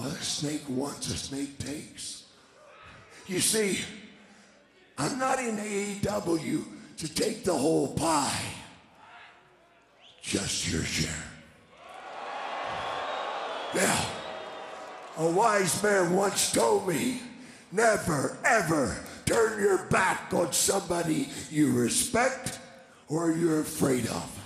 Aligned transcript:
Well, 0.00 0.08
a 0.08 0.22
snake 0.22 0.62
wants, 0.66 1.10
a 1.10 1.16
snake 1.18 1.58
takes. 1.58 2.24
You 3.26 3.38
see, 3.38 3.80
I'm 4.96 5.18
not 5.18 5.38
in 5.38 5.58
AEW 5.58 6.64
to 6.96 7.14
take 7.14 7.44
the 7.44 7.52
whole 7.52 7.92
pie, 7.92 8.40
just 10.22 10.72
your 10.72 10.84
share. 10.84 11.10
Now, 13.74 14.06
a 15.18 15.30
wise 15.30 15.82
man 15.82 16.14
once 16.14 16.50
told 16.50 16.88
me 16.88 17.20
never, 17.70 18.38
ever 18.42 18.96
turn 19.26 19.60
your 19.60 19.84
back 19.88 20.32
on 20.32 20.54
somebody 20.54 21.28
you 21.50 21.72
respect 21.72 22.58
or 23.06 23.32
you're 23.32 23.60
afraid 23.60 24.06
of. 24.06 24.39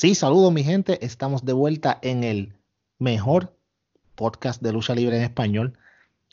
Sí, 0.00 0.14
saludos 0.14 0.50
mi 0.50 0.64
gente, 0.64 1.04
estamos 1.04 1.44
de 1.44 1.52
vuelta 1.52 1.98
en 2.00 2.24
el 2.24 2.54
mejor 2.98 3.54
podcast 4.14 4.62
de 4.62 4.72
lucha 4.72 4.94
libre 4.94 5.18
en 5.18 5.24
español. 5.24 5.78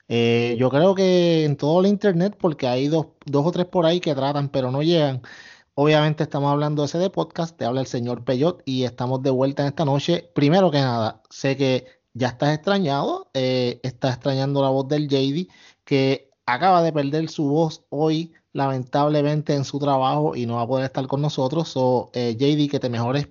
Eh, 0.08 0.56
yo 0.58 0.70
creo 0.70 0.96
que 0.96 1.44
en 1.44 1.58
todo 1.58 1.82
el 1.82 1.88
internet, 1.88 2.38
porque 2.40 2.66
hay 2.66 2.88
dos, 2.88 3.08
dos 3.26 3.46
o 3.46 3.52
tres 3.52 3.66
por 3.66 3.86
ahí 3.86 4.00
que 4.00 4.16
tratan, 4.16 4.48
pero 4.48 4.72
no 4.72 4.84
llegan. 4.84 5.22
Obviamente 5.74 6.24
estamos 6.24 6.50
hablando 6.50 6.86
ese 6.86 6.98
de 6.98 7.10
podcast, 7.10 7.58
te 7.58 7.66
habla 7.66 7.82
el 7.82 7.88
señor 7.88 8.24
Peyot 8.24 8.62
y 8.64 8.86
estamos 8.86 9.22
de 9.22 9.32
vuelta 9.32 9.64
en 9.64 9.68
esta 9.68 9.84
noche. 9.84 10.32
Primero 10.34 10.72
que 10.72 10.80
nada, 10.80 11.22
sé 11.30 11.58
que 11.58 11.88
ya 12.14 12.30
estás 12.30 12.56
extrañado, 12.56 13.30
eh, 13.34 13.82
estás 13.84 14.14
extrañando 14.16 14.62
la 14.62 14.70
voz 14.70 14.88
del 14.88 15.10
JD, 15.10 15.50
que 15.84 16.32
acaba 16.46 16.82
de 16.84 16.94
perder 16.94 17.28
su 17.28 17.50
voz 17.50 17.84
hoy, 17.90 18.34
lamentablemente 18.54 19.56
en 19.56 19.66
su 19.66 19.78
trabajo 19.78 20.38
y 20.38 20.46
no 20.46 20.56
va 20.56 20.62
a 20.62 20.68
poder 20.68 20.86
estar 20.86 21.06
con 21.08 21.22
nosotros. 21.22 21.68
So, 21.68 22.12
eh, 22.14 22.38
JD, 22.40 22.70
que 22.72 22.80
te 22.80 22.90
mejores 22.90 23.28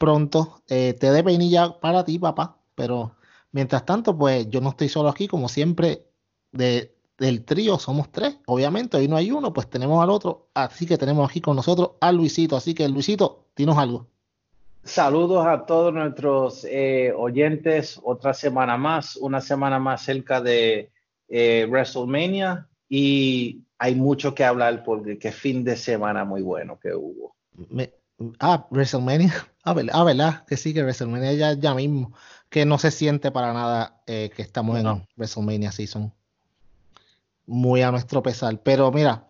pronto. 0.00 0.62
Eh, 0.66 0.94
te 0.98 1.12
dé 1.12 1.22
peinilla 1.22 1.78
para 1.78 2.04
ti, 2.04 2.18
papá. 2.18 2.56
Pero 2.74 3.14
mientras 3.52 3.84
tanto, 3.84 4.16
pues 4.16 4.48
yo 4.48 4.60
no 4.62 4.70
estoy 4.70 4.88
solo 4.88 5.10
aquí, 5.10 5.28
como 5.28 5.48
siempre, 5.48 6.06
de, 6.52 6.96
del 7.18 7.44
trío 7.44 7.78
somos 7.78 8.10
tres. 8.10 8.38
Obviamente, 8.46 8.96
hoy 8.96 9.06
no 9.06 9.16
hay 9.16 9.30
uno, 9.30 9.52
pues 9.52 9.68
tenemos 9.68 10.02
al 10.02 10.08
otro. 10.08 10.48
Así 10.54 10.86
que 10.86 10.96
tenemos 10.96 11.28
aquí 11.28 11.42
con 11.42 11.54
nosotros 11.54 11.92
a 12.00 12.10
Luisito. 12.10 12.56
Así 12.56 12.74
que, 12.74 12.88
Luisito, 12.88 13.44
dinos 13.54 13.76
algo. 13.76 14.06
Saludos 14.82 15.46
a 15.46 15.66
todos 15.66 15.92
nuestros 15.92 16.64
eh, 16.64 17.12
oyentes. 17.14 18.00
Otra 18.02 18.32
semana 18.32 18.78
más, 18.78 19.16
una 19.16 19.42
semana 19.42 19.78
más 19.78 20.02
cerca 20.02 20.40
de 20.40 20.90
eh, 21.28 21.66
WrestleMania 21.68 22.66
y 22.88 23.60
hay 23.78 23.94
mucho 23.94 24.34
que 24.34 24.44
hablar 24.44 24.82
porque 24.82 25.18
qué 25.18 25.30
fin 25.30 25.62
de 25.62 25.76
semana 25.76 26.24
muy 26.24 26.40
bueno 26.40 26.78
que 26.80 26.94
hubo. 26.94 27.36
Me- 27.68 27.92
ah, 28.38 28.66
WrestleMania. 28.70 29.32
Ah, 29.62 29.74
¿verdad? 29.74 29.92
Ah, 29.94 30.04
¿verdad? 30.04 30.44
Que 30.46 30.56
sí, 30.56 30.72
que 30.72 30.82
WrestleMania 30.82 31.34
ya, 31.34 31.52
ya 31.52 31.74
mismo. 31.74 32.14
Que 32.48 32.64
no 32.64 32.78
se 32.78 32.90
siente 32.90 33.30
para 33.30 33.52
nada 33.52 34.02
eh, 34.06 34.30
que 34.34 34.40
estamos 34.40 34.78
en. 34.78 35.06
WrestleMania 35.16 35.70
Season. 35.70 36.10
Muy 37.44 37.82
a 37.82 37.90
nuestro 37.90 38.22
pesar. 38.22 38.62
Pero 38.62 38.90
mira, 38.90 39.28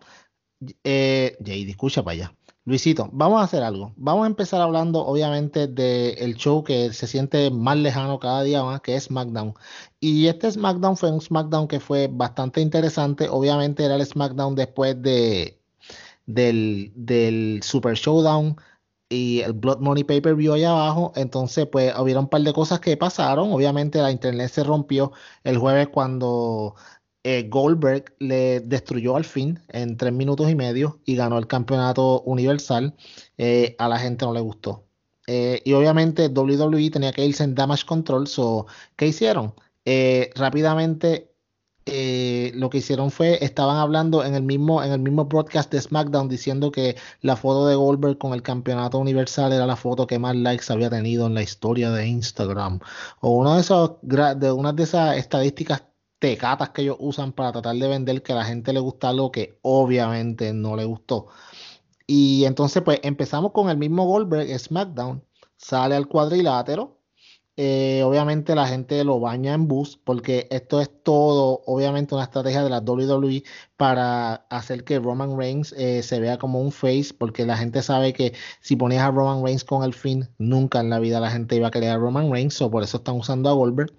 eh, 0.85 1.37
JD, 1.41 1.71
escucha 1.71 2.05
para 2.05 2.13
allá. 2.13 2.35
Luisito, 2.65 3.09
vamos 3.13 3.41
a 3.41 3.45
hacer 3.45 3.65
algo. 3.65 3.93
Vamos 3.97 4.25
a 4.25 4.27
empezar 4.29 4.61
hablando, 4.61 5.05
obviamente, 5.05 5.67
del 5.67 6.37
show 6.37 6.63
que 6.63 6.93
se 6.93 7.09
siente 7.09 7.51
más 7.51 7.77
lejano 7.77 8.21
cada 8.21 8.43
día 8.45 8.63
más, 8.63 8.81
que 8.83 8.95
es 8.95 9.05
SmackDown. 9.05 9.55
Y 9.99 10.29
este 10.29 10.53
SmackDown 10.53 10.97
fue 10.97 11.11
un 11.11 11.21
SmackDown 11.21 11.67
que 11.67 11.81
fue 11.81 12.09
bastante 12.09 12.61
interesante. 12.61 13.29
Obviamente 13.29 13.85
era 13.85 13.97
el 13.97 14.07
SmackDown 14.07 14.55
después 14.55 15.01
de, 15.03 15.59
del, 16.27 16.93
del 16.95 17.61
Super 17.65 17.95
Showdown 17.95 18.57
y 19.11 19.41
el 19.41 19.53
Blood 19.55 19.81
Money 19.81 20.05
Pay 20.05 20.21
Per 20.23 20.35
View 20.37 20.55
allá 20.55 20.71
abajo. 20.71 21.13
Entonces, 21.17 21.67
pues, 21.67 21.93
hubieron 21.99 22.25
un 22.25 22.31
par 22.31 22.43
de 22.43 22.53
cosas 22.55 22.81
que 22.81 22.97
pasaron. 22.97 23.53
Obviamente, 23.53 24.01
la 24.01 24.11
internet 24.13 24.51
se 24.51 24.65
rompió 24.65 25.13
el 25.45 25.59
jueves 25.59 25.89
cuando 25.89 26.77
eh, 27.25 27.49
Goldberg 27.51 28.15
le 28.21 28.61
destruyó 28.61 29.17
al 29.17 29.25
fin 29.25 29.61
en 29.69 29.97
tres 29.97 30.13
minutos 30.13 30.49
y 30.51 30.55
medio 30.55 31.01
y 31.05 31.17
ganó 31.17 31.39
el 31.39 31.47
campeonato 31.49 32.23
universal. 32.23 32.97
Eh, 33.37 33.77
a 33.79 33.89
la 33.89 33.99
gente 33.99 34.25
no 34.25 34.33
le 34.33 34.41
gustó. 34.41 34.87
Eh, 35.27 35.61
y 35.65 35.73
obviamente 35.75 36.29
WWE 36.29 36.91
tenía 36.91 37.13
que 37.13 37.25
irse 37.27 37.45
en 37.45 37.55
Damage 37.55 37.85
Control. 37.87 38.27
So, 38.27 38.67
¿qué 38.97 39.07
hicieron? 39.09 39.55
Rápidamente 40.37 41.30
eh, 41.87 42.53
lo 42.55 42.71
que 42.71 42.79
hicieron 42.79 43.11
fue, 43.11 43.43
estaban 43.45 43.77
hablando 43.77 44.25
en 44.25 44.35
el 44.35 44.43
mismo, 44.43 44.83
en 44.83 44.93
el 44.93 45.01
mismo 45.01 45.25
broadcast 45.25 45.73
de 45.73 45.81
SmackDown 45.81 46.29
diciendo 46.29 46.71
que 46.71 46.97
la 47.23 47.37
foto 47.37 47.67
de 47.67 47.75
Goldberg 47.75 48.19
con 48.19 48.33
el 48.33 48.43
campeonato 48.43 48.99
universal 48.99 49.53
era 49.53 49.67
la 49.67 49.77
foto 49.77 50.07
que 50.07 50.19
más 50.19 50.37
likes 50.37 50.73
había 50.73 50.91
tenido 50.91 51.27
en 51.27 51.35
la 51.35 51.43
historia 51.43 51.91
de 51.91 52.07
Instagram. 52.07 52.81
O 53.21 53.45
de 53.45 54.35
de 54.37 54.53
una 54.53 54.73
de 54.73 54.83
esas 54.83 55.17
estadísticas 55.17 55.85
tecatas 56.21 56.71
que 56.71 56.83
ellos 56.83 56.97
usan 57.01 57.33
para 57.33 57.53
tratar 57.53 57.77
de 57.77 57.89
vender 57.89 58.23
que 58.23 58.33
a 58.33 58.37
la 58.37 58.45
gente 58.45 58.73
le 58.73 58.81
gusta 58.81 59.09
algo 59.09 59.33
que 59.33 59.59
obviamente 59.63 60.53
no 60.53 60.77
le 60.77 60.85
gustó. 60.85 61.29
Y 62.07 62.45
entonces, 62.45 62.83
pues 62.83 63.01
empezamos 63.03 63.53
con 63.53 63.71
el 63.71 63.77
mismo 63.79 64.05
Goldberg, 64.05 64.59
SmackDown, 64.59 65.25
sale 65.57 65.97
al 65.97 66.09
cuadrilátero. 66.09 67.00
Eh, 67.57 68.03
obviamente 68.05 68.55
la 68.55 68.67
gente 68.67 69.05
lo 69.05 69.21
baña 69.21 69.53
en 69.55 69.69
bus 69.69 69.99
porque 70.03 70.47
esto 70.51 70.81
es 70.81 70.91
todo, 71.03 71.61
obviamente, 71.67 72.15
una 72.15 72.25
estrategia 72.25 72.63
de 72.63 72.71
la 72.71 72.81
WWE 72.81 73.43
para 73.77 74.47
hacer 74.51 74.85
que 74.85 74.99
Roman 74.99 75.37
Reigns 75.37 75.75
eh, 75.77 76.03
se 76.03 76.21
vea 76.21 76.39
como 76.39 76.61
un 76.61 76.73
face, 76.73 77.13
porque 77.17 77.45
la 77.45 77.57
gente 77.57 77.83
sabe 77.83 78.13
que 78.13 78.33
si 78.61 78.77
ponías 78.77 79.03
a 79.03 79.11
Roman 79.11 79.45
Reigns 79.45 79.65
con 79.65 79.83
el 79.85 79.95
fin, 79.95 80.29
nunca 80.39 80.81
en 80.81 80.91
la 80.91 80.99
vida 80.99 81.21
la 81.21 81.31
gente 81.31 81.57
iba 81.57 81.69
a 81.69 81.71
querer 81.71 81.91
a 81.91 81.99
Roman 81.99 82.33
Reigns, 82.33 82.61
o 82.63 82.71
por 82.71 82.83
eso 82.83 82.99
están 82.99 83.17
usando 83.17 83.51
a 83.51 83.53
Goldberg. 83.53 83.93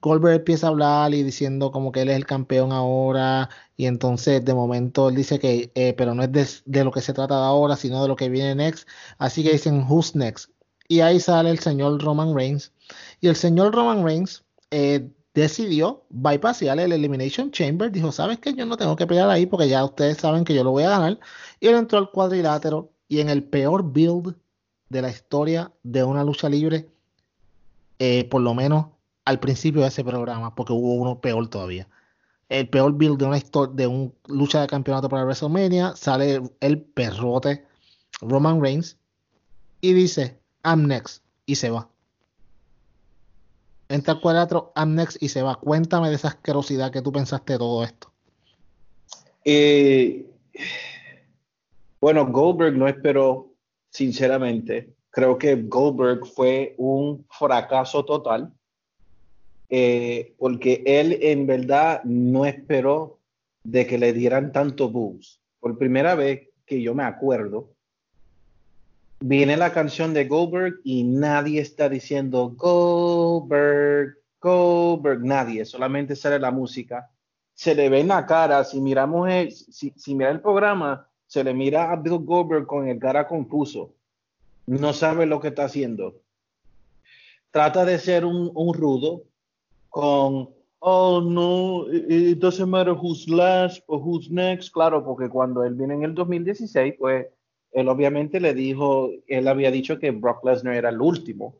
Goldberg 0.00 0.36
empieza 0.36 0.66
a 0.66 0.70
hablar 0.70 1.14
y 1.14 1.22
diciendo 1.22 1.70
como 1.72 1.90
que 1.92 2.02
él 2.02 2.10
es 2.10 2.16
el 2.16 2.26
campeón 2.26 2.72
ahora 2.72 3.48
y 3.76 3.86
entonces 3.86 4.44
de 4.44 4.54
momento 4.54 5.08
él 5.08 5.16
dice 5.16 5.38
que 5.38 5.72
eh, 5.74 5.94
pero 5.94 6.14
no 6.14 6.22
es 6.22 6.62
de, 6.64 6.84
lo 6.84 6.92
que 6.92 7.00
se 7.00 7.12
trata 7.12 7.36
de 7.36 7.44
ahora 7.44 7.76
sino 7.76 8.02
de 8.02 8.08
lo 8.08 8.16
que 8.16 8.28
viene 8.28 8.54
next 8.54 8.88
así 9.18 9.42
que 9.42 9.52
dicen 9.52 9.84
who's 9.88 10.14
next 10.14 10.50
y 10.88 11.00
ahí 11.00 11.20
sale 11.20 11.50
el 11.50 11.58
señor 11.58 12.02
Roman 12.02 12.34
Reigns. 12.34 12.72
Y 13.20 13.28
el 13.28 13.36
señor 13.36 13.74
Roman 13.74 14.04
Reigns 14.04 14.44
eh, 14.70 15.08
decidió 15.34 16.04
bypassear 16.10 16.78
el 16.78 16.92
Elimination 16.92 17.50
Chamber. 17.50 17.90
Dijo 17.90 18.12
sabes 18.12 18.38
que 18.38 18.54
yo 18.54 18.66
no 18.66 18.76
tengo 18.76 18.96
que 18.96 19.06
pelear 19.06 19.30
ahí 19.30 19.46
porque 19.46 19.68
ya 19.68 19.84
ustedes 19.84 20.18
saben 20.18 20.44
que 20.44 20.54
yo 20.54 20.64
lo 20.64 20.70
voy 20.70 20.84
a 20.84 20.90
ganar 20.90 21.18
y 21.60 21.68
él 21.68 21.76
entró 21.76 21.98
al 21.98 22.10
cuadrilátero 22.10 22.90
y 23.08 23.20
en 23.20 23.28
el 23.28 23.44
peor 23.44 23.92
build 23.92 24.36
de 24.88 25.02
la 25.02 25.10
historia 25.10 25.72
de 25.82 26.04
una 26.04 26.24
lucha 26.24 26.48
libre 26.48 26.88
eh, 27.98 28.24
por 28.28 28.42
lo 28.42 28.54
menos 28.54 28.86
al 29.24 29.40
principio 29.40 29.82
de 29.82 29.88
ese 29.88 30.04
programa, 30.04 30.54
porque 30.54 30.72
hubo 30.72 30.94
uno 30.94 31.20
peor 31.20 31.48
todavía. 31.48 31.88
El 32.48 32.68
peor 32.68 32.92
build 32.92 33.18
de 33.18 33.24
una 33.24 33.40
de 33.72 33.86
un 33.86 34.14
lucha 34.28 34.60
de 34.60 34.68
campeonato 34.68 35.08
para 35.08 35.24
WrestleMania, 35.24 35.96
sale 35.96 36.42
el 36.60 36.80
perrote 36.82 37.64
Roman 38.20 38.60
Reigns 38.62 38.98
y 39.80 39.94
dice, 39.94 40.38
I'm 40.66 40.88
next, 40.88 41.22
y 41.46 41.54
se 41.54 41.70
va. 41.70 41.88
entra 43.88 44.14
al 44.14 44.20
cuadrilátero, 44.20 44.72
Amnex 44.74 45.16
y 45.20 45.28
se 45.28 45.42
va. 45.42 45.54
Cuéntame 45.54 46.08
de 46.08 46.16
esa 46.16 46.28
asquerosidad 46.28 46.90
que 46.90 47.02
tú 47.02 47.12
pensaste 47.12 47.52
de 47.52 47.58
todo 47.60 47.84
esto. 47.84 48.10
Eh, 49.44 50.26
bueno, 52.00 52.26
Goldberg 52.26 52.76
no 52.76 52.88
esperó, 52.88 53.52
sinceramente. 53.90 54.92
Creo 55.10 55.38
que 55.38 55.54
Goldberg 55.54 56.26
fue 56.26 56.74
un 56.78 57.24
fracaso 57.30 58.04
total, 58.04 58.52
eh, 59.68 60.34
porque 60.36 60.82
él 60.84 61.16
en 61.22 61.46
verdad 61.46 62.02
no 62.02 62.44
esperó 62.44 63.20
de 63.62 63.86
que 63.86 63.98
le 63.98 64.12
dieran 64.12 64.50
tanto 64.50 64.90
boost. 64.90 65.40
Por 65.60 65.78
primera 65.78 66.16
vez 66.16 66.48
que 66.66 66.82
yo 66.82 66.92
me 66.92 67.04
acuerdo, 67.04 67.75
viene 69.28 69.56
la 69.56 69.72
canción 69.72 70.14
de 70.14 70.26
Goldberg 70.26 70.80
y 70.84 71.02
nadie 71.02 71.60
está 71.60 71.88
diciendo 71.88 72.54
Goldberg, 72.56 74.18
Goldberg, 74.40 75.24
nadie, 75.24 75.64
solamente 75.64 76.14
sale 76.14 76.38
la 76.38 76.52
música. 76.52 77.10
Se 77.52 77.74
le 77.74 77.88
ve 77.88 78.00
en 78.00 78.08
la 78.08 78.24
cara, 78.24 78.62
si 78.62 78.80
miramos 78.80 79.28
el, 79.28 79.50
si, 79.50 79.92
si 79.96 80.14
mira 80.14 80.30
el 80.30 80.40
programa, 80.40 81.08
se 81.26 81.42
le 81.42 81.54
mira 81.54 81.90
a 81.90 81.96
Bill 81.96 82.18
Goldberg 82.18 82.66
con 82.66 82.86
el 82.86 83.00
cara 83.00 83.26
confuso. 83.26 83.94
No 84.66 84.92
sabe 84.92 85.26
lo 85.26 85.40
que 85.40 85.48
está 85.48 85.64
haciendo. 85.64 86.20
Trata 87.50 87.84
de 87.84 87.98
ser 87.98 88.24
un, 88.24 88.52
un 88.54 88.74
rudo 88.74 89.24
con, 89.88 90.50
oh 90.78 91.20
no, 91.20 91.86
it 91.90 92.38
doesn't 92.38 92.68
matter 92.68 92.92
who's 92.92 93.28
last 93.28 93.82
or 93.88 93.98
who's 93.98 94.30
next. 94.30 94.70
Claro, 94.70 95.04
porque 95.04 95.28
cuando 95.28 95.64
él 95.64 95.74
viene 95.74 95.94
en 95.94 96.04
el 96.04 96.14
2016, 96.14 96.94
pues 96.98 97.26
él 97.76 97.90
obviamente 97.90 98.40
le 98.40 98.54
dijo, 98.54 99.10
él 99.26 99.46
había 99.46 99.70
dicho 99.70 99.98
que 99.98 100.10
Brock 100.10 100.42
Lesnar 100.46 100.76
era 100.76 100.88
el 100.88 100.98
último. 100.98 101.56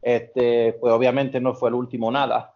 Este, 0.00 0.74
pues 0.74 0.92
obviamente 0.92 1.40
no 1.40 1.52
fue 1.52 1.70
el 1.70 1.74
último 1.74 2.12
nada. 2.12 2.54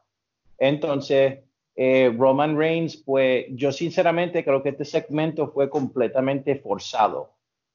Entonces, 0.57 1.41
eh, 1.75 2.15
Roman 2.17 2.57
Reigns, 2.57 2.97
pues 2.97 3.47
yo 3.51 3.73
sinceramente 3.73 4.45
creo 4.45 4.63
que 4.63 4.69
este 4.69 4.85
segmento 4.85 5.49
fue 5.49 5.69
completamente 5.69 6.55
forzado. 6.55 7.23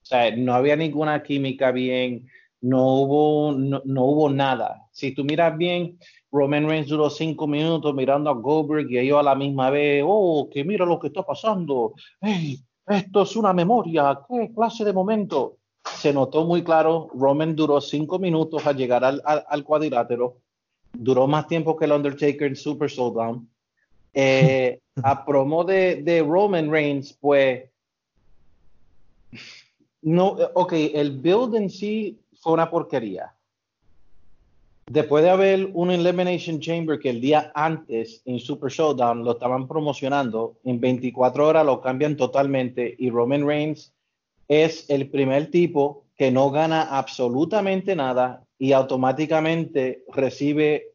O 0.01 0.05
sea, 0.05 0.33
no 0.33 0.53
había 0.53 0.77
ninguna 0.77 1.21
química 1.21 1.73
bien, 1.73 2.29
no 2.61 3.01
hubo, 3.01 3.51
no, 3.51 3.81
no 3.83 4.05
hubo 4.05 4.29
nada. 4.29 4.87
Si 4.93 5.11
tú 5.13 5.25
miras 5.25 5.57
bien, 5.57 5.99
Roman 6.31 6.69
Reigns 6.69 6.87
duró 6.87 7.09
cinco 7.09 7.47
minutos 7.47 7.93
mirando 7.93 8.29
a 8.29 8.33
Goldberg 8.33 8.89
y 8.89 8.97
ellos 8.97 9.19
a 9.19 9.23
la 9.23 9.35
misma 9.35 9.71
vez, 9.71 10.05
oh, 10.07 10.49
que 10.49 10.63
mira 10.63 10.85
lo 10.85 11.01
que 11.01 11.07
está 11.07 11.21
pasando. 11.21 11.95
Hey, 12.21 12.61
esto 12.87 13.21
es 13.23 13.35
una 13.35 13.53
memoria, 13.53 14.19
qué 14.29 14.51
clase 14.53 14.83
de 14.83 14.93
momento. 14.93 15.57
Se 15.83 16.13
notó 16.13 16.45
muy 16.45 16.63
claro, 16.63 17.09
Roman 17.13 17.55
duró 17.55 17.81
cinco 17.81 18.19
minutos 18.19 18.65
al 18.67 18.77
llegar 18.77 19.03
al, 19.03 19.21
al, 19.25 19.43
al 19.47 19.63
cuadrilátero, 19.63 20.37
duró 20.93 21.27
más 21.27 21.47
tiempo 21.47 21.75
que 21.75 21.85
el 21.85 21.91
Undertaker 21.91 22.43
en 22.43 22.55
Super 22.55 22.89
Showdown. 22.89 23.49
Eh, 24.13 24.79
a 25.03 25.25
promo 25.25 25.63
de, 25.63 26.01
de, 26.03 26.21
Roman 26.21 26.69
Reigns, 26.69 27.13
pues, 27.13 27.69
no, 30.01 30.37
ok, 30.53 30.73
el 30.73 31.19
build 31.19 31.55
en 31.55 31.69
sí 31.69 32.19
fue 32.39 32.53
una 32.53 32.69
porquería. 32.69 33.33
Después 34.93 35.23
de 35.23 35.29
haber 35.29 35.69
un 35.73 35.89
Elimination 35.89 36.59
Chamber 36.59 36.99
que 36.99 37.11
el 37.11 37.21
día 37.21 37.49
antes 37.55 38.21
en 38.25 38.41
Super 38.41 38.69
Showdown 38.69 39.23
lo 39.23 39.31
estaban 39.31 39.65
promocionando, 39.65 40.57
en 40.65 40.81
24 40.81 41.47
horas 41.47 41.65
lo 41.65 41.79
cambian 41.79 42.17
totalmente 42.17 42.93
y 42.97 43.09
Roman 43.09 43.47
Reigns 43.47 43.93
es 44.49 44.89
el 44.89 45.09
primer 45.09 45.49
tipo 45.49 46.03
que 46.17 46.29
no 46.29 46.51
gana 46.51 46.81
absolutamente 46.81 47.95
nada 47.95 48.43
y 48.59 48.73
automáticamente 48.73 50.03
recibe 50.09 50.91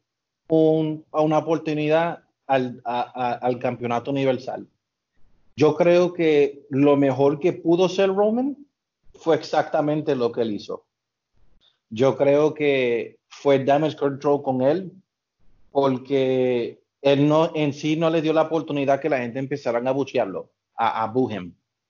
un, 0.47 1.03
una 1.11 1.39
oportunidad 1.39 2.19
al, 2.45 2.79
al, 2.85 3.57
campeonato 3.57 4.11
universal. 4.11 4.67
Yo 5.55 5.75
creo 5.75 6.13
que 6.13 6.67
lo 6.69 6.97
mejor 6.97 7.39
que 7.39 7.51
pudo 7.51 7.89
ser 7.89 8.13
Roman 8.13 8.55
fue 9.15 9.37
exactamente 9.37 10.15
lo 10.15 10.31
que 10.31 10.41
él 10.41 10.53
hizo. 10.53 10.85
Yo 11.89 12.15
creo 12.15 12.53
que 12.53 13.16
fue 13.41 13.63
damage 13.63 13.95
control 13.95 14.41
con 14.41 14.61
él, 14.61 14.91
porque 15.71 16.81
él 17.01 17.27
no, 17.27 17.51
en 17.53 17.71
sí 17.71 17.95
no 17.95 18.09
le 18.09 18.21
dio 18.21 18.33
la 18.33 18.43
oportunidad 18.43 18.99
que 18.99 19.09
la 19.09 19.19
gente 19.19 19.39
empezara 19.39 19.77
a 19.77 19.91
buchearlo, 19.91 20.51
a, 20.75 21.03
a. 21.03 21.13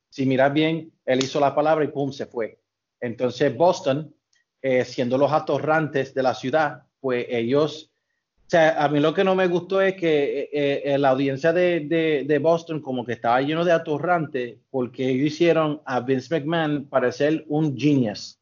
Si 0.10 0.26
miras 0.26 0.54
bien, 0.54 0.92
él 1.06 1.24
hizo 1.24 1.40
la 1.40 1.56
palabra 1.56 1.86
y 1.86 1.90
pum, 1.90 2.12
se 2.12 2.26
fue. 2.26 2.60
Entonces 3.00 3.56
Boston, 3.56 4.14
eh, 4.62 4.84
siendo 4.84 5.18
los 5.18 5.32
atorrantes 5.32 6.14
de 6.14 6.24
la 6.24 6.34
ciudad, 6.34 6.84
pues 7.00 7.26
ellos, 7.30 7.92
o 8.46 8.50
sea, 8.50 8.84
a 8.84 8.90
mí 8.90 9.00
lo 9.00 9.14
que 9.14 9.24
no 9.24 9.36
me 9.36 9.48
gustó 9.48 9.82
es 9.82 9.96
que 9.96 10.50
eh, 10.52 10.82
eh, 10.84 10.98
la 10.98 11.10
audiencia 11.10 11.54
de, 11.54 11.82
de, 11.82 12.26
de, 12.28 12.40
Boston 12.40 12.82
como 12.82 13.06
que 13.06 13.14
estaba 13.14 13.42
lleno 13.42 13.64
de 13.64 13.72
atorrantes 13.72 14.58
porque 14.70 15.10
ellos 15.10 15.28
hicieron 15.28 15.82
a 15.86 16.02
Vince 16.02 16.34
McMahon 16.34 16.88
parecer 16.90 17.46
un 17.48 17.78
genius 17.78 18.37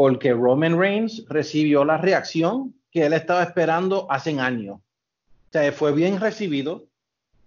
porque 0.00 0.32
Roman 0.32 0.78
Reigns 0.78 1.26
recibió 1.28 1.84
la 1.84 1.98
reacción 1.98 2.74
que 2.90 3.04
él 3.04 3.12
estaba 3.12 3.42
esperando 3.42 4.10
hace 4.10 4.40
años. 4.40 4.76
O 4.78 5.52
sea, 5.52 5.70
fue 5.72 5.92
bien 5.92 6.18
recibido, 6.18 6.86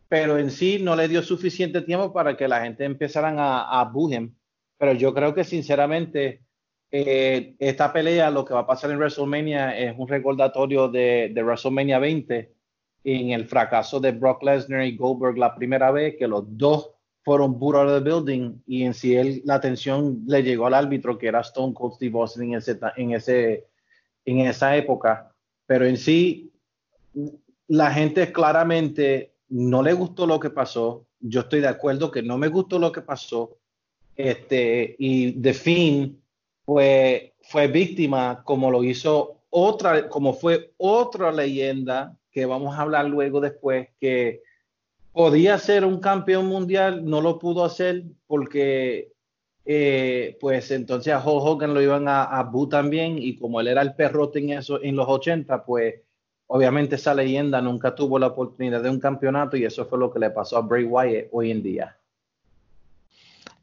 pero 0.07 0.37
en 0.37 0.51
sí 0.51 0.77
no 0.79 0.95
le 0.95 1.07
dio 1.07 1.23
suficiente 1.23 1.81
tiempo 1.81 2.13
para 2.13 2.37
que 2.37 2.47
la 2.47 2.61
gente 2.61 2.85
empezaran 2.85 3.39
a, 3.39 3.81
a. 3.81 3.91
Pero 4.77 4.93
yo 4.93 5.15
creo 5.15 5.33
que 5.33 5.43
sinceramente 5.43 6.43
eh, 6.91 7.55
esta 7.57 7.91
pelea, 7.91 8.29
lo 8.29 8.45
que 8.45 8.53
va 8.53 8.59
a 8.59 8.67
pasar 8.67 8.91
en 8.91 8.97
WrestleMania 8.97 9.75
es 9.75 9.95
un 9.97 10.07
recordatorio 10.07 10.89
de, 10.89 11.31
de 11.33 11.43
WrestleMania 11.43 11.97
20 11.97 12.53
en 13.05 13.31
el 13.31 13.47
fracaso 13.47 13.99
de 13.99 14.11
Brock 14.11 14.43
Lesnar 14.43 14.85
y 14.85 14.95
Goldberg 14.95 15.39
la 15.39 15.55
primera 15.55 15.89
vez, 15.89 16.17
que 16.19 16.27
los 16.27 16.43
dos 16.55 16.91
fueron 17.23 17.57
put 17.57 17.75
out 17.75 17.87
of 17.87 18.03
the 18.03 18.09
building 18.09 18.61
y 18.67 18.83
en 18.83 18.93
sí 18.93 19.15
él, 19.15 19.41
la 19.45 19.55
atención 19.55 20.23
le 20.27 20.43
llegó 20.43 20.67
al 20.67 20.73
árbitro 20.73 21.17
que 21.17 21.27
era 21.27 21.41
Stone 21.41 21.73
Cold 21.73 21.95
Steve 21.95 22.19
Austin 22.19 22.43
en, 22.43 22.55
ese, 22.55 22.79
en, 22.97 23.11
ese, 23.13 23.67
en 24.25 24.39
esa 24.39 24.75
época. 24.75 25.33
Pero 25.65 25.85
en 25.85 25.97
sí, 25.97 26.51
la 27.67 27.91
gente 27.91 28.31
claramente 28.31 29.33
no 29.49 29.81
le 29.81 29.93
gustó 29.93 30.27
lo 30.27 30.39
que 30.39 30.49
pasó. 30.49 31.05
Yo 31.19 31.41
estoy 31.41 31.61
de 31.61 31.69
acuerdo 31.69 32.11
que 32.11 32.21
no 32.21 32.37
me 32.37 32.49
gustó 32.49 32.77
lo 32.77 32.91
que 32.91 33.01
pasó. 33.01 33.57
Este, 34.15 34.95
y 34.99 35.31
The 35.41 35.53
Finn 35.53 36.21
pues, 36.65 37.31
fue 37.43 37.67
víctima 37.67 38.43
como 38.43 38.69
lo 38.69 38.83
hizo 38.83 39.43
otra, 39.49 40.09
como 40.09 40.33
fue 40.33 40.73
otra 40.77 41.31
leyenda 41.31 42.17
que 42.31 42.45
vamos 42.45 42.75
a 42.75 42.81
hablar 42.81 43.05
luego 43.05 43.39
después 43.39 43.87
que 43.99 44.41
podía 45.13 45.57
ser 45.59 45.85
un 45.85 45.99
campeón 45.99 46.47
mundial, 46.47 47.05
no 47.05 47.21
lo 47.21 47.39
pudo 47.39 47.63
hacer 47.63 48.03
porque 48.27 49.13
eh, 49.63 50.37
pues 50.41 50.71
entonces 50.71 51.13
a 51.13 51.19
Hulk 51.19 51.45
Hogan 51.45 51.73
lo 51.73 51.81
iban 51.81 52.07
a, 52.09 52.23
a 52.23 52.51
también 52.69 53.17
y 53.17 53.37
como 53.37 53.61
él 53.61 53.67
era 53.67 53.81
el 53.81 53.95
perrote 53.95 54.39
en, 54.39 54.49
eso, 54.49 54.83
en 54.83 54.95
los 54.95 55.07
80, 55.07 55.63
pues 55.63 55.95
obviamente 56.47 56.95
esa 56.95 57.13
leyenda 57.13 57.61
nunca 57.61 57.95
tuvo 57.95 58.19
la 58.19 58.27
oportunidad 58.27 58.81
de 58.81 58.89
un 58.89 58.99
campeonato 58.99 59.55
y 59.55 59.63
eso 59.63 59.85
fue 59.85 59.99
lo 59.99 60.11
que 60.11 60.19
le 60.19 60.31
pasó 60.31 60.57
a 60.57 60.61
Bray 60.61 60.83
Wyatt 60.83 61.27
hoy 61.31 61.51
en 61.51 61.63
día. 61.63 61.97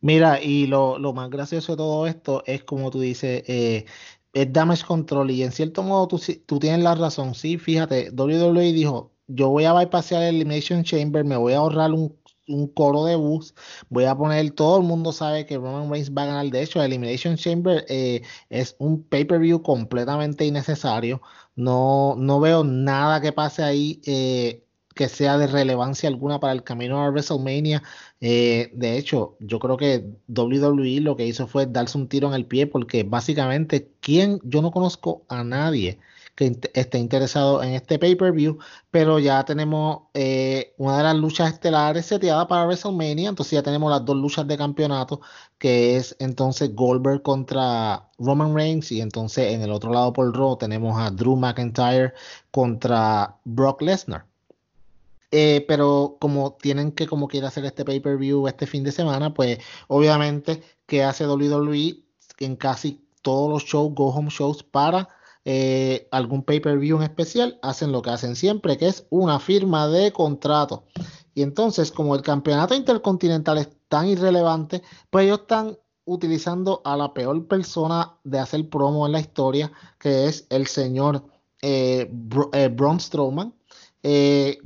Mira, 0.01 0.43
y 0.43 0.67
lo, 0.67 0.99
lo 0.99 1.13
más 1.13 1.29
gracioso 1.29 1.73
de 1.73 1.77
todo 1.77 2.07
esto 2.07 2.43
es 2.47 2.65
como 2.65 2.91
tú 2.91 3.01
dices, 3.01 3.43
eh, 3.47 3.85
es 4.33 4.53
damage 4.53 4.85
control 4.87 5.31
y 5.31 5.43
en 5.43 5.53
cierto 5.53 5.83
modo 5.83 6.09
tú, 6.09 6.21
tú 6.47 6.59
tienes 6.59 6.83
la 6.83 6.95
razón, 6.95 7.35
sí, 7.35 7.59
fíjate, 7.59 8.11
WWE 8.11 8.73
dijo, 8.73 9.11
yo 9.35 9.49
voy 9.49 9.65
a 9.65 9.73
bypassear 9.73 10.23
el 10.23 10.37
Elimination 10.37 10.85
Chamber, 10.85 11.25
me 11.25 11.37
voy 11.37 11.53
a 11.53 11.59
ahorrar 11.59 11.93
un, 11.93 12.17
un, 12.49 12.67
coro 12.69 13.05
de 13.05 13.17
bus, 13.17 13.55
voy 13.89 14.05
a 14.05 14.17
poner, 14.17 14.51
todo 14.53 14.79
el 14.79 14.85
mundo 14.85 15.13
sabe 15.13 15.47
que 15.47 15.57
Roman 15.57 15.91
Reigns 15.91 16.13
va 16.13 16.25
a 16.25 16.27
ganar, 16.27 16.47
de 16.47 16.63
hecho, 16.63 16.81
el 16.81 16.87
Elimination 16.87 17.37
Chamber 17.37 17.85
eh, 17.89 18.23
es 18.51 18.77
un 18.79 19.03
pay-per-view 19.05 19.63
completamente 19.63 20.45
innecesario, 20.45 21.23
no, 21.57 22.15
no 22.19 22.41
veo 22.41 22.65
nada 22.65 23.21
que 23.21 23.33
pase 23.33 23.63
ahí. 23.63 24.01
Eh, 24.07 24.65
que 24.95 25.09
sea 25.09 25.39
de 25.39 25.47
relevancia 25.47 26.09
alguna 26.09 26.41
para 26.41 26.53
el 26.53 26.63
camino 26.63 27.01
a 27.01 27.09
WrestleMania. 27.09 27.83
Eh, 28.21 28.71
de 28.75 28.99
hecho, 28.99 29.37
yo 29.41 29.59
creo 29.59 29.77
que 29.79 30.05
WWE 30.29 31.01
lo 31.01 31.17
que 31.17 31.27
hizo 31.27 31.47
fue 31.47 31.67
darse 31.67 31.97
un 31.97 32.09
tiro 32.09 32.29
en 32.29 32.35
el 32.35 32.45
pie 32.45 32.67
porque 32.67 33.03
básicamente, 33.05 33.91
¿quién? 34.01 34.41
Yo 34.43 34.61
no 34.61 34.73
conozco 34.73 35.25
a 35.29 35.43
nadie 35.45 35.99
que 36.41 36.59
esté 36.73 36.99
interesado 36.99 37.63
en 37.63 37.75
este 37.75 37.99
pay-per-view, 37.99 38.59
pero 38.91 39.19
ya 39.19 39.45
tenemos 39.45 40.05
eh, 40.15 40.73
una 40.79 40.97
de 40.97 41.03
las 41.03 41.15
luchas 41.17 41.53
estelares 41.53 42.07
seteada 42.07 42.49
para 42.49 42.65
WrestleMania, 42.65 43.29
entonces 43.29 43.53
ya 43.53 43.63
tenemos 43.63 43.91
las 43.91 44.07
dos 44.07 44.17
luchas 44.17 44.49
de 44.49 44.57
campeonato, 44.57 45.21
que 45.59 45.97
es 45.97 46.17
entonces 46.19 46.75
Goldberg 46.75 47.21
contra 47.23 48.09
Roman 48.19 48.55
Reigns 48.55 48.91
y 48.91 49.03
entonces 49.03 49.53
en 49.53 49.61
el 49.61 49.71
otro 49.71 49.93
lado 49.93 50.15
por 50.15 50.35
Raw 50.35 50.57
tenemos 50.57 50.99
a 50.99 51.11
Drew 51.11 51.37
McIntyre 51.37 52.15
contra 52.51 53.37
Brock 53.45 53.83
Lesnar. 53.83 54.25
Eh, 55.33 55.65
pero 55.69 56.17
como 56.21 56.55
tienen 56.55 56.91
que 56.93 57.07
como 57.07 57.29
quiere 57.29 57.47
hacer 57.47 57.65
este 57.67 57.85
pay-per-view 57.85 58.49
este 58.49 58.67
fin 58.67 58.83
de 58.83 58.93
semana, 58.93 59.35
pues 59.35 59.59
obviamente 59.89 60.63
que 60.87 61.05
hace 61.05 61.27
WWE 61.27 62.03
en 62.39 62.57
casi 62.57 63.05
todos 63.21 63.51
los 63.51 63.65
shows, 63.65 63.95
go 63.95 64.09
home 64.09 64.31
shows 64.31 64.63
para 64.63 65.09
eh, 65.45 66.09
algún 66.11 66.43
pay-per-view 66.43 66.99
en 66.99 67.03
especial, 67.03 67.59
hacen 67.63 67.93
lo 67.93 68.03
que 68.03 68.11
hacen 68.11 68.37
siempre, 68.37 68.77
que 68.77 68.89
es 68.89 69.07
una 69.11 69.41
firma 69.41 69.89
de 69.89 70.13
contrato. 70.13 70.85
Y 71.35 71.43
entonces, 71.43 71.93
como 71.93 72.15
el 72.15 72.23
campeonato 72.23 72.75
intercontinental 72.75 73.59
es 73.59 73.71
tan 73.89 74.09
irrelevante, 74.09 74.83
pues 75.11 75.25
ellos 75.25 75.41
están 75.41 75.79
utilizando 76.05 76.83
a 76.85 76.97
la 76.97 77.15
peor 77.15 77.47
persona 77.47 78.17
de 78.25 78.39
hacer 78.39 78.69
promo 78.69 79.07
en 79.07 79.13
la 79.13 79.21
historia, 79.21 79.73
que 79.99 80.27
es 80.27 80.47
el 80.51 80.67
señor 80.67 81.25
eh, 81.63 82.11
eh 82.53 82.69
Braun 82.69 83.01
Strowman. 83.01 83.55
Eh, 84.03 84.59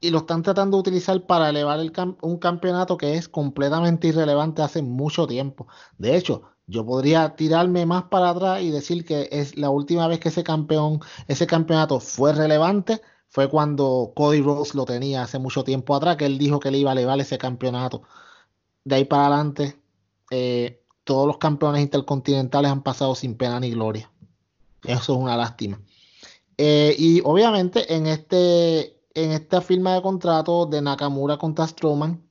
y 0.00 0.10
lo 0.10 0.18
están 0.18 0.42
tratando 0.42 0.76
de 0.76 0.80
utilizar 0.80 1.26
para 1.26 1.48
elevar 1.50 1.80
un 2.22 2.38
campeonato 2.38 2.96
que 2.96 3.14
es 3.14 3.28
completamente 3.28 4.08
irrelevante 4.08 4.62
hace 4.62 4.80
mucho 4.82 5.26
tiempo. 5.26 5.66
De 5.98 6.16
hecho, 6.16 6.42
yo 6.68 6.84
podría 6.84 7.34
tirarme 7.34 7.86
más 7.86 8.04
para 8.04 8.30
atrás 8.30 8.62
y 8.62 8.70
decir 8.70 9.04
que 9.04 9.28
es 9.32 9.56
la 9.56 9.70
última 9.70 10.06
vez 10.06 10.20
que 10.20 10.28
ese 10.28 10.44
campeón, 10.44 11.00
ese 11.26 11.46
campeonato 11.46 11.98
fue 11.98 12.32
relevante, 12.34 13.00
fue 13.28 13.48
cuando 13.48 14.12
Cody 14.14 14.42
Rhodes 14.42 14.74
lo 14.74 14.84
tenía 14.84 15.22
hace 15.22 15.38
mucho 15.38 15.64
tiempo 15.64 15.94
atrás, 15.96 16.16
que 16.16 16.26
él 16.26 16.38
dijo 16.38 16.60
que 16.60 16.70
le 16.70 16.78
iba 16.78 16.90
a 16.90 16.92
elevar 16.92 17.18
ese 17.20 17.38
campeonato. 17.38 18.02
De 18.84 18.96
ahí 18.96 19.04
para 19.06 19.26
adelante, 19.26 19.80
eh, 20.30 20.82
todos 21.04 21.26
los 21.26 21.38
campeones 21.38 21.82
intercontinentales 21.82 22.70
han 22.70 22.82
pasado 22.82 23.14
sin 23.14 23.34
pena 23.36 23.58
ni 23.60 23.70
gloria. 23.70 24.10
Eso 24.84 25.14
es 25.14 25.18
una 25.18 25.36
lástima. 25.36 25.80
Eh, 26.58 26.94
y 26.98 27.22
obviamente 27.24 27.94
en 27.94 28.06
este 28.06 28.98
en 29.14 29.32
esta 29.32 29.60
firma 29.60 29.94
de 29.94 30.02
contrato 30.02 30.66
de 30.66 30.82
Nakamura 30.82 31.38
contra 31.38 31.66
Strowman, 31.66 32.27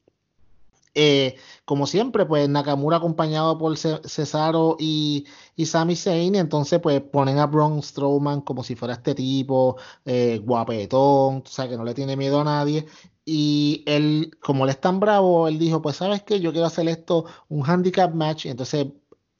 eh, 0.99 1.35
como 1.63 1.85
siempre, 1.85 2.25
pues 2.25 2.49
Nakamura 2.49 2.97
acompañado 2.97 3.57
por 3.59 3.77
Cesaro 3.77 4.77
y, 4.79 5.27
y 5.55 5.67
Sami 5.67 5.95
Zayn, 5.95 6.33
entonces 6.33 6.79
pues 6.81 7.01
ponen 7.01 7.37
a 7.37 7.45
Braun 7.45 7.83
Strowman 7.83 8.41
como 8.41 8.63
si 8.63 8.75
fuera 8.75 8.95
este 8.95 9.13
tipo 9.13 9.77
eh, 10.05 10.41
guapetón, 10.43 11.37
o 11.37 11.43
sea, 11.45 11.69
que 11.69 11.77
no 11.77 11.83
le 11.83 11.93
tiene 11.93 12.17
miedo 12.17 12.41
a 12.41 12.43
nadie. 12.45 12.87
Y 13.25 13.83
él, 13.85 14.31
como 14.41 14.63
él 14.63 14.71
es 14.71 14.81
tan 14.81 14.99
bravo, 14.99 15.47
él 15.47 15.59
dijo, 15.59 15.83
pues 15.83 15.97
sabes 15.97 16.23
que 16.23 16.39
yo 16.39 16.51
quiero 16.51 16.65
hacer 16.65 16.87
esto 16.87 17.25
un 17.49 17.63
handicap 17.69 18.11
match, 18.15 18.47
entonces 18.47 18.87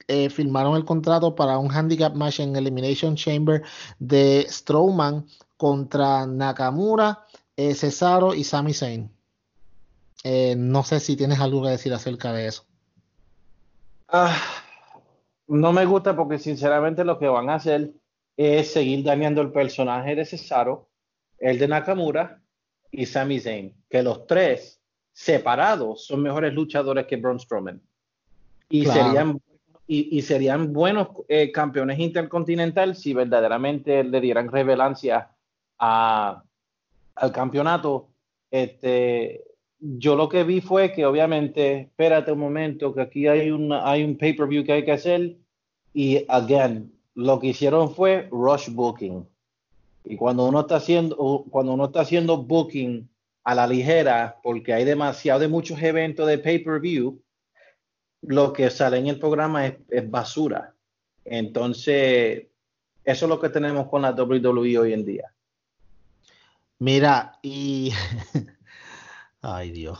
eh, 0.06 0.30
firmaron 0.30 0.76
el 0.76 0.84
contrato 0.84 1.34
para 1.34 1.58
un 1.58 1.72
handicap 1.72 2.14
match 2.14 2.40
en 2.40 2.54
Elimination 2.54 3.16
Chamber 3.16 3.62
de 3.98 4.46
Strowman 4.48 5.26
contra 5.56 6.24
Nakamura, 6.26 7.24
Cesaro 7.56 8.34
y 8.34 8.44
Sami 8.44 8.74
Zayn. 8.74 9.17
Eh, 10.24 10.54
no 10.56 10.82
sé 10.82 11.00
si 11.00 11.16
tienes 11.16 11.40
algo 11.40 11.62
que 11.62 11.70
decir 11.70 11.92
acerca 11.92 12.32
de 12.32 12.46
eso. 12.46 12.64
Ah, 14.08 14.36
no 15.46 15.72
me 15.72 15.84
gusta 15.84 16.16
porque 16.16 16.38
sinceramente 16.38 17.04
lo 17.04 17.18
que 17.18 17.28
van 17.28 17.50
a 17.50 17.54
hacer 17.54 17.92
es 18.36 18.72
seguir 18.72 19.04
dañando 19.04 19.40
el 19.42 19.52
personaje 19.52 20.14
de 20.14 20.24
Cesaro, 20.24 20.88
el 21.38 21.58
de 21.58 21.68
Nakamura 21.68 22.40
y 22.90 23.06
Sami 23.06 23.40
Zayn, 23.40 23.74
que 23.88 24.02
los 24.02 24.26
tres 24.26 24.80
separados 25.12 26.06
son 26.06 26.22
mejores 26.22 26.54
luchadores 26.54 27.06
que 27.06 27.16
Braun 27.16 27.40
Strowman. 27.40 27.82
Y 28.70 28.86
serían 28.86 29.40
y, 29.90 30.20
serían 30.20 30.74
buenos 30.74 31.08
eh, 31.28 31.50
campeones 31.50 31.98
intercontinental 31.98 32.94
si 32.94 33.14
verdaderamente 33.14 34.04
le 34.04 34.20
dieran 34.20 34.52
revelancia 34.52 35.30
a, 35.78 36.44
al 37.14 37.32
campeonato 37.32 38.10
este, 38.50 39.44
yo 39.80 40.16
lo 40.16 40.28
que 40.28 40.44
vi 40.44 40.60
fue 40.60 40.92
que 40.92 41.06
obviamente, 41.06 41.80
espérate 41.80 42.32
un 42.32 42.40
momento, 42.40 42.94
que 42.94 43.00
aquí 43.00 43.26
hay, 43.26 43.50
hay 43.82 44.04
un 44.04 44.18
pay-per-view 44.18 44.64
que 44.64 44.72
hay 44.72 44.84
que 44.84 44.92
hacer 44.92 45.36
y, 45.94 46.24
again, 46.28 46.92
lo 47.14 47.38
que 47.38 47.48
hicieron 47.48 47.94
fue 47.94 48.28
rush 48.30 48.70
booking. 48.70 49.26
Y 50.04 50.16
cuando 50.16 50.46
uno 50.46 50.60
está 50.60 50.76
haciendo, 50.76 51.44
cuando 51.50 51.74
uno 51.74 51.86
está 51.86 52.00
haciendo 52.00 52.42
booking 52.42 53.08
a 53.44 53.54
la 53.54 53.66
ligera, 53.66 54.38
porque 54.42 54.72
hay 54.72 54.84
demasiado 54.84 55.40
de 55.40 55.48
muchos 55.48 55.80
eventos 55.82 56.26
de 56.26 56.38
pay-per-view, 56.38 57.20
lo 58.22 58.52
que 58.52 58.70
sale 58.70 58.98
en 58.98 59.06
el 59.06 59.18
programa 59.18 59.66
es, 59.66 59.74
es 59.88 60.10
basura. 60.10 60.74
Entonces, 61.24 62.46
eso 63.04 63.24
es 63.24 63.28
lo 63.28 63.40
que 63.40 63.48
tenemos 63.48 63.88
con 63.88 64.02
la 64.02 64.12
WWE 64.12 64.78
hoy 64.78 64.92
en 64.92 65.04
día. 65.04 65.32
Mira, 66.78 67.38
y 67.42 67.92
Ay, 69.42 69.70
Dios. 69.70 69.98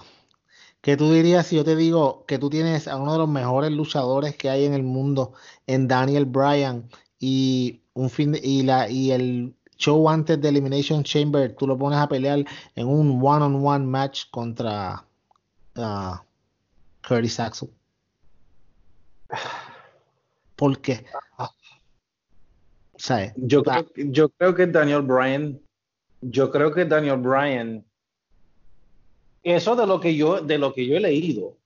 ¿Qué 0.80 0.96
tú 0.96 1.12
dirías 1.12 1.46
si 1.46 1.56
yo 1.56 1.64
te 1.64 1.76
digo 1.76 2.24
que 2.26 2.38
tú 2.38 2.50
tienes 2.50 2.88
a 2.88 2.96
uno 2.96 3.12
de 3.12 3.18
los 3.18 3.28
mejores 3.28 3.70
luchadores 3.72 4.36
que 4.36 4.48
hay 4.50 4.64
en 4.64 4.74
el 4.74 4.82
mundo, 4.82 5.34
en 5.66 5.88
Daniel 5.88 6.24
Bryan, 6.24 6.88
y 7.18 7.82
un 7.94 8.10
fin 8.10 8.36
y 8.40 8.62
la 8.62 8.88
y 8.88 9.10
el 9.10 9.54
show 9.76 10.08
antes 10.08 10.40
de 10.40 10.48
Elimination 10.48 11.02
Chamber, 11.02 11.54
tú 11.56 11.66
lo 11.66 11.76
pones 11.76 11.98
a 11.98 12.08
pelear 12.08 12.44
en 12.74 12.86
un 12.86 13.20
one-on-one 13.22 13.86
match 13.86 14.30
contra 14.30 15.04
uh, 15.76 16.16
Curtis 17.06 17.40
Axel? 17.40 17.70
¿Por 20.56 20.80
qué? 20.80 21.04
Yo, 23.36 23.62
creo, 23.62 23.86
yo 23.96 24.28
creo 24.30 24.54
que 24.54 24.66
Daniel 24.66 25.02
Bryan, 25.02 25.60
yo 26.20 26.50
creo 26.50 26.72
que 26.72 26.84
Daniel 26.84 27.18
Bryan 27.18 27.84
eso 29.42 29.76
de 29.76 29.86
lo 29.86 30.00
que 30.00 30.14
yo, 30.14 30.40
de 30.40 30.58
lo 30.58 30.72
que 30.74 30.86
yo 30.86 30.96
he 30.96 31.00
leído 31.00 31.56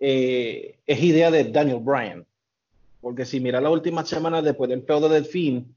eh, 0.00 0.78
es 0.86 1.02
idea 1.02 1.30
de 1.30 1.44
Daniel 1.44 1.80
Bryan. 1.80 2.26
Porque 3.00 3.24
si 3.24 3.40
mira 3.40 3.60
la 3.60 3.70
última 3.70 4.04
semana 4.04 4.42
después 4.42 4.68
del 4.70 4.82
peor 4.82 5.08
del 5.08 5.24
fin, 5.24 5.74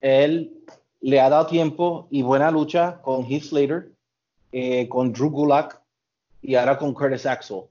él 0.00 0.52
le 1.00 1.20
ha 1.20 1.28
dado 1.28 1.46
tiempo 1.46 2.06
y 2.10 2.22
buena 2.22 2.50
lucha 2.50 3.00
con 3.02 3.24
Heath 3.24 3.44
Slater, 3.44 3.90
eh, 4.52 4.88
con 4.88 5.12
Drew 5.12 5.30
Gulak 5.30 5.80
y 6.42 6.54
ahora 6.54 6.78
con 6.78 6.94
Curtis 6.94 7.26
Axel. 7.26 7.62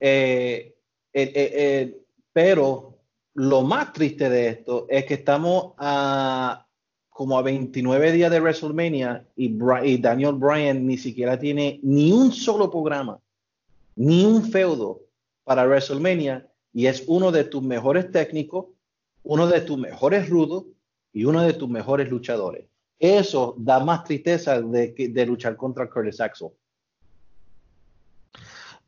Eh, 0.00 0.74
pero 2.32 2.98
lo 3.34 3.62
más 3.62 3.92
triste 3.92 4.28
de 4.28 4.48
esto 4.48 4.86
es 4.88 5.04
que 5.04 5.14
estamos 5.14 5.72
a 5.78 6.67
como 7.18 7.36
a 7.36 7.42
29 7.42 8.12
días 8.12 8.30
de 8.30 8.38
WrestleMania 8.38 9.26
y, 9.34 9.98
Daniel 9.98 10.34
Bryan 10.34 10.86
ni 10.86 10.96
siquiera 10.96 11.36
tiene 11.36 11.80
ni 11.82 12.12
un 12.12 12.30
solo 12.30 12.70
programa, 12.70 13.18
ni 13.96 14.24
un 14.24 14.44
feudo 14.44 15.00
para 15.42 15.66
WrestleMania 15.66 16.48
y 16.72 16.86
es 16.86 17.02
uno 17.08 17.32
de 17.32 17.42
tus 17.42 17.60
mejores 17.60 18.12
técnicos, 18.12 18.66
uno 19.24 19.48
de 19.48 19.62
tus 19.62 19.76
mejores 19.76 20.28
rudos 20.28 20.66
y 21.12 21.24
uno 21.24 21.42
de 21.42 21.54
tus 21.54 21.68
mejores 21.68 22.08
luchadores. 22.08 22.66
Eso 23.00 23.56
da 23.58 23.80
más 23.80 24.04
tristeza 24.04 24.62
de, 24.62 24.94
de 25.10 25.26
luchar 25.26 25.56
contra 25.56 25.90
Curtis 25.90 26.20
Axel. 26.20 26.50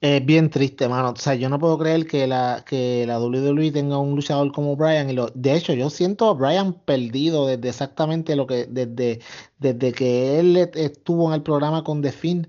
Es 0.01 0.25
bien 0.25 0.49
triste, 0.49 0.89
mano. 0.89 1.11
O 1.11 1.17
sea, 1.17 1.35
yo 1.35 1.51
no 1.51 1.59
puedo 1.59 1.77
creer 1.79 2.07
que 2.07 2.27
la, 2.27 2.65
que 2.67 3.05
la 3.07 3.21
WWE 3.21 3.71
tenga 3.71 3.99
un 3.99 4.17
luchador 4.17 4.51
como 4.51 4.75
Brian. 4.75 5.11
Y 5.11 5.13
lo, 5.13 5.29
de 5.35 5.55
hecho, 5.55 5.75
yo 5.75 5.91
siento 5.91 6.31
a 6.31 6.33
Brian 6.33 6.73
perdido 6.73 7.47
desde 7.47 7.69
exactamente 7.69 8.35
lo 8.35 8.47
que, 8.47 8.65
desde, 8.65 9.21
desde 9.59 9.93
que 9.93 10.41
él 10.41 10.57
estuvo 10.57 11.29
en 11.29 11.35
el 11.35 11.43
programa 11.43 11.85
con 11.85 12.01
The 12.01 12.13
Finn. 12.13 12.49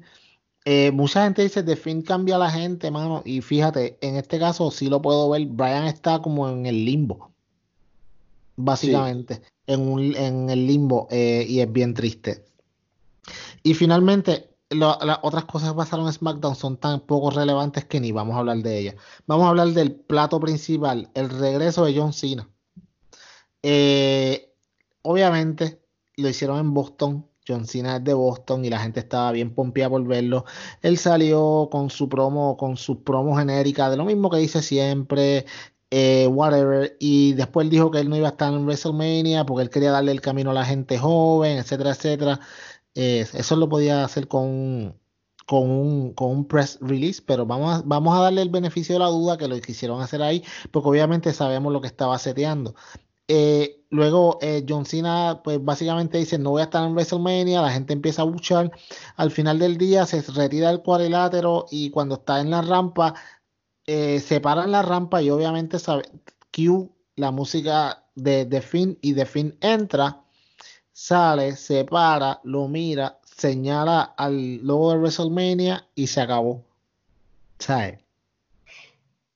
Eh, 0.63 0.91
mucha 0.91 1.25
gente 1.25 1.41
dice 1.41 1.63
The 1.63 1.75
Finn 1.75 2.03
cambia 2.03 2.37
a 2.37 2.39
la 2.39 2.49
gente, 2.49 2.89
mano. 2.89 3.21
Y 3.25 3.41
fíjate, 3.41 3.97
en 3.99 4.15
este 4.15 4.39
caso 4.39 4.71
sí 4.71 4.87
lo 4.87 5.01
puedo 5.01 5.29
ver. 5.29 5.45
Brian 5.47 5.85
está 5.87 6.21
como 6.21 6.47
en 6.49 6.65
el 6.65 6.85
limbo. 6.85 7.31
Básicamente. 8.55 9.41
En, 9.67 9.81
un, 9.81 10.15
en 10.15 10.49
el 10.49 10.67
limbo. 10.67 11.09
Eh, 11.11 11.45
y 11.49 11.59
es 11.59 11.69
bien 11.69 11.93
triste. 11.95 12.45
Y 13.61 13.73
finalmente, 13.73 14.50
las 14.71 15.19
otras 15.21 15.45
cosas 15.45 15.69
que 15.69 15.75
pasaron 15.75 16.07
en 16.07 16.13
SmackDown 16.13 16.55
son 16.55 16.77
tan 16.77 17.01
poco 17.01 17.29
relevantes 17.31 17.85
que 17.85 17.99
ni 17.99 18.11
vamos 18.11 18.35
a 18.35 18.39
hablar 18.39 18.57
de 18.57 18.79
ellas. 18.79 18.95
Vamos 19.27 19.45
a 19.45 19.49
hablar 19.49 19.69
del 19.69 19.93
plato 19.93 20.39
principal, 20.39 21.09
el 21.13 21.29
regreso 21.29 21.85
de 21.85 21.95
John 21.95 22.13
Cena. 22.13 22.49
Eh, 23.63 24.53
obviamente 25.01 25.81
lo 26.15 26.29
hicieron 26.29 26.59
en 26.59 26.73
Boston. 26.73 27.27
John 27.47 27.65
Cena 27.65 27.97
es 27.97 28.03
de 28.03 28.13
Boston 28.13 28.63
y 28.63 28.69
la 28.69 28.79
gente 28.79 28.99
estaba 29.01 29.31
bien 29.31 29.53
pompeada 29.53 29.89
por 29.89 30.03
verlo. 30.05 30.45
Él 30.81 30.97
salió 30.97 31.67
con 31.71 31.89
su 31.89 32.07
promo, 32.07 32.55
con 32.55 32.77
su 32.77 33.03
promo 33.03 33.35
genérica, 33.35 33.89
de 33.89 33.97
lo 33.97 34.05
mismo 34.05 34.29
que 34.29 34.37
dice 34.37 34.61
siempre, 34.61 35.45
eh, 35.89 36.27
whatever. 36.27 36.95
Y 36.99 37.33
después 37.33 37.69
dijo 37.69 37.91
que 37.91 37.99
él 37.99 38.09
no 38.09 38.15
iba 38.15 38.27
a 38.27 38.31
estar 38.31 38.53
en 38.53 38.65
WrestleMania 38.65 39.45
porque 39.45 39.63
él 39.63 39.69
quería 39.69 39.91
darle 39.91 40.11
el 40.13 40.21
camino 40.21 40.51
a 40.51 40.53
la 40.53 40.65
gente 40.65 40.97
joven, 40.97 41.57
etcétera, 41.57 41.91
etcétera 41.91 42.39
eso 42.93 43.55
lo 43.55 43.69
podía 43.69 44.03
hacer 44.03 44.27
con, 44.27 44.99
con, 45.45 45.69
un, 45.69 46.13
con 46.13 46.29
un 46.31 46.45
press 46.47 46.77
release, 46.81 47.21
pero 47.25 47.45
vamos 47.45 47.79
a, 47.79 47.83
vamos 47.85 48.17
a 48.17 48.21
darle 48.23 48.41
el 48.41 48.49
beneficio 48.49 48.95
de 48.95 48.99
la 48.99 49.07
duda 49.07 49.37
que 49.37 49.47
lo 49.47 49.59
quisieron 49.61 50.01
hacer 50.01 50.21
ahí, 50.21 50.43
porque 50.71 50.89
obviamente 50.89 51.33
sabemos 51.33 51.71
lo 51.73 51.81
que 51.81 51.87
estaba 51.87 52.17
seteando. 52.19 52.75
Eh, 53.27 53.85
luego 53.89 54.39
eh, 54.41 54.65
John 54.67 54.85
Cena, 54.85 55.41
pues 55.43 55.63
básicamente 55.63 56.17
dice: 56.17 56.37
No 56.37 56.51
voy 56.51 56.61
a 56.61 56.65
estar 56.65 56.85
en 56.85 56.93
WrestleMania. 56.93 57.61
La 57.61 57.71
gente 57.71 57.93
empieza 57.93 58.23
a 58.23 58.25
luchar. 58.25 58.71
Al 59.15 59.31
final 59.31 59.59
del 59.59 59.77
día 59.77 60.05
se 60.05 60.21
retira 60.33 60.69
el 60.69 60.81
cuadrilátero 60.81 61.65
y 61.71 61.91
cuando 61.91 62.15
está 62.15 62.41
en 62.41 62.51
la 62.51 62.61
rampa, 62.61 63.13
eh, 63.85 64.19
se 64.19 64.41
para 64.41 64.63
en 64.65 64.71
la 64.71 64.81
rampa 64.81 65.21
y 65.21 65.29
obviamente 65.29 65.79
sabe, 65.79 66.03
Q 66.51 66.91
la 67.15 67.31
música 67.31 68.05
de, 68.15 68.45
de 68.45 68.61
Finn 68.61 68.97
y 69.01 69.13
de 69.13 69.25
Finn 69.25 69.57
entra, 69.61 70.20
sale, 70.93 71.55
se 71.55 71.85
para, 71.85 72.39
lo 72.43 72.67
mira, 72.67 73.19
señala 73.23 74.01
al 74.17 74.57
logo 74.57 74.91
de 74.91 74.97
WrestleMania 74.99 75.87
y 75.95 76.07
se 76.07 76.21
acabó. 76.21 76.63
¿Sabes? 77.59 77.99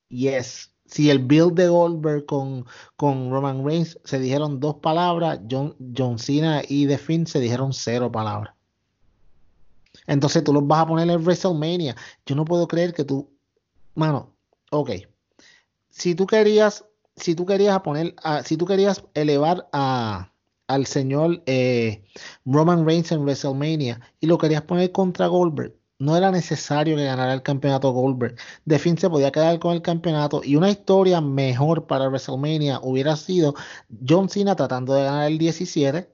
Yes. 0.09 0.71
Si 0.85 1.09
el 1.09 1.19
build 1.19 1.53
de 1.53 1.67
Goldberg 1.67 2.25
con, 2.25 2.65
con 2.95 3.31
Roman 3.31 3.65
Reigns 3.65 3.99
se 4.03 4.19
dijeron 4.19 4.59
dos 4.59 4.75
palabras, 4.75 5.39
John, 5.49 5.75
John 5.97 6.19
Cena 6.19 6.61
y 6.67 6.85
The 6.87 6.97
Finn 6.97 7.25
se 7.25 7.39
dijeron 7.39 7.73
cero 7.73 8.11
palabras. 8.11 8.53
Entonces 10.07 10.43
tú 10.43 10.53
los 10.53 10.67
vas 10.67 10.81
a 10.81 10.87
poner 10.87 11.09
en 11.09 11.23
WrestleMania. 11.23 11.95
Yo 12.25 12.35
no 12.35 12.45
puedo 12.45 12.67
creer 12.67 12.93
que 12.93 13.03
tú, 13.03 13.29
mano, 13.95 14.35
ok. 14.71 14.91
Si 15.89 16.13
tú 16.13 16.27
querías, 16.27 16.85
si 17.15 17.33
tú 17.33 17.45
querías 17.45 17.79
poner, 17.81 18.13
si 18.43 18.57
tú 18.57 18.65
querías 18.65 19.03
elevar 19.13 19.67
a, 19.71 20.31
al 20.67 20.85
señor 20.85 21.43
eh, 21.45 22.03
Roman 22.45 22.85
Reigns 22.85 23.11
en 23.11 23.21
WrestleMania 23.21 23.99
y 24.19 24.27
lo 24.27 24.37
querías 24.37 24.63
poner 24.63 24.91
contra 24.91 25.27
Goldberg, 25.27 25.75
no 25.99 26.17
era 26.17 26.31
necesario 26.31 26.95
que 26.97 27.05
ganara 27.05 27.33
el 27.33 27.41
campeonato 27.41 27.91
Goldberg. 27.91 28.35
De 28.65 28.79
fin 28.79 28.97
se 28.97 29.09
podía 29.09 29.31
quedar 29.31 29.59
con 29.59 29.73
el 29.73 29.81
campeonato 29.81 30.41
y 30.43 30.55
una 30.55 30.69
historia 30.69 31.21
mejor 31.21 31.87
para 31.87 32.07
WrestleMania 32.07 32.79
hubiera 32.81 33.15
sido 33.15 33.55
John 34.07 34.29
Cena 34.29 34.55
tratando 34.55 34.93
de 34.93 35.03
ganar 35.03 35.27
el 35.31 35.37
17, 35.37 36.09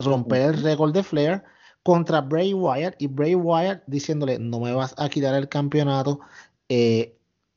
romper 0.00 0.42
el 0.42 0.62
récord 0.62 0.92
de 0.92 1.02
Flair 1.02 1.44
contra 1.82 2.20
Bray 2.20 2.52
Wyatt 2.52 2.96
y 2.98 3.06
Bray 3.06 3.36
Wyatt 3.36 3.82
diciéndole 3.86 4.38
no 4.38 4.60
me 4.60 4.72
vas 4.72 4.94
a 4.98 5.08
quitar 5.08 5.34
el 5.34 5.48
campeonato. 5.48 6.20
Eh, 6.68 7.16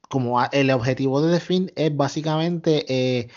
como 0.09 0.43
el 0.51 0.71
objetivo 0.71 1.21
de 1.21 1.33
The 1.33 1.39
Finn 1.39 1.71
es 1.75 1.95
básicamente 1.95 2.85
eh, 2.89 3.29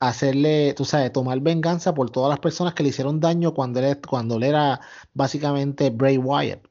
hacerle, 0.00 0.74
tú 0.74 0.84
sabes, 0.84 1.12
tomar 1.12 1.40
venganza 1.40 1.94
por 1.94 2.10
todas 2.10 2.30
las 2.30 2.40
personas 2.40 2.74
que 2.74 2.82
le 2.82 2.90
hicieron 2.90 3.20
daño 3.20 3.54
cuando 3.54 3.80
él, 3.80 4.00
cuando 4.06 4.36
él 4.36 4.44
era 4.44 4.80
básicamente 5.14 5.90
Bray 5.90 6.18
Wyatt 6.18 6.66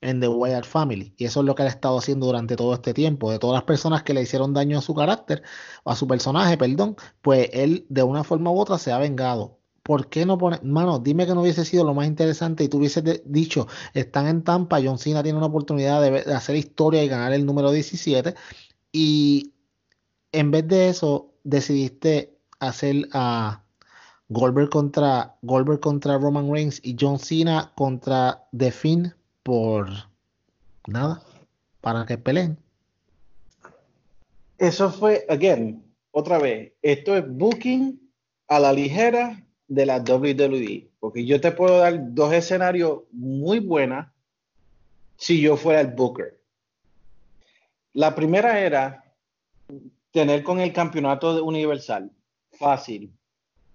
en 0.00 0.20
The 0.20 0.28
Wyatt 0.28 0.66
Family. 0.66 1.14
Y 1.16 1.24
eso 1.24 1.40
es 1.40 1.46
lo 1.46 1.54
que 1.54 1.62
él 1.62 1.68
ha 1.68 1.70
estado 1.70 1.98
haciendo 1.98 2.26
durante 2.26 2.56
todo 2.56 2.74
este 2.74 2.94
tiempo. 2.94 3.30
De 3.30 3.38
todas 3.38 3.54
las 3.54 3.64
personas 3.64 4.02
que 4.02 4.14
le 4.14 4.22
hicieron 4.22 4.52
daño 4.54 4.78
a 4.78 4.82
su 4.82 4.94
carácter, 4.94 5.42
a 5.84 5.96
su 5.96 6.06
personaje, 6.06 6.56
perdón, 6.58 6.96
pues 7.22 7.48
él 7.52 7.86
de 7.88 8.02
una 8.02 8.24
forma 8.24 8.50
u 8.50 8.60
otra 8.60 8.78
se 8.78 8.92
ha 8.92 8.98
vengado. 8.98 9.58
¿Por 9.82 10.08
qué 10.08 10.24
no 10.26 10.38
pone, 10.38 10.58
mano, 10.62 10.98
dime 10.98 11.26
que 11.26 11.34
no 11.34 11.42
hubiese 11.42 11.64
sido 11.64 11.84
lo 11.84 11.94
más 11.94 12.06
interesante 12.06 12.64
y 12.64 12.68
tú 12.68 12.78
hubieses 12.78 13.04
dicho, 13.26 13.66
están 13.92 14.26
en 14.28 14.42
Tampa, 14.42 14.80
John 14.82 14.98
Cena 14.98 15.22
tiene 15.22 15.36
una 15.36 15.48
oportunidad 15.48 16.00
de, 16.00 16.22
de 16.22 16.34
hacer 16.34 16.56
historia 16.56 17.04
y 17.04 17.08
ganar 17.08 17.34
el 17.34 17.44
número 17.44 17.70
17 17.70 18.34
y 18.92 19.52
en 20.32 20.50
vez 20.50 20.66
de 20.68 20.88
eso 20.88 21.34
decidiste 21.44 22.33
hacer 22.68 23.08
a 23.12 23.62
Goldberg 24.28 24.70
contra 24.70 25.36
Goldberg 25.42 25.80
contra 25.80 26.18
Roman 26.18 26.50
Reigns 26.50 26.80
y 26.82 26.96
John 26.98 27.18
Cena 27.18 27.72
contra 27.74 28.44
The 28.56 28.70
Finn 28.70 29.14
por 29.42 29.88
nada, 30.86 31.22
para 31.80 32.06
que 32.06 32.18
peleen. 32.18 32.58
Eso 34.58 34.90
fue, 34.90 35.26
again, 35.28 35.84
otra 36.10 36.38
vez, 36.38 36.72
esto 36.80 37.16
es 37.16 37.24
booking 37.28 38.00
a 38.48 38.60
la 38.60 38.72
ligera 38.72 39.44
de 39.68 39.86
la 39.86 39.98
WWE, 39.98 40.88
porque 41.00 41.24
yo 41.24 41.40
te 41.40 41.52
puedo 41.52 41.78
dar 41.78 42.14
dos 42.14 42.32
escenarios 42.32 43.02
muy 43.12 43.58
buenos 43.58 44.06
si 45.16 45.40
yo 45.40 45.56
fuera 45.56 45.80
el 45.80 45.88
booker. 45.88 46.40
La 47.92 48.14
primera 48.14 48.60
era 48.60 49.04
tener 50.10 50.42
con 50.42 50.60
el 50.60 50.72
campeonato 50.72 51.44
universal 51.44 52.10
fácil, 52.56 53.12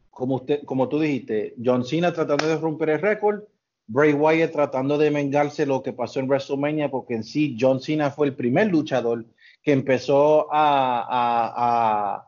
como 0.10 0.36
usted, 0.36 0.64
como 0.66 0.90
tú 0.90 1.00
dijiste, 1.00 1.56
John 1.64 1.86
Cena 1.86 2.14
tratando 2.14 2.48
de 2.48 2.58
romper 2.58 2.90
el 2.90 3.02
récord 3.02 3.44
Bray 3.92 4.14
Wyatt 4.14 4.52
tratando 4.52 5.00
de 5.00 5.10
vengarse 5.10 5.66
lo 5.66 5.82
que 5.82 5.94
pasó 5.94 6.20
en 6.20 6.28
WrestleMania, 6.28 6.92
porque 6.92 7.16
en 7.16 7.24
sí 7.24 7.58
John 7.60 7.82
Cena 7.82 8.12
fue 8.12 8.28
el 8.28 8.36
primer 8.36 8.68
luchador 8.68 9.26
que 9.64 9.72
empezó 9.72 10.48
a, 10.52 12.24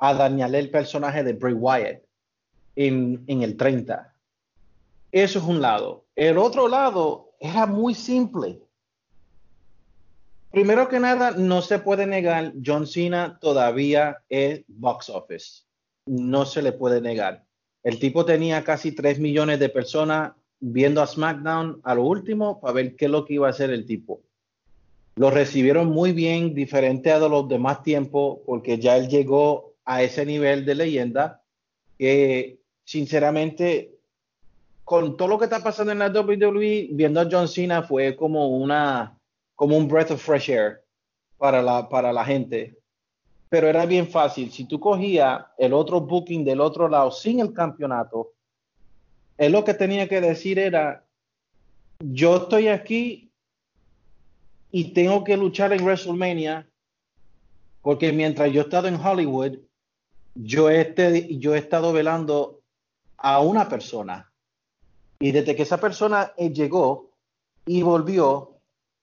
a, 0.00 0.14
dañarle 0.14 0.58
el 0.58 0.70
personaje 0.70 1.22
de 1.22 1.34
Bray 1.34 1.54
Wyatt 1.54 2.02
en, 2.74 3.22
en 3.28 3.42
el 3.42 3.56
30. 3.56 4.12
Eso 5.12 5.38
es 5.38 5.44
un 5.44 5.62
lado. 5.62 6.04
El 6.16 6.36
otro 6.36 6.66
lado 6.66 7.30
era 7.38 7.64
muy 7.66 7.94
simple. 7.94 8.58
Primero 10.52 10.88
que 10.88 11.00
nada, 11.00 11.30
no 11.30 11.62
se 11.62 11.78
puede 11.78 12.06
negar, 12.06 12.52
John 12.64 12.86
Cena 12.86 13.38
todavía 13.40 14.18
es 14.28 14.62
box 14.68 15.08
office. 15.08 15.62
No 16.04 16.44
se 16.44 16.60
le 16.60 16.72
puede 16.72 17.00
negar. 17.00 17.46
El 17.82 17.98
tipo 17.98 18.26
tenía 18.26 18.62
casi 18.62 18.92
3 18.92 19.18
millones 19.18 19.58
de 19.58 19.70
personas 19.70 20.32
viendo 20.60 21.00
a 21.00 21.06
SmackDown 21.06 21.80
a 21.82 21.94
lo 21.94 22.04
último 22.04 22.60
para 22.60 22.74
ver 22.74 22.96
qué 22.96 23.06
es 23.06 23.10
lo 23.10 23.24
que 23.24 23.34
iba 23.34 23.46
a 23.46 23.50
hacer 23.50 23.70
el 23.70 23.86
tipo. 23.86 24.20
Lo 25.16 25.30
recibieron 25.30 25.88
muy 25.88 26.12
bien, 26.12 26.54
diferente 26.54 27.10
a 27.10 27.18
los 27.18 27.48
demás 27.48 27.82
tiempos, 27.82 28.40
porque 28.44 28.78
ya 28.78 28.98
él 28.98 29.08
llegó 29.08 29.72
a 29.86 30.02
ese 30.02 30.26
nivel 30.26 30.66
de 30.66 30.74
leyenda 30.74 31.42
que, 31.98 32.60
sinceramente, 32.84 33.98
con 34.84 35.16
todo 35.16 35.28
lo 35.28 35.38
que 35.38 35.46
está 35.46 35.62
pasando 35.62 35.92
en 35.92 35.98
la 35.98 36.10
WWE, 36.10 36.88
viendo 36.92 37.20
a 37.20 37.28
John 37.30 37.48
Cena 37.48 37.82
fue 37.82 38.16
como 38.16 38.48
una 38.48 39.18
como 39.54 39.76
un 39.76 39.88
breath 39.88 40.10
of 40.10 40.22
fresh 40.22 40.50
air 40.50 40.82
para 41.38 41.62
la, 41.62 41.88
para 41.88 42.12
la 42.12 42.24
gente. 42.24 42.78
Pero 43.48 43.68
era 43.68 43.84
bien 43.86 44.08
fácil. 44.08 44.50
Si 44.50 44.64
tú 44.64 44.80
cogías 44.80 45.44
el 45.58 45.72
otro 45.72 46.00
booking 46.00 46.44
del 46.44 46.60
otro 46.60 46.88
lado 46.88 47.10
sin 47.10 47.40
el 47.40 47.52
campeonato, 47.52 48.32
él 49.36 49.52
lo 49.52 49.64
que 49.64 49.74
tenía 49.74 50.08
que 50.08 50.20
decir 50.20 50.58
era, 50.58 51.04
yo 52.00 52.36
estoy 52.36 52.68
aquí 52.68 53.30
y 54.70 54.92
tengo 54.92 55.22
que 55.24 55.36
luchar 55.36 55.72
en 55.72 55.84
WrestleMania 55.84 56.66
porque 57.82 58.12
mientras 58.12 58.50
yo 58.52 58.60
he 58.60 58.64
estado 58.64 58.88
en 58.88 58.94
Hollywood, 58.94 59.58
yo 60.34 60.70
he, 60.70 61.36
yo 61.38 61.54
he 61.54 61.58
estado 61.58 61.92
velando 61.92 62.62
a 63.16 63.40
una 63.40 63.68
persona. 63.68 64.32
Y 65.18 65.32
desde 65.32 65.54
que 65.54 65.62
esa 65.62 65.78
persona 65.78 66.32
eh, 66.36 66.52
llegó 66.52 67.10
y 67.66 67.82
volvió, 67.82 68.51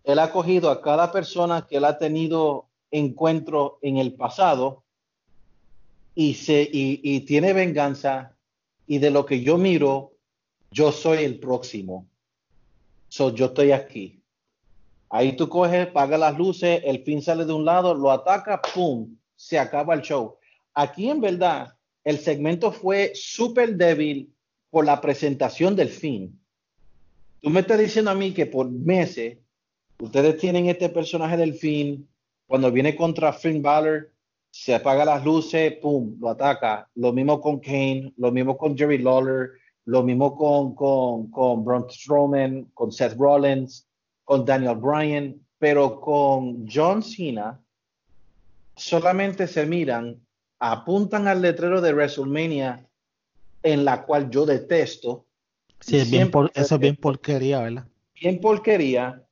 él 0.04 0.20
ha 0.20 0.32
cogido 0.32 0.70
a 0.70 0.82
cada 0.82 1.12
persona 1.12 1.68
que 1.68 1.78
él 1.78 1.86
ha 1.86 1.98
tenido 1.98 2.70
encuentro 2.92 3.80
en 3.82 3.98
el 3.98 4.14
pasado 4.14 4.84
y, 6.16 6.34
se, 6.34 6.68
y, 6.72 7.20
tiene 7.22 7.54
venganza. 7.54 8.36
Y 8.88 8.98
de 8.98 9.12
lo 9.12 9.26
que 9.26 9.42
yo 9.42 9.58
miro, 9.58 10.14
yo 10.72 10.92
soy 10.92 11.24
el 11.24 11.40
próximo. 11.40 12.08
So, 13.08 13.34
yo 13.34 13.48
estoy 13.48 13.72
aquí. 13.72 14.22
Ahí 15.10 15.36
tú 15.36 15.48
coges, 15.48 15.88
paga 15.88 16.18
las 16.18 16.38
luces, 16.38 16.82
el 16.86 17.04
fin 17.04 17.22
sale 17.22 17.46
de 17.46 17.54
un 17.54 17.66
lado, 17.66 17.94
lo 17.94 18.12
ataca, 18.12 18.62
¡pum! 18.62 19.16
Se 19.36 19.58
acaba 19.58 19.94
el 19.94 20.02
show. 20.02 20.38
Aquí 20.74 21.10
en 21.10 21.22
verdad, 21.22 21.76
el 22.04 22.20
segmento 22.20 22.72
fue 22.72 23.12
súper 23.16 23.76
débil 23.76 24.34
por 24.70 24.86
la 24.86 25.02
presentación 25.02 25.76
del 25.76 25.90
fin. 25.90 26.40
Tú 27.42 27.50
me 27.50 27.62
estás 27.62 27.80
diciendo 27.80 28.12
a 28.12 28.16
mí 28.16 28.34
que 28.34 28.46
por 28.46 28.70
meses 28.70 29.38
ustedes 30.00 30.38
tienen 30.38 30.68
este 30.68 30.90
personaje 30.90 31.38
del 31.38 31.54
fin, 31.54 32.08
cuando 32.48 32.72
viene 32.72 32.96
contra 32.96 33.34
Finn 33.34 33.62
Balor, 33.62 34.12
se 34.52 34.74
apaga 34.74 35.06
las 35.06 35.24
luces, 35.24 35.74
¡pum! 35.82 36.18
Lo 36.20 36.30
ataca. 36.30 36.90
Lo 36.96 37.14
mismo 37.14 37.40
con 37.40 37.60
Kane, 37.60 38.14
lo 38.18 38.32
mismo 38.32 38.58
con 38.58 38.76
Jerry 38.76 38.98
Lawler, 38.98 39.52
lo 39.86 40.04
mismo 40.04 40.36
con, 40.36 40.74
con, 40.74 41.30
con 41.30 41.64
Braun 41.64 41.86
Strowman, 41.90 42.72
con 42.74 42.92
Seth 42.92 43.16
Rollins, 43.18 43.88
con 44.24 44.46
Daniel 44.46 44.76
Bryan, 44.76 45.40
pero 45.60 46.00
con 46.00 46.68
John 46.68 47.04
Cena 47.04 47.60
solamente 48.76 49.48
se 49.48 49.66
miran, 49.66 50.20
apuntan 50.60 51.28
al 51.28 51.42
letrero 51.42 51.82
de 51.82 51.94
WrestleMania, 51.94 52.88
en 53.62 53.86
la 53.86 54.04
cual 54.06 54.30
yo 54.30 54.46
detesto. 54.46 55.26
Sí, 55.82 55.98
es 55.98 56.10
bien 56.10 56.32
por, 56.32 56.52
eso 56.56 56.76
es 56.76 56.82
bien 56.82 56.96
porquería, 56.96 57.60
¿verdad? 57.60 57.88
Bien 58.20 58.40
porquería. 58.40 59.24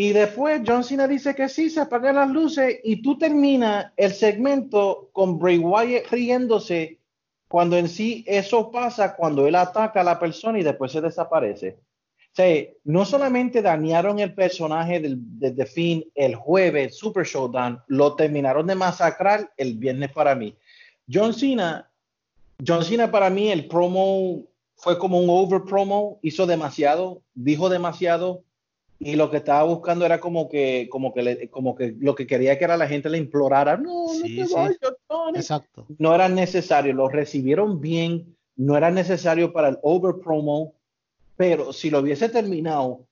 Y 0.00 0.12
después 0.12 0.62
John 0.64 0.84
Cena 0.84 1.08
dice 1.08 1.34
que 1.34 1.48
sí, 1.48 1.70
se 1.70 1.80
apagan 1.80 2.14
las 2.14 2.30
luces 2.30 2.78
y 2.84 3.02
tú 3.02 3.18
terminas 3.18 3.92
el 3.96 4.12
segmento 4.12 5.10
con 5.12 5.40
Bray 5.40 5.58
Wyatt 5.58 6.06
riéndose 6.12 7.00
cuando 7.48 7.76
en 7.76 7.88
sí 7.88 8.22
eso 8.28 8.70
pasa 8.70 9.16
cuando 9.16 9.44
él 9.48 9.56
ataca 9.56 10.02
a 10.02 10.04
la 10.04 10.20
persona 10.20 10.60
y 10.60 10.62
después 10.62 10.92
se 10.92 11.00
desaparece. 11.00 11.80
O 12.16 12.30
sea, 12.32 12.64
no 12.84 13.04
solamente 13.04 13.60
dañaron 13.60 14.20
el 14.20 14.34
personaje 14.34 15.00
del, 15.00 15.16
de 15.18 15.50
The 15.50 15.66
Finn 15.66 16.04
el 16.14 16.36
jueves, 16.36 16.96
Super 16.96 17.26
Showdown, 17.26 17.82
lo 17.88 18.14
terminaron 18.14 18.68
de 18.68 18.76
masacrar 18.76 19.50
el 19.56 19.78
viernes 19.78 20.12
para 20.12 20.36
mí. 20.36 20.56
John 21.12 21.34
Cena, 21.34 21.90
John 22.64 22.84
Cena 22.84 23.10
para 23.10 23.30
mí 23.30 23.50
el 23.50 23.66
promo 23.66 24.44
fue 24.76 24.96
como 24.96 25.18
un 25.18 25.28
over 25.28 25.64
promo, 25.64 26.20
hizo 26.22 26.46
demasiado, 26.46 27.20
dijo 27.34 27.68
demasiado, 27.68 28.44
y 29.00 29.14
lo 29.16 29.30
que 29.30 29.36
estaba 29.38 29.62
buscando 29.62 30.04
era 30.04 30.18
como 30.20 30.48
que, 30.48 30.88
como 30.90 31.14
que, 31.14 31.22
le- 31.22 31.48
como 31.50 31.74
que 31.76 31.94
lo 32.00 32.14
que 32.14 32.26
quería 32.26 32.58
que 32.58 32.64
era 32.64 32.76
la 32.76 32.88
gente 32.88 33.08
le 33.08 33.18
implorara, 33.18 33.76
no, 33.76 34.06
no 34.06 34.08
Sí, 34.08 34.36
te 34.36 34.46
sí. 34.46 34.54
vayas, 34.54 34.78
Tony". 35.06 35.38
Exacto. 35.38 35.86
No 35.98 36.14
era 36.14 36.28
necesario, 36.28 36.92
lo 36.94 37.08
recibieron 37.08 37.80
bien, 37.80 38.36
no 38.56 38.76
era 38.76 38.90
necesario 38.90 39.52
para 39.52 39.68
el 39.68 39.78
over 39.82 40.16
promo, 40.22 40.74
pero 41.36 41.72
si 41.72 41.90
lo 41.90 42.00
hubiese 42.00 42.28
terminado 42.28 43.04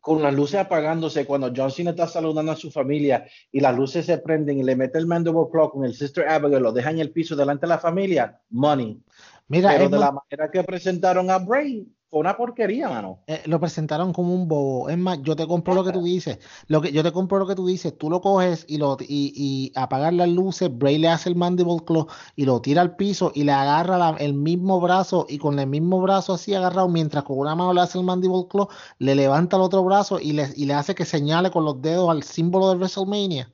con 0.00 0.20
las 0.20 0.34
luces 0.34 0.60
apagándose 0.60 1.24
cuando 1.24 1.50
John 1.56 1.70
Cena 1.70 1.90
está 1.90 2.06
saludando 2.06 2.52
a 2.52 2.56
su 2.56 2.70
familia 2.70 3.26
y 3.50 3.60
las 3.60 3.74
luces 3.74 4.04
se 4.04 4.18
prenden 4.18 4.58
y 4.58 4.62
le 4.62 4.76
mete 4.76 4.98
el 4.98 5.06
mandible 5.06 5.44
claw 5.50 5.70
con 5.70 5.84
el 5.84 5.94
Sister 5.94 6.28
Abigail, 6.28 6.62
lo 6.62 6.72
deja 6.72 6.90
en 6.90 6.98
el 6.98 7.10
piso 7.10 7.34
delante 7.36 7.62
de 7.64 7.68
la 7.70 7.78
familia, 7.78 8.38
money. 8.50 9.00
Mira, 9.48 9.70
pero 9.70 9.88
de 9.88 9.98
la 9.98 10.12
manera 10.12 10.50
que 10.50 10.62
presentaron 10.62 11.30
a 11.30 11.38
Bray, 11.38 11.86
fue 12.14 12.20
una 12.20 12.36
porquería, 12.36 12.88
mano. 12.88 13.18
eh, 13.26 13.42
lo 13.46 13.58
presentaron 13.58 14.12
como 14.12 14.32
un 14.32 14.46
bobo. 14.46 14.88
Es 14.88 14.96
más, 14.96 15.20
yo 15.22 15.34
te 15.34 15.48
compro 15.48 15.74
lo 15.74 15.82
que 15.82 15.90
tú 15.90 16.00
dices. 16.04 16.38
Lo 16.68 16.80
que 16.80 16.92
yo 16.92 17.02
te 17.02 17.10
compro 17.10 17.40
lo 17.40 17.46
que 17.48 17.56
tú 17.56 17.66
dices. 17.66 17.98
Tú 17.98 18.08
lo 18.08 18.20
coges 18.20 18.64
y 18.68 18.78
lo 18.78 18.96
y, 19.00 19.32
y 19.34 19.72
apagas 19.74 20.12
las 20.14 20.28
luces. 20.28 20.70
Bray 20.72 20.98
le 20.98 21.08
hace 21.08 21.28
el 21.28 21.34
mandible 21.34 21.78
claw 21.84 22.06
y 22.36 22.44
lo 22.44 22.60
tira 22.60 22.82
al 22.82 22.94
piso 22.94 23.32
y 23.34 23.42
le 23.42 23.50
agarra 23.50 23.98
la- 23.98 24.16
el 24.20 24.32
mismo 24.34 24.80
brazo 24.80 25.26
y 25.28 25.38
con 25.38 25.58
el 25.58 25.66
mismo 25.66 26.00
brazo 26.00 26.34
así 26.34 26.54
agarrado 26.54 26.88
mientras 26.88 27.24
con 27.24 27.36
una 27.38 27.56
mano 27.56 27.74
le 27.74 27.80
hace 27.80 27.98
el 27.98 28.04
mandible 28.04 28.46
claw, 28.48 28.68
le 29.00 29.16
levanta 29.16 29.56
el 29.56 29.62
otro 29.62 29.82
brazo 29.82 30.20
y 30.20 30.34
le, 30.34 30.50
y 30.54 30.66
le 30.66 30.74
hace 30.74 30.94
que 30.94 31.04
señale 31.04 31.50
con 31.50 31.64
los 31.64 31.82
dedos 31.82 32.08
al 32.10 32.22
símbolo 32.22 32.70
de 32.70 32.76
WrestleMania. 32.76 33.52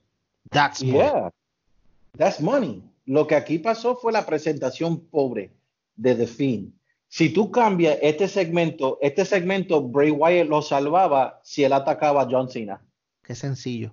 That's 0.50 0.82
money. 0.82 0.98
Yeah, 0.98 1.30
that's 2.18 2.40
money. 2.42 2.82
Lo 3.06 3.26
que 3.26 3.36
aquí 3.36 3.58
pasó 3.58 3.96
fue 3.96 4.12
la 4.12 4.26
presentación 4.26 5.00
pobre 5.00 5.50
de 5.96 6.14
The 6.14 6.26
Fiend. 6.26 6.72
Si 7.10 7.28
tú 7.30 7.50
cambias 7.50 7.98
este 8.02 8.28
segmento, 8.28 8.96
este 9.02 9.24
segmento 9.24 9.82
Bray 9.82 10.12
Wyatt 10.12 10.48
lo 10.48 10.62
salvaba 10.62 11.40
si 11.42 11.64
él 11.64 11.72
atacaba 11.72 12.22
a 12.22 12.28
John 12.30 12.48
Cena. 12.48 12.80
Qué 13.24 13.34
sencillo. 13.34 13.92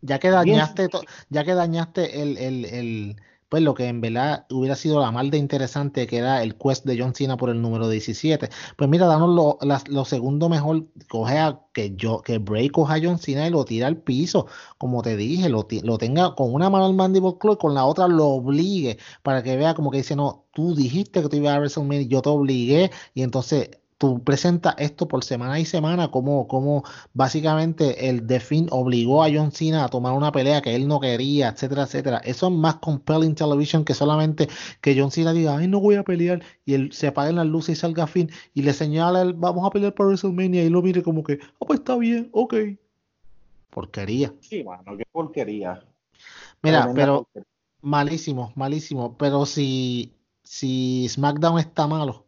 Ya 0.00 0.20
que 0.20 0.30
dañaste, 0.30 0.88
ya 1.28 1.44
que 1.44 1.54
dañaste 1.54 2.22
el, 2.22 2.38
el, 2.38 2.64
el, 2.66 3.16
pues 3.52 3.62
lo 3.62 3.74
que 3.74 3.86
en 3.86 4.00
verdad 4.00 4.46
hubiera 4.50 4.74
sido 4.76 4.98
la 4.98 5.10
mal 5.10 5.30
de 5.30 5.36
interesante, 5.36 6.06
que 6.06 6.16
era 6.16 6.42
el 6.42 6.56
quest 6.56 6.86
de 6.86 6.98
John 6.98 7.14
Cena 7.14 7.36
por 7.36 7.50
el 7.50 7.60
número 7.60 7.86
17. 7.86 8.48
Pues 8.78 8.88
mira, 8.88 9.04
danos 9.06 9.28
lo, 9.28 9.58
lo 9.88 10.04
segundo 10.06 10.48
mejor, 10.48 10.86
coge 11.10 11.38
a 11.38 11.60
que 11.74 11.94
yo, 11.94 12.22
que 12.22 12.38
Bray 12.38 12.70
coja 12.70 12.94
a 12.94 13.00
John 13.02 13.18
Cena 13.18 13.46
y 13.46 13.50
lo 13.50 13.66
tira 13.66 13.88
al 13.88 13.98
piso, 13.98 14.46
como 14.78 15.02
te 15.02 15.18
dije, 15.18 15.50
lo, 15.50 15.68
lo 15.82 15.98
tenga 15.98 16.34
con 16.34 16.54
una 16.54 16.70
mano 16.70 16.86
al 16.86 16.94
mandible 16.94 17.36
claw 17.38 17.52
y 17.52 17.58
con 17.58 17.74
la 17.74 17.84
otra 17.84 18.08
lo 18.08 18.26
obligue 18.28 18.96
para 19.22 19.42
que 19.42 19.54
vea 19.58 19.74
como 19.74 19.90
que 19.90 19.98
dice, 19.98 20.16
no, 20.16 20.46
tú 20.54 20.74
dijiste 20.74 21.20
que 21.20 21.28
tú 21.28 21.36
ibas 21.36 21.54
a 21.54 21.58
WrestleMania, 21.58 22.08
yo 22.08 22.22
te 22.22 22.30
obligué, 22.30 22.90
y 23.12 23.20
entonces 23.20 23.68
tú 24.02 24.18
presentas 24.18 24.74
esto 24.78 25.06
por 25.06 25.22
semana 25.22 25.60
y 25.60 25.64
semana, 25.64 26.10
como, 26.10 26.48
como 26.48 26.82
básicamente 27.14 28.08
el 28.08 28.26
The 28.26 28.66
obligó 28.70 29.22
a 29.22 29.28
John 29.32 29.52
Cena 29.52 29.84
a 29.84 29.88
tomar 29.88 30.14
una 30.14 30.32
pelea 30.32 30.60
que 30.60 30.74
él 30.74 30.88
no 30.88 30.98
quería, 30.98 31.50
etcétera, 31.50 31.84
etcétera. 31.84 32.18
Eso 32.24 32.48
es 32.48 32.52
más 32.52 32.74
compelling 32.76 33.36
television 33.36 33.84
que 33.84 33.94
solamente 33.94 34.48
que 34.80 34.98
John 34.98 35.12
Cena 35.12 35.32
diga, 35.32 35.56
ay, 35.56 35.68
no 35.68 35.78
voy 35.78 35.94
a 35.94 36.02
pelear, 36.02 36.42
y 36.64 36.74
él 36.74 36.92
se 36.92 37.06
apaguen 37.06 37.36
las 37.36 37.46
luces 37.46 37.78
y 37.78 37.80
salga 37.80 38.08
Finn 38.08 38.28
y 38.54 38.62
le 38.62 38.72
señala, 38.72 39.22
vamos 39.36 39.64
a 39.64 39.70
pelear 39.70 39.94
por 39.94 40.06
WrestleMania, 40.06 40.64
y 40.64 40.68
lo 40.68 40.82
mire 40.82 41.04
como 41.04 41.22
que, 41.22 41.38
ah, 41.60 41.64
pues 41.64 41.78
está 41.78 41.96
bien, 41.96 42.28
ok. 42.32 42.54
Porquería. 43.70 44.34
Sí, 44.40 44.64
mano, 44.64 44.96
qué 44.96 45.04
porquería. 45.12 45.80
Mira, 46.60 46.90
pero 46.92 47.18
porquería. 47.18 47.46
malísimo, 47.82 48.52
malísimo. 48.56 49.16
Pero 49.16 49.46
si, 49.46 50.12
si 50.42 51.08
SmackDown 51.08 51.60
está 51.60 51.86
malo, 51.86 52.26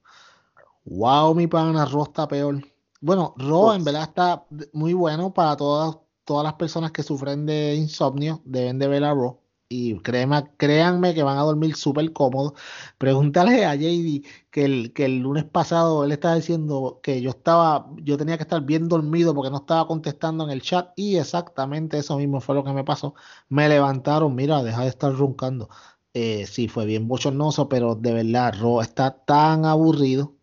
wow, 0.84 1.34
mi 1.34 1.46
pana, 1.46 1.84
Raw 1.86 2.04
está 2.04 2.28
peor. 2.28 2.62
Bueno, 3.00 3.34
Raw 3.38 3.72
en 3.72 3.82
Pues. 3.82 3.84
verdad 3.84 4.02
está 4.08 4.46
muy 4.72 4.92
bueno 4.94 5.32
para 5.34 5.56
todas, 5.56 5.96
todas 6.24 6.44
las 6.44 6.54
personas 6.54 6.92
que 6.92 7.02
sufren 7.02 7.46
de 7.46 7.74
insomnio, 7.74 8.40
deben 8.44 8.78
de 8.78 8.88
ver 8.88 9.04
a 9.04 9.14
Raw. 9.14 9.40
Y 9.68 9.98
créeme, 10.02 10.44
créanme 10.56 11.14
que 11.14 11.22
van 11.22 11.38
a 11.38 11.42
dormir 11.42 11.74
súper 11.74 12.12
cómodos. 12.12 12.52
Pregúntale 12.98 13.64
a 13.64 13.74
JD 13.74 14.22
que 14.50 14.64
el, 14.64 14.92
que 14.92 15.06
el 15.06 15.18
lunes 15.18 15.44
pasado 15.44 16.04
él 16.04 16.12
estaba 16.12 16.36
diciendo 16.36 17.00
que 17.02 17.20
yo 17.22 17.30
estaba, 17.30 17.88
yo 18.02 18.16
tenía 18.16 18.36
que 18.36 18.42
estar 18.44 18.60
bien 18.62 18.88
dormido 18.88 19.34
porque 19.34 19.50
no 19.50 19.58
estaba 19.58 19.86
contestando 19.88 20.44
en 20.44 20.50
el 20.50 20.62
chat. 20.62 20.92
Y 20.96 21.16
exactamente 21.16 21.98
eso 21.98 22.16
mismo 22.18 22.40
fue 22.40 22.54
lo 22.54 22.62
que 22.64 22.72
me 22.72 22.84
pasó. 22.84 23.14
Me 23.48 23.68
levantaron, 23.68 24.34
mira, 24.34 24.62
deja 24.62 24.82
de 24.82 24.88
estar 24.88 25.12
roncando. 25.14 25.68
Eh, 26.12 26.46
sí, 26.46 26.68
fue 26.68 26.86
bien 26.86 27.08
bochornoso, 27.08 27.68
pero 27.68 27.94
de 27.96 28.12
verdad, 28.12 28.54
Raw 28.60 28.80
está 28.80 29.24
tan 29.24 29.64
aburrido. 29.64 30.33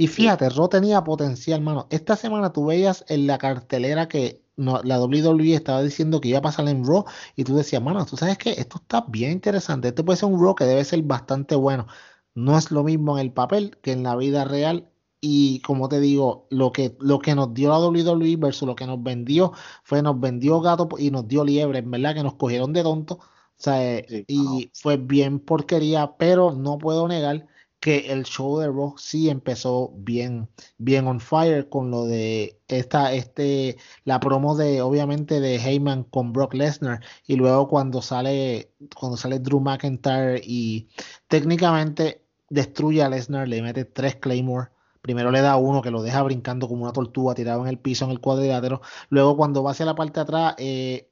Y 0.00 0.06
fíjate, 0.06 0.48
Raw 0.48 0.66
tenía 0.70 1.04
potencial, 1.04 1.60
mano. 1.60 1.86
Esta 1.90 2.16
semana 2.16 2.54
tú 2.54 2.64
veías 2.64 3.04
en 3.08 3.26
la 3.26 3.36
cartelera 3.36 4.08
que 4.08 4.42
no, 4.56 4.80
la 4.82 4.98
WWE 4.98 5.54
estaba 5.54 5.82
diciendo 5.82 6.22
que 6.22 6.28
iba 6.28 6.38
a 6.38 6.42
pasar 6.42 6.66
en 6.68 6.86
Raw 6.86 7.04
y 7.36 7.44
tú 7.44 7.54
decías, 7.54 7.82
mano, 7.82 8.06
tú 8.06 8.16
sabes 8.16 8.38
que 8.38 8.52
esto 8.52 8.78
está 8.78 9.02
bien 9.08 9.32
interesante. 9.32 9.88
Este 9.88 10.02
puede 10.02 10.16
ser 10.16 10.30
un 10.30 10.42
Raw 10.42 10.54
que 10.54 10.64
debe 10.64 10.84
ser 10.84 11.02
bastante 11.02 11.54
bueno. 11.54 11.86
No 12.34 12.56
es 12.56 12.70
lo 12.70 12.82
mismo 12.82 13.18
en 13.18 13.26
el 13.26 13.32
papel 13.34 13.76
que 13.82 13.92
en 13.92 14.02
la 14.02 14.16
vida 14.16 14.44
real. 14.46 14.88
Y 15.20 15.60
como 15.60 15.88
te 15.90 16.00
digo, 16.00 16.46
lo 16.48 16.72
que, 16.72 16.96
lo 17.00 17.18
que 17.18 17.34
nos 17.34 17.52
dio 17.52 17.68
la 17.68 17.78
WWE 17.80 18.36
versus 18.36 18.66
lo 18.66 18.76
que 18.76 18.86
nos 18.86 19.02
vendió 19.02 19.52
fue 19.84 20.00
nos 20.02 20.18
vendió 20.18 20.62
gato 20.62 20.88
y 20.98 21.10
nos 21.10 21.28
dio 21.28 21.44
liebre, 21.44 21.80
en 21.80 21.90
verdad, 21.90 22.14
que 22.14 22.22
nos 22.22 22.36
cogieron 22.36 22.72
de 22.72 22.82
tonto. 22.82 23.16
O 23.16 23.22
sea, 23.58 23.86
eh, 23.86 24.06
Sí, 24.08 24.24
y 24.28 24.70
fue 24.74 24.96
bien 24.96 25.40
porquería, 25.40 26.16
pero 26.16 26.52
no 26.52 26.78
puedo 26.78 27.06
negar 27.06 27.49
que 27.80 28.12
el 28.12 28.24
show 28.24 28.58
de 28.58 28.66
Raw 28.68 28.94
sí 28.98 29.30
empezó 29.30 29.92
bien, 29.96 30.48
bien 30.78 31.06
on 31.06 31.18
fire 31.20 31.68
con 31.68 31.90
lo 31.90 32.04
de 32.04 32.60
esta, 32.68 33.12
este, 33.14 33.78
la 34.04 34.20
promo 34.20 34.54
de, 34.56 34.82
obviamente, 34.82 35.40
de 35.40 35.56
Heyman 35.56 36.04
con 36.04 36.32
Brock 36.32 36.54
Lesnar 36.54 37.00
y 37.26 37.36
luego 37.36 37.68
cuando 37.68 38.02
sale, 38.02 38.72
cuando 38.94 39.16
sale 39.16 39.38
Drew 39.40 39.60
McIntyre 39.60 40.40
y 40.44 40.88
técnicamente 41.28 42.22
destruye 42.50 43.02
a 43.02 43.08
Lesnar, 43.08 43.48
le 43.48 43.62
mete 43.62 43.84
tres 43.86 44.16
Claymore. 44.16 44.70
Primero 45.02 45.30
le 45.30 45.40
da 45.40 45.56
uno 45.56 45.80
que 45.80 45.90
lo 45.90 46.02
deja 46.02 46.22
brincando 46.22 46.68
como 46.68 46.82
una 46.82 46.92
tortuga 46.92 47.34
tirado 47.34 47.62
en 47.62 47.68
el 47.68 47.78
piso 47.78 48.04
en 48.04 48.10
el 48.10 48.20
cuadrilátero. 48.20 48.82
Luego 49.08 49.36
cuando 49.36 49.62
va 49.62 49.70
hacia 49.70 49.86
la 49.86 49.94
parte 49.94 50.20
de 50.20 50.20
atrás, 50.20 50.54
eh, 50.58 51.10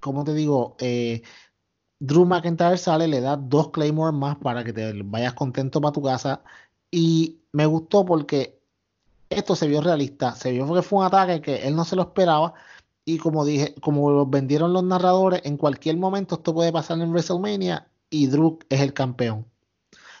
¿cómo 0.00 0.24
te 0.24 0.34
digo? 0.34 0.76
Eh, 0.80 1.22
Drew 2.00 2.24
McIntyre 2.24 2.78
sale, 2.78 3.06
le 3.08 3.20
da 3.20 3.36
dos 3.36 3.70
Claymore 3.70 4.16
más 4.16 4.36
para 4.38 4.64
que 4.64 4.72
te 4.72 5.02
vayas 5.04 5.34
contento 5.34 5.80
para 5.80 5.92
tu 5.92 6.02
casa. 6.02 6.42
Y 6.90 7.38
me 7.52 7.66
gustó 7.66 8.04
porque 8.04 8.58
esto 9.30 9.54
se 9.56 9.68
vio 9.68 9.80
realista. 9.80 10.34
Se 10.34 10.52
vio 10.52 10.72
que 10.74 10.82
fue 10.82 11.00
un 11.00 11.04
ataque 11.06 11.40
que 11.40 11.68
él 11.68 11.76
no 11.76 11.84
se 11.84 11.96
lo 11.96 12.02
esperaba. 12.02 12.54
Y 13.04 13.18
como 13.18 13.44
dije, 13.44 13.74
como 13.80 14.10
lo 14.10 14.26
vendieron 14.26 14.72
los 14.72 14.84
narradores, 14.84 15.42
en 15.44 15.56
cualquier 15.56 15.96
momento 15.96 16.36
esto 16.36 16.54
puede 16.54 16.72
pasar 16.72 17.00
en 17.00 17.10
WrestleMania 17.10 17.86
y 18.10 18.26
Drew 18.28 18.58
es 18.68 18.80
el 18.80 18.92
campeón. 18.94 19.46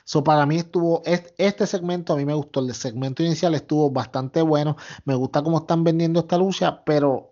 So, 0.04 0.24
para 0.24 0.44
mí 0.46 0.56
estuvo, 0.56 1.02
este 1.04 1.66
segmento 1.66 2.12
a 2.12 2.16
mí 2.16 2.24
me 2.24 2.34
gustó, 2.34 2.60
el 2.60 2.74
segmento 2.74 3.22
inicial 3.22 3.54
estuvo 3.54 3.90
bastante 3.90 4.42
bueno, 4.42 4.76
me 5.04 5.14
gusta 5.14 5.42
cómo 5.42 5.58
están 5.58 5.84
vendiendo 5.84 6.20
esta 6.20 6.36
lucha, 6.36 6.82
pero 6.84 7.29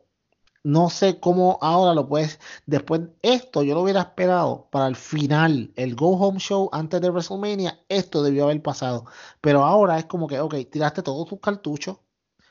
no 0.69 0.91
sé 0.91 1.19
cómo 1.19 1.59
ahora 1.63 1.95
lo 1.95 2.07
puedes, 2.07 2.39
después 2.67 3.01
esto 3.23 3.63
yo 3.63 3.75
lo 3.75 3.81
hubiera 3.81 4.01
esperado 4.01 4.69
para 4.71 4.87
el 4.87 4.97
final, 4.97 5.73
el 5.77 5.95
Go 5.95 6.11
Home 6.11 6.39
Show 6.39 6.69
antes 6.73 7.01
de 7.01 7.09
WrestleMania, 7.09 7.81
esto 7.89 8.23
debió 8.23 8.45
haber 8.45 8.61
pasado, 8.61 9.07
pero 9.41 9.65
ahora 9.65 9.99
es 9.99 10.05
como 10.05 10.29
que, 10.29 10.39
ok, 10.39 10.55
tiraste 10.71 11.03
todos 11.03 11.27
tus 11.27 11.41
cartuchos, 11.41 11.97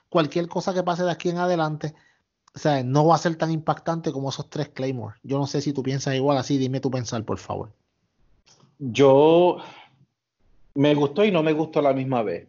cualquier 0.10 0.48
cosa 0.48 0.74
que 0.74 0.82
pase 0.82 1.04
de 1.04 1.12
aquí 1.12 1.30
en 1.30 1.38
adelante, 1.38 1.94
o 2.56 2.58
sea, 2.58 2.84
no 2.84 3.06
va 3.06 3.14
a 3.14 3.20
ser 3.20 3.36
tan 3.36 3.52
impactante 3.52 4.12
como 4.12 4.30
esos 4.30 4.50
tres 4.50 4.70
Claymore. 4.70 5.18
Yo 5.22 5.38
no 5.38 5.46
sé 5.46 5.62
si 5.62 5.72
tú 5.72 5.84
piensas 5.84 6.16
igual 6.16 6.40
así, 6.40 6.58
dime 6.58 6.80
tu 6.80 6.90
pensar, 6.90 7.24
por 7.24 7.38
favor. 7.38 7.72
Yo 8.80 9.58
me 10.74 10.96
gustó 10.96 11.24
y 11.24 11.32
no 11.32 11.44
me 11.44 11.54
gustó 11.54 11.82
a 11.82 11.84
la 11.84 11.94
misma 11.94 12.24
vez. 12.24 12.48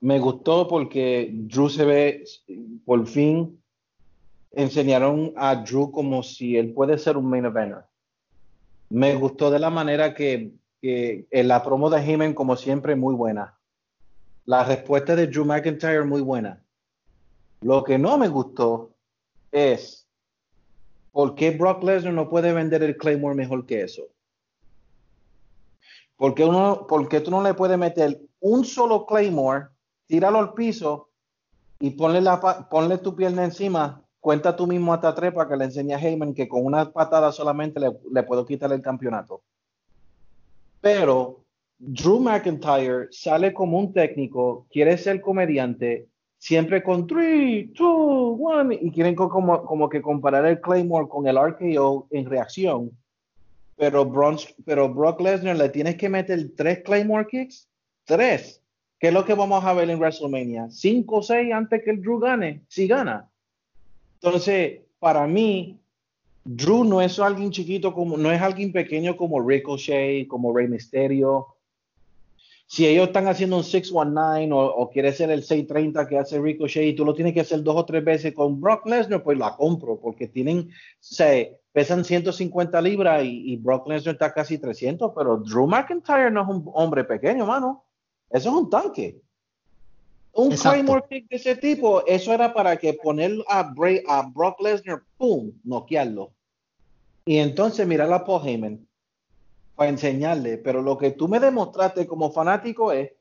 Me 0.00 0.18
gustó 0.18 0.68
porque 0.68 1.30
Drew 1.32 1.70
se 1.70 1.86
ve, 1.86 2.24
por 2.84 3.06
fin 3.06 3.58
enseñaron 4.56 5.32
a 5.36 5.56
Drew 5.56 5.90
como 5.90 6.22
si 6.22 6.56
él 6.56 6.72
puede 6.72 6.98
ser 6.98 7.16
un 7.16 7.26
main 7.26 7.44
eventer. 7.44 7.84
Me 8.90 9.14
gustó 9.14 9.50
de 9.50 9.58
la 9.58 9.70
manera 9.70 10.14
que, 10.14 10.52
que 10.80 11.26
en 11.30 11.48
la 11.48 11.62
promo 11.62 11.90
de 11.90 12.00
Heyman, 12.00 12.34
como 12.34 12.56
siempre, 12.56 12.96
muy 12.96 13.14
buena. 13.14 13.58
La 14.44 14.64
respuesta 14.64 15.16
de 15.16 15.26
Drew 15.26 15.44
McIntyre, 15.44 16.04
muy 16.04 16.20
buena. 16.20 16.62
Lo 17.62 17.82
que 17.82 17.98
no 17.98 18.18
me 18.18 18.28
gustó 18.28 18.94
es 19.50 20.06
por 21.12 21.34
qué 21.34 21.52
Brock 21.52 21.82
Lesnar 21.82 22.12
no 22.12 22.28
puede 22.28 22.52
vender 22.52 22.82
el 22.82 22.96
Claymore 22.96 23.34
mejor 23.34 23.64
que 23.64 23.82
eso. 23.82 24.02
¿Por 26.16 26.34
qué, 26.34 26.44
uno, 26.44 26.86
por 26.86 27.08
qué 27.08 27.20
tú 27.20 27.30
no 27.30 27.42
le 27.42 27.54
puedes 27.54 27.78
meter 27.78 28.20
un 28.40 28.64
solo 28.64 29.06
Claymore, 29.06 29.68
tíralo 30.06 30.38
al 30.38 30.52
piso 30.54 31.10
y 31.80 31.90
ponle, 31.90 32.20
la, 32.20 32.68
ponle 32.68 32.98
tu 32.98 33.16
pierna 33.16 33.44
encima? 33.44 34.03
Cuenta 34.24 34.56
tú 34.56 34.66
mismo 34.66 34.94
hasta 34.94 35.14
tres 35.14 35.34
para 35.34 35.50
que 35.50 35.54
le 35.54 35.64
enseñe 35.66 35.92
a 35.92 35.98
Heyman 35.98 36.32
que 36.32 36.48
con 36.48 36.64
una 36.64 36.90
patada 36.90 37.30
solamente 37.30 37.78
le, 37.78 37.90
le 38.10 38.22
puedo 38.22 38.46
quitar 38.46 38.72
el 38.72 38.80
campeonato. 38.80 39.42
Pero 40.80 41.44
Drew 41.76 42.20
McIntyre 42.20 43.08
sale 43.10 43.52
como 43.52 43.78
un 43.78 43.92
técnico, 43.92 44.66
quiere 44.70 44.96
ser 44.96 45.20
comediante, 45.20 46.08
siempre 46.38 46.82
con 46.82 47.06
3, 47.06 47.74
2, 47.74 48.36
1 48.38 48.72
y 48.80 48.90
quieren 48.92 49.14
como, 49.14 49.90
que 49.90 50.00
comparar 50.00 50.46
el 50.46 50.58
Claymore 50.58 51.06
con 51.06 51.26
el 51.26 51.36
RKO 51.36 52.08
en 52.10 52.24
reacción. 52.24 52.92
Pero, 53.76 54.10
pero 54.64 54.88
Brock 54.88 55.20
Lesnar 55.20 55.56
le 55.56 55.68
tienes 55.68 55.96
que 55.96 56.08
meter 56.08 56.50
tres 56.56 56.78
Claymore 56.82 57.26
kicks, 57.26 57.68
tres. 58.04 58.62
¿Qué 58.98 59.08
es 59.08 59.12
lo 59.12 59.26
que 59.26 59.34
vamos 59.34 59.62
a 59.62 59.74
ver 59.74 59.90
en 59.90 59.98
WrestleMania? 59.98 60.70
¿Cinco 60.70 61.16
o 61.16 61.22
seis 61.22 61.52
antes 61.52 61.84
que 61.84 61.90
el 61.90 62.00
Drew 62.00 62.18
gane? 62.18 62.62
Si 62.68 62.86
gana. 62.86 63.30
Entonces, 64.24 64.80
para 64.98 65.26
mí, 65.26 65.78
Drew 66.44 66.82
no 66.82 67.02
es 67.02 67.18
alguien 67.18 67.50
chiquito 67.50 67.92
como, 67.92 68.16
no 68.16 68.32
es 68.32 68.40
alguien 68.40 68.72
pequeño 68.72 69.18
como 69.18 69.46
Ricochet, 69.46 70.26
como 70.28 70.56
Rey 70.56 70.66
Mysterio. 70.66 71.48
Si 72.66 72.86
ellos 72.86 73.08
están 73.08 73.28
haciendo 73.28 73.58
un 73.58 73.64
619 73.64 74.50
o, 74.50 74.64
o 74.64 74.90
quiere 74.90 75.12
ser 75.12 75.30
el 75.30 75.42
630 75.42 76.08
que 76.08 76.16
hace 76.18 76.40
Ricochet 76.40 76.86
y 76.86 76.94
tú 76.94 77.04
lo 77.04 77.12
tienes 77.12 77.34
que 77.34 77.40
hacer 77.40 77.62
dos 77.62 77.76
o 77.76 77.84
tres 77.84 78.02
veces 78.02 78.32
con 78.32 78.62
Brock 78.62 78.86
Lesnar, 78.86 79.22
pues 79.22 79.36
la 79.36 79.54
compro 79.56 80.00
porque 80.00 80.26
tienen, 80.26 80.70
se 81.00 81.60
pesan 81.72 82.02
150 82.02 82.80
libras 82.80 83.22
y, 83.26 83.58
Brock 83.58 83.86
Lesnar 83.86 84.14
está 84.14 84.32
casi 84.32 84.56
300, 84.56 85.12
pero 85.14 85.36
Drew 85.36 85.66
McIntyre 85.66 86.30
no 86.30 86.40
es 86.40 86.48
un 86.48 86.70
hombre 86.72 87.04
pequeño, 87.04 87.44
mano. 87.44 87.84
Eso 88.30 88.48
es 88.48 88.54
un 88.54 88.70
tanque. 88.70 89.20
Un 90.34 90.50
Claymore 90.56 91.04
kick 91.08 91.28
de 91.28 91.36
ese 91.36 91.56
tipo, 91.56 92.04
eso 92.06 92.32
era 92.32 92.52
para 92.52 92.76
que 92.76 92.94
poner 92.94 93.32
a, 93.48 93.72
a 94.08 94.22
Brock 94.34 94.60
Lesnar, 94.60 95.02
¡pum!, 95.16 95.52
noquearlo. 95.62 96.32
Y 97.24 97.38
entonces 97.38 97.86
mirar 97.86 98.12
a 98.12 98.24
Paul 98.24 98.46
Heyman 98.46 98.86
para 99.76 99.90
enseñarle. 99.90 100.58
Pero 100.58 100.82
lo 100.82 100.98
que 100.98 101.12
tú 101.12 101.28
me 101.28 101.40
demostraste 101.40 102.06
como 102.06 102.32
fanático 102.32 102.92
es, 102.92 103.12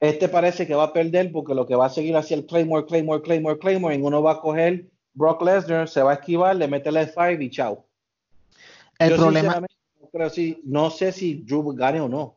este 0.00 0.28
parece 0.28 0.66
que 0.66 0.74
va 0.74 0.84
a 0.84 0.92
perder 0.92 1.32
porque 1.32 1.54
lo 1.54 1.66
que 1.66 1.74
va 1.74 1.86
a 1.86 1.90
seguir 1.90 2.16
hacia 2.16 2.36
el 2.36 2.46
Claymore, 2.46 2.86
Claymore, 2.86 3.22
Claymore, 3.22 3.58
Claymore, 3.58 3.96
y 3.96 4.00
uno 4.00 4.22
va 4.22 4.32
a 4.32 4.40
coger 4.40 4.86
Brock 5.14 5.42
Lesnar, 5.42 5.88
se 5.88 6.02
va 6.02 6.12
a 6.12 6.14
esquivar, 6.14 6.56
le 6.56 6.68
mete 6.68 6.90
el 6.90 6.96
F5 6.96 7.42
y 7.42 7.50
chao. 7.50 7.86
El 8.98 9.14
problema... 9.14 9.64
Pero 10.12 10.30
sí, 10.30 10.60
no 10.64 10.90
sé 10.90 11.12
si 11.12 11.42
Drew 11.42 11.74
gane 11.74 12.00
o 12.00 12.08
no. 12.08 12.35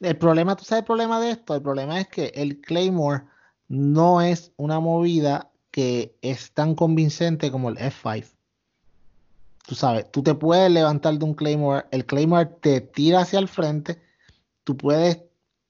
El 0.00 0.16
problema, 0.16 0.56
¿tú 0.56 0.64
sabes 0.64 0.82
el 0.82 0.86
problema 0.86 1.20
de 1.20 1.30
esto? 1.32 1.54
El 1.54 1.62
problema 1.62 2.00
es 2.00 2.08
que 2.08 2.26
el 2.34 2.60
Claymore 2.60 3.24
no 3.68 4.20
es 4.20 4.52
una 4.56 4.80
movida 4.80 5.50
que 5.70 6.16
es 6.22 6.52
tan 6.52 6.74
convincente 6.74 7.50
como 7.50 7.68
el 7.68 7.76
F5. 7.76 8.26
Tú 9.66 9.74
sabes, 9.74 10.10
tú 10.10 10.22
te 10.22 10.34
puedes 10.34 10.70
levantar 10.70 11.18
de 11.18 11.24
un 11.24 11.34
Claymore, 11.34 11.86
el 11.90 12.06
Claymore 12.06 12.46
te 12.60 12.80
tira 12.80 13.20
hacia 13.20 13.38
el 13.38 13.48
frente, 13.48 14.00
tú 14.64 14.76
puedes 14.76 15.18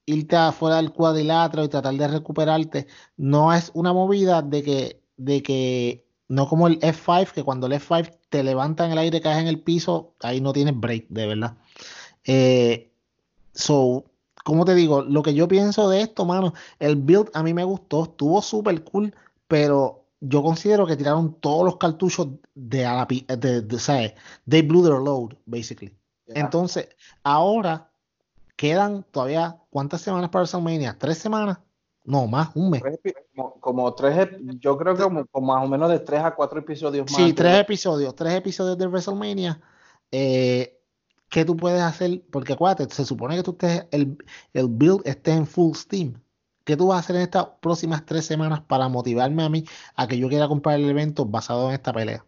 irte 0.07 0.37
afuera 0.37 0.77
del 0.77 0.93
cuadrilátero 0.93 1.65
y 1.65 1.69
tratar 1.69 1.95
de 1.95 2.09
recuperarte. 2.09 2.87
No 3.17 3.53
es 3.53 3.71
una 3.75 3.93
movida 3.93 4.41
de 4.43 4.63
que, 4.63 5.03
de 5.17 5.43
que, 5.43 6.07
no 6.29 6.49
como 6.49 6.69
el 6.69 6.79
F5, 6.81 7.33
que 7.33 7.43
cuando 7.43 7.67
el 7.67 7.73
F5 7.75 8.19
te 8.29 8.43
levanta 8.43 8.87
en 8.87 8.93
el 8.93 8.99
aire, 8.99 9.21
caes 9.21 9.39
en 9.39 9.49
el 9.49 9.61
piso, 9.61 10.15
ahí 10.21 10.41
no 10.41 10.53
tienes 10.53 10.79
break, 10.79 11.07
de 11.09 11.27
verdad. 11.27 11.57
Eh, 12.25 12.91
so, 13.53 14.05
como 14.45 14.65
te 14.65 14.75
digo, 14.75 15.03
lo 15.03 15.23
que 15.23 15.35
yo 15.35 15.49
pienso 15.49 15.89
de 15.89 16.03
esto, 16.03 16.25
mano, 16.25 16.55
el 16.79 16.97
build 16.97 17.31
a 17.35 17.43
mí 17.43 17.55
me 17.55 17.65
gustó, 17.65 18.05
estuvo 18.05 18.41
súper 18.43 18.83
cool, 18.85 19.15
pero 19.47 20.05
yo 20.21 20.43
considero 20.43 20.87
que 20.87 20.97
tiraron 20.97 21.35
todos 21.35 21.65
los 21.65 21.77
cartuchos 21.77 22.29
de, 22.55 22.85
a 22.85 22.95
la, 22.95 23.37
de, 23.37 23.63
de, 23.63 23.79
¿sabes? 23.79 24.15
They 24.49 24.63
blew 24.63 24.83
their 24.83 25.01
load, 25.01 25.35
basically. 25.47 25.95
Entonces, 26.27 26.89
ahora 27.23 27.91
quedan 28.57 29.05
todavía, 29.11 29.57
¿cuántas 29.71 30.01
semanas 30.01 30.31
para 30.31 30.43
WrestleMania? 30.43 30.97
¿Tres 30.99 31.19
semanas? 31.19 31.59
No, 32.05 32.27
más, 32.27 32.49
un 32.55 32.71
mes. 32.71 32.83
Como, 33.61 33.95
tres, 33.95 34.31
yo 34.61 34.77
creo 34.79 34.95
que 34.95 35.03
como, 35.03 35.47
más 35.47 35.65
o 35.65 35.69
menos 35.69 35.91
de 35.91 36.01
tres 36.01 36.23
a 36.23 36.35
cuatro 36.35 36.59
episodios 36.59 37.11
más. 37.11 37.17
Sí, 37.17 37.33
tres 37.33 37.61
episodios, 37.61 38.15
tres 38.15 38.35
episodios 38.35 38.79
de 38.79 38.87
WrestleMania. 38.87 39.61
Eh, 40.11 40.78
¿qué 41.29 41.45
tú 41.45 41.57
puedes 41.57 41.83
hacer? 41.83 42.23
Porque 42.31 42.55
acuérdate, 42.55 42.93
se 42.95 43.05
supone 43.05 43.37
que 43.37 43.43
tú 43.43 43.53
estés, 43.53 43.87
el, 43.91 44.19
el 44.55 44.69
build 44.69 45.03
esté 45.05 45.33
en 45.33 45.47
full 45.47 45.75
steam. 45.75 46.21
¿Qué 46.65 46.77
tú 46.77 46.89
vas 46.89 46.97
a 46.97 47.01
hacer 47.01 47.17
en 47.17 47.23
estas 47.23 47.47
próximas 47.61 48.05
tres 48.05 48.27
semanas 48.27 48.61
para 48.61 48.89
motivarme 48.89 49.43
a 49.43 49.49
mí 49.49 49.65
a 49.97 50.07
que 50.07 50.19
yo 50.19 50.29
quiera 50.29 50.49
comprar 50.49 50.79
el 50.79 50.89
evento 50.89 51.25
basado 51.25 51.69
en 51.69 51.75
esta 51.75 51.93
pelea? 51.93 52.27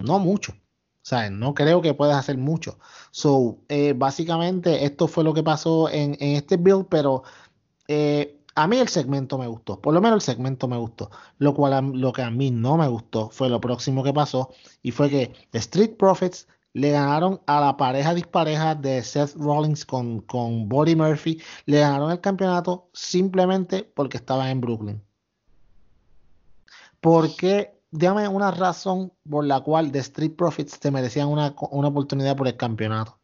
No 0.00 0.18
mucho. 0.18 0.54
Sea, 1.02 1.30
no 1.30 1.54
creo 1.54 1.82
que 1.82 1.94
puedas 1.94 2.16
hacer 2.16 2.38
mucho. 2.38 2.78
So, 3.10 3.58
eh, 3.68 3.94
básicamente, 3.96 4.84
esto 4.84 5.08
fue 5.08 5.24
lo 5.24 5.34
que 5.34 5.42
pasó 5.42 5.88
en, 5.88 6.16
este 6.20 6.56
build, 6.56 6.86
pero 6.88 7.24
eh, 7.88 8.38
a 8.54 8.68
mí 8.68 8.78
el 8.78 8.88
segmento 8.88 9.38
me 9.38 9.46
gustó. 9.46 9.80
Por 9.80 9.94
lo 9.94 10.00
menos 10.00 10.16
el 10.16 10.34
segmento 10.34 10.68
me 10.68 10.76
gustó. 10.76 11.10
Lo 11.38 11.54
cual 11.54 11.92
lo 11.94 12.12
que 12.12 12.22
a 12.22 12.30
mí 12.30 12.50
no 12.50 12.76
me 12.76 12.86
gustó 12.86 13.30
fue 13.30 13.48
lo 13.48 13.60
próximo 13.60 14.04
que 14.04 14.12
pasó. 14.12 14.50
Y 14.82 14.92
fue 14.92 15.10
que 15.10 15.32
Street 15.52 15.96
Profits 15.96 16.46
le 16.74 16.90
ganaron 16.90 17.40
a 17.46 17.60
la 17.60 17.76
pareja 17.76 18.14
dispareja 18.14 18.74
de 18.74 19.02
Seth 19.02 19.34
Rollins 19.36 19.84
con, 19.84 20.20
con 20.20 20.68
Buddy 20.68 20.96
Murphy, 20.96 21.40
le 21.66 21.80
ganaron 21.80 22.10
el 22.10 22.20
campeonato 22.20 22.88
simplemente 22.92 23.84
porque 23.94 24.16
estaba 24.16 24.50
en 24.50 24.60
Brooklyn. 24.60 25.02
Porque, 27.00 27.78
dígame 27.90 28.28
una 28.28 28.50
razón 28.50 29.12
por 29.28 29.44
la 29.44 29.60
cual 29.60 29.92
The 29.92 29.98
Street 29.98 30.34
Profits 30.36 30.78
te 30.78 30.90
merecían 30.90 31.28
una, 31.28 31.54
una 31.70 31.88
oportunidad 31.88 32.36
por 32.36 32.48
el 32.48 32.56
campeonato. 32.56 33.18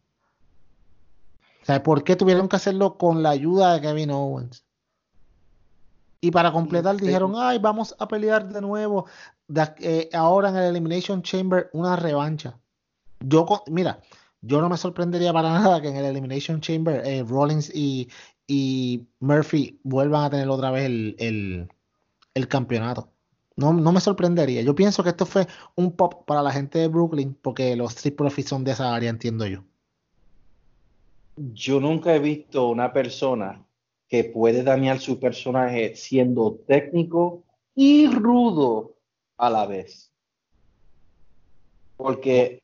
O 1.62 1.64
sea, 1.64 1.82
¿por 1.82 2.02
qué 2.02 2.16
tuvieron 2.16 2.48
que 2.48 2.56
hacerlo 2.56 2.98
con 2.98 3.22
la 3.22 3.30
ayuda 3.30 3.74
de 3.74 3.80
Kevin 3.80 4.10
Owens? 4.10 4.64
Y 6.20 6.30
para 6.32 6.50
completar 6.50 6.96
dijeron, 6.96 7.34
ay, 7.36 7.58
vamos 7.58 7.94
a 7.98 8.08
pelear 8.08 8.48
de 8.48 8.60
nuevo 8.60 9.06
eh, 9.78 10.08
ahora 10.12 10.48
en 10.48 10.56
el 10.56 10.64
Elimination 10.64 11.22
Chamber 11.22 11.70
una 11.72 11.94
revancha. 11.94 12.58
Yo, 13.20 13.46
mira, 13.68 14.00
yo 14.40 14.60
no 14.60 14.68
me 14.68 14.76
sorprendería 14.76 15.32
para 15.32 15.52
nada 15.52 15.80
que 15.80 15.88
en 15.88 15.96
el 15.96 16.04
Elimination 16.04 16.60
Chamber 16.60 17.02
eh, 17.04 17.24
Rollins 17.26 17.70
y, 17.74 18.08
Murphy 19.20 19.78
vuelvan 19.82 20.24
a 20.24 20.30
tener 20.30 20.48
otra 20.48 20.70
vez 20.70 20.84
el, 20.86 21.68
campeonato. 22.48 23.10
No, 23.56 23.72
no, 23.72 23.92
me 23.92 24.00
sorprendería. 24.00 24.62
Yo 24.62 24.74
pienso 24.74 25.02
que 25.02 25.10
esto 25.10 25.26
fue 25.26 25.46
un 25.74 25.90
pop 25.92 26.24
para 26.24 26.42
la 26.42 26.52
gente 26.52 26.78
de 26.78 26.88
Brooklyn 26.88 27.36
porque 27.42 27.74
los 27.74 27.96
Street 27.96 28.14
Profits 28.14 28.48
son 28.48 28.62
de 28.62 28.70
esa 28.70 28.94
área, 28.94 29.10
entiendo 29.10 29.46
yo. 29.46 29.64
Yo 31.36 31.80
nunca 31.80 32.14
he 32.14 32.20
visto 32.20 32.68
una 32.68 32.92
persona 32.92 33.64
que 34.08 34.24
puede 34.24 34.62
dañar 34.62 35.00
su 35.00 35.18
personaje 35.18 35.94
siendo 35.96 36.60
técnico 36.66 37.42
y 37.74 38.08
rudo 38.08 38.94
a 39.36 39.50
la 39.50 39.66
vez. 39.66 40.12
Porque 41.96 42.62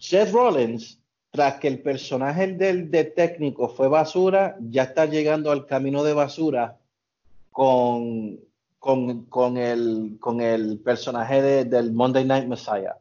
Seth 0.00 0.32
Rollins, 0.32 0.98
tras 1.30 1.60
que 1.60 1.68
el 1.68 1.82
personaje 1.82 2.54
del 2.54 2.90
de 2.90 3.04
técnico 3.04 3.68
fue 3.68 3.86
basura, 3.86 4.56
ya 4.58 4.84
está 4.84 5.04
llegando 5.04 5.50
al 5.50 5.66
camino 5.66 6.02
de 6.02 6.14
basura 6.14 6.78
con, 7.52 8.40
con, 8.78 9.56
el, 9.58 10.16
con 10.18 10.40
el 10.40 10.78
personaje 10.78 11.64
del 11.64 11.92
Monday 11.92 12.24
Night 12.24 12.48
Messiah. 12.48 12.96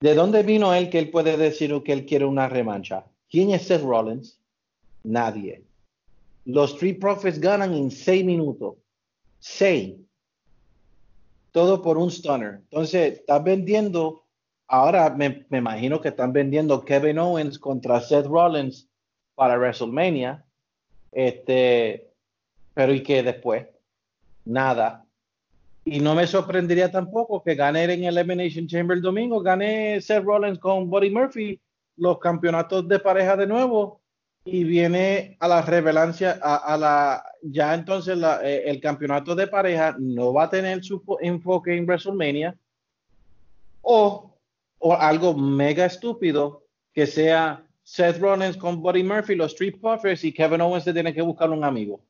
¿De 0.00 0.14
dónde 0.14 0.42
vino 0.42 0.74
él 0.74 0.90
que 0.90 0.98
él 0.98 1.10
puede 1.10 1.36
decir 1.36 1.80
que 1.84 1.92
él 1.92 2.04
quiere 2.04 2.24
una 2.24 2.48
remancha? 2.48 3.04
¿Quién 3.30 3.50
es 3.50 3.62
Seth 3.62 3.82
Rollins? 3.82 4.40
Nadie. 5.04 5.62
Los 6.46 6.72
Street 6.72 6.98
Profits 6.98 7.38
ganan 7.38 7.74
en 7.74 7.92
seis 7.92 8.24
minutos. 8.24 8.74
Seis. 9.38 9.94
Todo 11.52 11.80
por 11.80 11.96
un 11.96 12.10
stunner. 12.10 12.56
Entonces, 12.70 13.20
estás 13.20 13.44
vendiendo 13.44 14.19
Ahora 14.72 15.10
me, 15.10 15.44
imagino 15.50 16.00
que 16.00 16.10
están 16.10 16.32
vendiendo 16.32 16.84
Kevin 16.84 17.18
Owens 17.18 17.58
contra 17.58 18.00
Seth 18.00 18.26
Rollins 18.26 18.88
para 19.34 19.58
WrestleMania. 19.58 20.44
Este, 21.10 22.08
pero 22.72 22.94
¿y 22.94 23.02
qué 23.02 23.24
después? 23.24 23.66
Nada. 24.44 25.04
Y 25.84 25.98
no 25.98 26.14
me 26.14 26.24
sorprendería 26.28 26.88
tampoco 26.88 27.42
que 27.42 27.56
gane 27.56 27.82
en 27.82 28.04
el 28.04 28.16
Elimination 28.16 28.68
Chamber 28.68 28.98
el 28.98 29.02
domingo, 29.02 29.42
gane 29.42 30.00
Seth 30.00 30.22
Rollins 30.22 30.60
con 30.60 30.88
Buddy 30.88 31.10
Murphy 31.10 31.60
los 31.96 32.20
campeonatos 32.20 32.86
de 32.86 33.00
pareja 33.00 33.36
de 33.36 33.48
nuevo 33.48 34.00
y 34.44 34.62
viene 34.62 35.36
a 35.40 35.48
la 35.48 35.62
revelancia, 35.62 36.38
a, 36.40 36.76
la, 36.76 37.24
ya 37.42 37.74
entonces 37.74 38.16
eh, 38.44 38.62
el 38.66 38.80
campeonato 38.80 39.34
de 39.34 39.48
pareja 39.48 39.96
no 39.98 40.32
va 40.32 40.44
a 40.44 40.50
tener 40.50 40.84
su 40.84 41.02
enfoque 41.20 41.76
en 41.76 41.86
WrestleMania 41.86 42.56
o 43.82 44.29
o 44.80 44.94
algo 44.94 45.34
mega 45.34 45.86
estúpido 45.86 46.64
que 46.92 47.06
sea 47.06 47.64
Seth 47.84 48.18
Rollins 48.18 48.56
con 48.56 48.82
Buddy 48.82 49.04
Murphy, 49.04 49.36
los 49.36 49.52
Street 49.52 49.80
Puffers 49.80 50.24
y 50.24 50.32
Kevin 50.32 50.60
Owens 50.60 50.84
se 50.84 50.92
tiene 50.92 51.14
que 51.14 51.22
buscar 51.22 51.50
un 51.50 51.62
amigo. 51.64 52.00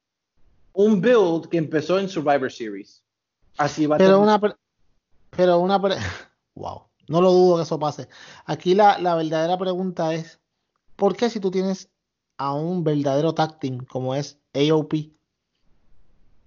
Un 0.73 1.01
build 1.01 1.49
que 1.49 1.59
empezó 1.59 1.99
en 1.99 2.09
Survivor 2.09 2.51
Series. 2.51 3.05
Así 3.59 3.87
va 3.87 3.99
pero 3.99 4.15
a 4.15 4.19
una 4.19 4.41
Pero 5.31 5.59
una 5.59 5.79
wow, 6.55 6.85
no 7.09 7.21
lo 7.21 7.31
dudo 7.33 7.57
que 7.57 7.65
eso 7.65 7.79
pase. 7.79 8.09
Aquí 8.47 8.75
la, 8.75 8.99
la 8.99 9.15
verdadera 9.15 9.59
pregunta 9.59 10.15
es, 10.15 10.41
¿por 10.97 11.17
qué 11.17 11.29
si 11.29 11.41
tú 11.41 11.51
tienes 11.51 11.91
a 12.41 12.55
un 12.55 12.83
verdadero 12.83 13.35
tag 13.35 13.59
team 13.59 13.85
como 13.85 14.15
es 14.15 14.41
AOP 14.55 14.95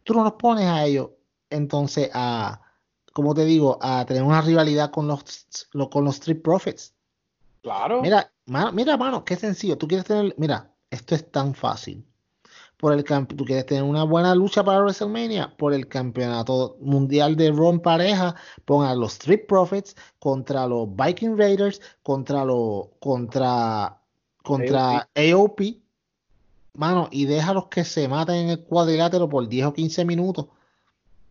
tú 0.03 0.13
no 0.13 0.23
los 0.23 0.33
pones 0.33 0.65
a 0.65 0.85
ellos 0.85 1.11
entonces 1.49 2.09
a, 2.13 2.62
como 3.13 3.35
te 3.35 3.45
digo, 3.45 3.77
a 3.81 4.05
tener 4.05 4.23
una 4.23 4.41
rivalidad 4.41 4.91
con 4.91 5.07
los, 5.07 5.47
con 5.91 6.03
los 6.03 6.15
Street 6.15 6.41
Profits. 6.41 6.93
Claro. 7.61 8.01
Mira, 8.01 8.31
mira, 8.45 8.97
mano, 8.97 9.23
qué 9.23 9.35
sencillo. 9.35 9.77
Tú 9.77 9.87
quieres 9.87 10.05
tener, 10.05 10.33
mira, 10.37 10.73
esto 10.89 11.15
es 11.15 11.31
tan 11.31 11.53
fácil. 11.53 12.05
Por 12.77 12.91
el 12.91 13.05
tú 13.05 13.45
quieres 13.45 13.65
tener 13.65 13.83
una 13.83 14.03
buena 14.03 14.35
lucha 14.35 14.61
para 14.63 14.81
WrestleMania, 14.81 15.55
por 15.55 15.73
el 15.73 15.87
campeonato 15.87 16.75
mundial 16.81 17.37
de 17.37 17.49
Ron 17.51 17.79
pareja, 17.79 18.35
pon 18.65 18.85
a 18.85 18.93
los 18.93 19.13
Street 19.13 19.45
Profits 19.47 19.95
contra 20.19 20.67
los 20.67 20.89
Viking 20.93 21.37
Raiders, 21.37 21.79
contra 22.01 22.43
los 22.43 22.87
contra 22.99 24.01
contra 24.43 25.07
AOP. 25.15 25.61
Mano, 26.73 27.07
y 27.11 27.25
déjalos 27.25 27.67
que 27.67 27.85
se 27.85 28.07
maten 28.09 28.35
en 28.35 28.49
el 28.49 28.63
cuadrilátero 28.63 29.29
por 29.29 29.47
10 29.47 29.67
o 29.67 29.73
15 29.73 30.03
minutos. 30.03 30.47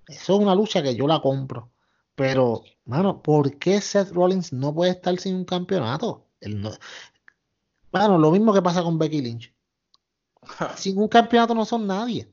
Eso 0.07 0.35
es 0.35 0.41
una 0.41 0.55
lucha 0.55 0.83
que 0.83 0.95
yo 0.95 1.07
la 1.07 1.21
compro. 1.21 1.71
Pero, 2.15 2.63
mano, 2.85 3.23
¿por 3.23 3.59
qué 3.59 3.81
Seth 3.81 4.13
Rollins 4.13 4.53
no 4.53 4.75
puede 4.75 4.93
estar 4.93 5.19
sin 5.19 5.37
un 5.37 5.45
campeonato? 5.45 6.27
no... 6.43 6.71
Bueno, 7.91 8.19
lo 8.19 8.31
mismo 8.31 8.55
que 8.55 8.63
pasa 8.63 8.83
con 8.83 8.99
Becky 8.99 9.21
Lynch. 9.21 9.55
sin 10.77 10.99
un 10.99 11.09
campeonato 11.09 11.55
no 11.55 11.65
son 11.65 11.87
nadie. 11.87 12.33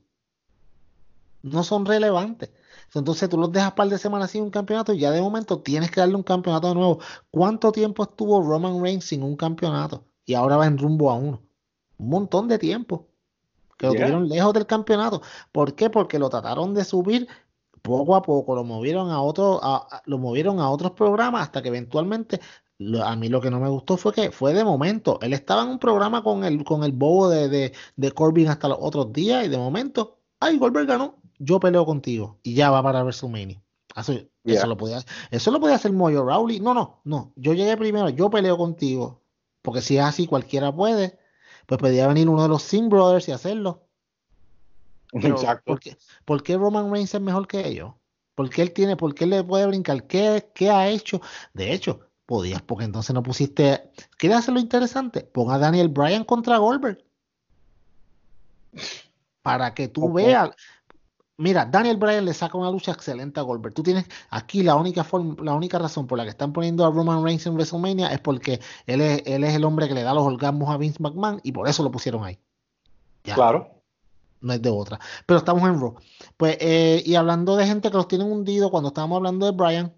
No 1.42 1.62
son 1.64 1.86
relevantes. 1.86 2.50
Entonces 2.94 3.28
tú 3.28 3.38
los 3.38 3.52
dejas 3.52 3.72
par 3.72 3.88
de 3.88 3.98
semanas 3.98 4.30
sin 4.30 4.42
un 4.42 4.50
campeonato 4.50 4.92
y 4.92 5.00
ya 5.00 5.10
de 5.10 5.20
momento 5.20 5.60
tienes 5.60 5.90
que 5.90 6.00
darle 6.00 6.16
un 6.16 6.22
campeonato 6.22 6.68
de 6.68 6.74
nuevo. 6.74 6.98
¿Cuánto 7.30 7.72
tiempo 7.72 8.02
estuvo 8.02 8.42
Roman 8.42 8.82
Reigns 8.82 9.04
sin 9.04 9.22
un 9.22 9.36
campeonato? 9.36 10.04
Y 10.24 10.34
ahora 10.34 10.56
va 10.56 10.66
en 10.66 10.78
rumbo 10.78 11.10
a 11.10 11.14
uno. 11.14 11.42
Un 11.98 12.08
montón 12.08 12.48
de 12.48 12.58
tiempo. 12.58 13.08
Que 13.76 13.86
lo 13.86 13.92
tuvieron 13.92 14.28
lejos 14.28 14.52
del 14.52 14.66
campeonato. 14.66 15.22
¿Por 15.52 15.74
qué? 15.74 15.88
Porque 15.88 16.18
lo 16.18 16.28
trataron 16.28 16.74
de 16.74 16.84
subir 16.84 17.28
poco 17.90 18.16
a 18.16 18.22
poco 18.22 18.54
lo 18.54 18.64
movieron 18.64 19.10
a 19.10 19.20
otro, 19.20 19.60
lo 20.06 20.18
movieron 20.18 20.60
a 20.60 20.70
otros 20.70 20.92
programas 20.92 21.42
hasta 21.42 21.62
que 21.62 21.68
eventualmente 21.68 22.40
a 23.04 23.14
mí 23.16 23.28
lo 23.28 23.40
que 23.40 23.50
no 23.50 23.60
me 23.60 23.68
gustó 23.68 23.96
fue 23.96 24.12
que 24.12 24.30
fue 24.30 24.54
de 24.54 24.64
momento. 24.64 25.18
Él 25.20 25.32
estaba 25.32 25.62
en 25.62 25.68
un 25.68 25.78
programa 25.78 26.22
con 26.22 26.44
el, 26.44 26.64
con 26.64 26.82
el 26.84 26.92
bobo 26.92 27.28
de, 27.28 27.72
de, 27.96 28.12
Corbin 28.12 28.48
hasta 28.48 28.68
los 28.68 28.78
otros 28.80 29.12
días 29.12 29.44
y 29.44 29.48
de 29.48 29.58
momento, 29.58 30.18
ay, 30.40 30.58
Goldberg 30.58 30.86
ganó, 30.86 31.20
yo 31.38 31.60
peleo 31.60 31.84
contigo 31.84 32.38
y 32.42 32.54
ya 32.54 32.70
va 32.70 32.82
para 32.82 33.02
WrestleMania. 33.02 33.62
Eso, 33.96 34.14
eso, 34.44 34.66
lo 34.66 34.76
podía, 34.76 35.04
eso 35.30 35.50
lo 35.50 35.60
podía 35.60 35.74
hacer 35.74 35.92
Moyo 35.92 36.24
Rowley. 36.24 36.60
No, 36.60 36.74
no, 36.74 37.00
no. 37.04 37.32
Yo 37.36 37.54
llegué 37.54 37.76
primero, 37.76 38.08
yo 38.08 38.30
peleo 38.30 38.56
contigo. 38.56 39.22
Porque 39.62 39.82
si 39.82 39.98
es 39.98 40.04
así, 40.04 40.26
cualquiera 40.26 40.74
puede. 40.74 41.18
Pues 41.66 41.78
podía 41.80 42.06
venir 42.06 42.28
uno 42.28 42.42
de 42.42 42.48
los 42.48 42.62
Sing 42.62 42.88
Brothers 42.88 43.28
y 43.28 43.32
hacerlo. 43.32 43.88
Exacto. 45.22 45.78
¿por 46.24 46.42
qué, 46.42 46.56
Roman 46.56 46.90
Reigns 46.90 47.14
es 47.14 47.20
mejor 47.20 47.46
que 47.46 47.66
ellos? 47.66 47.94
¿Por 48.34 48.48
qué 48.48 48.62
él 48.62 48.72
tiene, 48.72 48.96
por 48.96 49.14
qué 49.14 49.24
él 49.24 49.30
le 49.30 49.44
puede 49.44 49.66
brincar? 49.66 50.06
¿Qué, 50.06 50.48
¿Qué 50.54 50.70
ha 50.70 50.88
hecho? 50.88 51.20
De 51.52 51.72
hecho, 51.72 52.00
podías, 52.26 52.62
porque 52.62 52.84
entonces 52.84 53.12
no 53.14 53.22
pusiste. 53.22 53.90
¿Quieres 54.16 54.38
hacerlo 54.38 54.60
interesante? 54.60 55.22
Pon 55.22 55.50
a 55.50 55.58
Daniel 55.58 55.88
Bryan 55.88 56.24
contra 56.24 56.58
Goldberg. 56.58 57.04
Para 59.42 59.74
que 59.74 59.88
tú 59.88 60.12
veas. 60.12 60.50
Mira, 61.36 61.64
Daniel 61.64 61.96
Bryan 61.96 62.26
le 62.26 62.34
saca 62.34 62.58
una 62.58 62.70
lucha 62.70 62.92
excelente 62.92 63.40
a 63.40 63.42
Goldberg. 63.42 63.74
Tú 63.74 63.82
tienes 63.82 64.06
aquí 64.28 64.62
la 64.62 64.76
única 64.76 65.04
forma, 65.04 65.34
la 65.42 65.54
única 65.54 65.78
razón 65.78 66.06
por 66.06 66.18
la 66.18 66.24
que 66.24 66.30
están 66.30 66.52
poniendo 66.52 66.84
a 66.84 66.90
Roman 66.90 67.24
Reigns 67.24 67.46
en 67.46 67.54
WrestleMania 67.54 68.12
es 68.12 68.20
porque 68.20 68.60
él 68.86 69.00
es, 69.00 69.22
él 69.24 69.44
es 69.44 69.54
el 69.54 69.64
hombre 69.64 69.88
que 69.88 69.94
le 69.94 70.02
da 70.02 70.12
los 70.12 70.24
orgasmos 70.24 70.68
a 70.68 70.76
Vince 70.76 71.02
McMahon 71.02 71.40
y 71.42 71.52
por 71.52 71.66
eso 71.66 71.82
lo 71.82 71.90
pusieron 71.90 72.24
ahí. 72.24 72.38
Claro 73.22 73.79
no 74.40 74.52
es 74.52 74.62
de 74.62 74.70
otra. 74.70 74.98
Pero 75.26 75.38
estamos 75.38 75.62
en 75.68 75.80
Raw. 75.80 75.94
Pues, 76.36 76.56
eh, 76.60 77.02
y 77.04 77.14
hablando 77.14 77.56
de 77.56 77.66
gente 77.66 77.90
que 77.90 77.96
los 77.96 78.08
tienen 78.08 78.30
hundido, 78.30 78.70
cuando 78.70 78.88
estábamos 78.88 79.16
hablando 79.16 79.46
de 79.46 79.52
Brian, 79.52 79.94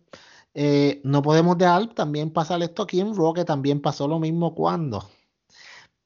eh, 0.54 1.00
no 1.04 1.22
podemos 1.22 1.56
dejar 1.58 1.94
también 1.94 2.30
pasar 2.30 2.62
esto 2.62 2.82
aquí 2.82 3.00
en 3.00 3.16
Raw, 3.16 3.32
que 3.34 3.44
también 3.44 3.80
pasó 3.80 4.08
lo 4.08 4.18
mismo 4.18 4.54
cuando 4.54 5.08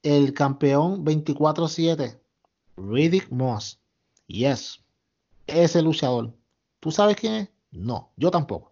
el 0.02 0.32
campeón 0.34 1.04
24-7, 1.04 2.20
Riddick 2.76 3.30
Moss, 3.30 3.80
yes, 4.26 4.84
ese 5.46 5.82
luchador. 5.82 6.32
¿Tú 6.80 6.92
sabes 6.92 7.16
quién 7.16 7.34
es? 7.34 7.48
No, 7.72 8.12
yo 8.16 8.30
tampoco. 8.30 8.70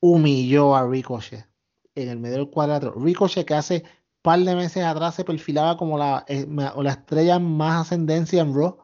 Humilló 0.00 0.74
a 0.74 0.86
Ricochet 0.86 1.46
en 1.94 2.08
el 2.08 2.18
medio 2.18 2.38
del 2.38 2.50
cuadrado. 2.50 2.92
Ricochet 2.92 3.46
que 3.46 3.54
hace 3.54 3.84
par 4.26 4.40
de 4.40 4.56
meses 4.56 4.82
atrás 4.82 5.14
se 5.14 5.24
perfilaba 5.24 5.76
como 5.76 5.96
la, 5.96 6.24
eh, 6.26 6.44
la 6.48 6.90
estrella 6.90 7.38
más 7.38 7.82
ascendencia 7.82 8.42
en 8.42 8.52
Raw. 8.52 8.76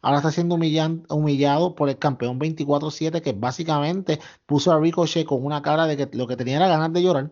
Ahora 0.00 0.18
está 0.18 0.30
siendo 0.30 0.54
humillado 0.54 1.74
por 1.74 1.90
el 1.90 1.98
campeón 1.98 2.40
24-7 2.40 3.20
que 3.20 3.34
básicamente 3.34 4.18
puso 4.46 4.72
a 4.72 4.80
Ricochet 4.80 5.26
con 5.26 5.44
una 5.44 5.60
cara 5.60 5.86
de 5.86 5.98
que 5.98 6.16
lo 6.16 6.26
que 6.26 6.36
tenía 6.36 6.56
era 6.56 6.68
ganas 6.68 6.94
de 6.94 7.02
llorar. 7.02 7.30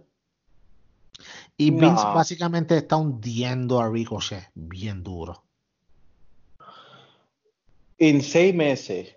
Y 1.57 1.70
Vince 1.70 2.05
básicamente 2.05 2.77
está 2.77 2.96
hundiendo 2.96 3.81
a 3.81 3.88
Ricochet 3.88 4.50
bien 4.55 5.03
duro. 5.03 5.42
En 7.96 8.20
seis 8.20 8.55
meses, 8.55 9.16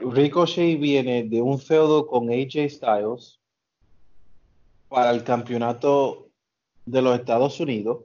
Ricochet 0.00 0.80
viene 0.80 1.22
de 1.22 1.40
un 1.40 1.60
feudo 1.60 2.08
con 2.08 2.30
AJ 2.30 2.68
Styles 2.68 3.38
para 4.88 5.12
el 5.12 5.22
campeonato 5.22 6.29
de 6.86 7.02
los 7.02 7.18
Estados 7.18 7.60
Unidos 7.60 7.98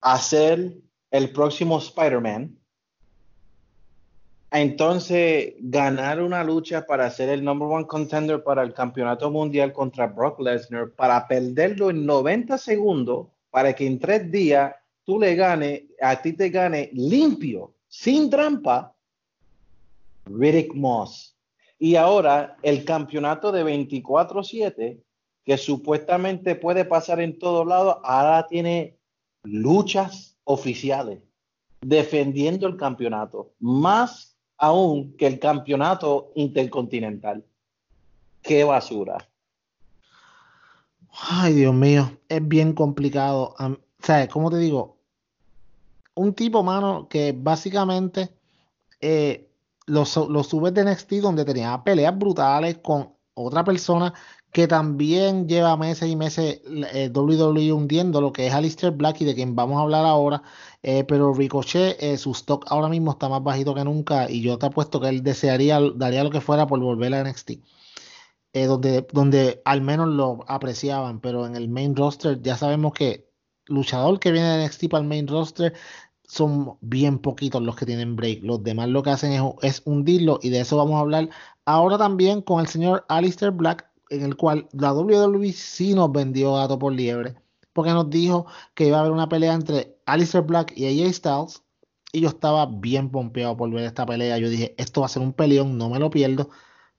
a 0.00 0.18
ser 0.18 0.74
el 1.10 1.32
próximo 1.32 1.78
Spider-Man, 1.78 2.56
entonces 4.50 5.54
ganar 5.58 6.22
una 6.22 6.42
lucha 6.42 6.86
para 6.86 7.10
ser 7.10 7.28
el 7.28 7.44
number 7.44 7.68
one 7.68 7.86
contender 7.86 8.42
para 8.42 8.62
el 8.62 8.72
campeonato 8.72 9.30
mundial 9.30 9.72
contra 9.72 10.06
Brock 10.06 10.40
Lesnar, 10.40 10.90
para 10.92 11.26
perderlo 11.28 11.90
en 11.90 12.06
90 12.06 12.56
segundos, 12.56 13.28
para 13.50 13.74
que 13.74 13.86
en 13.86 13.98
tres 13.98 14.30
días 14.30 14.74
tú 15.04 15.18
le 15.18 15.34
gane, 15.34 15.88
a 16.00 16.20
ti 16.22 16.32
te 16.32 16.48
gane 16.48 16.90
limpio, 16.92 17.74
sin 17.88 18.30
trampa, 18.30 18.94
Riddick 20.24 20.74
Moss. 20.74 21.36
Y 21.78 21.96
ahora 21.96 22.56
el 22.62 22.84
campeonato 22.84 23.52
de 23.52 23.64
24-7 23.64 25.00
que 25.48 25.56
supuestamente 25.56 26.56
puede 26.56 26.84
pasar 26.84 27.20
en 27.20 27.38
todos 27.38 27.66
lados, 27.66 27.96
ahora 28.04 28.46
tiene 28.46 28.98
luchas 29.44 30.36
oficiales 30.44 31.22
defendiendo 31.80 32.66
el 32.66 32.76
campeonato, 32.76 33.54
más 33.58 34.36
aún 34.58 35.16
que 35.16 35.26
el 35.26 35.38
campeonato 35.38 36.32
intercontinental. 36.34 37.46
Qué 38.42 38.62
basura. 38.62 39.26
Ay, 41.30 41.54
Dios 41.54 41.74
mío, 41.74 42.10
es 42.28 42.46
bien 42.46 42.74
complicado. 42.74 43.54
sea, 44.02 44.28
¿cómo 44.28 44.50
te 44.50 44.58
digo? 44.58 44.98
Un 46.14 46.34
tipo, 46.34 46.62
mano, 46.62 47.08
que 47.08 47.34
básicamente 47.34 48.28
eh, 49.00 49.48
los, 49.86 50.14
los 50.14 50.46
subes 50.46 50.74
de 50.74 50.84
NXT 50.84 51.12
donde 51.22 51.46
tenía 51.46 51.82
peleas 51.82 52.18
brutales 52.18 52.80
con 52.82 53.16
otra 53.32 53.64
persona 53.64 54.12
que 54.58 54.66
también 54.66 55.46
lleva 55.46 55.76
meses 55.76 56.08
y 56.10 56.16
meses 56.16 56.60
eh, 56.92 57.12
WWE 57.14 57.72
hundiendo 57.72 58.20
lo 58.20 58.32
que 58.32 58.48
es 58.48 58.52
Alistair 58.52 58.92
Black 58.92 59.20
y 59.20 59.24
de 59.24 59.36
quien 59.36 59.54
vamos 59.54 59.78
a 59.78 59.82
hablar 59.82 60.04
ahora. 60.04 60.42
Eh, 60.82 61.04
pero 61.04 61.32
Ricochet, 61.32 61.96
eh, 62.02 62.18
su 62.18 62.32
stock 62.32 62.64
ahora 62.68 62.88
mismo 62.88 63.12
está 63.12 63.28
más 63.28 63.44
bajito 63.44 63.72
que 63.72 63.84
nunca 63.84 64.28
y 64.28 64.42
yo 64.42 64.58
te 64.58 64.66
apuesto 64.66 65.00
que 65.00 65.10
él 65.10 65.22
desearía, 65.22 65.78
daría 65.94 66.24
lo 66.24 66.30
que 66.30 66.40
fuera 66.40 66.66
por 66.66 66.80
volver 66.80 67.14
a 67.14 67.22
NXT. 67.22 67.52
donde, 68.52 69.06
donde 69.12 69.62
al 69.64 69.80
menos 69.80 70.08
lo 70.08 70.40
apreciaban, 70.48 71.20
pero 71.20 71.46
en 71.46 71.54
el 71.54 71.68
main 71.68 71.94
roster 71.94 72.42
ya 72.42 72.56
sabemos 72.56 72.92
que 72.94 73.30
luchador 73.66 74.18
que 74.18 74.32
viene 74.32 74.48
de 74.58 74.66
NXT 74.66 74.88
para 74.88 75.02
el 75.02 75.08
main 75.08 75.28
roster 75.28 75.72
son 76.24 76.78
bien 76.80 77.20
poquitos 77.20 77.62
los 77.62 77.76
que 77.76 77.86
tienen 77.86 78.16
break. 78.16 78.42
Los 78.42 78.64
demás 78.64 78.88
lo 78.88 79.04
que 79.04 79.10
hacen 79.10 79.32
es, 79.32 79.42
es 79.62 79.82
hundirlo 79.84 80.40
y 80.42 80.50
de 80.50 80.60
eso 80.60 80.76
vamos 80.76 80.96
a 80.96 81.00
hablar 81.00 81.30
ahora 81.64 81.96
también 81.96 82.42
con 82.42 82.60
el 82.60 82.66
señor 82.66 83.04
Alistair 83.08 83.52
Black 83.52 83.87
en 84.10 84.22
el 84.22 84.36
cual 84.36 84.68
la 84.72 84.92
WWE 84.92 85.52
sí 85.52 85.94
nos 85.94 86.12
vendió 86.12 86.54
gato 86.54 86.78
por 86.78 86.92
liebre, 86.92 87.34
porque 87.72 87.92
nos 87.92 88.10
dijo 88.10 88.46
que 88.74 88.86
iba 88.88 88.98
a 88.98 89.00
haber 89.00 89.12
una 89.12 89.28
pelea 89.28 89.54
entre 89.54 89.96
Alistair 90.06 90.44
Black 90.44 90.72
y 90.76 90.86
AJ 90.86 91.14
Styles, 91.14 91.62
y 92.12 92.20
yo 92.20 92.28
estaba 92.28 92.66
bien 92.66 93.10
pompeado 93.10 93.56
por 93.56 93.70
ver 93.70 93.84
esta 93.84 94.06
pelea. 94.06 94.38
Yo 94.38 94.48
dije, 94.48 94.74
esto 94.78 95.00
va 95.02 95.06
a 95.06 95.10
ser 95.10 95.22
un 95.22 95.32
peleón, 95.32 95.76
no 95.78 95.90
me 95.90 95.98
lo 95.98 96.10
pierdo. 96.10 96.50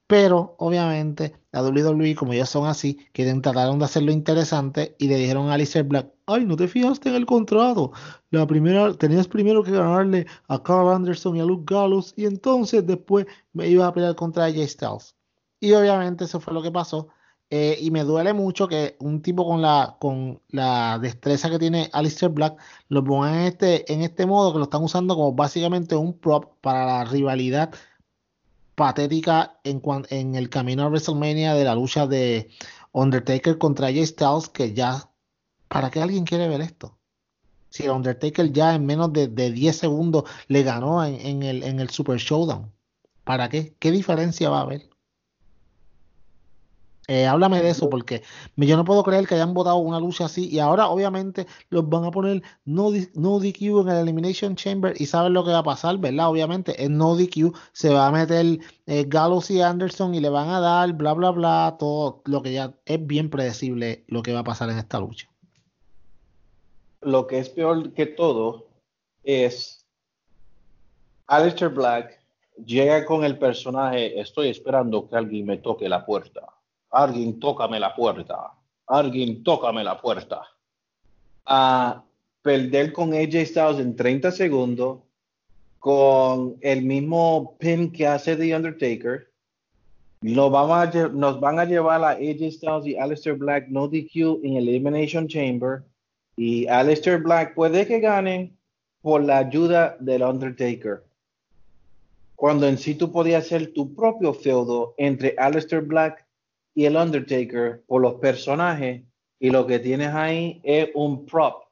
Pero 0.08 0.56
obviamente 0.58 1.36
la 1.52 1.62
WWE, 1.64 2.16
como 2.16 2.34
ellos 2.34 2.50
son 2.50 2.68
así, 2.68 2.98
quieren 3.14 3.42
trataron 3.44 3.78
de 3.80 3.86
hacerlo 3.86 4.12
interesante 4.12 4.96
y 4.98 5.08
le 5.08 5.18
dijeron 5.18 5.50
a 5.50 5.54
Alistair 5.54 5.86
Black, 5.86 6.12
ay, 6.26 6.46
no 6.46 6.56
te 6.56 6.68
fijaste 6.68 7.10
en 7.10 7.16
el 7.16 7.26
contrato. 7.28 7.92
La 8.32 8.48
primera, 8.48 8.94
tenías 8.96 9.28
primero 9.28 9.64
que 9.64 9.72
ganarle 9.72 10.26
a 10.48 10.64
Carl 10.64 10.90
Anderson 10.90 11.38
y 11.38 11.42
a 11.42 11.46
Luke 11.46 11.72
Gallows 11.74 12.14
y 12.18 12.26
entonces 12.26 12.86
después 12.88 13.28
me 13.54 13.68
iba 13.70 13.86
a 13.88 13.94
pelear 13.94 14.16
contra 14.16 14.46
AJ 14.46 14.68
Styles. 14.68 15.16
Y 15.60 15.74
obviamente 15.74 16.26
eso 16.26 16.40
fue 16.40 16.54
lo 16.54 16.62
que 16.62 16.72
pasó. 16.72 17.10
Eh, 17.52 17.78
y 17.82 17.90
me 17.90 18.04
duele 18.04 18.34
mucho 18.34 18.68
que 18.68 18.96
un 19.00 19.22
tipo 19.24 19.46
con 19.46 19.62
la, 19.62 19.98
con 20.00 20.40
la 20.50 21.00
destreza 21.00 21.50
que 21.50 21.58
tiene 21.58 21.90
Alistair 21.94 22.32
Black 22.32 22.60
lo 22.90 23.04
pongan 23.04 23.34
en 23.36 23.46
este, 23.48 23.92
en 23.92 24.04
este 24.04 24.28
modo 24.28 24.54
que 24.54 24.60
lo 24.60 24.66
están 24.66 24.84
usando 24.84 25.16
como 25.16 25.34
básicamente 25.34 25.96
un 25.96 26.14
prop 26.14 26.54
para 26.62 26.86
la 26.86 27.06
rivalidad 27.06 27.74
patética 28.76 29.60
en, 29.64 29.82
en 30.10 30.36
el 30.36 30.50
camino 30.50 30.84
a 30.84 30.88
WrestleMania 30.90 31.56
de 31.56 31.64
la 31.66 31.76
lucha 31.76 32.06
de 32.08 32.50
Undertaker 32.92 33.58
contra 33.58 33.88
Jay 33.88 34.06
Styles, 34.06 34.50
que 34.50 34.74
ya, 34.74 35.10
¿para 35.68 35.90
qué 35.90 36.02
alguien 36.02 36.26
quiere 36.26 36.48
ver 36.48 36.62
esto? 36.62 36.98
Si 37.70 37.88
Undertaker 37.88 38.52
ya 38.52 38.76
en 38.76 38.86
menos 38.86 39.12
de, 39.14 39.28
10 39.28 39.76
segundos 39.76 40.24
le 40.48 40.64
ganó 40.64 41.04
en, 41.04 41.44
el, 41.44 41.64
en 41.64 41.80
el 41.80 41.90
Super 41.90 42.18
Showdown, 42.18 42.72
¿para 43.24 43.50
qué? 43.50 43.76
¿Qué 43.80 43.92
diferencia 43.92 44.50
va 44.50 44.60
a 44.60 44.62
haber? 44.62 44.89
Eh, 47.10 47.26
háblame 47.26 47.60
de 47.64 47.72
eso, 47.72 47.90
porque 47.90 48.22
yo 48.56 48.78
no 48.78 48.86
puedo 48.86 49.02
creer 49.02 49.26
que 49.26 49.34
hayan 49.34 49.56
votado 49.56 49.78
una 49.78 50.00
lucha 50.00 50.26
así 50.26 50.48
y 50.48 50.60
ahora 50.60 50.90
obviamente 50.90 51.48
los 51.72 51.90
van 51.90 52.06
a 52.06 52.12
poner 52.12 52.44
no, 52.66 52.92
no 53.16 53.40
DQ 53.40 53.82
en 53.82 53.90
el 53.90 53.98
Elimination 54.04 54.56
Chamber 54.56 54.94
y 54.96 55.08
saben 55.08 55.34
lo 55.34 55.44
que 55.44 55.50
va 55.50 55.58
a 55.58 55.64
pasar, 55.64 55.98
¿verdad? 55.98 56.30
Obviamente 56.30 56.84
en 56.84 57.00
no 57.00 57.16
DQ 57.16 57.52
se 57.72 57.90
va 57.90 58.06
a 58.06 58.12
meter 58.12 58.60
eh, 58.86 59.06
Gallows 59.08 59.50
y 59.50 59.60
Anderson 59.60 60.14
y 60.14 60.20
le 60.20 60.30
van 60.30 60.50
a 60.50 60.60
dar 60.60 60.94
bla, 60.94 61.14
bla, 61.14 61.32
bla, 61.32 61.78
todo 61.80 62.22
lo 62.26 62.44
que 62.44 62.54
ya 62.54 62.76
es 62.86 63.08
bien 63.08 63.32
predecible 63.32 64.04
lo 64.06 64.22
que 64.22 64.34
va 64.34 64.42
a 64.42 64.44
pasar 64.44 64.70
en 64.70 64.78
esta 64.78 65.00
lucha. 65.00 65.28
Lo 67.02 67.26
que 67.26 67.40
es 67.40 67.50
peor 67.50 67.92
que 67.94 68.06
todo 68.06 68.68
es 69.24 69.84
Alistair 71.26 71.72
Black 71.72 72.20
llega 72.64 73.04
con 73.04 73.24
el 73.24 73.40
personaje, 73.40 74.20
estoy 74.22 74.50
esperando 74.50 75.10
que 75.10 75.16
alguien 75.16 75.48
me 75.48 75.58
toque 75.58 75.90
la 75.90 76.06
puerta 76.06 76.59
alguien 76.92 77.40
tócame 77.40 77.80
la 77.80 77.96
puerta, 77.96 78.54
alguien 78.88 79.44
tócame 79.44 79.84
la 79.84 80.00
puerta. 80.00 80.42
A 81.46 82.04
perder 82.42 82.94
con 82.94 83.14
AJ 83.14 83.46
Styles 83.46 83.80
en 83.80 83.96
30 83.96 84.32
segundos, 84.32 85.00
con 85.80 86.58
el 86.62 86.84
mismo 86.84 87.56
pin 87.60 87.92
que 87.92 88.08
hace 88.08 88.36
The 88.36 88.56
Undertaker. 88.56 89.30
Nos, 90.22 90.52
vamos 90.52 91.14
nos 91.14 91.40
van 91.40 91.60
a 91.60 91.66
llevar 91.66 92.04
a 92.04 92.10
AJ 92.10 92.52
Styles 92.52 92.86
y 92.86 92.98
Aleister 92.98 93.36
Black 93.36 93.68
no 93.70 93.88
DQ 93.88 94.44
en 94.44 94.58
el 94.58 94.68
Elimination 94.68 95.28
Chamber. 95.28 95.84
Y 96.36 96.68
Aleister 96.68 97.20
Black 97.20 97.54
puede 97.56 97.88
que 97.88 98.00
gane 98.00 98.54
por 99.02 99.24
la 99.24 99.40
ayuda 99.40 99.96
del 100.00 100.24
Undertaker. 100.24 101.04
Cuando 102.36 102.68
en 102.68 102.78
sí 102.78 102.96
tú 102.96 103.12
podías 103.12 103.46
hacer 103.46 103.74
tu 103.74 103.94
propio 103.94 104.34
feudo 104.34 104.94
entre 104.98 105.36
Aleister 105.38 105.82
Black 105.82 106.26
y 106.74 106.86
el 106.86 106.96
Undertaker 106.96 107.84
por 107.88 108.02
los 108.02 108.16
personajes 108.16 109.04
y 109.40 109.50
lo 109.50 109.66
que 109.66 109.80
tienes 109.80 110.14
ahí 110.14 110.60
es 110.64 110.90
un 110.94 111.26
prop 111.26 111.64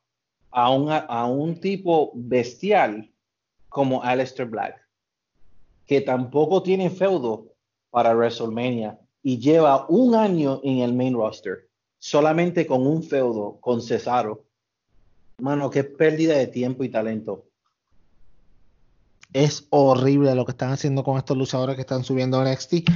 a 0.52 0.72
un, 0.72 0.90
a 0.92 1.26
un 1.26 1.60
tipo 1.60 2.12
bestial 2.16 3.12
como 3.70 4.02
Aleister 4.04 4.48
Black, 4.48 4.76
que 5.86 6.02
tampoco 6.02 6.64
tiene 6.64 6.90
feudo 6.90 7.54
para 7.90 8.16
WrestleMania 8.16 9.00
y 9.22 9.40
lleva 9.40 9.86
un 9.90 10.16
año 10.16 10.62
en 10.64 10.80
el 10.80 10.94
main 10.94 11.14
roster, 11.14 11.68
solamente 12.00 12.66
con 12.66 12.88
un 12.88 13.04
feudo 13.04 13.58
con 13.60 13.82
Cesaro. 13.82 14.46
Mano, 15.40 15.70
qué 15.70 15.84
pérdida 15.84 16.36
de 16.38 16.48
tiempo 16.48 16.84
y 16.84 16.90
talento. 16.90 17.46
Es 19.34 19.68
horrible 19.70 20.34
lo 20.34 20.46
que 20.46 20.52
están 20.52 20.72
haciendo 20.72 21.04
con 21.04 21.18
estos 21.18 21.38
luchadores 21.38 21.76
que 21.76 21.82
están 21.82 22.04
subiendo 22.04 22.40
a 22.40 22.50
NXT. 22.50 22.90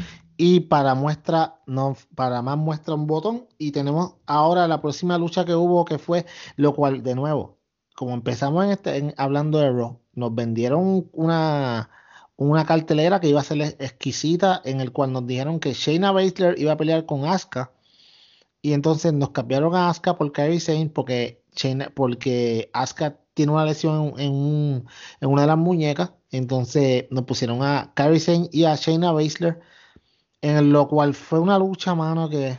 Y 0.43 0.61
para 0.61 0.95
muestra, 0.95 1.61
no, 1.67 1.95
para 2.15 2.41
más 2.41 2.57
muestra 2.57 2.95
un 2.95 3.05
botón. 3.05 3.45
Y 3.59 3.71
tenemos 3.71 4.15
ahora 4.25 4.67
la 4.67 4.81
próxima 4.81 5.19
lucha 5.19 5.45
que 5.45 5.53
hubo, 5.53 5.85
que 5.85 5.99
fue 5.99 6.25
lo 6.55 6.73
cual, 6.73 7.03
de 7.03 7.13
nuevo, 7.13 7.59
como 7.95 8.15
empezamos 8.15 8.65
en 8.65 8.71
este, 8.71 9.13
hablando 9.17 9.59
de 9.59 9.71
Raw, 9.71 9.99
nos 10.13 10.33
vendieron 10.33 11.07
una, 11.13 11.91
una 12.37 12.65
cartelera 12.65 13.19
que 13.19 13.27
iba 13.29 13.39
a 13.39 13.43
ser 13.43 13.61
exquisita, 13.61 14.63
en 14.65 14.81
el 14.81 14.91
cual 14.91 15.13
nos 15.13 15.27
dijeron 15.27 15.59
que 15.59 15.73
Shayna 15.73 16.11
Baszler 16.11 16.57
iba 16.57 16.71
a 16.71 16.77
pelear 16.77 17.05
con 17.05 17.25
Asuka. 17.25 17.71
Y 18.63 18.73
entonces 18.73 19.13
nos 19.13 19.29
cambiaron 19.29 19.75
a 19.75 19.89
Asuka 19.89 20.17
por 20.17 20.31
Kairi 20.31 20.59
Sane 20.59 20.89
porque 20.89 21.43
Shayna, 21.55 21.93
Asuka 22.73 23.19
tiene 23.35 23.51
una 23.51 23.65
lesión 23.65 24.15
en, 24.17 24.87
en 25.21 25.29
una 25.29 25.41
de 25.43 25.47
las 25.47 25.57
muñecas. 25.59 26.13
Entonces 26.31 27.05
nos 27.11 27.25
pusieron 27.25 27.61
a 27.61 27.91
Kairi 27.93 28.19
Sane 28.19 28.49
y 28.51 28.65
a 28.65 28.75
Shayna 28.75 29.11
Baszler 29.11 29.61
en 30.41 30.71
lo 30.71 30.87
cual 30.87 31.13
fue 31.13 31.39
una 31.39 31.57
lucha, 31.59 31.95
mano, 31.95 32.29
que, 32.29 32.57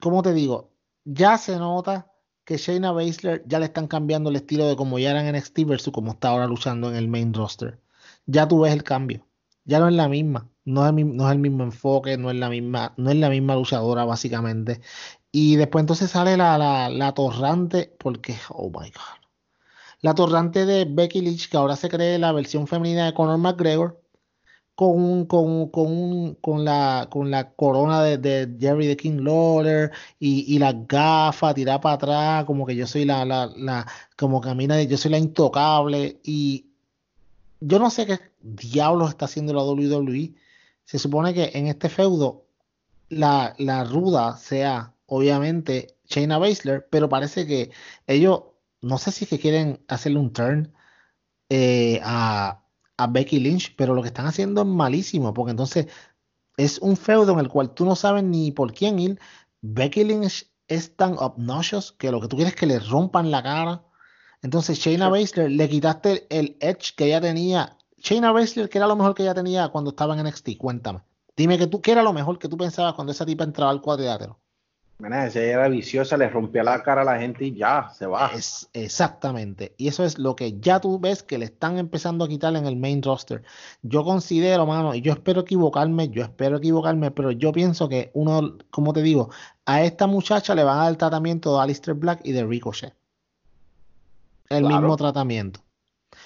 como 0.00 0.22
te 0.22 0.32
digo, 0.32 0.72
ya 1.04 1.38
se 1.38 1.56
nota 1.56 2.12
que 2.44 2.58
Shayna 2.58 2.92
Baszler 2.92 3.44
ya 3.46 3.58
le 3.58 3.66
están 3.66 3.88
cambiando 3.88 4.30
el 4.30 4.36
estilo 4.36 4.66
de 4.66 4.76
como 4.76 4.98
ya 4.98 5.10
era 5.10 5.26
en 5.26 5.36
NXT 5.36 5.64
versus 5.66 5.92
como 5.92 6.12
está 6.12 6.28
ahora 6.28 6.46
luchando 6.46 6.88
en 6.88 6.96
el 6.96 7.08
main 7.08 7.34
roster. 7.34 7.80
Ya 8.26 8.46
tú 8.48 8.60
ves 8.60 8.72
el 8.72 8.84
cambio. 8.84 9.26
Ya 9.64 9.80
no 9.80 9.88
es 9.88 9.94
la 9.94 10.08
misma. 10.08 10.48
No 10.64 10.86
es 10.86 10.92
no 10.92 11.26
es 11.26 11.32
el 11.32 11.38
mismo 11.38 11.64
enfoque, 11.64 12.16
no 12.18 12.30
es 12.30 12.36
la 12.36 12.48
misma, 12.48 12.94
no 12.96 13.10
es 13.10 13.16
la 13.16 13.30
misma 13.30 13.54
luchadora, 13.56 14.04
básicamente. 14.04 14.80
Y 15.32 15.56
después 15.56 15.82
entonces 15.82 16.10
sale 16.10 16.36
la, 16.36 16.58
la, 16.58 16.88
la 16.88 17.12
torrante, 17.14 17.94
porque, 17.98 18.36
oh 18.50 18.68
my 18.70 18.90
god. 18.90 19.26
La 20.00 20.14
torrante 20.14 20.66
de 20.66 20.84
Becky 20.84 21.20
Lynch, 21.20 21.48
que 21.50 21.56
ahora 21.56 21.76
se 21.76 21.88
cree 21.88 22.18
la 22.18 22.32
versión 22.32 22.66
femenina 22.66 23.06
de 23.06 23.14
Conor 23.14 23.38
McGregor 23.38 24.00
con, 24.76 25.24
con, 25.26 25.70
con, 25.70 26.34
con, 26.36 26.64
la, 26.64 27.08
con 27.10 27.30
la 27.30 27.50
corona 27.52 28.02
de, 28.02 28.56
Jerry 28.60 28.86
the 28.88 28.96
King 28.96 29.20
Lawler 29.22 29.90
y, 30.20 30.54
y 30.54 30.58
las 30.58 30.86
gafas 30.86 31.54
tirada 31.54 31.80
para 31.80 31.94
atrás, 31.96 32.44
como 32.44 32.66
que 32.66 32.76
yo 32.76 32.86
soy 32.86 33.06
la, 33.06 33.24
la, 33.24 33.46
la, 33.56 33.86
como 34.16 34.40
camina 34.40 34.76
de 34.76 34.86
yo 34.86 34.98
soy 34.98 35.12
la 35.12 35.18
intocable. 35.18 36.20
Y 36.24 36.66
yo 37.60 37.78
no 37.78 37.90
sé 37.90 38.06
qué 38.06 38.20
diablos 38.42 39.10
está 39.10 39.24
haciendo 39.24 39.54
la 39.54 39.64
WWE. 39.64 40.34
Se 40.84 40.98
supone 40.98 41.34
que 41.34 41.52
en 41.54 41.68
este 41.68 41.88
feudo 41.88 42.44
la, 43.08 43.54
la 43.58 43.84
ruda 43.84 44.36
sea 44.36 44.94
obviamente 45.06 45.96
Shayna 46.08 46.38
Baszler, 46.38 46.86
pero 46.90 47.08
parece 47.08 47.46
que 47.46 47.70
ellos, 48.06 48.42
no 48.82 48.98
sé 48.98 49.10
si 49.10 49.24
es 49.24 49.30
que 49.30 49.40
quieren 49.40 49.80
hacerle 49.88 50.18
un 50.18 50.32
turn 50.32 50.74
eh, 51.48 52.00
a 52.04 52.62
a 52.96 53.06
Becky 53.06 53.40
Lynch, 53.40 53.74
pero 53.76 53.94
lo 53.94 54.02
que 54.02 54.08
están 54.08 54.26
haciendo 54.26 54.62
es 54.62 54.66
malísimo, 54.66 55.34
porque 55.34 55.50
entonces 55.50 55.86
es 56.56 56.78
un 56.78 56.96
feudo 56.96 57.32
en 57.32 57.40
el 57.40 57.48
cual 57.48 57.74
tú 57.74 57.84
no 57.84 57.96
sabes 57.96 58.24
ni 58.24 58.52
por 58.52 58.72
quién 58.72 58.98
ir. 58.98 59.20
Becky 59.60 60.04
Lynch 60.04 60.50
es 60.68 60.96
tan 60.96 61.16
obnoxious 61.18 61.92
que 61.92 62.10
lo 62.10 62.20
que 62.20 62.28
tú 62.28 62.36
quieres 62.36 62.54
es 62.54 62.60
que 62.60 62.66
le 62.66 62.78
rompan 62.78 63.30
la 63.30 63.42
cara. 63.42 63.84
Entonces 64.42 64.78
Shayna 64.78 65.08
Baszler 65.08 65.50
le 65.50 65.68
quitaste 65.68 66.26
el 66.30 66.56
edge 66.60 66.94
que 66.96 67.06
ella 67.06 67.20
tenía. 67.20 67.76
Shayna 67.98 68.32
Baszler, 68.32 68.68
que 68.68 68.78
era 68.78 68.86
lo 68.86 68.96
mejor 68.96 69.14
que 69.14 69.22
ella 69.22 69.34
tenía 69.34 69.68
cuando 69.68 69.90
estaba 69.90 70.18
en 70.18 70.26
NXT, 70.26 70.56
cuéntame. 70.58 71.02
Dime 71.36 71.58
que 71.58 71.66
tú, 71.66 71.80
¿qué 71.80 71.92
era 71.92 72.02
lo 72.02 72.12
mejor 72.12 72.38
que 72.38 72.48
tú 72.48 72.56
pensabas 72.56 72.94
cuando 72.94 73.12
esa 73.12 73.26
tipa 73.26 73.44
entraba 73.44 73.70
al 73.70 73.82
cuadrilátero? 73.82 74.40
Mira, 74.98 75.26
era 75.26 75.68
viciosa, 75.68 76.16
le 76.16 76.30
rompía 76.30 76.64
la 76.64 76.82
cara 76.82 77.02
a 77.02 77.04
la 77.04 77.18
gente 77.18 77.44
y 77.44 77.54
ya, 77.54 77.90
se 77.90 78.06
va. 78.06 78.30
Es, 78.34 78.70
exactamente. 78.72 79.74
Y 79.76 79.88
eso 79.88 80.04
es 80.04 80.18
lo 80.18 80.34
que 80.34 80.58
ya 80.58 80.80
tú 80.80 80.98
ves 80.98 81.22
que 81.22 81.36
le 81.36 81.44
están 81.44 81.76
empezando 81.76 82.24
a 82.24 82.28
quitar 82.28 82.56
en 82.56 82.64
el 82.64 82.76
main 82.76 83.02
roster. 83.02 83.42
Yo 83.82 84.04
considero, 84.04 84.64
mano, 84.64 84.94
y 84.94 85.02
yo 85.02 85.12
espero 85.12 85.42
equivocarme, 85.42 86.08
yo 86.08 86.22
espero 86.22 86.56
equivocarme, 86.56 87.10
pero 87.10 87.30
yo 87.30 87.52
pienso 87.52 87.90
que 87.90 88.10
uno, 88.14 88.56
como 88.70 88.94
te 88.94 89.02
digo, 89.02 89.28
a 89.66 89.82
esta 89.82 90.06
muchacha 90.06 90.54
le 90.54 90.64
van 90.64 90.78
a 90.78 90.82
dar 90.82 90.90
el 90.92 90.96
tratamiento 90.96 91.54
de 91.54 91.62
Alistair 91.62 91.94
Black 91.94 92.20
y 92.24 92.32
de 92.32 92.46
Ricochet. 92.46 92.94
El 94.48 94.64
mismo 94.64 94.96
tratamiento. 94.96 95.60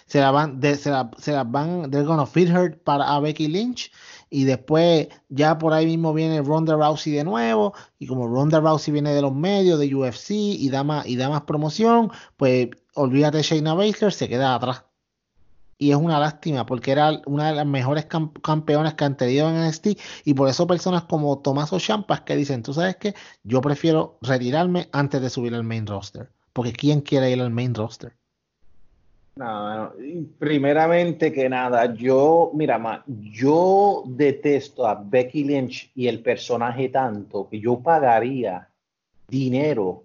Se 0.06 0.20
la 0.20 0.30
van, 0.30 0.60
de, 0.60 0.76
se, 0.76 0.90
la, 0.90 1.10
se 1.18 1.32
la 1.32 1.42
van, 1.42 1.90
they're 1.90 2.04
gonna 2.04 2.26
feed 2.26 2.48
her 2.48 2.78
para 2.78 3.04
a 3.04 3.18
Becky 3.18 3.48
Lynch 3.48 3.90
y 4.30 4.44
después 4.44 5.08
ya 5.28 5.58
por 5.58 5.72
ahí 5.72 5.86
mismo 5.86 6.14
viene 6.14 6.40
Ronda 6.40 6.76
Rousey 6.76 7.12
de 7.12 7.24
nuevo 7.24 7.74
y 7.98 8.06
como 8.06 8.28
Ronda 8.28 8.60
Rousey 8.60 8.92
viene 8.92 9.12
de 9.12 9.22
los 9.22 9.34
medios 9.34 9.78
de 9.80 9.94
UFC 9.94 10.30
y 10.30 10.70
da 10.70 10.84
más, 10.84 11.06
y 11.06 11.16
da 11.16 11.28
más 11.28 11.42
promoción, 11.42 12.10
pues 12.36 12.68
olvídate 12.94 13.42
Shayna 13.42 13.74
Baszler, 13.74 14.12
se 14.12 14.28
queda 14.28 14.54
atrás. 14.54 14.84
Y 15.78 15.90
es 15.90 15.96
una 15.96 16.20
lástima 16.20 16.66
porque 16.66 16.92
era 16.92 17.22
una 17.26 17.48
de 17.48 17.54
las 17.54 17.66
mejores 17.66 18.06
campeonas 18.42 18.94
que 18.94 19.04
han 19.04 19.16
tenido 19.16 19.48
en 19.48 19.66
NXT 19.66 19.98
y 20.24 20.34
por 20.34 20.48
eso 20.48 20.66
personas 20.66 21.04
como 21.04 21.38
Tomás 21.38 21.70
Champas 21.78 22.20
que 22.20 22.36
dicen, 22.36 22.62
tú 22.62 22.74
sabes 22.74 22.96
que 22.96 23.14
yo 23.42 23.60
prefiero 23.62 24.18
retirarme 24.20 24.88
antes 24.92 25.22
de 25.22 25.30
subir 25.30 25.54
al 25.54 25.64
main 25.64 25.86
roster, 25.86 26.30
porque 26.52 26.72
¿quién 26.72 27.00
quiere 27.00 27.30
ir 27.30 27.40
al 27.40 27.50
main 27.50 27.74
roster? 27.74 28.19
No, 29.40 29.94
primeramente 30.38 31.32
que 31.32 31.48
nada, 31.48 31.94
yo, 31.94 32.50
mira, 32.52 33.02
yo 33.06 34.02
detesto 34.06 34.86
a 34.86 34.94
Becky 35.02 35.44
Lynch 35.44 35.90
y 35.94 36.08
el 36.08 36.20
personaje 36.22 36.90
tanto 36.90 37.48
que 37.48 37.58
yo 37.58 37.80
pagaría 37.80 38.68
dinero 39.28 40.04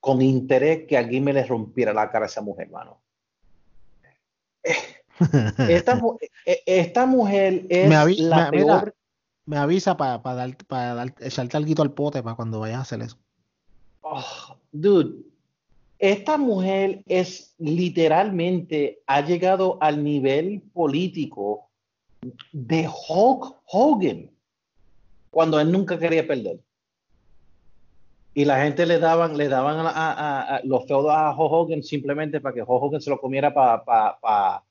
con 0.00 0.20
interés 0.20 0.84
que 0.88 0.98
alguien 0.98 1.22
me 1.22 1.32
le 1.32 1.44
rompiera 1.44 1.92
la 1.92 2.10
cara 2.10 2.24
a 2.24 2.26
esa 2.26 2.40
mujer, 2.40 2.68
mano. 2.68 2.98
Esta, 5.68 6.00
e, 6.44 6.62
esta 6.66 7.06
mujer 7.06 7.66
es 7.68 8.18
la 8.18 8.50
peor. 8.50 8.96
Me 9.44 9.58
avisa 9.58 9.96
para 9.96 10.18
dar, 10.18 10.56
para 10.66 11.04
echarte 11.20 11.56
algo 11.56 11.82
al 11.82 11.92
pote 11.92 12.20
para 12.20 12.34
cuando 12.34 12.58
vayas 12.58 12.78
a 12.78 12.82
hacer 12.82 13.00
eso. 13.02 13.16
Oh, 14.00 14.56
dude, 14.72 15.22
esta 15.98 16.36
mujer 16.36 17.02
es 17.06 17.54
literalmente, 17.58 19.02
ha 19.06 19.22
llegado 19.22 19.78
al 19.80 20.04
nivel 20.04 20.62
político 20.72 21.70
de 22.52 22.86
Hulk 22.88 23.56
Hogan, 23.66 24.30
cuando 25.30 25.58
él 25.58 25.72
nunca 25.72 25.98
quería 25.98 26.26
perder. 26.26 26.60
Y 28.34 28.44
la 28.44 28.62
gente 28.62 28.84
le 28.84 28.98
daban, 28.98 29.38
le 29.38 29.48
daban 29.48 29.76
a, 29.80 30.60
los 30.64 30.86
feudos 30.86 31.12
a 31.12 31.30
Hulk 31.30 31.52
Hogan 31.52 31.82
simplemente 31.82 32.40
para 32.40 32.54
que 32.54 32.62
Hulk 32.62 32.82
Hogan 32.82 33.00
se 33.00 33.08
lo 33.08 33.18
comiera 33.18 33.54
para 33.54 33.82
pa, 33.82 34.62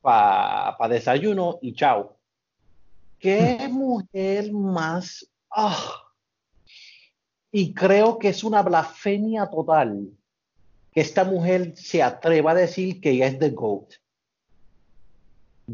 pa, 0.00 0.88
desayuno 0.88 1.58
y 1.62 1.74
chao. 1.74 2.16
Qué 3.20 3.68
mujer 3.70 4.52
más. 4.52 5.30
Ah. 5.48 6.02
Y 7.52 7.72
creo 7.72 8.18
que 8.18 8.30
es 8.30 8.42
una 8.42 8.62
blasfemia 8.62 9.48
total 9.48 10.08
que 10.92 11.00
esta 11.00 11.24
mujer 11.24 11.72
se 11.76 12.02
atreva 12.02 12.52
a 12.52 12.54
decir 12.54 13.00
que 13.00 13.10
ella 13.10 13.26
es 13.26 13.38
The 13.38 13.50
GOAT. 13.50 13.94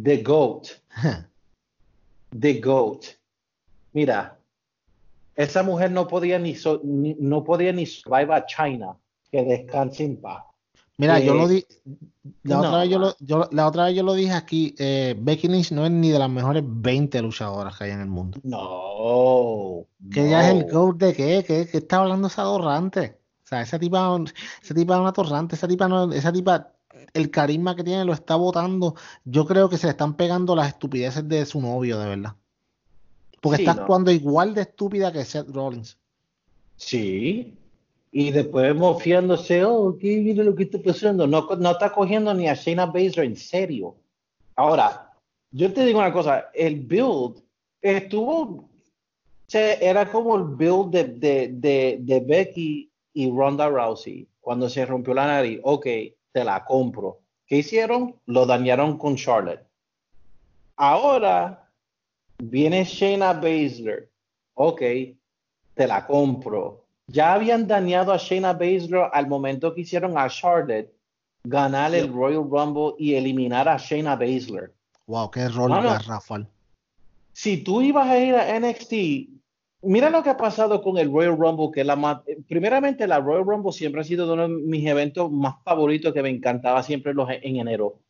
The 0.01 0.23
GOAT. 0.23 0.69
The 2.41 2.61
GOAT. 2.61 3.05
Mira, 3.93 4.39
esa 5.35 5.63
mujer 5.63 5.91
no 5.91 6.07
podía 6.07 6.39
ni, 6.39 6.57
no 7.19 7.45
podía 7.45 7.73
ni 7.73 7.85
survive 7.85 8.35
a 8.35 8.47
China. 8.47 8.97
Que 9.31 9.43
descanse 9.43 10.05
en 10.05 10.21
paz. 10.21 10.45
Mira, 10.97 11.21
yo 11.21 11.35
lo 11.35 11.49
eh, 11.49 11.55
di, 11.55 11.67
la, 12.43 12.61
otra 12.61 12.79
vez 12.81 12.91
yo 12.91 12.99
lo, 12.99 13.15
yo, 13.21 13.49
la 13.53 13.69
otra 13.69 13.85
vez 13.85 13.95
yo 13.95 14.03
lo 14.03 14.15
dije 14.15 14.33
aquí, 14.33 14.75
eh, 14.79 15.15
Becky 15.17 15.47
Lynch 15.47 15.71
no 15.71 15.85
es 15.85 15.93
ni 15.93 16.11
de 16.11 16.19
las 16.19 16.31
mejores 16.31 16.65
20 16.67 17.23
luchadoras 17.23 17.77
que 17.77 17.85
hay 17.85 17.91
en 17.91 18.01
el 18.01 18.09
mundo. 18.09 18.41
No. 18.43 19.87
Que 20.11 20.27
ella 20.27 20.49
es 20.49 20.57
el 20.57 20.73
GOAT 20.73 20.97
de 20.97 21.15
qué, 21.15 21.45
¿Qué, 21.47 21.69
qué 21.71 21.79
está 21.79 21.99
hablando 21.99 22.27
esa 22.27 22.43
dorrante? 22.43 23.18
O 23.49 23.51
sea, 23.51 23.63
esa 23.63 23.79
tipa, 23.79 24.23
esa 24.63 24.75
tipa 24.75 24.95
es 24.95 25.01
una 25.01 25.13
torrante, 25.15 25.55
esa 25.55 25.67
tipa 25.67 25.89
no, 25.89 26.13
esa 26.13 26.31
tipa, 26.31 26.71
el 27.15 27.31
carisma 27.31 27.75
que 27.75 27.83
tiene 27.83 28.05
lo 28.05 28.13
está 28.13 28.37
botando. 28.37 28.95
Yo 29.25 29.47
creo 29.47 29.71
que 29.71 29.79
se 29.79 29.87
le 29.87 29.93
están 29.93 30.19
pegando 30.19 30.55
las 30.55 30.69
estupideces 30.69 31.27
de 31.27 31.47
su 31.47 31.59
novio, 31.63 31.99
de 31.99 32.09
verdad. 32.11 32.35
Porque 33.41 33.63
está 33.63 33.73
actuando 33.73 34.11
igual 34.11 34.53
de 34.53 34.61
estúpida 34.61 35.11
que 35.11 35.25
Seth 35.25 35.49
Rollins. 35.49 35.97
Sí. 36.77 37.57
Y 38.13 38.33
después 38.33 38.75
mofiándose, 38.75 39.65
oh, 39.65 39.97
¿qué 39.99 40.19
mire 40.19 40.45
lo 40.45 40.55
que 40.55 40.65
está 40.65 40.79
pasando? 40.83 41.27
No, 41.27 41.49
no 41.59 41.71
está 41.71 41.91
cogiendo 41.91 42.35
ni 42.35 42.49
a 42.49 42.55
Shayna 42.55 42.85
Baszler 42.85 43.25
en 43.25 43.37
serio. 43.37 43.97
Ahora, 44.57 45.11
yo 45.53 45.73
te 45.73 45.87
digo 45.87 46.01
una 46.01 46.13
cosa, 46.13 46.51
el 46.53 46.81
build 46.81 47.43
estuvo, 47.81 48.69
era 49.51 50.13
como 50.13 50.37
el 50.37 50.45
build 50.45 50.91
de, 50.91 51.05
de, 51.05 51.49
de, 51.55 51.99
de 52.03 52.21
Becky 52.21 52.88
y 53.19 53.29
Ronda 53.29 53.69
Rousey, 53.69 54.29
cuando 54.41 54.69
se 54.69 54.87
rompió 54.87 55.13
la 55.13 55.27
nariz, 55.27 55.59
ok, 55.65 55.87
te 56.31 56.45
la 56.45 56.65
compro. 56.65 57.19
¿Qué 57.49 57.57
hicieron? 57.57 58.15
Lo 58.27 58.47
dañaron 58.47 58.97
con 58.97 59.17
Charlotte. 59.17 59.67
Ahora 60.77 61.69
viene 62.39 62.85
Shayna 62.85 63.33
Baszler. 63.33 64.09
Ok, 64.55 64.83
te 65.75 65.87
la 65.89 66.07
compro. 66.07 66.85
Ya 67.09 67.33
habían 67.33 67.67
dañado 67.67 68.13
a 68.13 68.19
Shayna 68.19 68.53
Baszler 68.53 69.11
al 69.13 69.27
momento 69.27 69.75
que 69.75 69.81
hicieron 69.81 70.17
a 70.17 70.29
Charlotte 70.29 70.95
ganar 71.43 71.93
el 71.97 72.13
Royal 72.13 72.49
Rumble 72.49 72.95
y 73.01 73.15
eliminar 73.15 73.69
a 73.69 73.79
Shayna 73.79 74.15
Baszler. 74.15 74.73
Wow, 75.09 75.29
qué 75.33 75.49
rol 75.49 75.73
Rafael. 75.73 76.47
Si 77.33 77.65
tú 77.65 77.83
ibas 77.83 78.07
a 78.07 78.17
ir 78.17 78.37
a 78.37 78.61
NXT 78.61 78.93
Mira 79.83 80.11
lo 80.11 80.25
que 80.25 80.31
ha 80.31 80.37
pasado 80.37 80.83
con 80.83 80.99
el 80.99 81.13
Royal 81.13 81.39
Rumble, 81.39 81.71
que 81.73 81.85
la 81.85 81.95
más, 81.95 82.21
primeramente 82.49 83.07
la 83.07 83.21
Royal 83.21 83.45
Rumble 83.45 83.73
siempre 83.73 84.01
ha 84.01 84.05
sido 84.05 84.33
uno 84.33 84.49
de 84.49 84.49
mis 84.49 84.85
eventos 84.87 85.31
más 85.31 85.55
favoritos 85.63 86.13
que 86.13 86.23
me 86.23 86.31
encantaba 86.31 86.83
siempre 86.83 87.15
los, 87.15 87.29
en 87.31 87.57
enero. 87.57 88.01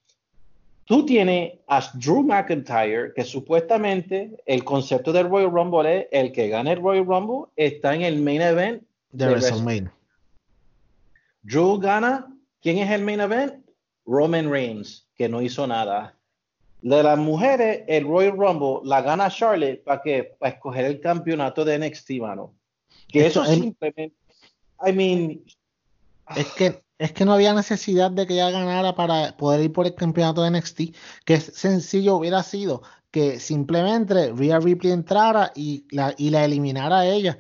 Tú 0.85 1.05
tienes 1.05 1.59
a 1.67 1.83
Drew 1.93 2.23
McIntyre, 2.23 3.13
que 3.15 3.23
supuestamente 3.23 4.43
el 4.47 4.65
concepto 4.65 5.13
del 5.13 5.29
Royal 5.29 5.51
Rumble 5.51 6.01
es 6.01 6.07
el 6.11 6.33
que 6.33 6.49
gane 6.49 6.73
el 6.73 6.81
Royal 6.81 7.05
Rumble 7.05 7.51
está 7.57 7.95
en 7.95 8.03
el 8.03 8.23
main 8.23 8.41
event 8.41 8.83
de 9.13 9.27
WrestleMania. 9.27 9.93
Drew 11.43 11.79
gana. 11.79 12.35
¿Quién 12.63 12.79
es 12.79 12.91
el 12.91 13.05
main 13.05 13.21
event? 13.21 13.65
Roman 14.07 14.51
Reigns, 14.51 15.07
que 15.15 15.29
no 15.29 15.43
hizo 15.43 15.67
nada 15.67 16.18
de 16.83 17.03
las 17.03 17.19
mujeres, 17.19 17.83
el 17.89 18.05
Royal 18.05 18.37
Rumble 18.37 18.81
la 18.85 19.03
gana 19.03 19.31
Charlotte 19.31 19.83
para 19.85 20.03
que 20.03 20.37
para 20.39 20.55
escoger 20.55 20.85
el 20.85 21.01
campeonato 21.01 21.65
de 21.65 21.79
NXT, 21.79 22.11
mano. 22.21 22.55
Que 23.09 23.27
eso, 23.27 23.45
simplemente, 23.45 24.13
I 24.87 24.93
mean, 24.93 25.41
es 26.37 26.47
que 26.53 26.83
es 26.99 27.13
que 27.13 27.25
no 27.25 27.33
había 27.33 27.55
necesidad 27.55 28.11
de 28.11 28.27
que 28.27 28.35
ella 28.35 28.51
ganara 28.51 28.95
para 28.95 29.37
poder 29.37 29.63
ir 29.63 29.73
por 29.73 29.87
el 29.87 29.95
campeonato 29.95 30.43
de 30.43 30.51
NXT. 30.51 30.81
Que 31.25 31.41
sencillo 31.41 32.17
hubiera 32.17 32.43
sido 32.43 32.83
que 33.11 33.39
simplemente 33.39 34.33
Rhea 34.33 34.59
Ripley 34.59 34.93
entrara 34.93 35.53
y 35.55 35.87
la, 35.91 36.15
y 36.19 36.31
la 36.31 36.45
eliminara 36.45 37.01
a 37.01 37.07
ella. 37.07 37.39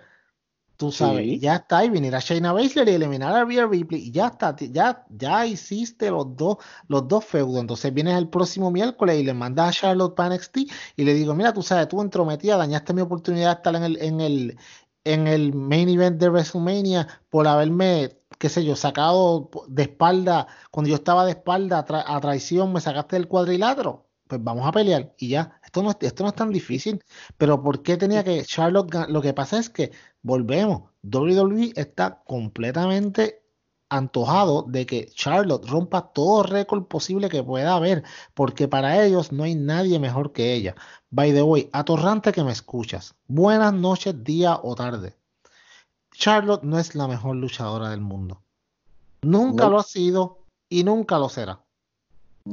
Tú 0.79 0.93
sabes, 0.93 1.41
ya 1.41 1.57
está, 1.57 1.85
y 1.85 1.91
venir 1.91 2.14
a 2.14 2.20
Shayna 2.20 2.53
Baszler 2.53 2.89
y 2.89 2.93
eliminar 2.93 3.35
a 3.35 3.45
Rhea 3.45 3.66
Ripley, 3.66 4.01
y 4.01 4.11
ya 4.12 4.29
está, 4.29 4.55
ya, 4.57 5.05
ya 5.11 5.45
hiciste 5.45 6.09
los 6.09 6.37
dos, 6.37 6.59
los 6.87 7.09
dos 7.09 7.24
feudos. 7.24 7.61
Entonces 7.61 7.93
vienes 7.93 8.16
el 8.16 8.29
próximo 8.29 8.70
miércoles 8.70 9.18
y 9.18 9.24
le 9.24 9.35
mandas 9.35 9.70
a 9.70 9.72
Charlotte 9.72 10.14
para 10.14 10.37
NXT 10.37 10.59
y 10.95 11.05
le 11.05 11.14
digo, 11.14 11.35
mira, 11.35 11.53
tú 11.53 11.64
sabes, 11.64 11.89
tú 11.89 12.01
entrometida, 12.01 12.57
dañaste 12.57 12.95
mi 12.95 13.01
oportunidad 13.01 13.49
de 13.49 13.55
estar 13.55 13.74
en 13.74 13.83
el, 13.83 14.01
en 14.01 14.20
el, 14.20 14.59
en 15.03 15.26
el 15.26 15.53
main 15.53 15.89
event 15.89 16.20
de 16.20 16.29
WrestleMania 16.29 17.09
por 17.29 17.49
haberme, 17.49 18.16
qué 18.39 18.49
sé 18.49 18.64
yo, 18.64 18.76
sacado 18.76 19.51
de 19.66 19.83
espalda, 19.83 20.47
cuando 20.70 20.91
yo 20.91 20.95
estaba 20.95 21.24
de 21.24 21.33
espalda 21.33 21.85
a 21.89 22.20
traición, 22.20 22.72
me 22.72 22.81
sacaste 22.81 23.16
del 23.16 23.26
cuadrilátero. 23.26 24.09
Pues 24.29 24.45
vamos 24.45 24.66
a 24.66 24.72
pelear 24.72 25.14
y 25.18 25.31
ya. 25.31 25.59
Esto 25.64 25.83
no, 25.83 25.91
esto 25.91 26.22
no 26.22 26.29
es 26.29 26.35
tan 26.35 26.51
difícil. 26.51 27.03
Pero 27.39 27.62
¿por 27.62 27.83
qué 27.83 27.97
tenía 27.97 28.22
que 28.22 28.45
Charlotte? 28.45 29.09
Lo 29.09 29.22
que 29.22 29.33
pasa 29.33 29.59
es 29.59 29.70
que 29.70 29.91
volvemos. 30.29 30.83
WWE 31.03 31.72
está 31.74 32.22
completamente 32.24 33.43
antojado 33.89 34.62
de 34.62 34.85
que 34.85 35.07
Charlotte 35.07 35.66
rompa 35.66 36.12
todo 36.12 36.43
récord 36.43 36.85
posible 36.85 37.31
que 37.31 37.43
pueda 37.43 37.74
haber, 37.74 38.05
porque 38.35 38.68
para 38.68 39.03
ellos 39.03 39.33
no 39.33 39.45
hay 39.45 39.55
nadie 39.55 39.99
mejor 39.99 40.33
que 40.33 40.53
ella. 40.53 40.76
By 41.11 41.33
the 41.33 41.43
way, 41.43 41.70
atorrante 41.72 42.33
que 42.33 42.45
me 42.45 42.53
escuchas. 42.53 43.14
Buenas 43.26 43.72
noches, 43.72 44.22
día 44.22 44.61
o 44.62 44.74
tarde. 44.74 45.16
Charlotte 46.12 46.62
no 46.62 46.79
es 46.79 46.95
la 46.95 47.09
mejor 47.09 47.37
luchadora 47.37 47.89
del 47.89 48.03
mundo. 48.03 48.43
Nunca 49.22 49.68
lo 49.68 49.79
ha 49.79 49.83
sido 49.83 50.45
y 50.68 50.85
nunca 50.85 51.18
lo 51.18 51.31
será. 51.31 51.64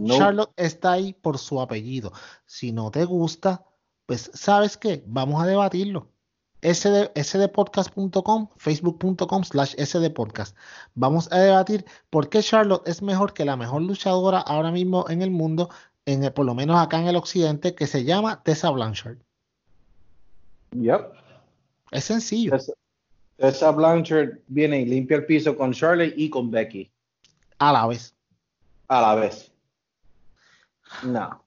Charlotte 0.07 0.53
está 0.55 0.93
ahí 0.93 1.13
por 1.13 1.37
su 1.37 1.59
apellido. 1.59 2.13
Si 2.45 2.71
no 2.71 2.89
te 2.91 3.03
gusta, 3.03 3.65
pues 4.05 4.31
sabes 4.33 4.77
qué, 4.77 5.03
vamos 5.05 5.43
a 5.43 5.47
debatirlo 5.47 6.14
sd, 6.61 7.11
sdpodcast.com, 7.15 8.47
facebook.com 8.57 9.43
slash 9.43 9.75
sdpodcast. 9.75 10.55
Vamos 10.95 11.31
a 11.31 11.39
debatir 11.39 11.85
por 12.09 12.29
qué 12.29 12.41
Charlotte 12.41 12.87
es 12.87 13.01
mejor 13.01 13.33
que 13.33 13.45
la 13.45 13.55
mejor 13.55 13.81
luchadora 13.81 14.39
ahora 14.39 14.71
mismo 14.71 15.05
en 15.09 15.21
el 15.21 15.31
mundo, 15.31 15.69
en 16.05 16.31
por 16.33 16.45
lo 16.45 16.55
menos 16.55 16.77
acá 16.77 16.99
en 16.99 17.07
el 17.07 17.15
occidente, 17.15 17.75
que 17.75 17.87
se 17.87 18.03
llama 18.03 18.41
Tessa 18.43 18.69
Blanchard. 18.69 19.17
Yep. 20.71 21.13
Es 21.91 22.05
sencillo. 22.05 22.57
Tessa, 23.37 23.71
Blanchard 23.71 24.39
viene 24.47 24.81
y 24.81 24.85
limpia 24.85 25.17
el 25.17 25.25
piso 25.25 25.57
con 25.57 25.73
Charlotte 25.73 26.13
y 26.15 26.29
con 26.29 26.49
Becky. 26.51 26.91
A 27.59 27.71
la 27.71 27.87
vez. 27.87 28.15
A 28.87 29.01
la 29.01 29.15
vez. 29.15 29.51
No. 31.03 31.43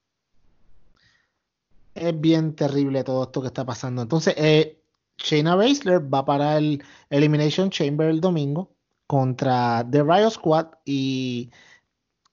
Es 1.95 2.21
bien 2.21 2.55
terrible 2.55 3.05
todo 3.05 3.25
esto 3.25 3.41
que 3.41 3.49
está 3.49 3.65
pasando. 3.65 4.03
Entonces, 4.03 4.35
eh, 4.37 4.78
Shayna 5.19 5.57
Baszler 5.57 6.01
va 6.01 6.25
para 6.25 6.59
el 6.59 6.83
Elimination 7.11 7.71
Chamber 7.71 8.09
el 8.09 8.21
domingo 8.21 8.71
contra 9.07 9.87
The 9.91 10.03
Riot 10.03 10.31
Squad 10.31 10.67
y 10.85 11.51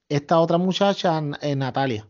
esta 0.08 0.40
otra 0.40 0.58
muchacha, 0.58 1.20
eh, 1.40 1.56
Natalia. 1.56 2.08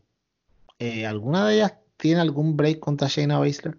Eh, 0.79 1.07
¿Alguna 1.07 1.49
de 1.49 1.55
ellas 1.57 1.75
tiene 1.97 2.21
algún 2.21 2.57
break 2.57 2.81
contra 2.81 3.09
Shayna 3.09 3.39
Baszler? 3.39 3.79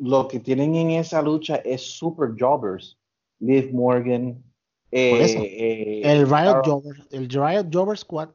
Lo 0.00 0.28
que 0.28 0.38
tienen 0.38 0.76
en 0.76 0.90
esa 0.92 1.20
lucha 1.20 1.56
es 1.56 1.82
super 1.82 2.30
jobbers. 2.38 2.96
Liv 3.40 3.72
Morgan. 3.72 4.42
Eh, 4.92 6.02
el 6.04 6.26
Riot 6.28 6.62
Jobber, 6.64 6.96
el 7.10 7.28
Riot 7.28 7.68
Jobber 7.72 7.96
Squad. 7.96 8.30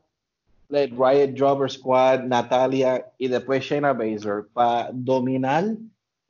El 0.69 0.91
Riot 0.91 1.37
Jobber 1.37 1.69
Squad, 1.69 2.23
Natalia 2.23 3.11
y 3.17 3.27
después 3.27 3.63
Shayna 3.63 3.93
Baszler 3.93 4.47
para 4.53 4.89
dominar 4.93 5.75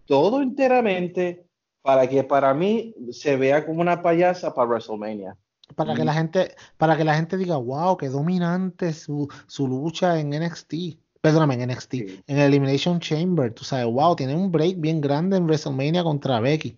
todo 0.06 0.42
enteramente 0.42 1.46
para 1.82 2.08
que 2.08 2.24
para 2.24 2.54
mí 2.54 2.96
se 3.12 3.38
vea 3.38 3.66
como 3.66 3.82
una 3.82 4.02
payasa 4.02 4.54
para 4.54 4.68
WrestleMania. 4.68 5.38
Para 5.76 5.96
que 5.96 6.04
la 6.04 6.14
gente, 6.14 6.56
para 6.78 6.96
que 6.96 7.04
la 7.04 7.16
gente 7.16 7.38
diga, 7.38 7.58
wow, 7.58 7.98
qué 7.98 8.10
dominante 8.10 8.94
su, 8.94 9.28
su 9.48 9.68
lucha 9.68 10.20
en 10.20 10.30
NXT. 10.30 10.74
Perdóname, 11.22 11.56
en 11.56 11.70
NXT. 11.70 11.92
Sí. 11.92 12.24
En 12.28 12.38
el 12.38 12.48
Elimination 12.48 13.00
Chamber, 13.00 13.54
tú 13.54 13.64
sabes, 13.64 13.86
wow, 13.86 14.16
tiene 14.16 14.36
un 14.36 14.52
break 14.52 14.80
bien 14.80 15.02
grande 15.02 15.38
en 15.38 15.46
WrestleMania 15.46 16.04
contra 16.04 16.40
Becky. 16.40 16.78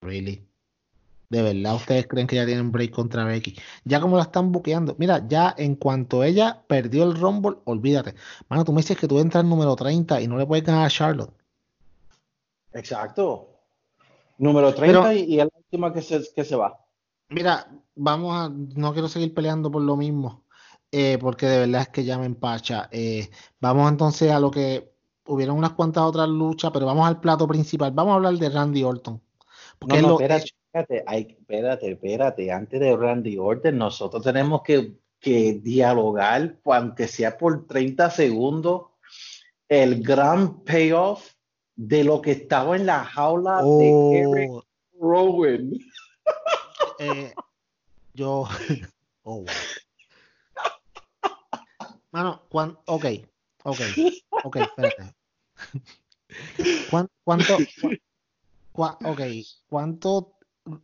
Really. 0.00 0.42
De 1.30 1.42
verdad, 1.42 1.76
ustedes 1.76 2.06
creen 2.06 2.26
que 2.26 2.36
ya 2.36 2.44
tienen 2.44 2.66
un 2.66 2.72
break 2.72 2.90
contra 2.90 3.24
Becky. 3.24 3.56
Ya 3.84 4.00
como 4.00 4.16
la 4.16 4.24
están 4.24 4.50
buqueando. 4.50 4.96
Mira, 4.98 5.26
ya 5.28 5.54
en 5.56 5.76
cuanto 5.76 6.24
ella 6.24 6.62
perdió 6.66 7.04
el 7.04 7.14
Rumble, 7.14 7.58
olvídate. 7.64 8.14
Mano, 8.48 8.64
tú 8.64 8.72
me 8.72 8.80
dices 8.80 8.98
que 8.98 9.06
tú 9.06 9.18
entras 9.20 9.44
número 9.44 9.76
30 9.76 10.20
y 10.20 10.26
no 10.26 10.36
le 10.36 10.46
puedes 10.46 10.64
ganar 10.64 10.86
a 10.86 10.90
Charlotte. 10.90 11.32
Exacto. 12.72 13.48
Número 14.38 14.72
30 14.74 15.02
Pero- 15.02 15.12
y, 15.12 15.38
es 15.38 15.46
la 15.46 15.50
última 15.56 15.92
que 15.92 16.02
se, 16.02 16.22
que 16.34 16.44
se 16.44 16.56
va. 16.56 16.78
Mira, 17.28 17.68
vamos 17.94 18.34
a, 18.34 18.48
no 18.50 18.92
quiero 18.92 19.08
seguir 19.08 19.34
peleando 19.34 19.70
por 19.70 19.82
lo 19.82 19.96
mismo, 19.96 20.44
eh, 20.90 21.18
porque 21.20 21.46
de 21.46 21.58
verdad 21.60 21.82
es 21.82 21.88
que 21.88 22.04
ya 22.04 22.18
me 22.18 22.26
empacha. 22.26 22.88
Eh, 22.90 23.30
vamos 23.60 23.88
entonces 23.90 24.30
a 24.32 24.40
lo 24.40 24.50
que 24.50 24.92
hubieron 25.26 25.56
unas 25.56 25.72
cuantas 25.74 26.02
otras 26.04 26.28
luchas, 26.28 26.70
pero 26.72 26.86
vamos 26.86 27.06
al 27.06 27.20
plato 27.20 27.46
principal. 27.46 27.92
Vamos 27.92 28.12
a 28.12 28.14
hablar 28.16 28.34
de 28.34 28.48
Randy 28.48 28.82
Orton. 28.82 29.20
Porque 29.78 29.96
No, 29.96 30.02
no, 30.02 30.08
lo- 30.08 30.14
espérate, 30.20 30.50
espérate, 30.72 31.04
ay, 31.06 31.36
espérate, 31.38 31.90
espérate. 31.92 32.52
Antes 32.52 32.80
de 32.80 32.96
Randy 32.96 33.38
Orton, 33.38 33.78
nosotros 33.78 34.22
tenemos 34.24 34.62
que, 34.62 34.98
que 35.20 35.60
dialogar, 35.62 36.56
aunque 36.64 37.06
sea 37.06 37.36
por 37.38 37.66
30 37.66 38.10
segundos, 38.10 38.86
el 39.68 40.02
gran 40.02 40.64
payoff 40.64 41.34
de 41.82 42.04
lo 42.04 42.20
que 42.20 42.32
estaba 42.32 42.76
en 42.76 42.84
la 42.84 43.02
jaula 43.06 43.62
de 43.62 43.88
Eric 44.12 44.50
Oh, 44.50 44.62
Rowan. 45.00 45.70
eh, 47.00 47.32
yo, 48.12 48.44
oh, 49.22 49.36
wow. 49.36 49.46
Mano, 52.12 52.42
cuan- 52.50 52.76
ok, 52.84 53.06
ok, 53.64 53.80
ok, 54.44 54.56
espérate. 54.56 55.14
¿Cuán- 56.90 57.08
¿Cuánto, 57.24 57.56
ok, 58.74 59.20
cuánto 59.70 60.34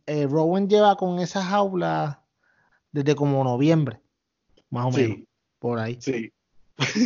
eh, 0.07 0.25
Rowan 0.25 0.67
lleva 0.67 0.95
con 0.95 1.19
esa 1.19 1.43
jaula 1.43 2.25
desde 2.91 3.15
como 3.15 3.43
noviembre, 3.43 4.01
más 4.71 4.87
o 4.87 4.91
menos, 4.97 5.17
por 5.59 5.77
ahí? 5.77 6.01
sí. 6.01 6.31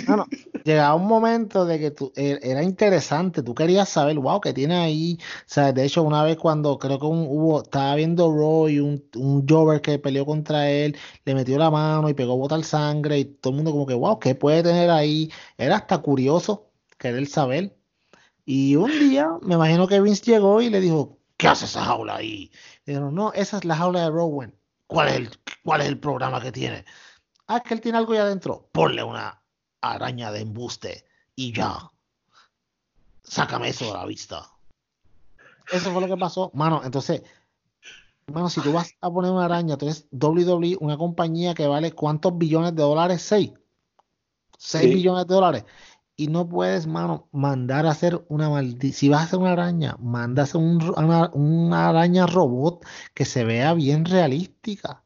Bueno, 0.05 0.27
llegaba 0.63 0.95
un 0.95 1.07
momento 1.07 1.65
de 1.65 1.79
que 1.79 1.91
tú, 1.91 2.11
er- 2.15 2.39
era 2.43 2.63
interesante, 2.63 3.43
tú 3.43 3.53
querías 3.55 3.87
saber, 3.89 4.17
wow, 4.19 4.41
que 4.41 4.53
tiene 4.53 4.75
ahí, 4.75 5.17
o 5.21 5.43
sea, 5.45 5.71
de 5.71 5.85
hecho 5.85 6.03
una 6.03 6.23
vez 6.23 6.37
cuando 6.37 6.77
creo 6.79 6.99
que 6.99 7.05
hubo, 7.05 7.61
estaba 7.63 7.95
viendo 7.95 8.31
Raw 8.31 8.67
y 8.69 8.79
un, 8.79 9.03
un 9.15 9.47
Jobber 9.47 9.81
que 9.81 9.99
peleó 9.99 10.25
contra 10.25 10.69
él, 10.69 10.97
le 11.25 11.35
metió 11.35 11.57
la 11.57 11.71
mano 11.71 12.09
y 12.09 12.13
pegó 12.13 12.37
botar 12.37 12.63
sangre 12.63 13.19
y 13.19 13.25
todo 13.25 13.51
el 13.51 13.55
mundo 13.57 13.71
como 13.71 13.85
que, 13.85 13.93
wow, 13.93 14.19
¿qué 14.19 14.35
puede 14.35 14.63
tener 14.63 14.89
ahí? 14.89 15.31
Era 15.57 15.77
hasta 15.77 15.99
curioso 15.99 16.71
querer 16.97 17.25
saber. 17.27 17.77
Y 18.45 18.75
un 18.75 18.91
día, 18.99 19.29
me 19.41 19.55
imagino 19.55 19.87
que 19.87 20.01
Vince 20.01 20.23
llegó 20.25 20.61
y 20.61 20.69
le 20.69 20.81
dijo, 20.81 21.19
¿qué 21.37 21.47
hace 21.47 21.65
esa 21.65 21.83
jaula 21.85 22.17
ahí? 22.17 22.51
Y 22.85 22.91
dijeron, 22.91 23.13
no, 23.15 23.33
esa 23.33 23.57
es 23.57 23.65
la 23.65 23.75
jaula 23.75 24.01
de 24.03 24.09
Rowan. 24.09 24.55
¿Cuál 24.87 25.07
es 25.09 25.15
el, 25.15 25.29
cuál 25.63 25.81
es 25.81 25.87
el 25.87 25.99
programa 25.99 26.41
que 26.41 26.51
tiene? 26.51 26.85
Ah, 27.47 27.57
es 27.57 27.63
que 27.63 27.73
él 27.75 27.81
tiene 27.81 27.97
algo 27.97 28.13
ahí 28.13 28.19
adentro. 28.19 28.69
Ponle 28.71 29.03
una 29.03 29.40
araña 29.81 30.31
de 30.31 30.41
embuste 30.41 31.05
y 31.35 31.53
ya. 31.53 31.89
Sácame 33.23 33.69
eso 33.69 33.85
de 33.85 33.93
la 33.93 34.05
vista. 34.05 34.49
Eso 35.71 35.91
fue 35.91 36.01
lo 36.01 36.07
que 36.07 36.17
pasó. 36.17 36.51
Mano, 36.53 36.81
entonces, 36.83 37.23
mano, 38.27 38.49
si 38.49 38.61
tú 38.61 38.73
vas 38.73 38.93
a 39.01 39.09
poner 39.09 39.31
una 39.31 39.45
araña, 39.45 39.73
entonces 39.73 40.07
WWE, 40.11 40.77
una 40.79 40.97
compañía 40.97 41.53
que 41.53 41.67
vale 41.67 41.91
cuántos 41.93 42.37
billones 42.37 42.75
de 42.75 42.81
dólares? 42.81 43.21
Seis. 43.21 43.53
Seis 44.57 44.89
Sí. 44.89 44.95
billones 44.95 45.27
de 45.27 45.33
dólares. 45.33 45.65
Y 46.17 46.27
no 46.27 46.47
puedes, 46.47 46.85
mano, 46.85 47.29
mandar 47.31 47.85
a 47.87 47.91
hacer 47.91 48.23
una 48.27 48.49
maldición. 48.49 48.93
Si 48.93 49.09
vas 49.09 49.21
a 49.21 49.23
hacer 49.23 49.39
una 49.39 49.53
araña, 49.53 49.95
manda 49.99 50.41
a 50.41 50.45
hacer 50.45 50.57
un 50.57 50.83
una, 50.97 51.31
una 51.33 51.89
araña 51.89 52.27
robot 52.27 52.85
que 53.13 53.25
se 53.25 53.43
vea 53.43 53.73
bien 53.73 54.05
realística. 54.05 55.03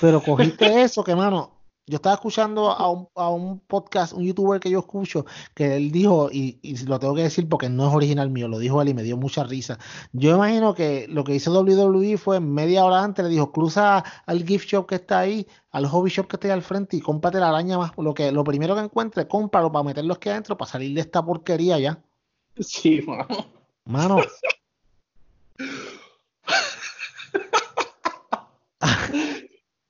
Pero 0.00 0.20
cogiste 0.22 0.82
eso, 0.82 1.04
que 1.04 1.14
mano, 1.14 1.61
yo 1.86 1.96
estaba 1.96 2.14
escuchando 2.14 2.70
a 2.70 2.90
un, 2.90 3.08
a 3.14 3.30
un 3.30 3.60
podcast, 3.60 4.12
un 4.12 4.24
youtuber 4.24 4.60
que 4.60 4.70
yo 4.70 4.78
escucho, 4.78 5.26
que 5.54 5.76
él 5.76 5.90
dijo, 5.90 6.30
y, 6.30 6.58
y 6.62 6.76
lo 6.86 6.98
tengo 6.98 7.14
que 7.14 7.22
decir 7.22 7.48
porque 7.48 7.68
no 7.68 7.88
es 7.88 7.94
original 7.94 8.30
mío, 8.30 8.48
lo 8.48 8.58
dijo 8.58 8.80
él 8.80 8.90
y 8.90 8.94
me 8.94 9.02
dio 9.02 9.16
mucha 9.16 9.44
risa. 9.44 9.78
Yo 10.12 10.34
imagino 10.34 10.74
que 10.74 11.06
lo 11.08 11.24
que 11.24 11.34
hizo 11.34 11.52
WWE 11.52 12.16
fue 12.18 12.40
media 12.40 12.84
hora 12.84 13.02
antes, 13.02 13.24
le 13.24 13.30
dijo, 13.30 13.50
cruza 13.50 14.04
al 14.26 14.46
gift 14.46 14.68
shop 14.68 14.86
que 14.86 14.96
está 14.96 15.20
ahí, 15.20 15.46
al 15.72 15.86
hobby 15.86 16.10
shop 16.10 16.28
que 16.28 16.36
está 16.36 16.48
ahí 16.48 16.52
al 16.52 16.62
frente 16.62 16.96
y 16.96 17.00
cómprate 17.00 17.40
la 17.40 17.48
araña 17.48 17.78
más, 17.78 17.92
lo 17.96 18.14
que, 18.14 18.30
lo 18.30 18.44
primero 18.44 18.74
que 18.74 18.82
encuentre, 18.82 19.26
cómpralo 19.26 19.72
para 19.72 19.84
meterlo 19.84 20.14
aquí 20.14 20.28
adentro, 20.28 20.56
para 20.56 20.70
salir 20.70 20.94
de 20.94 21.00
esta 21.00 21.24
porquería 21.24 21.78
ya. 21.78 22.02
Sí, 22.58 23.02
mano. 23.02 23.26
Mano, 23.84 24.18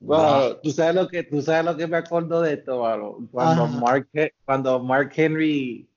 Bueno, 0.05 0.57
tú 0.57 0.69
sabes 0.71 0.95
lo 0.95 1.07
que 1.07 1.23
tú 1.23 1.41
sabes 1.41 1.63
lo 1.63 1.77
que 1.77 1.87
me 1.87 1.97
acuerdo 1.97 2.41
de 2.41 2.53
esto, 2.53 2.81
mano? 2.81 3.17
Cuando 3.31 3.63
Ajá. 3.63 3.79
Mark 3.79 4.09
cuando 4.45 4.79
Mark 4.83 5.13
Henry 5.15 5.87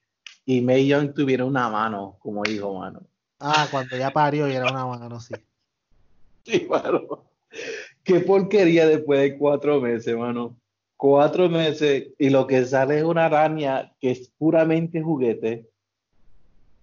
y 0.45 0.61
May 0.61 0.87
Young 0.87 1.13
tuvieron 1.13 1.49
una 1.49 1.69
mano 1.69 2.17
como 2.21 2.45
hijo, 2.47 2.79
mano. 2.79 3.01
ah, 3.41 3.67
cuando 3.71 3.97
ya 3.97 4.13
parió 4.13 4.49
y 4.49 4.53
era 4.53 4.71
una 4.71 4.87
mano, 4.87 5.21
sí. 5.21 5.35
Sí, 6.45 6.67
mano. 6.71 7.25
Qué 8.05 8.21
porquería 8.21 8.87
después 8.87 9.21
de 9.21 9.37
cuatro 9.37 9.81
meses, 9.81 10.17
mano. 10.17 10.57
Cuatro 10.97 11.49
meses 11.49 12.09
y 12.17 12.31
lo 12.31 12.47
que 12.47 12.65
sale 12.65 12.99
es 12.99 13.05
una 13.05 13.27
araña 13.27 13.93
que 14.01 14.13
es 14.13 14.31
puramente 14.39 15.03
juguete. 15.03 15.69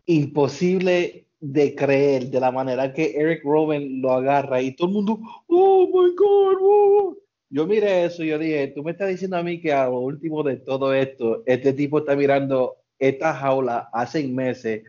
Imposible 0.06 1.23
de 1.46 1.76
creer 1.76 2.30
de 2.30 2.40
la 2.40 2.52
manera 2.52 2.94
que 2.94 3.18
Eric 3.18 3.44
Rowan 3.44 4.02
lo 4.02 4.14
agarra 4.14 4.62
y 4.62 4.74
todo 4.74 4.88
el 4.88 4.94
mundo, 4.94 5.20
oh 5.48 5.88
my 5.88 6.16
God, 6.16 6.60
wow". 6.62 7.18
Yo 7.50 7.68
miré 7.68 8.06
eso 8.06 8.24
y 8.24 8.30
yo 8.30 8.40
dije, 8.40 8.70
tú 8.70 8.82
me 8.82 8.92
estás 8.92 9.10
diciendo 9.10 9.36
a 9.36 9.44
mí 9.44 9.60
que 9.60 9.74
a 9.74 9.88
lo 9.88 10.00
último 10.00 10.42
de 10.42 10.56
todo 10.56 10.94
esto, 10.94 11.44
este 11.46 11.74
tipo 11.74 12.00
está 12.00 12.16
mirando 12.16 12.78
esta 12.98 13.34
jaula 13.34 13.90
hace 13.92 14.26
meses 14.26 14.84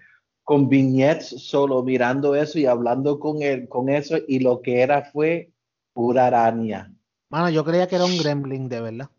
con 0.44 0.68
vignettes 0.68 1.42
solo 1.42 1.82
mirando 1.82 2.36
eso 2.36 2.61
y 2.61 2.66
hablando 2.66 3.18
con 3.18 3.42
él, 3.42 3.68
con 3.68 3.88
eso 3.88 4.16
y 4.28 4.38
lo 4.38 4.62
que 4.62 4.80
era 4.80 5.11
fue 5.11 5.50
pura 5.92 6.28
araña. 6.28 6.94
Mano, 7.30 7.50
yo 7.50 7.64
creía 7.64 7.88
que 7.88 7.96
era 7.96 8.05
un 8.05 8.16
gremlin, 8.16 8.68
de 8.68 8.80
verdad. 8.80 9.11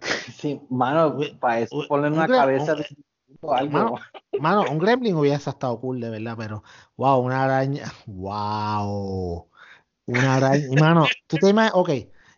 Sí, 0.36 0.60
mano, 0.68 1.18
para 1.40 1.60
eso 1.60 1.76
un 1.88 2.04
una 2.04 2.28
cabeza 2.28 2.74
de 2.74 2.84
algo. 3.42 3.72
Mano, 3.72 3.94
Mano, 4.38 4.64
un 4.70 4.78
gremlin 4.78 5.16
hubiese 5.16 5.50
estado 5.50 5.80
cool, 5.80 6.00
de 6.00 6.10
verdad, 6.10 6.34
pero 6.36 6.62
wow, 6.96 7.20
una 7.20 7.44
araña, 7.44 7.92
wow, 8.06 9.48
una 10.06 10.36
araña. 10.36 10.68
Mano, 10.78 11.06
tú 11.26 11.36
te 11.38 11.48
imaginas, 11.48 11.72
ok, 11.74 11.90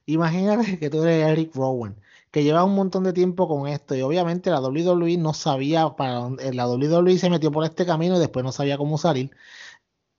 imagínate 0.07 0.79
que 0.79 0.91
tú 0.91 1.03
eres 1.03 1.27
Eric 1.27 1.55
Rowan, 1.55 1.97
que 2.31 2.45
lleva 2.45 2.65
un 2.65 2.75
montón 2.75 3.05
de 3.05 3.13
tiempo 3.13 3.49
con 3.49 3.67
esto, 3.69 3.95
y 3.97 4.03
obviamente 4.03 4.51
la 4.51 4.61
WWE 4.61 5.17
no 5.17 5.35
sabía 5.35 5.89
para 5.97 6.15
dónde, 6.15 6.53
la 6.53 6.69
WWE 6.69 7.19
se 7.19 7.31
metió 7.31 7.51
por 7.51 7.65
este 7.65 7.87
camino 7.87 8.17
y 8.17 8.21
después 8.21 8.45
no 8.45 8.53
sabía 8.53 8.79
cómo 8.79 8.99
salir. 8.99 9.31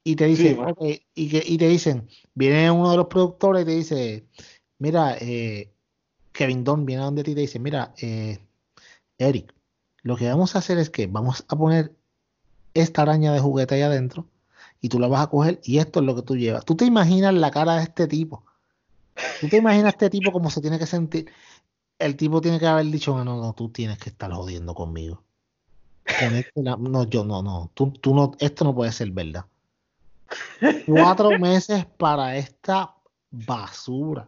Y 0.03 0.15
te 0.15 0.25
dicen, 0.25 0.59
ok, 0.59 0.81
y, 1.13 1.29
que, 1.29 1.43
y 1.45 1.57
te 1.57 1.67
dicen, 1.67 2.07
viene 2.33 2.71
uno 2.71 2.91
de 2.91 2.97
los 2.97 3.07
productores 3.07 3.63
y 3.63 3.65
te 3.65 3.71
dice, 3.71 4.27
mira, 4.79 5.17
eh, 5.19 5.71
Kevin 6.31 6.63
Dunn 6.63 6.85
viene 6.85 7.01
a 7.03 7.05
donde 7.05 7.23
ti 7.23 7.31
y 7.31 7.35
te 7.35 7.41
dice, 7.41 7.59
mira, 7.59 7.93
eh, 8.01 8.39
Eric, 9.17 9.53
lo 10.03 10.15
que 10.15 10.27
vamos 10.29 10.55
a 10.55 10.59
hacer 10.59 10.77
es 10.77 10.89
que 10.89 11.07
vamos 11.07 11.45
a 11.47 11.55
poner 11.55 11.95
esta 12.73 13.01
araña 13.01 13.33
de 13.33 13.39
juguete 13.39 13.75
ahí 13.75 13.81
adentro 13.81 14.25
y 14.81 14.89
tú 14.89 14.99
la 14.99 15.07
vas 15.07 15.23
a 15.23 15.29
coger 15.29 15.59
y 15.63 15.79
esto 15.79 15.99
es 15.99 16.05
lo 16.05 16.15
que 16.15 16.21
tú 16.21 16.35
llevas. 16.35 16.65
¿Tú 16.65 16.75
te 16.75 16.85
imaginas 16.85 17.33
la 17.33 17.51
cara 17.51 17.75
de 17.75 17.83
este 17.83 18.07
tipo? 18.07 18.43
¿Tú 19.41 19.49
te 19.49 19.57
imaginas 19.57 19.93
este 19.93 20.09
tipo 20.09 20.31
cómo 20.31 20.49
se 20.49 20.61
tiene 20.61 20.79
que 20.79 20.85
sentir? 20.85 21.31
El 21.97 22.15
tipo 22.15 22.39
tiene 22.39 22.59
que 22.59 22.67
haber 22.67 22.85
dicho, 22.85 23.15
no, 23.15 23.25
no, 23.25 23.41
no, 23.41 23.53
tú 23.53 23.69
tienes 23.69 23.97
que 23.97 24.09
estar 24.09 24.31
jodiendo 24.31 24.73
conmigo. 24.73 25.23
No, 26.55 27.03
yo 27.03 27.23
no, 27.25 27.43
no, 27.43 27.69
tú, 27.73 27.91
tú 27.91 28.15
no, 28.15 28.31
esto 28.39 28.63
no 28.63 28.73
puede 28.73 28.91
ser 28.91 29.11
verdad. 29.11 29.45
Cuatro 30.87 31.37
meses 31.37 31.85
para 31.85 32.37
esta 32.37 32.95
basura. 33.29 34.27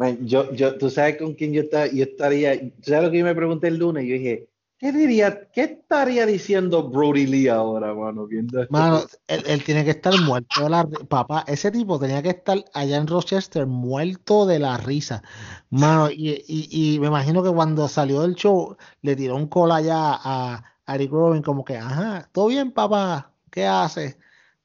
Man, 0.00 0.26
yo, 0.26 0.50
yo, 0.54 0.78
tú 0.78 0.88
sabes 0.90 1.16
con 1.18 1.34
quién 1.34 1.52
yo, 1.52 1.62
esta- 1.62 1.86
yo 1.86 2.04
estaría, 2.04 2.58
tú 2.58 2.82
sabes 2.82 3.04
lo 3.04 3.10
que 3.10 3.18
yo 3.18 3.24
me 3.24 3.34
pregunté 3.34 3.68
el 3.68 3.76
lunes, 3.78 4.04
yo 4.06 4.14
dije, 4.14 4.48
¿qué 4.78 4.92
diría, 4.92 5.50
qué 5.52 5.62
estaría 5.62 6.24
diciendo 6.26 6.88
Brody 6.88 7.26
Lee 7.26 7.48
ahora, 7.48 7.94
mano, 7.94 8.26
viendo 8.26 8.62
esto? 8.62 8.72
Mano, 8.72 9.00
él, 9.26 9.42
él 9.46 9.64
tiene 9.64 9.84
que 9.84 9.90
estar 9.90 10.16
muerto 10.16 10.62
de 10.62 10.70
la 10.70 10.88
papá, 11.08 11.44
ese 11.48 11.70
tipo 11.72 11.98
tenía 11.98 12.22
que 12.22 12.30
estar 12.30 12.64
allá 12.72 12.96
en 12.98 13.06
Rochester 13.08 13.66
muerto 13.66 14.46
de 14.46 14.58
la 14.60 14.76
risa. 14.78 15.22
Mano, 15.70 16.08
y, 16.10 16.44
y, 16.46 16.94
y 16.94 17.00
me 17.00 17.08
imagino 17.08 17.42
que 17.42 17.50
cuando 17.50 17.88
salió 17.88 18.22
del 18.22 18.36
show 18.36 18.76
le 19.02 19.16
tiró 19.16 19.34
un 19.36 19.48
cola 19.48 19.76
allá 19.76 19.96
a, 20.22 20.64
Eric 20.86 21.10
Robin 21.12 21.42
como 21.42 21.64
que, 21.64 21.76
ajá, 21.76 22.28
todo 22.32 22.46
bien 22.48 22.72
papá, 22.72 23.34
¿qué 23.50 23.66
haces? 23.66 24.18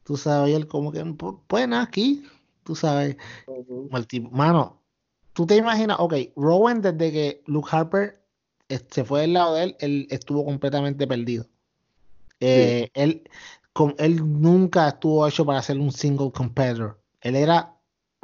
Tú 0.03 0.17
sabes, 0.17 0.51
y 0.51 0.53
él 0.55 0.67
como 0.67 0.91
que, 0.91 1.03
"Pu- 1.05 1.41
pues 1.47 1.67
nada, 1.67 1.83
aquí, 1.83 2.23
tú 2.63 2.75
sabes. 2.75 3.17
Como 3.45 3.97
el 3.97 4.07
tipo, 4.07 4.29
mano, 4.31 4.83
tú 5.35 5.45
te 5.45 5.57
imaginas, 5.57 5.97
ok, 5.99 6.15
Rowan 6.37 6.81
desde 6.81 7.11
que 7.11 7.43
Luke 7.45 7.69
Harper 7.71 8.21
se 8.89 9.03
fue 9.03 9.21
del 9.21 9.33
lado 9.33 9.53
de 9.53 9.63
él, 9.63 9.75
él 9.79 10.07
estuvo 10.09 10.43
completamente 10.45 11.05
perdido. 11.05 11.45
Eh, 12.39 12.89
él, 12.93 13.29
con, 13.73 13.95
él 13.99 14.41
nunca 14.41 14.87
estuvo 14.87 15.27
hecho 15.27 15.45
para 15.45 15.61
ser 15.61 15.77
un 15.77 15.91
single 15.91 16.31
competitor. 16.31 16.99
Él 17.21 17.35
era 17.35 17.75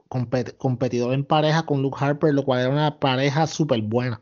competidor 0.07 1.13
en 1.13 1.25
pareja 1.25 1.65
con 1.65 1.81
Luke 1.81 1.97
Harper, 1.99 2.33
lo 2.33 2.43
cual 2.43 2.61
era 2.61 2.69
una 2.69 2.99
pareja 2.99 3.45
súper 3.45 3.81
buena. 3.81 4.21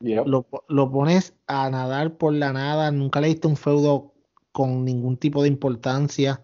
Lo, 0.00 0.46
lo, 0.68 0.90
pones 0.90 1.32
a 1.46 1.70
nadar 1.70 2.16
por 2.16 2.34
la 2.34 2.52
nada, 2.52 2.90
nunca 2.90 3.20
le 3.20 3.28
diste 3.28 3.46
un 3.46 3.56
feudo 3.56 4.12
con 4.50 4.84
ningún 4.84 5.16
tipo 5.16 5.42
de 5.42 5.48
importancia. 5.48 6.42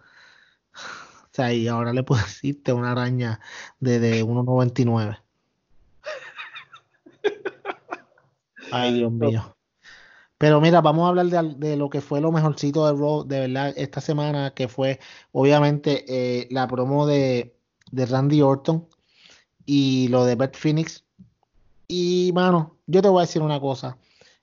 O 1.31 1.41
sea, 1.41 1.53
y 1.53 1.69
ahora 1.69 1.93
le 1.93 2.03
puedes 2.03 2.25
decirte 2.25 2.73
una 2.73 2.91
araña 2.91 3.39
de, 3.79 4.01
de 4.01 4.25
1.99. 4.25 5.21
Ay, 8.73 8.95
Dios 8.95 9.13
mío. 9.13 9.57
Pero 10.39 10.61
mira, 10.61 10.81
vamos 10.81 11.05
a 11.05 11.09
hablar 11.09 11.27
de, 11.57 11.77
lo 11.77 11.91
que 11.91 12.01
fue 12.01 12.21
lo 12.21 12.31
mejorcito 12.31 12.87
de 12.87 12.93
Raw 12.93 13.25
de 13.25 13.41
verdad 13.41 13.75
esta 13.77 14.01
semana, 14.01 14.55
que 14.55 14.69
fue 14.69 15.01
obviamente 15.33 16.05
eh, 16.07 16.47
la 16.51 16.69
promo 16.69 17.07
de, 17.07 17.57
de, 17.91 18.07
Randy 18.07 18.41
Orton 18.41 18.87
y 19.67 20.07
lo 20.09 20.25
de 20.25 20.37
Beth 20.37 20.57
Phoenix. 20.57 21.05
Y 21.89 22.31
mano, 22.35 22.79
yo 22.87 23.03
te 23.03 23.09
voy 23.09 23.21
a 23.21 23.27
decir 23.27 23.43
una 23.43 23.61
cosa. 23.61 23.99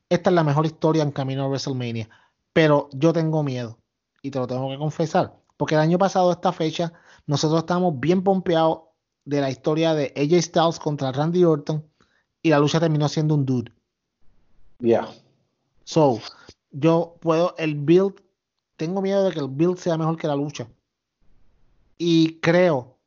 Esta 0.09 0.29
es 0.29 0.33
la 0.35 0.43
mejor 0.43 0.65
historia 0.65 1.03
en 1.03 1.11
camino 1.11 1.43
a 1.43 1.47
WrestleMania. 1.47 2.09
Pero 2.53 2.89
yo 2.93 3.13
tengo 3.13 3.43
miedo. 3.43 3.79
Y 4.21 4.31
te 4.31 4.39
lo 4.39 4.47
tengo 4.47 4.69
que 4.69 4.77
confesar. 4.77 5.33
Porque 5.57 5.75
el 5.75 5.81
año 5.81 5.97
pasado, 5.97 6.31
esta 6.31 6.51
fecha, 6.51 6.93
nosotros 7.25 7.59
estábamos 7.59 7.99
bien 7.99 8.23
pompeados 8.23 8.81
de 9.23 9.41
la 9.41 9.49
historia 9.49 9.93
de 9.93 10.13
AJ 10.15 10.41
Styles 10.43 10.79
contra 10.79 11.11
Randy 11.11 11.43
Orton. 11.43 11.85
Y 12.43 12.49
la 12.49 12.59
lucha 12.59 12.79
terminó 12.79 13.07
siendo 13.07 13.35
un 13.35 13.45
dude. 13.45 13.71
Ya. 14.79 15.07
So, 15.83 16.19
yo 16.71 17.15
puedo, 17.21 17.55
el 17.57 17.75
build, 17.75 18.15
tengo 18.77 19.01
miedo 19.01 19.23
de 19.23 19.31
que 19.31 19.39
el 19.39 19.47
build 19.47 19.77
sea 19.77 19.97
mejor 19.97 20.17
que 20.17 20.27
la 20.27 20.35
lucha. 20.35 20.67
Y 21.97 22.39
creo 22.39 22.97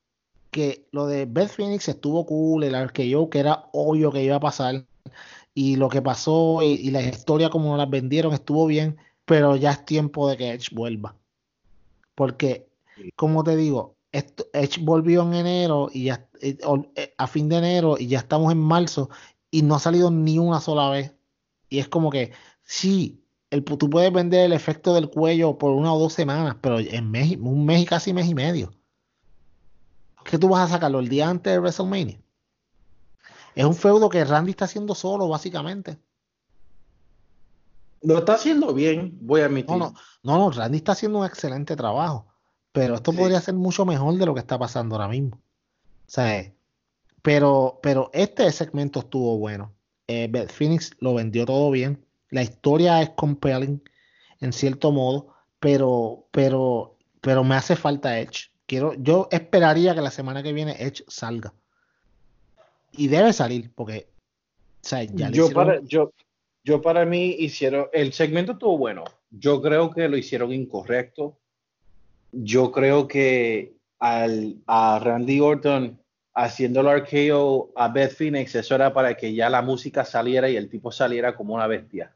que 0.50 0.88
lo 0.92 1.06
de 1.06 1.26
Beth 1.26 1.50
Phoenix 1.50 1.88
estuvo 1.88 2.24
cool, 2.24 2.64
el 2.64 2.92
yo 2.92 3.28
que 3.28 3.38
era 3.38 3.68
obvio 3.72 4.10
que 4.10 4.24
iba 4.24 4.36
a 4.36 4.40
pasar, 4.40 4.86
y 5.54 5.76
lo 5.76 5.88
que 5.88 6.00
pasó 6.00 6.62
y, 6.62 6.90
la 6.90 7.02
historia 7.02 7.50
como 7.50 7.70
nos 7.70 7.78
las 7.78 7.90
vendieron 7.90 8.32
estuvo 8.32 8.66
bien, 8.66 8.96
pero 9.24 9.56
ya 9.56 9.72
es 9.72 9.84
tiempo 9.84 10.28
de 10.28 10.36
que 10.36 10.52
Edge 10.52 10.68
vuelva. 10.72 11.16
Porque, 12.14 12.68
como 13.16 13.44
te 13.44 13.56
digo, 13.56 13.96
Edge 14.12 14.80
volvió 14.82 15.22
en 15.22 15.34
enero 15.34 15.90
y 15.92 16.04
ya 16.04 16.26
eh, 16.40 16.56
eh, 16.94 17.14
a 17.18 17.26
fin 17.26 17.48
de 17.48 17.56
enero 17.56 17.96
y 17.98 18.06
ya 18.06 18.18
estamos 18.18 18.52
en 18.52 18.58
marzo 18.58 19.10
y 19.50 19.62
no 19.62 19.74
ha 19.74 19.78
salido 19.80 20.10
ni 20.10 20.38
una 20.38 20.60
sola 20.60 20.90
vez 20.90 21.14
y 21.68 21.78
es 21.78 21.88
como 21.88 22.10
que, 22.10 22.32
sí, 22.62 23.22
el, 23.50 23.64
tú 23.64 23.90
puedes 23.90 24.12
vender 24.12 24.46
el 24.46 24.52
efecto 24.52 24.94
del 24.94 25.10
cuello 25.10 25.58
por 25.58 25.72
una 25.72 25.92
o 25.92 25.98
dos 25.98 26.12
semanas, 26.12 26.56
pero 26.60 26.78
en 26.78 27.10
mes, 27.10 27.36
un 27.38 27.64
mes 27.64 27.82
y 27.82 27.86
casi 27.86 28.12
mes 28.12 28.26
y 28.26 28.34
medio. 28.34 28.72
¿Qué 30.24 30.38
tú 30.38 30.48
vas 30.48 30.68
a 30.68 30.74
sacarlo 30.74 31.00
el 31.00 31.08
día 31.08 31.28
antes 31.28 31.52
de 31.52 31.58
WrestleMania? 31.58 32.20
Es 33.54 33.64
un 33.64 33.74
feudo 33.74 34.08
que 34.08 34.24
Randy 34.24 34.50
está 34.50 34.66
haciendo 34.66 34.94
solo, 34.94 35.28
básicamente. 35.28 35.98
Lo 38.02 38.18
está 38.18 38.34
haciendo 38.34 38.72
bien, 38.72 39.18
voy 39.22 39.40
a 39.40 39.46
admitir. 39.46 39.76
No, 39.76 39.94
no, 40.22 40.38
no, 40.38 40.50
Randy 40.50 40.78
está 40.78 40.92
haciendo 40.92 41.18
un 41.18 41.26
excelente 41.26 41.74
trabajo. 41.74 42.26
Pero 42.72 42.94
esto 42.94 43.12
podría 43.12 43.40
ser 43.40 43.54
mucho 43.54 43.84
mejor 43.84 44.14
de 44.16 44.26
lo 44.26 44.34
que 44.34 44.40
está 44.40 44.58
pasando 44.58 44.94
ahora 44.94 45.08
mismo. 45.08 45.36
O 45.36 46.10
sea, 46.10 46.52
pero, 47.22 47.80
pero 47.82 48.10
este 48.12 48.50
segmento 48.52 49.00
estuvo 49.00 49.36
bueno. 49.38 49.74
Eh, 50.08 50.26
Beth 50.30 50.50
Phoenix 50.50 50.90
lo 51.00 51.14
vendió 51.14 51.46
todo 51.46 51.70
bien. 51.70 52.04
La 52.30 52.42
historia 52.42 53.00
es 53.02 53.10
compelling 53.10 53.82
en 54.40 54.52
cierto 54.52 54.90
modo, 54.90 55.34
pero, 55.60 56.26
pero, 56.30 56.96
pero 57.20 57.44
me 57.44 57.54
hace 57.54 57.76
falta 57.76 58.18
Edge. 58.18 58.50
Quiero, 58.66 58.94
yo 58.94 59.28
esperaría 59.30 59.94
que 59.94 60.00
la 60.00 60.10
semana 60.10 60.42
que 60.42 60.52
viene 60.52 60.76
Edge 60.78 61.04
salga. 61.08 61.52
Y 62.92 63.08
debe 63.08 63.32
salir, 63.32 63.70
porque 63.74 64.08
ya 64.82 65.30
yo, 65.30 65.50
para, 65.50 65.80
yo, 65.82 66.12
yo 66.64 66.80
para 66.80 67.04
mí 67.04 67.36
hicieron, 67.38 67.88
el 67.92 68.12
segmento 68.12 68.52
estuvo 68.52 68.78
bueno. 68.78 69.04
Yo 69.30 69.60
creo 69.60 69.90
que 69.90 70.08
lo 70.08 70.16
hicieron 70.16 70.52
incorrecto. 70.52 71.38
Yo 72.32 72.72
creo 72.72 73.08
que 73.08 73.74
al, 73.98 74.56
a 74.66 74.98
Randy 75.02 75.40
Orton 75.40 76.00
haciendo 76.38 76.82
el 76.82 76.88
arqueo 76.88 77.72
a 77.74 77.88
Beth 77.88 78.12
Phoenix, 78.12 78.54
eso 78.54 78.76
era 78.76 78.92
para 78.92 79.16
que 79.16 79.34
ya 79.34 79.50
la 79.50 79.60
música 79.60 80.04
saliera 80.04 80.48
y 80.48 80.56
el 80.56 80.70
tipo 80.70 80.92
saliera 80.92 81.34
como 81.34 81.54
una 81.54 81.66
bestia. 81.66 82.12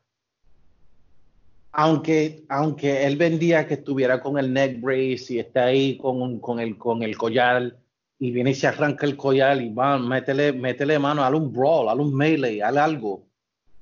Aunque, 1.72 2.44
aunque 2.48 3.04
él 3.04 3.16
vendía 3.16 3.66
que 3.66 3.74
estuviera 3.74 4.20
con 4.20 4.38
el 4.38 4.52
neck 4.52 4.80
brace 4.80 5.34
y 5.34 5.38
está 5.40 5.64
ahí 5.64 5.96
con, 5.96 6.38
con, 6.38 6.60
el, 6.60 6.78
con 6.78 7.02
el 7.02 7.16
collar 7.16 7.76
y 8.20 8.30
viene 8.30 8.50
y 8.50 8.54
se 8.54 8.68
arranca 8.68 9.06
el 9.06 9.16
collar 9.16 9.60
y 9.60 9.72
va, 9.72 9.98
métele, 9.98 10.52
métele 10.52 11.00
mano, 11.00 11.24
haz 11.24 11.34
un 11.34 11.52
brawl, 11.52 11.88
haz 11.88 11.96
un 11.96 12.14
melee, 12.14 12.62
haz 12.62 12.76
algo. 12.76 13.26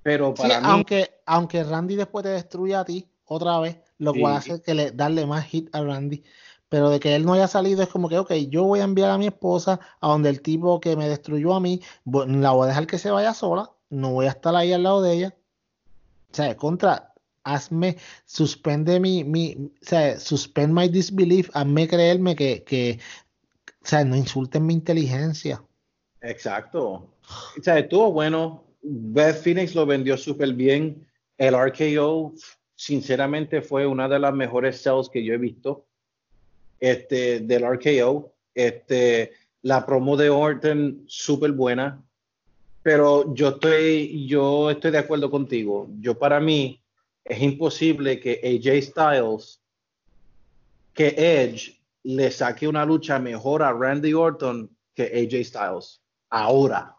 Pero 0.03 0.33
para 0.33 0.61
mí, 0.61 0.67
aunque, 0.67 1.11
aunque 1.27 1.63
Randy 1.65 1.97
después 1.97 2.23
te 2.23 2.31
destruya 2.31 2.81
a 2.81 2.85
ti 2.87 3.07
otra 3.27 3.61
vez, 3.61 3.77
lo 3.99 4.15
cual 4.15 4.37
hace 4.37 4.63
que 4.63 4.73
le 4.73 4.91
darle 4.93 5.27
más 5.27 5.45
hit 5.45 5.69
a 5.75 5.83
Randy 5.83 6.23
pero 6.71 6.89
de 6.89 7.01
que 7.01 7.17
él 7.17 7.27
no 7.27 7.35
haya 7.35 7.49
salido 7.49 7.83
es 7.83 7.89
como 7.89 8.09
que, 8.09 8.17
ok, 8.17 8.33
yo 8.49 8.63
voy 8.63 8.79
a 8.79 8.85
enviar 8.85 9.11
a 9.11 9.19
mi 9.19 9.27
esposa 9.27 9.81
a 10.01 10.09
donde 10.09 10.31
el 10.31 10.41
tipo 10.41 10.81
que 10.81 10.97
me 10.97 11.09
destruyó 11.09 11.53
a 11.53 11.61
mí, 11.61 11.83
la 12.07 12.53
voy 12.53 12.65
a 12.65 12.69
dejar 12.69 12.87
que 12.87 12.97
se 12.97 13.11
vaya 13.11 13.35
sola, 13.35 13.73
no 13.91 14.13
voy 14.13 14.27
a 14.27 14.31
estar 14.31 14.55
ahí 14.55 14.73
al 14.73 14.85
lado 14.85 15.03
de 15.03 15.13
ella. 15.13 15.37
O 16.31 16.35
sea, 16.35 16.57
contra, 16.57 17.13
hazme, 17.43 17.97
suspende 18.25 19.01
mi, 19.01 19.25
mi 19.25 19.73
o 19.83 19.85
sea, 19.85 20.19
suspend 20.21 20.73
my 20.73 20.89
disbelief, 20.89 21.51
hazme 21.55 21.89
creerme 21.89 22.37
que, 22.37 22.63
que, 22.63 23.01
o 23.83 23.87
sea, 23.87 24.05
no 24.05 24.15
insulten 24.15 24.65
mi 24.65 24.75
inteligencia. 24.75 25.61
Exacto. 26.23 27.17
O 27.59 27.63
sea, 27.63 27.81
estuvo 27.81 28.13
bueno. 28.13 28.65
Beth 28.83 29.43
Phoenix 29.43 29.75
lo 29.75 29.87
vendió 29.87 30.17
súper 30.17 30.55
bien. 30.55 31.05
El 31.37 31.55
RKO, 31.55 32.35
sinceramente, 32.77 33.61
fue 33.61 33.87
una 33.87 34.09
de 34.09 34.21
las 34.21 34.33
mejores 34.33 34.81
sales 34.81 35.09
que 35.09 35.25
yo 35.25 35.35
he 35.35 35.39
visto 35.39 35.90
este, 36.81 37.41
del 37.41 37.65
RKO. 37.65 38.33
Este, 38.55 39.33
la 39.63 39.87
promo 39.87 40.17
de 40.17 40.31
Orton, 40.31 41.05
súper 41.07 41.53
buena. 41.53 42.03
Pero 42.83 43.35
yo 43.35 43.51
estoy, 43.51 44.27
yo 44.27 44.71
estoy 44.71 44.91
de 44.91 44.99
acuerdo 44.99 45.31
contigo. 45.31 45.89
Yo 46.01 46.19
para 46.19 46.41
mí 46.41 46.83
es 47.25 47.43
imposible 47.43 48.19
que 48.19 48.41
AJ 48.43 48.83
Styles, 48.83 49.61
que 50.95 51.09
Edge 51.17 51.79
le 52.03 52.31
saque 52.31 52.67
una 52.67 52.87
lucha 52.87 53.19
mejor 53.19 53.63
a 53.63 53.73
Randy 53.73 54.15
Orton 54.15 54.75
que 54.95 55.05
AJ 55.05 55.45
Styles. 55.45 56.03
Ahora, 56.31 56.97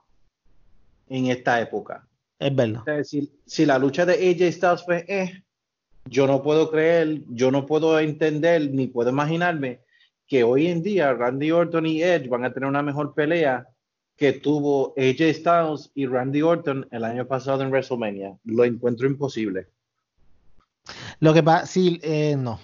en 1.10 1.28
esta 1.28 1.60
época. 1.60 2.08
Es 2.40 2.56
verdad. 2.56 2.84
si, 3.46 3.66
la 3.66 3.78
lucha 3.78 4.06
de 4.06 4.14
AJ 4.14 4.54
Styles 4.54 4.84
fue, 4.84 5.06
eh, 5.08 5.44
yo 6.06 6.28
no 6.28 6.42
puedo 6.42 6.70
creer, 6.72 7.22
yo 7.30 7.52
no 7.52 7.66
puedo 7.66 8.00
entender 8.00 8.70
ni 8.72 8.88
puedo 8.88 9.10
imaginarme 9.10 9.80
que 10.28 10.44
hoy 10.44 10.68
en 10.68 10.82
día 10.82 11.14
Randy 11.14 11.52
Orton 11.52 11.86
y 11.86 12.02
Edge 12.02 12.30
van 12.30 12.46
a 12.46 12.54
tener 12.54 12.70
una 12.70 12.82
mejor 12.82 13.14
pelea 13.14 13.68
que 14.16 14.34
tuvo 14.34 14.94
AJ 14.98 15.34
Styles 15.34 15.92
y 15.96 16.06
Randy 16.06 16.42
Orton 16.42 16.88
el 16.92 17.04
año 17.04 17.28
pasado 17.28 17.64
en 17.64 17.70
WrestleMania. 17.70 18.38
Lo 18.46 18.64
encuentro 18.64 19.08
imposible. 19.08 19.68
Lo 21.20 21.34
que 21.34 21.44
pasa, 21.44 21.66
sí, 21.66 22.00
eh, 22.04 22.36
no. 22.38 22.60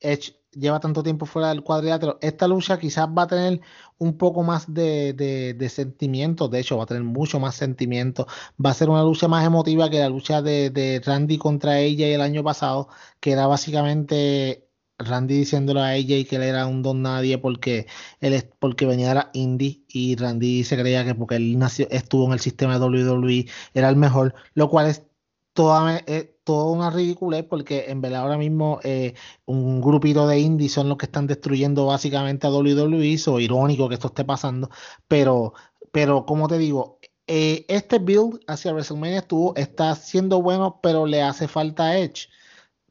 Edge 0.00 0.34
lleva 0.54 0.80
tanto 0.80 1.02
tiempo 1.02 1.26
fuera 1.26 1.48
del 1.48 1.62
cuadrilátero. 1.62 2.18
Esta 2.20 2.48
lucha 2.48 2.78
quizás 2.78 3.08
va 3.08 3.22
a 3.22 3.26
tener 3.26 3.60
un 3.98 4.16
poco 4.18 4.42
más 4.42 4.72
de, 4.72 5.12
de, 5.12 5.54
de 5.54 5.68
sentimiento, 5.68 6.48
de 6.48 6.60
hecho 6.60 6.76
va 6.76 6.84
a 6.84 6.86
tener 6.86 7.04
mucho 7.04 7.40
más 7.40 7.54
sentimiento. 7.56 8.26
Va 8.64 8.70
a 8.70 8.74
ser 8.74 8.90
una 8.90 9.02
lucha 9.02 9.28
más 9.28 9.44
emotiva 9.46 9.90
que 9.90 10.00
la 10.00 10.08
lucha 10.08 10.42
de, 10.42 11.02
Randy 11.04 11.38
contra 11.38 11.78
ella 11.80 12.06
el 12.08 12.20
año 12.20 12.42
pasado, 12.44 12.88
que 13.20 13.32
era 13.32 13.46
básicamente 13.46 14.68
Randy 14.98 15.38
diciéndole 15.38 15.80
a 15.80 15.94
ella 15.96 16.28
que 16.28 16.36
él 16.36 16.42
era 16.42 16.66
un 16.66 16.82
don 16.82 17.02
nadie 17.02 17.38
porque 17.38 17.86
él 18.20 18.48
porque 18.58 18.86
venía 18.86 19.08
de 19.08 19.14
la 19.16 19.30
indie 19.32 19.84
y 19.88 20.16
Randy 20.16 20.64
se 20.64 20.76
creía 20.78 21.04
que 21.04 21.14
porque 21.14 21.36
él 21.36 21.58
nació, 21.58 21.88
estuvo 21.90 22.26
en 22.26 22.32
el 22.32 22.40
sistema 22.40 22.78
de 22.78 22.84
WWE 22.86 23.46
era 23.74 23.88
el 23.88 23.96
mejor, 23.96 24.34
lo 24.54 24.70
cual 24.70 24.86
es 24.88 25.04
toda, 25.52 25.98
toda 26.44 26.70
una 26.72 26.90
ridiculez 26.90 27.44
porque 27.44 27.86
en 27.88 28.00
verdad 28.00 28.22
ahora 28.22 28.38
mismo 28.38 28.80
eh, 28.84 29.14
un 29.46 29.80
grupito 29.80 30.26
de 30.26 30.38
indies 30.40 30.72
son 30.72 30.88
los 30.88 30.98
que 30.98 31.06
están 31.06 31.26
destruyendo 31.26 31.86
básicamente 31.86 32.46
a 32.46 32.50
WWE, 32.50 33.18
o 33.26 33.40
irónico 33.40 33.88
que 33.88 33.94
esto 33.94 34.08
esté 34.08 34.24
pasando, 34.24 34.70
pero, 35.08 35.54
pero 35.92 36.26
como 36.26 36.48
te 36.48 36.58
digo, 36.58 36.98
eh, 37.26 37.64
este 37.68 37.98
build 37.98 38.40
hacia 38.46 38.72
WrestleMania 38.72 39.18
estuvo, 39.18 39.56
está 39.56 39.94
siendo 39.94 40.42
bueno, 40.42 40.80
pero 40.82 41.06
le 41.06 41.22
hace 41.22 41.48
falta 41.48 41.98
Edge. 41.98 42.28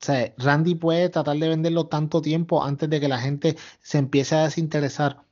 O 0.02 0.06
sea, 0.06 0.34
Randy 0.38 0.76
puede 0.76 1.10
tratar 1.10 1.38
de 1.38 1.50
venderlo 1.50 1.88
tanto 1.88 2.22
tiempo 2.22 2.64
antes 2.64 2.90
de 2.90 3.00
que 3.00 3.08
la 3.08 3.20
gente 3.20 3.56
se 3.82 4.00
empiece 4.00 4.36
a 4.36 4.44
desinteresar 4.44 5.24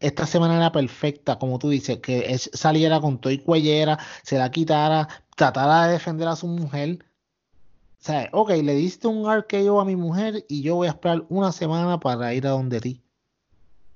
esta 0.00 0.26
semana 0.26 0.56
era 0.56 0.72
perfecta, 0.72 1.38
como 1.38 1.58
tú 1.58 1.70
dices, 1.70 1.98
que 1.98 2.36
saliera 2.38 3.00
con 3.00 3.20
todo 3.20 3.32
y 3.32 3.38
cuellera, 3.38 3.98
se 4.22 4.38
la 4.38 4.50
quitara, 4.50 5.08
tratara 5.36 5.86
de 5.86 5.92
defender 5.94 6.28
a 6.28 6.36
su 6.36 6.46
mujer. 6.46 7.04
Sea, 8.06 8.28
ok, 8.30 8.50
le 8.62 8.76
diste 8.76 9.08
un 9.08 9.28
RKO 9.28 9.80
a 9.80 9.84
mi 9.84 9.96
mujer 9.96 10.44
y 10.48 10.62
yo 10.62 10.76
voy 10.76 10.86
a 10.86 10.90
esperar 10.90 11.24
una 11.28 11.50
semana 11.50 11.98
para 11.98 12.32
ir 12.34 12.46
a 12.46 12.50
donde 12.50 12.80
ti. 12.80 13.02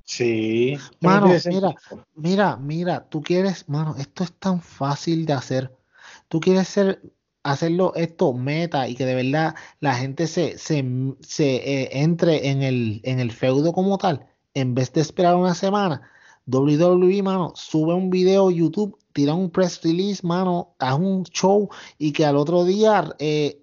Sí. 0.02 0.76
Mano, 1.00 1.28
mira, 1.46 1.74
mira, 2.16 2.56
mira, 2.56 3.08
tú 3.08 3.22
quieres, 3.22 3.68
mano, 3.68 3.94
esto 3.96 4.24
es 4.24 4.32
tan 4.32 4.60
fácil 4.60 5.26
de 5.26 5.34
hacer. 5.34 5.78
Tú 6.26 6.40
quieres 6.40 6.66
ser, 6.66 7.00
hacerlo 7.44 7.94
esto 7.94 8.32
meta 8.32 8.88
y 8.88 8.96
que 8.96 9.06
de 9.06 9.14
verdad 9.14 9.54
la 9.78 9.94
gente 9.94 10.26
se, 10.26 10.58
se, 10.58 10.84
se 11.20 11.54
eh, 11.58 11.90
entre 12.02 12.48
en 12.48 12.64
el, 12.64 13.00
en 13.04 13.20
el 13.20 13.30
feudo 13.30 13.72
como 13.72 13.96
tal, 13.96 14.26
en 14.54 14.74
vez 14.74 14.92
de 14.92 15.02
esperar 15.02 15.36
una 15.36 15.54
semana. 15.54 16.02
WWE, 16.46 17.22
mano, 17.22 17.52
sube 17.54 17.94
un 17.94 18.10
video 18.10 18.50
YouTube, 18.50 18.98
tira 19.12 19.34
un 19.34 19.50
press 19.50 19.80
release, 19.84 20.26
mano, 20.26 20.74
haz 20.80 20.98
un 20.98 21.22
show 21.26 21.68
y 21.96 22.10
que 22.10 22.26
al 22.26 22.34
otro 22.34 22.64
día 22.64 23.14
eh, 23.20 23.60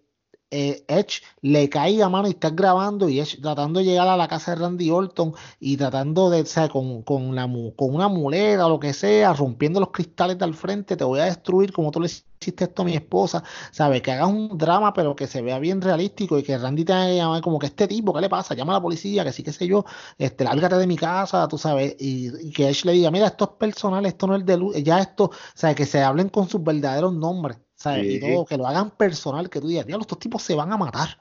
eh, 0.51 0.85
Edge 0.87 1.21
le 1.41 1.69
caiga 1.69 2.09
mano 2.09 2.27
y 2.27 2.31
estás 2.31 2.55
grabando 2.55 3.09
y 3.09 3.19
Edge 3.19 3.39
tratando 3.41 3.79
de 3.79 3.85
llegar 3.85 4.07
a 4.07 4.17
la 4.17 4.27
casa 4.27 4.51
de 4.51 4.61
Randy 4.61 4.89
Orton 4.89 5.33
y 5.59 5.77
tratando 5.77 6.29
de, 6.29 6.41
o 6.41 6.45
sea, 6.45 6.69
con, 6.69 7.03
con, 7.03 7.35
la, 7.35 7.43
con 7.75 7.93
una 7.95 8.07
muleta 8.07 8.65
o 8.65 8.69
lo 8.69 8.79
que 8.79 8.93
sea, 8.93 9.33
rompiendo 9.33 9.79
los 9.79 9.91
cristales 9.91 10.37
del 10.37 10.53
frente, 10.53 10.95
te 10.95 11.03
voy 11.03 11.19
a 11.19 11.25
destruir 11.25 11.73
como 11.73 11.91
tú 11.91 11.99
le 11.99 12.07
hiciste 12.07 12.65
esto 12.65 12.83
a 12.83 12.85
mi 12.85 12.93
esposa, 12.93 13.43
¿sabes? 13.71 14.01
Que 14.01 14.11
hagas 14.11 14.29
un 14.29 14.57
drama 14.57 14.93
pero 14.93 15.15
que 15.15 15.27
se 15.27 15.41
vea 15.41 15.59
bien 15.59 15.81
realístico 15.81 16.37
y 16.37 16.43
que 16.43 16.57
Randy 16.57 16.85
que 16.85 17.15
llamar 17.15 17.41
como 17.41 17.59
que 17.59 17.67
este 17.67 17.87
tipo, 17.87 18.13
¿qué 18.13 18.21
le 18.21 18.29
pasa? 18.29 18.55
Llama 18.55 18.73
a 18.73 18.75
la 18.77 18.81
policía, 18.81 19.23
que 19.23 19.31
sí, 19.33 19.43
que 19.43 19.51
sé 19.51 19.67
yo, 19.67 19.85
este, 20.17 20.43
lárgate 20.43 20.75
de 20.77 20.87
mi 20.87 20.95
casa, 20.95 21.47
tú 21.47 21.57
sabes, 21.57 21.95
y, 21.99 22.51
que 22.51 22.69
Edge 22.69 22.85
le 22.85 22.93
diga, 22.93 23.11
mira, 23.11 23.27
esto 23.27 23.45
es 23.45 23.51
personal, 23.57 24.05
esto 24.05 24.27
no 24.27 24.35
es 24.35 24.45
de 24.45 24.57
luz, 24.57 24.75
ya 24.83 24.99
esto, 24.99 25.25
o 25.25 25.31
sea, 25.55 25.75
que 25.75 25.85
se 25.85 26.01
hablen 26.01 26.29
con 26.29 26.49
sus 26.49 26.63
verdaderos 26.63 27.13
nombres. 27.13 27.57
Y 27.85 28.19
todo, 28.19 28.45
que 28.45 28.57
lo 28.57 28.65
hagan 28.65 28.89
personal, 28.91 29.49
que 29.49 29.61
tú 29.61 29.67
digas, 29.67 29.85
diablo, 29.85 30.01
estos 30.01 30.19
tipos 30.19 30.41
se 30.41 30.55
van 30.55 30.71
a 30.71 30.77
matar. 30.77 31.19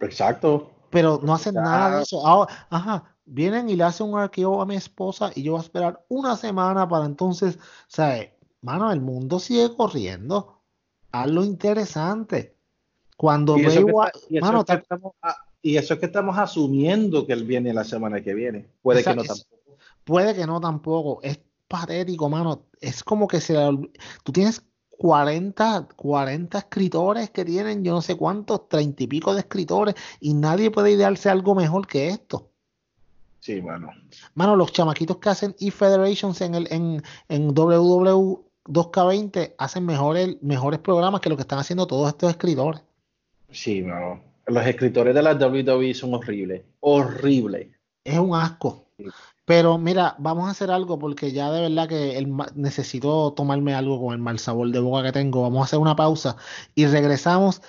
Exacto. 0.00 0.70
Pero 0.90 1.20
no 1.22 1.34
hacen 1.34 1.54
nada 1.54 1.96
de 1.96 2.02
eso. 2.02 2.26
Ahora, 2.26 2.66
ajá, 2.70 3.16
vienen 3.26 3.68
y 3.68 3.76
le 3.76 3.84
hacen 3.84 4.08
un 4.08 4.18
arqueo 4.18 4.62
a 4.62 4.66
mi 4.66 4.76
esposa 4.76 5.30
y 5.34 5.42
yo 5.42 5.52
voy 5.52 5.60
a 5.60 5.64
esperar 5.64 6.04
una 6.08 6.36
semana 6.36 6.88
para 6.88 7.04
entonces, 7.04 7.58
¿sabes? 7.86 8.30
Mano, 8.62 8.90
el 8.90 9.00
mundo 9.00 9.38
sigue 9.38 9.74
corriendo. 9.76 10.60
Hazlo 11.12 11.44
interesante. 11.44 12.56
Cuando 13.16 13.58
y 13.58 13.66
eso, 13.66 13.86
y, 14.30 14.38
eso 14.38 14.64
que 14.64 14.74
estamos, 14.74 15.12
y 15.60 15.76
eso 15.76 15.94
es 15.94 16.00
que 16.00 16.06
estamos 16.06 16.38
asumiendo 16.38 17.26
que 17.26 17.32
él 17.32 17.44
viene 17.44 17.74
la 17.74 17.84
semana 17.84 18.22
que 18.22 18.32
viene. 18.32 18.68
Puede 18.80 19.04
que 19.04 19.14
no 19.14 19.24
tampoco. 19.24 19.76
Puede 20.04 20.34
que 20.34 20.46
no 20.46 20.60
tampoco. 20.60 21.20
Es 21.22 21.40
patético, 21.66 22.28
mano. 22.28 22.62
Es 22.80 23.02
como 23.02 23.26
que 23.26 23.40
se 23.40 23.54
tú 24.22 24.32
tienes 24.32 24.62
40, 24.98 25.88
40 25.96 26.58
escritores 26.58 27.30
que 27.30 27.44
tienen, 27.44 27.84
yo 27.84 27.92
no 27.92 28.02
sé 28.02 28.16
cuántos, 28.16 28.68
30 28.68 29.04
y 29.04 29.06
pico 29.06 29.32
de 29.32 29.40
escritores, 29.40 29.94
y 30.20 30.34
nadie 30.34 30.70
puede 30.70 30.90
idearse 30.90 31.30
algo 31.30 31.54
mejor 31.54 31.86
que 31.86 32.08
esto. 32.08 32.50
Sí, 33.40 33.62
mano. 33.62 33.90
Mano, 34.34 34.56
los 34.56 34.72
chamaquitos 34.72 35.18
que 35.18 35.28
hacen 35.28 35.54
e-Federations 35.60 36.40
en, 36.40 36.54
el, 36.56 36.68
en, 36.72 37.02
en 37.28 37.54
WW 37.54 38.44
2K20 38.64 39.54
hacen 39.56 39.86
mejores, 39.86 40.36
mejores 40.42 40.80
programas 40.80 41.20
que 41.20 41.30
lo 41.30 41.36
que 41.36 41.42
están 41.42 41.58
haciendo 41.58 41.86
todos 41.86 42.08
estos 42.08 42.30
escritores. 42.30 42.82
Sí, 43.50 43.82
mano. 43.82 44.20
Los 44.46 44.66
escritores 44.66 45.14
de 45.14 45.22
la 45.22 45.34
WWE 45.34 45.94
son 45.94 46.14
horribles. 46.14 46.62
Horribles. 46.80 47.68
Es 48.08 48.18
un 48.18 48.34
asco. 48.34 48.86
Pero 49.44 49.78
mira, 49.78 50.16
vamos 50.18 50.48
a 50.48 50.52
hacer 50.52 50.70
algo 50.70 50.98
porque 50.98 51.32
ya 51.32 51.50
de 51.52 51.62
verdad 51.62 51.88
que 51.88 52.26
necesito 52.54 53.32
tomarme 53.34 53.74
algo 53.74 54.00
con 54.00 54.14
el 54.14 54.18
mal 54.18 54.38
sabor 54.38 54.70
de 54.70 54.80
boca 54.80 55.02
que 55.04 55.12
tengo. 55.12 55.42
Vamos 55.42 55.60
a 55.60 55.64
hacer 55.64 55.78
una 55.78 55.96
pausa 55.96 56.36
y 56.74 56.86
regresamos 56.86 57.62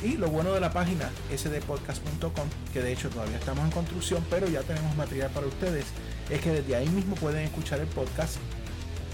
Y 0.04 0.18
lo 0.18 0.30
bueno 0.30 0.54
de 0.54 0.60
la 0.60 0.74
página 0.74 1.12
sdpodcast.com, 1.36 2.48
que 2.74 2.82
de 2.82 2.92
hecho 2.92 3.10
todavía 3.10 3.38
estamos 3.38 3.64
en 3.66 3.72
construcción, 3.72 4.26
pero 4.32 4.50
ya 4.50 4.64
tenemos 4.64 4.96
material 4.96 5.30
para 5.30 5.46
ustedes, 5.46 5.86
es 6.30 6.42
que 6.42 6.52
desde 6.52 6.76
ahí 6.76 6.90
mismo 6.90 7.14
pueden 7.16 7.44
escuchar 7.44 7.80
el 7.80 7.88
podcast. 7.88 8.38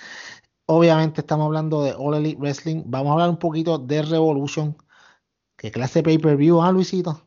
Obviamente 0.67 1.21
estamos 1.21 1.47
hablando 1.47 1.85
de 1.85 1.95
All 1.97 2.17
Elite 2.17 2.41
Wrestling, 2.41 2.83
vamos 2.87 3.11
a 3.11 3.13
hablar 3.13 3.31
un 3.31 3.39
poquito 3.39 3.79
de 3.79 4.03
Revolution. 4.03 4.77
¿Qué 5.57 5.71
clase 5.71 6.01
de 6.01 6.03
pay-per-view, 6.03 6.61
ah, 6.61 6.73
Luisito? 6.73 7.23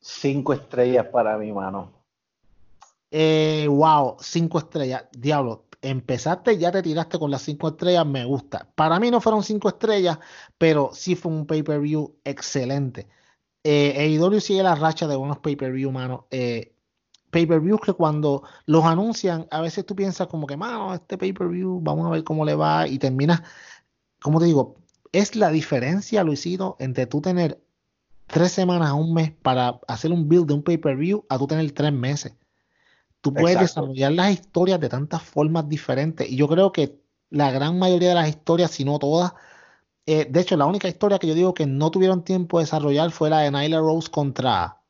Cinco 0.00 0.52
estrellas 0.52 1.06
para 1.06 1.36
mi 1.38 1.52
mano. 1.52 1.99
Eh, 3.10 3.66
wow, 3.68 4.16
cinco 4.20 4.58
estrellas. 4.58 5.04
Diablo, 5.12 5.66
empezaste, 5.82 6.58
ya 6.58 6.70
te 6.70 6.82
tiraste 6.82 7.18
con 7.18 7.30
las 7.30 7.42
cinco 7.42 7.68
estrellas, 7.68 8.06
me 8.06 8.24
gusta. 8.24 8.68
Para 8.74 9.00
mí 9.00 9.10
no 9.10 9.20
fueron 9.20 9.42
cinco 9.42 9.68
estrellas, 9.68 10.18
pero 10.58 10.90
sí 10.92 11.16
fue 11.16 11.32
un 11.32 11.46
pay-per-view 11.46 12.16
excelente. 12.24 13.08
Eh, 13.64 14.18
AEW 14.18 14.40
sigue 14.40 14.62
la 14.62 14.74
racha 14.74 15.06
de 15.06 15.16
buenos 15.16 15.38
pay-per-view, 15.38 15.90
mano. 15.90 16.26
Eh, 16.30 16.74
pay-per-views 17.30 17.80
que 17.80 17.92
cuando 17.92 18.42
los 18.66 18.84
anuncian, 18.84 19.46
a 19.50 19.60
veces 19.60 19.86
tú 19.86 19.94
piensas 19.94 20.26
como 20.28 20.46
que, 20.46 20.56
mano, 20.56 20.94
este 20.94 21.18
pay-per-view, 21.18 21.80
vamos 21.82 22.06
a 22.06 22.10
ver 22.10 22.24
cómo 22.24 22.44
le 22.44 22.54
va, 22.54 22.88
y 22.88 22.98
terminas, 22.98 23.42
como 24.20 24.40
te 24.40 24.46
digo, 24.46 24.76
es 25.12 25.36
la 25.36 25.50
diferencia, 25.50 26.24
Luisito, 26.24 26.76
entre 26.78 27.06
tú 27.06 27.20
tener 27.20 27.60
tres 28.26 28.52
semanas 28.52 28.90
a 28.90 28.94
un 28.94 29.12
mes 29.14 29.32
para 29.32 29.80
hacer 29.88 30.12
un 30.12 30.28
build 30.28 30.46
de 30.48 30.54
un 30.54 30.62
pay-per-view 30.62 31.24
a 31.28 31.38
tú 31.38 31.46
tener 31.46 31.70
tres 31.72 31.92
meses. 31.92 32.34
Tú 33.20 33.34
puedes 33.34 33.60
desarrollar 33.60 34.12
las 34.12 34.32
historias 34.32 34.80
de 34.80 34.88
tantas 34.88 35.22
formas 35.22 35.68
diferentes. 35.68 36.30
Y 36.30 36.36
yo 36.36 36.48
creo 36.48 36.72
que 36.72 37.00
la 37.28 37.50
gran 37.50 37.78
mayoría 37.78 38.10
de 38.10 38.14
las 38.14 38.28
historias, 38.28 38.70
si 38.70 38.84
no 38.84 38.98
todas, 38.98 39.32
eh, 40.06 40.26
de 40.28 40.40
hecho, 40.40 40.56
la 40.56 40.66
única 40.66 40.88
historia 40.88 41.18
que 41.18 41.26
yo 41.26 41.34
digo 41.34 41.54
que 41.54 41.66
no 41.66 41.90
tuvieron 41.90 42.24
tiempo 42.24 42.58
de 42.58 42.64
desarrollar 42.64 43.10
fue 43.10 43.30
la 43.30 43.40
de 43.40 43.50
Nyla 43.50 43.78
Rose 43.78 44.10
contra, 44.10 44.80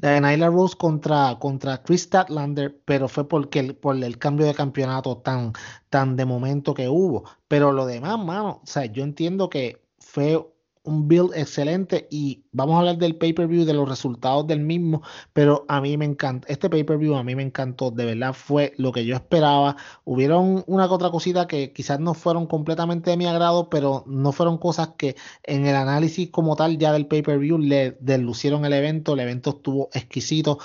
La 0.00 0.10
de 0.10 0.20
Nyla 0.20 0.48
Rose 0.48 0.76
contra, 0.76 1.36
contra 1.38 1.82
Chris 1.82 2.02
Statlander, 2.02 2.80
pero 2.84 3.08
fue 3.08 3.28
porque 3.28 3.58
el, 3.58 3.76
por 3.76 3.96
el 4.02 4.18
cambio 4.18 4.46
de 4.46 4.54
campeonato 4.54 5.18
tan, 5.18 5.52
tan 5.90 6.16
de 6.16 6.24
momento 6.24 6.74
que 6.74 6.88
hubo. 6.88 7.24
Pero 7.48 7.72
lo 7.72 7.86
demás, 7.86 8.18
mano, 8.18 8.60
o 8.62 8.66
sea, 8.66 8.86
yo 8.86 9.02
entiendo 9.02 9.50
que 9.50 9.82
fue 9.98 10.49
un 10.82 11.08
build 11.08 11.32
excelente 11.34 12.08
y 12.10 12.44
vamos 12.52 12.76
a 12.76 12.78
hablar 12.80 12.98
del 12.98 13.16
pay-per-view, 13.16 13.64
de 13.64 13.74
los 13.74 13.88
resultados 13.88 14.46
del 14.46 14.60
mismo, 14.60 15.02
pero 15.32 15.64
a 15.68 15.80
mí 15.80 15.96
me 15.96 16.04
encanta, 16.04 16.48
este 16.48 16.70
pay-per-view 16.70 17.14
a 17.14 17.24
mí 17.24 17.34
me 17.34 17.42
encantó, 17.42 17.90
de 17.90 18.04
verdad 18.06 18.32
fue 18.32 18.72
lo 18.76 18.92
que 18.92 19.04
yo 19.04 19.14
esperaba. 19.14 19.76
Hubieron 20.04 20.64
una 20.66 20.88
que 20.88 20.94
otra 20.94 21.10
cosita 21.10 21.46
que 21.46 21.72
quizás 21.72 22.00
no 22.00 22.14
fueron 22.14 22.46
completamente 22.46 23.10
de 23.10 23.16
mi 23.16 23.26
agrado, 23.26 23.68
pero 23.68 24.04
no 24.06 24.32
fueron 24.32 24.58
cosas 24.58 24.90
que 24.96 25.16
en 25.42 25.66
el 25.66 25.76
análisis 25.76 26.30
como 26.30 26.56
tal 26.56 26.78
ya 26.78 26.92
del 26.92 27.06
pay-per-view 27.06 27.58
le 27.58 27.96
deslucieron 28.00 28.64
el 28.64 28.72
evento, 28.72 29.14
el 29.14 29.20
evento 29.20 29.50
estuvo 29.50 29.90
exquisito. 29.92 30.58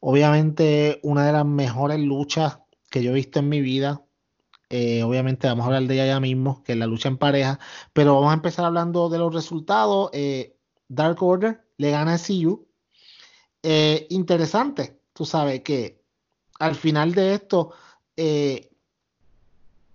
Obviamente 0.00 1.00
una 1.02 1.26
de 1.26 1.32
las 1.32 1.46
mejores 1.46 1.98
luchas 2.00 2.58
que 2.90 3.02
yo 3.02 3.10
he 3.12 3.14
visto 3.14 3.38
en 3.38 3.48
mi 3.48 3.60
vida, 3.60 4.02
eh, 4.74 5.02
obviamente 5.02 5.46
vamos 5.46 5.64
a 5.64 5.66
hablar 5.66 5.82
de 5.82 5.94
ella 5.94 6.06
ya 6.06 6.18
mismo, 6.18 6.62
que 6.64 6.72
es 6.72 6.78
la 6.78 6.86
lucha 6.86 7.10
en 7.10 7.18
pareja, 7.18 7.58
pero 7.92 8.14
vamos 8.14 8.30
a 8.30 8.34
empezar 8.34 8.64
hablando 8.64 9.10
de 9.10 9.18
los 9.18 9.34
resultados. 9.34 10.08
Eh, 10.14 10.56
Dark 10.88 11.22
Order 11.22 11.62
le 11.76 11.90
gana 11.90 12.14
a 12.14 12.18
CU. 12.18 12.66
Eh, 13.62 14.06
interesante, 14.08 14.98
tú 15.12 15.26
sabes 15.26 15.60
que 15.60 16.02
al 16.58 16.74
final 16.74 17.12
de 17.14 17.34
esto, 17.34 17.74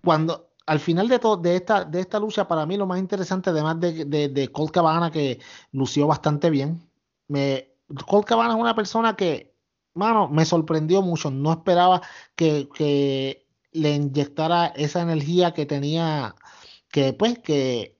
cuando 0.04 0.50
al 0.66 0.78
final 0.78 1.08
de, 1.08 1.18
de, 1.40 1.56
esta, 1.56 1.84
de 1.84 2.00
esta 2.00 2.20
lucha, 2.20 2.46
para 2.46 2.64
mí 2.64 2.76
lo 2.76 2.86
más 2.86 3.00
interesante, 3.00 3.50
además 3.50 3.80
de, 3.80 4.04
de, 4.04 4.28
de 4.28 4.52
Colt 4.52 4.70
Cabana, 4.70 5.10
que 5.10 5.40
lució 5.72 6.06
bastante 6.06 6.50
bien, 6.50 6.88
me, 7.26 7.72
Colt 8.06 8.26
Cabana 8.26 8.54
es 8.54 8.60
una 8.60 8.76
persona 8.76 9.16
que, 9.16 9.56
mano, 9.94 10.28
me 10.28 10.44
sorprendió 10.44 11.02
mucho. 11.02 11.32
No 11.32 11.50
esperaba 11.50 12.00
que 12.36 13.47
le 13.78 13.94
inyectara 13.96 14.66
esa 14.68 15.02
energía 15.02 15.52
que 15.54 15.66
tenía, 15.66 16.34
que 16.90 17.12
pues, 17.12 17.38
que, 17.38 17.98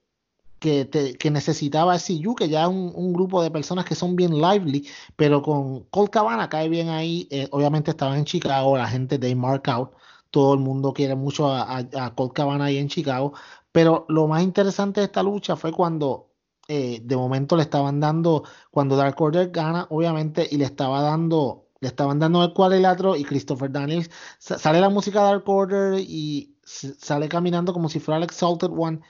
que, 0.58 0.88
que 1.18 1.30
necesitaba 1.30 1.96
que 2.36 2.48
ya 2.48 2.68
un, 2.68 2.92
un, 2.94 3.12
grupo 3.12 3.42
de 3.42 3.50
personas 3.50 3.84
que 3.84 3.94
son 3.94 4.16
bien 4.16 4.32
lively, 4.40 4.86
pero 5.16 5.42
con 5.42 5.84
Colt 5.84 6.10
Cabana 6.10 6.48
cae 6.48 6.68
bien 6.68 6.88
ahí. 6.88 7.28
Eh, 7.30 7.48
obviamente 7.52 7.90
estaba 7.90 8.18
en 8.18 8.24
Chicago, 8.24 8.76
la 8.76 8.88
gente 8.88 9.18
de 9.18 9.34
Mark 9.34 9.68
Out, 9.70 9.92
todo 10.30 10.54
el 10.54 10.60
mundo 10.60 10.92
quiere 10.92 11.14
mucho 11.14 11.50
a, 11.50 11.78
a, 11.78 12.14
Cabana 12.34 12.66
ahí 12.66 12.78
en 12.78 12.88
Chicago, 12.88 13.32
pero 13.72 14.04
lo 14.08 14.26
más 14.28 14.42
interesante 14.42 15.00
de 15.00 15.06
esta 15.06 15.22
lucha 15.22 15.56
fue 15.56 15.72
cuando 15.72 16.28
eh, 16.68 17.00
de 17.02 17.16
momento 17.16 17.56
le 17.56 17.62
estaban 17.62 18.00
dando, 18.00 18.44
cuando 18.70 18.96
Dark 18.96 19.20
Order 19.20 19.50
gana, 19.50 19.86
obviamente, 19.90 20.46
y 20.50 20.58
le 20.58 20.64
estaba 20.66 21.02
dando 21.02 21.67
le 21.80 21.88
estaban 21.88 22.18
dando 22.18 22.42
el 22.42 22.52
cuadrilátero 22.52 23.16
y 23.16 23.24
Christopher 23.24 23.70
Daniels 23.70 24.10
sale 24.38 24.80
la 24.80 24.88
música 24.88 25.20
de 25.20 25.26
Dark 25.26 25.48
Order 25.48 26.00
y 26.00 26.56
sale 26.64 27.28
caminando 27.28 27.72
como 27.72 27.88
si 27.88 28.00
fuera 28.00 28.18
el 28.18 28.24
Exalted 28.24 28.70
One. 28.76 29.00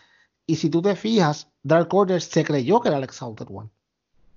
Y 0.46 0.56
si 0.56 0.70
tú 0.70 0.80
te 0.80 0.96
fijas, 0.96 1.48
Dark 1.62 1.92
Order 1.92 2.20
se 2.20 2.44
creyó 2.44 2.80
que 2.80 2.88
era 2.88 2.98
el 2.98 3.04
Exalted 3.04 3.46
One. 3.50 3.70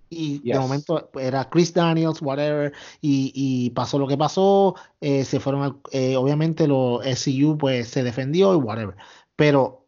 Y 0.10 0.42
yes. 0.42 0.56
de 0.56 0.60
momento 0.60 1.10
era 1.18 1.50
Chris 1.50 1.74
Daniels, 1.74 2.22
whatever, 2.22 2.74
y, 3.00 3.32
y 3.34 3.70
pasó 3.70 3.98
lo 3.98 4.08
que 4.08 4.18
pasó. 4.18 4.76
Eh, 5.00 5.24
se 5.24 5.40
fueron, 5.40 5.64
al, 5.64 5.78
eh, 5.92 6.18
obviamente, 6.18 6.68
los 6.68 7.02
SCU 7.06 7.58
pues 7.58 7.88
se 7.88 8.04
defendió 8.04 8.54
y 8.54 8.58
whatever. 8.58 8.98
Pero 9.38 9.86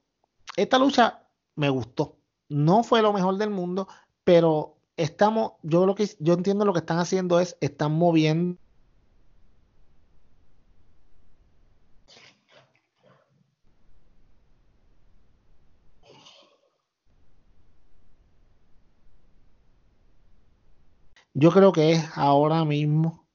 esta 0.55 0.79
lucha 0.79 1.23
me 1.55 1.69
gustó. 1.69 2.15
No 2.47 2.83
fue 2.83 3.01
lo 3.01 3.11
mejor 3.11 3.37
del 3.37 3.49
mundo, 3.49 3.89
pero 4.23 4.72
estamos, 4.97 5.53
yo 5.63 5.85
lo 5.85 5.95
que 5.95 6.09
yo 6.19 6.33
entiendo 6.33 6.65
lo 6.65 6.73
que 6.73 6.79
están 6.79 6.99
haciendo 6.99 7.39
es, 7.39 7.57
están 7.61 7.93
moviendo 7.93 8.57
Yo 21.35 21.51
creo 21.51 21.71
que 21.71 21.93
es 21.93 22.05
ahora 22.15 22.63
mismo, 22.63 23.25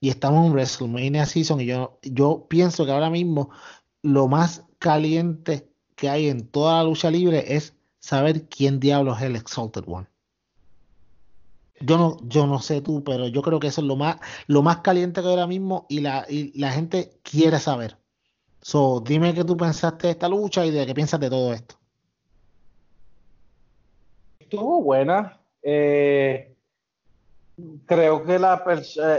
y 0.00 0.10
estamos 0.10 0.46
en 0.46 0.52
WrestleMania 0.52 1.26
Season, 1.26 1.60
y 1.60 1.66
yo, 1.66 1.98
yo 2.02 2.46
pienso 2.48 2.84
que 2.84 2.92
ahora 2.92 3.08
mismo 3.10 3.50
lo 4.02 4.28
más 4.28 4.64
caliente 4.78 5.68
que 5.94 6.08
hay 6.08 6.28
en 6.28 6.48
toda 6.48 6.78
la 6.78 6.84
lucha 6.84 7.10
libre 7.10 7.56
es 7.56 7.76
saber 8.00 8.48
quién 8.48 8.80
diablos 8.80 9.18
es 9.18 9.24
el 9.24 9.36
Exalted 9.36 9.84
One. 9.86 10.08
Yo 11.80 11.98
no, 11.98 12.16
yo 12.22 12.46
no 12.46 12.60
sé 12.60 12.80
tú, 12.80 13.04
pero 13.04 13.28
yo 13.28 13.42
creo 13.42 13.60
que 13.60 13.66
eso 13.66 13.82
es 13.82 13.86
lo 13.86 13.96
más, 13.96 14.16
lo 14.46 14.62
más 14.62 14.78
caliente 14.78 15.20
que 15.20 15.26
hay 15.26 15.34
ahora 15.34 15.46
mismo 15.46 15.86
y 15.88 16.00
la, 16.00 16.24
y 16.28 16.58
la 16.58 16.72
gente 16.72 17.18
quiere 17.22 17.58
saber. 17.58 17.98
So, 18.62 19.00
dime 19.00 19.34
qué 19.34 19.44
tú 19.44 19.56
pensaste 19.56 20.06
de 20.06 20.12
esta 20.12 20.28
lucha 20.28 20.64
y 20.64 20.70
de 20.70 20.86
qué 20.86 20.94
piensas 20.94 21.20
de 21.20 21.30
todo 21.30 21.52
esto. 21.52 21.76
Estuvo 24.40 24.82
buena. 24.82 25.38
Eh, 25.62 26.54
creo 27.84 28.24
que 28.24 28.38
la 28.38 28.64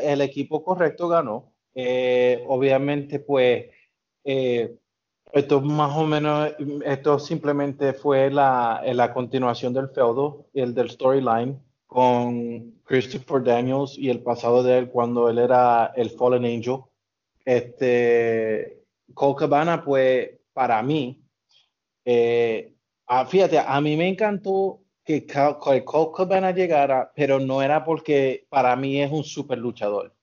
el 0.03 0.21
equipo 0.21 0.63
correcto 0.63 1.07
ganó. 1.07 1.51
Eh, 1.75 2.43
obviamente, 2.47 3.19
pues, 3.19 3.67
eh, 4.23 4.75
esto 5.31 5.61
más 5.61 5.95
o 5.95 6.05
menos, 6.05 6.53
esto 6.83 7.19
simplemente 7.19 7.93
fue 7.93 8.31
la, 8.31 8.81
la 8.93 9.13
continuación 9.13 9.73
del 9.73 9.89
feudo, 9.89 10.47
el 10.53 10.73
del 10.73 10.89
storyline 10.89 11.66
con 11.87 12.73
Christopher 12.83 13.43
Daniels 13.43 13.97
y 13.97 14.09
el 14.09 14.21
pasado 14.21 14.61
de 14.61 14.77
él 14.77 14.89
cuando 14.89 15.29
él 15.29 15.39
era 15.39 15.93
el 15.95 16.11
Fallen 16.11 16.45
Angel. 16.45 16.81
Este, 17.43 18.83
Cole 19.13 19.35
Cabana, 19.35 19.83
pues 19.83 20.31
para 20.53 20.81
mí, 20.83 21.23
eh, 22.05 22.73
fíjate, 23.27 23.59
a 23.59 23.81
mí 23.81 23.95
me 23.95 24.09
encantó 24.09 24.81
que 25.03 25.25
Cole 25.25 26.11
Cabana 26.15 26.51
llegara, 26.51 27.11
pero 27.15 27.39
no 27.39 27.61
era 27.61 27.83
porque 27.85 28.45
para 28.49 28.75
mí 28.75 29.01
es 29.01 29.11
un 29.11 29.23
super 29.23 29.57
luchador. 29.57 30.13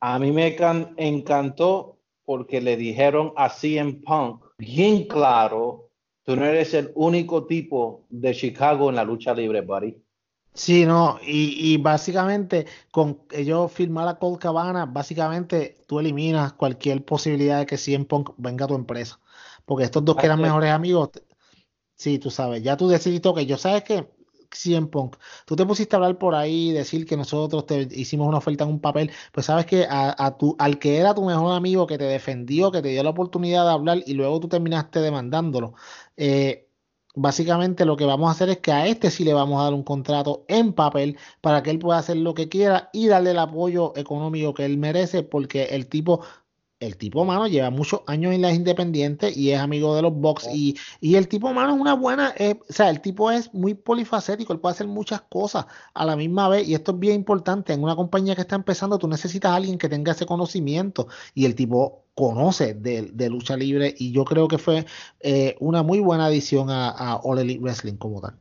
A 0.00 0.18
mí 0.18 0.30
me 0.30 0.54
encantó 0.98 1.98
porque 2.24 2.60
le 2.60 2.76
dijeron 2.76 3.32
a 3.36 3.48
CM 3.48 3.94
Punk 4.04 4.44
bien 4.58 5.04
claro, 5.04 5.90
tú 6.24 6.36
no 6.36 6.44
eres 6.44 6.74
el 6.74 6.92
único 6.94 7.46
tipo 7.46 8.04
de 8.10 8.34
Chicago 8.34 8.90
en 8.90 8.96
la 8.96 9.04
lucha 9.04 9.32
libre, 9.32 9.62
buddy. 9.62 9.96
Sí, 10.56 10.86
no, 10.86 11.18
y, 11.22 11.74
y, 11.74 11.76
básicamente 11.76 12.66
con 12.90 13.20
ellos 13.30 13.70
firmar 13.70 14.08
a 14.08 14.18
Cold 14.18 14.38
Cabana, 14.38 14.86
básicamente 14.86 15.76
tú 15.86 16.00
eliminas 16.00 16.54
cualquier 16.54 17.04
posibilidad 17.04 17.58
de 17.58 17.66
que 17.66 17.76
CM 17.76 18.06
Punk 18.06 18.30
venga 18.38 18.64
a 18.64 18.68
tu 18.68 18.74
empresa. 18.74 19.20
Porque 19.66 19.84
estos 19.84 20.02
dos 20.04 20.16
que 20.16 20.24
eran 20.24 20.40
mejores 20.40 20.70
amigos, 20.70 21.10
sí, 21.96 22.18
tú 22.18 22.30
sabes, 22.30 22.62
ya 22.62 22.76
tú 22.76 22.88
decidiste, 22.88 23.32
que 23.34 23.46
yo 23.46 23.58
sabes 23.58 23.84
que 23.84 24.08
CM 24.52 24.88
Punk, 24.88 25.16
tú 25.46 25.56
te 25.56 25.66
pusiste 25.66 25.96
a 25.96 25.98
hablar 25.98 26.18
por 26.18 26.34
ahí, 26.34 26.72
decir 26.72 27.06
que 27.06 27.16
nosotros 27.16 27.66
te 27.66 27.88
hicimos 27.92 28.28
una 28.28 28.38
oferta 28.38 28.64
en 28.64 28.70
un 28.70 28.80
papel, 28.80 29.10
pues 29.32 29.46
sabes 29.46 29.66
que 29.66 29.84
a, 29.90 30.14
a 30.18 30.38
tu, 30.38 30.56
al 30.58 30.78
que 30.78 30.98
era 30.98 31.14
tu 31.14 31.24
mejor 31.24 31.54
amigo, 31.54 31.86
que 31.86 31.98
te 31.98 32.04
defendió, 32.04 32.72
que 32.72 32.82
te 32.82 32.88
dio 32.88 33.02
la 33.02 33.10
oportunidad 33.10 33.64
de 33.66 33.72
hablar 33.72 33.98
y 34.06 34.14
luego 34.14 34.40
tú 34.40 34.48
terminaste 34.48 35.00
demandándolo. 35.00 35.74
Eh, 36.16 36.65
básicamente 37.16 37.86
lo 37.86 37.96
que 37.96 38.04
vamos 38.04 38.28
a 38.28 38.32
hacer 38.32 38.50
es 38.50 38.58
que 38.58 38.72
a 38.72 38.86
este 38.86 39.10
sí 39.10 39.24
le 39.24 39.32
vamos 39.32 39.58
a 39.60 39.64
dar 39.64 39.74
un 39.74 39.82
contrato 39.82 40.44
en 40.48 40.72
papel 40.74 41.18
para 41.40 41.62
que 41.62 41.70
él 41.70 41.78
pueda 41.78 41.98
hacer 41.98 42.18
lo 42.18 42.34
que 42.34 42.48
quiera 42.48 42.90
y 42.92 43.08
darle 43.08 43.32
el 43.32 43.38
apoyo 43.38 43.92
económico 43.96 44.54
que 44.54 44.66
él 44.66 44.78
merece 44.78 45.22
porque 45.22 45.64
el 45.64 45.88
tipo 45.88 46.20
el 46.78 46.96
tipo 46.96 47.24
mano 47.24 47.46
lleva 47.46 47.70
muchos 47.70 48.02
años 48.06 48.34
en 48.34 48.42
las 48.42 48.54
independientes 48.54 49.36
y 49.36 49.52
es 49.52 49.58
amigo 49.58 49.96
de 49.96 50.02
los 50.02 50.14
box 50.14 50.46
y, 50.52 50.76
y, 51.00 51.14
el 51.14 51.26
tipo 51.26 51.52
mano 51.54 51.74
es 51.74 51.80
una 51.80 51.94
buena 51.94 52.34
eh, 52.36 52.60
o 52.68 52.72
sea 52.72 52.90
el 52.90 53.00
tipo 53.00 53.30
es 53.30 53.52
muy 53.54 53.74
polifacético 53.74 54.52
él 54.52 54.60
puede 54.60 54.74
hacer 54.74 54.86
muchas 54.86 55.22
cosas 55.22 55.66
a 55.94 56.04
la 56.04 56.16
misma 56.16 56.48
vez 56.48 56.68
y 56.68 56.74
esto 56.74 56.92
es 56.92 56.98
bien 56.98 57.14
importante. 57.14 57.72
En 57.72 57.82
una 57.82 57.96
compañía 57.96 58.34
que 58.34 58.42
está 58.42 58.56
empezando 58.56 58.98
tú 58.98 59.08
necesitas 59.08 59.52
a 59.52 59.56
alguien 59.56 59.78
que 59.78 59.88
tenga 59.88 60.12
ese 60.12 60.26
conocimiento 60.26 61.08
y 61.34 61.46
el 61.46 61.54
tipo 61.54 62.04
conoce 62.14 62.74
de, 62.74 63.02
de 63.12 63.30
lucha 63.30 63.56
libre 63.56 63.94
y 63.96 64.12
yo 64.12 64.24
creo 64.24 64.48
que 64.48 64.58
fue 64.58 64.84
eh, 65.20 65.56
una 65.60 65.82
muy 65.82 66.00
buena 66.00 66.26
adición 66.26 66.70
a, 66.70 66.90
a, 66.90 67.16
All 67.16 67.38
Elite 67.38 67.60
Wrestling 67.60 67.96
como 67.96 68.20
tal. 68.20 68.34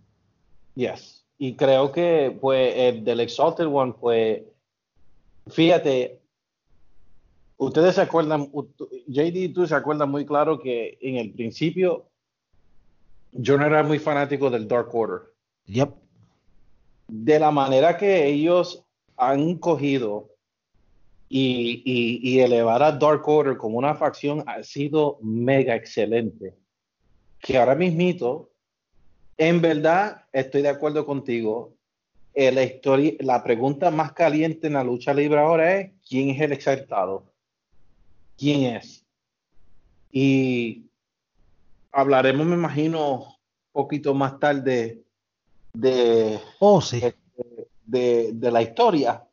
Yes. 0.75 1.25
Y 1.37 1.55
creo 1.55 1.91
que 1.91 2.37
pues 2.39 2.73
el 2.75 3.03
del 3.03 3.19
Exalted 3.21 3.67
One 3.67 3.93
pues 3.99 4.41
fíjate 5.47 6.24
Ustedes 7.57 7.95
se 7.95 8.01
acuerdan, 8.01 8.51
JD, 9.07 9.53
tú 9.53 9.65
se 9.65 9.75
acuerdan 9.75 10.11
muy 10.11 10.25
claro 10.25 10.59
que 10.59 10.97
en 11.01 11.15
el 11.15 11.31
principio 11.31 12.09
yo 13.31 13.57
no 13.57 13.65
era 13.65 13.83
muy 13.83 13.99
fanático 13.99 14.49
del 14.49 14.67
Dark 14.67 14.93
Order. 14.93 15.33
Yep. 15.67 15.89
De 17.07 17.39
la 17.39 17.51
manera 17.51 17.97
que 17.97 18.27
ellos 18.27 18.83
han 19.17 19.55
cogido 19.55 20.29
y, 21.29 21.81
y, 21.85 22.19
y, 22.29 22.39
elevar 22.39 22.83
a 22.83 22.91
Dark 22.91 23.27
Order 23.27 23.57
como 23.57 23.77
una 23.77 23.95
facción 23.95 24.43
ha 24.47 24.61
sido 24.63 25.17
mega 25.21 25.75
excelente. 25.75 26.55
Que 27.39 27.57
ahora 27.57 27.75
mismito, 27.75 28.51
en 29.37 29.61
verdad, 29.61 30.25
estoy 30.33 30.61
de 30.61 30.69
acuerdo 30.69 31.05
contigo. 31.05 31.73
eh, 32.33 32.51
la, 32.51 32.63
historia, 32.63 33.13
la 33.19 33.43
pregunta 33.43 33.91
más 33.91 34.11
caliente 34.13 34.67
en 34.67 34.73
la 34.73 34.83
lucha 34.83 35.13
libre 35.13 35.39
ahora 35.39 35.79
es, 35.79 35.91
¿quién 36.07 36.29
es 36.31 36.41
el 36.41 36.51
exaltado? 36.51 37.34
¿Quién 38.37 38.75
es? 38.75 39.05
Y 40.11 40.85
hablaremos, 41.91 42.45
me 42.45 42.55
imagino, 42.55 43.17
un 43.19 43.71
poquito 43.71 44.13
más 44.13 44.39
tarde 44.39 45.03
de, 45.73 46.39
Oh, 46.59 46.81
sí. 46.81 47.01
de, 47.85 48.31
de 48.33 48.51
la 48.51 48.61
historia, 48.61 49.23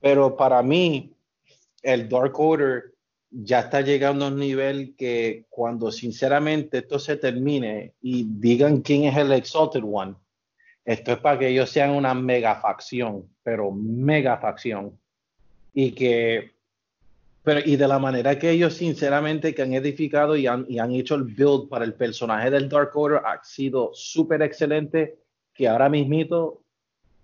pero 0.00 0.36
para 0.36 0.62
mí 0.62 1.12
el 1.82 2.08
Dark 2.08 2.38
Order 2.38 2.94
ya 3.30 3.60
está 3.60 3.80
llegando 3.80 4.24
a 4.24 4.28
un 4.28 4.38
nivel 4.38 4.94
que 4.96 5.44
cuando 5.48 5.92
sinceramente 5.92 6.78
esto 6.78 6.98
se 6.98 7.16
termine 7.16 7.94
y 8.02 8.26
digan 8.28 8.80
quién 8.80 9.04
es 9.04 9.16
el 9.16 9.32
Exalted 9.32 9.82
One, 9.84 10.14
esto 10.84 11.12
es 11.12 11.18
para 11.18 11.38
que 11.38 11.48
ellos 11.48 11.70
sean 11.70 11.90
una 11.90 12.14
mega 12.14 12.56
facción, 12.56 13.28
pero 13.42 13.70
mega 13.70 14.38
facción. 14.38 14.98
Y 15.72 15.92
que, 15.92 16.52
pero 17.42 17.60
y 17.64 17.76
de 17.76 17.88
la 17.88 17.98
manera 17.98 18.38
que 18.38 18.50
ellos 18.50 18.74
sinceramente 18.74 19.54
que 19.54 19.62
han 19.62 19.72
edificado 19.72 20.36
y 20.36 20.46
han, 20.46 20.66
y 20.68 20.78
han 20.78 20.92
hecho 20.92 21.14
el 21.14 21.24
build 21.24 21.68
para 21.68 21.84
el 21.84 21.94
personaje 21.94 22.50
del 22.50 22.68
Dark 22.68 22.90
Order 22.94 23.22
ha 23.24 23.42
sido 23.42 23.90
súper 23.94 24.42
excelente 24.42 25.18
que 25.54 25.68
ahora 25.68 25.88
mismito 25.88 26.62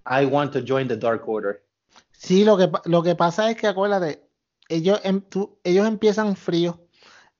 I 0.08 0.24
want 0.24 0.52
to 0.52 0.60
join 0.66 0.88
the 0.88 0.96
Dark 0.96 1.28
Order. 1.28 1.62
Sí, 2.12 2.44
lo 2.44 2.56
que, 2.56 2.70
lo 2.84 3.02
que 3.02 3.14
pasa 3.14 3.50
es 3.50 3.56
que 3.56 3.66
acuérdate, 3.66 4.22
ellos, 4.68 5.00
em- 5.04 5.20
tú- 5.20 5.58
ellos 5.64 5.86
empiezan 5.86 6.36
fríos, 6.36 6.76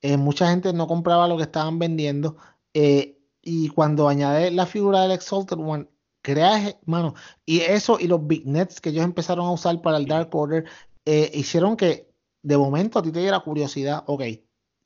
eh, 0.03 0.17
mucha 0.17 0.51
gente 0.51 0.73
no 0.73 0.87
compraba 0.87 1.29
lo 1.29 1.37
que 1.37 1.45
estaban 1.45 1.79
vendiendo, 1.79 2.37
eh, 2.75 3.19
y 3.41 3.69
cuando 3.69 4.09
añade 4.09 4.51
la 4.51 4.67
figura 4.67 5.03
del 5.03 5.13
Exalted 5.13 5.57
One, 5.59 5.89
crea, 6.23 6.77
mano, 6.85 7.15
y 7.45 7.61
eso 7.61 7.99
y 8.01 8.09
los 8.09 8.27
Big 8.27 8.47
Nets 8.47 8.81
que 8.81 8.91
ellos 8.91 9.05
empezaron 9.05 9.47
a 9.47 9.53
usar 9.53 9.81
para 9.81 9.97
el 9.97 10.07
Dark 10.07 10.29
Order, 10.35 10.65
eh, 11.05 11.31
hicieron 11.33 11.77
que 11.77 12.06
de 12.47 12.57
momento 12.57 13.01
a 13.01 13.03
ti 13.03 13.11
te 13.11 13.19
diera 13.19 13.41
curiosidad, 13.41 14.05
ok, 14.07 14.23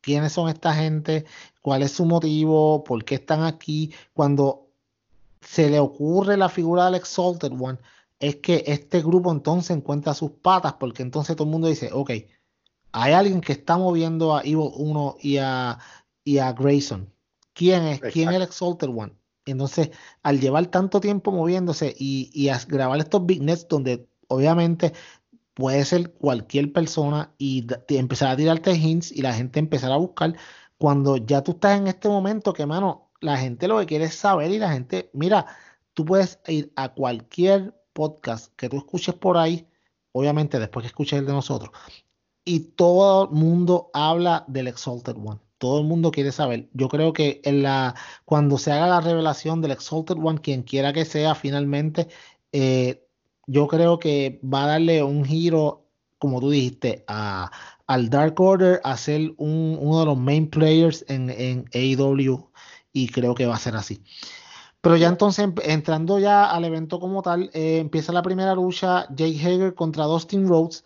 ¿quiénes 0.00 0.32
son 0.32 0.48
esta 0.48 0.72
gente? 0.72 1.26
¿Cuál 1.60 1.82
es 1.82 1.92
su 1.92 2.06
motivo? 2.06 2.82
¿Por 2.84 3.04
qué 3.04 3.16
están 3.16 3.42
aquí? 3.42 3.92
Cuando 4.14 4.68
se 5.42 5.68
le 5.68 5.78
ocurre 5.78 6.38
la 6.38 6.48
figura 6.48 6.86
del 6.86 6.94
Exalted 6.94 7.52
One, 7.52 7.78
es 8.18 8.36
que 8.36 8.64
este 8.66 9.02
grupo 9.02 9.30
entonces 9.30 9.76
encuentra 9.76 10.14
sus 10.14 10.30
patas, 10.30 10.74
porque 10.74 11.02
entonces 11.02 11.36
todo 11.36 11.44
el 11.44 11.52
mundo 11.52 11.68
dice, 11.68 11.90
ok, 11.92 12.12
hay 12.92 13.12
alguien 13.12 13.42
que 13.42 13.52
está 13.52 13.76
moviendo 13.76 14.34
a 14.34 14.40
Evil 14.40 14.70
1 14.74 15.16
y 15.20 15.36
a, 15.36 15.78
y 16.24 16.38
a 16.38 16.52
Grayson. 16.52 17.12
¿Quién 17.52 17.82
es? 17.82 18.00
¿Quién 18.00 18.30
es 18.30 18.36
el 18.36 18.42
Exalted 18.42 18.88
One? 18.88 19.12
Entonces, 19.44 19.90
al 20.22 20.40
llevar 20.40 20.66
tanto 20.68 20.98
tiempo 20.98 21.30
moviéndose 21.30 21.94
y, 21.98 22.30
y 22.32 22.48
a 22.48 22.58
grabar 22.66 22.98
estos 23.00 23.26
Big 23.26 23.42
Nets 23.42 23.68
donde 23.68 24.08
obviamente 24.28 24.94
puede 25.60 25.84
ser 25.84 26.12
cualquier 26.14 26.72
persona 26.72 27.32
y 27.38 27.66
empezar 27.88 28.30
a 28.30 28.36
tirarte 28.36 28.74
hints 28.74 29.12
y 29.12 29.22
la 29.22 29.34
gente 29.34 29.60
empezar 29.60 29.92
a 29.92 29.96
buscar, 29.98 30.34
cuando 30.78 31.18
ya 31.18 31.42
tú 31.42 31.52
estás 31.52 31.78
en 31.78 31.86
este 31.86 32.08
momento 32.08 32.54
que, 32.54 32.66
mano, 32.66 33.10
la 33.20 33.36
gente 33.36 33.68
lo 33.68 33.78
que 33.78 33.86
quiere 33.86 34.06
es 34.06 34.14
saber 34.14 34.50
y 34.50 34.58
la 34.58 34.72
gente, 34.72 35.10
mira, 35.12 35.46
tú 35.92 36.06
puedes 36.06 36.40
ir 36.48 36.72
a 36.76 36.88
cualquier 36.94 37.74
podcast 37.92 38.54
que 38.56 38.70
tú 38.70 38.78
escuches 38.78 39.14
por 39.14 39.36
ahí, 39.36 39.68
obviamente 40.12 40.58
después 40.58 40.82
que 40.82 40.88
escuches 40.88 41.18
el 41.18 41.26
de 41.26 41.32
nosotros, 41.34 41.70
y 42.44 42.60
todo 42.60 43.24
el 43.24 43.30
mundo 43.30 43.90
habla 43.92 44.44
del 44.48 44.68
Exalted 44.68 45.16
One. 45.16 45.40
Todo 45.58 45.80
el 45.80 45.86
mundo 45.86 46.10
quiere 46.10 46.32
saber. 46.32 46.70
Yo 46.72 46.88
creo 46.88 47.12
que 47.12 47.42
en 47.44 47.62
la, 47.62 47.94
cuando 48.24 48.56
se 48.56 48.72
haga 48.72 48.86
la 48.86 49.02
revelación 49.02 49.60
del 49.60 49.72
Exalted 49.72 50.16
One, 50.16 50.40
quien 50.40 50.62
quiera 50.62 50.94
que 50.94 51.04
sea 51.04 51.34
finalmente, 51.34 52.08
eh, 52.52 53.06
yo 53.52 53.66
creo 53.68 53.98
que 53.98 54.40
va 54.44 54.64
a 54.64 54.66
darle 54.68 55.02
un 55.02 55.24
giro, 55.24 55.86
como 56.18 56.40
tú 56.40 56.50
dijiste, 56.50 57.04
a, 57.08 57.50
al 57.86 58.10
Dark 58.10 58.40
Order, 58.40 58.80
a 58.84 58.96
ser 58.96 59.32
un- 59.38 59.78
uno 59.80 60.00
de 60.00 60.06
los 60.06 60.18
main 60.18 60.48
players 60.50 61.04
en, 61.08 61.30
en 61.30 61.64
AEW, 61.74 62.50
y 62.92 63.08
creo 63.08 63.34
que 63.34 63.46
va 63.46 63.54
a 63.56 63.58
ser 63.58 63.76
así. 63.76 64.02
Pero 64.80 64.96
ya 64.96 65.08
entonces, 65.08 65.48
entrando 65.64 66.18
ya 66.18 66.50
al 66.50 66.64
evento 66.64 67.00
como 67.00 67.22
tal, 67.22 67.50
eh, 67.54 67.78
empieza 67.78 68.12
la 68.12 68.22
primera 68.22 68.54
lucha, 68.54 69.06
Jake 69.10 69.38
Hager 69.40 69.74
contra 69.74 70.04
Dustin 70.04 70.48
Rhodes. 70.48 70.84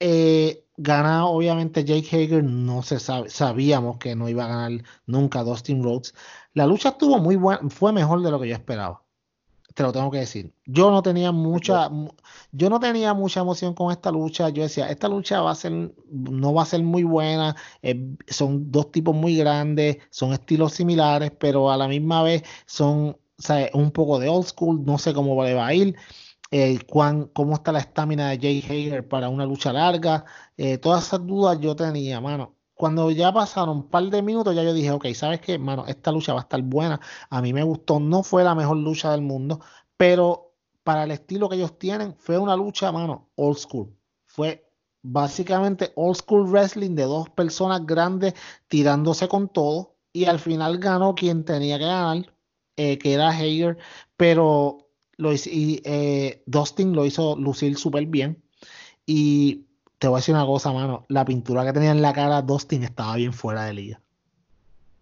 Eh, 0.00 0.66
gana 0.76 1.26
obviamente 1.26 1.84
Jake 1.84 2.08
Hager, 2.16 2.44
no 2.44 2.82
se 2.82 2.98
sabe, 3.00 3.30
sabíamos 3.30 3.98
que 3.98 4.16
no 4.16 4.28
iba 4.28 4.44
a 4.44 4.48
ganar 4.48 4.84
nunca 5.06 5.42
Dustin 5.44 5.82
Rhodes. 5.82 6.14
La 6.54 6.66
lucha 6.66 6.90
estuvo 6.90 7.18
muy 7.18 7.36
buena, 7.36 7.68
fue 7.70 7.92
mejor 7.92 8.22
de 8.22 8.30
lo 8.30 8.40
que 8.40 8.48
yo 8.48 8.54
esperaba. 8.56 9.01
Te 9.74 9.82
lo 9.82 9.92
tengo 9.92 10.10
que 10.10 10.18
decir. 10.18 10.54
Yo 10.66 10.90
no 10.90 11.02
tenía 11.02 11.32
mucha, 11.32 11.88
mu- 11.88 12.10
yo 12.50 12.68
no 12.68 12.78
tenía 12.78 13.14
mucha 13.14 13.40
emoción 13.40 13.74
con 13.74 13.90
esta 13.90 14.10
lucha. 14.10 14.50
Yo 14.50 14.62
decía, 14.64 14.88
esta 14.90 15.08
lucha 15.08 15.40
va 15.40 15.52
a 15.52 15.54
ser, 15.54 15.72
no 16.10 16.52
va 16.54 16.62
a 16.62 16.66
ser 16.66 16.82
muy 16.82 17.04
buena. 17.04 17.56
eh, 17.82 18.16
son 18.28 18.70
dos 18.70 18.90
tipos 18.90 19.14
muy 19.14 19.36
grandes, 19.36 19.96
son 20.10 20.32
estilos 20.32 20.74
similares, 20.74 21.32
pero 21.38 21.70
a 21.70 21.76
la 21.78 21.88
misma 21.88 22.22
vez 22.22 22.42
son, 22.66 23.10
o 23.10 23.18
sea, 23.42 23.70
un 23.74 23.90
poco 23.92 24.18
de 24.18 24.28
old 24.28 24.46
school. 24.46 24.84
No 24.84 24.98
sé 24.98 25.14
cómo 25.14 25.42
le 25.44 25.54
va 25.54 25.66
a 25.68 25.74
ir 25.74 25.96
eh, 26.50 26.80
cuán, 26.88 27.26
cómo 27.28 27.54
está 27.54 27.72
la 27.72 27.80
estamina 27.80 28.30
de 28.30 28.38
Jay 28.40 28.60
Hager 28.60 29.08
para 29.08 29.28
una 29.30 29.46
lucha 29.46 29.72
larga. 29.72 30.24
eh, 30.56 30.78
todas 30.78 31.06
esas 31.06 31.26
dudas 31.26 31.58
yo 31.60 31.76
tenía, 31.76 32.20
mano. 32.20 32.56
Cuando 32.82 33.12
ya 33.12 33.32
pasaron 33.32 33.76
un 33.76 33.88
par 33.88 34.02
de 34.10 34.22
minutos, 34.22 34.56
ya 34.56 34.64
yo 34.64 34.74
dije, 34.74 34.90
ok, 34.90 35.06
¿sabes 35.14 35.40
qué, 35.40 35.56
mano? 35.56 35.86
Esta 35.86 36.10
lucha 36.10 36.32
va 36.32 36.40
a 36.40 36.42
estar 36.42 36.60
buena. 36.62 37.00
A 37.30 37.40
mí 37.40 37.52
me 37.52 37.62
gustó, 37.62 38.00
no 38.00 38.24
fue 38.24 38.42
la 38.42 38.56
mejor 38.56 38.76
lucha 38.76 39.12
del 39.12 39.22
mundo, 39.22 39.60
pero 39.96 40.56
para 40.82 41.04
el 41.04 41.12
estilo 41.12 41.48
que 41.48 41.54
ellos 41.54 41.78
tienen, 41.78 42.16
fue 42.18 42.38
una 42.38 42.56
lucha, 42.56 42.90
mano, 42.90 43.30
old 43.36 43.56
school. 43.56 43.96
Fue 44.26 44.68
básicamente 45.00 45.92
old 45.94 46.16
school 46.16 46.50
wrestling 46.50 46.96
de 46.96 47.04
dos 47.04 47.30
personas 47.30 47.86
grandes 47.86 48.34
tirándose 48.66 49.28
con 49.28 49.48
todo. 49.48 49.94
Y 50.12 50.24
al 50.24 50.40
final 50.40 50.78
ganó 50.78 51.14
quien 51.14 51.44
tenía 51.44 51.78
que 51.78 51.84
ganar, 51.84 52.34
eh, 52.76 52.98
que 52.98 53.12
era 53.12 53.28
Hager, 53.28 53.78
pero 54.16 54.88
lo 55.18 55.32
y, 55.32 55.80
eh, 55.84 56.42
Dustin 56.46 56.94
lo 56.96 57.06
hizo 57.06 57.36
lucir 57.36 57.76
súper 57.76 58.06
bien. 58.06 58.42
Y 59.06 59.66
te 60.02 60.08
voy 60.08 60.16
a 60.16 60.18
decir 60.18 60.34
una 60.34 60.44
cosa, 60.44 60.72
mano. 60.72 61.06
La 61.06 61.24
pintura 61.24 61.64
que 61.64 61.72
tenía 61.72 61.92
en 61.92 62.02
la 62.02 62.12
cara 62.12 62.42
Dustin 62.42 62.82
estaba 62.82 63.14
bien 63.14 63.32
fuera 63.32 63.66
de 63.66 63.72
liga. 63.72 64.00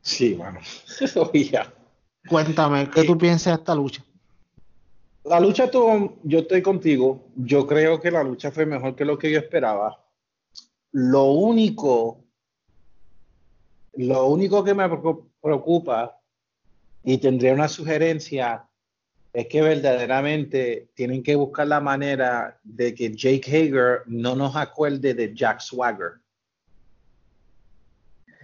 Sí, 0.02 0.34
mano. 0.34 0.60
Cuéntame, 2.28 2.90
¿qué 2.90 3.04
tú 3.04 3.16
piensas 3.16 3.54
de 3.56 3.60
esta 3.62 3.74
lucha? 3.74 4.04
La 5.24 5.40
lucha 5.40 5.70
tuvo, 5.70 6.18
yo 6.22 6.40
estoy 6.40 6.60
contigo. 6.60 7.30
Yo 7.34 7.66
creo 7.66 7.98
que 7.98 8.10
la 8.10 8.22
lucha 8.22 8.50
fue 8.50 8.66
mejor 8.66 8.94
que 8.94 9.06
lo 9.06 9.16
que 9.18 9.30
yo 9.32 9.38
esperaba. 9.38 10.04
Lo 10.92 11.24
único, 11.32 12.22
lo 13.94 14.26
único 14.26 14.62
que 14.62 14.74
me 14.74 14.84
preocu- 14.84 15.24
preocupa 15.40 16.20
y 17.04 17.16
tendría 17.16 17.54
una 17.54 17.68
sugerencia 17.68 18.68
es 19.32 19.46
que 19.46 19.62
verdaderamente 19.62 20.90
tienen 20.94 21.22
que 21.22 21.36
buscar 21.36 21.66
la 21.66 21.80
manera 21.80 22.58
de 22.64 22.94
que 22.94 23.14
Jake 23.14 23.42
Hager 23.46 24.02
no 24.06 24.34
nos 24.34 24.56
acuerde 24.56 25.14
de 25.14 25.34
Jack 25.34 25.60
Swagger. 25.60 26.20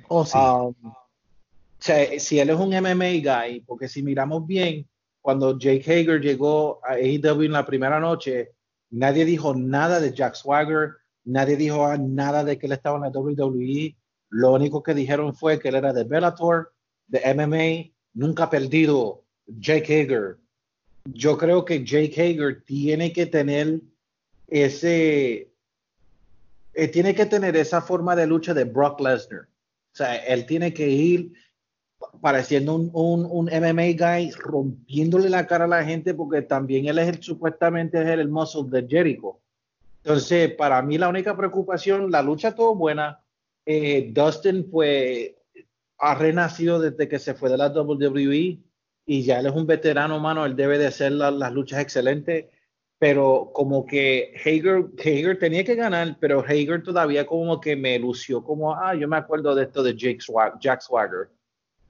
Oh, 0.09 0.25
sí. 0.25 0.39
Um, 0.39 0.75
o 0.87 1.79
sea, 1.79 2.19
si 2.19 2.39
él 2.39 2.51
es 2.51 2.57
un 2.57 2.71
MMA 2.71 3.21
guy, 3.23 3.61
porque 3.67 3.89
si 3.89 4.03
miramos 4.03 4.47
bien, 4.47 4.89
cuando 5.21 5.59
Jake 5.59 5.83
Hager 5.91 6.21
llegó 6.21 6.81
a 6.85 6.93
AEW 6.95 7.43
en 7.43 7.53
la 7.53 7.67
primera 7.67 7.99
noche, 7.99 8.53
nadie 8.91 9.25
dijo 9.25 9.55
nada 9.55 9.99
de 9.99 10.15
Jack 10.15 10.35
Swagger, 10.35 10.93
nadie 11.25 11.57
dijo 11.57 11.97
nada 11.99 12.45
de 12.45 12.59
que 12.59 12.67
él 12.67 12.73
estaba 12.73 12.97
en 12.97 13.13
la 13.13 13.21
WWE. 13.21 13.97
Lo 14.31 14.53
único 14.53 14.83
que 14.83 14.95
dijeron 14.95 15.35
fue 15.35 15.59
que 15.59 15.69
él 15.69 15.75
era 15.75 15.93
de 15.93 16.05
Bellator, 16.05 16.73
de 17.09 17.35
MMA, 17.35 17.93
nunca 18.15 18.45
ha 18.45 18.51
perdido 18.51 19.25
Jake 19.47 20.03
Hager. 20.03 20.39
Yo 21.13 21.39
creo 21.39 21.65
que 21.65 21.85
Jake 21.85 22.15
Hager 22.21 22.63
tiene 22.65 23.13
que 23.13 23.27
tener 23.27 23.81
ese, 24.49 25.51
eh, 26.75 26.89
tiene 26.89 27.15
que 27.15 27.27
tener 27.27 27.57
esa 27.57 27.81
forma 27.81 28.17
de 28.17 28.27
lucha 28.27 28.55
de 28.55 28.65
Brock 28.65 29.01
Lesnar. 29.01 29.43
O 29.43 29.97
sea, 29.97 30.17
él 30.17 30.47
tiene 30.47 30.75
que 30.75 30.89
ir 30.89 31.33
pareciendo 32.21 32.75
un, 32.75 32.91
un, 32.93 33.27
un 33.31 33.47
MMA 33.47 33.93
guy, 33.97 34.31
rompiéndole 34.33 35.31
la 35.31 35.47
cara 35.47 35.65
a 35.65 35.69
la 35.69 35.85
gente, 35.85 36.15
porque 36.15 36.43
también 36.43 36.87
él 36.87 36.99
es 36.99 37.09
el, 37.09 37.23
supuestamente 37.23 38.01
es 38.01 38.07
el, 38.09 38.21
el 38.21 38.29
muscle 38.29 38.65
de 38.69 38.87
Jericho. 38.87 39.39
Entonces, 40.05 40.55
para 40.55 40.81
mí 40.83 40.99
la 40.99 41.09
única 41.09 41.37
preocupación, 41.37 42.11
la 42.11 42.23
lucha 42.23 42.49
estuvo 42.49 42.75
buena. 42.77 43.21
Eh, 43.65 44.11
Dustin 44.13 44.69
fue, 44.71 45.37
ha 45.99 46.15
renacido 46.15 46.79
desde 46.79 47.09
que 47.09 47.19
se 47.19 47.35
fue 47.35 47.51
de 47.51 47.57
la 47.57 47.69
WWE 47.69 48.59
y 49.07 49.23
ya 49.23 49.39
él 49.41 49.47
es 49.47 49.53
un 49.55 49.67
veterano, 49.67 50.19
mano, 50.21 50.45
él 50.45 50.57
debe 50.57 50.79
de 50.79 50.89
hacer 50.89 51.13
la- 51.13 51.31
las 51.31 51.53
luchas 51.53 51.81
excelentes, 51.81 52.47
pero 52.99 53.51
como 53.55 53.87
que 53.87 54.33
Hager, 54.45 54.87
Hager 54.99 55.39
tenía 55.39 55.65
que 55.65 55.75
ganar, 55.77 56.17
pero 56.21 56.41
Hager 56.41 56.83
todavía 56.83 57.27
como 57.27 57.61
que 57.61 57.77
me 57.77 57.99
lució 57.99 58.43
como, 58.43 58.75
ah, 58.75 58.95
yo 58.95 59.07
me 59.07 59.17
acuerdo 59.17 59.55
de 59.55 59.65
esto 59.65 59.83
de 59.83 59.95
Jake 59.97 60.21
Swag, 60.21 60.59
Jack 60.61 60.81
Swagger. 60.81 61.29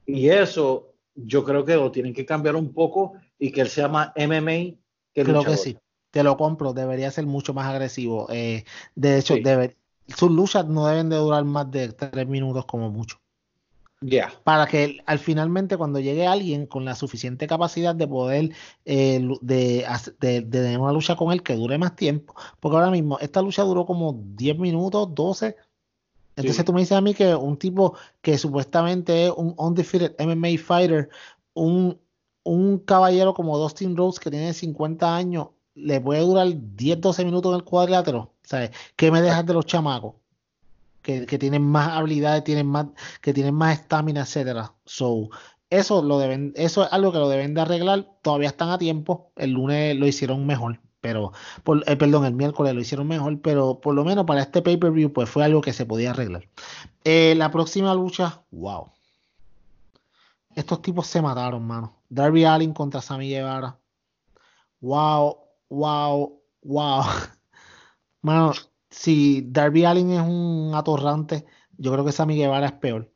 Y 0.05 0.29
eso 0.29 0.93
yo 1.15 1.43
creo 1.43 1.65
que 1.65 1.75
lo 1.75 1.91
tienen 1.91 2.13
que 2.13 2.25
cambiar 2.25 2.55
un 2.55 2.73
poco 2.73 3.13
y 3.39 3.51
que 3.51 3.61
él 3.61 3.69
sea 3.69 3.87
más 3.87 4.11
MMA 4.15 4.77
que 5.13 5.23
Creo 5.23 5.43
que 5.43 5.57
sí. 5.57 5.77
te 6.11 6.23
lo 6.23 6.37
compro, 6.37 6.73
debería 6.73 7.09
ser 7.09 7.25
mucho 7.25 7.53
más 7.53 7.67
agresivo. 7.67 8.27
Eh, 8.29 8.63
de 8.95 9.17
hecho, 9.17 9.35
Sí. 9.35 9.41
debe- 9.41 9.75
sus 10.07 10.31
luchas 10.31 10.65
no 10.67 10.87
deben 10.87 11.09
de 11.09 11.17
durar 11.17 11.43
más 11.43 11.69
de 11.71 11.89
tres 11.93 12.27
minutos 12.27 12.65
como 12.65 12.89
mucho. 12.91 13.17
Para 14.43 14.67
que 14.67 14.99
al 15.07 15.19
finalmente 15.19 15.75
cuando 15.77 15.99
llegue 15.99 16.27
alguien 16.27 16.67
con 16.67 16.85
la 16.85 16.95
suficiente 16.95 17.47
capacidad 17.47 17.95
de 17.95 18.07
poder 18.07 18.51
eh, 18.85 19.19
de, 19.41 19.85
de- 20.19 20.41
de 20.41 20.61
tener 20.61 20.79
una 20.79 20.91
lucha 20.93 21.15
con 21.15 21.31
él 21.31 21.43
que 21.43 21.55
dure 21.55 21.77
más 21.77 21.95
tiempo. 21.95 22.35
Porque 22.59 22.77
ahora 22.77 22.91
mismo 22.91 23.17
esta 23.19 23.41
lucha 23.41 23.63
duró 23.63 23.85
como 23.85 24.13
10 24.35 24.57
minutos, 24.59 25.13
12. 25.15 25.55
Entonces 26.35 26.57
Sí. 26.57 26.63
tú 26.65 26.73
me 26.73 26.81
dices 26.81 26.97
a 26.97 27.01
mí 27.01 27.13
que 27.15 27.35
un 27.35 27.57
tipo 27.57 27.95
que 28.21 28.37
supuestamente 28.37 29.27
es 29.27 29.31
un 29.35 29.53
undefeated 29.57 30.15
MMA 30.19 30.57
fighter, 30.59 31.09
un, 31.53 31.99
un 32.43 32.79
caballero 32.79 33.33
como 33.33 33.57
Dustin 33.57 33.97
Rhodes 33.97 34.19
que 34.19 34.31
tiene 34.31 34.53
50 34.53 35.15
años, 35.15 35.49
le 35.75 35.99
puede 36.01 36.21
durar 36.21 36.47
10, 36.75 37.01
12 37.01 37.25
minutos 37.25 37.51
en 37.51 37.57
el 37.57 37.63
cuadrilátero. 37.65 38.33
¿Sabes? 38.43 38.71
¿Qué 38.95 39.11
me 39.11 39.21
dejas 39.21 39.45
de 39.45 39.53
los 39.53 39.65
chamacos? 39.65 40.15
Que, 41.07 41.37
tienen 41.37 41.63
más 41.63 41.87
habilidades, 41.93 42.43
tienen 42.43 42.67
más, 42.67 42.87
que 43.21 43.33
tienen 43.33 43.55
más 43.55 43.79
estamina, 43.79 44.21
etcétera. 44.21 44.73
So, 44.85 45.29
eso 45.69 46.01
lo 46.01 46.19
deben, 46.19 46.51
eso 46.57 46.83
es 46.83 46.91
algo 46.91 47.13
que 47.13 47.19
lo 47.19 47.29
deben 47.29 47.53
de 47.53 47.61
arreglar. 47.61 48.09
Todavía 48.21 48.49
están 48.49 48.71
a 48.71 48.77
tiempo. 48.77 49.31
El 49.37 49.51
lunes 49.51 49.95
lo 49.95 50.05
hicieron 50.05 50.45
mejor, 50.45 50.81
pero 50.99 51.31
eh, 51.85 51.95
perdón, 51.95 52.25
el 52.25 52.33
miércoles 52.33 52.73
lo 52.73 52.81
hicieron 52.81 53.07
mejor, 53.07 53.39
pero 53.41 53.79
por 53.79 53.95
lo 53.95 54.03
menos 54.03 54.25
para 54.25 54.41
este 54.41 54.61
pay-per-view, 54.61 55.13
pues 55.13 55.29
fue 55.29 55.45
algo 55.45 55.61
que 55.61 55.71
se 55.71 55.85
podía 55.85 56.11
arreglar. 56.11 56.49
Eh, 57.05 57.35
la 57.37 57.51
próxima 57.51 57.93
lucha, 57.93 58.43
wow. 58.51 58.91
Estos 60.55 60.81
tipos 60.81 61.07
se 61.07 61.21
mataron, 61.21 61.65
mano. 61.65 62.01
Darby 62.09 62.43
Allin 62.43 62.73
contra 62.73 63.01
Sammy 63.01 63.29
Guevara. 63.29 63.79
Wow, 64.81 65.37
wow, 65.69 66.41
wow. 66.63 67.03
Mano, 68.21 68.51
si 68.97 69.43
Darby 69.47 69.85
Allin 69.85 70.11
es 70.11 70.21
un 70.21 70.71
atorrante, 70.73 71.45
yo 71.77 71.91
creo 71.91 72.03
que 72.03 72.11
Sammy 72.11 72.35
Guevara 72.35 72.65
es 72.65 72.73
peor. 72.73 73.11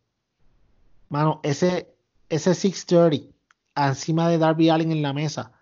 Mano, 1.10 1.40
ese, 1.44 1.96
ese 2.30 2.54
630 2.54 3.34
encima 3.76 4.30
de 4.30 4.38
Darby 4.38 4.70
Allin 4.70 4.92
en 4.92 5.02
la 5.02 5.14
mesa, 5.14 5.54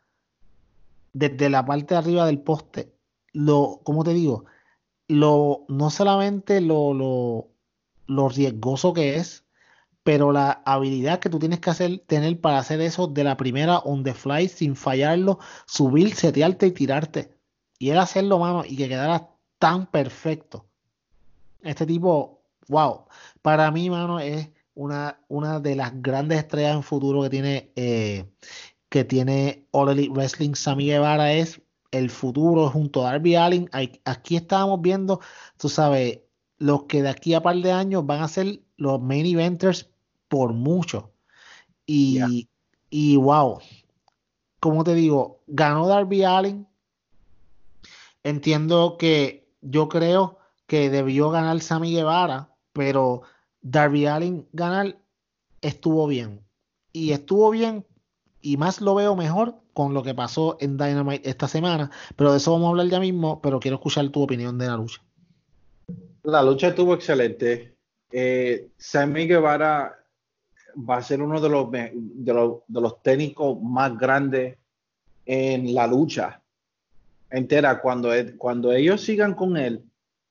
desde 1.14 1.50
la 1.50 1.66
parte 1.66 1.94
de 1.94 2.00
arriba 2.00 2.26
del 2.26 2.41
poste, 2.41 2.94
lo, 3.32 3.80
¿cómo 3.84 4.04
te 4.04 4.14
digo? 4.14 4.46
Lo, 5.08 5.66
no 5.70 5.90
solamente 5.90 6.60
lo, 6.60 6.94
lo, 8.08 8.30
riesgoso 8.30 8.94
que 8.94 9.16
es, 9.16 9.46
pero 10.04 10.34
la 10.34 10.62
habilidad 10.66 11.20
que 11.20 11.30
tú 11.30 11.40
tienes 11.40 11.62
que 11.62 11.70
hacer, 11.70 12.00
tener 12.08 12.41
para 12.41 12.60
hacer 12.60 12.82
eso 12.82 13.08
de 13.08 13.24
la 13.24 13.38
primera 13.38 13.80
on 13.80 14.04
the 14.04 14.14
fly 14.14 14.50
sin 14.50 14.76
fallarlo, 14.76 15.40
subir, 15.66 16.14
setearte 16.14 16.68
y 16.68 16.72
tirarte. 16.72 17.34
Y 17.78 17.91
él 17.91 18.00
hacerlo, 18.00 18.40
mano, 18.40 18.64
y 18.66 18.76
que 18.76 18.90
quedara 18.90 19.30
tan 19.60 19.86
perfecto. 19.88 20.65
Este 21.61 21.86
tipo, 21.86 22.41
wow, 22.69 23.06
para 23.41 23.69
mí, 23.72 23.90
mano, 23.90 24.19
es 24.19 24.49
una, 24.73 25.19
una 25.27 25.60
de 25.60 25.76
las 25.76 26.02
grandes 26.02 26.40
estrellas 26.40 26.76
en 26.76 26.84
futuro 26.84 27.22
que 27.23 27.30
tiene, 27.30 27.72
eh, 27.76 28.26
que 28.88 29.03
tiene 29.03 29.68
All 29.72 29.90
Elite 29.90 30.14
Wrestling. 30.14 30.56
Sammy 30.56 30.86
Guevara 30.86 31.34
es 31.34 31.61
el 31.91 32.10
futuro 32.10 32.69
junto 32.69 33.06
a 33.06 33.11
Darby 33.11 33.36
Allin. 33.36 33.69
Aquí 34.06 34.38
estábamos 34.38 34.81
viendo, 34.81 35.19
tú 35.57 35.69
sabes, 35.69 36.22
los 36.57 36.84
que 36.84 37.03
de 37.03 37.10
aquí 37.10 37.34
a 37.34 37.41
par 37.41 37.57
de 37.57 37.72
años 37.72 38.06
van 38.06 38.22
a 38.22 38.27
ser 38.27 38.61
los 38.77 39.02
main 39.02 39.26
eventers 39.26 39.90
por 40.30 40.53
mucho. 40.53 41.11
Y, 41.86 42.48
y 42.90 43.15
wow, 43.18 43.60
como 44.60 44.84
te 44.84 44.94
digo, 44.94 45.41
ganó 45.48 45.88
Darby 45.88 46.23
Allin. 46.23 46.68
Entiendo 48.23 48.98
que 48.98 49.48
yo 49.61 49.90
creo 49.90 50.40
que 50.68 50.90
debió 50.90 51.30
ganar 51.31 51.60
Sammy 51.61 51.94
Guevara, 51.94 52.56
pero 52.73 53.23
Darby 53.61 54.06
Allin 54.06 54.48
ganar 54.53 54.98
estuvo 55.61 56.07
bien. 56.07 56.41
Y 56.91 57.11
estuvo 57.11 57.49
bien, 57.52 57.86
y 58.41 58.57
más 58.57 58.81
lo 58.81 58.95
veo 58.95 59.15
mejor 59.15 59.56
con 59.73 59.94
lo 59.94 60.03
que 60.03 60.14
pasó 60.14 60.57
en 60.60 60.77
Dynamite 60.77 61.30
esta 61.30 61.48
semana. 61.48 61.91
Pero 62.15 62.31
de 62.31 62.38
eso 62.38 62.52
vamos 62.52 62.68
a 62.68 62.69
hablar 62.72 62.88
ya 62.88 62.99
mismo, 62.99 63.41
pero 63.41 63.60
quiero 63.60 63.76
escuchar 63.76 64.10
tu 64.10 64.22
opinión 64.22 64.57
de 64.57 64.68
la 64.68 64.77
lucha. 64.77 65.02
La 66.23 66.44
lucha 66.44 66.69
estuvo 66.69 66.94
excelente. 66.94 67.76
Eh, 68.11 68.69
Sammy 68.77 69.27
Guevara 69.27 69.95
va 70.77 70.98
a 70.98 71.03
ser 71.03 71.22
uno 71.22 71.40
de 71.40 71.49
los, 71.49 71.72
de 71.72 72.34
los, 72.34 72.60
de 72.68 72.81
los 72.81 73.02
técnicos 73.02 73.61
más 73.61 73.98
grandes 73.98 74.57
en 75.26 75.73
la 75.73 75.88
lucha 75.88 76.41
entera. 77.31 77.81
Cuando, 77.81 78.14
él- 78.14 78.35
cuando 78.38 78.72
ellos 78.72 79.01
sigan 79.01 79.34
con 79.34 79.57
él 79.57 79.84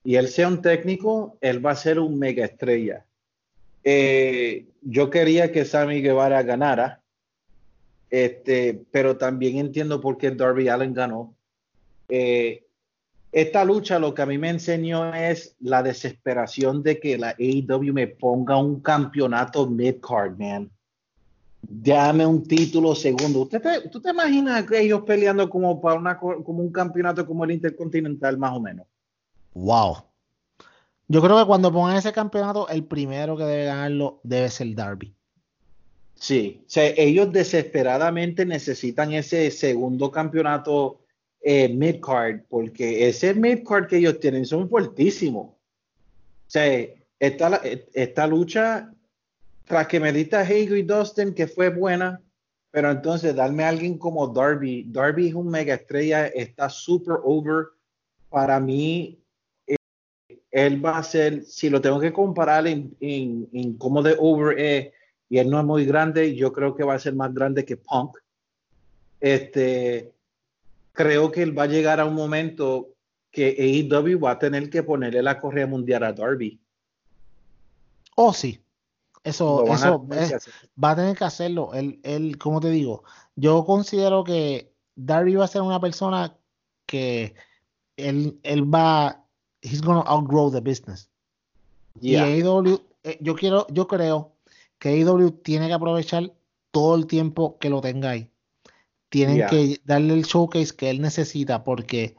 y 0.04 0.16
él 0.16 0.28
sea 0.28 0.48
un 0.48 0.62
técnico, 0.62 1.36
él 1.40 1.64
va 1.64 1.72
a 1.72 1.76
ser 1.76 1.98
un 1.98 2.18
mega 2.18 2.44
estrella. 2.44 3.04
Eh, 3.84 4.66
yo 4.82 5.10
quería 5.10 5.50
que 5.52 5.64
Sammy 5.64 6.02
Guevara 6.02 6.42
ganara, 6.42 7.00
este, 8.10 8.80
pero 8.90 9.16
también 9.16 9.58
entiendo 9.58 10.00
por 10.00 10.18
qué 10.18 10.30
Darby 10.30 10.68
Allen 10.68 10.94
ganó. 10.94 11.34
Eh, 12.08 12.64
esta 13.32 13.64
lucha 13.64 13.98
lo 13.98 14.14
que 14.14 14.22
a 14.22 14.26
mí 14.26 14.38
me 14.38 14.48
enseñó 14.48 15.14
es 15.14 15.54
la 15.60 15.82
desesperación 15.82 16.82
de 16.82 16.98
que 16.98 17.18
la 17.18 17.34
AEW 17.38 17.92
me 17.92 18.06
ponga 18.06 18.56
un 18.56 18.80
campeonato 18.80 19.68
mid-card, 19.68 20.38
man. 20.38 20.70
Dame 21.60 22.24
un 22.24 22.42
título 22.46 22.94
segundo. 22.94 23.40
¿Usted 23.40 23.60
te, 23.60 23.88
¿Tú 23.88 24.00
te 24.00 24.10
imaginas 24.10 24.64
que 24.64 24.80
ellos 24.80 25.02
peleando 25.02 25.48
como 25.50 25.80
para 25.80 25.98
una, 25.98 26.18
co- 26.18 26.42
como 26.44 26.62
un 26.62 26.72
campeonato 26.72 27.26
como 27.26 27.44
el 27.44 27.50
Intercontinental, 27.52 28.38
más 28.38 28.52
o 28.52 28.60
menos? 28.60 28.86
Wow. 29.54 29.96
Yo 31.08 31.20
creo 31.22 31.38
que 31.38 31.46
cuando 31.46 31.72
pongan 31.72 31.96
ese 31.96 32.12
campeonato, 32.12 32.68
el 32.68 32.84
primero 32.84 33.36
que 33.36 33.44
debe 33.44 33.64
ganarlo 33.64 34.20
debe 34.22 34.50
ser 34.50 34.74
Darby. 34.74 35.14
Sí, 36.14 36.62
o 36.66 36.70
sea, 36.70 36.92
ellos 36.96 37.32
desesperadamente 37.32 38.44
necesitan 38.44 39.12
ese 39.12 39.50
segundo 39.50 40.10
campeonato 40.10 41.00
eh, 41.40 41.68
mid-card, 41.68 42.42
porque 42.48 43.08
ese 43.08 43.34
mid-card 43.34 43.86
que 43.86 43.98
ellos 43.98 44.18
tienen 44.20 44.44
son 44.44 44.68
fuertísimos. 44.68 45.46
O 45.46 46.50
sea, 46.50 46.66
esta, 47.20 47.60
esta 47.94 48.26
lucha, 48.26 48.92
tras 49.68 49.86
que 49.86 50.00
me 50.00 50.12
diste 50.12 50.36
a 50.36 50.50
y 50.50 50.82
Dustin, 50.82 51.34
que 51.34 51.46
fue 51.46 51.68
buena, 51.68 52.20
pero 52.70 52.90
entonces 52.90 53.36
darme 53.36 53.64
a 53.64 53.68
alguien 53.68 53.98
como 53.98 54.26
Darby, 54.26 54.86
Darby 54.88 55.28
es 55.28 55.34
un 55.34 55.48
mega 55.48 55.74
estrella, 55.74 56.26
está 56.26 56.68
super 56.70 57.16
over. 57.22 57.66
Para 58.30 58.58
mí, 58.60 59.22
eh, 59.66 59.76
él 60.50 60.84
va 60.84 60.98
a 60.98 61.02
ser, 61.02 61.44
si 61.44 61.68
lo 61.70 61.80
tengo 61.80 62.00
que 62.00 62.12
comparar 62.12 62.66
en, 62.66 62.96
en, 63.00 63.48
en 63.52 63.76
cómo 63.76 64.02
de 64.02 64.16
over 64.18 64.58
es, 64.58 64.92
y 65.28 65.38
él 65.38 65.50
no 65.50 65.60
es 65.60 65.66
muy 65.66 65.84
grande, 65.84 66.34
yo 66.34 66.52
creo 66.52 66.74
que 66.74 66.84
va 66.84 66.94
a 66.94 66.98
ser 66.98 67.14
más 67.14 67.32
grande 67.34 67.64
que 67.64 67.76
Punk. 67.76 68.16
Este, 69.20 70.12
creo 70.92 71.30
que 71.30 71.42
él 71.42 71.56
va 71.56 71.64
a 71.64 71.68
llegar 71.68 72.00
a 72.00 72.06
un 72.06 72.14
momento 72.14 72.94
que 73.30 73.48
AEW 73.58 74.18
va 74.18 74.32
a 74.32 74.38
tener 74.38 74.70
que 74.70 74.82
ponerle 74.82 75.22
la 75.22 75.38
correa 75.38 75.66
mundial 75.66 76.04
a 76.04 76.12
Darby. 76.12 76.58
Oh, 78.16 78.32
sí. 78.32 78.58
Eso, 79.24 79.70
a 79.70 79.74
eso 79.74 80.06
es- 80.12 80.48
va 80.82 80.92
a 80.92 80.96
tener 80.96 81.16
que 81.16 81.24
hacerlo. 81.24 81.74
Él, 81.74 82.00
él, 82.02 82.38
como 82.38 82.60
te 82.60 82.70
digo, 82.70 83.04
yo 83.36 83.64
considero 83.64 84.24
que 84.24 84.72
Darby 84.96 85.34
va 85.34 85.44
a 85.44 85.48
ser 85.48 85.62
una 85.62 85.80
persona 85.80 86.36
que 86.86 87.34
él, 87.96 88.38
él 88.42 88.72
va, 88.72 89.24
he's 89.60 89.82
gonna 89.82 90.00
outgrow 90.06 90.50
the 90.50 90.60
business. 90.60 91.10
Yeah. 92.00 92.28
Y 92.28 92.40
AEW, 92.42 92.80
eh, 93.02 93.18
yo 93.20 93.34
quiero, 93.34 93.66
yo 93.70 93.86
creo 93.88 94.32
que 94.78 94.90
AEW 94.90 95.30
tiene 95.42 95.66
que 95.66 95.74
aprovechar 95.74 96.32
todo 96.70 96.94
el 96.94 97.06
tiempo 97.06 97.58
que 97.58 97.70
lo 97.70 97.80
tenga 97.80 98.10
ahí. 98.10 98.30
Tienen 99.10 99.36
Yeah. 99.36 99.48
que 99.48 99.80
darle 99.84 100.14
el 100.14 100.24
showcase 100.24 100.74
que 100.76 100.90
él 100.90 101.00
necesita 101.00 101.64
porque 101.64 102.16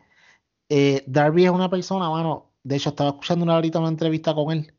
eh, 0.69 1.03
Darby 1.07 1.45
es 1.45 1.51
una 1.51 1.69
persona, 1.69 2.09
mano. 2.09 2.51
De 2.63 2.75
hecho, 2.75 2.89
estaba 2.89 3.11
escuchando 3.11 3.43
una 3.43 3.55
ahorita 3.55 3.79
una 3.79 3.87
entrevista 3.89 4.35
con 4.35 4.51
él. 4.51 4.73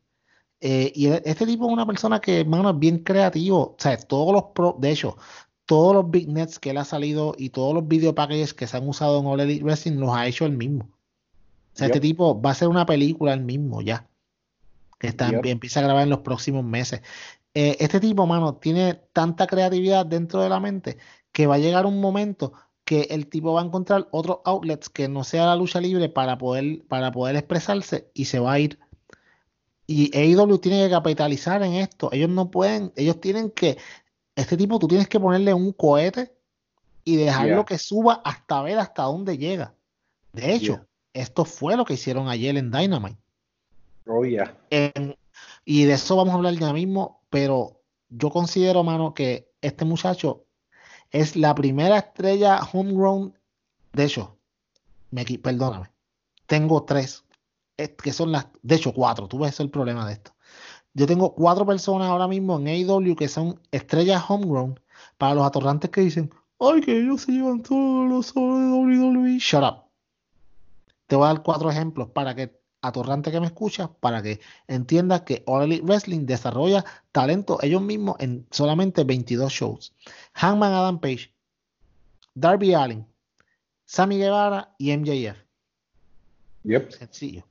Eh, 0.61 0.91
y 0.95 1.07
él- 1.07 1.21
este 1.25 1.45
tipo 1.45 1.65
es 1.67 1.73
una 1.73 1.85
persona 1.85 2.21
que, 2.21 2.45
mano, 2.45 2.69
es 2.69 2.79
bien 2.79 2.99
creativo. 2.99 3.59
O 3.59 3.75
sea, 3.77 3.97
todos 3.97 4.31
los 4.33 4.43
pro, 4.55 4.77
de 4.79 4.91
hecho, 4.91 5.17
todos 5.65 5.93
los 5.95 6.09
big 6.09 6.29
nets 6.29 6.59
que 6.59 6.69
él 6.69 6.77
ha 6.77 6.85
salido 6.85 7.33
y 7.37 7.49
todos 7.49 7.73
los 7.73 7.87
video 7.87 8.13
packages 8.15 8.53
que 8.53 8.67
se 8.67 8.77
han 8.77 8.87
usado 8.87 9.19
en 9.19 9.25
All 9.25 9.39
Elite 9.39 9.63
Wrestling 9.63 9.97
los 9.97 10.15
ha 10.15 10.27
hecho 10.27 10.45
él 10.45 10.55
mismo. 10.57 10.85
O 11.73 11.77
sea, 11.77 11.87
este 11.87 11.99
tipo 11.99 12.39
va 12.41 12.51
a 12.51 12.55
ser 12.55 12.67
una 12.67 12.85
película 12.85 13.33
él 13.33 13.41
mismo 13.41 13.81
ya. 13.81 14.07
Que 14.99 15.07
está, 15.07 15.31
Yep. 15.31 15.45
empieza 15.47 15.79
a 15.79 15.83
grabar 15.83 16.03
en 16.03 16.09
los 16.09 16.19
próximos 16.19 16.63
meses. 16.63 17.01
Eh, 17.53 17.77
este 17.79 17.99
tipo, 17.99 18.27
mano, 18.27 18.55
tiene 18.55 18.93
tanta 19.13 19.47
creatividad 19.47 20.05
dentro 20.05 20.41
de 20.41 20.49
la 20.49 20.59
mente 20.59 20.97
que 21.31 21.47
va 21.47 21.55
a 21.55 21.59
llegar 21.59 21.85
un 21.85 21.99
momento 21.99 22.53
que 22.85 23.07
el 23.11 23.27
tipo 23.27 23.53
va 23.53 23.61
a 23.61 23.65
encontrar 23.65 24.07
otros 24.11 24.39
outlets 24.43 24.89
que 24.89 25.07
no 25.07 25.23
sea 25.23 25.45
la 25.45 25.55
lucha 25.55 25.79
libre 25.79 26.09
para 26.09 26.37
poder, 26.37 26.83
para 26.87 27.11
poder 27.11 27.35
expresarse 27.35 28.09
y 28.13 28.25
se 28.25 28.39
va 28.39 28.53
a 28.53 28.59
ir. 28.59 28.79
Y 29.87 30.15
AEW 30.15 30.57
tiene 30.59 30.83
que 30.85 30.89
capitalizar 30.91 31.61
en 31.63 31.73
esto. 31.73 32.09
Ellos 32.11 32.29
no 32.29 32.49
pueden, 32.49 32.93
ellos 32.95 33.19
tienen 33.19 33.51
que, 33.51 33.77
este 34.35 34.55
tipo 34.55 34.79
tú 34.79 34.87
tienes 34.87 35.07
que 35.07 35.19
ponerle 35.19 35.53
un 35.53 35.73
cohete 35.73 36.33
y 37.03 37.15
dejarlo 37.17 37.55
Yeah. 37.55 37.65
que 37.65 37.77
suba 37.77 38.21
hasta 38.23 38.61
ver 38.61 38.79
hasta 38.79 39.03
dónde 39.03 39.37
llega. 39.37 39.73
De 40.33 40.53
hecho, 40.53 40.73
Yeah. 40.73 40.87
esto 41.13 41.45
fue 41.45 41.75
lo 41.75 41.83
que 41.83 41.95
hicieron 41.95 42.29
ayer 42.29 42.55
en 42.57 42.71
Dynamite. 42.71 43.17
Oh, 44.07 44.23
yeah. 44.23 44.57
En- 44.69 45.15
y 45.65 45.83
de 45.85 45.93
eso 45.93 46.15
vamos 46.15 46.33
a 46.33 46.37
hablar 46.37 46.53
ya 46.53 46.71
mismo, 46.73 47.21
pero 47.29 47.81
yo 48.09 48.29
considero, 48.29 48.83
mano, 48.83 49.13
que 49.13 49.51
este 49.61 49.85
muchacho 49.85 50.45
es 51.11 51.35
la 51.35 51.53
primera 51.53 51.97
estrella 51.97 52.59
homegrown. 52.71 53.37
De 53.93 54.05
hecho, 54.05 54.37
me, 55.11 55.25
perdóname, 55.25 55.89
tengo 56.45 56.83
tres, 56.83 57.23
que 57.75 58.13
son 58.13 58.31
las, 58.31 58.47
de 58.61 58.75
hecho, 58.75 58.93
cuatro. 58.93 59.27
Tú 59.27 59.39
ves 59.39 59.59
el 59.59 59.69
problema 59.69 60.05
de 60.07 60.13
esto. 60.13 60.31
Yo 60.93 61.07
tengo 61.07 61.33
cuatro 61.33 61.65
personas 61.65 62.09
ahora 62.09 62.27
mismo 62.27 62.59
en 62.59 62.67
AEW 62.67 63.15
que 63.15 63.27
son 63.27 63.59
estrellas 63.71 64.23
homegrown 64.27 64.79
para 65.17 65.35
los 65.35 65.45
atorrantes 65.45 65.89
que 65.89 66.01
dicen, 66.01 66.31
ay, 66.59 66.81
que 66.81 66.99
ellos 66.99 67.21
se 67.21 67.31
llevan 67.31 67.63
todos 67.63 68.09
los 68.09 68.27
solos 68.27 68.59
de 68.59 68.97
WWE. 68.97 69.37
Shut 69.39 69.63
up. 69.63 69.85
Te 71.07 71.15
voy 71.15 71.25
a 71.25 71.33
dar 71.33 71.43
cuatro 71.43 71.69
ejemplos 71.69 72.09
para 72.09 72.35
que, 72.35 72.59
atorrante 72.81 73.31
que 73.31 73.39
me 73.39 73.45
escuchas, 73.45 73.89
para 73.99 74.21
que 74.21 74.39
entiendas 74.67 75.21
que 75.21 75.43
All 75.45 75.63
Elite 75.63 75.83
Wrestling 75.83 76.25
desarrolla 76.25 76.83
talento 77.11 77.59
ellos 77.61 77.81
mismos 77.81 78.15
en 78.19 78.47
solamente 78.51 79.03
22 79.03 79.51
shows. 79.51 79.95
Hangman 80.33 80.73
Adam 80.73 80.99
Page, 80.99 81.33
Darby 82.33 82.73
Allin, 82.73 83.05
Sammy 83.85 84.17
Guevara 84.17 84.73
y 84.77 84.95
MJF. 84.95 85.37
Yep. 86.63 86.91
Sencillo. 86.91 87.50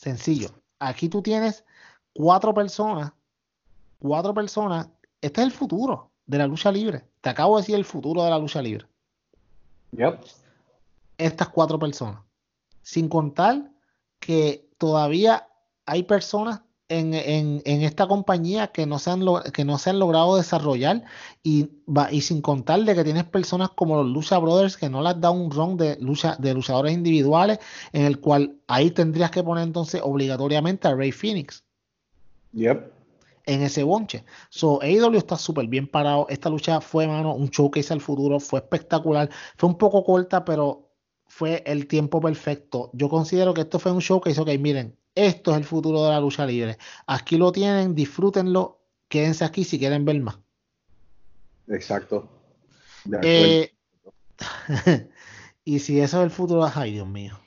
Sencillo. 0.00 0.48
Aquí 0.78 1.10
tú 1.10 1.20
tienes 1.20 1.62
cuatro 2.14 2.54
personas, 2.54 3.12
cuatro 3.98 4.32
personas. 4.32 4.88
Este 5.20 5.42
es 5.42 5.46
el 5.48 5.52
futuro 5.52 6.10
de 6.24 6.38
la 6.38 6.46
lucha 6.46 6.72
libre. 6.72 7.04
Te 7.20 7.28
acabo 7.28 7.56
de 7.56 7.60
decir 7.60 7.74
el 7.74 7.84
futuro 7.84 8.24
de 8.24 8.30
la 8.30 8.38
lucha 8.38 8.62
libre. 8.62 8.86
Yep. 9.92 10.24
Estas 11.18 11.50
cuatro 11.50 11.78
personas. 11.78 12.22
Sin 12.80 13.10
contar 13.10 13.70
que 14.18 14.70
todavía 14.78 15.46
hay 15.84 16.04
personas 16.04 16.62
en, 16.90 17.14
en- 17.14 17.62
en 17.64 17.82
esta 17.82 18.06
compañía 18.06 18.68
que 18.68 18.84
no, 18.84 18.98
se 18.98 19.10
han 19.10 19.22
que 19.54 19.64
no 19.64 19.78
se 19.78 19.90
han 19.90 19.98
logrado 19.98 20.36
desarrollar 20.36 21.04
y, 21.42 21.70
va- 21.88 22.12
y 22.12 22.20
sin 22.20 22.42
contar 22.42 22.80
de 22.84 22.94
que 22.94 23.04
tienes 23.04 23.24
personas 23.24 23.70
como 23.70 23.96
los 24.02 24.06
Lucha 24.12 24.38
Brothers 24.38 24.76
que 24.76 24.90
no 24.90 25.00
les 25.02 25.18
da 25.20 25.30
un 25.30 25.50
run 25.50 25.76
de, 25.76 25.96
lucha, 26.00 26.36
de 26.38 26.52
luchadores 26.52 26.92
individuales 26.92 27.58
en 27.92 28.04
el 28.04 28.20
cual 28.20 28.56
ahí 28.66 28.90
tendrías 28.90 29.30
que 29.30 29.42
poner 29.42 29.64
entonces 29.64 30.00
obligatoriamente 30.04 30.88
a 30.88 30.94
Ray 30.94 31.12
Phoenix 31.12 31.64
Yep. 32.52 32.92
en 33.46 33.62
ese 33.62 33.82
bonche. 33.84 34.24
So, 34.48 34.80
AEW 34.82 35.16
está 35.18 35.36
súper 35.36 35.66
bien 35.68 35.86
parado. 35.86 36.26
Esta 36.28 36.50
lucha 36.50 36.80
fue, 36.80 37.06
mano, 37.06 37.34
un 37.34 37.48
showcase 37.48 37.92
al 37.92 38.00
futuro. 38.00 38.40
Fue 38.40 38.58
espectacular. 38.60 39.30
Fue 39.56 39.68
un 39.68 39.78
poco 39.78 40.04
corta, 40.04 40.44
pero 40.44 40.90
fue 41.26 41.62
el 41.66 41.86
tiempo 41.86 42.20
perfecto. 42.20 42.90
Yo 42.92 43.08
considero 43.08 43.54
que 43.54 43.62
esto 43.62 43.78
fue 43.78 43.92
un 43.92 44.00
showcase. 44.00 44.40
Ok, 44.40 44.48
miren, 44.58 44.96
esto 45.14 45.50
es 45.52 45.56
el 45.58 45.64
futuro 45.64 46.04
de 46.04 46.10
la 46.10 46.20
lucha 46.20 46.46
libre. 46.46 46.78
Aquí 47.06 47.36
lo 47.36 47.52
tienen, 47.52 47.94
disfrútenlo. 47.94 48.80
Quédense 49.08 49.44
aquí 49.44 49.64
si 49.64 49.78
quieren 49.78 50.04
ver 50.04 50.20
más. 50.20 50.38
Exacto. 51.68 52.28
Eh, 53.22 53.72
y 55.64 55.78
si 55.78 56.00
eso 56.00 56.18
es 56.18 56.24
el 56.24 56.30
futuro, 56.30 56.70
ay 56.74 56.92
Dios 56.92 57.08
mío. 57.08 57.38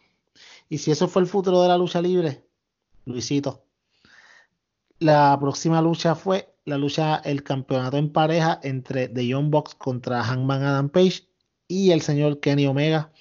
Y 0.69 0.80
si 0.80 0.91
eso 0.91 1.07
fue 1.07 1.22
el 1.22 1.27
futuro 1.27 1.61
de 1.61 1.68
la 1.68 1.77
lucha 1.77 2.02
libre, 2.02 2.44
Luisito. 3.06 3.65
La 4.99 5.38
próxima 5.40 5.81
lucha 5.81 6.15
fue 6.15 6.56
la 6.65 6.77
lucha, 6.77 7.18
el 7.18 7.44
campeonato 7.44 7.98
en 7.98 8.11
pareja 8.11 8.60
entre 8.64 9.10
The 9.10 9.27
Young 9.27 9.49
Bucks 9.49 9.76
contra 9.76 10.23
Hangman 10.23 10.64
Adam 10.64 10.90
Page 10.90 11.27
y 11.68 11.91
el 11.91 12.02
señor 12.02 12.40
Kenny 12.40 12.68
Omega. 12.68 13.11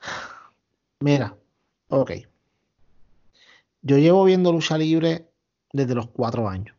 Mira, 1.00 1.36
ok. 1.88 2.29
Yo 3.82 3.98
llevo 3.98 4.24
viendo 4.24 4.52
lucha 4.52 4.76
libre 4.76 5.30
desde 5.72 5.94
los 5.94 6.08
cuatro 6.08 6.48
años. 6.48 6.76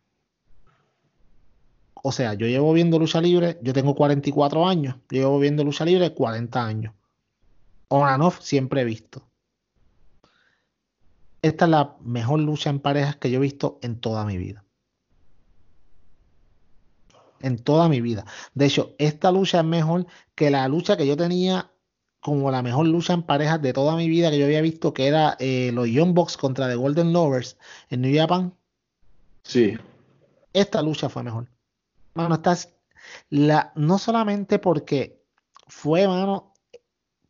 O 2.03 2.11
sea, 2.11 2.33
yo 2.33 2.47
llevo 2.47 2.73
viendo 2.73 2.97
lucha 2.97 3.21
libre, 3.21 3.59
yo 3.61 3.73
tengo 3.73 3.95
44 3.95 4.67
años, 4.67 4.95
llevo 5.09 5.39
viendo 5.39 5.63
lucha 5.63 5.85
libre 5.85 6.13
40 6.13 6.65
años. 6.65 6.93
On 7.89 8.07
and 8.07 8.23
off 8.23 8.39
siempre 8.41 8.81
he 8.81 8.85
visto. 8.85 9.27
Esta 11.41 11.65
es 11.65 11.71
la 11.71 11.97
mejor 12.01 12.39
lucha 12.39 12.69
en 12.69 12.79
parejas 12.79 13.15
que 13.15 13.29
yo 13.29 13.37
he 13.37 13.41
visto 13.41 13.79
en 13.81 13.99
toda 13.99 14.25
mi 14.25 14.37
vida. 14.37 14.63
En 17.39 17.57
toda 17.57 17.89
mi 17.89 18.01
vida. 18.01 18.25
De 18.53 18.65
hecho, 18.65 18.95
esta 18.99 19.31
lucha 19.31 19.59
es 19.59 19.65
mejor 19.65 20.05
que 20.35 20.51
la 20.51 20.67
lucha 20.67 20.97
que 20.97 21.07
yo 21.07 21.17
tenía 21.17 21.71
como 22.21 22.51
la 22.51 22.61
mejor 22.61 22.87
lucha 22.87 23.13
en 23.13 23.23
parejas 23.23 23.61
de 23.61 23.73
toda 23.73 23.95
mi 23.95 24.07
vida 24.07 24.29
que 24.29 24.37
yo 24.37 24.45
había 24.45 24.61
visto, 24.61 24.93
que 24.93 25.07
era 25.07 25.35
eh, 25.39 25.71
los 25.73 25.87
Young 25.87 26.13
Bucks 26.13 26.37
contra 26.37 26.69
The 26.69 26.75
Golden 26.75 27.11
Lovers 27.11 27.57
en 27.89 28.01
New 28.01 28.15
Japan. 28.15 28.53
Sí. 29.43 29.77
Esta 30.53 30.81
lucha 30.81 31.09
fue 31.09 31.23
mejor. 31.23 31.47
Mano, 32.13 32.39
la, 33.29 33.73
no 33.75 33.97
solamente 33.97 34.59
porque 34.59 35.19
fue, 35.67 36.07
mano, 36.07 36.53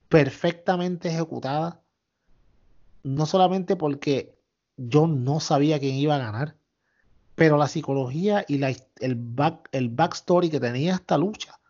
perfectamente 0.10 1.08
ejecutada, 1.08 1.82
no 3.04 3.26
solamente 3.26 3.78
porque 3.78 4.36
yo 4.76 5.08
no 5.08 5.40
sabía 5.40 5.80
quién 5.80 5.96
iba 5.96 6.16
a 6.16 6.20
ganar, 6.20 6.58
pero 7.36 7.58
la 7.58 7.70
psicología 7.70 8.44
y 8.48 8.58
la, 8.58 8.76
el, 9.00 9.16
back, 9.16 9.70
el 9.72 9.88
backstory 9.88 10.50
que 10.50 10.60
tenía 10.60 10.96
esta 10.96 11.18
lucha. 11.18 11.61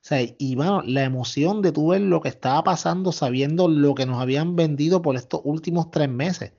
Sea, 0.00 0.22
y 0.38 0.56
mano, 0.56 0.82
la 0.82 1.04
emoción 1.04 1.62
de 1.62 1.72
tú 1.72 1.88
ver 1.88 2.00
lo 2.00 2.20
que 2.20 2.30
estaba 2.30 2.64
pasando 2.64 3.12
sabiendo 3.12 3.68
lo 3.68 3.94
que 3.94 4.06
nos 4.06 4.20
habían 4.20 4.56
vendido 4.56 5.02
por 5.02 5.16
estos 5.16 5.42
últimos 5.44 5.90
tres 5.90 6.08
meses. 6.08 6.52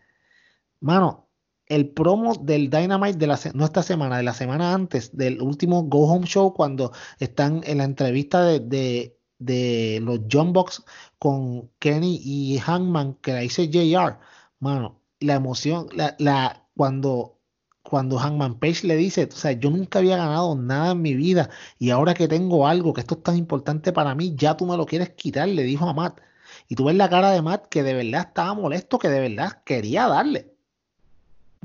Mano, 0.79 1.29
el 1.71 1.89
promo 1.89 2.35
del 2.35 2.69
Dynamite 2.69 3.17
de 3.17 3.27
la 3.27 3.39
no 3.53 3.65
esta 3.65 3.81
semana, 3.83 4.17
de 4.17 4.23
la 4.23 4.33
semana 4.33 4.73
antes, 4.73 5.15
del 5.15 5.41
último 5.41 5.83
Go 5.83 6.11
Home 6.11 6.27
Show, 6.27 6.53
cuando 6.53 6.91
están 7.19 7.61
en 7.65 7.77
la 7.77 7.85
entrevista 7.85 8.43
de, 8.43 9.15
de, 9.39 9.99
los 10.01 10.19
John 10.29 10.53
Box 10.53 10.83
con 11.17 11.69
Kenny 11.79 12.19
y 12.23 12.59
Hangman, 12.59 13.15
que 13.21 13.33
la 13.33 13.39
dice 13.39 13.69
JR, 13.71 14.19
mano, 14.59 15.01
la 15.21 15.35
emoción, 15.35 15.87
la, 15.93 16.15
la, 16.19 16.67
cuando, 16.75 17.39
cuando 17.83 18.17
Hangman 18.17 18.59
Page 18.59 18.87
le 18.87 18.95
dice, 18.95 19.27
o 19.31 19.35
sea, 19.35 19.51
yo 19.53 19.69
nunca 19.69 19.99
había 19.99 20.17
ganado 20.17 20.55
nada 20.55 20.91
en 20.91 21.01
mi 21.01 21.15
vida 21.15 21.49
y 21.79 21.89
ahora 21.89 22.13
que 22.13 22.27
tengo 22.27 22.67
algo, 22.67 22.93
que 22.93 23.01
esto 23.01 23.15
es 23.15 23.23
tan 23.23 23.37
importante 23.37 23.91
para 23.91 24.15
mí, 24.15 24.33
ya 24.35 24.55
tú 24.55 24.65
me 24.65 24.77
lo 24.77 24.85
quieres 24.85 25.09
quitar, 25.11 25.47
le 25.47 25.63
dijo 25.63 25.87
a 25.87 25.93
Matt. 25.93 26.21
Y 26.67 26.75
tú 26.75 26.85
ves 26.85 26.95
la 26.95 27.09
cara 27.09 27.31
de 27.31 27.41
Matt 27.41 27.67
que 27.67 27.83
de 27.83 27.93
verdad 27.93 28.27
estaba 28.27 28.53
molesto, 28.53 28.99
que 28.99 29.09
de 29.09 29.19
verdad 29.19 29.61
quería 29.65 30.07
darle 30.07 30.51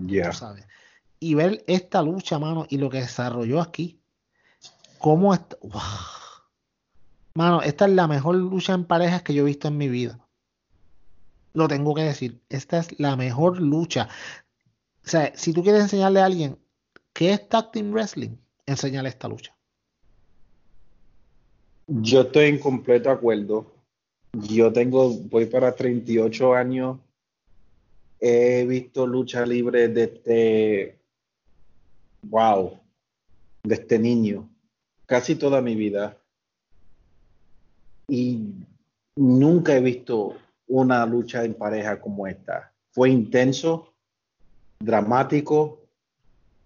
Yeah. 0.04 0.30
tú 0.30 0.36
sabes. 0.36 0.66
Y 1.18 1.34
ver 1.34 1.64
esta 1.66 2.02
lucha, 2.02 2.38
mano, 2.38 2.66
y 2.68 2.76
lo 2.76 2.90
que 2.90 3.00
desarrolló 3.00 3.60
aquí. 3.60 4.00
Cómo 4.98 5.32
está. 5.32 5.56
¡Wow! 5.62 5.80
Mano, 7.34 7.62
esta 7.62 7.86
es 7.86 7.92
la 7.92 8.06
mejor 8.06 8.36
lucha 8.36 8.74
en 8.74 8.84
parejas 8.84 9.22
que 9.22 9.34
yo 9.34 9.42
he 9.42 9.46
visto 9.46 9.68
en 9.68 9.76
mi 9.76 9.88
vida. 9.88 10.18
Lo 11.54 11.68
tengo 11.68 11.94
que 11.94 12.02
decir. 12.02 12.42
Esta 12.48 12.78
es 12.78 12.98
la 12.98 13.16
mejor 13.16 13.60
lucha. 13.60 14.08
O 15.06 15.10
sea, 15.10 15.32
si 15.36 15.52
tú 15.52 15.62
quieres 15.62 15.82
enseñarle 15.82 16.20
a 16.20 16.24
alguien 16.24 16.58
qué 17.12 17.32
es 17.32 17.48
Tag 17.48 17.70
Team 17.70 17.92
Wrestling, 17.92 18.36
enseñale 18.66 19.08
esta 19.08 19.28
lucha. 19.28 19.56
Yo 21.86 22.22
estoy 22.22 22.46
en 22.46 22.58
completo 22.58 23.10
acuerdo. 23.10 23.72
Yo 24.32 24.72
tengo, 24.72 25.10
voy 25.10 25.46
para 25.46 25.74
38 25.76 26.54
años. 26.54 26.98
He 28.18 28.66
visto 28.66 29.06
lucha 29.06 29.46
libre 29.46 29.86
desde, 29.88 30.98
wow, 32.22 32.76
desde 33.62 33.98
niño, 34.00 34.48
casi 35.06 35.36
toda 35.36 35.62
mi 35.62 35.76
vida. 35.76 36.18
Y 38.08 38.54
nunca 39.14 39.76
he 39.76 39.80
visto 39.80 40.36
una 40.66 41.06
lucha 41.06 41.44
en 41.44 41.54
pareja 41.54 42.00
como 42.00 42.26
esta. 42.26 42.72
Fue 42.90 43.10
intenso, 43.10 43.92
dramático, 44.78 45.80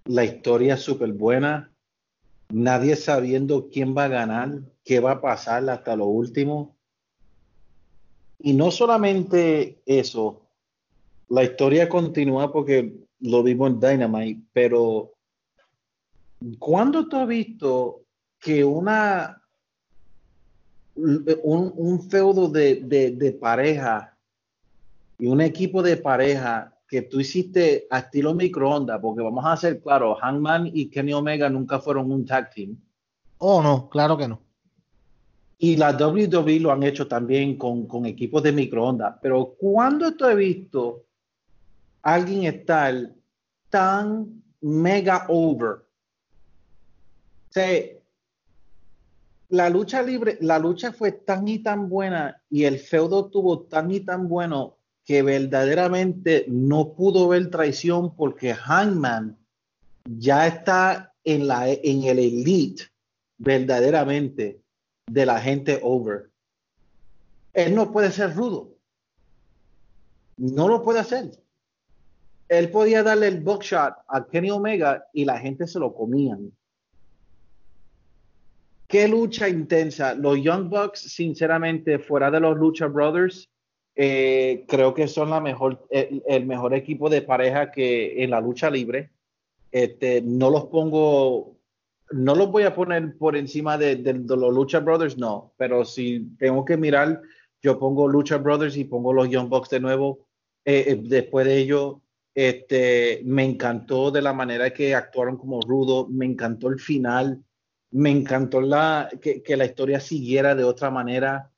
la 0.05 0.25
historia 0.25 0.77
súper 0.77 1.13
buena 1.13 1.71
nadie 2.53 2.97
sabiendo 2.97 3.69
quién 3.71 3.97
va 3.97 4.05
a 4.05 4.09
ganar, 4.09 4.61
qué 4.85 5.01
va 5.01 5.13
a 5.13 5.21
pasar 5.21 5.69
hasta 5.71 5.97
lo 5.97 6.07
último. 6.07 6.77
Y 8.39 8.55
no 8.55 8.71
solamente 8.71 9.83
eso, 9.87 10.47
la 11.29 11.45
historia 11.45 11.89
continúa 11.89 12.53
porque 12.53 12.95
lo 13.21 13.43
vimos 13.43 13.71
en 13.71 13.81
Dynamite, 13.81 14.43
pero 14.53 15.13
¿cuándo 16.59 17.09
tú 17.09 17.17
has 17.17 17.29
visto 17.29 18.03
que 18.39 18.65
una 18.65 19.37
un, 20.97 21.73
un 21.77 22.11
feudo 22.11 22.49
de, 22.49 22.77
de 22.81 23.33
pareja 23.33 24.17
y 25.19 25.27
un 25.27 25.41
equipo 25.41 25.83
de 25.83 25.97
pareja 25.97 26.75
que 26.91 27.03
tú 27.03 27.21
hiciste 27.21 27.87
a 27.89 28.01
estilo 28.01 28.35
microondas, 28.35 28.99
porque 29.01 29.23
vamos 29.23 29.45
a 29.47 29.57
ser 29.57 29.81
claros, 29.81 30.19
Hangman 30.21 30.71
y 30.75 30.91
Kenny 30.91 31.13
Omega 31.13 31.49
nunca 31.49 31.79
fueron 31.79 32.11
un 32.11 32.27
tag 32.27 32.51
team. 32.53 32.77
Oh, 33.39 33.63
no, 33.63 33.89
claro 33.89 34.19
que 34.19 34.27
no. 34.27 34.43
Y 35.57 35.77
la 35.77 35.93
WWE 35.93 36.59
lo 36.59 36.73
han 36.73 36.83
hecho 36.83 37.07
también 37.07 37.57
con, 37.57 37.87
con 37.87 38.07
equipos 38.07 38.43
de 38.43 38.51
microondas. 38.51 39.17
Pero 39.23 39.55
cuando 39.57 40.15
tú 40.17 40.27
he 40.27 40.35
visto 40.35 41.05
a 42.03 42.15
alguien 42.15 42.45
estar 42.45 43.13
tan 43.69 44.43
mega 44.61 45.27
over? 45.29 45.71
O 47.49 47.53
sea, 47.53 47.85
la 49.49 49.71
lucha 49.71 50.03
libre, 50.03 50.39
la 50.41 50.59
lucha 50.59 50.93
fue 50.93 51.13
tan 51.13 51.47
y 51.47 51.61
tan 51.61 51.89
buena 51.89 52.43
y 52.51 52.65
el 52.65 52.79
feudo 52.79 53.31
tuvo 53.31 53.61
tan 53.63 53.91
y 53.91 54.01
tan 54.01 54.29
bueno 54.29 54.80
que 55.05 55.23
verdaderamente 55.23 56.45
no 56.49 56.93
pudo 56.93 57.29
ver 57.29 57.51
traición 57.51 58.15
porque 58.15 58.55
Hangman 58.55 59.39
ya 60.05 60.47
está 60.47 61.15
en, 61.25 61.47
la, 61.47 61.69
en 61.69 62.05
el 62.05 62.19
elite 62.19 62.85
verdaderamente 63.39 64.61
de 65.07 65.27
la 65.27 65.41
gente 65.41 65.81
over. 65.83 66.31
Él 67.53 67.75
no 67.75 67.93
puede 67.93 68.13
ser 68.13 68.35
rudo. 68.35 68.77
No 70.37 70.69
lo 70.69 70.83
puede 70.83 71.01
hacer. 71.01 71.31
Él 72.49 72.71
podía 72.71 73.03
darle 73.03 73.29
el 73.29 73.41
buckshot 73.41 73.95
a 74.09 74.27
Kenny 74.27 74.51
Omega 74.51 75.07
y 75.13 75.25
la 75.25 75.39
gente 75.39 75.67
se 75.67 75.79
lo 75.79 75.95
comían. 75.95 76.53
Qué 78.89 79.07
lucha 79.07 79.49
intensa. 79.49 80.15
Los 80.15 80.43
Young 80.43 80.69
Bucks, 80.69 81.01
sinceramente, 81.01 82.01
fuera 82.01 82.29
de 82.29 82.41
los 82.41 82.59
Lucha 82.59 82.89
Brothers, 82.89 83.49
eh, 83.97 84.65
creo 84.69 84.95
que 84.95 85.09
son 85.09 85.31
la 85.31 85.41
mejor, 85.41 85.87
el, 85.91 86.47
mejor 86.47 86.75
equipo 86.75 87.11
de 87.11 87.23
pareja 87.23 87.71
que 87.71 88.23
en 88.23 88.31
la 88.31 88.41
lucha 88.41 88.71
libre. 88.71 89.11
Este, 89.73 90.21
no 90.23 90.51
los 90.51 90.65
pongo 90.67 91.61
no 92.11 92.35
los 92.35 92.51
voy 92.51 92.65
a 92.65 92.75
poner 92.75 93.17
por 93.17 93.37
encima 93.37 93.79
de, 93.79 93.97
los 93.97 94.55
Lucha 94.55 94.81
Brothers, 94.81 95.17
no, 95.17 95.53
pero 95.57 95.85
si 95.85 96.35
tengo 96.39 96.65
que 96.65 96.77
mirar, 96.77 97.23
yo 97.63 97.79
pongo 97.79 98.09
Lucha 98.09 98.39
Brothers 98.39 98.77
y 98.77 98.85
pongo 98.85 99.13
los 99.13 99.29
Young 99.29 99.49
Bucks 99.49 99.71
de 99.71 99.81
nuevo. 99.81 100.27
Eh, 100.65 100.85
eh, 100.89 101.01
después 101.03 101.47
de 101.47 101.59
ello, 101.59 102.03
este, 102.35 103.23
me 103.25 103.45
encantó 103.45 104.11
de 104.11 104.23
la 104.23 104.33
manera 104.33 104.71
que 104.71 104.95
actuaron 104.95 105.37
como 105.37 105.61
rudo, 105.61 106.09
me 106.09 106.27
encantó 106.27 106.69
el 106.69 106.81
final, 106.81 107.43
me 107.93 108.11
encantó 108.11 108.61
la, 108.61 109.09
que 109.21 109.57
la 109.57 109.65
historia 109.65 110.01
siguiera 110.01 110.55
de 110.55 110.65
otra 110.65 110.91
manera. 110.91 111.51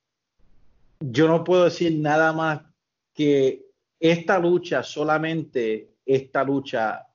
Yo 1.10 1.28
no 1.28 1.42
puedo 1.42 1.64
decir 1.64 1.98
nada 1.98 2.32
más 2.32 2.60
que 3.12 3.66
esta 3.98 4.38
lucha, 4.38 4.82
solamente 4.82 5.94
esta 6.04 6.44
lucha 6.44 7.06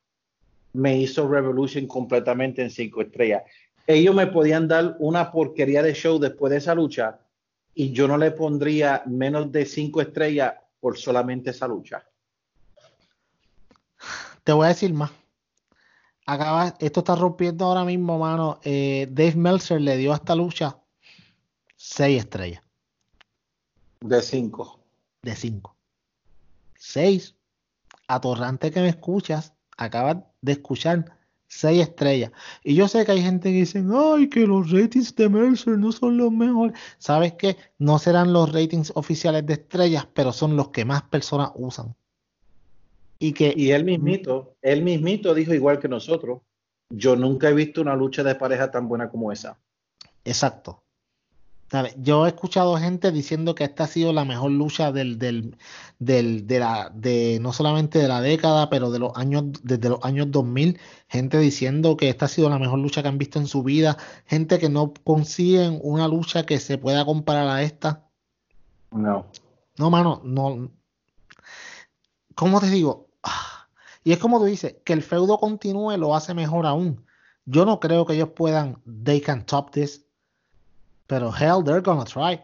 me 0.73 0.97
hizo 0.97 1.27
Revolution 1.27 1.87
completamente 1.87 2.61
en 2.61 2.69
cinco 2.69 3.01
estrellas. 3.01 3.43
Ellos 3.85 4.13
me 4.13 4.27
podían 4.27 4.67
dar 4.67 4.95
una 4.99 5.31
porquería 5.31 5.81
de 5.81 5.93
show 5.93 6.19
después 6.19 6.51
de 6.51 6.57
esa 6.57 6.75
lucha 6.75 7.19
y 7.73 7.91
yo 7.91 8.07
no 8.07 8.17
le 8.17 8.31
pondría 8.31 9.03
menos 9.05 9.51
de 9.51 9.65
cinco 9.65 10.01
estrellas 10.01 10.53
por 10.79 10.97
solamente 10.97 11.51
esa 11.51 11.67
lucha. 11.67 12.03
Te 14.43 14.51
voy 14.51 14.65
a 14.65 14.69
decir 14.69 14.93
más. 14.93 15.11
Acaba, 16.25 16.75
esto 16.79 16.99
está 16.99 17.15
rompiendo 17.15 17.65
ahora 17.65 17.85
mismo, 17.85 18.19
mano. 18.19 18.59
Eh, 18.63 19.07
Dave 19.09 19.35
Meltzer 19.35 19.79
le 19.79 19.95
dio 19.97 20.11
a 20.11 20.15
esta 20.15 20.35
lucha 20.35 20.77
seis 21.75 22.19
estrellas. 22.19 22.66
De 24.01 24.21
cinco. 24.21 24.79
De 25.21 25.35
cinco. 25.35 25.75
Seis. 26.77 27.35
Atorrante 28.07 28.71
que 28.71 28.81
me 28.81 28.89
escuchas 28.89 29.53
acabas 29.77 30.17
de 30.41 30.53
escuchar 30.53 31.17
seis 31.47 31.81
estrellas. 31.81 32.31
Y 32.63 32.75
yo 32.75 32.87
sé 32.87 33.05
que 33.05 33.13
hay 33.13 33.21
gente 33.21 33.49
que 33.51 33.59
dice, 33.59 33.83
ay, 33.93 34.29
que 34.29 34.45
los 34.45 34.69
ratings 34.71 35.15
de 35.15 35.29
Mercer 35.29 35.77
no 35.77 35.91
son 35.91 36.17
los 36.17 36.31
mejores. 36.31 36.77
¿Sabes 36.97 37.33
qué? 37.33 37.55
No 37.77 37.99
serán 37.99 38.33
los 38.33 38.51
ratings 38.51 38.91
oficiales 38.95 39.45
de 39.45 39.53
estrellas, 39.53 40.07
pero 40.13 40.33
son 40.33 40.57
los 40.57 40.69
que 40.69 40.83
más 40.83 41.03
personas 41.03 41.51
usan. 41.55 41.95
Y 43.19 43.33
que 43.33 43.53
y 43.55 43.71
él 43.71 43.83
mismito, 43.83 44.55
él 44.61 44.83
mismito 44.83 45.33
dijo 45.33 45.53
igual 45.53 45.79
que 45.79 45.87
nosotros, 45.87 46.41
yo 46.89 47.15
nunca 47.15 47.49
he 47.49 47.53
visto 47.53 47.81
una 47.81 47.95
lucha 47.95 48.23
de 48.23 48.35
pareja 48.35 48.69
tan 48.69 48.87
buena 48.87 49.09
como 49.09 49.31
esa. 49.31 49.57
Exacto. 50.23 50.83
Yo 51.97 52.25
he 52.25 52.29
escuchado 52.29 52.77
gente 52.77 53.11
diciendo 53.11 53.53
que 53.53 53.65
esta 53.65 53.83
ha 53.83 53.87
sido 53.87 54.13
la 54.13 54.23
mejor 54.23 54.51
lucha 54.51 54.93
del, 54.93 55.19
del, 55.19 55.57
del, 55.99 56.47
de 56.47 56.59
la, 56.59 56.89
de 56.93 57.39
no 57.41 57.51
solamente 57.51 57.99
de 57.99 58.07
la 58.07 58.21
década, 58.21 58.69
pero 58.69 58.89
de 58.89 58.99
los 58.99 59.11
años, 59.17 59.43
desde 59.63 59.89
los 59.89 59.99
años 60.03 60.31
2000, 60.31 60.79
gente 61.09 61.39
diciendo 61.39 61.97
que 61.97 62.07
esta 62.07 62.25
ha 62.25 62.29
sido 62.29 62.49
la 62.49 62.57
mejor 62.57 62.79
lucha 62.79 63.01
que 63.01 63.09
han 63.09 63.17
visto 63.17 63.37
en 63.37 63.47
su 63.47 63.63
vida, 63.63 63.97
gente 64.25 64.59
que 64.59 64.69
no 64.69 64.93
consiguen 65.03 65.79
una 65.83 66.07
lucha 66.07 66.45
que 66.45 66.59
se 66.59 66.77
pueda 66.77 67.03
comparar 67.03 67.49
a 67.49 67.61
esta. 67.61 68.07
No. 68.91 69.25
No, 69.77 69.89
mano, 69.89 70.21
no. 70.23 70.71
¿Cómo 72.33 72.61
te 72.61 72.67
digo? 72.67 73.09
Y 74.05 74.13
es 74.13 74.19
como 74.19 74.39
tú 74.39 74.45
dices, 74.45 74.77
que 74.85 74.93
el 74.93 75.03
feudo 75.03 75.37
continúe 75.37 75.97
lo 75.97 76.15
hace 76.15 76.33
mejor 76.33 76.65
aún. 76.65 77.05
Yo 77.43 77.65
no 77.65 77.81
creo 77.81 78.05
que 78.05 78.13
ellos 78.13 78.29
puedan, 78.29 78.81
they 79.03 79.19
can 79.19 79.45
top 79.45 79.71
this 79.71 80.06
pero 81.07 81.31
hell, 81.31 81.63
they're 81.63 81.81
gonna 81.81 82.05
try. 82.05 82.41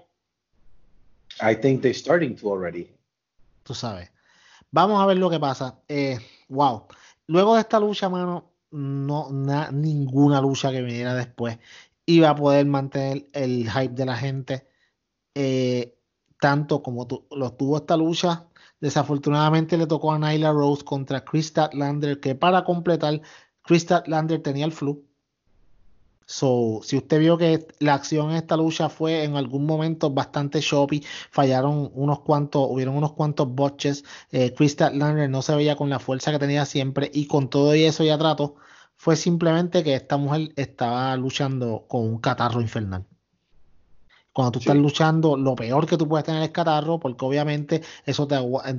I 1.41 1.55
think 1.55 1.81
they're 1.81 1.93
starting 1.93 2.35
to 2.37 2.49
already. 2.49 2.91
Tú 3.63 3.73
sabes. 3.73 4.09
Vamos 4.71 5.01
a 5.01 5.05
ver 5.05 5.17
lo 5.17 5.29
que 5.29 5.39
pasa. 5.39 5.79
Eh, 5.87 6.19
wow. 6.49 6.87
Luego 7.27 7.55
de 7.55 7.61
esta 7.61 7.79
lucha, 7.79 8.09
mano, 8.09 8.51
no 8.71 9.29
ninguna 9.71 10.41
lucha 10.41 10.71
que 10.71 10.81
viniera 10.81 11.13
después 11.13 11.59
iba 12.05 12.29
a 12.29 12.35
poder 12.35 12.65
mantener 12.65 13.27
el 13.33 13.69
hype 13.69 13.93
de 13.93 14.05
la 14.05 14.17
gente 14.17 14.67
eh, 15.35 15.97
tanto 16.39 16.83
como 16.83 17.07
lo 17.31 17.53
tuvo 17.53 17.77
esta 17.77 17.95
lucha. 17.97 18.47
Desafortunadamente 18.79 19.77
le 19.77 19.87
tocó 19.87 20.11
a 20.11 20.19
Nyla 20.19 20.51
Rose 20.51 20.83
contra 20.83 21.23
Chris 21.23 21.47
Statlander, 21.47 22.19
que 22.19 22.35
para 22.35 22.65
completar, 22.65 23.21
Chris 23.61 23.83
Statlander 23.83 24.41
tenía 24.41 24.65
el 24.65 24.73
flu. 24.73 25.05
So, 26.25 26.81
si 26.83 26.97
usted 26.97 27.19
vio 27.19 27.37
que 27.37 27.67
la 27.79 27.93
acción 27.95 28.31
en 28.31 28.37
esta 28.37 28.57
lucha 28.57 28.89
fue 28.89 29.23
en 29.23 29.35
algún 29.35 29.65
momento 29.65 30.09
bastante 30.11 30.59
choppy, 30.61 31.03
fallaron 31.31 31.91
unos 31.93 32.21
cuantos, 32.21 32.67
hubieron 32.69 32.95
unos 32.97 33.13
cuantos 33.13 33.47
botches, 33.49 34.03
eh, 34.31 34.53
Crystal 34.53 34.97
Lander 34.97 35.29
no 35.29 35.41
se 35.41 35.55
veía 35.55 35.75
con 35.75 35.89
la 35.89 35.99
fuerza 35.99 36.31
que 36.31 36.39
tenía 36.39 36.65
siempre 36.65 37.09
y 37.13 37.27
con 37.27 37.49
todo 37.49 37.73
eso 37.73 38.03
ya 38.03 38.17
trato, 38.17 38.55
fue 38.95 39.15
simplemente 39.15 39.83
que 39.83 39.95
esta 39.95 40.17
mujer 40.17 40.53
estaba 40.55 41.15
luchando 41.17 41.85
con 41.87 42.01
un 42.01 42.19
catarro 42.19 42.61
infernal. 42.61 43.05
Cuando 44.33 44.53
tú 44.53 44.59
estás 44.59 44.75
luchando, 44.75 45.37
lo 45.37 45.55
peor 45.55 45.85
que 45.85 45.95
tú 45.95 46.07
puedes 46.07 46.25
tener 46.25 46.41
es 46.41 46.49
catarro, 46.49 46.99
porque 46.99 47.23
obviamente 47.23 47.83
eso 48.05 48.27
te, 48.27 48.35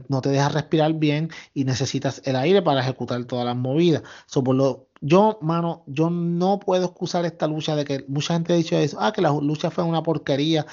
no 0.08 0.20
te 0.20 0.28
deja 0.30 0.48
respirar 0.48 0.92
bien 0.94 1.30
y 1.54 1.64
necesitas 1.64 2.20
el 2.24 2.34
aire 2.34 2.60
para 2.60 2.80
ejecutar 2.80 3.24
todas 3.24 3.46
las 3.46 3.54
movidas. 3.54 4.02
So, 4.26 4.42
por 4.42 4.56
lo, 4.56 4.88
yo, 5.00 5.38
mano, 5.42 5.84
yo 5.86 6.10
no 6.10 6.58
puedo 6.58 6.86
excusar 6.86 7.24
esta 7.24 7.46
lucha 7.46 7.76
de 7.76 7.84
que 7.84 8.04
mucha 8.08 8.34
gente 8.34 8.52
ha 8.52 8.56
dicho 8.56 8.76
eso, 8.76 8.98
ah, 9.00 9.12
que 9.12 9.22
la 9.22 9.30
lucha 9.30 9.70
fue 9.70 9.84
una 9.84 10.02
porquería. 10.02 10.66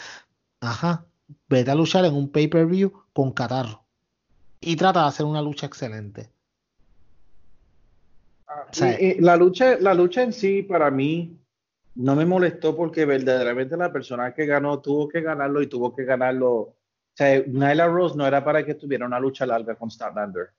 Ajá, 0.62 1.06
vete 1.48 1.70
a 1.70 1.76
luchar 1.76 2.06
en 2.06 2.16
un 2.16 2.30
pay-per-view 2.30 2.92
con 3.14 3.32
catarro 3.32 3.84
y 4.60 4.76
trata 4.76 5.02
de 5.02 5.08
hacer 5.08 5.26
una 5.26 5.42
lucha 5.42 5.68
excelente. 5.68 6.30
Ah, 8.48 8.66
la 9.20 9.38
lucha, 9.38 9.78
la 9.80 9.94
lucha 9.94 10.24
en 10.24 10.34
sí 10.34 10.64
para 10.64 10.90
mí 10.92 11.38
no 11.96 12.16
me 12.16 12.26
molestó 12.26 12.76
porque 12.76 13.06
verdaderamente 13.06 13.76
la 13.76 13.92
persona 13.92 14.34
que 14.34 14.46
ganó 14.46 14.80
tuvo 14.80 15.08
que 15.08 15.22
ganarlo 15.22 15.62
y 15.62 15.68
tuvo 15.68 15.96
que 15.96 16.06
ganarlo. 16.06 16.52
O 16.54 16.76
sea, 17.14 17.44
Nyla 17.46 17.88
Rose 17.88 18.16
no 18.18 18.26
era 18.26 18.44
para 18.44 18.66
que 18.66 18.76
tuviera 18.76 19.06
una 19.06 19.20
lucha 19.20 19.46
larga 19.46 19.76
con 19.76 19.92
Statlander. 19.92 20.50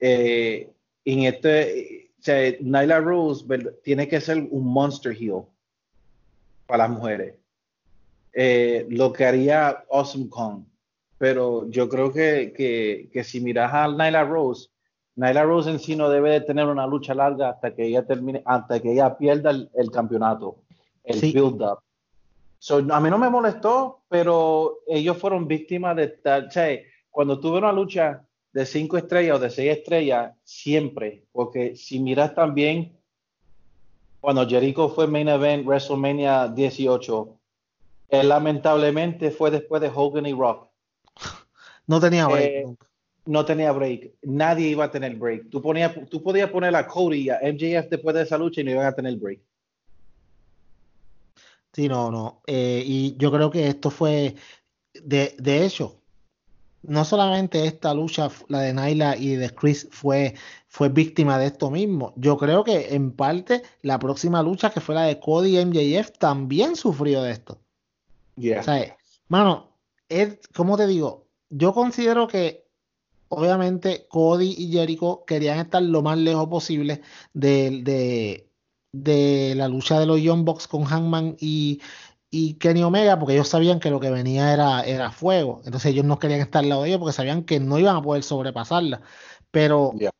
Eh, 0.00 0.68
en 1.04 1.22
este, 1.24 2.10
o 2.18 2.22
sea, 2.22 2.52
Nyla 2.60 3.00
Rose 3.00 3.44
tiene 3.84 4.08
que 4.08 4.20
ser 4.20 4.46
un 4.50 4.66
monster 4.66 5.12
heel 5.12 5.44
para 6.66 6.88
las 6.88 6.90
mujeres. 6.90 7.34
Eh, 8.32 8.86
lo 8.90 9.12
que 9.12 9.24
haría 9.24 9.84
Awesome 9.90 10.28
Kong. 10.28 10.64
Pero 11.18 11.70
yo 11.70 11.88
creo 11.88 12.12
que, 12.12 12.52
que, 12.56 13.08
que 13.12 13.22
si 13.22 13.40
miras 13.40 13.72
a 13.72 13.86
Nyla 13.86 14.24
Rose, 14.24 14.71
Nyla 15.16 15.44
Rose 15.44 15.70
en 15.70 15.78
sí 15.78 15.94
no 15.94 16.08
debe 16.08 16.30
de 16.30 16.40
tener 16.40 16.66
una 16.66 16.86
lucha 16.86 17.14
larga 17.14 17.50
hasta 17.50 17.74
que 17.74 17.86
ella 17.86 18.06
termine, 18.06 18.42
hasta 18.46 18.80
que 18.80 18.92
ella 18.92 19.16
pierda 19.16 19.50
el, 19.50 19.90
campeonato, 19.90 20.56
el 21.04 21.20
build-up. 21.20 21.80
a 22.90 23.00
mí 23.00 23.10
no 23.10 23.18
me 23.18 23.28
molestó, 23.28 24.00
pero 24.08 24.78
ellos 24.86 25.18
fueron 25.18 25.46
víctimas 25.46 25.96
de 25.96 26.08
tal. 26.08 26.48
cuando 27.10 27.38
tuve 27.38 27.58
una 27.58 27.72
lucha 27.72 28.24
de 28.52 28.66
cinco 28.66 28.96
estrellas 28.96 29.36
o 29.36 29.40
de 29.40 29.50
seis 29.50 29.78
estrellas, 29.78 30.32
siempre, 30.44 31.24
porque 31.32 31.76
si 31.76 32.00
miras 32.00 32.34
también, 32.34 32.98
cuando 34.20 34.46
Jericho 34.48 34.88
fue 34.88 35.06
main 35.06 35.28
event 35.28 35.66
WrestleMania 35.66 36.48
18, 36.48 37.38
él 38.10 38.28
lamentablemente 38.28 39.30
fue 39.30 39.50
después 39.50 39.82
de 39.82 39.90
Hogan 39.94 40.26
y 40.26 40.32
Rock. 40.32 40.68
No 41.84 41.98
tenía 41.98 42.28
eh, 42.38 42.64
no 43.24 43.44
tenía 43.44 43.72
break. 43.72 44.12
Nadie 44.22 44.68
iba 44.68 44.84
a 44.84 44.90
tener 44.90 45.16
break. 45.16 45.50
Tú, 45.50 45.62
ponías, 45.62 45.94
tú 46.08 46.22
podías 46.22 46.50
poner 46.50 46.74
a 46.74 46.86
Cody 46.86 47.22
y 47.22 47.30
a 47.30 47.40
MJF 47.42 47.88
después 47.88 48.14
de 48.14 48.22
esa 48.22 48.38
lucha 48.38 48.60
y 48.60 48.64
no 48.64 48.72
iban 48.72 48.86
a 48.86 48.94
tener 48.94 49.16
break. 49.16 49.40
Sí, 51.72 51.88
no, 51.88 52.10
no. 52.10 52.42
Eh, 52.46 52.82
y 52.84 53.16
yo 53.16 53.32
creo 53.32 53.50
que 53.50 53.66
esto 53.66 53.90
fue, 53.90 54.34
de, 54.92 55.34
de 55.38 55.64
hecho, 55.64 56.02
no 56.82 57.04
solamente 57.04 57.64
esta 57.66 57.94
lucha, 57.94 58.28
la 58.48 58.60
de 58.60 58.74
Naila 58.74 59.16
y 59.16 59.36
de 59.36 59.50
Chris, 59.50 59.88
fue, 59.90 60.34
fue 60.68 60.88
víctima 60.88 61.38
de 61.38 61.46
esto 61.46 61.70
mismo. 61.70 62.12
Yo 62.16 62.36
creo 62.36 62.64
que 62.64 62.94
en 62.94 63.12
parte 63.12 63.62
la 63.82 63.98
próxima 63.98 64.42
lucha, 64.42 64.70
que 64.70 64.80
fue 64.80 64.94
la 64.94 65.04
de 65.04 65.20
Cody 65.20 65.58
y 65.58 65.64
MJF, 65.64 66.10
también 66.18 66.76
sufrió 66.76 67.22
de 67.22 67.32
esto. 67.32 67.58
Yeah. 68.36 68.60
O 68.60 68.62
sea, 68.64 68.96
mano, 69.28 69.70
es, 70.08 70.40
¿cómo 70.54 70.76
te 70.76 70.86
digo? 70.86 71.26
Yo 71.50 71.72
considero 71.72 72.26
que 72.26 72.61
obviamente 73.32 74.06
Cody 74.08 74.54
y 74.58 74.72
Jericho 74.72 75.24
querían 75.26 75.58
estar 75.58 75.82
lo 75.82 76.02
más 76.02 76.18
lejos 76.18 76.48
posible 76.48 77.02
de, 77.32 77.80
de, 77.82 78.50
de 78.92 79.54
la 79.56 79.68
lucha 79.68 79.98
de 80.00 80.06
los 80.06 80.20
Young 80.20 80.44
Bucks 80.44 80.68
con 80.68 80.84
Hangman 80.84 81.36
y, 81.40 81.80
y 82.30 82.54
Kenny 82.54 82.82
Omega, 82.82 83.18
porque 83.18 83.34
ellos 83.34 83.48
sabían 83.48 83.80
que 83.80 83.90
lo 83.90 84.00
que 84.00 84.10
venía 84.10 84.52
era, 84.52 84.82
era 84.84 85.10
fuego. 85.12 85.62
Entonces 85.64 85.92
ellos 85.92 86.04
no 86.04 86.18
querían 86.18 86.40
estar 86.40 86.62
al 86.62 86.68
lado 86.70 86.82
de 86.82 86.88
ellos 86.90 87.00
porque 87.00 87.12
sabían 87.14 87.44
que 87.44 87.60
no 87.60 87.78
iban 87.78 87.96
a 87.96 88.02
poder 88.02 88.22
sobrepasarla. 88.22 89.02
Pero 89.50 90.00
Yeah. 90.00 90.10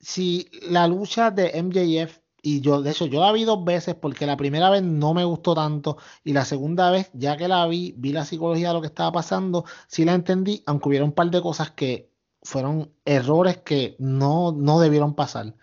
si 0.00 0.50
la 0.70 0.86
lucha 0.88 1.30
de 1.30 1.50
MJF, 1.54 2.20
y 2.44 2.60
yo, 2.60 2.82
de 2.82 2.90
hecho, 2.90 3.06
yo 3.06 3.20
la 3.20 3.32
vi 3.32 3.44
dos 3.44 3.64
veces 3.64 3.94
porque 3.94 4.26
la 4.26 4.36
primera 4.36 4.68
vez 4.68 4.82
no 4.82 5.14
me 5.14 5.24
gustó 5.24 5.54
tanto 5.54 5.96
y 6.24 6.34
la 6.34 6.44
segunda 6.44 6.90
vez, 6.90 7.10
ya 7.14 7.38
que 7.38 7.48
la 7.48 7.66
vi, 7.66 7.94
vi 7.96 8.12
la 8.12 8.26
psicología 8.26 8.68
de 8.68 8.74
lo 8.74 8.80
que 8.82 8.88
estaba 8.88 9.12
pasando, 9.12 9.64
sí 9.88 10.04
la 10.04 10.12
entendí, 10.12 10.62
aunque 10.66 10.90
hubiera 10.90 11.06
un 11.06 11.12
par 11.12 11.30
de 11.30 11.40
cosas 11.40 11.70
que 11.70 12.10
fueron 12.42 12.92
errores 13.06 13.58
que 13.58 13.96
no, 13.98 14.52
no 14.52 14.78
debieron 14.78 15.14
pasar. 15.14 15.54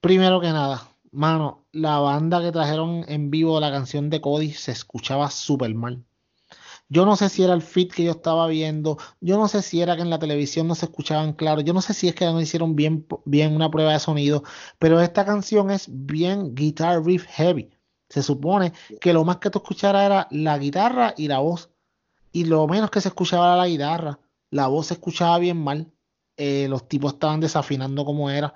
Primero 0.00 0.40
que 0.40 0.48
nada, 0.48 0.88
mano, 1.12 1.66
la 1.72 1.98
banda 1.98 2.40
que 2.42 2.52
trajeron 2.52 3.04
en 3.08 3.30
vivo 3.30 3.60
la 3.60 3.70
canción 3.70 4.10
de 4.10 4.20
Cody 4.22 4.52
se 4.52 4.72
escuchaba 4.72 5.30
súper 5.30 5.74
mal. 5.74 6.04
Yo 6.88 7.06
no 7.06 7.16
sé 7.16 7.28
si 7.28 7.42
era 7.42 7.54
el 7.54 7.62
fit 7.62 7.92
que 7.92 8.04
yo 8.04 8.12
estaba 8.12 8.46
viendo, 8.46 8.98
yo 9.20 9.38
no 9.38 9.48
sé 9.48 9.62
si 9.62 9.80
era 9.80 9.96
que 9.96 10.02
en 10.02 10.10
la 10.10 10.18
televisión 10.18 10.68
no 10.68 10.74
se 10.74 10.86
escuchaban 10.86 11.32
claro, 11.32 11.60
yo 11.62 11.72
no 11.72 11.80
sé 11.80 11.94
si 11.94 12.08
es 12.08 12.14
que 12.14 12.26
no 12.26 12.40
hicieron 12.40 12.76
bien, 12.76 13.06
bien 13.24 13.54
una 13.56 13.70
prueba 13.70 13.92
de 13.92 13.98
sonido, 14.00 14.44
pero 14.78 15.00
esta 15.00 15.24
canción 15.24 15.70
es 15.70 15.86
bien 15.90 16.54
guitar 16.54 17.04
riff 17.04 17.24
heavy. 17.26 17.70
Se 18.08 18.22
supone 18.22 18.72
que 19.00 19.12
lo 19.12 19.24
más 19.24 19.38
que 19.38 19.50
tú 19.50 19.58
escucharas 19.58 20.06
era 20.06 20.28
la 20.30 20.58
guitarra 20.58 21.14
y 21.16 21.28
la 21.28 21.38
voz, 21.40 21.70
y 22.32 22.44
lo 22.44 22.66
menos 22.68 22.90
que 22.90 23.00
se 23.00 23.08
escuchaba 23.08 23.46
era 23.46 23.56
la 23.56 23.68
guitarra. 23.68 24.20
La 24.50 24.66
voz 24.68 24.88
se 24.88 24.94
escuchaba 24.94 25.38
bien 25.38 25.62
mal, 25.62 25.92
eh, 26.36 26.66
los 26.68 26.88
tipos 26.88 27.14
estaban 27.14 27.40
desafinando 27.40 28.04
como 28.04 28.30
era. 28.30 28.54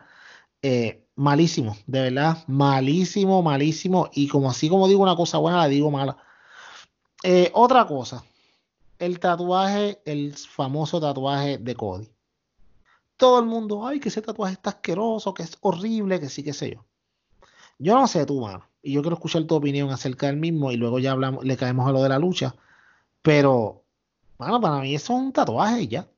Eh, 0.62 1.06
malísimo, 1.16 1.76
de 1.86 2.02
verdad, 2.02 2.44
malísimo, 2.48 3.42
malísimo. 3.42 4.10
Y 4.12 4.28
como 4.28 4.50
así 4.50 4.68
como 4.68 4.88
digo 4.88 5.02
una 5.02 5.16
cosa 5.16 5.38
buena, 5.38 5.58
la 5.58 5.68
digo 5.68 5.90
mala. 5.90 6.18
Eh, 7.22 7.50
otra 7.54 7.86
cosa, 7.86 8.24
el 8.98 9.18
tatuaje, 9.18 10.00
el 10.04 10.34
famoso 10.36 11.00
tatuaje 11.00 11.58
de 11.58 11.74
Cody. 11.74 12.08
Todo 13.16 13.40
el 13.40 13.46
mundo, 13.46 13.86
ay, 13.86 13.98
que 14.00 14.08
ese 14.08 14.22
tatuaje 14.22 14.54
está 14.54 14.70
asqueroso, 14.70 15.34
que 15.34 15.42
es 15.42 15.58
horrible, 15.60 16.20
que 16.20 16.28
sí, 16.28 16.44
que 16.44 16.52
sé 16.52 16.72
yo. 16.72 16.84
Yo 17.78 17.94
no 17.94 18.06
sé 18.06 18.26
tú, 18.26 18.40
mano, 18.40 18.64
y 18.82 18.92
yo 18.92 19.02
quiero 19.02 19.16
escuchar 19.16 19.44
tu 19.44 19.54
opinión 19.54 19.90
acerca 19.90 20.26
del 20.26 20.36
mismo 20.36 20.72
y 20.72 20.76
luego 20.76 20.98
ya 20.98 21.12
hablamos, 21.12 21.44
le 21.44 21.56
caemos 21.56 21.88
a 21.88 21.92
lo 21.92 22.02
de 22.02 22.08
la 22.08 22.18
lucha. 22.18 22.54
Pero, 23.22 23.84
mano, 24.38 24.60
para 24.60 24.80
mí 24.80 24.94
eso 24.94 25.14
es 25.14 25.20
un 25.20 25.32
tatuaje 25.32 25.82
y 25.82 25.88
ya. 25.88 26.08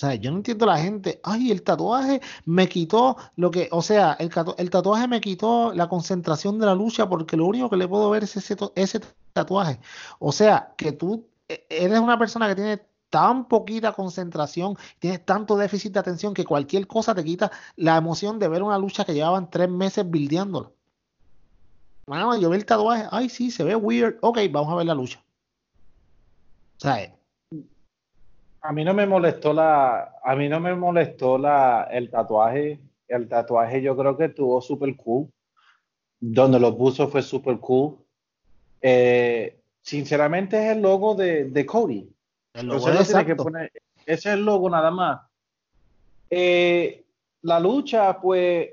O 0.00 0.06
sea, 0.06 0.14
yo 0.14 0.30
no 0.30 0.38
entiendo 0.38 0.64
a 0.64 0.68
la 0.68 0.78
gente, 0.78 1.20
ay, 1.22 1.50
el 1.50 1.62
tatuaje 1.62 2.22
me 2.46 2.70
quitó 2.70 3.18
lo 3.36 3.50
que, 3.50 3.68
o 3.70 3.82
sea, 3.82 4.14
el, 4.14 4.30
tatuaje 4.70 5.06
me 5.06 5.20
quitó 5.20 5.74
la 5.74 5.90
concentración 5.90 6.58
de 6.58 6.64
la 6.64 6.74
lucha 6.74 7.06
porque 7.06 7.36
lo 7.36 7.44
único 7.44 7.68
que 7.68 7.76
le 7.76 7.86
puedo 7.86 8.08
ver 8.08 8.24
es 8.24 8.34
ese, 8.34 8.56
tatuaje. 9.34 9.78
O 10.18 10.32
sea, 10.32 10.72
que 10.78 10.92
tú 10.92 11.28
e- 11.48 11.66
eres 11.68 12.00
una 12.00 12.18
persona 12.18 12.48
que 12.48 12.54
tiene 12.54 12.82
tan 13.10 13.46
poquita 13.46 13.92
concentración, 13.92 14.78
tienes 15.00 15.22
tanto 15.26 15.58
déficit 15.58 15.92
de 15.92 16.00
atención 16.00 16.32
que 16.32 16.46
cualquier 16.46 16.86
cosa 16.86 17.14
te 17.14 17.22
quita 17.22 17.50
la 17.76 17.98
emoción 17.98 18.38
de 18.38 18.48
ver 18.48 18.62
una 18.62 18.78
lucha 18.78 19.04
que 19.04 19.12
llevaban 19.12 19.50
tres 19.50 19.68
meses 19.68 20.08
buildeándola. 20.08 20.70
Bueno, 22.06 22.38
yo 22.38 22.48
vi 22.48 22.56
el 22.56 22.64
tatuaje, 22.64 23.06
ay, 23.10 23.28
sí, 23.28 23.50
se 23.50 23.64
ve 23.64 23.76
weird, 23.76 24.16
ok, 24.22 24.38
vamos 24.50 24.72
a 24.72 24.76
ver 24.76 24.86
la 24.86 24.94
lucha. 24.94 25.22
O 26.78 26.80
sea, 26.80 27.19
A 28.62 28.72
mí 28.72 28.84
no 28.84 28.92
me 28.94 29.06
molestó 29.06 29.52
la, 29.52 30.16
a 30.22 30.36
mí 30.36 30.48
no 30.48 30.60
me 30.60 30.74
molestó 30.74 31.38
la, 31.38 31.88
el 31.90 32.10
tatuaje. 32.10 32.78
El 33.08 33.28
tatuaje 33.28 33.80
yo 33.82 33.96
creo 33.96 34.16
que 34.16 34.26
estuvo 34.26 34.60
súper 34.60 34.94
cool. 34.96 35.28
Donde 36.20 36.60
lo 36.60 36.76
puso 36.76 37.08
fue 37.08 37.22
súper 37.22 37.58
cool. 37.58 37.96
Eh, 38.82 39.60
sinceramente 39.80 40.62
es 40.62 40.76
el 40.76 40.82
logo 40.82 41.14
de, 41.14 41.44
de 41.44 41.66
Cody. 41.66 42.08
el 42.54 42.70
O 42.70 42.78
sea, 42.80 43.24
que 43.24 43.34
poner- 43.36 43.72
ese 44.04 44.28
es 44.30 44.34
el 44.34 44.44
logo 44.44 44.68
nada 44.68 44.90
más. 44.90 45.20
Eh, 46.28 47.04
la 47.42 47.58
lucha, 47.58 48.20
pues, 48.20 48.70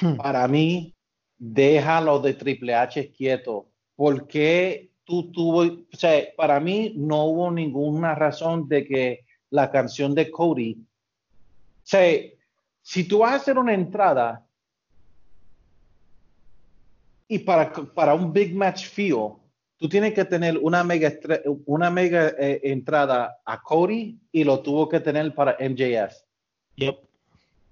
Hmm. 0.00 0.16
Para 0.16 0.46
mí, 0.46 0.94
deja 1.36 2.00
los 2.00 2.22
de 2.22 2.34
Triple 2.34 2.74
H 2.74 3.12
quietos. 3.12 3.64
¿Por 3.96 4.28
qué 4.28 4.90
tú 5.04 5.30
tuvo, 5.30 5.62
o 5.62 5.96
sea, 5.96 6.24
para 6.36 6.60
mí 6.60 6.92
no 6.96 7.24
hubo 7.26 7.50
ninguna 7.50 8.14
razón 8.14 8.68
de 8.68 8.86
que 8.86 9.26
la 9.50 9.70
canción 9.70 10.14
de 10.14 10.30
Cody, 10.30 10.78
o 10.80 11.86
sea, 11.86 12.18
si 12.82 13.04
tú 13.04 13.18
vas 13.18 13.32
a 13.32 13.36
hacer 13.36 13.58
una 13.58 13.74
entrada 13.74 14.46
y 17.28 17.38
para, 17.40 17.72
para 17.72 18.14
un 18.14 18.32
big 18.32 18.54
match 18.54 18.86
feel, 18.86 19.32
tú 19.76 19.88
tienes 19.88 20.14
que 20.14 20.24
tener 20.24 20.58
una 20.58 20.84
mega, 20.84 21.12
una 21.66 21.90
mega 21.90 22.28
eh, 22.38 22.60
entrada 22.64 23.38
a 23.44 23.60
Cody 23.62 24.18
y 24.32 24.44
lo 24.44 24.60
tuvo 24.60 24.88
que 24.88 25.00
tener 25.00 25.34
para 25.34 25.56
MJF. 25.58 26.14
Yep. 26.76 26.98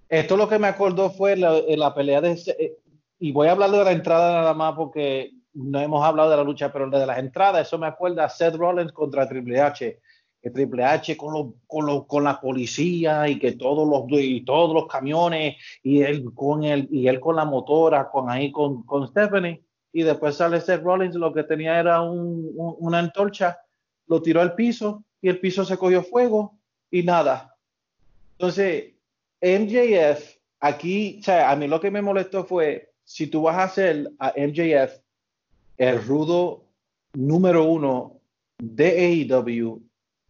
Esto 0.08 0.36
lo 0.36 0.48
que 0.48 0.58
me 0.58 0.68
acordó 0.68 1.10
fue 1.10 1.36
la, 1.36 1.56
eh, 1.56 1.76
la 1.76 1.94
pelea 1.94 2.20
de... 2.20 2.32
eh, 2.32 2.76
Y 3.18 3.32
voy 3.32 3.48
a 3.48 3.52
hablar 3.52 3.70
de 3.70 3.84
la 3.84 3.92
entrada 3.92 4.32
nada 4.32 4.52
más 4.52 4.74
porque 4.74 5.32
no 5.54 5.80
hemos 5.80 6.04
hablado 6.04 6.30
de 6.30 6.36
la 6.36 6.44
lucha, 6.44 6.72
pero 6.72 6.90
de 6.90 7.06
las 7.06 7.18
entradas, 7.18 7.66
eso 7.66 7.78
me 7.78 7.86
acuerda 7.86 8.24
a 8.24 8.28
Seth 8.28 8.56
Rollins 8.56 8.92
contra 8.92 9.28
Triple 9.28 9.60
H. 9.60 10.00
Que 10.42 10.50
Triple 10.50 10.84
H 10.84 11.16
con, 11.16 11.32
los- 11.34 11.54
con, 11.66 11.86
los- 11.86 12.06
con 12.06 12.24
la 12.24 12.40
policía 12.40 13.28
y 13.28 13.38
que 13.38 13.52
todos 13.52 13.86
los, 13.88 14.04
y 14.20 14.44
todos 14.44 14.74
los 14.74 14.86
camiones 14.88 15.56
y 15.82 16.02
él 16.02 16.24
con 16.34 16.64
el, 16.64 16.88
y 16.90 17.06
él 17.06 17.20
con 17.20 17.36
la 17.36 17.44
motora, 17.44 18.10
con 18.10 18.28
ahí 18.28 18.50
con, 18.50 18.82
con 18.84 19.06
Stephanie. 19.08 19.62
Y 19.92 20.02
después 20.02 20.36
sale 20.36 20.60
Seth 20.60 20.82
Rollins, 20.82 21.14
lo 21.14 21.32
que 21.32 21.44
tenía 21.44 21.78
era 21.78 22.00
un- 22.02 22.50
un- 22.56 22.74
una 22.78 22.98
antorcha, 22.98 23.58
lo 24.08 24.20
tiró 24.20 24.40
al 24.40 24.54
piso 24.54 25.04
y 25.20 25.28
el 25.28 25.38
piso 25.38 25.64
se 25.64 25.76
cogió 25.76 26.02
fuego 26.02 26.58
y 26.90 27.02
nada. 27.04 27.54
Entonces, 28.38 28.94
MJF, 29.40 30.38
aquí, 30.60 31.18
o 31.20 31.22
sea, 31.24 31.50
a 31.50 31.56
mí 31.56 31.68
lo 31.68 31.80
que 31.80 31.90
me 31.90 32.02
molestó 32.02 32.44
fue, 32.44 32.90
si 33.04 33.26
tú 33.28 33.42
vas 33.42 33.56
a 33.58 33.64
hacer 33.64 34.10
a 34.18 34.32
MJF 34.36 35.00
el 35.78 36.02
rudo 36.04 36.64
número 37.14 37.64
uno 37.64 38.18
de 38.58 39.26
AEW, 39.30 39.80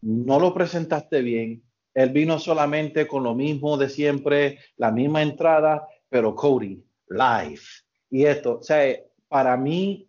no 0.03 0.39
lo 0.39 0.53
presentaste 0.53 1.21
bien. 1.21 1.61
Él 1.93 2.09
vino 2.09 2.39
solamente 2.39 3.07
con 3.07 3.23
lo 3.23 3.35
mismo 3.35 3.77
de 3.77 3.89
siempre, 3.89 4.59
la 4.77 4.91
misma 4.91 5.21
entrada, 5.21 5.87
pero 6.09 6.35
Cody, 6.35 6.83
live. 7.09 7.61
Y 8.09 8.25
esto, 8.25 8.59
o 8.59 8.63
sea, 8.63 8.95
para 9.27 9.55
mí, 9.57 10.07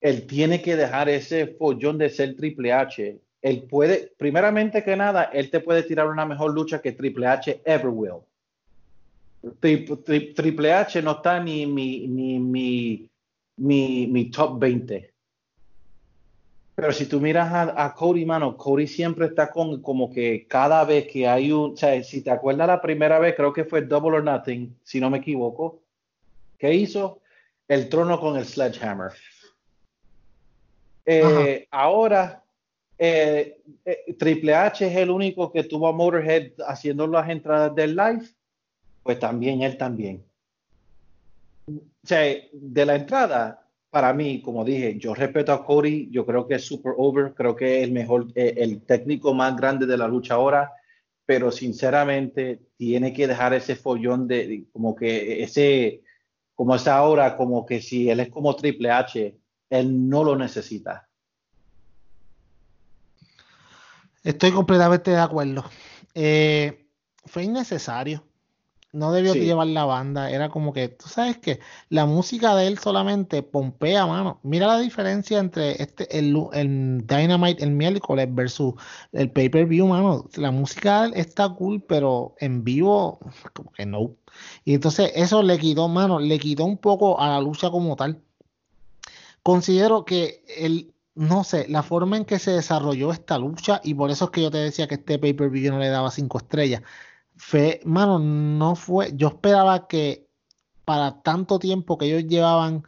él 0.00 0.26
tiene 0.26 0.62
que 0.62 0.76
dejar 0.76 1.08
ese 1.08 1.46
follón 1.58 1.98
de 1.98 2.08
ser 2.08 2.36
Triple 2.36 2.72
H. 2.72 3.20
Él 3.40 3.62
puede, 3.64 4.12
primeramente 4.16 4.82
que 4.82 4.96
nada, 4.96 5.24
él 5.24 5.50
te 5.50 5.60
puede 5.60 5.82
tirar 5.82 6.08
una 6.08 6.24
mejor 6.24 6.52
lucha 6.52 6.80
que 6.80 6.92
Triple 6.92 7.26
H 7.26 7.62
ever 7.64 7.88
will. 7.88 8.20
Tri- 9.60 9.86
tri- 10.04 10.34
Triple 10.34 10.72
H 10.72 11.02
no 11.02 11.12
está 11.12 11.42
ni 11.42 11.66
mi, 11.66 12.06
ni 12.06 12.38
mi 12.38 13.08
mi, 13.56 14.06
mi 14.06 14.30
top 14.30 14.58
20. 14.58 15.11
Pero 16.74 16.92
si 16.92 17.06
tú 17.06 17.20
miras 17.20 17.52
a, 17.52 17.84
a, 17.84 17.94
Cody, 17.94 18.24
mano, 18.24 18.56
Cody 18.56 18.86
siempre 18.86 19.26
está 19.26 19.50
con 19.50 19.82
como 19.82 20.10
que 20.10 20.46
cada 20.48 20.84
vez 20.84 21.06
que 21.06 21.28
hay 21.28 21.52
un, 21.52 21.72
o 21.72 21.76
sea, 21.76 22.02
si 22.02 22.22
te 22.22 22.30
acuerdas 22.30 22.66
la 22.66 22.80
primera 22.80 23.18
vez, 23.18 23.34
creo 23.36 23.52
que 23.52 23.64
fue 23.64 23.82
Double 23.82 24.16
or 24.16 24.24
Nothing, 24.24 24.74
si 24.82 24.98
no 24.98 25.10
me 25.10 25.18
equivoco, 25.18 25.82
¿qué 26.58 26.72
hizo? 26.72 27.20
El 27.68 27.88
trono 27.88 28.18
con 28.18 28.36
el 28.36 28.46
sledgehammer. 28.46 29.12
Eh, 31.04 31.66
ahora, 31.70 32.42
eh, 32.98 33.60
eh, 33.84 34.14
Triple 34.18 34.54
H 34.54 34.86
es 34.86 34.96
el 34.96 35.10
único 35.10 35.50
que 35.50 35.64
tuvo 35.64 35.88
a 35.88 35.92
Motorhead 35.92 36.52
haciendo 36.66 37.06
las 37.06 37.28
entradas 37.28 37.74
del 37.74 37.96
live, 37.96 38.22
pues 39.02 39.18
también 39.18 39.62
él 39.62 39.76
también. 39.76 40.24
O 41.66 42.06
sea, 42.06 42.20
de 42.52 42.86
la 42.86 42.94
entrada, 42.96 43.61
para 43.92 44.14
mí, 44.14 44.40
como 44.40 44.64
dije, 44.64 44.96
yo 44.98 45.14
respeto 45.14 45.52
a 45.52 45.66
Cody, 45.66 46.08
yo 46.10 46.24
creo 46.24 46.48
que 46.48 46.54
es 46.54 46.64
super 46.64 46.94
over, 46.96 47.34
creo 47.34 47.54
que 47.54 47.76
es 47.78 47.84
el 47.84 47.92
mejor, 47.92 48.28
eh, 48.34 48.54
el 48.56 48.80
técnico 48.86 49.34
más 49.34 49.54
grande 49.54 49.84
de 49.84 49.98
la 49.98 50.08
lucha 50.08 50.32
ahora, 50.32 50.72
pero 51.26 51.52
sinceramente 51.52 52.62
tiene 52.78 53.12
que 53.12 53.26
dejar 53.26 53.52
ese 53.52 53.76
follón 53.76 54.26
de, 54.26 54.64
como 54.72 54.96
que 54.96 55.42
ese, 55.42 56.00
como 56.54 56.74
está 56.74 56.96
ahora, 56.96 57.36
como 57.36 57.66
que 57.66 57.82
si 57.82 58.08
él 58.08 58.20
es 58.20 58.30
como 58.30 58.56
Triple 58.56 58.90
H, 58.90 59.38
él 59.68 60.08
no 60.08 60.24
lo 60.24 60.36
necesita. 60.36 61.06
Estoy 64.24 64.52
completamente 64.52 65.10
de 65.10 65.20
acuerdo. 65.20 65.66
Eh, 66.14 66.86
fue 67.26 67.42
innecesario 67.42 68.24
no 68.92 69.10
debió 69.10 69.34
llevar 69.34 69.66
la 69.68 69.84
banda. 69.86 70.30
Era 70.30 70.50
como 70.50 70.72
que, 70.72 70.88
tú 70.88 71.08
sabes 71.08 71.38
que 71.38 71.60
la 71.88 72.04
música 72.06 72.54
de 72.54 72.66
él 72.66 72.78
solamente 72.78 73.42
pompea, 73.42 74.06
mano. 74.06 74.38
Mira 74.42 74.66
la 74.66 74.78
diferencia 74.78 75.38
entre 75.38 75.82
este, 75.82 76.18
el, 76.18 76.36
el 76.52 77.06
Dynamite 77.06 77.64
el 77.64 77.70
miércoles 77.70 78.28
versus 78.30 78.74
el 79.12 79.30
pay-per-view, 79.30 79.86
mano. 79.86 80.28
La 80.36 80.50
música 80.50 81.06
está 81.14 81.48
cool, 81.48 81.82
pero 81.82 82.34
en 82.38 82.64
vivo, 82.64 83.18
como 83.54 83.72
que 83.72 83.86
no. 83.86 84.14
Y 84.64 84.74
entonces 84.74 85.12
eso 85.14 85.42
le 85.42 85.58
quitó, 85.58 85.88
mano, 85.88 86.20
le 86.20 86.38
quitó 86.38 86.64
un 86.64 86.76
poco 86.76 87.18
a 87.18 87.28
la 87.28 87.40
lucha 87.40 87.70
como 87.70 87.96
tal. 87.96 88.20
Considero 89.42 90.04
que 90.04 90.44
el, 90.58 90.92
no 91.14 91.44
sé, 91.44 91.66
la 91.68 91.82
forma 91.82 92.16
en 92.16 92.24
que 92.24 92.38
se 92.38 92.52
desarrolló 92.52 93.10
esta 93.10 93.38
lucha, 93.38 93.80
y 93.82 93.94
por 93.94 94.10
eso 94.10 94.26
es 94.26 94.30
que 94.30 94.42
yo 94.42 94.50
te 94.50 94.58
decía 94.58 94.86
que 94.86 94.94
este 94.96 95.18
pay-per-view 95.18 95.72
no 95.72 95.78
le 95.78 95.88
daba 95.88 96.10
cinco 96.10 96.38
estrellas 96.38 96.82
fue, 97.44 97.80
mano, 97.84 98.20
no 98.20 98.76
fue, 98.76 99.12
yo 99.16 99.28
esperaba 99.28 99.88
que 99.88 100.28
para 100.84 101.22
tanto 101.22 101.58
tiempo 101.58 101.98
que 101.98 102.06
ellos 102.06 102.30
llevaban 102.30 102.84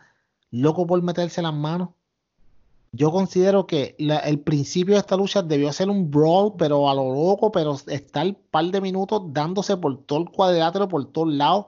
loco 0.52 0.86
por 0.86 1.02
meterse 1.02 1.42
las 1.42 1.52
manos, 1.52 1.90
yo 2.92 3.10
considero 3.10 3.66
que 3.66 3.96
el 3.98 4.40
principio 4.40 4.94
de 4.94 5.00
esta 5.00 5.16
lucha 5.16 5.42
debió 5.42 5.72
ser 5.72 5.90
un 5.90 6.08
brawl, 6.08 6.54
pero 6.56 6.88
a 6.88 6.94
lo 6.94 7.12
loco, 7.12 7.50
pero 7.50 7.74
estar 7.88 8.26
un 8.26 8.38
par 8.50 8.66
de 8.66 8.80
minutos 8.80 9.22
dándose 9.26 9.76
por 9.76 10.04
todo 10.04 10.20
el 10.20 10.30
cuadrilátero, 10.30 10.88
por 10.88 11.04
todos 11.10 11.34
lados. 11.34 11.66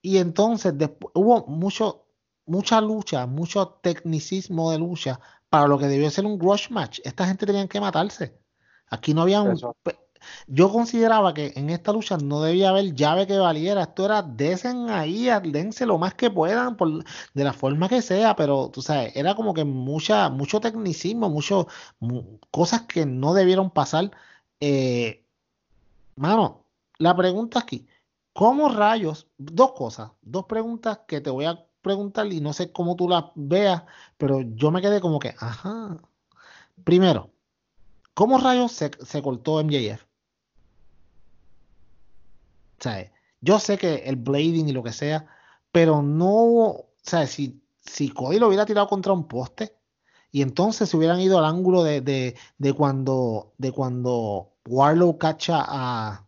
Y 0.00 0.16
entonces 0.16 0.76
después, 0.76 1.12
hubo 1.14 1.46
mucho, 1.46 2.06
mucha 2.46 2.80
lucha, 2.80 3.26
mucho 3.26 3.68
tecnicismo 3.82 4.70
de 4.72 4.78
lucha 4.78 5.20
para 5.50 5.68
lo 5.68 5.78
que 5.78 5.88
debió 5.88 6.10
ser 6.10 6.24
un 6.24 6.40
rush 6.40 6.70
match. 6.70 7.00
Esta 7.04 7.26
gente 7.26 7.44
tenía 7.44 7.68
que 7.68 7.80
matarse. 7.80 8.34
Aquí 8.88 9.12
no 9.12 9.22
había 9.22 9.42
un, 9.42 9.60
yo 10.46 10.70
consideraba 10.72 11.34
que 11.34 11.52
en 11.56 11.70
esta 11.70 11.92
lucha 11.92 12.16
no 12.18 12.42
debía 12.42 12.70
haber 12.70 12.94
llave 12.94 13.26
que 13.26 13.38
valiera. 13.38 13.82
Esto 13.82 14.04
era 14.04 14.22
desen 14.22 14.90
ahí, 14.90 15.28
dense 15.44 15.86
lo 15.86 15.98
más 15.98 16.14
que 16.14 16.30
puedan, 16.30 16.76
por, 16.76 17.04
de 17.34 17.44
la 17.44 17.52
forma 17.52 17.88
que 17.88 18.02
sea, 18.02 18.36
pero 18.36 18.70
tú 18.70 18.82
sabes, 18.82 19.14
era 19.16 19.34
como 19.34 19.54
que 19.54 19.64
mucha, 19.64 20.28
mucho 20.30 20.60
tecnicismo, 20.60 21.28
mucho, 21.30 21.68
cosas 22.50 22.82
que 22.82 23.06
no 23.06 23.34
debieron 23.34 23.70
pasar. 23.70 24.10
Eh, 24.60 25.24
mano, 26.16 26.66
la 26.98 27.16
pregunta 27.16 27.58
aquí, 27.60 27.86
¿cómo 28.32 28.68
rayos? 28.68 29.28
Dos 29.38 29.72
cosas, 29.72 30.12
dos 30.22 30.46
preguntas 30.46 31.00
que 31.06 31.20
te 31.20 31.30
voy 31.30 31.46
a 31.46 31.66
preguntar 31.82 32.32
y 32.32 32.40
no 32.40 32.52
sé 32.52 32.72
cómo 32.72 32.96
tú 32.96 33.08
las 33.08 33.24
veas, 33.34 33.82
pero 34.16 34.40
yo 34.42 34.70
me 34.70 34.82
quedé 34.82 35.00
como 35.00 35.18
que, 35.18 35.34
ajá. 35.38 35.98
Primero, 36.84 37.30
¿cómo 38.14 38.38
rayos 38.38 38.72
se, 38.72 38.90
se 39.04 39.22
cortó 39.22 39.60
MJF? 39.60 40.04
Yo 43.40 43.58
sé 43.58 43.78
que 43.78 44.04
el 44.06 44.16
blading 44.16 44.68
y 44.68 44.72
lo 44.72 44.82
que 44.82 44.92
sea, 44.92 45.26
pero 45.72 46.02
no, 46.02 46.86
sea, 47.02 47.26
si, 47.26 47.62
si 47.80 48.10
Cody 48.10 48.38
lo 48.38 48.48
hubiera 48.48 48.66
tirado 48.66 48.88
contra 48.88 49.12
un 49.12 49.26
poste 49.28 49.76
y 50.30 50.42
entonces 50.42 50.88
se 50.88 50.96
hubieran 50.96 51.20
ido 51.20 51.38
al 51.38 51.44
ángulo 51.44 51.82
de, 51.84 52.00
de, 52.00 52.36
de 52.58 52.72
cuando, 52.72 53.52
de 53.58 53.72
cuando 53.72 54.52
Warlow 54.66 55.18
cacha 55.18 55.64
a, 55.66 56.24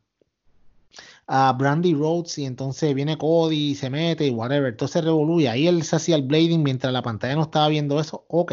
a 1.27 1.53
Brandy 1.53 1.95
Rhodes 1.95 2.39
y 2.39 2.47
entonces 2.47 2.95
viene 2.95 3.19
Cody 3.19 3.71
y 3.71 3.75
se 3.75 3.91
mete 3.91 4.27
y 4.27 4.31
whatever, 4.31 4.71
entonces 4.71 5.05
revoluye, 5.05 5.49
ahí 5.49 5.69
él 5.69 5.83
se 5.85 5.97
hacía 5.97 6.17
el 6.17 6.23
blading 6.23 6.63
mientras 6.63 6.93
la 6.93 7.03
pantalla 7.03 7.37
no 7.37 7.43
estaba 7.43 7.69
viendo 7.69 8.01
eso, 8.01 8.25
ok. 8.29 8.53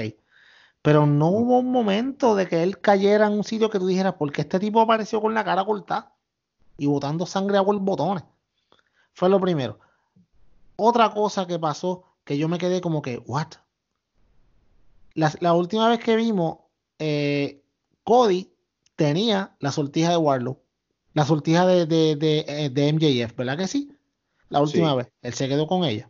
Pero 0.83 1.05
no 1.05 1.29
hubo 1.29 1.59
un 1.59 1.71
momento 1.71 2.35
de 2.35 2.47
que 2.47 2.63
él 2.63 2.79
cayera 2.79 3.27
en 3.27 3.33
un 3.33 3.43
sitio 3.43 3.69
que 3.69 3.77
tú 3.79 3.85
dijeras, 3.87 4.15
porque 4.17 4.41
este 4.41 4.59
tipo 4.59 4.81
apareció 4.81 5.21
con 5.21 5.33
la 5.35 5.43
cara 5.43 5.63
cortada 5.63 6.15
y 6.77 6.85
botando 6.85 7.25
sangre 7.25 7.57
a 7.57 7.61
botones. 7.61 8.23
Fue 9.13 9.29
lo 9.29 9.39
primero. 9.39 9.79
Otra 10.75 11.11
cosa 11.11 11.45
que 11.45 11.59
pasó 11.59 12.03
que 12.23 12.37
yo 12.37 12.47
me 12.47 12.57
quedé 12.57 12.81
como 12.81 13.01
que, 13.01 13.17
¿what? 13.17 13.47
La, 15.13 15.53
última 15.53 15.89
vez 15.89 15.99
que 15.99 16.15
vimos, 16.15 16.59
eh, 16.97 17.61
Cody 18.03 18.51
tenía 18.95 19.55
la 19.59 19.71
sortija 19.71 20.09
de 20.09 20.17
Warlock, 20.17 20.59
la 21.13 21.25
sortija 21.25 21.65
de, 21.65 21.85
de, 21.85 22.15
de, 22.15 22.93
MJF, 22.93 23.35
¿verdad 23.35 23.57
que 23.57 23.67
sí? 23.67 23.91
La 24.49 24.61
última 24.61 24.95
vez, 24.95 25.11
él 25.21 25.33
se 25.33 25.49
quedó 25.49 25.67
con 25.67 25.83
ella. 25.83 26.09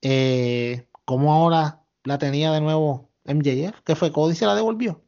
Eh, 0.00 0.88
¿Cómo 1.04 1.34
ahora 1.34 1.84
la 2.04 2.18
tenía 2.18 2.50
de 2.52 2.60
nuevo 2.60 3.10
MJF? 3.24 3.80
¿Qué 3.84 3.94
fue? 3.94 4.12
Cody 4.12 4.34
se 4.34 4.46
la 4.46 4.54
devolvió. 4.54 5.03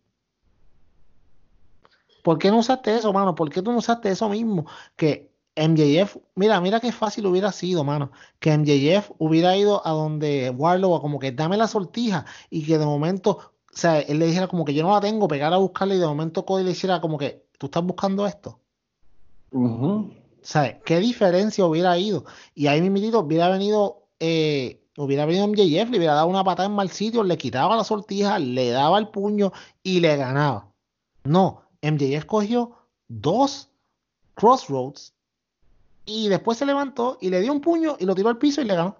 ¿Por 2.26 2.38
qué 2.38 2.50
no 2.50 2.58
usaste 2.58 2.96
eso, 2.96 3.12
mano? 3.12 3.36
¿Por 3.36 3.50
qué 3.50 3.62
tú 3.62 3.70
no 3.70 3.78
usaste 3.78 4.10
eso 4.10 4.28
mismo? 4.28 4.66
Que 4.96 5.30
MJF, 5.54 6.16
mira, 6.34 6.60
mira 6.60 6.80
qué 6.80 6.90
fácil 6.90 7.24
hubiera 7.26 7.52
sido, 7.52 7.84
mano, 7.84 8.10
que 8.40 8.50
MJF 8.50 9.12
hubiera 9.18 9.56
ido 9.56 9.86
a 9.86 9.92
donde 9.92 10.50
Warlow, 10.50 11.00
como 11.00 11.20
que 11.20 11.30
dame 11.30 11.56
la 11.56 11.68
sortija 11.68 12.26
y 12.50 12.66
que 12.66 12.78
de 12.78 12.84
momento, 12.84 13.30
o 13.30 13.76
sea, 13.76 14.00
él 14.00 14.18
le 14.18 14.26
dijera 14.26 14.48
como 14.48 14.64
que 14.64 14.74
yo 14.74 14.82
no 14.82 14.90
la 14.90 15.00
tengo, 15.00 15.28
pegar 15.28 15.52
a 15.52 15.58
buscarla 15.58 15.94
y 15.94 15.98
de 15.98 16.06
momento 16.08 16.44
Cody 16.44 16.64
le 16.64 16.72
hiciera 16.72 17.00
como 17.00 17.16
que 17.16 17.46
tú 17.58 17.66
estás 17.66 17.84
buscando 17.84 18.26
esto. 18.26 18.58
O 19.52 20.10
sea, 20.42 20.80
¿qué 20.80 20.98
diferencia 20.98 21.64
hubiera 21.64 21.96
ido? 21.96 22.24
Y 22.56 22.66
ahí 22.66 22.80
mismo 22.80 23.20
hubiera 23.20 23.48
venido, 23.50 24.08
eh, 24.18 24.82
hubiera 24.96 25.26
venido 25.26 25.46
MJF, 25.46 25.90
le 25.90 25.98
hubiera 25.98 26.14
dado 26.14 26.26
una 26.26 26.42
patada 26.42 26.66
en 26.66 26.74
mal 26.74 26.90
sitio, 26.90 27.22
le 27.22 27.38
quitaba 27.38 27.76
la 27.76 27.84
sortija, 27.84 28.40
le 28.40 28.70
daba 28.70 28.98
el 28.98 29.10
puño 29.10 29.52
y 29.84 30.00
le 30.00 30.16
ganaba. 30.16 30.72
No, 31.22 31.65
MJF 31.82 32.24
cogió 32.24 32.76
dos 33.08 33.70
crossroads 34.34 35.14
y 36.04 36.28
después 36.28 36.58
se 36.58 36.66
levantó 36.66 37.18
y 37.20 37.30
le 37.30 37.40
dio 37.40 37.52
un 37.52 37.60
puño 37.60 37.96
y 37.98 38.04
lo 38.04 38.14
tiró 38.14 38.28
al 38.28 38.38
piso 38.38 38.62
y 38.62 38.64
le 38.64 38.76
ganó. 38.76 38.96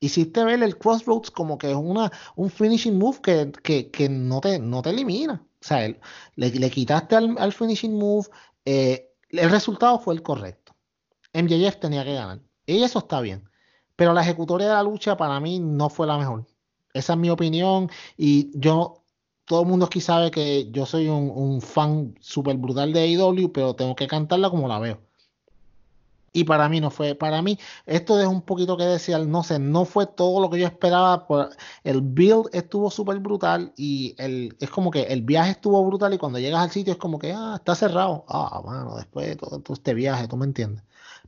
Hiciste 0.00 0.44
ver 0.44 0.62
el 0.62 0.76
crossroads 0.76 1.30
como 1.30 1.56
que 1.56 1.70
es 1.70 1.76
una, 1.76 2.10
un 2.34 2.50
finishing 2.50 2.98
move 2.98 3.20
que, 3.22 4.08
no, 4.10 4.40
te, 4.40 4.58
no 4.58 4.82
te 4.82 4.90
elimina. 4.90 5.34
O 5.34 5.64
sea, 5.64 5.88
le, 6.34 6.70
quitaste 6.70 7.16
al, 7.16 7.52
finishing 7.52 7.96
move. 7.96 8.26
Eh, 8.64 9.14
el 9.30 9.50
resultado 9.50 9.98
fue 9.98 10.14
el 10.14 10.22
correcto. 10.22 10.74
MJF 11.32 11.78
tenía 11.78 12.04
que 12.04 12.14
ganar. 12.14 12.40
Y 12.66 12.82
eso 12.82 12.98
está 12.98 13.20
bien. 13.20 13.48
Pero 13.94 14.12
la 14.12 14.22
ejecutoria 14.22 14.68
de 14.68 14.74
la 14.74 14.82
lucha 14.82 15.16
para 15.16 15.40
mí 15.40 15.58
no 15.58 15.88
fue 15.88 16.06
la 16.06 16.18
mejor. 16.18 16.46
Esa 16.92 17.14
es 17.14 17.18
mi 17.18 17.30
opinión. 17.30 17.90
Y 18.16 18.50
yo 18.58 19.02
todo 19.46 19.62
el 19.62 19.68
mundo 19.68 19.86
aquí 19.86 20.00
sabe 20.00 20.30
que 20.30 20.70
yo 20.70 20.86
soy 20.86 21.08
un, 21.08 21.60
fan 21.62 22.14
súper 22.20 22.56
brutal 22.56 22.92
de 22.92 23.00
AEW, 23.00 23.52
pero 23.52 23.74
tengo 23.74 23.94
que 23.96 24.08
cantarla 24.08 24.50
como 24.50 24.68
la 24.68 24.78
veo. 24.78 24.98
Y 26.32 26.44
para 26.44 26.68
mí 26.68 26.80
no 26.80 26.90
fue, 26.90 27.14
para 27.14 27.40
mí 27.40 27.58
esto 27.86 28.20
es 28.20 28.26
un 28.26 28.42
poquito 28.42 28.76
que 28.76 28.84
decir, 28.84 29.18
no 29.20 29.42
sé, 29.42 29.58
no 29.58 29.86
fue 29.86 30.06
todo 30.06 30.40
lo 30.40 30.50
que 30.50 30.58
yo 30.58 30.66
esperaba. 30.66 31.26
El 31.82 32.02
build 32.02 32.50
estuvo 32.52 32.90
súper 32.90 33.20
brutal 33.20 33.72
y 33.76 34.14
el, 34.18 34.54
es 34.60 34.68
como 34.68 34.90
que 34.90 35.04
el 35.04 35.22
viaje 35.22 35.52
estuvo 35.52 35.82
brutal 35.86 36.12
y 36.12 36.18
cuando 36.18 36.38
llegas 36.38 36.60
al 36.60 36.70
sitio 36.70 36.92
es 36.92 36.98
como 36.98 37.18
que, 37.18 37.32
ah, 37.32 37.54
está 37.56 37.74
cerrado. 37.74 38.24
Ah, 38.28 38.60
bueno, 38.62 38.96
después 38.96 39.28
de 39.28 39.36
todo, 39.36 39.60
todo 39.60 39.74
este 39.74 39.94
viaje, 39.94 40.28
tú 40.28 40.36
me 40.36 40.44
entiendes. 40.44 40.82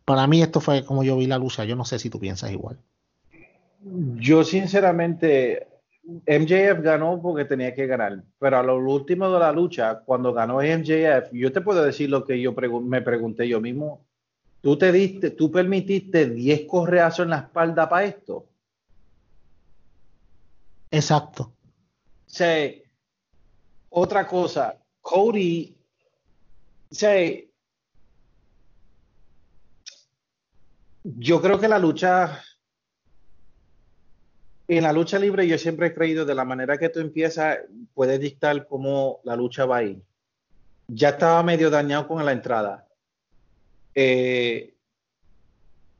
Para 0.05 0.27
mí 0.27 0.43
esto 0.43 0.61
fue 0.61 0.85
como 0.85 1.05
yo 1.05 1.17
vi 1.17 1.27
la 1.27 1.39
lucha, 1.39 1.65
yo 1.65 1.77
no 1.77 1.85
sé 1.85 1.99
si 1.99 2.11
tú 2.11 2.19
piensas 2.19 2.51
igual. 2.51 2.79
Yo 4.17 4.45
sinceramente 4.45 5.78
MJF 6.27 6.81
ganó 6.81 7.21
porque 7.21 7.45
tenía 7.45 7.75
que 7.75 7.87
ganar, 7.87 8.23
pero 8.39 8.59
a 8.59 8.63
lo 8.63 8.79
último 8.79 9.31
de 9.31 9.39
la 9.39 9.53
lucha, 9.53 10.01
cuando 10.01 10.33
ganó 10.33 10.63
MJF, 10.63 11.31
yo 11.33 11.53
te 11.53 11.61
puedo 11.61 11.85
decir 11.85 12.09
lo 12.09 12.25
que 12.25 12.41
yo 12.41 12.53
me 12.53 13.03
pregunté 13.03 13.47
yo 13.47 13.61
mismo. 13.61 14.07
¿Tú 14.63 14.77
te 14.79 14.91
diste, 14.91 15.31
tú 15.31 15.53
permitiste 15.53 16.31
10 16.31 16.63
correazos 16.67 17.25
en 17.25 17.31
la 17.31 17.39
espalda 17.39 17.89
para 17.89 18.07
esto? 18.07 18.47
Exacto. 20.91 21.53
O 22.27 22.31
sea, 22.31 22.73
otra 23.91 24.27
cosa, 24.27 24.79
Cody, 25.03 25.77
o 26.91 26.95
sea, 26.95 27.15
yo 31.05 31.41
creo 31.41 31.61
que 31.61 31.69
la 31.69 31.79
lucha, 31.79 32.43
en 34.69 34.83
la 34.85 34.93
lucha 34.93 35.19
libre 35.19 35.49
yo 35.49 35.57
siempre 35.57 35.89
he 35.89 35.95
creído 35.95 36.27
de 36.27 36.35
la 36.35 36.45
manera 36.45 36.77
que 36.77 36.91
tú 36.91 37.01
empiezas, 37.01 37.59
puedes 37.95 38.21
dictar 38.21 38.67
cómo 38.67 39.21
la 39.25 39.35
lucha 39.35 39.65
va 39.65 39.79
a 39.79 39.83
ir. 39.83 40.03
Ya 40.89 41.11
estaba 41.11 41.43
medio 41.43 41.71
dañado 41.71 42.07
con 42.07 42.25
la 42.25 42.33
entrada. 42.33 42.87
Eh, 43.95 44.75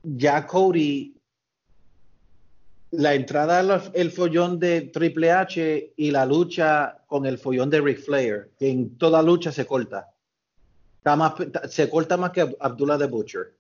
ya 0.03 0.47
Cody 0.47 1.15
la 2.91 3.15
entrada 3.15 3.83
el 3.93 4.11
follón 4.11 4.59
de 4.59 4.83
Triple 4.83 5.31
H 5.31 5.93
y 5.97 6.11
la 6.11 6.25
lucha 6.25 7.03
con 7.07 7.27
el 7.27 7.39
follón 7.39 7.69
de 7.69 7.81
Ric 7.81 8.01
Flair, 8.01 8.53
que 8.59 8.71
en 8.71 8.97
toda 8.97 9.23
lucha 9.23 9.53
se 9.53 9.67
corta. 9.67 10.11
Está 10.99 11.17
más, 11.17 11.35
se 11.69 11.89
corta 11.91 12.17
más 12.17 12.31
que 12.31 12.57
Abdullah 12.61 12.99
the 12.99 13.07
Butcher. 13.07 13.57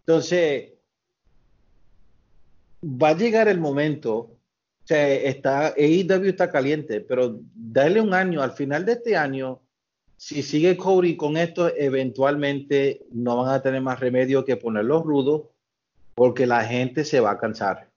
Entonces, 0.00 0.72
va 2.86 3.08
a 3.10 3.16
llegar 3.16 3.48
el 3.48 3.58
momento, 3.58 4.16
o 4.16 4.38
sea, 4.84 5.12
está, 5.12 5.74
AEW 5.76 6.28
está 6.28 6.50
caliente, 6.50 7.00
pero 7.00 7.40
dale 7.54 8.00
un 8.00 8.14
año, 8.14 8.42
al 8.42 8.52
final 8.52 8.84
de 8.86 8.92
este 8.92 9.16
año, 9.16 9.60
si 10.16 10.42
sigue 10.42 10.76
Cody 10.76 11.16
con 11.16 11.36
esto, 11.36 11.74
eventualmente 11.76 13.04
no 13.10 13.38
van 13.38 13.54
a 13.54 13.62
tener 13.62 13.82
más 13.82 14.00
remedio 14.00 14.44
que 14.44 14.56
ponerlo 14.56 15.02
rudo 15.02 15.52
porque 16.14 16.46
la 16.46 16.64
gente 16.64 17.04
se 17.04 17.20
va 17.20 17.32
a 17.32 17.38
cansar. 17.38 17.90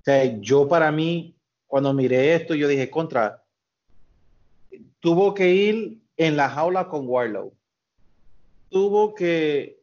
O 0.00 0.04
sea, 0.04 0.24
yo 0.40 0.68
para 0.68 0.92
mí, 0.92 1.34
cuando 1.66 1.94
miré 1.94 2.34
esto, 2.34 2.54
yo 2.54 2.68
dije, 2.68 2.90
contra, 2.90 3.44
tuvo 5.00 5.32
que 5.32 5.50
ir 5.50 5.98
en 6.16 6.36
la 6.36 6.50
jaula 6.50 6.88
con 6.88 7.08
Warlow. 7.08 7.54
Tuvo 8.68 9.14
que 9.14 9.77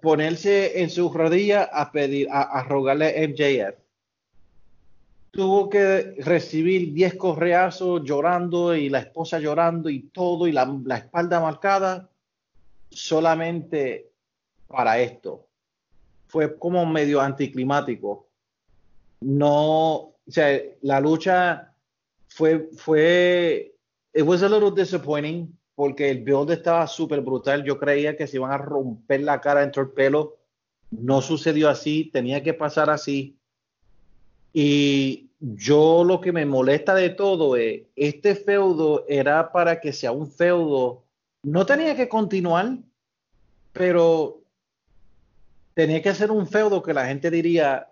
ponerse 0.00 0.80
en 0.82 0.90
sus 0.90 1.12
rodillas 1.12 1.68
a 1.72 1.92
pedir, 1.92 2.28
a, 2.30 2.62
rogarle 2.64 3.06
a 3.08 3.28
MJF. 3.28 3.78
Tuvo 5.30 5.68
que 5.68 6.14
recibir 6.18 6.92
10 6.92 7.16
correazos 7.16 8.02
llorando 8.04 8.74
y 8.74 8.88
la 8.88 9.00
esposa 9.00 9.40
llorando 9.40 9.90
y 9.90 10.00
todo 10.10 10.46
y 10.46 10.52
la, 10.52 10.64
la 10.84 10.98
espalda 10.98 11.40
marcada 11.40 12.08
solamente 12.90 14.12
para 14.68 14.98
esto. 15.00 15.46
Fue 16.28 16.56
como 16.56 16.86
medio 16.86 17.20
anticlimático. 17.20 18.28
No, 19.20 19.94
o 19.94 20.14
sea, 20.28 20.60
la 20.82 21.00
lucha 21.00 21.74
fue, 22.28 22.70
fue, 22.76 23.74
it 24.14 24.22
was 24.22 24.42
a 24.42 24.48
little 24.48 24.70
disappointing 24.70 25.52
porque 25.74 26.10
el 26.10 26.22
build 26.22 26.50
estaba 26.50 26.86
súper 26.86 27.20
brutal. 27.20 27.64
Yo 27.64 27.78
creía 27.78 28.16
que 28.16 28.26
se 28.26 28.36
iban 28.36 28.52
a 28.52 28.58
romper 28.58 29.22
la 29.22 29.40
cara 29.40 29.60
dentro 29.60 29.84
del 29.84 29.92
pelo. 29.92 30.36
No 30.90 31.20
sucedió 31.20 31.68
así, 31.68 32.10
tenía 32.12 32.42
que 32.42 32.54
pasar 32.54 32.90
así. 32.90 33.36
Y 34.52 35.30
yo 35.40 36.04
lo 36.04 36.20
que 36.20 36.32
me 36.32 36.46
molesta 36.46 36.94
de 36.94 37.10
todo 37.10 37.56
es, 37.56 37.82
este 37.96 38.36
feudo 38.36 39.04
era 39.08 39.52
para 39.52 39.80
que 39.80 39.92
sea 39.92 40.12
un 40.12 40.30
feudo, 40.30 41.04
no 41.42 41.66
tenía 41.66 41.96
que 41.96 42.08
continuar, 42.08 42.78
pero 43.72 44.40
tenía 45.74 46.00
que 46.00 46.14
ser 46.14 46.30
un 46.30 46.46
feudo 46.46 46.82
que 46.82 46.94
la 46.94 47.06
gente 47.06 47.30
diría, 47.30 47.90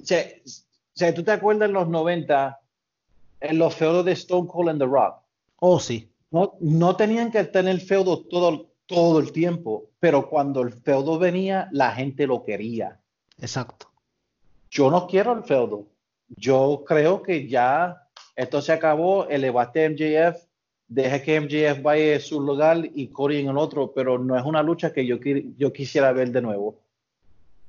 o 0.00 0.04
sea, 0.04 1.14
tú 1.14 1.24
te 1.24 1.32
acuerdas 1.32 1.68
en 1.68 1.74
los 1.74 1.88
90, 1.88 2.60
en 3.40 3.58
los 3.58 3.74
feudos 3.74 4.04
de 4.04 4.12
Stone 4.12 4.48
Cold 4.48 4.70
and 4.70 4.80
The 4.80 4.86
Rock. 4.86 5.16
Oh, 5.58 5.80
sí. 5.80 6.08
No, 6.30 6.54
no 6.60 6.96
tenían 6.96 7.30
que 7.30 7.44
tener 7.44 7.80
feudo 7.80 8.20
todo, 8.26 8.70
todo 8.86 9.18
el 9.18 9.32
tiempo, 9.32 9.90
pero 9.98 10.28
cuando 10.28 10.62
el 10.62 10.72
feudo 10.72 11.18
venía, 11.18 11.68
la 11.72 11.92
gente 11.92 12.26
lo 12.26 12.44
quería. 12.44 13.00
Exacto. 13.40 13.90
Yo 14.70 14.90
no 14.90 15.06
quiero 15.06 15.32
el 15.32 15.44
feudo. 15.44 15.86
Yo 16.28 16.84
creo 16.86 17.22
que 17.22 17.48
ya 17.48 18.08
esto 18.36 18.60
se 18.60 18.72
acabó, 18.72 19.26
elevaste 19.28 19.84
a 19.84 19.90
MJF, 19.90 20.48
deja 20.88 21.22
que 21.22 21.40
MJF 21.40 21.82
vaya 21.82 22.16
a 22.16 22.20
su 22.20 22.40
lugar 22.40 22.88
y 22.94 23.08
Corey 23.08 23.40
en 23.40 23.48
el 23.48 23.58
otro, 23.58 23.92
pero 23.92 24.18
no 24.18 24.36
es 24.36 24.44
una 24.44 24.62
lucha 24.62 24.92
que 24.92 25.06
yo, 25.06 25.16
yo 25.56 25.72
quisiera 25.72 26.12
ver 26.12 26.30
de 26.30 26.42
nuevo. 26.42 26.80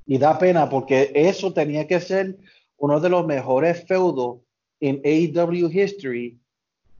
Y 0.06 0.18
da 0.18 0.38
pena 0.38 0.68
porque 0.68 1.12
eso 1.14 1.52
tenía 1.52 1.86
que 1.86 2.00
ser 2.00 2.38
uno 2.76 2.98
de 2.98 3.10
los 3.10 3.26
mejores 3.26 3.86
feudos 3.86 4.38
en 4.80 5.00
AEW 5.04 5.70
history 5.70 6.39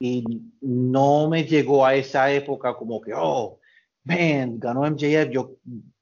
y 0.00 0.24
no 0.62 1.28
me 1.28 1.44
llegó 1.44 1.84
a 1.84 1.94
esa 1.94 2.32
época 2.32 2.74
como 2.74 3.00
que, 3.00 3.12
oh, 3.14 3.60
man, 4.04 4.58
ganó 4.58 4.86
MJF, 4.86 5.30
yo, 5.30 5.52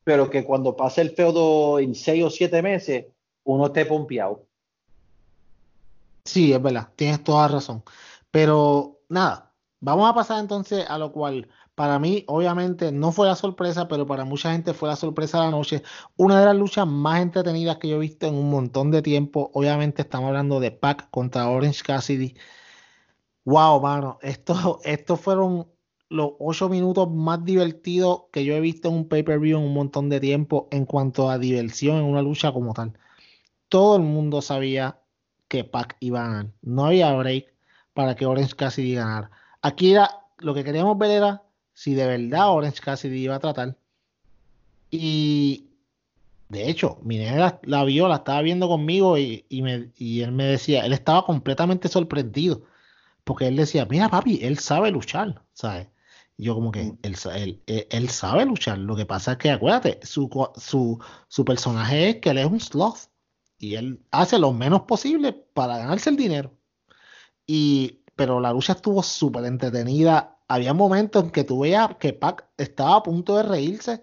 pero 0.04 0.30
que 0.30 0.44
cuando 0.44 0.76
pasa 0.76 1.02
el 1.02 1.10
feudo 1.10 1.80
en 1.80 1.94
seis 1.94 2.24
o 2.24 2.30
siete 2.30 2.62
meses, 2.62 3.06
uno 3.44 3.66
esté 3.66 3.84
pompeado. 3.84 4.46
Sí, 6.24 6.52
es 6.52 6.62
verdad, 6.62 6.88
tienes 6.94 7.24
toda 7.24 7.48
razón. 7.48 7.82
Pero 8.30 9.00
nada, 9.08 9.52
vamos 9.80 10.08
a 10.08 10.14
pasar 10.14 10.40
entonces 10.40 10.88
a 10.88 10.96
lo 10.96 11.10
cual 11.10 11.48
para 11.74 11.98
mí, 11.98 12.24
obviamente, 12.26 12.92
no 12.92 13.12
fue 13.12 13.26
la 13.26 13.36
sorpresa, 13.36 13.88
pero 13.88 14.06
para 14.06 14.24
mucha 14.24 14.52
gente 14.52 14.74
fue 14.74 14.88
la 14.88 14.96
sorpresa 14.96 15.38
de 15.38 15.44
la 15.44 15.50
noche. 15.52 15.82
Una 16.16 16.40
de 16.40 16.46
las 16.46 16.56
luchas 16.56 16.86
más 16.86 17.20
entretenidas 17.20 17.78
que 17.78 17.88
yo 17.88 17.96
he 17.96 18.00
visto 18.00 18.26
en 18.26 18.34
un 18.34 18.50
montón 18.50 18.90
de 18.90 19.00
tiempo. 19.00 19.50
Obviamente, 19.54 20.02
estamos 20.02 20.28
hablando 20.28 20.60
de 20.60 20.72
Pac 20.72 21.08
contra 21.10 21.48
Orange 21.48 21.82
Cassidy. 21.84 22.34
Wow, 23.48 23.80
mano, 23.80 24.18
estos, 24.20 25.20
fueron 25.20 25.68
los 26.10 26.32
ocho 26.38 26.68
minutos 26.68 27.10
más 27.10 27.42
divertidos 27.46 28.24
que 28.30 28.44
yo 28.44 28.54
he 28.54 28.60
visto 28.60 28.90
en 28.90 28.94
un 28.94 29.08
pay-per-view 29.08 29.56
en 29.56 29.64
un 29.64 29.72
montón 29.72 30.10
de 30.10 30.20
tiempo 30.20 30.68
en 30.70 30.84
cuanto 30.84 31.30
a 31.30 31.38
diversión 31.38 31.96
en 31.96 32.04
una 32.04 32.20
lucha 32.20 32.52
como 32.52 32.74
tal. 32.74 32.92
Todo 33.70 33.96
el 33.96 34.02
mundo 34.02 34.42
sabía 34.42 35.00
que 35.48 35.64
Pac 35.64 35.96
iba 36.00 36.20
a 36.20 36.28
ganar. 36.28 36.46
No 36.60 36.84
había 36.84 37.10
break 37.14 37.46
para 37.94 38.14
que 38.16 38.26
Orange 38.26 38.54
Cassidy 38.54 38.96
ganara. 38.96 39.30
Aquí 39.62 39.92
era, 39.92 40.10
lo 40.40 40.52
que 40.52 40.62
queríamos 40.62 40.98
ver 40.98 41.12
era 41.12 41.42
si 41.72 41.94
de 41.94 42.06
verdad 42.06 42.50
Orange 42.50 42.82
Cassidy 42.82 43.16
iba 43.16 43.36
a 43.36 43.40
tratar. 43.40 43.78
Y 44.90 45.70
de 46.50 46.68
hecho, 46.68 46.98
mi 47.02 47.16
nena 47.16 47.60
la, 47.62 47.84
vio, 47.84 48.08
la 48.08 48.16
estaba 48.16 48.42
viendo 48.42 48.68
conmigo 48.68 49.16
y, 49.16 49.46
él 49.48 50.32
me 50.32 50.44
decía, 50.44 50.84
él 50.84 50.92
estaba 50.92 51.24
completamente 51.24 51.88
sorprendido. 51.88 52.64
Porque 53.28 53.46
él 53.48 53.56
decía, 53.56 53.86
mira 53.86 54.08
papi, 54.08 54.40
él 54.42 54.58
sabe 54.58 54.90
luchar, 54.90 55.44
¿sabes? 55.52 55.88
Y 56.38 56.44
yo 56.44 56.54
como 56.54 56.72
que 56.72 56.84
mm. 56.84 56.98
él, 57.02 57.62
él, 57.66 58.08
sabe 58.08 58.46
luchar. 58.46 58.78
Lo 58.78 58.96
que 58.96 59.06
pasa 59.06 59.32
es 59.32 59.38
que 59.38 59.50
acuérdate, 59.50 60.00
su, 60.02 60.30
su, 60.56 60.98
su 61.28 61.44
personaje 61.44 62.08
es 62.10 62.16
que 62.16 62.30
él 62.30 62.38
es 62.38 62.46
un 62.46 62.60
sloth. 62.60 63.10
Y 63.58 63.74
él 63.74 64.02
hace 64.12 64.38
lo 64.38 64.52
menos 64.52 64.82
posible 64.82 65.32
para 65.32 65.78
ganarse 65.78 66.10
el 66.10 66.16
dinero. 66.16 66.56
Y, 67.46 68.00
pero 68.16 68.40
la 68.40 68.52
lucha 68.52 68.72
estuvo 68.74 69.02
súper 69.02 69.44
entretenida 69.44 70.38
había 70.48 70.72
momentos 70.72 71.24
en 71.24 71.30
que 71.30 71.44
tú 71.44 71.60
veías 71.60 71.96
que 71.96 72.14
Pac 72.14 72.48
estaba 72.56 72.96
a 72.96 73.02
punto 73.02 73.36
de 73.36 73.42
reírse, 73.42 74.02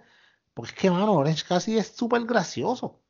porque 0.53 0.72
es 0.72 0.77
que, 0.77 0.91
mano, 0.91 1.14
Orange 1.14 1.43
casi 1.47 1.77
es 1.77 1.88
súper 1.88 2.23
gracioso. 2.26 3.02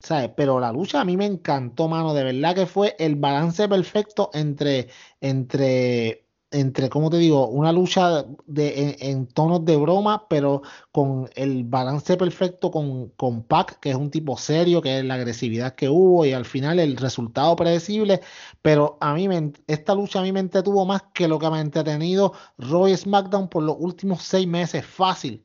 ¿Sabes? 0.00 0.30
Pero 0.36 0.60
la 0.60 0.72
lucha 0.72 1.00
a 1.00 1.04
mí 1.04 1.16
me 1.16 1.26
encantó, 1.26 1.88
mano. 1.88 2.14
De 2.14 2.24
verdad 2.24 2.54
que 2.54 2.66
fue 2.66 2.96
el 2.98 3.16
balance 3.16 3.68
perfecto 3.68 4.30
entre, 4.32 4.88
entre 5.20 6.26
entre, 6.50 6.88
¿cómo 6.90 7.10
te 7.10 7.18
digo? 7.18 7.48
Una 7.48 7.72
lucha 7.72 8.24
de, 8.46 8.96
en, 9.00 9.26
tonos 9.28 9.64
de 9.64 9.76
broma, 9.76 10.26
pero 10.28 10.62
con 10.90 11.30
el 11.36 11.64
balance 11.64 12.16
perfecto 12.16 12.70
con, 12.70 13.10
con 13.10 13.44
Pac, 13.44 13.78
que 13.78 13.90
es 13.90 13.96
un 13.96 14.10
tipo 14.10 14.36
serio, 14.36 14.82
que 14.82 14.98
es 14.98 15.04
la 15.04 15.14
agresividad 15.14 15.74
que 15.74 15.88
hubo 15.88 16.24
y 16.24 16.32
al 16.32 16.44
final 16.44 16.80
el 16.80 16.96
resultado 16.96 17.54
predecible. 17.54 18.20
Pero 18.62 18.98
a 19.00 19.14
mí, 19.14 19.28
me, 19.28 19.52
esta 19.68 19.94
lucha 19.94 20.20
a 20.20 20.22
mí 20.22 20.32
me 20.32 20.40
entretuvo 20.40 20.84
más 20.84 21.02
que 21.14 21.28
lo 21.28 21.38
que 21.38 21.50
me 21.50 21.58
ha 21.58 21.60
entretenido 21.60 22.32
Roy 22.58 22.96
SmackDown 22.96 23.48
por 23.48 23.62
los 23.62 23.76
últimos 23.78 24.22
seis 24.22 24.46
meses. 24.46 24.84
Fácil. 24.84 25.44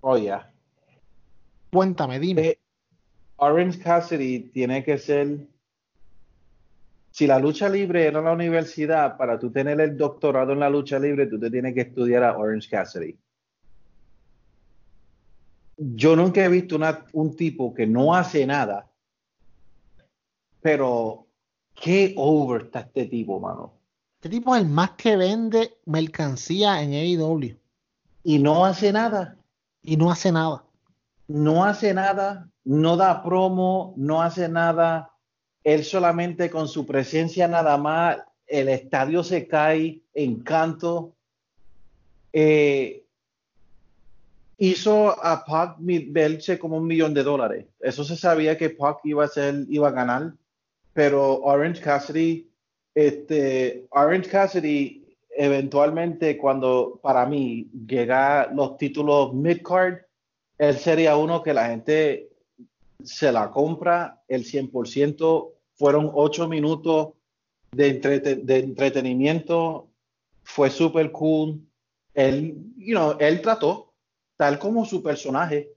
Oh, 0.00 0.16
ya. 0.16 0.50
Cuéntame, 1.70 2.18
dime. 2.18 2.42
Eh, 2.42 2.61
Orange 3.42 3.80
Cassidy 3.80 4.50
tiene 4.50 4.84
que 4.84 4.98
ser 4.98 5.48
si 7.10 7.26
la 7.26 7.38
lucha 7.38 7.68
libre 7.68 8.06
era 8.06 8.22
la 8.22 8.32
universidad, 8.32 9.16
para 9.16 9.38
tú 9.38 9.50
tener 9.50 9.80
el 9.80 9.96
doctorado 9.96 10.52
en 10.52 10.60
la 10.60 10.70
lucha 10.70 10.98
libre, 10.98 11.26
tú 11.26 11.38
te 11.38 11.50
tienes 11.50 11.74
que 11.74 11.82
estudiar 11.82 12.22
a 12.22 12.38
Orange 12.38 12.70
Cassidy. 12.70 13.18
Yo 15.76 16.16
nunca 16.16 16.44
he 16.44 16.48
visto 16.48 16.78
un 17.12 17.36
tipo 17.36 17.74
que 17.74 17.86
no 17.86 18.14
hace 18.14 18.46
nada, 18.46 18.90
pero 20.60 21.26
qué 21.74 22.14
over 22.16 22.62
está 22.62 22.80
este 22.80 23.06
tipo, 23.06 23.40
mano. 23.40 23.74
Este 24.20 24.30
tipo 24.30 24.54
es 24.54 24.62
el 24.62 24.68
más 24.68 24.92
que 24.92 25.16
vende 25.16 25.78
mercancía 25.84 26.80
en 26.80 26.92
AEW. 26.92 27.58
Y 28.22 28.38
no 28.38 28.64
hace 28.64 28.92
nada. 28.92 29.36
Y 29.82 29.96
no 29.96 30.12
hace 30.12 30.30
nada. 30.30 30.64
No 31.32 31.64
hace 31.64 31.94
nada, 31.94 32.50
no 32.64 32.96
da 32.96 33.22
promo, 33.22 33.94
no 33.96 34.22
hace 34.22 34.48
nada 34.48 35.12
él 35.64 35.84
solamente 35.84 36.50
con 36.50 36.68
su 36.68 36.86
presencia 36.86 37.46
nada 37.48 37.76
más, 37.76 38.18
el 38.46 38.68
estadio 38.68 39.22
se 39.22 39.46
cae 39.46 40.02
en 40.12 40.42
canto. 40.42 41.14
Eh, 42.32 43.04
hizo 44.58 45.24
a 45.24 45.44
Pac 45.44 45.76
verse 45.78 46.58
como 46.58 46.78
un 46.78 46.86
millón 46.86 47.14
de 47.14 47.22
dólares. 47.22 47.66
Eso 47.80 48.04
se 48.04 48.16
sabía 48.16 48.58
que 48.58 48.70
Pac 48.70 48.98
iba 49.04 49.24
a 49.24 49.28
ser, 49.28 49.66
iba 49.68 49.88
a 49.88 49.92
ganar, 49.92 50.34
pero 50.92 51.40
Orange 51.42 51.80
Cassidy, 51.80 52.50
este, 52.94 53.86
Orange 53.90 54.28
Cassidy 54.28 54.98
eventualmente 55.34 56.36
cuando 56.36 57.00
para 57.02 57.24
mí 57.24 57.70
llega 57.86 58.52
los 58.52 58.76
títulos 58.76 59.32
mid-card, 59.32 60.00
él 60.58 60.78
sería 60.78 61.16
uno 61.16 61.42
que 61.42 61.54
la 61.54 61.66
gente 61.66 62.30
se 63.04 63.32
la 63.32 63.50
compra 63.50 64.22
el 64.28 64.44
100%. 64.44 65.50
Fueron 65.74 66.10
ocho 66.14 66.48
minutos 66.48 67.14
de, 67.72 67.94
de 67.94 68.58
entretenimiento. 68.58 69.88
Fue 70.44 70.70
súper 70.70 71.10
cool. 71.12 71.60
Él, 72.14 72.56
you 72.76 72.94
know, 72.94 73.16
él 73.18 73.40
trató, 73.40 73.92
tal 74.36 74.58
como 74.58 74.84
su 74.84 75.02
personaje. 75.02 75.72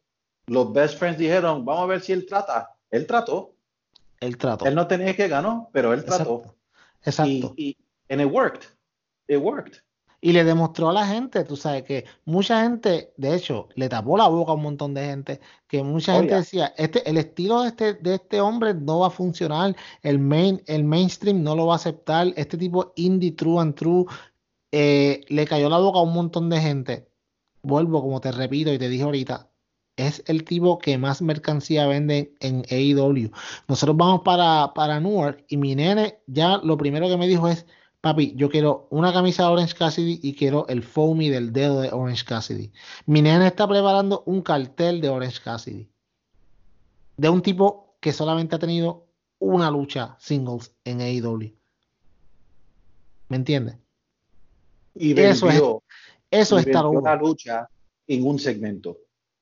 Los 0.48 0.72
best 0.74 1.00
friends 1.00 1.18
dijeron, 1.18 1.66
vamos 1.66 1.84
a 1.84 1.88
ver 1.88 2.02
si 2.02 2.12
él 2.12 2.26
trata. 2.26 2.76
Él 2.92 3.08
trató. 3.08 3.54
Él 4.20 4.38
trató. 4.38 4.66
Él 4.66 4.76
no 4.76 4.88
tenía 4.88 5.16
que 5.16 5.28
ganar, 5.28 5.68
pero 5.72 5.94
él 5.94 6.04
trató. 6.06 6.56
Exacto. 7.04 7.54
Y, 7.58 7.70
y 7.70 7.78
and 8.10 8.22
it 8.22 8.32
worked. 8.32 8.66
It 9.28 9.38
worked. 9.38 9.85
Y 10.26 10.34
le 10.34 10.44
demostró 10.44 10.90
a 10.90 10.94
la 10.94 11.06
gente, 11.06 11.44
tú 11.44 11.56
sabes, 11.56 11.84
que 11.84 12.06
mucha 12.26 12.64
gente, 12.64 13.14
de 13.16 13.36
hecho, 13.36 13.70
le 13.76 13.88
tapó 13.90 14.18
la 14.18 14.28
boca 14.28 14.54
a 14.54 14.56
un 14.56 14.64
montón 14.64 14.96
de 14.96 15.06
gente, 15.06 15.40
que 15.68 15.84
mucha 15.84 16.16
Oh, 16.16 16.18
gente 16.18 16.34
decía, 16.34 16.74
este, 16.78 17.08
el 17.08 17.18
estilo 17.18 17.62
de 17.62 17.68
este, 17.68 17.94
de 17.94 18.16
este 18.16 18.42
hombre 18.42 18.74
no 18.74 19.02
va 19.02 19.08
a 19.08 19.10
funcionar, 19.12 19.76
el, 20.02 20.18
main, 20.18 20.64
el 20.66 20.84
mainstream 20.84 21.44
no 21.44 21.56
lo 21.56 21.68
va 21.68 21.74
a 21.74 21.76
aceptar, 21.76 22.34
este 22.38 22.58
tipo 22.58 22.92
indie 22.96 23.34
true 23.34 23.62
and 23.62 23.76
true, 23.76 24.06
eh, 24.72 25.22
le 25.30 25.46
cayó 25.46 25.70
la 25.70 25.78
boca 25.78 26.00
a 26.00 26.02
un 26.02 26.14
montón 26.16 26.50
de 26.50 26.60
gente. 26.60 27.08
Vuelvo, 27.62 28.02
como 28.02 28.20
te 28.20 28.32
repito 28.32 28.74
y 28.74 28.80
te 28.80 28.90
dije 28.90 29.04
ahorita, 29.04 29.52
es 29.96 30.24
el 30.26 30.44
tipo 30.44 30.80
que 30.80 30.98
más 30.98 31.22
mercancía 31.22 31.86
vende 31.86 32.34
en 32.40 32.64
AEW. 32.72 33.30
Nosotros 33.68 33.96
vamos 33.96 34.22
para, 34.26 34.74
para 34.74 35.00
Newark 35.00 35.46
y 35.50 35.58
mi 35.58 35.76
nene 35.76 36.18
ya 36.26 36.58
lo 36.58 36.78
primero 36.78 37.08
que 37.10 37.18
me 37.18 37.28
dijo 37.28 37.48
es, 37.48 37.68
papi, 38.06 38.34
yo 38.36 38.50
quiero 38.52 38.86
una 38.92 39.12
camisa 39.12 39.42
de 39.46 39.50
Orange 39.50 39.74
Cassidy 39.74 40.20
y 40.22 40.36
quiero 40.36 40.68
el 40.68 40.84
foamy 40.84 41.30
del 41.30 41.52
dedo 41.52 41.82
de 41.82 41.92
Orange 41.92 42.24
Cassidy. 42.24 42.72
Mi 43.08 43.24
nene 43.24 43.48
está 43.48 43.68
preparando 43.68 44.22
un 44.28 44.44
cartel 44.44 45.02
de 45.02 45.10
Orange 45.10 45.42
Cassidy. 45.44 45.90
De 47.18 47.30
un 47.30 47.42
tipo 47.42 47.96
que 48.00 48.14
solamente 48.14 48.56
ha 48.56 48.60
tenido 48.60 49.08
una 49.40 49.72
lucha 49.72 50.16
singles 50.20 50.72
en 50.84 51.02
AEW. 51.02 51.52
¿Me 53.30 53.38
entiendes? 53.38 53.78
Y 54.94 55.20
Eso 55.20 55.48
es- 55.48 55.54
vendió, 55.54 55.82
Eso 56.30 56.58
y 56.58 56.60
es 56.60 56.66
vendió 56.66 57.02
la 57.02 57.16
lucha 57.16 57.68
en 58.06 58.28
un 58.28 58.38
segmento. 58.38 58.98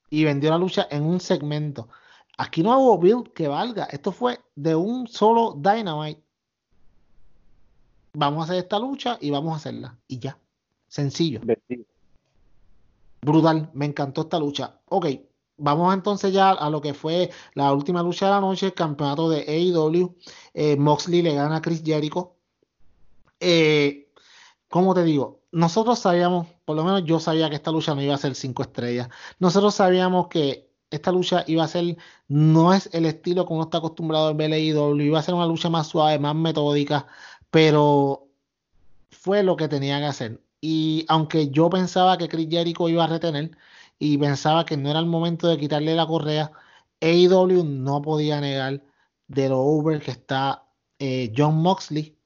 y 0.09 0.23
vendió 0.23 0.51
la 0.51 0.57
lucha 0.57 0.87
en 0.89 1.03
un 1.03 1.19
segmento. 1.19 1.89
Aquí 2.37 2.63
no 2.63 2.79
hubo 2.79 2.97
build 2.97 3.33
que 3.33 3.49
valga. 3.49 3.83
Esto 3.91 4.13
fue 4.13 4.39
de 4.55 4.73
un 4.73 5.05
solo 5.09 5.53
Dynamite. 5.59 6.22
Vamos 8.13 8.41
a 8.41 8.43
hacer 8.45 8.63
esta 8.63 8.79
lucha 8.79 9.17
y 9.19 9.31
vamos 9.31 9.53
a 9.53 9.57
hacerla. 9.57 9.97
Y 10.07 10.19
ya. 10.19 10.37
Sencillo. 10.87 11.41
Brutal. 13.21 13.69
Me 13.73 13.85
encantó 13.85 14.21
esta 14.21 14.39
lucha. 14.39 14.79
Ok. 14.89 15.07
Vamos 15.57 15.93
entonces 15.93 16.33
ya 16.33 16.51
a 16.51 16.69
lo 16.69 16.81
que 16.81 16.93
fue 16.93 17.31
la 17.53 17.71
última 17.73 18.01
lucha 18.03 18.25
de 18.25 18.31
la 18.31 18.41
noche, 18.41 18.67
el 18.67 18.73
campeonato 18.73 19.29
de 19.29 19.41
AEW. 19.47 20.15
Eh, 20.53 20.75
Moxley 20.77 21.21
le 21.21 21.33
gana 21.33 21.57
a 21.57 21.61
Chris 21.61 21.83
Jericho. 21.83 22.35
Eh, 23.39 24.09
¿cómo 24.69 24.93
te 24.93 25.03
digo? 25.03 25.41
Nosotros 25.51 25.99
sabíamos, 25.99 26.47
por 26.65 26.75
lo 26.75 26.83
menos 26.83 27.03
yo 27.05 27.19
sabía 27.19 27.49
que 27.49 27.55
esta 27.55 27.71
lucha 27.71 27.93
no 27.93 28.01
iba 28.01 28.15
a 28.15 28.17
ser 28.17 28.35
cinco 28.35 28.63
estrellas. 28.63 29.09
Nosotros 29.39 29.75
sabíamos 29.75 30.27
que 30.27 30.73
esta 30.89 31.11
lucha 31.11 31.43
iba 31.47 31.63
a 31.63 31.67
ser, 31.67 31.97
no 32.27 32.73
es 32.73 32.89
el 32.93 33.05
estilo 33.05 33.45
que 33.45 33.53
uno 33.53 33.63
está 33.63 33.79
acostumbrado 33.79 34.27
a 34.27 34.33
ver 34.33 34.51
AEW, 34.53 35.01
iba 35.01 35.19
a 35.19 35.23
ser 35.23 35.33
una 35.33 35.47
lucha 35.47 35.69
más 35.69 35.87
suave, 35.87 36.19
más 36.19 36.35
metódica, 36.35 37.07
pero 37.53 38.29
fue 39.11 39.43
lo 39.43 39.55
que 39.57 39.67
tenía 39.67 39.99
que 39.99 40.05
hacer. 40.07 40.41
Y 40.59 41.05
aunque 41.07 41.49
yo 41.51 41.69
pensaba 41.69 42.17
que 42.17 42.27
Chris 42.27 42.47
Jericho 42.49 42.89
iba 42.89 43.03
a 43.03 43.07
retener 43.07 43.51
y 43.99 44.17
pensaba 44.17 44.65
que 44.65 44.75
no 44.75 44.89
era 44.89 44.99
el 44.99 45.05
momento 45.05 45.47
de 45.47 45.59
quitarle 45.59 45.93
la 45.95 46.07
correa, 46.07 46.51
AEW 47.01 47.63
no 47.63 48.01
podía 48.01 48.41
negar 48.41 48.81
de 49.27 49.49
lo 49.49 49.59
over 49.61 50.01
que 50.01 50.11
está 50.11 50.65
eh, 50.99 51.31
John 51.37 51.57
Moxley. 51.61 52.17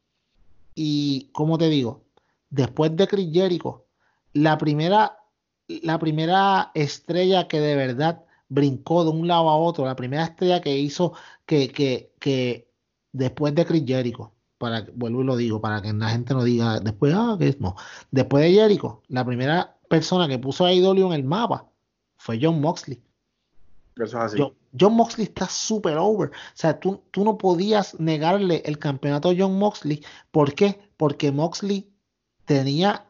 Y 0.75 1.29
como 1.33 1.57
te 1.57 1.67
digo, 1.69 2.05
después 2.49 2.95
de 2.95 3.07
Chris 3.07 3.29
Jericho, 3.33 3.85
la 4.33 4.57
primera, 4.57 5.19
la 5.67 5.99
primera 5.99 6.71
estrella 6.73 7.49
que 7.49 7.59
de 7.59 7.75
verdad 7.75 8.25
brincó 8.47 9.03
de 9.03 9.09
un 9.11 9.27
lado 9.27 9.49
a 9.49 9.57
otro, 9.57 9.85
la 9.85 9.95
primera 9.97 10.23
estrella 10.23 10.61
que 10.61 10.77
hizo 10.77 11.13
que, 11.45 11.69
que, 11.69 12.13
que 12.19 12.71
después 13.11 13.53
de 13.55 13.65
Chris 13.65 13.83
Jericho, 13.85 14.33
para 14.57 14.85
vuelvo 14.93 15.21
y 15.21 15.25
lo 15.25 15.35
digo, 15.35 15.61
para 15.61 15.81
que 15.81 15.93
la 15.93 16.09
gente 16.09 16.33
no 16.33 16.43
diga 16.43 16.79
después, 16.79 17.13
ah, 17.15 17.35
que 17.39 17.49
es 17.49 17.59
no. 17.59 17.75
Después 18.11 18.43
de 18.43 18.53
Jericho, 18.53 19.03
la 19.07 19.25
primera 19.25 19.77
persona 19.89 20.27
que 20.27 20.39
puso 20.39 20.65
a 20.65 20.69
AEW 20.69 21.07
en 21.07 21.13
el 21.13 21.23
mapa 21.23 21.69
fue 22.17 22.39
John 22.41 22.59
Moxley. 22.61 23.01
Eso 23.95 24.05
es 24.05 24.15
así. 24.15 24.37
John, 24.39 24.53
John 24.79 24.95
Moxley 24.95 25.25
está 25.25 25.47
super 25.47 25.97
over. 25.97 26.29
O 26.29 26.33
sea, 26.53 26.79
tú, 26.79 27.01
tú 27.11 27.23
no 27.23 27.37
podías 27.37 27.99
negarle 27.99 28.61
el 28.65 28.77
campeonato 28.79 29.29
a 29.29 29.35
John 29.37 29.57
Moxley. 29.57 30.03
¿Por 30.31 30.53
qué? 30.53 30.79
Porque 30.97 31.31
Moxley 31.31 31.89
tenía 32.45 33.05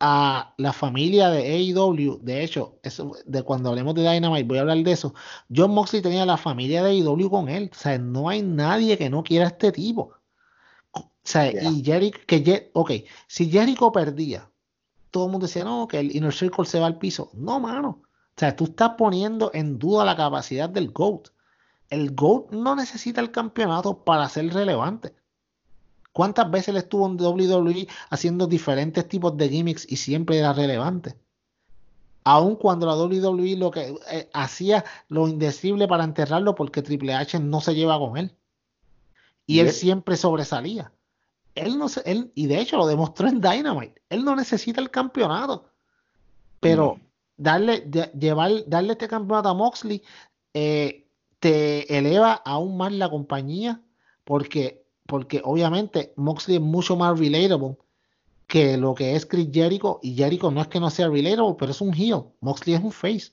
a 0.00 0.54
la 0.58 0.72
familia 0.72 1.30
de 1.30 1.46
AEW. 1.46 2.18
De 2.22 2.42
hecho, 2.42 2.78
eso, 2.82 3.12
de 3.24 3.42
cuando 3.44 3.68
hablemos 3.68 3.94
de 3.94 4.02
Dynamite, 4.02 4.42
voy 4.44 4.58
a 4.58 4.62
hablar 4.62 4.78
de 4.78 4.92
eso. 4.92 5.14
John 5.54 5.72
Moxley 5.72 6.02
tenía 6.02 6.26
la 6.26 6.36
familia 6.36 6.82
de 6.82 6.90
AEW 6.90 7.30
con 7.30 7.48
él. 7.48 7.70
O 7.72 7.74
sea, 7.76 7.98
no 7.98 8.28
hay 8.28 8.42
nadie 8.42 8.98
que 8.98 9.08
no 9.08 9.22
quiera 9.22 9.44
a 9.44 9.48
este 9.48 9.70
tipo. 9.70 10.12
O 10.92 11.10
sea, 11.24 11.50
Yeah. 11.50 11.70
y 11.70 11.82
Jericho, 11.84 12.18
que 12.26 12.44
Jer- 12.44 12.70
ok, 12.72 12.90
si 13.26 13.50
Jericho 13.50 13.92
perdía, 13.92 14.48
todo 15.10 15.26
el 15.26 15.30
mundo 15.32 15.46
decía, 15.46 15.64
no, 15.64 15.86
que 15.88 15.98
el 16.00 16.14
Inner 16.16 16.32
Circle 16.32 16.64
se 16.64 16.80
va 16.80 16.86
al 16.86 16.98
piso. 16.98 17.30
No, 17.34 17.60
mano. 17.60 18.00
O 18.34 18.38
sea, 18.40 18.56
tú 18.56 18.64
estás 18.64 18.92
poniendo 18.96 19.50
en 19.54 19.78
duda 19.78 20.04
la 20.04 20.16
capacidad 20.16 20.68
del 20.68 20.90
GOAT. 20.90 21.28
El 21.90 22.14
GOAT 22.14 22.50
no 22.52 22.74
necesita 22.74 23.20
el 23.20 23.30
campeonato 23.30 24.02
para 24.04 24.28
ser 24.28 24.52
relevante. 24.52 25.14
¿Cuántas 26.12 26.50
veces 26.50 26.68
él 26.68 26.76
estuvo 26.78 27.06
en 27.06 27.16
WWE 27.20 27.86
haciendo 28.10 28.46
diferentes 28.46 29.06
tipos 29.06 29.36
de 29.36 29.48
gimmicks 29.48 29.86
y 29.90 29.96
siempre 29.96 30.38
era 30.38 30.52
relevante? 30.52 31.14
Aun 32.24 32.56
cuando 32.56 32.86
la 32.86 32.94
WWE 32.96 33.56
lo 33.56 33.70
que 33.70 33.94
eh, 34.10 34.30
hacía 34.32 34.84
lo 35.08 35.26
indecible 35.28 35.88
para 35.88 36.04
enterrarlo 36.04 36.54
porque 36.54 36.80
Triple 36.82 37.14
H 37.14 37.38
no 37.40 37.60
se 37.60 37.74
lleva 37.74 37.98
con 37.98 38.16
él. 38.16 38.34
Y 39.46 39.58
él 39.60 39.66
siempre 39.72 40.16
sobresalía. 40.16 40.92
Él 41.54 41.78
no 41.78 41.88
se- 41.88 42.02
él, 42.10 42.30
y 42.34 42.46
de 42.46 42.60
hecho 42.60 42.76
lo 42.76 42.86
demostró 42.86 43.28
en 43.28 43.40
Dynamite. 43.40 44.00
Él 44.08 44.24
no 44.24 44.34
necesita 44.36 44.80
el 44.80 44.90
campeonato. 44.90 45.68
Pero 46.60 46.98
darle, 47.36 47.90
lle- 47.90 48.12
llevar, 48.12 48.50
darle 48.66 48.92
este 48.92 49.08
campeonato 49.08 49.48
a 49.48 49.54
Moxley 49.54 50.02
eh, 50.54 51.06
te 51.40 51.98
eleva 51.98 52.34
aún 52.34 52.76
más 52.76 52.92
la 52.92 53.10
compañía 53.10 53.80
porque, 54.24 54.84
porque 55.06 55.40
obviamente 55.44 56.12
Moxley 56.16 56.56
es 56.56 56.62
mucho 56.62 56.94
más 56.96 57.18
relatable 57.18 57.76
que 58.46 58.76
lo 58.76 58.94
que 58.94 59.16
es 59.16 59.26
Chris 59.26 59.48
Jericho 59.52 59.98
y 60.02 60.14
Jericho 60.14 60.50
no 60.50 60.60
es 60.60 60.68
que 60.68 60.78
no 60.78 60.88
sea 60.90 61.08
relatable, 61.08 61.56
pero 61.58 61.72
es 61.72 61.80
un 61.80 61.92
heel. 61.94 62.22
Moxley 62.40 62.76
es 62.76 62.82
un 62.82 62.92
face. 62.92 63.32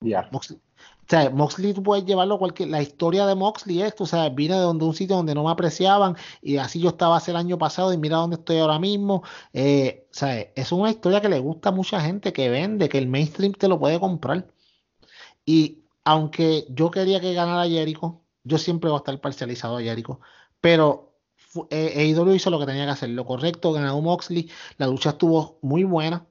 Ya. 0.00 0.28
Moxley, 0.32 0.60
o 1.04 1.10
sea, 1.10 1.28
Moxley 1.28 1.74
tú 1.74 1.82
puedes 1.82 2.06
llevarlo 2.06 2.38
cualquier. 2.38 2.70
La 2.70 2.80
historia 2.80 3.26
de 3.26 3.34
Moxley 3.34 3.82
es, 3.82 3.94
tú 3.94 4.06
sabes, 4.06 4.34
vine 4.34 4.54
de 4.54 4.60
donde 4.62 4.86
un 4.86 4.94
sitio 4.94 5.16
donde 5.16 5.34
no 5.34 5.44
me 5.44 5.50
apreciaban 5.50 6.16
y 6.40 6.56
así 6.56 6.80
yo 6.80 6.90
estaba 6.90 7.16
hace 7.16 7.30
el 7.30 7.36
año 7.36 7.58
pasado 7.58 7.92
y 7.92 7.98
mira 7.98 8.16
dónde 8.16 8.36
estoy 8.36 8.58
ahora 8.58 8.78
mismo. 8.78 9.22
Eh, 9.52 10.06
o 10.10 10.14
sea, 10.14 10.40
es 10.40 10.72
una 10.72 10.90
historia 10.90 11.20
que 11.20 11.28
le 11.28 11.40
gusta 11.40 11.68
a 11.68 11.72
mucha 11.72 12.00
gente, 12.00 12.32
que 12.32 12.48
vende, 12.48 12.88
que 12.88 12.98
el 12.98 13.08
mainstream 13.08 13.52
te 13.52 13.68
lo 13.68 13.78
puede 13.78 14.00
comprar. 14.00 14.46
Y 15.44 15.84
aunque 16.04 16.66
yo 16.70 16.90
quería 16.90 17.20
que 17.20 17.34
ganara 17.34 17.68
Jericho, 17.68 18.22
yo 18.44 18.58
siempre 18.58 18.90
voy 18.90 18.96
a 18.96 19.00
estar 19.00 19.20
parcializado 19.20 19.76
a 19.76 19.82
Jericho, 19.82 20.20
pero 20.60 21.14
eh, 21.70 22.14
AEW 22.14 22.34
hizo 22.34 22.50
lo 22.50 22.58
que 22.60 22.66
tenía 22.66 22.84
que 22.86 22.92
hacer, 22.92 23.10
lo 23.10 23.26
correcto, 23.26 23.72
ganó 23.72 24.00
Moxley, 24.00 24.50
la 24.78 24.86
lucha 24.86 25.10
estuvo 25.10 25.58
muy 25.62 25.84
buena, 25.84 26.26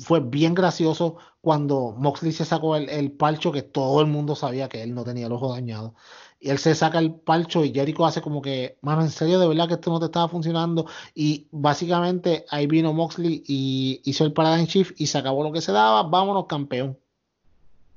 fue 0.00 0.20
bien 0.20 0.54
gracioso 0.54 1.18
cuando 1.48 1.94
Moxley 1.96 2.32
se 2.32 2.44
sacó 2.44 2.76
el, 2.76 3.10
palcho 3.12 3.50
que 3.52 3.62
todo 3.62 4.02
el 4.02 4.06
mundo 4.06 4.36
sabía 4.36 4.68
que 4.68 4.82
él 4.82 4.94
no 4.94 5.02
tenía 5.02 5.28
el 5.28 5.32
ojo 5.32 5.50
dañado. 5.50 5.94
Y 6.38 6.50
él 6.50 6.58
se 6.58 6.74
saca 6.74 6.98
el 6.98 7.14
palcho 7.14 7.64
y 7.64 7.72
Jericho 7.72 8.04
hace 8.04 8.20
como 8.20 8.42
que, 8.42 8.76
mano, 8.82 9.00
en 9.00 9.08
serio, 9.08 9.38
de 9.38 9.48
verdad 9.48 9.66
que 9.66 9.72
esto 9.72 9.90
no 9.90 9.98
te 9.98 10.04
estaba 10.04 10.28
funcionando. 10.28 10.84
Y 11.14 11.48
básicamente 11.50 12.44
ahí 12.50 12.66
vino 12.66 12.92
Moxley 12.92 13.42
y 13.46 14.02
hizo 14.04 14.26
el 14.26 14.34
Paradigm 14.34 14.66
Shift 14.66 15.00
y 15.00 15.06
se 15.06 15.16
acabó 15.16 15.42
lo 15.42 15.50
que 15.50 15.62
se 15.62 15.72
daba. 15.72 16.02
Vámonos, 16.02 16.44
campeón. 16.44 16.98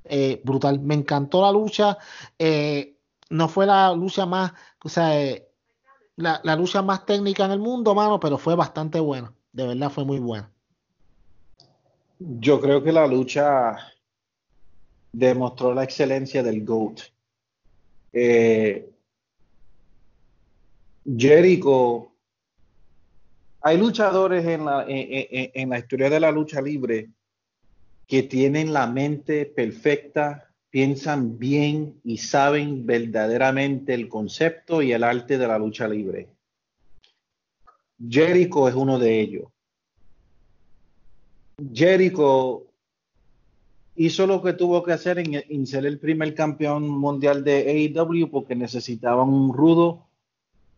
Eh, 0.05 0.41
brutal. 0.45 0.79
Me 0.79 0.95
encantó 0.95 1.41
la 1.41 1.51
lucha. 1.51 1.97
Eh, 2.39 2.95
no 3.31 3.49
fue 3.49 3.65
la 3.65 3.93
lucha 3.93 4.25
más, 4.25 4.53
o 4.81 4.87
sea, 4.87 5.21
eh, 5.21 5.49
la, 6.15 6.39
la 6.45 6.55
lucha 6.55 6.81
más 6.81 7.05
técnica 7.05 7.43
en 7.43 7.51
el 7.51 7.59
mundo, 7.59 7.93
mano, 7.95 8.17
pero 8.17 8.37
fue 8.37 8.55
bastante 8.55 9.01
buena. 9.01 9.33
De 9.51 9.67
verdad 9.67 9.89
fue 9.89 10.05
muy 10.05 10.19
buena. 10.19 10.49
Yo 12.23 12.61
creo 12.61 12.83
que 12.83 12.91
la 12.91 13.07
lucha 13.07 13.75
demostró 15.11 15.73
la 15.73 15.83
excelencia 15.83 16.43
del 16.43 16.63
GOAT. 16.63 17.01
Eh, 18.13 18.87
Jericho, 21.03 22.11
hay 23.61 23.77
luchadores 23.77 24.45
en 24.45 24.65
la, 24.65 24.85
en, 24.87 25.69
la 25.71 25.79
historia 25.79 26.11
de 26.11 26.19
la 26.19 26.31
lucha 26.31 26.61
libre 26.61 27.09
que 28.05 28.21
tienen 28.21 28.71
la 28.71 28.85
mente 28.85 29.47
perfecta, 29.47 30.53
piensan 30.69 31.39
bien 31.39 31.99
y 32.03 32.17
saben 32.19 32.85
verdaderamente 32.85 33.95
el 33.95 34.07
concepto 34.07 34.83
y 34.83 34.91
el 34.91 35.03
arte 35.03 35.39
de 35.39 35.47
la 35.47 35.57
lucha 35.57 35.87
libre. 35.87 36.29
Jericho 37.97 38.67
es 38.67 38.75
uno 38.75 38.99
de 38.99 39.19
ellos. 39.19 39.45
Jericho 41.73 42.63
hizo 43.95 44.25
lo 44.25 44.41
que 44.41 44.53
tuvo 44.53 44.83
que 44.83 44.93
hacer 44.93 45.19
en, 45.19 45.67
ser 45.67 45.85
el 45.85 45.99
primer 45.99 46.33
campeón 46.33 46.87
mundial 46.87 47.43
de 47.43 47.91
AEW 47.95 48.29
porque 48.29 48.55
necesitaban 48.55 49.29
un 49.29 49.53
rudo. 49.53 50.07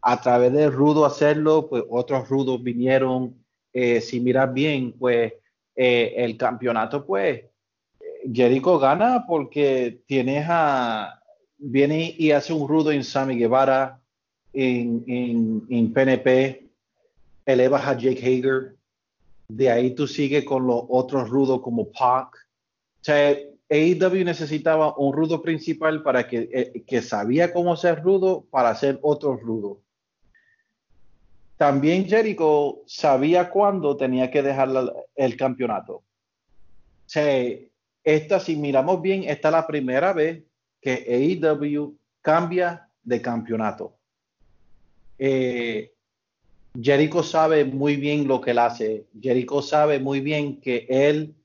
A 0.01 0.19
través 0.19 0.51
de 0.51 0.69
rudo 0.69 1.05
hacerlo, 1.05 1.69
pues 1.69 1.83
otros 1.89 2.27
rudos 2.27 2.61
vinieron. 2.61 3.35
Eh, 3.71 4.01
si 4.01 4.19
miras 4.19 4.53
bien, 4.53 4.91
pues 4.91 5.33
eh, 5.75 6.13
el 6.17 6.35
campeonato, 6.35 7.05
pues 7.05 7.43
Jericho 8.31 8.79
gana 8.79 9.25
porque 9.27 10.01
tienes 10.05 10.45
a. 10.49 11.19
Viene 11.57 12.13
y 12.17 12.31
hace 12.31 12.51
un 12.51 12.67
rudo 12.67 12.91
en 12.91 13.05
Sammy 13.05 13.37
Guevara, 13.37 14.01
en, 14.51 15.05
en, 15.07 15.63
en 15.69 15.93
PNP, 15.93 16.67
elevas 17.45 17.87
a 17.87 17.97
Jake 17.97 18.19
Hager. 18.19 18.75
De 19.47 19.69
ahí 19.69 19.95
tú 19.95 20.07
sigues 20.07 20.45
con 20.45 20.65
los 20.65 20.83
otros 20.89 21.29
rudos 21.29 21.61
como 21.61 21.91
Pac. 21.91 22.35
O 22.35 23.03
sea, 23.03 23.35
AEW 23.69 24.23
necesitaba 24.23 24.95
un 24.97 25.13
rudo 25.13 25.41
principal 25.41 26.03
para 26.03 26.27
que, 26.27 26.49
eh, 26.51 26.83
que 26.85 27.01
sabía 27.01 27.53
cómo 27.53 27.75
ser 27.75 28.01
rudo 28.01 28.45
para 28.49 28.69
hacer 28.69 28.99
otro 29.01 29.35
rudo. 29.35 29.81
También 31.57 32.07
Jericho 32.07 32.81
sabía 32.87 33.49
cuándo 33.49 33.95
tenía 33.95 34.29
que 34.29 34.41
dejar 34.41 34.69
el 35.15 35.37
campeonato. 35.37 35.93
O 35.95 36.03
sea, 37.05 37.57
esta, 38.03 38.39
si 38.39 38.55
miramos 38.55 39.01
bien, 39.01 39.23
esta 39.23 39.47
es 39.49 39.51
la 39.53 39.67
primera 39.67 40.13
vez 40.13 40.43
que 40.81 41.39
AEW 41.41 41.95
cambia 42.21 42.89
de 43.03 43.21
campeonato. 43.21 43.95
Eh, 45.17 45.92
Jericho 46.81 47.21
sabe 47.21 47.65
muy 47.65 47.97
bien 47.97 48.27
lo 48.27 48.41
que 48.41 48.51
él 48.51 48.59
hace. 48.59 49.05
Jericho 49.21 49.61
sabe 49.61 49.99
muy 49.99 50.21
bien 50.21 50.59
que 50.59 50.85
él, 50.89 51.35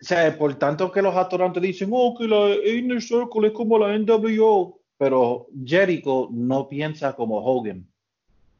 o 0.00 0.04
sea, 0.04 0.36
por 0.36 0.54
tanto 0.54 0.90
que 0.90 1.02
los 1.02 1.14
atorantes 1.14 1.62
dicen, 1.62 1.90
oh, 1.92 2.16
que 2.16 2.26
la 2.26 2.54
Inner 2.66 3.02
Circle 3.02 3.48
es 3.48 3.52
como 3.52 3.78
la 3.78 3.96
NWO, 3.98 4.80
pero 4.96 5.48
Jericho 5.64 6.28
no 6.30 6.68
piensa 6.68 7.14
como 7.14 7.38
Hogan. 7.38 7.86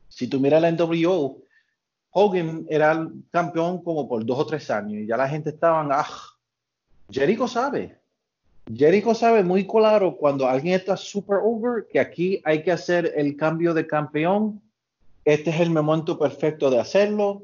Si 0.09 0.27
tú 0.27 0.41
miras 0.41 0.61
la 0.61 0.73
NWO, 0.73 1.43
Hogan 2.11 2.67
era 2.69 2.93
el 2.93 3.25
campeón 3.31 3.83
como 3.83 4.09
por 4.09 4.25
dos 4.27 4.39
o 4.41 4.47
tres 4.47 4.71
años 4.71 5.03
y 5.03 5.07
ya 5.07 5.17
la 5.17 5.29
gente 5.29 5.51
estaba, 5.51 5.87
ah, 5.91 6.07
Jericho 7.11 7.49
sabe. 7.49 7.99
Jericho 8.73 9.15
sabe 9.15 9.43
muy 9.43 9.67
claro 9.67 10.17
cuando 10.17 10.47
alguien 10.47 10.75
está 10.75 10.97
super 10.97 11.39
over 11.43 11.87
que 11.91 11.99
aquí 11.99 12.41
hay 12.45 12.63
que 12.63 12.73
hacer 12.73 13.13
el 13.17 13.37
cambio 13.37 13.75
de 13.75 13.87
campeón. 13.87 14.61
Este 15.25 15.51
es 15.51 15.61
el 15.61 15.71
momento 15.71 16.19
perfecto 16.19 16.71
de 16.71 16.81
hacerlo. 16.81 17.43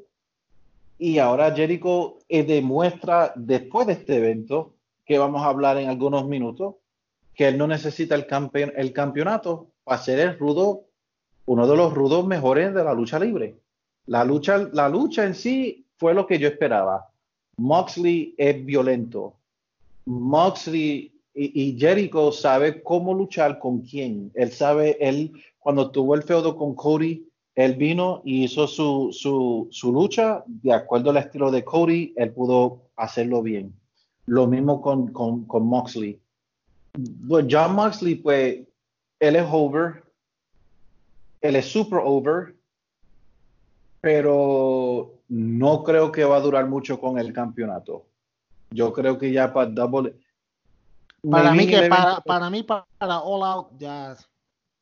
Y 0.99 1.19
ahora 1.19 1.55
Jericho 1.55 2.19
eh, 2.29 2.43
demuestra 2.43 3.33
después 3.37 3.87
de 3.87 3.95
este 3.95 4.17
evento, 4.17 4.73
que 5.05 5.19
vamos 5.19 5.43
a 5.43 5.49
hablar 5.49 5.77
en 5.77 5.89
algunos 5.89 6.27
minutos, 6.27 6.77
que 7.35 7.49
él 7.49 7.59
no 7.59 7.67
necesita 7.67 8.15
el, 8.15 8.27
el 8.77 8.93
campeonato 8.93 9.69
para 9.85 10.03
ser 10.03 10.19
el 10.21 10.39
rudo, 10.39 10.85
uno 11.45 11.67
de 11.67 11.77
los 11.77 11.93
rudos 11.93 12.27
mejores 12.27 12.75
de 12.75 12.83
la 12.83 12.95
lucha 12.95 13.19
libre. 13.19 13.57
La 14.07 14.25
lucha, 14.25 14.59
la 14.73 14.89
lucha 14.89 15.25
en 15.25 15.35
sí 15.35 15.87
fue 15.99 16.15
lo 16.15 16.27
que 16.27 16.39
yo 16.39 16.49
esperaba. 16.49 17.11
Moxley 17.59 18.35
es 18.39 18.65
violento. 18.65 19.35
Moxley 20.07 21.13
y, 21.35 21.63
y 21.63 21.79
Jericho 21.79 22.33
sabe 22.33 22.83
cómo 22.83 23.13
luchar 23.13 23.59
con 23.59 23.81
quién. 23.81 24.33
Él 24.35 24.51
sabe, 24.51 24.97
él 24.99 25.33
cuando 25.59 25.91
tuvo 25.91 26.15
el 26.15 26.23
feudo 26.23 26.57
con 26.57 26.75
Cody, 26.75 27.27
él 27.57 27.75
vino 27.75 28.21
y 28.23 28.45
hizo 28.45 28.69
su, 28.69 29.09
su, 29.13 29.67
su 29.71 29.91
lucha 29.91 30.45
de 30.47 30.75
acuerdo 30.75 31.11
al 31.11 31.17
estilo 31.17 31.51
de 31.51 31.65
Cody, 31.65 32.13
él 32.15 32.33
pudo 32.33 32.83
hacerlo 32.97 33.43
bien. 33.43 33.75
Lo 34.27 34.47
mismo 34.47 34.83
con, 34.83 35.09
con, 35.09 35.47
con 35.47 35.67
Moxley. 35.67 36.21
Pues 37.27 37.47
John 37.51 37.75
Moxley, 37.75 38.17
pues, 38.17 38.59
él 39.19 39.37
es 39.37 39.47
over, 39.51 40.05
él 41.41 41.57
es 41.57 41.67
super 41.67 42.01
over, 42.05 42.55
pero 44.03 45.15
no 45.29 45.83
creo 45.83 46.13
que 46.13 46.25
va 46.25 46.37
a 46.37 46.41
durar 46.41 46.67
mucho 46.69 47.01
con 47.01 47.19
el 47.19 47.33
campeonato. 47.33 48.05
Yo 48.71 48.93
creo 48.93 49.17
que 49.17 49.33
ya 49.33 49.53
para 49.53 49.71
double. 49.71 50.15
Para 51.29 51.53
mí, 51.53 51.67
que 51.67 51.89
para, 51.89 52.21
para 52.21 52.51
mí, 52.51 52.63
para, 52.63 52.85
All 53.21 53.43
Out, 53.43 53.69
ya 53.79 54.15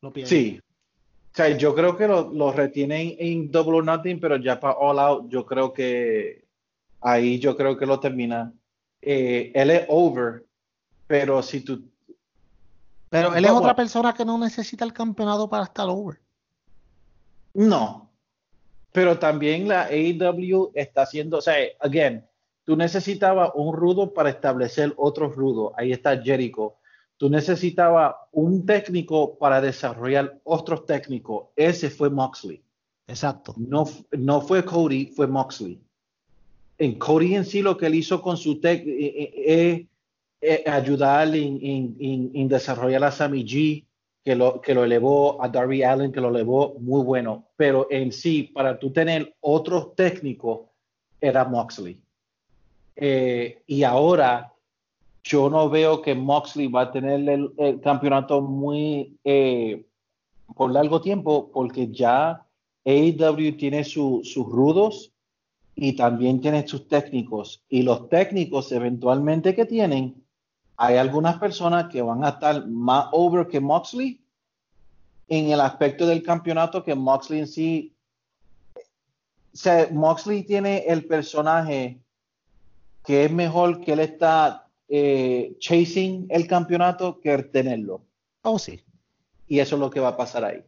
lo 0.01 0.11
pierdo. 0.11 0.29
Sí. 0.29 0.59
O 1.35 1.37
sea, 1.37 1.49
yo 1.49 1.75
creo 1.75 1.97
que 1.97 2.07
lo, 2.07 2.31
lo 2.31 2.53
retienen 2.53 3.13
en 3.19 3.51
Double 3.51 3.79
or 3.79 3.83
Nothing, 3.83 4.21
pero 4.21 4.37
ya 4.37 4.57
para 4.57 4.75
All 4.75 4.97
Out, 4.97 5.27
yo 5.27 5.45
creo 5.45 5.73
que 5.73 6.45
ahí 7.01 7.39
yo 7.39 7.57
creo 7.57 7.75
que 7.75 7.85
lo 7.85 7.99
termina. 7.99 8.53
Eh, 9.01 9.51
él 9.53 9.69
es 9.69 9.85
over, 9.89 10.45
pero 11.07 11.43
si 11.43 11.59
tú. 11.59 11.91
Pero 13.09 13.35
él 13.35 13.43
es 13.43 13.51
otra 13.51 13.75
persona 13.75 14.13
que 14.13 14.23
no 14.23 14.37
necesita 14.37 14.85
el 14.85 14.93
campeonato 14.93 15.49
para 15.49 15.65
estar 15.65 15.89
over. 15.89 16.21
No. 17.53 18.09
Pero 18.93 19.19
también 19.19 19.67
la 19.67 19.87
AEW 19.87 20.71
está 20.73 21.01
haciendo, 21.01 21.39
o 21.39 21.41
sea, 21.41 21.55
again, 21.81 22.25
tú 22.63 22.77
necesitabas 22.77 23.51
un 23.55 23.75
rudo 23.75 24.13
para 24.13 24.29
establecer 24.29 24.93
otro 24.95 25.27
rudo. 25.27 25.73
Ahí 25.75 25.91
está 25.91 26.17
Jericho. 26.17 26.75
Tú 27.17 27.29
necesitabas 27.29 28.15
un 28.33 28.65
técnico 28.65 29.37
para 29.37 29.61
desarrollar 29.61 30.39
otros 30.43 30.85
técnicos. 30.85 31.47
Ese 31.55 31.89
fue 31.89 32.09
Moxley. 32.09 32.61
Exacto. 33.07 33.53
No, 33.57 33.85
no 34.11 34.41
fue 34.41 34.65
Cody, 34.65 35.07
fue 35.07 35.27
Moxley. 35.27 35.79
En 36.77 36.99
Cody 36.99 37.35
en 37.35 37.45
sí 37.45 37.61
lo 37.61 37.77
que 37.77 37.85
él 37.85 37.95
hizo 37.95 38.21
con 38.21 38.35
su 38.35 38.59
tech 38.59 38.85
eh, 38.85 39.05
eh, 39.05 39.33
eh, 39.47 39.87
eh, 40.41 40.69
ayudar 40.69 41.27
en, 41.35 41.59
en- 41.61 41.95
en- 41.99 42.31
en 42.33 42.47
desarrollar 42.49 43.03
a 43.05 43.11
Sammy 43.11 43.45
G, 43.45 43.85
que 44.23 44.35
lo, 44.35 44.59
que 44.59 44.73
lo 44.73 44.83
elevó, 44.83 45.41
a 45.41 45.47
Darby 45.47 45.83
Allen, 45.83 46.11
que 46.11 46.19
lo 46.19 46.29
elevó, 46.29 46.75
muy 46.79 47.03
bueno. 47.03 47.45
Pero 47.55 47.87
en 47.89 48.11
sí, 48.11 48.43
para 48.43 48.77
tú 48.77 48.91
tener 48.91 49.35
otros 49.39 49.95
técnicos, 49.95 50.61
era 51.21 51.45
Moxley. 51.45 51.97
Eh, 52.97 53.61
y 53.67 53.83
ahora 53.83 54.51
yo 55.25 55.49
no 55.49 55.69
veo 55.69 56.01
que 56.03 56.13
Moxley 56.13 56.67
va 56.67 56.81
a 56.81 56.91
tener 56.91 57.27
el, 57.27 57.51
el 57.57 57.81
campeonato 57.81 58.41
muy 58.41 59.17
eh, 59.23 59.83
por 60.55 60.71
largo 60.71 61.01
tiempo, 61.01 61.49
porque 61.51 61.91
ya 61.91 62.45
AEW 62.85 63.57
tiene 63.57 63.83
su- 63.83 64.21
sus 64.23 64.45
rudos 64.45 65.11
y 65.75 65.93
también 65.95 66.39
tiene 66.39 66.67
sus 66.67 66.87
técnicos. 66.87 67.63
Y 67.67 67.81
los 67.81 68.07
técnicos 68.07 68.71
eventualmente 68.71 69.55
que 69.55 69.65
tienen, 69.65 70.23
hay 70.77 70.97
algunas 70.97 71.39
personas 71.39 71.87
que 71.91 72.03
van 72.03 72.23
a 72.23 72.29
estar 72.29 72.67
más 72.67 73.07
over 73.11 73.47
que 73.47 73.59
Moxley 73.59 74.21
en 75.27 75.49
el 75.49 75.59
aspecto 75.59 76.05
del 76.05 76.21
campeonato 76.21 76.83
que 76.83 76.93
Moxley 76.93 77.39
en 77.39 77.47
sí. 77.47 77.95
O 78.75 79.57
sea, 79.57 79.87
Moxley 79.91 80.43
tiene 80.43 80.85
el 80.85 81.05
personaje 81.05 81.99
que 83.03 83.25
es 83.25 83.31
mejor 83.31 83.81
que 83.81 83.93
él 83.93 84.01
está 84.01 84.64
eh, 84.87 85.55
chasing 85.59 86.27
el 86.29 86.47
campeonato 86.47 87.19
que 87.19 87.37
tenerlo. 87.43 88.05
Oh, 88.43 88.59
sí. 88.59 88.81
Y 89.47 89.59
eso 89.59 89.75
es 89.75 89.79
lo 89.79 89.89
que 89.89 89.99
va 89.99 90.09
a 90.09 90.17
pasar 90.17 90.43
ahí. 90.45 90.63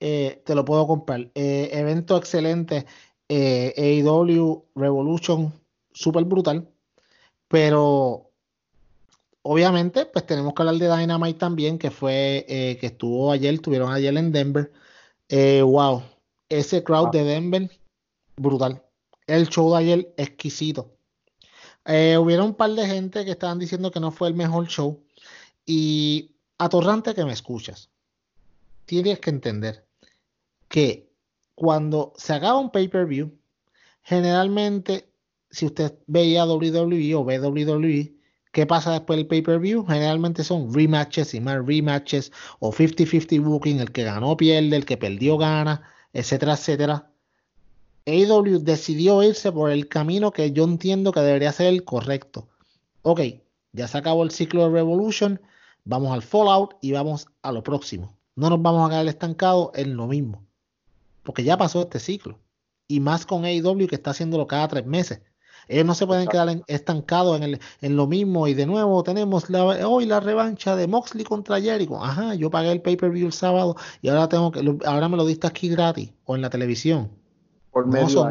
Eh, 0.00 0.42
te 0.44 0.54
lo 0.54 0.64
puedo 0.64 0.86
comprar. 0.86 1.30
Eh, 1.34 1.70
evento 1.72 2.16
excelente. 2.16 2.86
AEW 3.28 4.66
Revolution, 4.74 5.52
súper 5.92 6.24
brutal. 6.24 6.68
Pero 7.48 8.30
obviamente, 9.42 10.06
pues 10.06 10.26
tenemos 10.26 10.54
que 10.54 10.62
hablar 10.62 10.76
de 10.76 10.96
Dynamite 10.96 11.38
también, 11.38 11.78
que 11.78 11.90
fue, 11.90 12.44
que 12.46 12.86
estuvo 12.86 13.32
ayer, 13.32 13.58
tuvieron 13.60 13.92
ayer 13.92 14.16
en 14.16 14.32
Denver. 14.32 14.72
Wow, 15.30 16.02
ese 16.48 16.82
crowd 16.84 17.08
Ah. 17.08 17.10
de 17.12 17.24
Denver, 17.24 17.70
brutal. 18.36 18.82
El 19.26 19.48
show 19.48 19.72
de 19.72 19.78
ayer, 19.78 20.14
exquisito. 20.16 20.95
Eh, 21.86 22.18
hubieron 22.18 22.46
un 22.46 22.54
par 22.54 22.70
de 22.70 22.86
gente 22.86 23.24
que 23.24 23.30
estaban 23.32 23.58
diciendo 23.58 23.90
que 23.90 24.00
no 24.00 24.10
fue 24.10 24.28
el 24.28 24.34
mejor 24.34 24.66
show. 24.66 25.02
Y 25.64 26.32
atorrante 26.58 27.14
que 27.14 27.24
me 27.24 27.32
escuchas, 27.32 27.90
tienes 28.86 29.20
que 29.20 29.30
entender 29.30 29.86
que 30.68 31.10
cuando 31.54 32.12
se 32.16 32.34
acaba 32.34 32.58
un 32.58 32.70
pay-per-view, 32.70 33.32
generalmente, 34.02 35.10
si 35.50 35.66
usted 35.66 35.98
veía 36.06 36.44
WWE 36.44 37.14
o 37.14 37.24
ve 37.24 37.40
WWE, 37.40 38.14
¿qué 38.52 38.66
pasa 38.66 38.92
después 38.92 39.18
del 39.18 39.26
pay-per-view? 39.26 39.86
Generalmente 39.86 40.44
son 40.44 40.72
rematches 40.72 41.34
y 41.34 41.40
más 41.40 41.64
rematches 41.66 42.32
o 42.60 42.72
50-50 42.72 43.42
booking, 43.42 43.80
el 43.80 43.92
que 43.92 44.04
ganó 44.04 44.36
pierde, 44.36 44.76
el 44.76 44.84
que 44.84 44.96
perdió 44.96 45.38
gana, 45.38 45.82
etcétera, 46.12 46.54
etcétera. 46.54 47.10
AEW 48.06 48.60
decidió 48.60 49.22
irse 49.24 49.50
por 49.50 49.70
el 49.70 49.88
camino 49.88 50.30
que 50.30 50.52
yo 50.52 50.62
entiendo 50.62 51.10
que 51.10 51.20
debería 51.20 51.52
ser 51.52 51.66
el 51.66 51.84
correcto. 51.84 52.48
Ok, 53.02 53.20
ya 53.72 53.88
se 53.88 53.98
acabó 53.98 54.22
el 54.22 54.30
ciclo 54.30 54.62
de 54.64 54.70
Revolution, 54.70 55.40
vamos 55.84 56.12
al 56.12 56.22
Fallout 56.22 56.76
y 56.80 56.92
vamos 56.92 57.26
a 57.42 57.50
lo 57.50 57.64
próximo. 57.64 58.16
No 58.36 58.48
nos 58.48 58.62
vamos 58.62 58.86
a 58.86 58.90
quedar 58.90 59.08
estancados 59.08 59.70
en 59.74 59.96
lo 59.96 60.06
mismo, 60.06 60.46
porque 61.24 61.42
ya 61.42 61.56
pasó 61.56 61.82
este 61.82 61.98
ciclo. 61.98 62.38
Y 62.86 63.00
más 63.00 63.26
con 63.26 63.44
AEW 63.44 63.88
que 63.88 63.96
está 63.96 64.10
haciéndolo 64.10 64.46
cada 64.46 64.68
tres 64.68 64.86
meses. 64.86 65.20
Ellos 65.66 65.84
no 65.84 65.94
se 65.96 66.06
pueden 66.06 66.28
quedar 66.28 66.62
estancados 66.68 67.40
en, 67.40 67.58
en, 67.80 67.96
lo 67.96 68.06
mismo. 68.06 68.46
Y 68.46 68.54
de 68.54 68.66
nuevo 68.66 69.02
tenemos 69.02 69.50
la, 69.50 69.64
hoy 69.64 70.06
la 70.06 70.20
revancha 70.20 70.76
de 70.76 70.86
Moxley 70.86 71.24
contra 71.24 71.60
Jericho. 71.60 72.00
Ajá, 72.04 72.36
yo 72.36 72.50
pagué 72.50 72.70
el 72.70 72.82
pay-per-view 72.82 73.26
el 73.26 73.32
sábado 73.32 73.74
y 74.00 74.08
ahora 74.08 74.28
tengo 74.28 74.52
que, 74.52 74.78
ahora 74.84 75.08
me 75.08 75.16
lo 75.16 75.26
diste 75.26 75.48
aquí 75.48 75.68
gratis 75.68 76.12
o 76.24 76.36
en 76.36 76.42
la 76.42 76.50
televisión. 76.50 77.10
Por 77.76 77.86
medio. 77.88 78.30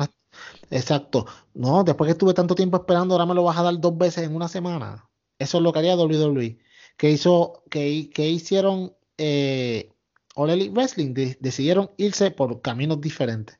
exacto. 0.71 1.27
No, 1.53 1.83
después 1.83 2.07
que 2.07 2.13
estuve 2.13 2.33
tanto 2.33 2.55
tiempo 2.55 2.77
esperando, 2.77 3.13
ahora 3.13 3.27
me 3.27 3.35
lo 3.35 3.43
vas 3.43 3.55
a 3.59 3.61
dar 3.61 3.79
dos 3.79 3.95
veces 3.95 4.23
en 4.23 4.35
una 4.35 4.47
semana. 4.47 5.07
Eso 5.37 5.57
es 5.57 5.63
lo 5.63 5.71
que 5.71 5.77
haría 5.77 5.95
WWE. 5.95 6.57
Que 6.97 7.11
hizo, 7.11 7.61
que, 7.69 8.09
que 8.09 8.27
hicieron 8.27 8.95
eh, 9.19 9.91
All 10.33 10.49
Elite 10.49 10.73
Wrestling, 10.73 11.13
decidieron 11.39 11.91
irse 11.97 12.31
por 12.31 12.59
caminos 12.63 12.99
diferentes. 12.99 13.59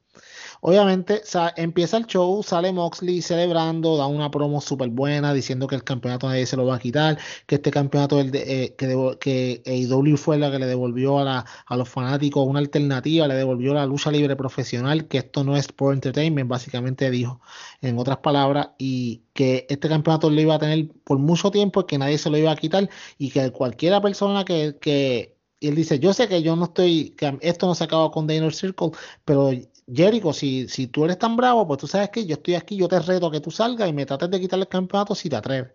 Obviamente 0.68 1.22
empieza 1.58 1.98
el 1.98 2.08
show, 2.08 2.42
sale 2.42 2.74
Moxley 2.74 3.22
celebrando, 3.22 3.98
da 3.98 4.08
una 4.08 4.32
promo 4.32 4.60
súper 4.60 4.90
buena 4.90 5.32
diciendo 5.32 5.68
que 5.68 5.76
el 5.76 5.84
campeonato 5.84 6.28
nadie 6.28 6.48
se 6.48 6.58
lo 6.58 6.66
va 6.66 6.78
a 6.78 6.80
quitar, 6.80 7.20
que 7.46 7.56
este 7.56 7.70
campeonato 7.70 8.20
el 8.20 8.32
eh, 8.34 8.74
que, 8.76 9.16
que 9.20 9.62
AEW 9.64 10.18
fue 10.18 10.40
la 10.40 10.50
que 10.50 10.58
le 10.58 10.66
devolvió 10.66 11.20
a, 11.20 11.46
a 11.68 11.78
los 11.78 11.88
fanáticos 11.88 12.48
una 12.48 12.58
alternativa, 12.58 13.28
le 13.28 13.36
devolvió 13.36 13.76
la 13.76 13.86
lucha 13.86 14.10
libre 14.10 14.36
profesional, 14.36 15.08
que 15.08 15.20
esto 15.20 15.44
no 15.44 15.56
es 15.56 15.68
por 15.72 15.94
entertainment, 15.94 16.50
básicamente 16.50 17.12
dijo 17.12 17.42
en 17.82 18.00
otras 18.00 18.18
palabras, 18.18 18.70
y 18.80 19.22
que 19.34 19.68
este 19.70 19.88
campeonato 19.88 20.32
lo 20.32 20.42
iba 20.42 20.56
a 20.56 20.60
tener 20.60 20.90
por 21.04 21.20
mucho 21.20 21.52
tiempo 21.52 21.82
y 21.82 21.86
que 21.86 22.00
nadie 22.00 22.18
se 22.18 22.32
lo 22.32 22.40
iba 22.40 22.52
a 22.52 22.56
quitar 22.56 22.90
y 23.20 23.30
que 23.30 23.52
cualquiera 23.52 24.02
persona 24.02 24.44
que, 24.46 24.78
que 24.82 25.36
y 25.60 25.70
él 25.70 25.76
dice, 25.76 26.00
yo 26.00 26.14
sé 26.14 26.28
que 26.28 26.42
yo 26.44 26.56
no 26.56 26.66
estoy, 26.66 27.12
que 27.12 27.38
esto 27.42 27.68
no 27.68 27.76
se 27.76 27.84
acaba 27.86 28.12
con 28.12 28.28
The 28.28 28.52
Circle, 28.52 28.92
pero 29.24 29.52
Jericho, 29.88 30.34
si, 30.34 30.68
si 30.68 30.88
tú 30.88 31.06
eres 31.06 31.20
tan 31.20 31.36
bravo, 31.36 31.68
pues 31.68 31.80
tú 31.80 31.88
sabes 31.88 32.10
que 32.10 32.26
yo 32.26 32.36
estoy 32.36 32.56
aquí, 32.56 32.76
yo 32.76 32.88
te 32.88 33.00
reto 33.00 33.28
a 33.28 33.32
que 33.32 33.40
tú 33.40 33.52
salgas 33.52 33.88
y 33.88 33.94
me 33.94 34.06
trates 34.06 34.30
de 34.32 34.40
quitar 34.40 34.60
el 34.60 34.68
campeonato 34.68 35.14
si 35.14 35.30
te 35.30 35.36
atreves. 35.36 35.72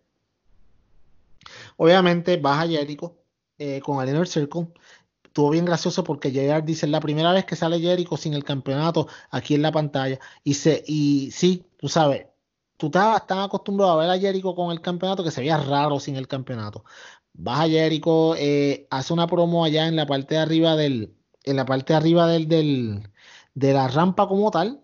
Obviamente 1.77 2.37
baja 2.37 2.67
Jericho 2.67 3.17
eh, 3.59 3.81
con 3.81 4.03
el 4.03 4.09
Inner 4.09 4.27
Circle. 4.27 4.69
Estuvo 5.25 5.51
bien 5.51 5.65
gracioso 5.65 6.03
porque 6.03 6.33
JR 6.33 6.65
dice 6.65 6.87
la 6.89 7.01
primera 7.01 7.33
vez 7.33 7.45
que 7.45 7.55
sale 7.55 7.79
Jericho 7.79 8.17
sin 8.17 8.35
el 8.35 8.43
campeonato 8.43 9.07
aquí 9.31 9.55
en 9.55 9.63
la 9.63 9.71
pantalla. 9.71 10.19
Y, 10.43 10.55
se, 10.55 10.83
y 10.87 11.31
sí, 11.31 11.65
tú 11.77 11.89
sabes, 11.89 12.27
tú 12.77 12.87
estabas 12.87 13.27
tan 13.27 13.41
acostumbrado 13.41 13.93
a 13.93 13.97
ver 13.97 14.11
a 14.11 14.19
Jericho 14.19 14.55
con 14.55 14.73
el 14.73 14.81
campeonato 14.81 15.23
que 15.23 15.31
se 15.31 15.41
veía 15.41 15.59
raro 15.59 16.01
sin 16.01 16.17
el 16.17 16.27
campeonato. 16.27 16.85
Baja 17.33 17.69
Jericho, 17.69 18.35
eh, 18.37 18.87
hace 18.91 19.13
una 19.13 19.27
promo 19.27 19.65
allá 19.65 19.87
en 19.87 19.97
la 19.97 20.07
parte 20.07 20.35
de 20.35 20.41
arriba 20.41 20.77
del, 20.77 21.15
en 21.45 21.57
la 21.57 21.65
parte 21.65 21.93
de 21.93 21.97
arriba 21.99 22.27
del, 22.27 22.49
del, 22.49 23.09
de 23.55 23.73
la 23.73 23.89
rampa 23.89 24.29
como 24.29 24.51
tal. 24.51 24.81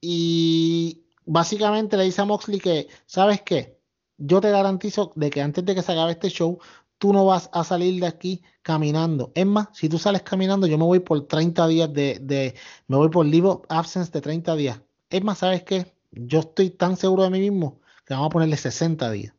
Y 0.00 1.04
básicamente 1.24 1.96
le 1.96 2.04
dice 2.04 2.22
a 2.22 2.24
Moxley 2.24 2.60
que, 2.60 2.88
¿sabes 3.06 3.42
qué? 3.42 3.78
Yo 4.18 4.40
te 4.40 4.50
garantizo 4.50 5.12
de 5.14 5.30
que 5.30 5.42
antes 5.42 5.64
de 5.64 5.74
que 5.74 5.82
se 5.82 5.92
acabe 5.92 6.12
este 6.12 6.30
show, 6.30 6.58
tú 6.98 7.12
no 7.12 7.26
vas 7.26 7.50
a 7.52 7.64
salir 7.64 8.00
de 8.00 8.06
aquí 8.06 8.42
caminando. 8.62 9.32
Es 9.34 9.46
más, 9.46 9.68
si 9.72 9.88
tú 9.88 9.98
sales 9.98 10.22
caminando, 10.22 10.66
yo 10.66 10.78
me 10.78 10.84
voy 10.84 11.00
por 11.00 11.26
30 11.26 11.66
días 11.68 11.92
de, 11.92 12.18
de 12.20 12.54
me 12.88 12.96
voy 12.96 13.10
por 13.10 13.26
leave 13.26 13.58
absence 13.68 14.10
de 14.10 14.20
30 14.20 14.56
días. 14.56 14.80
Es 15.10 15.22
más, 15.22 15.38
¿sabes 15.38 15.62
qué? 15.64 15.94
Yo 16.12 16.40
estoy 16.40 16.70
tan 16.70 16.96
seguro 16.96 17.24
de 17.24 17.30
mí 17.30 17.40
mismo 17.40 17.80
que 18.06 18.14
vamos 18.14 18.28
a 18.28 18.30
ponerle 18.30 18.56
60 18.56 19.10
días. 19.10 19.34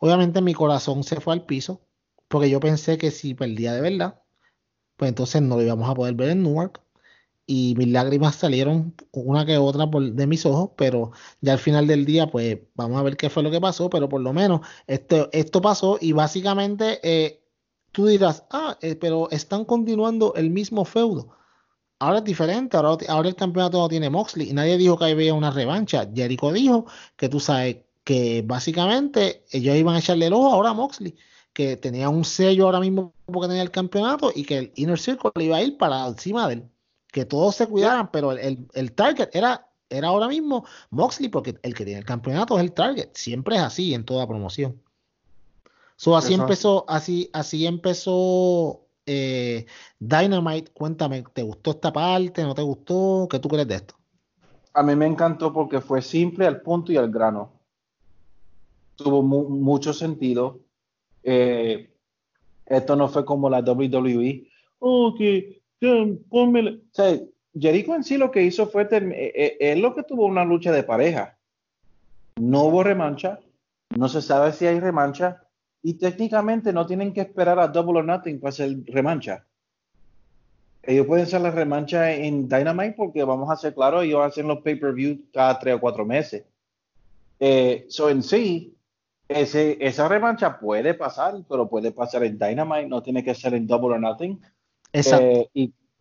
Obviamente 0.00 0.40
mi 0.40 0.54
corazón 0.54 1.04
se 1.04 1.20
fue 1.20 1.34
al 1.34 1.44
piso 1.44 1.80
porque 2.28 2.50
yo 2.50 2.60
pensé 2.60 2.98
que 2.98 3.10
si 3.10 3.34
perdía 3.34 3.74
de 3.74 3.80
verdad, 3.80 4.20
pues 4.96 5.10
entonces 5.10 5.42
no 5.42 5.56
lo 5.56 5.62
íbamos 5.62 5.88
a 5.88 5.94
poder 5.94 6.14
ver 6.14 6.30
en 6.30 6.42
Newark 6.42 6.83
y 7.46 7.74
mis 7.76 7.88
lágrimas 7.88 8.36
salieron 8.36 8.94
una 9.12 9.44
que 9.44 9.58
otra 9.58 9.90
por, 9.90 10.12
de 10.12 10.26
mis 10.26 10.46
ojos, 10.46 10.70
pero 10.76 11.12
ya 11.40 11.52
al 11.52 11.58
final 11.58 11.86
del 11.86 12.04
día, 12.04 12.30
pues 12.30 12.58
vamos 12.74 12.98
a 12.98 13.02
ver 13.02 13.16
qué 13.16 13.28
fue 13.30 13.42
lo 13.42 13.50
que 13.50 13.60
pasó, 13.60 13.90
pero 13.90 14.08
por 14.08 14.20
lo 14.20 14.32
menos 14.32 14.60
esto, 14.86 15.28
esto 15.32 15.60
pasó 15.60 15.98
y 16.00 16.12
básicamente 16.12 17.00
eh, 17.02 17.42
tú 17.92 18.06
dirás, 18.06 18.44
ah, 18.50 18.78
eh, 18.80 18.96
pero 18.96 19.30
están 19.30 19.64
continuando 19.64 20.34
el 20.34 20.50
mismo 20.50 20.84
feudo. 20.84 21.36
Ahora 21.98 22.18
es 22.18 22.24
diferente, 22.24 22.76
ahora, 22.76 22.96
ahora 23.08 23.28
el 23.28 23.36
campeonato 23.36 23.78
no 23.78 23.88
tiene 23.88 24.10
Moxley 24.10 24.50
y 24.50 24.52
nadie 24.54 24.76
dijo 24.78 24.98
que 24.98 25.06
había 25.06 25.34
una 25.34 25.50
revancha. 25.50 26.08
Jericho 26.14 26.52
dijo 26.52 26.86
que 27.16 27.28
tú 27.28 27.40
sabes 27.40 27.78
que 28.04 28.42
básicamente 28.46 29.44
ellos 29.50 29.76
iban 29.76 29.96
a 29.96 29.98
echarle 30.00 30.26
el 30.26 30.32
ojo 30.34 30.50
ahora 30.52 30.70
a 30.70 30.74
Moxley, 30.74 31.16
que 31.52 31.76
tenía 31.76 32.08
un 32.08 32.24
sello 32.24 32.66
ahora 32.66 32.80
mismo 32.80 33.14
porque 33.26 33.48
tenía 33.48 33.62
el 33.62 33.70
campeonato 33.70 34.32
y 34.34 34.44
que 34.44 34.58
el 34.58 34.72
Inner 34.76 34.98
Circle 34.98 35.30
le 35.36 35.44
iba 35.44 35.56
a 35.56 35.62
ir 35.62 35.78
para 35.78 36.06
encima 36.06 36.48
de 36.48 36.54
él 36.54 36.73
que 37.14 37.24
todos 37.24 37.54
se 37.54 37.68
cuidaran, 37.68 38.10
pero 38.10 38.32
el, 38.32 38.66
el, 38.74 38.92
target 38.92 39.28
era, 39.32 39.68
era 39.88 40.08
ahora 40.08 40.26
mismo 40.26 40.66
Moxley, 40.90 41.28
porque 41.28 41.56
el 41.62 41.72
que 41.72 41.84
tiene 41.84 42.00
el 42.00 42.04
campeonato 42.04 42.58
es 42.58 42.64
el 42.64 42.72
target. 42.72 43.10
Siempre 43.14 43.54
es 43.54 43.62
así 43.62 43.94
en 43.94 44.04
toda 44.04 44.26
promoción. 44.26 44.82
So, 45.94 46.16
así 46.16 46.34
empezó, 46.34 46.84
así, 46.88 47.30
así 47.32 47.68
empezó 47.68 48.80
eh, 49.06 49.64
Dynamite. 50.00 50.72
Cuéntame, 50.72 51.22
¿te 51.32 51.44
gustó 51.44 51.70
esta 51.70 51.92
parte? 51.92 52.42
¿No 52.42 52.52
te 52.52 52.62
gustó? 52.62 53.28
¿Qué 53.30 53.38
tú 53.38 53.48
crees 53.48 53.68
de 53.68 53.76
esto? 53.76 53.94
A 54.72 54.82
mí 54.82 54.96
me 54.96 55.06
encantó 55.06 55.52
porque 55.52 55.80
fue 55.80 56.02
simple, 56.02 56.48
al 56.48 56.62
punto 56.62 56.90
y 56.90 56.96
al 56.96 57.12
grano. 57.12 57.52
Tuvo 58.96 59.22
mucho 59.22 59.92
sentido. 59.92 60.58
Eh, 61.22 61.94
esto 62.66 62.96
no 62.96 63.06
fue 63.06 63.24
como 63.24 63.48
la 63.48 63.60
WWE. 63.60 64.48
Oh, 64.80 65.14
que 65.16 65.63
ponme. 66.28 66.80
En 66.92 68.04
sí 68.04 68.16
lo 68.16 68.30
que 68.30 68.42
hizo 68.42 68.66
fue, 68.66 68.88
él 68.90 69.12
eh, 69.12 69.32
eh, 69.34 69.56
es 69.60 69.78
lo 69.78 69.94
que 69.94 70.02
tuvo 70.02 70.26
una 70.26 70.44
lucha 70.44 70.72
de 70.72 70.82
pareja. 70.82 71.38
No 72.36 72.64
hubo 72.64 72.82
remancha, 72.82 73.40
no 73.96 74.08
se 74.08 74.20
sabe 74.20 74.52
si 74.52 74.66
hay 74.66 74.80
remancha 74.80 75.44
y 75.82 75.94
técnicamente 75.94 76.72
no 76.72 76.86
tienen 76.86 77.12
que 77.12 77.20
esperar 77.20 77.58
a 77.58 77.68
Double 77.68 77.98
or 77.98 78.04
Nothing 78.04 78.40
para 78.40 78.48
hacer 78.48 78.76
remancha. 78.86 79.46
Ellos 80.82 81.06
pueden 81.06 81.26
hacer 81.26 81.40
la 81.40 81.50
remancha 81.50 82.12
en 82.12 82.48
Dynamite 82.48 82.94
porque 82.96 83.24
vamos 83.24 83.50
a 83.50 83.56
ser 83.56 83.74
claros, 83.74 84.04
ellos 84.04 84.20
hacen 84.22 84.48
los 84.48 84.60
pay-per-view 84.62 85.26
cada 85.32 85.58
tres 85.58 85.76
o 85.76 85.80
cuatro 85.80 86.04
meses. 86.04 86.44
Eh, 87.38 87.86
en 88.08 88.22
sí, 88.22 88.76
esa 89.28 90.08
remancha 90.08 90.58
puede 90.58 90.94
pasar, 90.94 91.34
pero 91.48 91.68
puede 91.68 91.92
pasar 91.92 92.24
en 92.24 92.38
Dynamite, 92.38 92.88
no 92.88 93.02
tiene 93.02 93.24
que 93.24 93.34
ser 93.34 93.54
en 93.54 93.66
Double 93.66 93.94
or 93.94 94.00
Nothing. 94.00 94.40
Eh, 94.94 95.48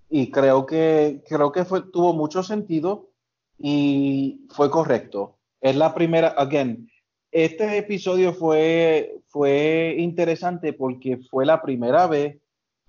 y, 0.10 0.32
creo 0.32 0.66
que, 0.68 1.24
creo 1.28 1.52
que 1.52 1.66
fue, 1.66 1.82
tuvo 1.82 2.14
mucho 2.14 2.44
sentido 2.44 3.10
y 3.58 4.46
fue 4.50 4.70
correcto. 4.70 5.38
Es 5.60 5.76
la 5.76 5.96
primera, 5.96 6.30
again, 6.30 6.88
este 7.32 7.78
episodio 7.78 8.34
fue, 8.34 9.20
fue 9.28 9.96
interesante 9.98 10.74
porque 10.74 11.18
fue 11.18 11.46
la 11.46 11.62
primera 11.62 12.06
vez 12.06 12.38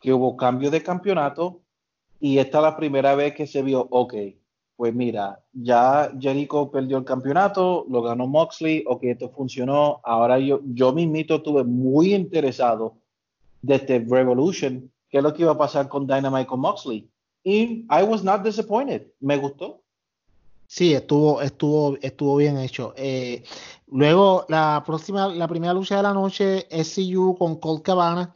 que 0.00 0.12
hubo 0.12 0.36
cambio 0.36 0.70
de 0.70 0.82
campeonato 0.82 1.62
y 2.20 2.38
esta 2.38 2.58
es 2.58 2.64
la 2.64 2.76
primera 2.76 3.14
vez 3.14 3.34
que 3.34 3.46
se 3.46 3.62
vio, 3.62 3.86
ok, 3.90 4.14
pues 4.76 4.94
mira, 4.94 5.40
ya 5.52 6.12
Jericho 6.20 6.70
perdió 6.70 6.98
el 6.98 7.04
campeonato, 7.04 7.86
lo 7.88 8.02
ganó 8.02 8.26
Moxley, 8.26 8.84
ok, 8.86 9.04
esto 9.04 9.30
funcionó, 9.30 10.00
ahora 10.04 10.38
yo, 10.38 10.60
yo 10.64 10.92
mismito 10.92 11.36
estuve 11.36 11.64
muy 11.64 12.12
interesado 12.12 12.96
desde 13.62 14.04
Revolution 14.06 14.90
qué 15.14 15.18
es 15.18 15.22
lo 15.22 15.32
que 15.32 15.42
iba 15.42 15.52
a 15.52 15.56
pasar 15.56 15.88
con 15.88 16.08
Dynamite 16.08 16.44
con 16.48 16.58
Moxley. 16.58 17.08
Y 17.44 17.86
I 17.88 18.02
was 18.02 18.24
not 18.24 18.42
disappointed. 18.42 19.12
Me 19.20 19.36
gustó. 19.36 19.80
Sí, 20.66 20.92
estuvo, 20.92 21.40
estuvo, 21.40 21.96
estuvo 22.02 22.34
bien 22.34 22.58
hecho. 22.58 22.92
Eh, 22.96 23.44
luego, 23.86 24.44
la 24.48 24.82
próxima, 24.84 25.28
la 25.28 25.46
primera 25.46 25.72
lucha 25.72 25.98
de 25.98 26.02
la 26.02 26.12
noche 26.12 26.66
es 26.68 26.96
CU 26.96 27.36
con 27.38 27.60
Colt 27.60 27.84
Cabana, 27.84 28.34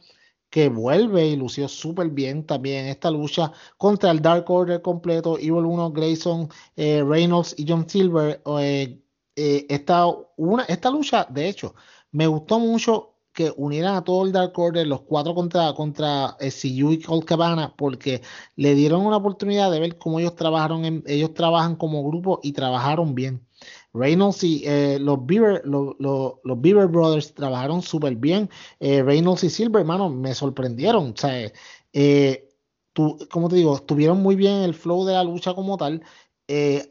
que 0.49 0.69
vuelve 0.69 1.27
y 1.27 1.35
lució 1.35 1.67
súper 1.67 2.11
bien 2.11 2.45
también 2.45 2.85
esta 2.85 3.11
lucha 3.11 3.51
contra 3.75 4.11
el 4.11 4.21
Dark 4.21 4.49
Order 4.49 4.81
completo, 4.81 5.37
Evil 5.37 5.65
1, 5.65 5.91
Grayson, 5.91 6.47
eh, 6.77 7.03
Reynolds 7.05 7.55
y 7.57 7.65
John 7.67 7.89
Silver. 7.89 8.41
Eh, 8.61 9.01
esta, 9.35 10.05
una, 10.37 10.63
esta 10.63 10.89
lucha, 10.89 11.27
de 11.29 11.49
hecho, 11.49 11.75
me 12.13 12.25
gustó 12.25 12.57
mucho 12.57 13.08
que 13.33 13.53
unieran 13.55 13.95
a 13.95 14.03
todo 14.03 14.25
el 14.25 14.31
Dark 14.31 14.57
Order, 14.57 14.87
los 14.87 15.01
cuatro 15.01 15.33
contra, 15.35 15.73
contra 15.73 16.35
SCU 16.39 16.93
y 16.93 17.01
Colt 17.01 17.25
Cabana, 17.25 17.73
porque 17.77 18.21
le 18.55 18.75
dieron 18.75 19.05
una 19.05 19.17
oportunidad 19.17 19.71
de 19.71 19.79
ver 19.79 19.97
cómo 19.97 20.19
ellos 20.19 20.35
trabajaron, 20.35 21.03
ellos 21.05 21.33
trabajan 21.33 21.75
como 21.75 22.07
grupo 22.07 22.39
y 22.43 22.53
trabajaron 22.53 23.15
bien. 23.15 23.45
Reynolds 23.93 24.43
y 24.43 24.63
eh, 24.65 24.99
los, 24.99 25.25
Beaver, 25.25 25.63
los, 25.65 25.95
Beaver 26.43 26.87
Brothers 26.87 27.33
trabajaron 27.33 27.81
súper 27.81 28.15
bien. 28.15 28.49
Eh, 28.79 29.03
Reynolds 29.03 29.43
y 29.43 29.49
Silver, 29.49 29.81
hermano, 29.81 30.09
me 30.09 30.33
sorprendieron. 30.33 31.11
O 31.11 31.17
sea, 31.17 31.51
eh, 31.93 32.49
tú, 32.93 33.17
como 33.31 33.49
te 33.49 33.55
digo, 33.57 33.75
estuvieron 33.75 34.21
muy 34.21 34.35
bien 34.35 34.53
en 34.57 34.63
el 34.63 34.73
flow 34.73 35.05
de 35.05 35.13
la 35.13 35.23
lucha 35.23 35.53
como 35.53 35.77
tal. 35.77 36.03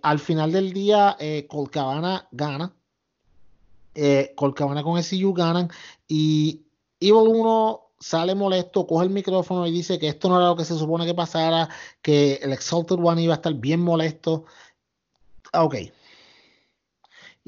al 0.02 0.18
final 0.18 0.52
del 0.52 0.72
día, 0.72 1.16
Colcabana 1.48 2.28
gana. 2.32 2.77
Colcabana 4.36 4.82
con 4.82 5.02
SCU 5.02 5.32
ganan. 5.34 5.70
Y 6.06 6.66
Evil 7.00 7.28
1 7.28 7.80
sale 8.00 8.34
molesto, 8.34 8.86
coge 8.86 9.06
el 9.06 9.10
micrófono 9.10 9.66
y 9.66 9.72
dice 9.72 9.98
que 9.98 10.08
esto 10.08 10.28
no 10.28 10.36
era 10.38 10.48
lo 10.48 10.56
que 10.56 10.64
se 10.64 10.78
supone 10.78 11.06
que 11.06 11.14
pasara, 11.14 11.68
que 12.02 12.34
el 12.42 12.52
Exalted 12.52 12.96
One 13.02 13.22
iba 13.22 13.34
a 13.34 13.36
estar 13.36 13.54
bien 13.54 13.80
molesto. 13.80 14.44
Ok 15.52 15.74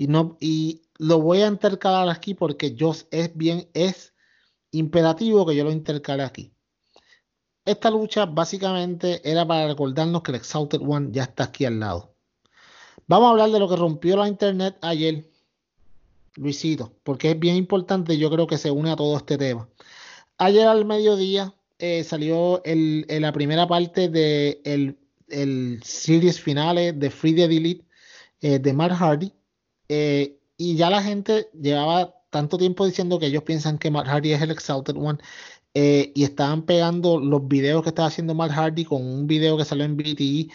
y 0.00 0.06
no 0.06 0.38
y 0.40 0.80
lo 0.96 1.20
voy 1.20 1.42
a 1.42 1.46
intercalar 1.46 2.08
aquí 2.08 2.32
porque 2.32 2.74
yo 2.74 2.94
es 3.10 3.36
bien 3.36 3.68
es 3.74 4.14
imperativo 4.70 5.44
que 5.44 5.54
yo 5.54 5.62
lo 5.62 5.72
intercale 5.72 6.22
aquí. 6.22 6.54
Esta 7.66 7.90
lucha 7.90 8.24
básicamente 8.24 9.20
era 9.30 9.46
para 9.46 9.66
recordarnos 9.66 10.22
que 10.22 10.30
el 10.30 10.36
Exalted 10.36 10.80
One 10.80 11.08
ya 11.12 11.24
está 11.24 11.44
aquí 11.44 11.66
al 11.66 11.80
lado. 11.80 12.14
Vamos 13.06 13.26
a 13.26 13.30
hablar 13.32 13.50
de 13.50 13.58
lo 13.58 13.68
que 13.68 13.76
rompió 13.76 14.16
la 14.16 14.26
internet 14.26 14.78
ayer, 14.80 15.30
Luisito, 16.36 16.94
porque 17.02 17.30
es 17.32 17.38
bien 17.38 17.56
importante, 17.56 18.16
yo 18.18 18.30
creo 18.30 18.46
que 18.46 18.58
se 18.58 18.70
une 18.70 18.90
a 18.90 18.96
todo 18.96 19.16
este 19.16 19.38
tema. 19.38 19.68
Ayer 20.38 20.66
al 20.66 20.84
mediodía 20.84 21.54
eh, 21.78 22.04
salió 22.04 22.62
el, 22.64 23.06
la 23.08 23.32
primera 23.32 23.66
parte 23.66 24.08
de 24.08 24.60
el, 24.64 24.96
series 25.82 26.40
finales 26.40 26.98
de 26.98 27.10
Free 27.10 27.34
the 27.34 27.46
Delete 27.48 27.84
eh, 28.40 28.58
de 28.58 28.72
Matt 28.72 28.92
Hardy 28.92 29.32
eh, 29.88 30.38
y 30.56 30.76
ya 30.76 30.90
la 30.90 31.02
gente 31.02 31.48
llevaba 31.52 32.14
tanto 32.30 32.58
tiempo 32.58 32.86
diciendo 32.86 33.18
que 33.18 33.26
ellos 33.26 33.42
piensan 33.42 33.78
que 33.78 33.90
Matt 33.90 34.06
Hardy 34.06 34.32
es 34.32 34.42
el 34.42 34.50
Exalted 34.52 34.96
One. 34.96 35.18
Eh, 35.74 36.12
y 36.16 36.24
estaban 36.24 36.62
pegando 36.62 37.20
los 37.20 37.46
videos 37.46 37.82
que 37.82 37.90
estaba 37.90 38.08
haciendo 38.08 38.34
Matt 38.34 38.50
Hardy 38.50 38.84
con 38.84 39.04
un 39.04 39.26
video 39.28 39.56
que 39.56 39.64
salió 39.64 39.84
en 39.84 39.96
BTE 39.96 40.48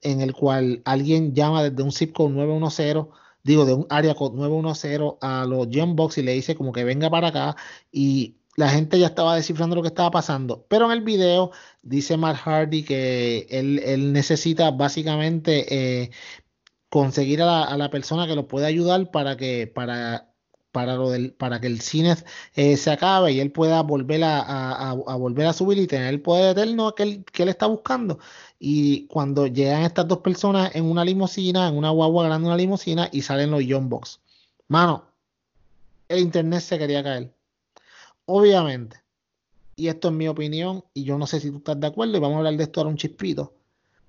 en 0.00 0.20
el 0.22 0.32
cual 0.32 0.80
alguien 0.84 1.34
llama 1.34 1.62
desde 1.62 1.82
un 1.82 1.92
zip 1.92 2.14
code 2.14 2.34
910, 2.34 3.06
digo, 3.42 3.64
de 3.64 3.74
un 3.74 3.86
área 3.90 4.14
code 4.14 4.36
910 4.36 5.14
a 5.20 5.44
los 5.46 5.68
John 5.72 5.96
Box 5.96 6.18
y 6.18 6.22
le 6.22 6.32
dice 6.32 6.54
como 6.54 6.72
que 6.72 6.84
venga 6.84 7.10
para 7.10 7.28
acá 7.28 7.56
y 7.90 8.36
la 8.56 8.68
gente 8.68 8.98
ya 8.98 9.06
estaba 9.06 9.36
descifrando 9.36 9.76
lo 9.76 9.82
que 9.82 9.88
estaba 9.88 10.10
pasando. 10.10 10.66
Pero 10.68 10.86
en 10.86 10.92
el 10.92 11.02
video 11.02 11.52
dice 11.82 12.16
Matt 12.16 12.36
Hardy 12.36 12.84
que 12.84 13.46
él, 13.50 14.12
necesita 14.12 14.70
básicamente 14.70 16.02
eh, 16.02 16.10
conseguir 16.90 17.42
a 17.42 17.76
la, 17.76 17.90
persona 17.90 18.26
que 18.26 18.34
lo 18.36 18.48
pueda 18.48 18.66
ayudar 18.66 19.10
para 19.10 19.36
que, 19.36 19.66
para, 19.66 20.31
para, 20.72 20.96
lo 20.96 21.10
del, 21.10 21.32
para 21.32 21.60
que 21.60 21.66
el 21.68 21.80
cine 21.80 22.16
eh, 22.54 22.76
se 22.76 22.90
acabe 22.90 23.32
y 23.32 23.40
él 23.40 23.52
pueda 23.52 23.82
volver 23.82 24.22
a, 24.24 24.94
volver 24.94 25.46
a 25.46 25.52
subir 25.52 25.78
y 25.78 25.86
tener 25.86 26.08
el 26.08 26.22
poder 26.22 26.56
eterno 26.58 26.94
que 26.94 27.02
él, 27.04 27.24
que 27.24 27.44
él 27.44 27.50
está 27.50 27.66
buscando. 27.66 28.18
Y 28.58 29.06
cuando 29.06 29.46
llegan 29.46 29.82
estas 29.82 30.08
dos 30.08 30.18
personas 30.18 30.74
en 30.74 30.84
una 30.84 31.04
limusina, 31.04 31.68
en 31.68 31.76
una 31.76 31.90
guagua 31.90 32.24
grande, 32.24 32.48
una 32.48 32.56
limusina, 32.56 33.08
y 33.12 33.22
salen 33.22 33.50
los 33.50 33.64
Young 33.64 33.88
Box. 33.88 34.20
Mano, 34.68 35.04
el 36.08 36.20
internet 36.20 36.60
se 36.60 36.78
quería 36.78 37.02
caer. 37.02 37.32
Obviamente, 38.26 38.96
y 39.76 39.88
esto 39.88 40.08
es 40.08 40.14
mi 40.14 40.28
opinión, 40.28 40.84
y 40.94 41.04
yo 41.04 41.18
no 41.18 41.26
sé 41.26 41.40
si 41.40 41.50
tú 41.50 41.58
estás 41.58 41.80
de 41.80 41.86
acuerdo, 41.86 42.16
y 42.16 42.20
vamos 42.20 42.36
a 42.36 42.38
hablar 42.38 42.56
de 42.56 42.64
esto 42.64 42.80
ahora 42.80 42.90
un 42.90 42.96
chispito. 42.96 43.54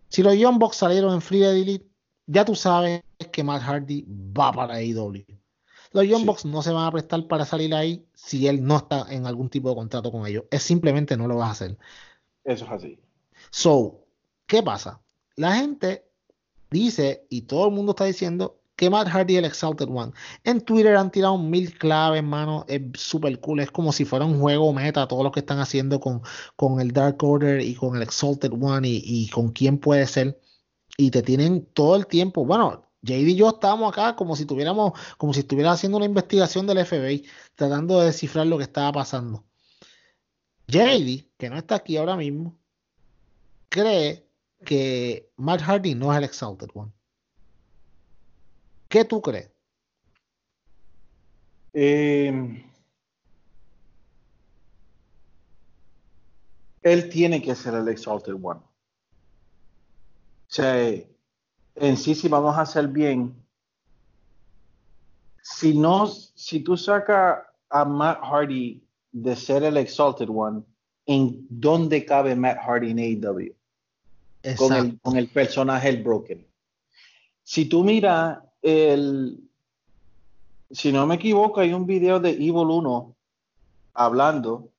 Si 0.09 0.21
los 0.23 0.35
Young 0.35 0.59
Box 0.59 0.77
salieron 0.77 1.13
en 1.13 1.21
Free 1.21 1.39
Delete, 1.39 1.87
ya 2.27 2.45
tú 2.45 2.55
sabes 2.55 3.01
que 3.31 3.43
Matt 3.43 3.63
Hardy 3.63 4.05
va 4.07 4.51
para 4.51 4.75
AEW. 4.75 5.25
Los 5.93 6.05
Young 6.05 6.25
Bucks 6.25 6.45
no 6.45 6.61
se 6.61 6.71
van 6.71 6.85
a 6.85 6.91
prestar 6.91 7.27
para 7.27 7.45
salir 7.45 7.73
ahí 7.73 8.05
si 8.13 8.47
él 8.47 8.63
no 8.63 8.77
está 8.77 9.05
en 9.09 9.25
algún 9.25 9.49
tipo 9.49 9.69
de 9.69 9.75
contrato 9.75 10.11
con 10.11 10.27
ellos. 10.27 10.45
Es 10.51 10.63
simplemente 10.63 11.15
no 11.15 11.27
lo 11.27 11.37
vas 11.37 11.49
a 11.49 11.51
hacer. 11.51 11.77
Eso 12.43 12.65
es 12.65 12.71
así. 12.71 12.99
So, 13.49 14.05
¿qué 14.47 14.61
pasa? 14.61 15.01
La 15.35 15.55
gente 15.55 16.05
dice, 16.69 17.25
y 17.29 17.43
todo 17.43 17.67
el 17.67 17.73
mundo 17.73 17.91
está 17.91 18.05
diciendo, 18.05 18.59
que 18.75 18.89
Matt 18.89 19.07
Hardy 19.07 19.35
es 19.35 19.39
el 19.39 19.45
Exalted 19.45 19.87
One. 19.87 20.13
En 20.43 20.61
Twitter 20.61 20.95
han 20.95 21.11
tirado 21.11 21.37
mil 21.37 21.77
claves, 21.77 22.17
hermano. 22.17 22.65
Es 22.67 22.81
súper 22.95 23.39
cool. 23.39 23.59
Es 23.59 23.69
como 23.69 23.91
si 23.91 24.03
fuera 24.03 24.25
un 24.25 24.39
juego 24.39 24.73
meta. 24.73 25.07
Todo 25.07 25.23
lo 25.23 25.31
que 25.31 25.41
están 25.41 25.59
haciendo 25.59 25.99
con, 25.99 26.23
con 26.55 26.81
el 26.81 26.91
Dark 26.91 27.23
Order 27.23 27.61
y 27.61 27.75
con 27.75 27.95
el 27.95 28.01
Exalted 28.01 28.51
One 28.51 28.87
y, 28.87 29.01
y 29.05 29.29
con 29.29 29.51
quién 29.51 29.77
puede 29.77 30.07
ser 30.07 30.39
y 30.97 31.11
te 31.11 31.21
tienen 31.21 31.65
todo 31.73 31.95
el 31.95 32.07
tiempo. 32.07 32.45
Bueno, 32.45 32.82
JD 33.03 33.29
y 33.29 33.35
yo 33.35 33.49
estábamos 33.49 33.91
acá 33.91 34.15
como 34.15 34.35
si 34.35 34.45
tuviéramos, 34.45 34.93
como 35.17 35.33
si 35.33 35.41
estuviera 35.41 35.71
haciendo 35.71 35.97
una 35.97 36.05
investigación 36.05 36.65
del 36.67 36.85
FBI, 36.85 37.27
tratando 37.55 37.99
de 37.99 38.07
descifrar 38.07 38.47
lo 38.47 38.57
que 38.57 38.63
estaba 38.63 38.91
pasando. 38.91 39.45
JD, 40.67 41.29
que 41.37 41.49
no 41.49 41.57
está 41.57 41.75
aquí 41.75 41.97
ahora 41.97 42.15
mismo, 42.15 42.57
cree 43.69 44.27
que 44.65 45.31
Matt 45.37 45.61
Hardy 45.61 45.95
no 45.95 46.11
es 46.11 46.17
el 46.17 46.23
Exalted 46.23 46.69
One. 46.73 46.91
¿Qué 48.87 49.05
tú 49.05 49.21
crees? 49.21 49.51
Em, 51.73 52.63
él 56.81 57.09
tiene 57.09 57.41
que 57.41 57.55
ser 57.55 57.73
el 57.73 57.87
Exalted 57.87 58.35
One 58.41 58.61
sea, 60.53 61.03
en 61.75 61.97
sí, 61.97 62.15
si 62.15 62.27
vamos 62.27 62.55
a 62.55 62.61
hacer 62.61 62.87
bien, 62.87 63.35
si 65.41 65.77
no, 65.77 66.07
si 66.07 66.61
tú 66.61 66.77
sacas 66.77 67.39
a 67.69 67.85
Matt 67.85 68.19
Hardy 68.23 68.81
de 69.11 69.35
ser 69.35 69.63
el 69.63 69.77
Exalted 69.77 70.29
One, 70.29 70.63
¿en 71.05 71.45
dónde 71.49 72.05
cabe 72.05 72.35
Matt 72.35 72.59
Hardy 72.59 72.91
en 72.91 72.99
AEW? 72.99 73.53
Con 74.57 74.73
el, 74.73 74.99
con 74.99 75.17
el, 75.17 75.29
personaje 75.29 75.89
el 75.89 76.03
Broken. 76.03 76.45
Si 77.43 77.65
tú 77.65 77.83
miras 77.83 78.39
el, 78.61 79.39
si 80.69 80.91
no 80.91 81.05
me 81.07 81.15
equivoco, 81.15 81.61
hay 81.61 81.73
un 81.73 81.85
video 81.85 82.19
de 82.19 82.31
Evil 82.31 82.69
1 82.69 83.15
hablando 83.93 84.69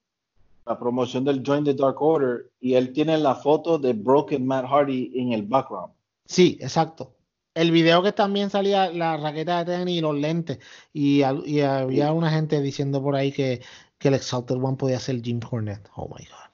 la 0.67 0.79
promoción 0.79 1.25
del 1.25 1.43
Join 1.45 1.65
the 1.65 1.75
Dark 1.75 2.01
Order 2.01 2.51
y 2.61 2.75
él 2.75 2.93
tiene 2.93 3.19
la 3.19 3.35
foto 3.35 3.79
de 3.79 3.93
Broken 3.93 4.47
Matt 4.47 4.67
Hardy 4.67 5.13
en 5.15 5.33
el 5.33 5.43
background. 5.43 5.93
Sí, 6.25 6.59
exacto. 6.61 7.15
El 7.55 7.71
video 7.71 8.03
que 8.03 8.13
también 8.13 8.51
salía 8.51 8.91
la 8.91 9.17
raqueta 9.17 9.65
de 9.65 9.77
tenis 9.77 9.99
y 9.99 10.01
los 10.01 10.17
lentes 10.17 10.59
y, 10.93 11.23
había 11.23 12.13
una 12.13 12.31
gente 12.31 12.61
diciendo 12.61 13.03
por 13.03 13.15
ahí 13.15 13.31
que, 13.31 13.61
que 13.99 14.09
el 14.09 14.15
Exalted 14.15 14.57
One 14.57 14.77
podía 14.77 14.99
ser 14.99 15.23
Jim 15.23 15.41
Cornette. 15.41 15.89
Oh 15.95 16.09
my 16.09 16.25
God. 16.25 16.45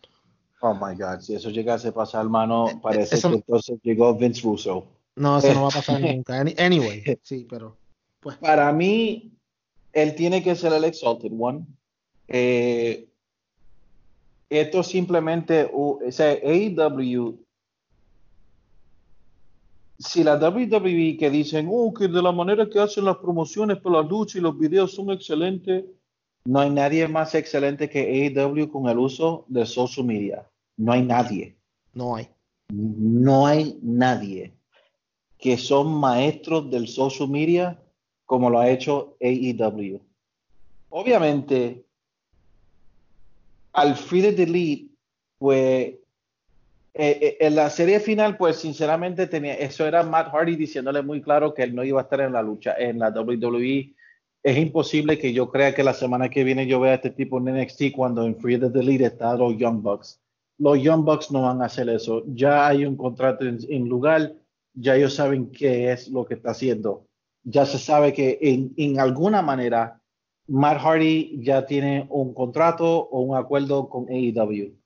Oh 0.62 0.74
my 0.74 0.94
God, 0.94 1.20
si 1.20 1.34
eso 1.34 1.48
llegase 1.48 1.88
a 1.88 1.92
pasar, 1.92 2.22
hermano, 2.22 2.68
eh, 2.68 2.78
parece 2.82 3.18
que 3.18 3.34
entonces 3.34 3.78
llegó 3.82 4.14
Vince 4.14 4.42
Russo. 4.42 4.86
No, 5.16 5.38
eso 5.38 5.55
no 5.55 5.62
va 5.62 5.68
a 5.68 5.70
pasar 5.70 6.01
nunca. 6.01 6.38
Anyway, 6.38 7.02
sí, 7.22 7.47
pero. 7.48 7.76
Pues. 8.20 8.36
Para 8.36 8.70
mí, 8.70 9.32
él 9.94 10.14
tiene 10.14 10.42
que 10.42 10.55
ser 10.55 10.74
el 10.74 10.84
Exalted 10.84 11.32
One. 11.38 11.64
Eh, 12.28 13.09
esto 14.51 14.82
simplemente, 14.82 15.70
o 15.72 16.01
sea, 16.10 16.32
AEW, 16.32 17.38
si 20.01 20.24
la 20.24 20.36
WWE 20.36 21.18
que 21.18 21.31
dicen, 21.31 21.68
oh, 21.70 21.93
que 21.93 22.09
de 22.09 22.22
la 22.22 22.32
manera 22.32 22.68
que 22.68 22.81
hacen 22.81 23.05
las 23.05 23.18
promociones 23.18 23.78
para 23.78 23.97
la 23.97 24.09
lucha 24.09 24.39
y 24.39 24.40
los 24.40 24.59
videos 24.59 24.94
son 24.94 25.10
excelentes, 25.10 25.85
no 26.47 26.60
hay 26.60 26.70
nadie 26.70 27.06
más 27.06 27.35
excelente 27.35 27.90
que 27.90 28.32
AEW 28.35 28.70
con 28.70 28.89
el 28.89 28.98
uso 28.98 29.44
de 29.48 29.66
social 29.66 30.06
media. 30.06 30.48
No 30.78 30.93
hay 30.93 31.02
nadie. 31.02 31.55
No 31.93 32.16
hay. 32.16 32.28
No 32.70 33.47
hay 33.47 33.78
nadie 33.82 34.55
que 35.36 35.59
son 35.59 35.93
maestros 35.93 36.70
del 36.70 36.89
social 36.89 37.28
media 37.28 37.82
como 38.24 38.48
lo 38.48 38.59
ha 38.59 38.70
hecho 38.70 39.16
AEW. 39.20 40.01
Obviamente, 40.89 41.85
al 43.72 43.94
de 43.94 44.32
Delete, 44.32 44.86
pues 45.39 45.94
eh, 46.94 47.18
eh, 47.20 47.36
en 47.40 47.54
la 47.54 47.70
serie 47.70 48.00
final, 48.00 48.36
pues 48.36 48.56
sinceramente 48.56 49.26
tenía, 49.26 49.54
eso 49.54 49.86
era 49.86 50.02
Matt 50.02 50.32
Hardy 50.32 50.56
diciéndole 50.56 51.02
muy 51.02 51.22
claro 51.22 51.54
que 51.54 51.62
él 51.62 51.74
no 51.74 51.84
iba 51.84 52.00
a 52.00 52.04
estar 52.04 52.20
en 52.20 52.32
la 52.32 52.42
lucha 52.42 52.74
en 52.78 52.98
la 52.98 53.10
WWE. 53.10 53.94
Es 54.42 54.56
imposible 54.58 55.18
que 55.18 55.32
yo 55.32 55.50
crea 55.50 55.74
que 55.74 55.84
la 55.84 55.94
semana 55.94 56.28
que 56.28 56.44
viene 56.44 56.66
yo 56.66 56.80
vea 56.80 56.92
a 56.92 56.94
este 56.96 57.10
tipo 57.10 57.38
en 57.38 57.44
NXT 57.44 57.92
cuando 57.94 58.24
en 58.24 58.36
Free 58.36 58.58
the 58.58 58.70
Delete 58.70 59.04
están 59.04 59.38
los 59.38 59.56
Young 59.56 59.82
Bucks. 59.82 60.20
Los 60.58 60.82
Young 60.82 61.04
Bucks 61.04 61.30
no 61.30 61.42
van 61.42 61.62
a 61.62 61.66
hacer 61.66 61.88
eso. 61.88 62.24
Ya 62.26 62.66
hay 62.66 62.84
un 62.84 62.96
contrato 62.96 63.44
en, 63.46 63.88
lugar, 63.88 64.34
ya 64.74 64.96
ellos 64.96 65.14
saben 65.14 65.50
qué 65.52 65.92
es 65.92 66.08
lo 66.08 66.26
que 66.26 66.34
está 66.34 66.50
haciendo. 66.50 67.06
Ya 67.44 67.66
se 67.66 67.78
sabe 67.78 68.12
que 68.12 68.38
en 68.76 68.98
alguna 68.98 69.42
manera 69.42 70.00
Matt 70.50 70.80
Hardy 70.80 71.40
ya 71.42 71.64
tiene 71.64 72.06
un 72.10 72.34
contrato 72.34 73.08
o 73.08 73.20
un 73.20 73.36
acuerdo 73.36 73.88
con 73.88 74.06
AEW. 74.08 74.80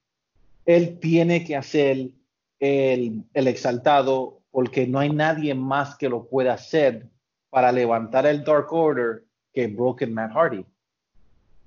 Él 0.67 0.99
tiene 0.99 1.45
que 1.45 1.57
hacer 1.57 2.11
el, 2.59 3.25
el 3.35 3.49
exaltado 3.49 4.41
porque 4.51 4.87
no 4.87 4.99
hay 5.01 5.11
nadie 5.11 5.55
más 5.55 5.97
que 5.97 6.09
lo 6.09 6.27
pueda 6.29 6.55
hacer 6.55 7.09
para 7.51 7.73
levantar 7.73 8.27
el 8.27 8.45
Dark 8.45 8.73
Order 8.73 9.25
que 9.53 9.67
Broken 9.69 10.13
Matt 10.13 10.33
Hardy. 10.33 10.65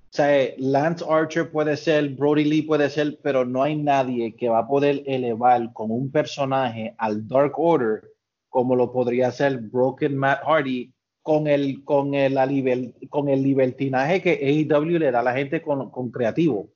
O 0.08 0.16
sea, 0.18 0.54
Lance 0.58 1.04
Archer 1.08 1.52
puede 1.52 1.76
ser, 1.76 2.10
Brody 2.10 2.46
Lee 2.46 2.62
puede 2.62 2.90
ser, 2.90 3.20
pero 3.22 3.44
no 3.44 3.62
hay 3.62 3.76
nadie 3.76 4.36
que 4.36 4.48
va 4.48 4.60
a 4.60 4.68
poder 4.68 5.04
elevar 5.06 5.74
como 5.74 5.96
un 5.96 6.10
personaje 6.10 6.96
al 6.98 7.28
Dark 7.28 7.54
Order 7.58 8.04
como 8.50 8.76
lo 8.76 8.92
podría 8.92 9.28
hacer 9.28 9.58
Broken 9.58 10.18
Matt 10.18 10.42
Hardy 10.44 10.94
con 11.22 11.48
el, 11.48 11.84
con 11.84 12.14
el, 12.14 12.96
con 13.10 13.28
el 13.28 13.44
libertinaje 13.44 14.22
que 14.22 14.66
AEW 14.70 14.98
le 14.98 15.12
da 15.12 15.20
a 15.20 15.24
la 15.24 15.34
gente 15.34 15.62
con, 15.62 15.92
con 15.92 16.10
creativo. 16.10 16.70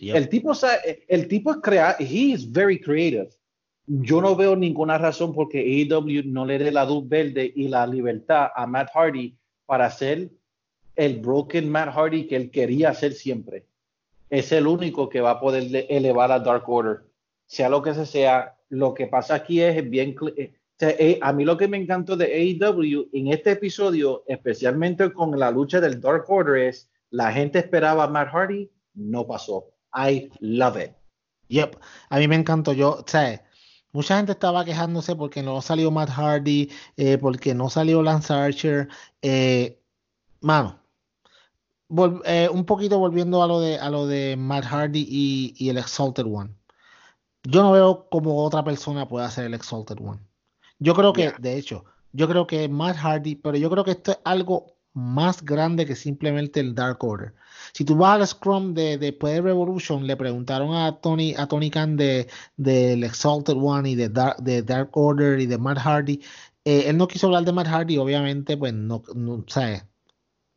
El 0.00 0.28
tipo, 0.28 0.52
el 1.08 1.28
tipo 1.28 1.50
es 1.50 1.56
creativo, 1.58 2.08
he 2.10 2.32
is 2.32 2.50
very 2.50 2.80
creative. 2.80 3.30
Yo 3.86 4.20
no 4.20 4.36
veo 4.36 4.54
ninguna 4.54 4.98
razón 4.98 5.32
porque 5.32 5.60
AEW 5.60 6.22
no 6.26 6.44
le 6.44 6.58
dé 6.58 6.70
la 6.70 6.84
luz 6.84 7.08
verde 7.08 7.50
y 7.56 7.68
la 7.68 7.86
libertad 7.86 8.48
a 8.54 8.66
Matt 8.66 8.90
Hardy 8.94 9.34
para 9.64 9.86
hacer 9.86 10.30
el 10.94 11.20
broken 11.20 11.70
Matt 11.70 11.94
Hardy 11.94 12.26
que 12.26 12.36
él 12.36 12.50
quería 12.50 12.90
hacer 12.90 13.12
siempre. 13.12 13.64
Es 14.28 14.52
el 14.52 14.66
único 14.66 15.08
que 15.08 15.20
va 15.20 15.30
a 15.30 15.40
poder 15.40 15.86
elevar 15.88 16.30
a 16.32 16.38
Dark 16.40 16.68
Order. 16.68 17.00
Sea 17.46 17.70
lo 17.70 17.80
que 17.80 17.94
sea, 17.94 18.56
lo 18.68 18.92
que 18.92 19.06
pasa 19.06 19.36
aquí 19.36 19.62
es 19.62 19.88
bien, 19.88 20.14
eh, 20.36 20.52
eh, 20.80 21.18
a 21.22 21.32
mí 21.32 21.44
lo 21.44 21.56
que 21.56 21.66
me 21.66 21.78
encantó 21.78 22.16
de 22.16 22.26
AEW 22.26 23.08
en 23.12 23.28
este 23.28 23.52
episodio, 23.52 24.22
especialmente 24.26 25.12
con 25.12 25.38
la 25.38 25.50
lucha 25.50 25.80
del 25.80 26.00
Dark 26.00 26.24
Order, 26.28 26.68
es 26.68 26.90
la 27.10 27.32
gente 27.32 27.58
esperaba 27.60 28.04
a 28.04 28.08
Matt 28.08 28.28
Hardy, 28.34 28.70
no 28.94 29.26
pasó. 29.26 29.70
I 29.94 30.30
love 30.40 30.76
it. 30.76 30.92
Yep, 31.48 31.76
a 32.10 32.18
mí 32.18 32.28
me 32.28 32.36
encantó. 32.36 32.72
Yo, 32.72 32.90
o 32.90 33.04
sea, 33.06 33.42
mucha 33.92 34.16
gente 34.16 34.32
estaba 34.32 34.64
quejándose 34.64 35.16
porque 35.16 35.42
no 35.42 35.60
salió 35.62 35.90
Matt 35.90 36.10
Hardy, 36.10 36.70
eh, 36.96 37.18
porque 37.18 37.54
no 37.54 37.70
salió 37.70 38.02
Lance 38.02 38.32
Archer. 38.32 38.88
Eh, 39.22 39.80
mano, 40.40 40.78
un 41.88 42.64
poquito 42.66 42.98
volviendo 42.98 43.42
a 43.42 43.46
lo 43.46 43.60
de 43.60 43.78
a 43.78 43.88
lo 43.88 44.06
de 44.06 44.36
Matt 44.36 44.64
Hardy 44.64 45.06
y, 45.08 45.54
y 45.56 45.70
el 45.70 45.78
Exalted 45.78 46.26
One. 46.26 46.54
Yo 47.44 47.62
no 47.62 47.72
veo 47.72 48.08
cómo 48.10 48.44
otra 48.44 48.62
persona 48.62 49.08
puede 49.08 49.24
hacer 49.26 49.46
el 49.46 49.54
Exalted 49.54 49.98
One. 50.00 50.20
Yo 50.78 50.94
creo 50.94 51.12
que, 51.12 51.32
de 51.38 51.56
hecho, 51.56 51.84
yo 52.12 52.28
creo 52.28 52.46
que 52.46 52.68
Matt 52.68 52.96
Hardy, 52.96 53.36
pero 53.36 53.56
yo 53.56 53.70
creo 53.70 53.84
que 53.84 53.92
esto 53.92 54.12
es 54.12 54.18
algo 54.24 54.77
más 54.94 55.44
grande 55.44 55.86
que 55.86 55.94
simplemente 55.96 56.60
el 56.60 56.74
Dark 56.74 57.02
Order. 57.04 57.34
Si 57.72 57.84
tú 57.84 57.96
vas 57.96 58.20
al 58.20 58.26
Scrum 58.26 58.74
de, 58.74 58.98
después 58.98 59.34
de 59.34 59.42
Revolution, 59.42 60.06
le 60.06 60.16
preguntaron 60.16 60.74
a 60.74 61.00
Tony, 61.00 61.34
a 61.36 61.46
Tony 61.46 61.70
Khan 61.70 61.96
de, 61.96 62.28
del 62.56 63.04
Exalted 63.04 63.56
One 63.56 63.90
y 63.90 63.94
de 63.94 64.08
Dark, 64.08 64.38
de 64.38 64.62
Dark 64.62 64.90
Order 64.92 65.40
y 65.40 65.46
de 65.46 65.58
Matt 65.58 65.78
Hardy. 65.78 66.20
Eh, 66.64 66.84
él 66.88 66.96
no 66.96 67.08
quiso 67.08 67.26
hablar 67.26 67.44
de 67.44 67.52
Matt 67.52 67.68
Hardy, 67.68 67.98
obviamente, 67.98 68.56
pues 68.56 68.74
no, 68.74 69.02
no 69.14 69.44
¿sabes? 69.48 69.84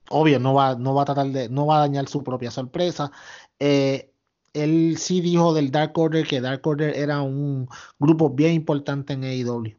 Obvio, 0.09 0.39
no 0.39 0.53
va, 0.53 0.75
no 0.75 0.93
va 0.93 1.03
a 1.03 1.05
tratar 1.05 1.27
de, 1.27 1.49
no 1.49 1.65
va 1.65 1.77
a 1.77 1.79
dañar 1.87 2.07
su 2.07 2.23
propia 2.23 2.51
sorpresa. 2.51 3.11
Eh, 3.59 4.11
él 4.53 4.97
sí 4.97 5.21
dijo 5.21 5.53
del 5.53 5.71
Dark 5.71 5.97
Order 5.97 6.27
que 6.27 6.41
Dark 6.41 6.65
Order 6.67 6.95
era 6.97 7.21
un 7.21 7.67
grupo 7.99 8.29
bien 8.29 8.53
importante 8.53 9.13
en 9.13 9.23
AEW. 9.23 9.77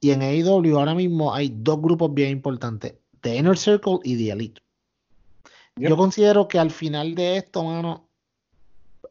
Y 0.00 0.10
en 0.10 0.22
AEW 0.22 0.78
ahora 0.78 0.94
mismo 0.94 1.34
hay 1.34 1.50
dos 1.54 1.80
grupos 1.80 2.12
bien 2.14 2.30
importantes, 2.30 2.94
The 3.20 3.36
Inner 3.36 3.56
Circle 3.56 3.98
y 4.04 4.16
The 4.16 4.32
Elite. 4.32 4.62
Yo 5.76 5.96
considero 5.96 6.48
que 6.48 6.58
al 6.58 6.70
final 6.70 7.14
de 7.14 7.38
esto, 7.38 7.64
mano, 7.64 8.10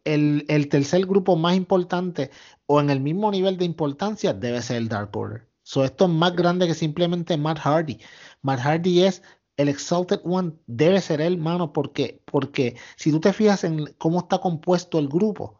el, 0.03 0.69
tercer 0.69 1.05
grupo 1.05 1.35
más 1.35 1.55
importante 1.55 2.31
o 2.65 2.79
en 2.79 2.89
el 2.89 2.99
mismo 2.99 3.31
nivel 3.31 3.57
de 3.57 3.65
importancia 3.65 4.33
debe 4.33 4.61
ser 4.61 4.77
el 4.77 4.89
Dark 4.89 5.15
Order. 5.15 5.47
So, 5.63 5.83
esto 5.83 6.05
es 6.05 6.11
más 6.11 6.35
grande 6.35 6.67
que 6.67 6.73
simplemente 6.73 7.37
Matt 7.37 7.59
Hardy. 7.59 7.99
Matt 8.41 8.59
Hardy 8.59 9.03
es 9.03 9.21
el 9.57 9.69
Exalted 9.69 10.21
One, 10.23 10.53
debe 10.67 11.01
ser 11.01 11.21
él, 11.21 11.37
mano, 11.37 11.73
porque, 11.73 12.21
porque 12.25 12.77
si 12.95 13.11
tú 13.11 13.19
te 13.19 13.33
fijas 13.33 13.63
en 13.63 13.85
cómo 13.97 14.19
está 14.19 14.39
compuesto 14.39 14.99
el 14.99 15.09
grupo, 15.09 15.59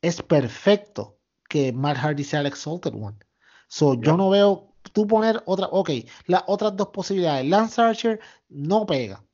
es 0.00 0.22
perfecto 0.22 1.18
que 1.48 1.72
Matt 1.72 1.98
Hardy 1.98 2.24
sea 2.24 2.40
el 2.40 2.46
Exalted 2.46 2.94
One. 2.94 3.18
So, 3.68 3.94
yo 4.00 4.16
no 4.16 4.30
veo 4.30 4.71
tú 4.92 5.06
poner 5.06 5.42
otra, 5.46 5.68
ok, 5.70 5.90
las 6.26 6.44
otras 6.46 6.76
dos 6.76 6.88
posibilidades. 6.88 7.46
Lance 7.46 7.80
Archer 7.80 8.20
no 8.48 8.86
pega. 8.86 9.24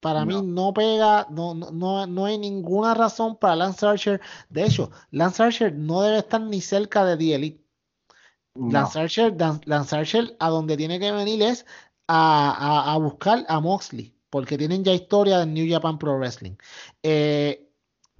Para 0.00 0.24
mí 0.24 0.40
no 0.40 0.72
pega, 0.72 1.26
no, 1.30 1.54
no, 1.54 2.06
no 2.06 2.24
hay 2.26 2.38
ninguna 2.38 2.94
razón 2.94 3.36
para 3.36 3.56
Lance 3.56 3.84
Archer. 3.84 4.20
De 4.48 4.64
hecho, 4.64 4.90
Lance 5.10 5.42
Archer 5.42 5.74
no 5.74 6.02
debe 6.02 6.18
estar 6.18 6.40
ni 6.40 6.60
cerca 6.60 7.04
de 7.04 7.16
The 7.16 7.34
Elite. 7.34 7.66
Lance, 8.54 8.98
Archer, 8.98 9.34
Lance 9.64 9.96
Archer 9.96 10.36
a 10.38 10.48
donde 10.48 10.76
tiene 10.76 10.98
que 10.98 11.12
venir 11.12 11.42
es 11.42 11.66
a, 12.06 12.92
a, 12.92 12.96
buscar 12.98 13.44
a 13.48 13.60
Moxley, 13.60 14.14
porque 14.30 14.56
tienen 14.56 14.84
ya 14.84 14.92
historia 14.92 15.38
de 15.38 15.46
New 15.46 15.66
Japan 15.68 15.98
Pro 15.98 16.18
Wrestling. 16.18 16.56
Eh, 17.02 17.68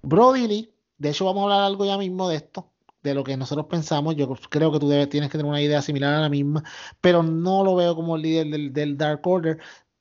Brody 0.02 0.46
Lee, 0.46 0.74
de 0.98 1.10
hecho 1.10 1.24
vamos 1.24 1.42
a 1.42 1.44
hablar 1.44 1.62
algo 1.62 1.84
ya 1.84 1.96
mismo 1.96 2.28
de 2.28 2.36
esto 2.36 2.72
de 3.06 3.14
lo 3.14 3.24
que 3.24 3.36
nosotros 3.36 3.66
pensamos. 3.66 4.16
Yo 4.16 4.28
creo 4.50 4.72
que 4.72 4.80
tú 4.80 4.88
debes, 4.88 5.08
tienes 5.08 5.30
que 5.30 5.38
tener 5.38 5.50
una 5.50 5.62
idea 5.62 5.80
similar 5.80 6.14
a 6.14 6.20
la 6.20 6.28
misma, 6.28 6.64
pero 7.00 7.22
no 7.22 7.64
lo 7.64 7.76
veo 7.76 7.94
como 7.94 8.16
el 8.16 8.22
líder 8.22 8.72
del, 8.72 8.96
Dark 8.98 9.26
Order. 9.26 9.58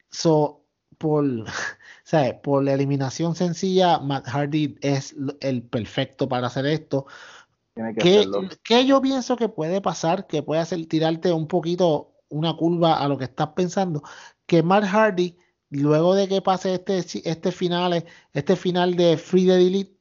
So, 0.09 0.65
por, 0.97 1.23
por 2.43 2.63
la 2.63 2.73
eliminación 2.73 3.35
sencilla, 3.35 3.99
Matt 3.99 4.27
Hardy 4.27 4.77
es 4.81 5.15
el 5.39 5.63
perfecto 5.63 6.27
para 6.27 6.47
hacer 6.47 6.65
esto. 6.65 7.05
Que, 7.99 8.25
que, 8.63 8.85
yo 8.85 9.01
pienso 9.01 9.35
que 9.35 9.49
puede 9.49 9.81
pasar, 9.81 10.27
que 10.27 10.41
puede 10.41 10.61
hacer 10.61 10.85
tirarte 10.87 11.33
un 11.33 11.47
poquito 11.47 12.13
una 12.29 12.55
curva 12.55 12.99
a 12.99 13.07
lo 13.09 13.17
que 13.17 13.25
estás 13.25 13.49
pensando, 13.49 14.01
que 14.45 14.63
Matt 14.63 14.85
Hardy, 14.85 15.37
luego 15.69 16.15
de 16.15 16.29
que 16.29 16.41
pase 16.41 16.75
este, 16.75 17.03
este 17.29 17.51
final, 17.51 18.05
este 18.33 18.55
final 18.55 18.95
de 18.95 19.17
Free 19.17 19.45
the 19.45 19.57
Delete, 19.57 19.94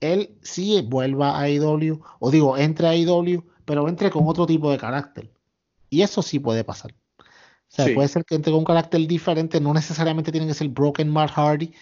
él 0.00 0.38
sí 0.42 0.82
vuelva 0.88 1.38
a 1.38 1.48
IW, 1.48 2.00
o 2.18 2.30
digo, 2.30 2.56
entre 2.56 2.88
a 2.88 2.96
IW, 2.96 3.44
pero 3.64 3.88
entre 3.88 4.10
con 4.10 4.26
otro 4.26 4.46
tipo 4.46 4.70
de 4.70 4.78
carácter. 4.78 5.30
Y 5.88 6.02
eso 6.02 6.22
sí 6.22 6.38
puede 6.38 6.64
pasar. 6.64 6.94
O 7.18 7.72
sea, 7.72 7.94
puede 7.94 8.08
ser 8.08 8.24
que 8.24 8.34
entre 8.34 8.50
con 8.50 8.60
un 8.60 8.64
carácter 8.64 9.06
diferente, 9.06 9.60
no 9.60 9.72
necesariamente 9.72 10.32
tiene 10.32 10.46
que 10.46 10.54
ser 10.54 10.68
Broken 10.68 11.08
Matt 11.08 11.30
Hardy, 11.30 11.72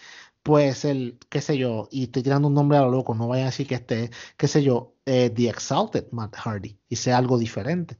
puede 0.42 0.74
ser, 0.74 1.18
qué 1.28 1.40
sé 1.40 1.56
yo, 1.56 1.88
y 1.90 2.04
estoy 2.04 2.22
tirando 2.22 2.48
un 2.48 2.54
nombre 2.54 2.78
a 2.78 2.82
lo 2.82 2.90
loco, 2.90 3.14
no 3.14 3.28
vaya 3.28 3.44
a 3.44 3.46
decir 3.46 3.66
que 3.66 3.76
esté, 3.76 4.10
qué 4.36 4.48
sé 4.48 4.62
yo, 4.62 4.94
eh, 5.06 5.30
The 5.30 5.48
Exalted 5.48 6.06
Matt 6.10 6.36
Hardy, 6.36 6.78
y 6.88 6.96
sea 6.96 7.18
algo 7.18 7.38
diferente. 7.38 7.98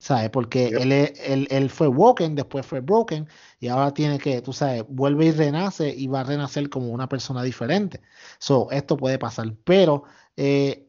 ¿Sabes? 0.00 0.30
Porque 0.30 0.68
él, 0.68 0.92
él, 0.92 1.46
él, 1.50 1.70
fue 1.70 1.86
Woken, 1.86 2.34
después 2.34 2.66
fue 2.66 2.80
Broken, 2.80 3.28
y 3.60 3.68
ahora 3.68 3.92
tiene 3.92 4.18
que, 4.18 4.40
tú 4.42 4.52
sabes, 4.52 4.84
vuelve 4.88 5.26
y 5.26 5.32
renace 5.32 5.94
y 5.94 6.06
va 6.08 6.20
a 6.20 6.24
renacer 6.24 6.70
como 6.70 6.88
una 6.88 7.08
persona 7.08 7.42
diferente. 7.42 8.00
So, 8.38 8.70
esto 8.70 8.96
puede 8.96 9.18
pasar. 9.18 9.54
Pero 9.64 10.04
eh, 10.36 10.88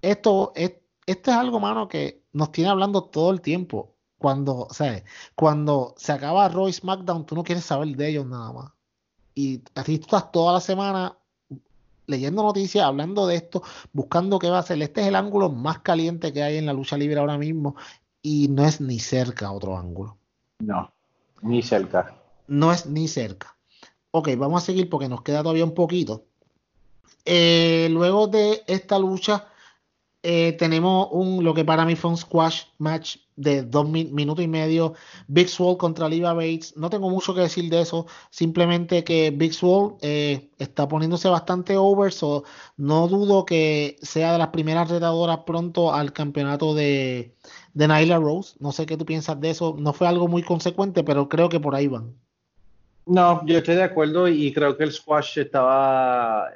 esto, 0.00 0.52
es, 0.56 0.72
esto 1.06 1.30
es 1.30 1.36
algo, 1.36 1.60
mano, 1.60 1.88
que 1.88 2.22
nos 2.32 2.50
tiene 2.52 2.70
hablando 2.70 3.04
todo 3.04 3.30
el 3.30 3.42
tiempo. 3.42 3.94
Cuando, 4.18 4.68
¿sabes? 4.70 5.04
Cuando 5.34 5.94
se 5.98 6.12
acaba 6.12 6.48
Roy 6.48 6.72
SmackDown, 6.72 7.26
tú 7.26 7.34
no 7.34 7.44
quieres 7.44 7.64
saber 7.64 7.88
de 7.96 8.08
ellos 8.08 8.26
nada 8.26 8.52
más. 8.52 8.72
Y 9.34 9.62
así 9.74 9.98
tú 9.98 10.04
estás 10.06 10.32
toda 10.32 10.54
la 10.54 10.60
semana 10.60 11.18
leyendo 12.06 12.42
noticias, 12.42 12.84
hablando 12.84 13.26
de 13.26 13.36
esto, 13.36 13.62
buscando 13.92 14.38
qué 14.38 14.48
va 14.48 14.58
a 14.58 14.60
hacer. 14.60 14.80
Este 14.82 15.02
es 15.02 15.08
el 15.08 15.16
ángulo 15.16 15.50
más 15.50 15.80
caliente 15.80 16.32
que 16.32 16.42
hay 16.42 16.56
en 16.56 16.66
la 16.66 16.72
lucha 16.72 16.96
libre 16.96 17.20
ahora 17.20 17.38
mismo 17.38 17.76
y 18.22 18.48
no 18.48 18.64
es 18.64 18.80
ni 18.80 18.98
cerca 18.98 19.50
otro 19.52 19.76
ángulo. 19.76 20.16
No, 20.60 20.92
ni 21.42 21.62
cerca. 21.62 22.16
No 22.46 22.72
es 22.72 22.86
ni 22.86 23.08
cerca. 23.08 23.56
Ok, 24.12 24.30
vamos 24.36 24.62
a 24.62 24.66
seguir 24.66 24.88
porque 24.88 25.08
nos 25.08 25.22
queda 25.22 25.42
todavía 25.42 25.64
un 25.64 25.74
poquito. 25.74 26.24
Eh, 27.24 27.88
luego 27.90 28.26
de 28.26 28.62
esta 28.66 28.98
lucha, 28.98 29.48
eh, 30.22 30.52
tenemos 30.52 31.08
un, 31.10 31.42
lo 31.42 31.52
que 31.52 31.64
para 31.64 31.84
mí 31.84 31.96
fue 31.96 32.10
un 32.10 32.16
squash 32.16 32.64
match 32.78 33.16
de 33.34 33.62
dos 33.62 33.88
minutos 33.88 34.44
y 34.44 34.48
medio. 34.48 34.94
Big 35.26 35.48
Swole 35.48 35.76
contra 35.76 36.08
Liva 36.08 36.32
Bates. 36.32 36.76
No 36.76 36.90
tengo 36.90 37.10
mucho 37.10 37.34
que 37.34 37.40
decir 37.40 37.68
de 37.70 37.80
eso. 37.80 38.06
Simplemente 38.30 39.02
que 39.02 39.30
Big 39.30 39.52
Swole 39.52 39.96
eh, 40.00 40.50
está 40.58 40.86
poniéndose 40.86 41.28
bastante 41.28 41.76
over. 41.76 42.12
So 42.12 42.44
no 42.76 43.08
dudo 43.08 43.44
que 43.44 43.96
sea 44.02 44.32
de 44.32 44.38
las 44.38 44.48
primeras 44.48 44.90
retadoras 44.90 45.40
pronto 45.46 45.92
al 45.92 46.12
campeonato 46.12 46.74
de, 46.74 47.34
de 47.74 47.88
Nyla 47.88 48.18
Rose. 48.18 48.54
No 48.60 48.70
sé 48.70 48.86
qué 48.86 48.96
tú 48.96 49.04
piensas 49.04 49.40
de 49.40 49.50
eso. 49.50 49.74
No 49.78 49.92
fue 49.92 50.06
algo 50.06 50.28
muy 50.28 50.42
consecuente, 50.42 51.02
pero 51.02 51.28
creo 51.28 51.48
que 51.48 51.58
por 51.58 51.74
ahí 51.74 51.88
van. 51.88 52.14
No, 53.06 53.44
yo 53.46 53.58
estoy 53.58 53.74
de 53.74 53.82
acuerdo 53.82 54.28
y 54.28 54.52
creo 54.52 54.76
que 54.76 54.84
el 54.84 54.92
squash 54.92 55.38
estaba, 55.40 56.48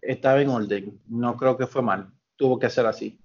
estaba 0.00 0.40
en 0.40 0.48
orden. 0.48 0.98
No 1.08 1.36
creo 1.36 1.58
que 1.58 1.66
fue 1.66 1.82
mal. 1.82 2.10
Tuvo 2.36 2.58
que 2.58 2.70
ser 2.70 2.86
así. 2.86 3.18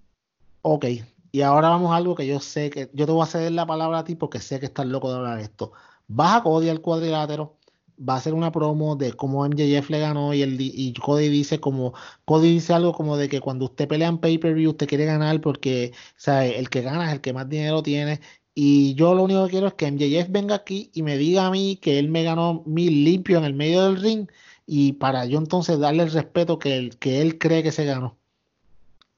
Ok, 0.62 0.86
y 1.32 1.40
ahora 1.42 1.70
vamos 1.70 1.92
a 1.92 1.96
algo 1.96 2.14
que 2.14 2.26
yo 2.26 2.40
sé 2.40 2.70
que 2.70 2.90
yo 2.92 3.06
te 3.06 3.12
voy 3.12 3.22
a 3.22 3.26
ceder 3.26 3.52
la 3.52 3.66
palabra 3.66 4.00
a 4.00 4.04
ti 4.04 4.14
porque 4.14 4.38
sé 4.40 4.60
que 4.60 4.66
estás 4.66 4.86
loco 4.86 5.10
de 5.10 5.16
hablar 5.16 5.38
de 5.38 5.44
esto. 5.44 5.72
Vas 6.08 6.36
a 6.36 6.42
Cody 6.42 6.68
al 6.68 6.80
cuadrilátero, 6.80 7.58
va 7.98 8.16
a 8.16 8.20
ser 8.20 8.34
una 8.34 8.52
promo 8.52 8.96
de 8.96 9.12
cómo 9.14 9.46
MJF 9.46 9.90
le 9.90 10.00
ganó 10.00 10.34
y, 10.34 10.42
el, 10.42 10.60
y 10.60 10.92
Cody 10.94 11.28
dice 11.28 11.60
como 11.60 11.94
Cody 12.24 12.52
dice 12.52 12.74
algo 12.74 12.92
como 12.92 13.16
de 13.16 13.28
que 13.28 13.40
cuando 13.40 13.66
usted 13.66 13.88
pelea 13.88 14.08
en 14.08 14.18
pay-per-view 14.18 14.70
usted 14.70 14.88
quiere 14.88 15.04
ganar 15.04 15.40
porque 15.40 15.92
¿sabe? 16.16 16.58
el 16.58 16.68
que 16.70 16.82
gana 16.82 17.06
es 17.06 17.12
el 17.14 17.20
que 17.20 17.32
más 17.32 17.48
dinero 17.48 17.82
tiene 17.82 18.20
y 18.54 18.94
yo 18.94 19.14
lo 19.14 19.24
único 19.24 19.44
que 19.44 19.50
quiero 19.52 19.66
es 19.68 19.74
que 19.74 19.86
MJF 19.90 20.30
venga 20.30 20.54
aquí 20.56 20.90
y 20.94 21.02
me 21.02 21.16
diga 21.16 21.46
a 21.46 21.50
mí 21.50 21.76
que 21.76 21.98
él 21.98 22.08
me 22.08 22.22
ganó 22.24 22.62
mil 22.66 23.04
limpio 23.04 23.38
en 23.38 23.44
el 23.44 23.54
medio 23.54 23.84
del 23.84 24.00
ring 24.00 24.28
y 24.66 24.94
para 24.94 25.24
yo 25.26 25.38
entonces 25.38 25.78
darle 25.78 26.02
el 26.04 26.12
respeto 26.12 26.58
que 26.58 26.76
él, 26.76 26.98
que 26.98 27.20
él 27.22 27.38
cree 27.38 27.62
que 27.62 27.72
se 27.72 27.84
ganó. 27.84 28.18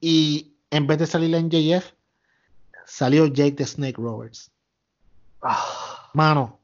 Y 0.06 0.59
en 0.68 0.86
vez 0.86 0.98
de 0.98 1.06
salir 1.06 1.35
MJF, 1.35 1.94
salió 2.85 3.26
Jake 3.26 3.52
the 3.52 3.64
Snake 3.64 3.97
Roberts. 3.97 4.52
Ah, 5.40 6.10
Mano, 6.12 6.60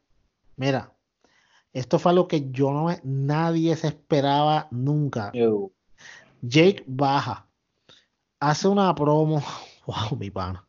mira, 0.57 0.93
esto 1.73 1.99
fue 1.99 2.13
algo 2.13 2.29
que 2.29 2.51
yo 2.51 2.71
no 2.71 2.95
nadie 3.03 3.75
se 3.77 3.87
esperaba 3.87 4.69
nunca. 4.71 5.31
ew. 5.33 5.73
Jake 6.43 6.85
baja, 6.87 7.47
hace 8.41 8.69
una 8.69 8.95
promo, 8.95 9.43
wow, 9.87 10.19
mi 10.19 10.31
pana. 10.31 10.69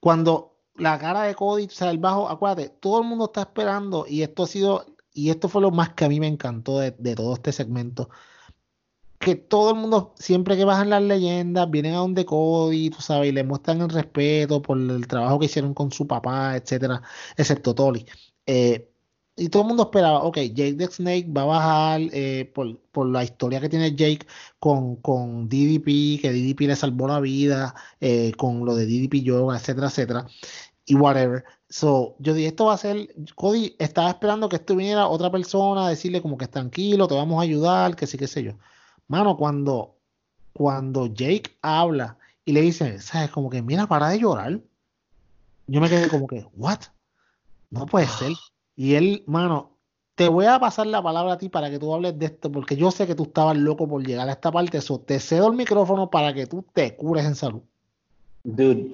Cuando 0.00 0.58
la 0.74 0.98
cara 0.98 1.22
de 1.22 1.34
Cody 1.34 1.66
sale 1.70 1.96
bajo, 1.96 2.28
acuérdate, 2.28 2.68
todo 2.68 3.00
el 3.00 3.08
mundo 3.08 3.24
está 3.24 3.40
esperando 3.40 4.04
y 4.06 4.20
esto 4.20 4.42
ha 4.42 4.46
sido, 4.46 4.84
y 5.14 5.30
esto 5.30 5.48
fue 5.48 5.62
lo 5.62 5.70
más 5.70 5.94
que 5.94 6.04
a 6.04 6.10
mí 6.10 6.20
me 6.20 6.26
encantó 6.26 6.78
de, 6.78 6.90
de 6.90 7.14
todo 7.14 7.32
este 7.32 7.52
segmento, 7.52 8.10
que 9.20 9.36
todo 9.36 9.70
el 9.70 9.76
mundo, 9.76 10.14
siempre 10.18 10.56
que 10.56 10.64
bajan 10.64 10.90
las 10.90 11.02
leyendas, 11.02 11.70
vienen 11.70 11.94
a 11.94 11.98
donde 11.98 12.24
Cody, 12.24 12.90
tú 12.90 13.02
sabes, 13.02 13.28
y 13.30 13.32
le 13.32 13.44
muestran 13.44 13.82
el 13.82 13.90
respeto 13.90 14.62
por 14.62 14.78
el 14.78 15.06
trabajo 15.06 15.38
que 15.38 15.46
hicieron 15.46 15.74
con 15.74 15.92
su 15.92 16.06
papá, 16.06 16.56
etcétera, 16.56 17.02
excepto 17.36 17.74
Tolly. 17.74 18.06
Eh, 18.46 18.90
y 19.36 19.48
todo 19.50 19.62
el 19.62 19.68
mundo 19.68 19.84
esperaba, 19.84 20.22
ok, 20.24 20.38
Jake 20.38 20.74
the 20.74 20.86
Snake 20.86 21.26
va 21.36 21.42
a 21.42 21.44
bajar 21.46 22.00
eh, 22.12 22.50
por, 22.54 22.80
por 22.92 23.08
la 23.08 23.22
historia 23.24 23.60
que 23.60 23.68
tiene 23.68 23.94
Jake 23.94 24.26
con, 24.58 24.96
con 24.96 25.48
DDP, 25.48 26.20
que 26.20 26.32
DDP 26.32 26.60
le 26.68 26.76
salvó 26.76 27.08
la 27.08 27.20
vida, 27.20 27.74
eh, 28.00 28.32
con 28.36 28.64
lo 28.64 28.74
de 28.74 28.86
DDP 28.86 29.22
Yoga, 29.22 29.56
etcétera, 29.56 29.88
etcétera, 29.88 30.26
y 30.86 30.94
whatever. 30.94 31.44
So, 31.68 32.16
yo 32.20 32.34
dije, 32.34 32.48
esto 32.48 32.66
va 32.66 32.74
a 32.74 32.78
ser, 32.78 33.14
Cody 33.36 33.76
estaba 33.78 34.10
esperando 34.10 34.48
que 34.48 34.56
esto 34.56 34.76
viniera 34.76 35.08
otra 35.08 35.30
persona 35.30 35.86
a 35.86 35.90
decirle 35.90 36.22
como 36.22 36.38
que 36.38 36.48
tranquilo, 36.48 37.08
te 37.08 37.14
vamos 37.14 37.38
a 37.38 37.42
ayudar, 37.42 37.96
que 37.96 38.06
sí, 38.06 38.18
qué 38.18 38.26
sé 38.26 38.42
yo. 38.44 38.52
Mano, 39.10 39.36
cuando, 39.36 39.96
cuando 40.52 41.08
Jake 41.08 41.50
habla 41.62 42.16
y 42.44 42.52
le 42.52 42.60
dice, 42.60 43.00
¿sabes? 43.00 43.28
Como 43.32 43.50
que, 43.50 43.60
mira, 43.60 43.88
para 43.88 44.08
de 44.10 44.20
llorar. 44.20 44.60
Yo 45.66 45.80
me 45.80 45.88
quedé 45.88 46.08
como 46.08 46.28
que, 46.28 46.46
¿what? 46.54 46.78
No 47.70 47.86
puede 47.86 48.06
ser. 48.06 48.30
Y 48.76 48.94
él, 48.94 49.24
mano, 49.26 49.72
te 50.14 50.28
voy 50.28 50.46
a 50.46 50.60
pasar 50.60 50.86
la 50.86 51.02
palabra 51.02 51.32
a 51.32 51.38
ti 51.38 51.48
para 51.48 51.70
que 51.70 51.80
tú 51.80 51.92
hables 51.92 52.16
de 52.20 52.26
esto, 52.26 52.52
porque 52.52 52.76
yo 52.76 52.92
sé 52.92 53.08
que 53.08 53.16
tú 53.16 53.24
estabas 53.24 53.56
loco 53.56 53.88
por 53.88 54.06
llegar 54.06 54.28
a 54.28 54.32
esta 54.32 54.52
parte. 54.52 54.80
So, 54.80 55.00
te 55.00 55.18
cedo 55.18 55.48
el 55.48 55.56
micrófono 55.56 56.08
para 56.08 56.32
que 56.32 56.46
tú 56.46 56.64
te 56.72 56.94
cures 56.94 57.26
en 57.26 57.34
salud. 57.34 57.62
Dude, 58.44 58.92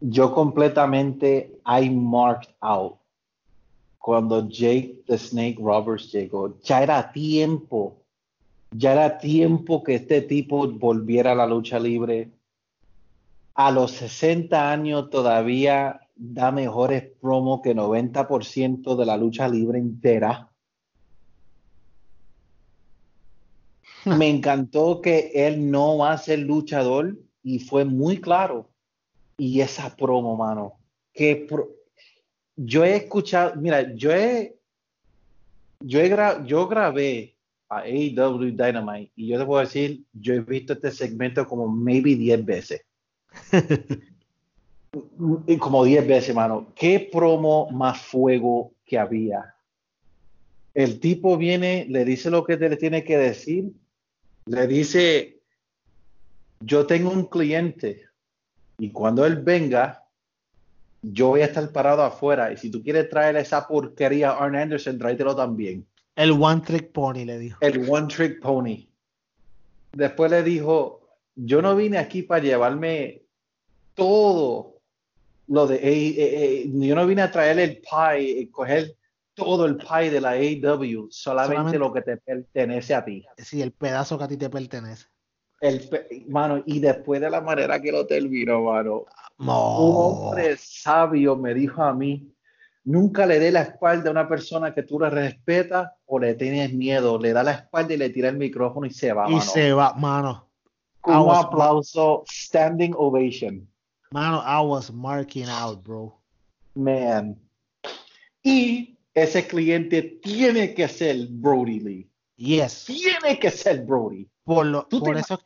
yo 0.00 0.32
completamente 0.32 1.60
I 1.66 1.90
marked 1.90 2.54
out 2.62 2.94
cuando 3.98 4.48
Jake 4.48 5.04
the 5.06 5.18
Snake 5.18 5.58
Roberts 5.60 6.10
llegó. 6.10 6.58
Ya 6.62 6.82
era 6.82 7.12
tiempo, 7.12 7.99
ya 8.72 8.92
era 8.92 9.18
tiempo 9.18 9.82
que 9.82 9.96
este 9.96 10.22
tipo 10.22 10.68
volviera 10.68 11.32
a 11.32 11.34
la 11.34 11.46
lucha 11.46 11.78
libre. 11.78 12.30
A 13.54 13.70
los 13.70 13.92
60 13.92 14.70
años 14.70 15.10
todavía 15.10 16.00
da 16.14 16.50
mejores 16.52 17.02
promos 17.20 17.60
que 17.62 17.74
90% 17.74 18.96
de 18.96 19.06
la 19.06 19.16
lucha 19.16 19.48
libre 19.48 19.78
entera. 19.78 20.50
Me 24.18 24.28
encantó 24.28 25.00
que 25.00 25.30
él 25.34 25.70
no 25.70 25.98
va 25.98 26.12
a 26.12 26.18
ser 26.18 26.40
luchador 26.40 27.18
y 27.42 27.58
fue 27.58 27.84
muy 27.84 28.20
claro. 28.20 28.70
Y 29.38 29.60
esa 29.60 29.94
promo, 29.96 30.36
mano, 30.36 30.78
que 31.12 31.46
pro- 31.48 31.70
yo 32.56 32.84
he 32.84 32.96
escuchado, 32.96 33.56
mira, 33.56 33.94
yo 33.94 34.12
he, 34.12 34.58
yo 35.80 36.00
he 36.00 36.10
gra- 36.10 36.44
yo 36.44 36.68
grabé 36.68 37.36
a 37.70 37.82
AEW 37.82 38.50
Dynamite 38.50 39.12
y 39.14 39.28
yo 39.28 39.38
te 39.38 39.46
puedo 39.46 39.60
decir, 39.60 40.02
yo 40.12 40.34
he 40.34 40.40
visto 40.40 40.72
este 40.72 40.90
segmento 40.90 41.46
como 41.46 41.68
maybe 41.68 42.16
10 42.16 42.44
veces. 42.44 42.82
Como 45.60 45.84
10 45.84 46.08
veces, 46.08 46.34
mano. 46.34 46.66
¿Qué 46.74 47.08
promo 47.12 47.70
más 47.70 48.02
fuego 48.02 48.72
que 48.84 48.98
había? 48.98 49.54
El 50.74 50.98
tipo 50.98 51.36
viene, 51.36 51.86
le 51.88 52.04
dice 52.04 52.28
lo 52.28 52.44
que 52.44 52.56
le 52.56 52.76
tiene 52.76 53.04
que 53.04 53.16
decir, 53.16 53.72
le 54.46 54.66
dice, 54.66 55.40
yo 56.58 56.86
tengo 56.86 57.10
un 57.10 57.26
cliente 57.26 58.06
y 58.78 58.90
cuando 58.90 59.24
él 59.24 59.36
venga, 59.36 60.04
yo 61.02 61.28
voy 61.28 61.42
a 61.42 61.46
estar 61.46 61.70
parado 61.70 62.02
afuera 62.02 62.52
y 62.52 62.56
si 62.56 62.68
tú 62.68 62.82
quieres 62.82 63.08
traer 63.08 63.36
esa 63.36 63.68
porquería 63.68 64.30
a 64.30 64.44
Arn 64.44 64.56
Anderson, 64.56 64.98
tráetelo 64.98 65.36
también. 65.36 65.86
El 66.16 66.32
One 66.32 66.60
Trick 66.62 66.92
Pony 66.92 67.24
le 67.24 67.38
dijo. 67.38 67.58
El 67.60 67.88
One 67.88 68.08
Trick 68.08 68.40
Pony. 68.40 68.86
Después 69.92 70.30
le 70.30 70.42
dijo, 70.42 71.08
yo 71.34 71.62
no 71.62 71.74
vine 71.76 71.98
aquí 71.98 72.22
para 72.22 72.42
llevarme 72.42 73.22
todo 73.94 74.80
lo 75.48 75.66
de, 75.66 75.76
eh, 75.76 76.08
eh, 76.08 76.62
eh, 76.64 76.70
yo 76.72 76.94
no 76.94 77.06
vine 77.06 77.22
a 77.22 77.30
traer 77.30 77.58
el 77.58 77.78
pie, 77.78 78.40
eh, 78.42 78.50
coger 78.50 78.96
todo 79.34 79.66
el 79.66 79.76
pie 79.76 80.10
de 80.10 80.20
la 80.20 80.30
AEW, 80.30 81.08
solamente, 81.10 81.54
Solamente- 81.56 81.78
lo 81.78 81.92
que 81.92 82.02
te 82.02 82.16
pertenece 82.18 82.94
a 82.94 83.04
ti. 83.04 83.24
Sí, 83.38 83.60
el 83.62 83.72
pedazo 83.72 84.16
que 84.18 84.24
a 84.24 84.28
ti 84.28 84.36
te 84.36 84.50
pertenece. 84.50 85.06
El, 85.60 85.88
pe- 85.88 86.24
mano, 86.28 86.62
y 86.66 86.78
después 86.78 87.20
de 87.20 87.30
la 87.30 87.40
manera 87.40 87.80
que 87.80 87.90
lo 87.92 88.06
terminó, 88.06 88.62
mano, 88.62 89.04
un 89.38 89.46
No. 89.46 89.54
hombre 89.54 90.56
sabio 90.56 91.36
me 91.36 91.52
dijo 91.54 91.82
a 91.82 91.92
mí, 91.94 92.32
nunca 92.84 93.26
le 93.26 93.38
dé 93.38 93.50
la 93.52 93.62
espalda 93.62 94.08
a 94.08 94.12
una 94.12 94.28
persona 94.28 94.74
que 94.74 94.82
tú 94.82 94.98
le 94.98 95.10
respetas 95.10 95.90
o 96.06 96.18
le 96.18 96.34
tienes 96.34 96.72
miedo, 96.72 97.18
le 97.18 97.32
da 97.32 97.42
la 97.42 97.52
espalda 97.52 97.94
y 97.94 97.96
le 97.98 98.10
tira 98.10 98.28
el 98.28 98.36
micrófono 98.36 98.86
y 98.86 98.90
se 98.90 99.12
va, 99.12 99.28
Y 99.28 99.32
mano. 99.34 99.42
se 99.42 99.72
va, 99.72 99.94
mano. 99.94 100.48
Un 101.04 101.14
I 101.14 101.18
was- 101.18 101.44
aplauso, 101.46 102.24
standing 102.30 102.94
ovation, 102.96 103.66
Mano, 104.12 104.42
I 104.44 104.60
was 104.66 104.92
marking 104.92 105.48
out, 105.48 105.82
bro. 105.84 106.18
man. 106.74 107.36
Y 108.42 108.98
ese 109.14 109.46
cliente 109.46 110.02
tiene 110.22 110.74
que 110.74 110.88
ser 110.88 111.26
Brody 111.30 111.80
Lee. 111.80 112.10
Yes. 112.36 112.86
Tiene 112.86 113.38
que 113.38 113.50
ser 113.50 113.82
Brody. 113.84 114.28
Por, 114.44 114.66
lo, 114.66 114.88
por 114.88 115.16
eso, 115.16 115.38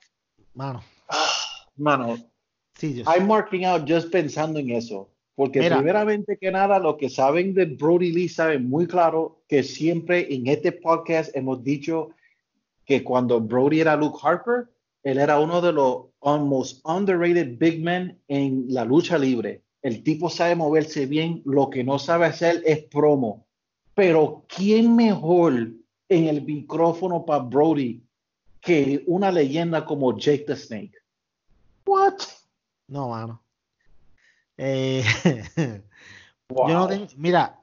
mano, 0.55 0.83
Mano, 1.77 2.17
sí, 2.79 2.95
yo 2.95 3.05
I'm 3.11 3.27
marking 3.27 3.65
out 3.65 3.85
just 3.89 4.11
pensando 4.11 4.59
en 4.61 4.71
eso. 4.71 5.11
Porque 5.35 5.61
Mira. 5.61 5.77
primeramente 5.77 6.39
que 6.39 6.51
nada, 6.51 6.79
los 6.79 6.97
que 6.97 7.11
saben 7.11 7.55
de 7.55 7.65
Brody 7.65 8.13
Lee 8.13 8.29
saben 8.29 8.69
muy 8.69 8.87
claro 8.87 9.43
que 9.49 9.63
siempre 9.63 10.33
en 10.33 10.47
este 10.47 10.71
podcast 10.73 11.35
hemos 11.37 11.63
dicho 11.65 12.11
que 12.85 13.03
cuando 13.03 13.41
Brody 13.41 13.81
era 13.81 13.97
Luke 13.97 14.19
Harper, 14.23 14.69
él 15.03 15.19
era 15.19 15.41
uno 15.41 15.61
de 15.61 15.73
los 15.73 16.07
most 16.23 16.81
underrated 16.87 17.59
big 17.59 17.83
men 17.83 18.19
en 18.29 18.67
la 18.69 18.85
lucha 18.85 19.19
libre. 19.19 19.63
El 19.83 20.03
tipo 20.03 20.31
sabe 20.31 20.55
moverse 20.55 21.05
bien, 21.07 21.43
lo 21.45 21.69
que 21.69 21.85
no 21.85 21.99
sabe 21.99 22.27
hacer 22.27 22.63
es 22.65 22.85
promo. 22.85 23.47
Pero 23.95 24.45
¿quién 24.49 24.97
mejor 24.97 25.53
en 26.09 26.25
el 26.27 26.43
micrófono 26.43 27.25
para 27.25 27.45
Brody 27.45 28.03
que 28.61 29.03
una 29.07 29.31
leyenda 29.31 29.85
como 29.85 30.17
Jake 30.17 30.45
the 30.47 30.57
Snake? 30.57 30.95
What? 31.85 32.15
No, 32.89 33.11
mano. 33.11 33.44
Eh, 34.57 35.05
Wow. 36.49 36.69
Yo 36.69 36.75
no 36.75 36.87
tengo, 36.89 37.07
mira, 37.17 37.61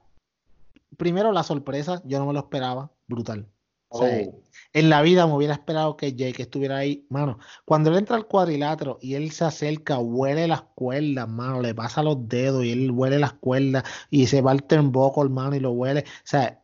primero 0.96 1.32
la 1.32 1.42
sorpresa, 1.42 2.02
yo 2.04 2.18
no 2.18 2.26
me 2.26 2.32
lo 2.32 2.40
esperaba, 2.40 2.90
brutal. 3.06 3.46
O 3.88 3.98
sea, 3.98 4.26
Oh. 4.26 4.40
en 4.72 4.88
la 4.90 5.02
vida 5.02 5.26
me 5.26 5.34
hubiera 5.34 5.52
esperado 5.54 5.96
que 5.96 6.14
Jake 6.14 6.42
estuviera 6.42 6.78
ahí, 6.78 7.06
mano. 7.10 7.38
Cuando 7.64 7.90
él 7.90 7.98
entra 7.98 8.16
al 8.16 8.26
cuadrilátero 8.26 8.98
y 9.02 9.14
él 9.14 9.30
se 9.30 9.44
acerca, 9.44 9.98
huele 9.98 10.48
las 10.48 10.62
cuerdas, 10.74 11.28
mano, 11.28 11.60
le 11.60 11.74
pasa 11.74 12.02
los 12.02 12.28
dedos 12.28 12.64
y 12.64 12.72
él 12.72 12.90
huele 12.90 13.18
las 13.18 13.34
cuerdas 13.34 13.84
y 14.10 14.26
se 14.26 14.40
va 14.40 14.50
al 14.50 14.64
turnbuckle, 14.64 15.28
mano, 15.28 15.54
y 15.56 15.60
lo 15.60 15.72
huele. 15.72 16.00
O 16.00 16.04
sea, 16.24 16.62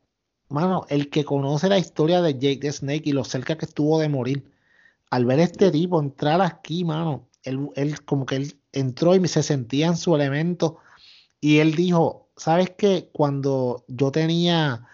mano, 0.49 0.87
el 0.89 1.11
que 1.11 1.25
conoce 1.25 1.69
la 1.69 1.79
historia 1.79 2.23
de 2.23 2.33
Jake 2.35 2.59
the 2.61 2.73
Snake 2.73 3.03
y 3.05 3.13
lo 3.13 3.25
cerca 3.25 3.57
que 3.59 3.67
estuvo 3.67 3.99
de 3.99 4.09
morir, 4.09 4.51
al 5.11 5.25
ver 5.27 5.41
a 5.41 5.45
este 5.45 5.71
tipo 5.71 6.01
entrar 6.01 6.41
aquí, 6.41 6.85
mano, 6.85 7.28
él, 7.43 7.69
él 7.77 8.05
como 8.05 8.27
que 8.27 8.36
él 8.36 8.60
entró 8.73 9.15
y 9.15 9.27
se 9.28 9.43
sentía 9.43 9.89
en 9.89 9.97
su 9.97 10.15
elemento 10.15 10.78
y 11.40 11.59
él 11.59 11.74
dijo, 11.74 12.31
¿sabes 12.36 12.73
qué? 12.77 13.10
Cuando 13.12 13.85
yo 13.89 14.10
tenía, 14.10 14.86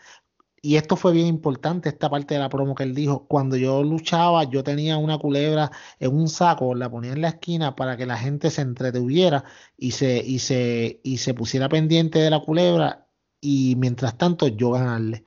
y 0.63 0.77
esto 0.77 0.97
fue 0.97 1.13
bien 1.13 1.27
importante, 1.27 1.89
esta 1.89 2.11
parte 2.11 2.35
de 2.35 2.41
la 2.41 2.49
promo 2.49 2.75
que 2.75 2.85
él 2.85 2.95
dijo, 2.95 3.27
cuando 3.27 3.57
yo 3.57 3.83
luchaba, 3.83 4.45
yo 4.45 4.65
tenía 4.65 4.97
una 4.99 5.19
culebra 5.19 5.71
en 6.01 6.15
un 6.15 6.29
saco, 6.29 6.75
la 6.75 6.91
ponía 6.91 7.13
en 7.13 7.23
la 7.23 7.29
esquina 7.29 7.77
para 7.77 7.97
que 7.97 8.07
la 8.07 8.19
gente 8.19 8.51
se 8.51 8.63
entretuviera 8.63 9.45
y 9.77 9.93
se, 9.93 10.19
y 10.25 10.39
se, 10.41 11.01
y 11.03 11.19
se 11.19 11.35
pusiera 11.35 11.69
pendiente 11.69 12.19
de 12.19 12.31
la 12.31 12.41
culebra 12.41 13.09
y 13.41 13.77
mientras 13.77 14.19
tanto 14.19 14.49
yo 14.49 14.73
ganarle. 14.73 15.25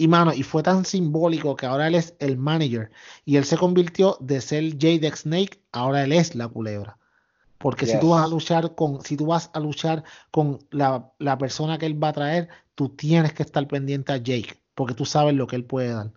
Y 0.00 0.06
mano, 0.06 0.32
y 0.32 0.44
fue 0.44 0.62
tan 0.62 0.84
simbólico 0.84 1.56
que 1.56 1.66
ahora 1.66 1.88
él 1.88 1.96
es 1.96 2.14
el 2.20 2.38
manager. 2.38 2.90
Y 3.24 3.36
él 3.36 3.44
se 3.44 3.58
convirtió 3.58 4.16
de 4.20 4.40
ser 4.40 4.78
Jade 4.78 5.10
Snake, 5.14 5.60
ahora 5.72 6.04
él 6.04 6.12
es 6.12 6.36
la 6.36 6.46
culebra. 6.46 6.96
Porque 7.58 7.84
si 7.84 7.98
tú 7.98 8.10
vas 8.10 8.24
a 8.24 8.28
luchar 8.28 8.76
con, 8.76 9.02
si 9.02 9.16
tú 9.16 9.26
vas 9.26 9.50
a 9.52 9.58
luchar 9.58 10.04
con 10.30 10.60
la, 10.70 11.10
la, 11.18 11.36
persona 11.36 11.76
que 11.78 11.86
él 11.86 12.02
va 12.02 12.10
a 12.10 12.12
traer, 12.12 12.48
tú 12.76 12.90
tienes 12.90 13.32
que 13.32 13.42
estar 13.42 13.66
pendiente 13.66 14.12
a 14.12 14.18
Jake, 14.18 14.62
porque 14.76 14.94
tú 14.94 15.04
sabes 15.04 15.34
lo 15.34 15.48
que 15.48 15.56
él 15.56 15.64
puede 15.64 15.92
dar. 15.92 16.12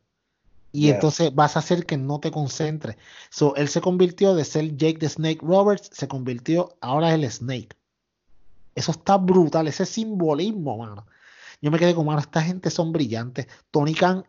Y 0.72 0.90
entonces 0.90 1.34
vas 1.34 1.56
a 1.56 1.60
hacer 1.60 1.88
que 1.88 1.98
no 1.98 2.20
te 2.20 2.30
concentres. 2.30 2.98
So, 3.32 3.56
él 3.56 3.68
se 3.68 3.82
convirtió 3.82 4.36
de 4.36 4.45
ser 4.45 4.78
Jake 4.78 4.99
the 4.99 5.10
Snake 5.10 5.40
Roberts, 5.41 5.90
se 5.91 6.08
convirtió, 6.08 6.78
ahora 6.82 7.10
es 7.10 7.16
el 7.16 7.32
Snake. 7.32 7.76
Eso 8.76 8.91
está 8.91 9.18
brutal, 9.18 9.68
ese 9.68 9.88
simbolismo, 9.88 10.78
mano. 10.78 11.08
Yo 11.62 11.72
me 11.72 11.80
quedé 11.80 11.94
con, 11.94 12.06
mano, 12.06 12.20
esta 12.20 12.42
gente 12.42 12.70
son 12.70 12.92
brillantes. 12.92 13.48
Tony 13.70 13.94
Khan 13.94 14.26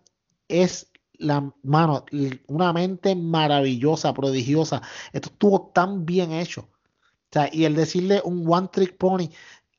es 0.48 0.90
la 1.14 1.52
mano, 1.62 2.04
una 2.46 2.72
mente 2.72 3.16
maravillosa, 3.16 4.12
prodigiosa. 4.12 4.82
Esto 5.12 5.30
estuvo 5.30 5.70
tan 5.72 6.04
bien 6.04 6.32
hecho. 6.32 6.62
O 6.62 7.32
sea, 7.32 7.48
y 7.50 7.64
el 7.64 7.74
decirle 7.74 8.20
un 8.24 8.44
one 8.46 8.68
trick 8.70 8.98
pony, 8.98 9.30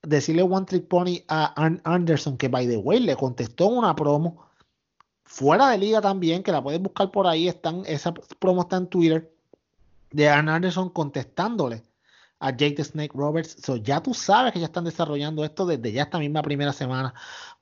decirle 0.01 0.41
one 0.41 0.65
trick 0.65 0.87
pony 0.87 1.23
a 1.27 1.53
Anderson, 1.83 2.37
que 2.37 2.47
by 2.47 2.67
the 2.67 2.77
way 2.77 2.99
le 2.99 3.15
contestó 3.15 3.67
una 3.67 3.95
promo 3.95 4.47
fuera 5.23 5.69
de 5.69 5.77
liga 5.77 6.01
también, 6.01 6.41
que 6.41 6.51
la 6.51 6.63
puedes 6.63 6.81
buscar 6.81 7.11
por 7.11 7.27
ahí, 7.27 7.47
están, 7.47 7.83
esa 7.85 8.13
promo 8.39 8.61
está 8.61 8.77
en 8.77 8.87
Twitter, 8.87 9.31
de 10.11 10.29
Arn 10.29 10.49
Anderson 10.49 10.89
contestándole 10.89 11.83
a 12.43 12.51
Jake 12.51 12.83
Snake 12.83 13.13
Roberts. 13.15 13.55
So, 13.63 13.77
ya 13.77 14.01
tú 14.03 14.13
sabes 14.13 14.51
que 14.51 14.59
ya 14.59 14.65
están 14.65 14.83
desarrollando 14.83 15.45
esto 15.45 15.65
desde 15.65 15.93
ya 15.93 16.03
esta 16.03 16.19
misma 16.19 16.41
primera 16.41 16.73
semana. 16.73 17.13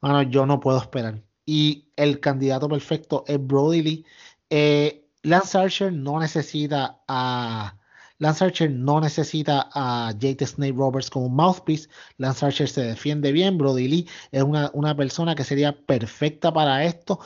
Bueno, 0.02 0.24
yo 0.24 0.46
no 0.48 0.60
puedo 0.60 0.80
esperar. 0.80 1.22
Y 1.46 1.88
el 1.96 2.20
candidato 2.20 2.68
perfecto 2.68 3.24
es 3.28 3.38
Brody 3.46 3.82
Lee. 3.84 4.06
Eh, 4.50 5.08
Lance 5.22 5.58
Archer 5.58 5.94
no 5.94 6.20
necesita 6.20 7.00
a 7.08 7.78
Lance 8.18 8.44
Archer 8.44 8.72
no 8.72 9.00
necesita 9.02 9.70
a 9.74 10.14
the 10.18 10.46
Snake 10.46 10.74
Roberts 10.76 11.10
como 11.12 11.30
mouthpiece. 11.30 11.88
Lance 12.18 12.46
Archer 12.46 12.68
se 12.68 12.82
defiende 12.82 13.32
bien. 13.32 13.58
Brody 13.58 13.88
Lee 13.88 14.08
es 14.32 14.42
una, 14.44 14.72
una 14.74 14.96
persona 14.96 15.36
que 15.36 15.44
sería 15.44 15.74
perfecta 15.86 16.52
para 16.52 16.86
esto. 16.86 17.20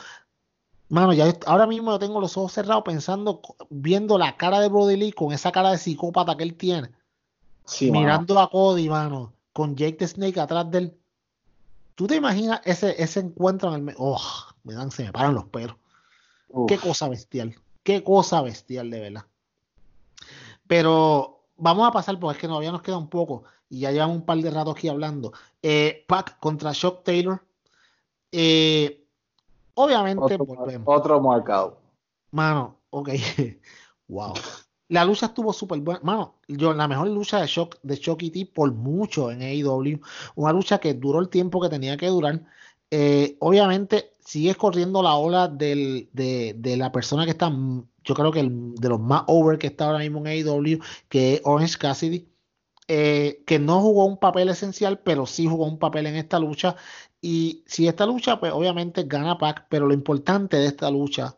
Mano, 0.88 1.12
ya 1.14 1.32
ahora 1.46 1.66
mismo 1.66 1.90
yo 1.90 1.98
tengo 1.98 2.20
los 2.20 2.36
ojos 2.36 2.52
cerrados 2.52 2.84
pensando, 2.84 3.40
viendo 3.70 4.18
la 4.18 4.36
cara 4.36 4.60
de 4.60 4.68
Brody 4.68 4.96
Lee 4.96 5.12
con 5.12 5.32
esa 5.32 5.52
cara 5.52 5.70
de 5.70 5.78
psicópata 5.78 6.36
que 6.36 6.44
él 6.44 6.54
tiene. 6.54 6.90
Mirando 7.80 8.38
a 8.38 8.50
Cody, 8.50 8.88
mano, 8.88 9.32
con 9.52 9.74
Jake 9.76 9.94
the 9.94 10.08
Snake 10.08 10.38
atrás 10.40 10.70
de 10.70 10.78
él. 10.78 10.98
¿Tú 11.94 12.06
te 12.06 12.16
imaginas 12.16 12.60
ese, 12.64 13.00
ese 13.02 13.20
encuentro 13.20 13.74
en 13.74 13.88
el... 13.88 13.94
Oh, 13.98 14.20
me 14.64 14.74
dan, 14.74 14.90
se 14.90 15.04
me 15.04 15.12
paran 15.12 15.34
los 15.34 15.46
pelos. 15.46 15.76
Qué 16.68 16.78
cosa 16.78 17.08
bestial. 17.08 17.54
Qué 17.82 18.02
cosa 18.04 18.42
bestial, 18.42 18.90
de 18.90 19.00
verdad. 19.00 19.24
Pero 20.66 21.44
vamos 21.56 21.88
a 21.88 21.92
pasar, 21.92 22.18
porque 22.18 22.36
es 22.36 22.40
que 22.40 22.48
todavía 22.48 22.72
nos 22.72 22.82
queda 22.82 22.98
un 22.98 23.08
poco 23.08 23.44
y 23.68 23.80
ya 23.80 23.92
llevamos 23.92 24.16
un 24.16 24.26
par 24.26 24.38
de 24.38 24.50
ratos 24.50 24.76
aquí 24.76 24.88
hablando. 24.88 25.32
Eh, 25.62 26.04
Pac 26.06 26.38
contra 26.38 26.72
Shock 26.72 27.02
Taylor. 27.04 27.42
Eh, 28.32 29.06
Obviamente 29.78 30.38
otro, 30.84 31.20
marcado. 31.20 31.78
Mano, 32.30 32.78
ok. 32.90 33.10
wow. 34.08 34.32
La 34.88 35.04
lucha 35.04 35.26
estuvo 35.26 35.52
súper 35.52 35.80
buena. 35.80 36.00
Mano, 36.02 36.36
yo, 36.48 36.72
la 36.72 36.88
mejor 36.88 37.08
lucha 37.08 37.40
de 37.40 37.46
Shock, 37.46 37.78
de 37.82 38.00
y 38.20 38.30
T 38.30 38.46
por 38.46 38.72
mucho 38.72 39.30
en 39.30 39.42
AEW. 39.42 40.00
Una 40.36 40.52
lucha 40.52 40.78
que 40.78 40.94
duró 40.94 41.20
el 41.20 41.28
tiempo 41.28 41.60
que 41.60 41.68
tenía 41.68 41.96
que 41.96 42.06
durar. 42.08 42.42
Eh, 42.90 43.36
obviamente, 43.40 44.12
sigues 44.24 44.56
corriendo 44.56 45.02
la 45.02 45.16
ola 45.16 45.48
de, 45.48 46.08
la 46.78 46.92
persona 46.92 47.24
que 47.24 47.32
está, 47.32 47.50
yo 48.04 48.14
creo 48.14 48.30
que 48.30 48.40
el, 48.40 48.74
de 48.76 48.88
los 48.88 49.00
más 49.00 49.24
over 49.26 49.58
que 49.58 49.66
está 49.68 49.86
ahora 49.86 49.98
mismo 49.98 50.20
en 50.20 50.26
AEW, 50.28 50.80
que 51.08 51.34
es 51.34 51.40
Orange 51.44 51.78
Cassidy. 51.78 52.28
Eh, 52.88 53.42
que 53.48 53.58
no 53.58 53.80
jugó 53.80 54.04
un 54.04 54.16
papel 54.16 54.48
esencial, 54.48 55.00
pero 55.00 55.26
sí 55.26 55.48
jugó 55.48 55.66
un 55.66 55.80
papel 55.80 56.06
en 56.06 56.14
esta 56.14 56.38
lucha 56.38 56.76
y 57.20 57.64
si 57.66 57.88
esta 57.88 58.06
lucha, 58.06 58.38
pues 58.38 58.52
obviamente 58.52 59.02
gana 59.02 59.36
Pac, 59.36 59.66
pero 59.68 59.86
lo 59.88 59.94
importante 59.94 60.58
de 60.58 60.66
esta 60.66 60.90
lucha 60.92 61.36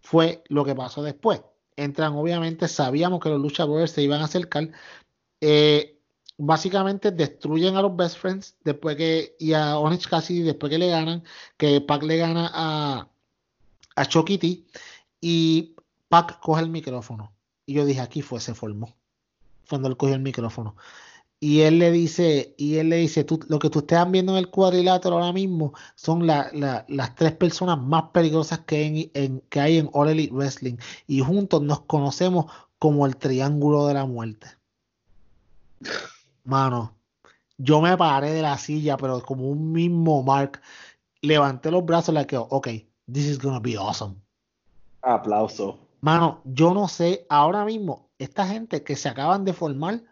fue 0.00 0.42
lo 0.48 0.64
que 0.64 0.74
pasó 0.74 1.02
después. 1.02 1.40
Entran, 1.78 2.14
obviamente, 2.14 2.66
sabíamos 2.66 3.20
que 3.20 3.28
los 3.28 3.40
luchadores 3.40 3.92
se 3.92 4.02
iban 4.02 4.20
a 4.20 4.24
acercar. 4.24 4.70
Eh, 5.40 5.96
básicamente 6.36 7.12
destruyen 7.12 7.76
a 7.76 7.82
los 7.82 7.94
Best 7.96 8.18
Friends 8.18 8.56
después 8.64 8.96
que, 8.96 9.36
y 9.38 9.52
a 9.52 9.78
Onyx 9.78 10.08
Cassidy 10.08 10.42
después 10.42 10.70
que 10.70 10.78
le 10.78 10.88
ganan, 10.88 11.22
que 11.56 11.80
Pac 11.80 12.02
le 12.02 12.16
gana 12.16 12.50
a, 12.52 13.08
a 13.94 14.06
Chucky 14.06 14.66
y 15.20 15.76
Pac 16.08 16.40
coge 16.40 16.62
el 16.62 16.70
micrófono. 16.70 17.32
Y 17.64 17.74
yo 17.74 17.84
dije, 17.84 18.00
aquí 18.00 18.22
fue, 18.22 18.40
se 18.40 18.54
formó. 18.54 18.96
Cuando 19.68 19.86
él 19.88 19.96
cogió 19.96 20.16
el 20.16 20.22
micrófono 20.22 20.74
y 21.40 21.60
él 21.60 21.78
le 21.78 21.92
dice, 21.92 22.54
y 22.58 22.76
él 22.76 22.88
le 22.88 22.96
dice, 22.96 23.22
tú, 23.22 23.38
lo 23.48 23.58
que 23.58 23.70
tú 23.70 23.80
estás 23.80 24.10
viendo 24.10 24.32
en 24.32 24.38
el 24.38 24.50
cuadrilátero 24.50 25.16
ahora 25.16 25.32
mismo 25.32 25.72
son 25.94 26.26
las 26.26 27.14
tres 27.14 27.32
personas 27.32 27.80
más 27.80 28.04
peligrosas 28.12 28.60
que, 28.60 28.86
en, 28.86 29.10
en, 29.14 29.40
que 29.48 29.60
hay 29.60 29.78
en 29.78 29.88
All 29.92 30.08
Elite 30.08 30.34
Wrestling 30.34 30.76
y 31.06 31.20
juntos 31.20 31.62
nos 31.62 31.80
conocemos 31.82 32.46
como 32.78 33.06
el 33.06 33.16
Triángulo 33.16 33.86
de 33.86 33.94
la 33.94 34.04
Muerte. 34.04 34.48
Mano, 36.44 36.96
yo 37.56 37.80
me 37.80 37.96
paré 37.96 38.32
de 38.32 38.42
la 38.42 38.58
silla, 38.58 38.96
pero 38.96 39.20
como 39.22 39.48
un 39.48 39.72
mismo 39.72 40.22
Mark, 40.22 40.60
levanté 41.20 41.70
los 41.70 41.84
brazos, 41.84 42.14
le 42.14 42.20
like, 42.20 42.36
ok, 42.36 42.68
this 43.12 43.26
is 43.26 43.38
gonna 43.38 43.60
be 43.60 43.76
awesome. 43.76 44.16
Aplauso. 45.02 45.78
Mano, 46.00 46.40
yo 46.44 46.74
no 46.74 46.88
sé, 46.88 47.26
ahora 47.28 47.64
mismo, 47.64 48.08
esta 48.18 48.46
gente 48.46 48.82
que 48.82 48.96
se 48.96 49.08
acaban 49.08 49.44
de 49.44 49.52
formar, 49.52 50.02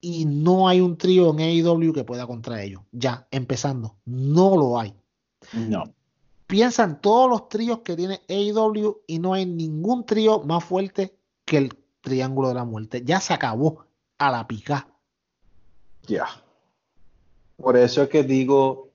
y 0.00 0.24
no 0.24 0.68
hay 0.68 0.80
un 0.80 0.96
trío 0.96 1.30
en 1.30 1.40
AEW 1.40 1.92
que 1.92 2.04
pueda 2.04 2.26
contra 2.26 2.62
ellos. 2.62 2.82
Ya, 2.92 3.26
empezando, 3.30 3.96
no 4.04 4.56
lo 4.56 4.78
hay. 4.78 4.94
No. 5.52 5.84
Piensan 6.46 7.00
todos 7.00 7.30
los 7.30 7.48
tríos 7.48 7.80
que 7.80 7.96
tiene 7.96 8.20
AEW 8.28 9.02
y 9.06 9.18
no 9.18 9.34
hay 9.34 9.46
ningún 9.46 10.04
trío 10.04 10.42
más 10.42 10.64
fuerte 10.64 11.14
que 11.44 11.58
el 11.58 11.78
Triángulo 12.00 12.48
de 12.48 12.54
la 12.54 12.64
Muerte. 12.64 13.02
Ya 13.04 13.20
se 13.20 13.34
acabó 13.34 13.84
a 14.18 14.30
la 14.30 14.46
pica. 14.48 14.88
Ya. 16.06 16.26
Por 17.56 17.76
eso 17.76 18.02
es 18.02 18.08
que 18.08 18.24
digo, 18.24 18.90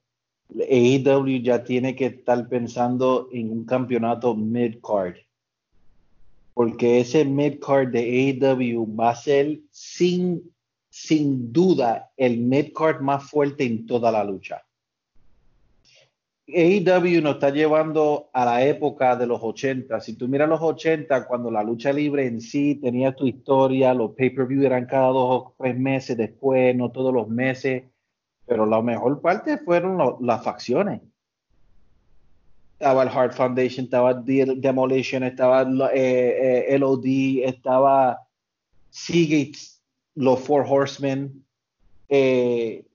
AEW 0.50 1.42
ya 1.42 1.64
tiene 1.64 1.96
que 1.96 2.08
estar 2.08 2.50
pensando 2.50 3.30
en 3.32 3.52
un 3.52 3.66
campeonato 3.66 4.36
mid-card. 4.36 5.18
Porque 6.54 7.00
ese 7.00 7.26
mid-card 7.26 7.92
de 7.92 8.00
AEW 8.42 8.96
va 8.96 9.12
a 9.12 9.16
ser 9.16 9.60
sin 9.72 10.55
sin 10.96 11.52
duda 11.52 12.14
el 12.16 12.38
midcard 12.38 13.02
más 13.02 13.30
fuerte 13.30 13.66
en 13.66 13.86
toda 13.86 14.14
la 14.14 14.24
lucha. 14.24 14.64
AEW 16.48 17.22
nos 17.22 17.34
está 17.34 17.50
llevando 17.50 18.30
a 18.32 18.46
la 18.46 18.64
época 18.64 19.18
de 19.18 19.28
los 19.28 19.42
80. 19.44 20.00
Si 20.00 20.14
tú 20.14 20.30
miras 20.30 20.48
los 20.48 20.62
80, 20.62 21.28
cuando 21.28 21.52
la 21.52 21.64
lucha 21.64 21.92
libre 21.92 22.26
en 22.26 22.40
sí 22.40 22.76
tenía 22.76 23.14
tu 23.14 23.28
historia, 23.28 23.94
los 23.94 24.12
pay-per-view 24.12 24.66
eran 24.66 24.86
cada 24.86 25.08
dos 25.08 25.30
o 25.30 25.56
tres 25.58 25.78
meses 25.78 26.16
después, 26.16 26.74
no 26.78 26.90
todos 26.94 27.14
los 27.14 27.28
meses, 27.28 27.84
pero 28.46 28.66
la 28.66 28.82
mejor 28.82 29.20
parte 29.20 29.58
fueron 29.58 29.98
las 30.22 30.44
facciones. 30.46 31.02
Estaba 32.80 33.04
el 33.04 33.10
Heart 33.10 33.34
Foundation, 33.34 33.84
estaba 33.84 34.14
Demolition, 34.14 35.24
estaba 35.24 35.64
eh, 35.94 36.66
eh, 36.70 36.80
LOD, 36.80 37.44
estaba 37.44 38.22
Seagate 38.92 39.75
los 40.16 40.40
Four 40.40 40.66
Horsemen. 40.68 41.46
Eh, 42.10 42.86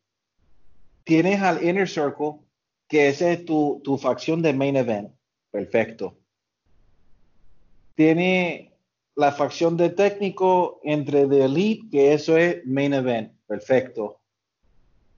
tienes 1.05 1.41
al 1.41 1.63
Inner 1.63 1.89
Circle, 1.89 2.41
que 2.89 3.09
esa 3.09 3.31
es 3.31 3.45
tu, 3.45 3.81
tu 3.85 3.97
facción 3.99 4.43
de 4.43 4.53
main 4.53 4.77
event. 4.77 5.13
Perfecto. 5.51 6.17
Tiene 7.95 8.73
la 9.15 9.33
facción 9.33 9.77
de 9.77 9.91
técnico 9.91 10.81
entre 10.83 11.27
The 11.27 11.45
Elite, 11.45 11.89
que 11.91 12.13
eso 12.15 12.37
es 12.37 12.65
main 12.67 12.95
event. 12.95 13.33
Perfecto. 13.47 14.21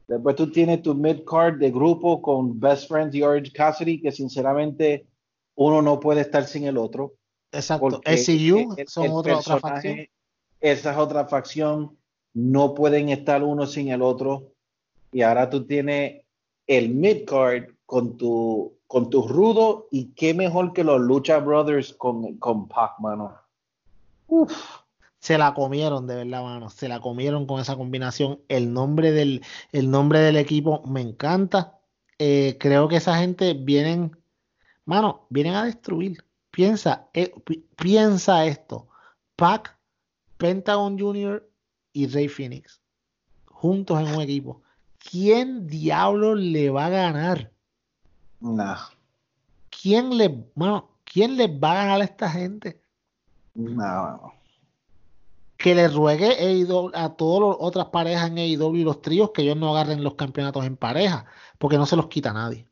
Después 0.09 0.37
tú 0.37 0.51
tienes 0.51 0.83
tu 0.83 0.95
mid 0.95 1.25
card 1.25 1.59
de 1.59 1.71
grupo 1.71 2.21
con 2.21 2.59
Best 2.59 2.89
Friends 2.89 3.15
y 3.15 3.23
Orange 3.23 3.53
Cassidy, 3.53 4.01
que 4.01 4.11
sinceramente 4.11 5.07
uno 5.55 5.81
no 5.81 6.01
puede 6.01 6.23
estar 6.23 6.45
sin 6.47 6.65
el 6.65 6.77
otro. 6.77 7.15
Exacto. 7.53 8.01
SCU 8.05 8.75
son 8.87 9.09
otra, 9.11 9.39
otra 9.39 9.59
facción 9.59 10.07
esa 10.63 10.93
es 10.93 10.97
otra 10.97 11.27
facción, 11.27 11.99
no 12.33 12.73
pueden 12.75 13.11
estar 13.11 13.43
uno 13.43 13.67
sin 13.67 13.89
el 13.91 14.01
otro. 14.01 14.53
Y 15.13 15.21
ahora 15.23 15.51
tú 15.51 15.67
tienes 15.67 16.23
el 16.67 16.89
midcard 16.91 17.65
con 17.85 18.17
tu, 18.17 18.79
con 18.87 19.11
tu 19.11 19.29
rudo 19.29 19.89
y 19.91 20.13
qué 20.15 20.33
mejor 20.33 20.73
que 20.73 20.85
los 20.85 21.01
Lucha 21.01 21.39
Brothers 21.39 21.93
con, 21.93 22.39
con 22.39 22.69
Pac, 22.69 22.99
mano. 23.01 23.35
Se 25.19 25.37
la 25.37 25.53
comieron, 25.55 26.07
de 26.07 26.17
verdad, 26.17 26.43
mano. 26.43 26.71
Se 26.71 26.89
la 26.89 27.01
comieron 27.01 27.47
con 27.47 27.61
esa 27.61 27.77
combinación. 27.77 28.41
El 28.49 28.73
nombre 28.73 29.13
del, 29.13 29.43
el 29.73 29.91
nombre 29.91 30.21
del 30.21 30.37
equipo 30.37 30.83
me 30.87 31.01
encanta. 31.01 31.79
Eh, 32.19 32.57
creo 32.59 32.89
que 32.89 32.97
esa 32.97 33.19
gente 33.19 33.53
vienen, 33.55 34.17
Mano, 34.85 35.27
vienen 35.29 35.55
a 35.55 35.65
destruir. 35.65 36.25
Piensa, 36.51 37.09
eh, 37.15 37.33
pi- 37.45 37.65
piensa 37.77 38.45
esto. 38.47 38.89
Pac, 39.37 39.79
Pentagon 40.43 40.99
Jr. 40.99 41.49
y 41.93 42.09
Rey 42.09 42.27
Phoenix. 42.29 42.81
Juntos 43.47 44.01
en 44.01 44.13
un 44.13 44.21
equipo. 44.21 44.61
¿Quién 44.99 45.69
diablo 45.69 46.35
le 46.35 46.69
va 46.69 46.87
a 46.87 46.91
ganar? 46.91 47.53
Nah, 48.41 48.77
¿Quién 49.71 50.17
le, 50.19 50.45
mano, 50.57 50.91
¿quién 51.05 51.37
les 51.37 51.49
va 51.49 51.71
a 51.71 51.75
ganar 51.75 52.01
a 52.01 52.05
esta 52.05 52.29
gente? 52.29 52.83
nah, 53.55 54.17
no. 54.17 54.35
Que 55.57 55.77
le 55.77 55.87
ruegue 55.87 56.27
AEW 56.41 56.91
a 56.93 57.15
todas 57.15 57.51
las 57.51 57.57
otras 57.61 57.87
parejas 57.87 58.29
en 58.29 58.39
AEW 58.39 58.75
y 58.75 58.83
los 58.83 59.01
tríos 59.01 59.31
que 59.31 59.43
ellos 59.43 59.57
no 59.57 59.71
agarren 59.71 60.03
los 60.03 60.17
campeonatos 60.17 60.65
en 60.67 60.77
pareja, 60.77 61.25
porque 61.59 61.79
no 61.79 61.87
se 61.87 61.95
los 61.95 62.09
quita 62.09 62.33
nadie. 62.33 62.67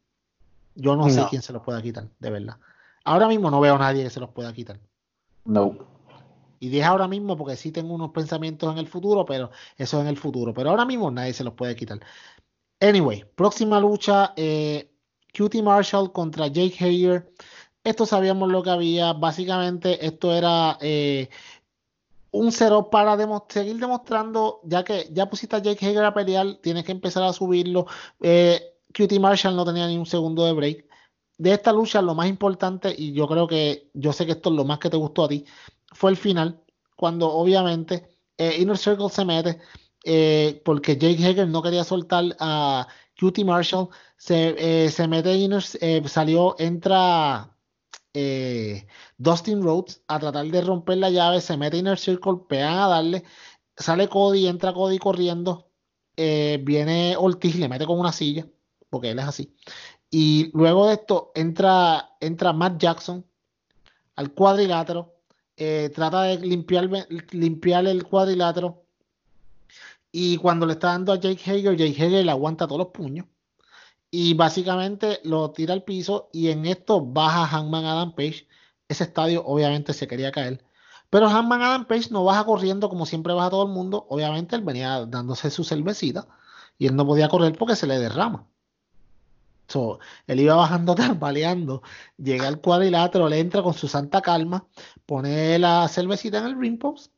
Yo 0.74 0.96
no, 0.96 1.08
sé 1.08 1.20
No. 1.20 1.28
quién 1.28 1.42
se 1.42 1.52
los 1.52 1.62
pueda 1.62 1.80
quitar, 1.80 2.08
de 2.18 2.30
verdad. 2.30 2.56
Ahora 3.04 3.28
mismo 3.28 3.48
no 3.48 3.60
veo 3.60 3.76
a 3.76 3.78
nadie 3.78 4.02
que 4.02 4.10
se 4.10 4.18
los 4.18 4.30
pueda 4.30 4.52
quitar. 4.52 4.80
No. 5.44 5.99
Y 6.60 6.68
dije 6.68 6.84
ahora 6.84 7.08
mismo 7.08 7.36
porque 7.36 7.56
sí 7.56 7.72
tengo 7.72 7.94
unos 7.94 8.10
pensamientos 8.12 8.70
en 8.72 8.78
el 8.78 8.86
futuro, 8.86 9.24
pero 9.24 9.50
eso 9.76 9.96
es 9.98 10.02
en 10.02 10.08
el 10.08 10.18
futuro. 10.18 10.54
Pero 10.54 10.70
ahora 10.70 10.84
mismo 10.84 11.10
nadie 11.10 11.32
se 11.32 11.42
los 11.42 11.54
puede 11.54 11.74
quitar. 11.74 12.00
Anyway, 12.80 13.24
próxima 13.34 13.80
lucha, 13.80 14.34
eh, 14.36 14.90
QT 15.32 15.62
Marshall 15.62 16.12
contra 16.12 16.48
Jake 16.48 16.76
Hager. 16.78 17.32
Esto 17.82 18.06
sabíamos 18.06 18.50
lo 18.50 18.62
que 18.62 18.70
había. 18.70 19.14
Básicamente 19.14 20.04
esto 20.06 20.34
era 20.34 20.76
eh, 20.82 21.30
un 22.30 22.52
cero 22.52 22.90
para 22.90 23.16
seguir 23.48 23.78
demostrando, 23.78 24.60
ya 24.64 24.84
que 24.84 25.08
ya 25.12 25.28
pusiste 25.30 25.56
a 25.56 25.60
Jake 25.60 25.84
Hager 25.86 26.04
a 26.04 26.14
pelear, 26.14 26.58
tienes 26.62 26.84
que 26.84 26.92
empezar 26.92 27.22
a 27.22 27.32
subirlo. 27.32 27.86
Eh, 28.20 28.60
QT 28.92 29.18
Marshall 29.18 29.56
no 29.56 29.64
tenía 29.64 29.86
ni 29.86 29.96
un 29.96 30.06
segundo 30.06 30.44
de 30.44 30.52
break. 30.52 30.86
De 31.38 31.52
esta 31.52 31.72
lucha, 31.72 32.02
lo 32.02 32.14
más 32.14 32.28
importante, 32.28 32.94
y 32.96 33.12
yo 33.12 33.26
creo 33.26 33.46
que 33.46 33.90
yo 33.94 34.12
sé 34.12 34.26
que 34.26 34.32
esto 34.32 34.50
es 34.50 34.56
lo 34.56 34.64
más 34.64 34.78
que 34.78 34.90
te 34.90 34.98
gustó 34.98 35.24
a 35.24 35.28
ti, 35.28 35.46
fue 35.92 36.10
el 36.10 36.16
final, 36.16 36.62
cuando 36.96 37.30
obviamente 37.30 38.08
eh, 38.36 38.56
Inner 38.60 38.78
Circle 38.78 39.08
se 39.10 39.24
mete, 39.24 39.58
eh, 40.04 40.62
porque 40.64 40.96
Jake 40.96 41.24
Hager 41.24 41.48
no 41.48 41.62
quería 41.62 41.84
soltar 41.84 42.36
a 42.40 42.86
QT 43.18 43.44
Marshall, 43.44 43.88
se, 44.16 44.84
eh, 44.86 44.90
se 44.90 45.08
mete 45.08 45.34
Inner, 45.34 45.62
salió, 46.08 46.56
entra 46.58 47.56
Dustin 49.18 49.62
Rhodes 49.62 50.02
a 50.08 50.18
tratar 50.18 50.46
de 50.46 50.60
romper 50.62 50.98
la 50.98 51.10
llave, 51.10 51.40
se 51.40 51.56
mete 51.56 51.78
Inner 51.78 51.98
Circle, 51.98 52.40
pegan 52.48 52.78
a 52.78 52.88
darle, 52.88 53.24
sale 53.76 54.08
Cody, 54.08 54.46
entra 54.46 54.72
Cody 54.72 54.98
corriendo, 54.98 55.70
viene 56.16 57.14
Ortiz, 57.18 57.56
le 57.56 57.68
mete 57.68 57.86
con 57.86 57.98
una 57.98 58.12
silla, 58.12 58.46
porque 58.88 59.10
él 59.10 59.18
es 59.18 59.26
así. 59.26 59.54
Y 60.10 60.50
luego 60.54 60.88
de 60.88 60.94
esto 60.94 61.30
entra, 61.34 62.16
entra 62.20 62.52
Matt 62.52 62.80
Jackson 62.80 63.24
al 64.16 64.32
cuadrilátero, 64.34 65.19
eh, 65.62 65.90
trata 65.94 66.22
de 66.22 66.38
limpiar, 66.38 67.86
el 67.86 68.04
cuadrilátero. 68.04 68.82
Y 70.12 70.38
cuando 70.38 70.66
le 70.66 70.72
está 70.74 70.88
dando 70.88 71.12
a 71.12 71.16
Jake 71.20 71.42
Hager, 71.44 71.76
Jake 71.76 72.02
Hager 72.02 72.24
le 72.24 72.30
aguanta 72.30 72.66
todos 72.66 72.78
los 72.78 72.88
puños. 72.88 73.26
Y 74.10 74.34
básicamente 74.34 75.20
lo 75.24 75.50
tira 75.52 75.74
al 75.74 75.84
piso. 75.84 76.30
Y 76.32 76.48
en 76.50 76.66
esto 76.66 77.04
baja 77.04 77.46
Hangman 77.46 77.84
Adam 77.84 78.14
Page. 78.14 78.48
Ese 78.88 79.04
estadio 79.04 79.44
obviamente 79.44 79.92
se 79.92 80.08
quería 80.08 80.32
caer. 80.32 80.64
Pero 81.10 81.28
Hangman 81.28 81.62
Adam 81.62 81.86
Page 81.86 82.10
no 82.10 82.24
baja 82.24 82.44
corriendo 82.44 82.88
como 82.88 83.06
siempre 83.06 83.34
baja 83.34 83.50
todo 83.50 83.64
el 83.64 83.72
mundo. 83.72 84.06
Obviamente 84.10 84.56
él 84.56 84.62
venía 84.62 85.06
dándose 85.06 85.50
su 85.50 85.64
cervecita. 85.64 86.28
Y 86.78 86.86
él 86.86 86.96
no 86.96 87.06
podía 87.06 87.28
correr 87.28 87.56
porque 87.58 87.76
se 87.76 87.86
le 87.86 87.98
derrama. 87.98 88.49
So, 89.70 90.00
él 90.26 90.40
iba 90.40 90.56
bajando 90.56 90.94
tambaleando, 90.96 91.82
llega 92.18 92.48
al 92.48 92.60
cuadrilátero, 92.60 93.28
le 93.28 93.38
entra 93.38 93.62
con 93.62 93.74
su 93.74 93.88
santa 93.88 94.20
calma, 94.20 94.66
pone 95.06 95.58
la 95.58 95.86
cervecita 95.88 96.38
en 96.38 96.46
el 96.46 96.58
ring 96.58 96.78
post 96.78 97.12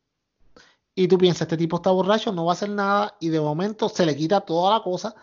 y 0.95 1.09
tú 1.09 1.19
piensas, 1.19 1.43
este 1.43 1.57
tipo 1.57 1.77
está 1.77 1.91
borracho, 1.91 2.33
no 2.33 2.45
va 2.45 2.53
a 2.53 2.55
hacer 2.55 2.69
nada 2.71 3.17
y 3.21 3.31
de 3.31 3.41
momento 3.41 3.89
se 3.89 4.05
le 4.05 4.15
quita 4.17 4.43
toda 4.43 4.77
la 4.79 4.83
cosa 4.83 5.15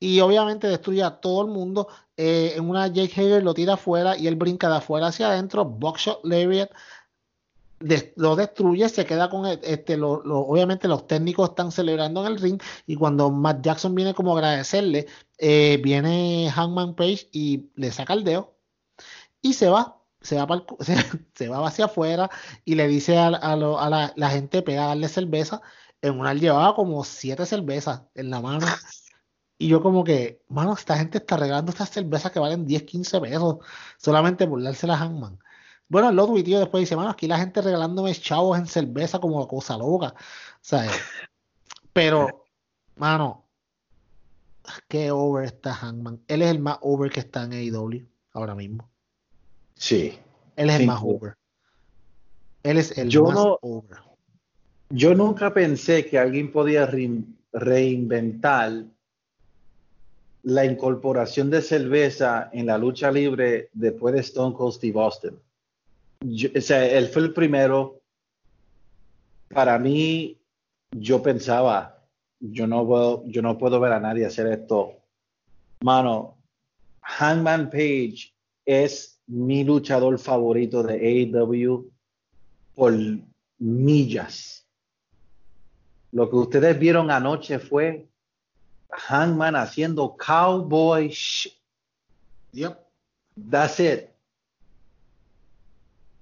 y 0.00 0.20
obviamente 0.20 0.68
destruye 0.68 1.02
a 1.02 1.20
todo 1.20 1.42
el 1.42 1.48
mundo. 1.48 1.88
Eh, 2.16 2.54
en 2.56 2.68
una 2.68 2.88
Jake 2.88 3.12
Hager 3.12 3.42
lo 3.42 3.54
tira 3.54 3.74
afuera 3.74 4.16
y 4.16 4.26
él 4.26 4.36
brinca 4.36 4.68
de 4.68 4.76
afuera 4.76 5.08
hacia 5.08 5.28
adentro, 5.28 5.64
Buckshot 5.64 6.24
Lariat 6.24 6.70
lo 8.16 8.36
destruye, 8.36 8.88
se 8.88 9.06
queda 9.06 9.30
con 9.30 9.46
el- 9.46 9.60
este, 9.62 9.96
lo- 9.96 10.20
obviamente 10.22 10.88
los 10.88 11.06
técnicos 11.06 11.50
están 11.50 11.70
celebrando 11.72 12.26
en 12.26 12.32
el 12.32 12.40
ring 12.40 12.60
y 12.86 12.96
cuando 12.96 13.30
Matt 13.30 13.62
Jackson 13.64 13.94
viene 13.94 14.14
como 14.14 14.32
a 14.34 14.38
agradecerle, 14.38 15.06
eh, 15.38 15.78
viene 15.82 16.50
Hangman 16.54 16.94
Page 16.94 17.28
y 17.32 17.70
le 17.76 17.92
saca 17.92 18.14
el 18.14 18.24
dedo 18.24 18.56
y 19.42 19.54
se 19.54 19.68
va, 19.68 20.02
se 20.20 20.36
va, 20.44 20.66
se, 20.80 20.96
se 21.34 21.48
va 21.48 21.66
hacia 21.66 21.86
afuera 21.86 22.30
y 22.64 22.74
le 22.74 22.88
dice 22.88 23.18
a, 23.18 23.56
lo- 23.56 23.78
a 23.80 23.90
la, 23.90 24.12
la 24.16 24.30
gente 24.30 24.62
pega 24.62 24.84
a 24.84 24.88
darle 24.88 25.08
cerveza, 25.08 25.62
en 26.02 26.18
una 26.20 26.34
llevaba 26.34 26.74
como 26.74 27.04
siete 27.04 27.46
cervezas 27.46 28.02
en 28.14 28.30
la 28.30 28.40
mano. 28.40 28.66
Y 29.58 29.68
yo 29.68 29.82
como 29.82 30.04
que, 30.04 30.42
mano, 30.48 30.74
esta 30.74 30.96
gente 30.96 31.18
está 31.18 31.36
regalando 31.36 31.70
estas 31.72 31.90
cervezas 31.90 32.30
que 32.32 32.38
valen 32.38 32.64
10, 32.66 32.84
15 32.84 33.20
pesos 33.20 33.56
solamente 33.98 34.46
por 34.46 34.62
dársela 34.62 34.94
a 34.94 34.98
Hangman. 34.98 35.38
Bueno, 35.88 36.10
el 36.10 36.16
lo 36.16 36.26
tuiteó 36.26 36.58
después 36.60 36.82
dice, 36.82 36.96
mano, 36.96 37.10
aquí 37.10 37.26
la 37.26 37.38
gente 37.38 37.62
regalándome 37.62 38.14
chavos 38.14 38.58
en 38.58 38.66
cerveza 38.66 39.18
como 39.18 39.46
cosa 39.48 39.76
loca. 39.78 40.14
¿Sabes? 40.60 40.90
Pero, 41.92 42.44
mano, 42.96 43.44
qué 44.88 45.10
over 45.10 45.44
está 45.44 45.72
Hangman. 45.74 46.20
Él 46.28 46.42
es 46.42 46.50
el 46.50 46.58
más 46.60 46.78
over 46.82 47.10
que 47.10 47.20
está 47.20 47.44
en 47.44 47.52
AEW 47.52 48.06
ahora 48.32 48.54
mismo. 48.54 48.88
Sí. 49.74 50.18
Él 50.56 50.70
es 50.70 50.80
el 50.80 50.86
más 50.86 51.00
over. 51.02 51.36
Él 52.62 52.78
es 52.78 52.96
el 52.98 53.08
Yo 53.08 53.24
más 53.24 53.34
no- 53.34 53.58
over. 53.62 53.98
Yo 54.90 55.14
nunca 55.14 55.52
pensé 55.52 56.06
que 56.06 56.18
alguien 56.18 56.50
podía 56.52 56.86
rein- 56.90 57.36
reinventar 57.52 58.84
la 60.42 60.64
incorporación 60.64 61.50
de 61.50 61.60
cerveza 61.62 62.48
en 62.52 62.66
la 62.66 62.78
lucha 62.78 63.10
libre 63.10 63.68
después 63.72 64.14
de 64.14 64.20
Stone 64.20 64.54
Cold 64.54 64.74
Steve 64.74 65.00
Austin. 65.00 65.38
Yo- 66.20 66.50
o 66.56 66.60
sea, 66.60 66.84
él 66.86 67.08
fue 67.08 67.22
el 67.22 67.32
primero. 67.32 68.00
Para 69.48 69.78
mí, 69.78 70.38
yo 70.90 71.22
pensaba, 71.22 72.04
yo 72.40 72.66
no 72.66 72.86
puedo, 72.86 73.24
yo 73.26 73.42
no 73.42 73.56
puedo 73.56 73.80
ver 73.80 73.92
a 73.92 74.00
nadie 74.00 74.26
hacer 74.26 74.46
esto. 74.48 74.92
Mano, 75.80 76.36
Hangman 77.02 77.70
Page 77.70 78.34
es 78.66 79.20
mi 79.26 79.64
luchador 79.64 80.18
favorito 80.18 80.82
de 80.82 80.94
AEW 80.94 81.90
por 82.74 82.92
millas. 83.58 84.66
Lo 86.12 86.28
que 86.28 86.36
ustedes 86.36 86.78
vieron 86.78 87.10
anoche 87.10 87.58
fue 87.58 88.08
Hangman 88.90 89.56
haciendo 89.56 90.16
cowboy 90.16 91.12
Yep. 92.52 92.78
That's 93.50 93.78
it. 93.80 94.10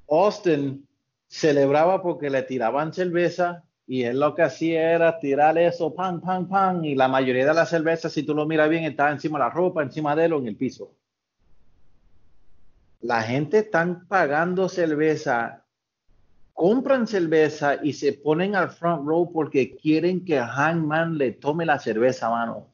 Austin 0.09 0.87
celebraba 1.29 2.03
porque 2.03 2.31
le 2.31 2.43
tiraban 2.43 2.93
cerveza 2.93 3.65
y 3.87 4.03
él 4.03 4.19
lo 4.19 4.35
que 4.35 4.43
hacía 4.43 4.93
era 4.93 5.19
tirar 5.19 5.57
eso, 5.59 5.95
pan, 5.95 6.21
pan, 6.21 6.49
pan, 6.49 6.85
y 6.85 6.95
la 6.95 7.07
mayoría 7.07 7.47
de 7.47 7.55
las 7.55 7.71
cervezas, 7.71 8.13
si 8.13 8.25
tú 8.25 8.35
lo 8.35 8.45
miras 8.45 8.69
bien, 8.69 8.85
estaba 8.85 9.13
encima 9.13 9.39
de 9.39 9.45
la 9.45 9.51
ropa, 9.51 9.83
encima 9.83 10.17
de 10.17 10.25
él 10.25 10.33
o 10.33 10.39
en 10.39 10.49
el 10.49 10.57
piso. 10.57 10.93
La 13.03 13.23
gente 13.23 13.59
están 13.59 14.07
pagando 14.09 14.69
cerveza, 14.69 15.65
compran 16.53 17.07
cerveza 17.07 17.77
y 17.81 17.93
se 17.93 18.15
ponen 18.15 18.57
al 18.57 18.71
front 18.71 19.07
row 19.07 19.31
porque 19.33 19.77
quieren 19.77 20.25
que 20.25 20.41
Hangman 20.41 21.17
le 21.17 21.33
tome 21.33 21.65
la 21.65 21.79
cerveza, 21.79 22.29
mano. 22.29 22.67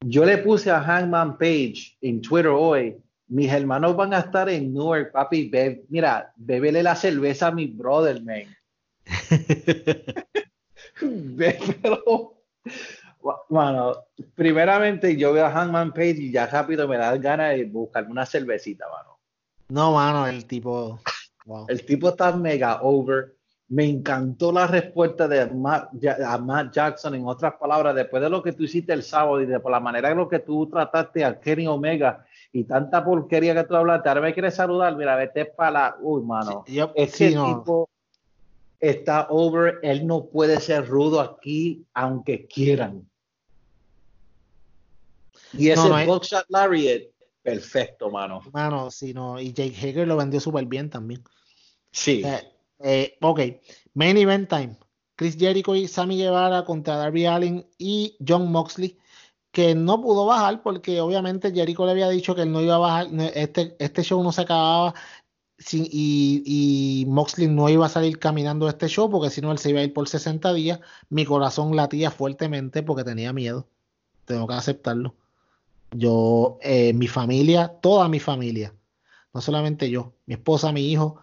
Yo 0.00 0.24
le 0.24 0.38
puse 0.38 0.70
a 0.70 0.80
Hangman 0.80 1.36
Page 1.36 1.96
en 2.00 2.22
Twitter 2.22 2.48
hoy. 2.48 2.96
Mis 3.32 3.50
hermanos 3.50 3.96
van 3.96 4.12
a 4.12 4.18
estar 4.18 4.46
en 4.50 4.74
Newark, 4.74 5.10
papi. 5.10 5.48
Be- 5.48 5.84
mira, 5.88 6.30
bébele 6.36 6.82
la 6.82 6.94
cerveza 6.94 7.46
a 7.46 7.50
mi 7.50 7.66
brother, 7.66 8.20
man. 8.22 8.44
Ve- 11.00 11.58
Pero, 11.82 12.34
mano, 13.48 13.96
primeramente 14.34 15.16
yo 15.16 15.32
veo 15.32 15.46
a 15.46 15.50
Hangman 15.50 15.92
Page 15.92 16.16
y 16.18 16.30
ya 16.32 16.46
rápido 16.46 16.86
me 16.86 16.98
da 16.98 17.16
ganas 17.16 17.56
de 17.56 17.64
buscarme 17.64 18.10
una 18.10 18.26
cervecita, 18.26 18.84
mano. 18.90 19.18
No, 19.68 19.92
mano, 19.92 20.26
el 20.26 20.44
tipo. 20.44 21.00
Wow. 21.46 21.66
El 21.68 21.84
tipo 21.86 22.10
está 22.10 22.36
mega 22.36 22.82
over. 22.82 23.34
Me 23.68 23.86
encantó 23.86 24.52
la 24.52 24.66
respuesta 24.66 25.26
de 25.26 25.46
Matt, 25.46 25.88
Ja- 26.02 26.18
a 26.34 26.36
Matt 26.36 26.74
Jackson. 26.74 27.14
En 27.14 27.26
otras 27.26 27.54
palabras, 27.54 27.94
después 27.94 28.22
de 28.22 28.28
lo 28.28 28.42
que 28.42 28.52
tú 28.52 28.64
hiciste 28.64 28.92
el 28.92 29.02
sábado 29.02 29.40
y 29.40 29.46
de 29.46 29.58
por 29.58 29.72
la 29.72 29.80
manera 29.80 30.10
en 30.10 30.18
lo 30.18 30.28
que 30.28 30.40
tú 30.40 30.68
trataste 30.68 31.24
a 31.24 31.40
Kenny 31.40 31.66
Omega 31.66 32.26
y 32.52 32.64
tanta 32.64 33.04
porquería 33.04 33.54
que 33.54 33.64
tú 33.64 33.74
hablaste, 33.76 34.08
ahora 34.08 34.20
me 34.20 34.32
quieres 34.34 34.54
saludar. 34.54 34.94
Mira, 34.96 35.16
vete 35.16 35.46
para 35.46 35.70
la. 35.70 35.96
Uy, 36.00 36.22
mano. 36.22 36.64
Sí, 36.66 36.74
yo- 36.74 36.92
Ese 36.94 37.28
sí, 37.30 37.34
no. 37.34 37.46
tipo 37.46 37.88
está 38.78 39.26
over. 39.30 39.78
Él 39.82 40.06
no 40.06 40.26
puede 40.26 40.60
ser 40.60 40.86
rudo 40.86 41.20
aquí, 41.20 41.84
aunque 41.94 42.46
quieran. 42.46 43.08
Y 45.54 45.70
ese 45.70 45.88
No, 45.88 45.98
no 45.98 46.06
Buckshot 46.06 46.46
Lariat 46.48 47.02
perfecto, 47.42 48.10
mano. 48.10 48.40
Mano, 48.52 48.90
si 48.90 49.12
no, 49.12 49.40
y 49.40 49.52
Jake 49.52 49.74
Hager 49.76 50.06
lo 50.06 50.16
vendió 50.16 50.40
súper 50.40 50.64
bien 50.66 50.88
también. 50.88 51.22
Sí. 51.90 52.22
Eh, 52.24 52.40
eh, 52.80 53.18
ok, 53.20 53.40
main 53.94 54.16
event 54.16 54.48
time. 54.48 54.76
Chris 55.16 55.36
Jericho 55.36 55.74
y 55.74 55.88
Sammy 55.88 56.16
Guevara 56.18 56.64
contra 56.64 56.96
Darby 56.96 57.26
Allin 57.26 57.66
y 57.78 58.16
John 58.26 58.50
Moxley, 58.50 58.96
que 59.52 59.74
no 59.74 60.00
pudo 60.00 60.26
bajar 60.26 60.62
porque 60.62 61.00
obviamente 61.00 61.52
Jericho 61.52 61.84
le 61.84 61.92
había 61.92 62.08
dicho 62.08 62.34
que 62.34 62.42
él 62.42 62.52
no 62.52 62.62
iba 62.62 62.76
a 62.76 62.78
bajar, 62.78 63.08
este, 63.34 63.76
este 63.78 64.02
show 64.02 64.22
no 64.22 64.32
se 64.32 64.42
acababa 64.42 64.94
y, 65.70 66.42
y 66.44 67.06
Moxley 67.06 67.48
no 67.48 67.68
iba 67.68 67.86
a 67.86 67.90
salir 67.90 68.18
caminando 68.18 68.66
de 68.66 68.72
este 68.72 68.88
show 68.88 69.10
porque 69.10 69.30
si 69.30 69.40
no 69.40 69.52
él 69.52 69.58
se 69.58 69.70
iba 69.70 69.80
a 69.80 69.84
ir 69.84 69.92
por 69.92 70.08
60 70.08 70.52
días. 70.54 70.80
Mi 71.10 71.24
corazón 71.24 71.76
latía 71.76 72.10
fuertemente 72.10 72.82
porque 72.82 73.04
tenía 73.04 73.32
miedo. 73.32 73.68
Tengo 74.24 74.46
que 74.46 74.54
aceptarlo. 74.54 75.14
Yo, 75.92 76.58
eh, 76.62 76.94
mi 76.94 77.06
familia, 77.06 77.68
toda 77.68 78.08
mi 78.08 78.18
familia, 78.18 78.74
no 79.34 79.40
solamente 79.42 79.90
yo, 79.90 80.14
mi 80.26 80.34
esposa, 80.34 80.72
mi 80.72 80.90
hijo, 80.90 81.22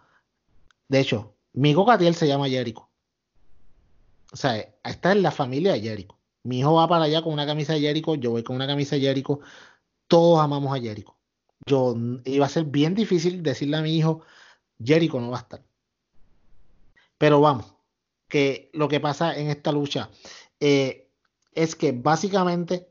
de 0.87 0.99
hecho, 0.99 1.33
mi 1.53 1.73
cocatiel 1.73 2.13
se 2.13 2.27
llama 2.27 2.47
Jericho. 2.49 2.87
O 4.31 4.35
sea, 4.35 4.57
esta 4.83 5.11
es 5.11 5.17
la 5.17 5.31
familia 5.31 5.73
de 5.73 5.81
Jericho. 5.81 6.18
Mi 6.43 6.59
hijo 6.59 6.73
va 6.73 6.87
para 6.87 7.05
allá 7.05 7.21
con 7.21 7.33
una 7.33 7.45
camisa 7.45 7.73
de 7.73 7.81
Jericho, 7.81 8.15
yo 8.15 8.31
voy 8.31 8.43
con 8.43 8.55
una 8.55 8.67
camisa 8.67 8.95
de 8.95 9.01
Jericho. 9.01 9.39
Todos 10.07 10.39
amamos 10.41 10.75
a 10.75 10.81
Jericho. 10.81 11.15
Yo 11.65 11.95
mm, 11.95 12.21
iba 12.25 12.45
a 12.45 12.49
ser 12.49 12.65
bien 12.65 12.95
difícil 12.95 13.43
decirle 13.43 13.77
a 13.77 13.81
mi 13.81 13.95
hijo, 13.97 14.21
Jericho 14.83 15.19
no 15.19 15.31
va 15.31 15.37
a 15.37 15.41
estar. 15.41 15.63
Pero 17.17 17.41
vamos, 17.41 17.75
que 18.27 18.69
lo 18.73 18.87
que 18.87 18.99
pasa 18.99 19.37
en 19.37 19.49
esta 19.49 19.71
lucha 19.71 20.09
eh, 20.59 21.09
es 21.53 21.75
que 21.75 21.91
básicamente 21.91 22.89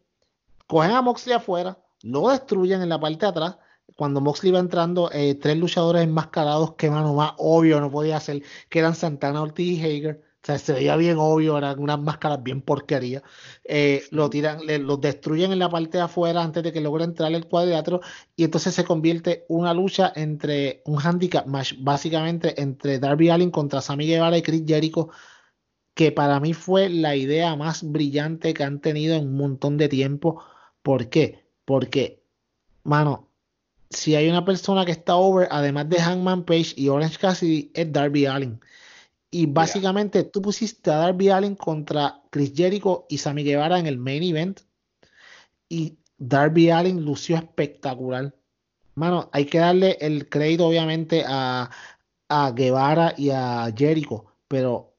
cogen 0.66 0.90
a 0.92 1.02
Moxley 1.02 1.34
afuera, 1.34 1.78
lo 2.02 2.28
destruyen 2.28 2.82
en 2.82 2.90
la 2.90 3.00
parte 3.00 3.20
de 3.20 3.30
atrás. 3.30 3.58
Cuando 3.96 4.20
Moxley 4.20 4.52
va 4.52 4.58
entrando, 4.58 5.10
eh, 5.12 5.34
tres 5.34 5.56
luchadores 5.56 6.02
enmascarados 6.02 6.74
que 6.74 6.90
mano 6.90 7.14
más 7.14 7.32
obvio 7.38 7.80
no 7.80 7.90
podía 7.90 8.20
ser, 8.20 8.42
que 8.68 8.80
eran 8.80 8.94
Santana, 8.94 9.42
Ortiz 9.42 9.78
y 9.78 9.82
Hager. 9.82 10.27
O 10.48 10.50
sea, 10.50 10.58
se 10.58 10.72
veía 10.72 10.96
bien 10.96 11.16
obvio, 11.18 11.58
eran 11.58 11.78
unas 11.78 12.00
máscaras 12.00 12.42
bien 12.42 12.62
porquería. 12.62 13.22
Eh, 13.64 14.04
lo 14.10 14.30
tiran, 14.30 14.64
le- 14.64 14.78
los 14.78 14.98
destruyen 15.00 15.52
en 15.52 15.58
la 15.58 15.68
parte 15.68 15.98
de 15.98 16.04
afuera 16.04 16.42
antes 16.42 16.62
de 16.62 16.72
que 16.72 16.80
logre 16.80 17.04
entrar 17.04 17.32
el 17.34 17.46
cuadrilátero. 17.46 18.00
Y 18.34 18.44
entonces 18.44 18.74
se 18.74 18.84
convierte 18.84 19.44
una 19.48 19.74
lucha 19.74 20.10
entre 20.16 20.82
un 20.86 20.98
handicap 21.04 21.46
match, 21.46 21.74
básicamente 21.80 22.60
entre 22.62 22.98
Darby 22.98 23.28
Allin 23.28 23.50
contra 23.50 23.82
Sammy 23.82 24.06
Guevara 24.06 24.38
y 24.38 24.42
Chris 24.42 24.62
Jericho, 24.66 25.10
que 25.94 26.12
para 26.12 26.40
mí 26.40 26.54
fue 26.54 26.88
la 26.88 27.16
idea 27.16 27.56
más 27.56 27.82
brillante 27.82 28.54
que 28.54 28.64
han 28.64 28.80
tenido 28.80 29.16
en 29.16 29.26
un 29.28 29.36
montón 29.36 29.76
de 29.78 29.88
tiempo. 29.88 30.42
¿Por 30.82 31.08
qué? 31.10 31.46
Porque, 31.64 32.22
mano, 32.84 33.28
si 33.90 34.14
hay 34.16 34.28
una 34.28 34.44
persona 34.44 34.84
que 34.86 34.92
está 34.92 35.16
over, 35.16 35.48
además 35.50 35.88
de 35.88 35.98
Hangman 36.00 36.44
Page 36.44 36.74
y 36.76 36.88
Orange 36.88 37.18
Cassidy, 37.18 37.70
es 37.74 37.92
Darby 37.92 38.26
Allin. 38.26 38.60
Y 39.30 39.46
básicamente 39.46 40.24
tú 40.24 40.40
pusiste 40.40 40.90
a 40.90 40.96
Darby 40.96 41.28
Allin 41.28 41.54
contra 41.54 42.22
Chris 42.30 42.52
Jericho 42.54 43.06
y 43.08 43.18
Sammy 43.18 43.44
Guevara 43.44 43.78
en 43.78 43.86
el 43.86 43.98
main 43.98 44.22
event. 44.22 44.60
Y 45.68 45.98
Darby 46.16 46.70
Allin 46.70 47.04
lució 47.04 47.36
espectacular. 47.36 48.34
Mano, 48.94 49.28
hay 49.32 49.44
que 49.46 49.58
darle 49.58 49.98
el 50.00 50.28
crédito, 50.28 50.66
obviamente, 50.66 51.24
a, 51.26 51.70
a 52.28 52.50
Guevara 52.52 53.14
y 53.16 53.30
a 53.30 53.72
Jericho. 53.76 54.24
Pero 54.48 54.94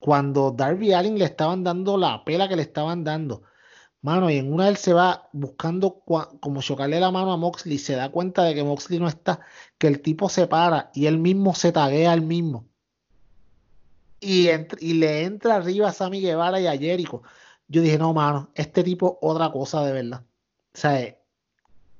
cuando 0.00 0.50
Darby 0.50 0.92
Allin 0.92 1.18
le 1.18 1.26
estaban 1.26 1.62
dando 1.64 1.96
la 1.96 2.24
pela 2.24 2.48
que 2.48 2.56
le 2.56 2.62
estaban 2.62 3.04
dando, 3.04 3.42
mano, 4.02 4.30
y 4.30 4.38
en 4.38 4.52
una 4.52 4.68
él 4.68 4.76
se 4.76 4.92
va 4.92 5.28
buscando 5.32 6.00
como 6.40 6.62
chocarle 6.62 7.00
la 7.00 7.10
mano 7.12 7.32
a 7.32 7.36
Moxley, 7.36 7.78
se 7.78 7.94
da 7.94 8.10
cuenta 8.10 8.42
de 8.44 8.54
que 8.54 8.64
Moxley 8.64 8.98
no 8.98 9.08
está, 9.08 9.40
que 9.78 9.86
el 9.86 10.02
tipo 10.02 10.28
se 10.28 10.46
para 10.48 10.90
y 10.94 11.06
él 11.06 11.18
mismo 11.18 11.54
se 11.54 11.72
taguea 11.72 12.12
al 12.12 12.22
mismo. 12.22 12.66
Y, 14.22 14.48
y 14.78 14.94
le 14.94 15.24
entra 15.24 15.56
arriba 15.56 15.88
a 15.88 15.92
Sammy 15.92 16.20
Guevara 16.20 16.60
y 16.60 16.66
a 16.68 16.78
Jericho. 16.78 17.22
Yo 17.66 17.82
dije, 17.82 17.98
no, 17.98 18.14
mano, 18.14 18.50
este 18.54 18.84
tipo 18.84 19.18
otra 19.20 19.50
cosa 19.50 19.84
de 19.84 19.92
verdad. 19.92 20.22
O 20.22 20.78
sea, 20.78 21.02
eh, 21.02 21.18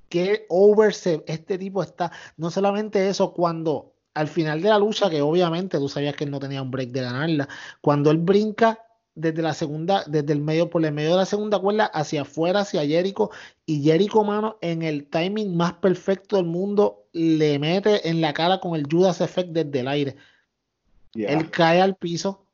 qué 0.09 0.47
over 0.49 0.94
se- 0.94 1.25
este 1.26 1.59
tipo 1.59 1.83
está. 1.83 2.12
No 2.36 2.51
solamente 2.51 3.09
eso, 3.09 3.33
cuando 3.33 3.94
al 4.15 4.28
final 4.28 4.62
de 4.62 4.68
la 4.68 4.78
lucha, 4.78 5.10
que 5.10 5.20
obviamente 5.23 5.78
tú 5.78 5.89
sabías 5.89 6.15
que 6.15 6.25
él 6.25 6.31
no 6.31 6.39
tenía 6.39 6.62
un 6.62 6.70
break 6.70 6.91
de 6.91 7.01
ganarla, 7.01 7.49
cuando 7.81 8.10
él 8.10 8.18
brinca 8.18 8.78
desde 9.15 9.42
la 9.42 9.52
segunda, 9.52 10.05
desde 10.07 10.33
el 10.33 10.41
medio, 10.41 10.70
por 10.70 10.84
el 10.84 10.92
medio 10.92 11.10
de 11.10 11.17
la 11.17 11.26
segunda 11.26 11.59
cuerda 11.59 11.86
hacia 11.86 12.23
afuera, 12.23 12.60
hacia 12.60 12.86
Jericho, 12.86 13.31
y 13.67 13.83
Jericho, 13.83 14.23
mano, 14.23 14.59
en 14.60 14.83
el 14.83 15.09
timing 15.09 15.57
más 15.57 15.75
perfecto 15.75 16.36
del 16.36 16.47
mundo, 16.47 17.07
le 17.12 17.59
mete 17.59 18.09
en 18.09 18.20
la 18.20 18.33
cara 18.33 18.60
con 18.60 18.75
el 18.75 18.86
Judas 18.91 19.20
Effect 19.20 19.51
desde 19.51 19.81
el 19.81 19.89
aire. 19.89 20.17
Él 21.15 21.51
cae 21.51 21.81
al 21.81 21.97
piso, 21.97 22.47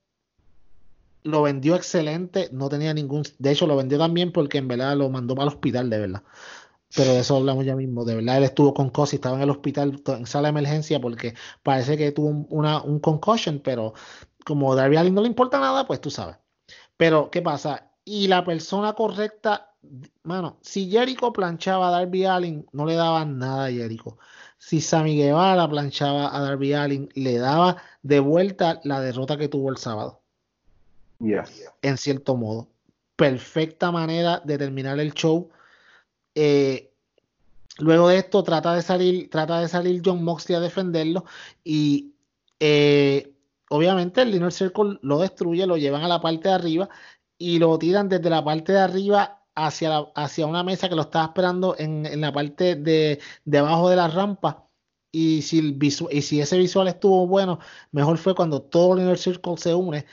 lo 1.22 1.42
vendió 1.42 1.76
excelente, 1.76 2.48
no 2.52 2.68
tenía 2.68 2.94
ningún, 2.94 3.22
de 3.38 3.50
hecho 3.50 3.66
lo 3.66 3.76
vendió 3.76 3.98
también 3.98 4.32
porque 4.32 4.58
en 4.58 4.68
verdad 4.68 4.96
lo 4.96 5.10
mandó 5.10 5.34
para 5.34 5.48
el 5.48 5.54
hospital, 5.54 5.90
de 5.90 5.98
verdad. 5.98 6.22
Pero 6.96 7.12
de 7.12 7.20
eso 7.20 7.36
hablamos 7.36 7.66
ya 7.66 7.76
mismo, 7.76 8.04
de 8.04 8.14
verdad 8.14 8.38
él 8.38 8.44
estuvo 8.44 8.72
con 8.72 8.88
cosas 8.90 9.14
y 9.14 9.16
estaba 9.16 9.36
en 9.36 9.42
el 9.42 9.50
hospital 9.50 10.02
en 10.06 10.26
sala 10.26 10.48
de 10.48 10.50
emergencia 10.50 11.00
porque 11.00 11.34
parece 11.62 11.98
que 11.98 12.12
tuvo 12.12 12.28
un, 12.28 12.46
una, 12.48 12.82
un 12.82 12.98
concussion, 12.98 13.60
pero 13.62 13.92
como 14.44 14.74
Darby 14.74 14.96
Allin 14.96 15.14
no 15.14 15.20
le 15.20 15.28
importa 15.28 15.60
nada, 15.60 15.86
pues 15.86 16.00
tú 16.00 16.10
sabes. 16.10 16.36
Pero, 16.96 17.30
¿qué 17.30 17.42
pasa? 17.42 17.92
Y 18.04 18.28
la 18.28 18.44
persona 18.44 18.94
correcta, 18.94 19.74
mano, 20.22 20.58
si 20.62 20.90
Jericho 20.90 21.32
planchaba 21.32 21.88
a 21.88 21.90
Darby 21.90 22.24
Allin, 22.24 22.66
no 22.72 22.86
le 22.86 22.94
daban 22.94 23.38
nada 23.38 23.66
a 23.66 23.70
Jericho. 23.70 24.18
Si 24.58 24.80
Sammy 24.80 25.16
Guevara 25.16 25.68
planchaba 25.68 26.36
a 26.36 26.40
Darby 26.40 26.74
Allin, 26.74 27.08
le 27.14 27.38
daba 27.38 27.76
de 28.02 28.20
vuelta 28.20 28.80
la 28.84 29.00
derrota 29.00 29.36
que 29.36 29.48
tuvo 29.48 29.70
el 29.70 29.76
sábado, 29.76 30.20
Yeah. 31.20 31.44
en 31.82 31.96
cierto 31.96 32.36
modo. 32.36 32.68
Perfecta 33.16 33.90
manera 33.90 34.40
de 34.44 34.58
terminar 34.58 35.00
el 35.00 35.12
show. 35.14 35.50
Eh, 36.34 36.92
luego 37.78 38.08
de 38.08 38.18
esto 38.18 38.42
trata 38.44 38.74
de 38.74 38.82
salir, 38.82 39.28
trata 39.30 39.60
de 39.60 39.68
salir 39.68 40.00
John 40.04 40.22
Moxley 40.22 40.56
a 40.56 40.60
defenderlo 40.60 41.24
y 41.64 42.12
eh, 42.60 43.32
obviamente 43.70 44.22
el 44.22 44.34
Inner 44.34 44.52
Circle 44.52 44.98
lo 45.02 45.18
destruye, 45.18 45.66
lo 45.66 45.76
llevan 45.76 46.02
a 46.02 46.08
la 46.08 46.20
parte 46.20 46.48
de 46.48 46.54
arriba 46.54 46.88
y 47.36 47.58
lo 47.58 47.78
tiran 47.78 48.08
desde 48.08 48.30
la 48.30 48.44
parte 48.44 48.72
de 48.72 48.80
arriba 48.80 49.37
hacia, 49.66 49.98
hacia 50.14 50.46
una 50.46 50.62
mesa 50.62 50.88
que 50.88 50.94
lo 50.96 51.02
estaba 51.02 51.26
esperando 51.26 51.76
en, 51.78 52.06
en 52.06 52.20
la 52.20 52.32
parte 52.32 52.76
de, 52.76 53.20
de 53.44 53.58
abajo 53.58 53.88
de 53.90 53.96
la 53.96 54.08
rampa. 54.08 54.64
Y 55.10 55.42
si, 55.42 55.58
el 55.58 55.78
visu- 55.78 56.08
y 56.12 56.22
si 56.22 56.40
ese 56.40 56.58
visual 56.58 56.88
estuvo 56.88 57.26
bueno, 57.26 57.58
mejor 57.92 58.18
fue 58.18 58.34
cuando 58.34 58.62
todo 58.62 58.94
el 58.94 59.00
Inner 59.02 59.18
Circle 59.18 59.56
se 59.56 59.74
une 59.74 60.04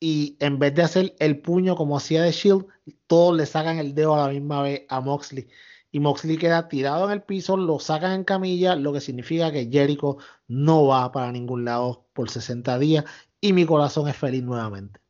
y 0.00 0.36
en 0.40 0.58
vez 0.58 0.74
de 0.74 0.82
hacer 0.82 1.14
el 1.18 1.40
puño 1.40 1.76
como 1.76 1.96
hacía 1.96 2.22
de 2.22 2.32
Shield, 2.32 2.66
todos 3.06 3.36
le 3.36 3.46
sacan 3.46 3.78
el 3.78 3.94
dedo 3.94 4.14
a 4.14 4.26
la 4.26 4.32
misma 4.32 4.62
vez 4.62 4.82
a 4.88 5.00
Moxley. 5.00 5.48
Y 5.92 6.00
Moxley 6.00 6.36
queda 6.38 6.68
tirado 6.68 7.04
en 7.06 7.12
el 7.12 7.22
piso, 7.22 7.56
lo 7.56 7.78
sacan 7.80 8.12
en 8.12 8.24
camilla, 8.24 8.76
lo 8.76 8.92
que 8.92 9.00
significa 9.00 9.50
que 9.52 9.68
Jericho 9.70 10.18
no 10.48 10.86
va 10.86 11.10
para 11.12 11.32
ningún 11.32 11.64
lado 11.64 12.08
por 12.12 12.30
60 12.30 12.78
días 12.78 13.04
y 13.40 13.52
mi 13.52 13.66
corazón 13.66 14.08
es 14.08 14.16
feliz 14.16 14.42
nuevamente. 14.42 15.00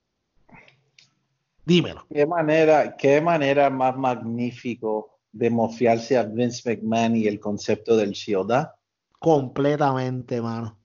Dímelo. 1.70 2.05
Qué 2.12 2.26
manera, 2.26 2.97
qué 2.97 3.20
manera 3.20 3.70
más 3.70 3.97
magnífico 3.97 5.20
de 5.31 5.50
mofiarse 5.50 6.18
a 6.18 6.24
Vince 6.24 6.68
McMahon 6.68 7.15
y 7.15 7.28
el 7.28 7.39
concepto 7.39 7.97
del 7.97 8.10
Shield. 8.10 8.66
Completamente, 9.20 10.40
mano. 10.42 10.76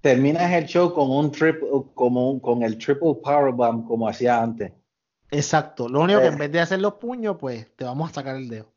Terminas 0.00 0.52
el 0.52 0.66
show 0.66 0.94
con 0.94 1.10
un 1.10 1.32
triple, 1.32 1.66
como 1.92 2.30
un- 2.30 2.38
con 2.38 2.62
el 2.62 2.78
triple 2.78 3.14
powerbomb 3.20 3.84
como 3.88 4.06
hacía 4.08 4.40
antes. 4.40 4.70
Exacto. 5.28 5.88
Lo 5.88 6.02
único 6.02 6.20
que 6.20 6.26
Eh. 6.26 6.30
en 6.30 6.38
vez 6.38 6.52
de 6.52 6.60
hacer 6.60 6.80
los 6.80 6.94
puños, 6.94 7.36
pues 7.40 7.66
te 7.74 7.84
vamos 7.84 8.10
a 8.10 8.14
sacar 8.14 8.36
el 8.36 8.48
dedo. 8.48 8.70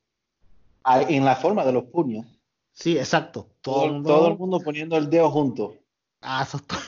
Ah, 0.84 1.04
En 1.08 1.24
la 1.24 1.36
forma 1.36 1.64
de 1.64 1.74
los 1.74 1.84
puños. 1.84 2.26
Sí, 2.72 2.98
exacto. 2.98 3.50
Todo, 3.62 3.76
Todo, 3.76 3.86
el 3.86 3.92
mundo. 3.94 4.10
todo 4.10 4.28
el 4.30 4.38
mundo 4.40 4.60
poniendo 4.62 4.98
el 4.98 5.08
dedo 5.12 5.30
junto. 5.30 5.76
Ah, 6.22 6.42
eso 6.42 6.58
está- 6.58 6.80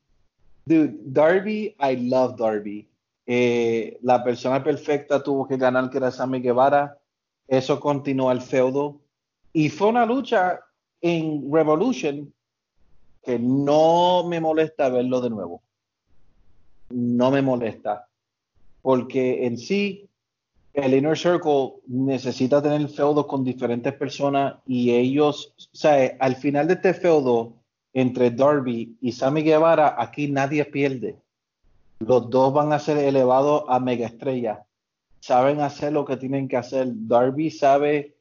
Dude, 0.65 0.95
Darby, 1.05 1.75
I 1.79 1.95
love 2.09 2.37
Darby. 2.37 2.87
Eh, 3.25 3.97
la 4.01 4.23
persona 4.23 4.63
perfecta 4.63 5.21
tuvo 5.23 5.47
que 5.47 5.57
ganar, 5.57 5.89
que 5.89 5.97
era 5.97 6.11
Sammy 6.11 6.41
Guevara. 6.41 6.97
Eso 7.47 7.79
continuó 7.79 8.31
el 8.31 8.41
feudo. 8.41 9.01
Y 9.53 9.69
fue 9.69 9.87
una 9.87 10.05
lucha 10.05 10.59
en 11.01 11.51
Revolution 11.51 12.33
que 13.23 13.37
no 13.39 14.25
me 14.27 14.39
molesta 14.39 14.89
verlo 14.89 15.21
de 15.21 15.29
nuevo. 15.29 15.61
No 16.89 17.31
me 17.31 17.41
molesta. 17.41 18.07
Porque 18.81 19.45
en 19.45 19.57
sí, 19.57 20.09
el 20.73 20.93
Inner 20.93 21.17
Circle 21.17 21.73
necesita 21.87 22.61
tener 22.61 22.87
feudos 22.87 23.27
con 23.27 23.43
diferentes 23.43 23.93
personas 23.93 24.55
y 24.65 24.91
ellos, 24.91 25.53
o 25.57 25.75
sea, 25.75 26.15
al 26.19 26.35
final 26.35 26.67
de 26.67 26.75
este 26.75 26.93
feudo 26.93 27.60
entre 27.93 28.31
Darby 28.31 28.97
y 29.01 29.11
Sammy 29.11 29.43
Guevara, 29.43 29.95
aquí 29.97 30.29
nadie 30.29 30.65
pierde. 30.65 31.19
Los 31.99 32.29
dos 32.29 32.53
van 32.53 32.73
a 32.73 32.79
ser 32.79 32.97
elevados 32.97 33.63
a 33.67 33.79
mega 33.79 34.07
estrella. 34.07 34.65
saben 35.19 35.61
hacer 35.61 35.93
lo 35.93 36.03
que 36.03 36.17
tienen 36.17 36.47
que 36.47 36.57
hacer. 36.57 36.87
Darby 36.91 37.51
sabe, 37.51 38.17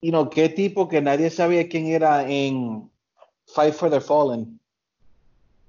y 0.00 0.10
no 0.10 0.30
qué 0.30 0.48
tipo 0.48 0.88
que 0.88 1.02
nadie 1.02 1.28
sabía 1.28 1.68
quién 1.68 1.86
era 1.86 2.26
en 2.28 2.90
Fight 3.46 3.74
for 3.74 3.90
the 3.90 4.00
Fallen. 4.00 4.58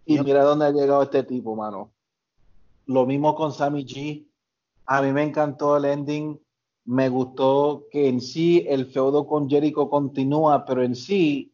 Y 0.06 0.20
mira 0.20 0.44
dónde 0.44 0.66
ha 0.66 0.72
llegado 0.72 1.04
este 1.04 1.24
tipo, 1.24 1.56
mano. 1.56 1.92
Lo 2.86 3.06
mismo 3.06 3.36
con 3.36 3.52
Sammy 3.52 3.86
G. 3.86 4.26
A 4.86 5.02
mí 5.02 5.12
me 5.12 5.24
encantó 5.24 5.78
el 5.78 5.86
ending. 5.86 6.40
Me 6.86 7.10
gustó 7.10 7.86
que 7.92 8.10
en 8.10 8.20
sí 8.20 8.66
el 8.68 8.88
feudo 8.88 9.26
con 9.28 9.50
Jericho 9.50 9.90
continúa, 9.90 10.66
pero 10.66 10.84
en 10.84 10.96
sí 10.96 11.53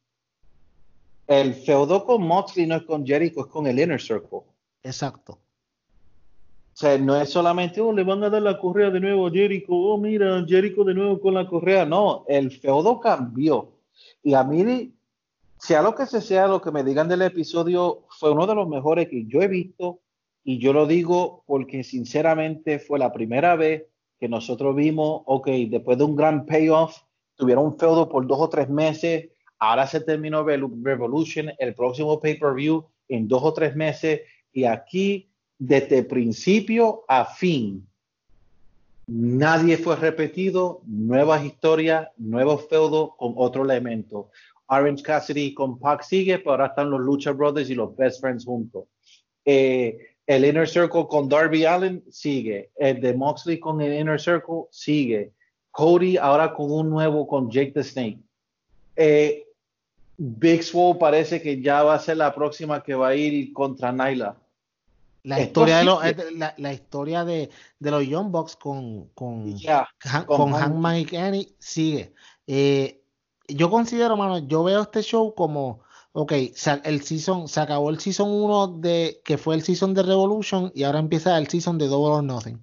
el 1.30 1.53
feudo 1.53 2.06
con 2.06 2.24
Moxley 2.24 2.66
no 2.66 2.77
es 2.77 2.83
con 2.83 3.06
Jericho, 3.06 3.41
es 3.41 3.45
con 3.45 3.67
el 3.67 3.80
Inner 3.80 4.01
Circle. 4.01 4.40
Exacto. 4.82 5.33
O 5.33 5.38
sea, 6.74 6.98
no 6.98 7.16
es 7.16 7.30
solamente, 7.30 7.80
oh, 7.82 7.93
le 7.93 8.03
van 8.03 8.24
a 8.24 8.32
dar 8.32 8.41
la 8.41 8.58
correa 8.58 8.90
de 8.90 8.99
nuevo 8.99 9.27
a 9.27 9.32
Jericho, 9.32 9.74
oh, 9.74 9.98
mira, 9.99 10.43
Jericho 10.48 10.83
de 10.83 10.95
nuevo 10.95 11.22
con 11.22 11.35
la 11.35 11.48
correa. 11.48 11.85
No, 11.85 12.25
el 12.27 12.49
feudo 12.49 12.99
cambió. 12.99 13.74
Y 14.24 14.33
a 14.33 14.43
mí, 14.43 14.91
sea 15.59 15.83
lo 15.83 15.93
que 15.93 16.08
sea, 16.08 16.48
lo 16.48 16.61
que 16.61 16.72
me 16.72 16.83
digan 16.83 17.08
del 17.08 17.22
episodio, 17.22 18.06
fue 18.09 18.32
uno 18.32 18.48
de 18.48 18.56
los 18.56 18.67
mejores 18.67 19.08
que 19.08 19.25
yo 19.27 19.43
he 19.43 19.48
visto. 19.48 19.99
Y 20.43 20.58
yo 20.58 20.74
lo 20.74 20.88
digo 20.88 21.43
porque 21.45 21.83
sinceramente 21.83 22.80
fue 22.80 22.98
la 22.98 23.14
primera 23.14 23.56
vez 23.56 23.85
que 24.19 24.27
nosotros 24.27 24.75
vimos, 24.75 25.22
ok, 25.25 25.48
después 25.69 25.99
de 25.99 26.06
un 26.06 26.16
gran 26.16 26.48
payoff, 26.48 26.98
tuvieron 27.35 27.66
un 27.66 27.77
feudo 27.77 28.09
por 28.09 28.25
dos 28.25 28.40
o 28.40 28.49
tres 28.49 28.67
meses, 28.67 29.30
ahora 29.59 29.85
se 29.85 29.99
terminó 30.01 30.43
Revolution, 30.43 31.51
el 31.57 31.75
próximo 31.75 32.19
pay-per-view 32.19 32.85
en 33.09 33.27
dos 33.27 33.43
o 33.43 33.53
tres 33.53 33.75
meses, 33.75 34.21
y 34.51 34.63
aquí, 34.63 35.29
desde 35.57 36.03
principio 36.03 37.03
a 37.07 37.25
fin, 37.25 37.85
nadie 39.07 39.77
fue 39.77 39.95
repetido, 39.95 40.81
nuevas 40.85 41.43
historias, 41.43 42.07
nuevos 42.17 42.67
feudos 42.67 43.11
con 43.17 43.33
otro 43.35 43.63
elemento. 43.63 44.29
Orange 44.67 45.03
Cassidy 45.03 45.53
con 45.53 45.79
Pac 45.79 46.03
sigue, 46.03 46.38
pero 46.38 46.51
ahora 46.51 46.67
están 46.67 46.91
los 46.91 47.01
Lucha 47.01 47.31
Brothers 47.31 47.69
y 47.69 47.75
los 47.75 47.95
Best 47.95 48.21
Friends 48.21 48.45
juntos. 48.45 48.85
Eh, 49.43 49.97
el 50.27 50.45
Inner 50.45 50.67
Circle 50.67 51.07
con 51.09 51.27
Darby 51.27 51.65
Allen 51.65 52.03
sigue. 52.11 52.69
El 52.75 53.01
de 53.01 53.15
Moxley 53.15 53.59
con 53.59 53.81
el 53.81 53.99
Inner 53.99 54.21
Circle 54.21 54.65
sigue. 54.69 55.31
Cody 55.71 56.17
ahora 56.17 56.53
con 56.53 56.71
un 56.71 56.89
nuevo 56.91 57.27
con 57.27 57.49
Jake 57.49 57.71
the 57.71 57.83
Snake. 57.83 58.19
Eh, 58.95 59.47
Big 60.22 60.64
Swole 60.64 60.99
parece 60.99 61.41
que 61.41 61.61
ya 61.61 61.81
va 61.83 61.95
a 61.95 61.99
ser 61.99 62.17
la 62.17 62.35
próxima 62.35 62.83
que 62.83 62.93
va 62.93 63.09
a 63.09 63.15
ir 63.15 63.53
contra 63.53 63.91
Nyla. 63.91 64.35
La 65.23 65.41
historia, 65.41 65.80
de 65.80 65.83
los, 65.83 65.99
la, 66.57 66.73
historia 66.73 67.25
de, 67.25 67.49
los 67.80 68.07
Young 68.07 68.31
Bucks 68.31 68.56
con, 68.56 69.07
con, 69.14 69.56
con, 70.25 70.53
Hangman 70.53 70.98
y 70.98 71.06
Kenny 71.06 71.56
sigue. 71.59 72.14
Eh, 72.48 73.01
yo 73.48 73.69
considero, 73.69 74.15
mano, 74.15 74.39
yo 74.39 74.64
veo 74.64 74.81
este 74.81 75.01
show 75.01 75.33
como 75.35 75.81
ok, 76.11 76.33
el 76.83 77.01
season, 77.01 77.48
se 77.48 77.59
acabó 77.59 77.89
el 77.89 77.99
season 77.99 78.30
1 78.30 78.80
de, 78.80 79.22
que 79.23 79.38
fue 79.38 79.56
el 79.56 79.64
season 79.64 79.93
de 79.93 80.03
Revolution 80.03 80.72
y 80.75 80.83
ahora 80.83 80.99
empieza 80.99 81.38
el 81.38 81.48
season 81.48 81.77
de 81.77 81.88
Double 81.88 82.15
or 82.15 82.23
Nothing. 82.23 82.59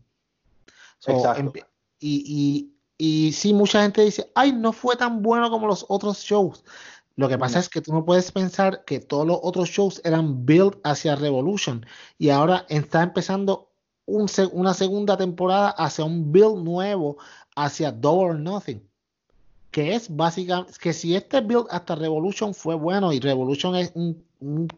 y, 1.98 2.70
y, 2.98 3.32
sí, 3.32 3.52
mucha 3.52 3.82
gente 3.82 4.02
dice, 4.02 4.30
ay, 4.34 4.52
no 4.52 4.72
fue 4.72 4.96
tan 4.96 5.22
bueno 5.22 5.50
como 5.50 5.66
los 5.66 5.84
otros 5.88 6.18
shows. 6.18 6.64
Lo 7.16 7.28
que 7.28 7.38
pasa 7.38 7.58
es 7.58 7.68
que 7.68 7.80
tú 7.80 7.92
no 7.92 8.04
puedes 8.04 8.30
pensar 8.30 8.84
que 8.84 9.00
todos 9.00 9.26
los 9.26 9.38
otros 9.42 9.70
shows 9.70 10.00
eran 10.04 10.44
build 10.44 10.78
hacia 10.84 11.16
Revolution 11.16 11.84
y 12.18 12.28
ahora 12.28 12.66
está 12.68 13.02
empezando 13.02 13.70
una 14.06 14.74
segunda 14.74 15.16
temporada 15.16 15.70
hacia 15.70 16.04
un 16.04 16.30
build 16.30 16.62
nuevo 16.62 17.16
hacia 17.56 17.90
Double 17.90 18.30
or 18.30 18.38
Nothing 18.38 18.86
que 19.76 19.94
es 19.94 20.08
básicamente 20.16 20.72
que 20.80 20.94
si 20.94 21.14
este 21.14 21.42
build 21.42 21.66
hasta 21.68 21.96
Revolution 21.96 22.54
fue 22.54 22.74
bueno 22.74 23.12
y 23.12 23.20
Revolution 23.20 23.76
es 23.76 23.92
un, 23.94 24.24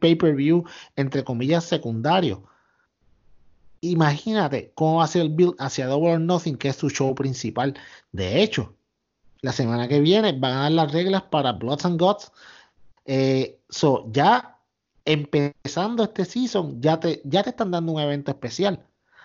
pay-per-view 0.01 0.65
entre 0.97 1.23
comillas 1.23 1.63
secundario. 1.63 2.43
Imagínate 3.81 4.73
cómo 4.75 4.97
va 4.97 5.05
a 5.05 5.07
ser 5.07 5.23
el 5.23 5.31
build 5.31 5.55
hacia 5.61 5.87
Double 5.87 6.15
or 6.15 6.21
Nothing, 6.21 6.57
que 6.57 6.71
es 6.71 6.77
su 6.77 6.91
show 6.91 7.15
principal. 7.15 7.75
De 8.11 8.43
hecho, 8.43 8.75
la 9.41 9.53
semana 9.53 9.89
que 9.89 10.01
viene 10.01 10.33
van 10.33 10.53
a 10.53 10.63
dar 10.63 10.73
las 10.73 10.93
reglas 10.93 11.23
para 11.23 11.53
Bloods 11.53 11.85
and 11.85 12.01
Gods. 12.01 12.33
Eh, 13.05 13.59
so, 13.69 14.11
ya 14.13 14.59
empezando 15.05 16.05
este 16.05 16.25
season, 16.25 16.81
ya 16.83 17.01
te, 17.01 17.23
ya 17.25 17.43
te 17.43 17.51
están 17.51 17.71
dando 17.71 17.93
un 17.93 18.01
evento 18.01 18.31
especial 18.31 18.85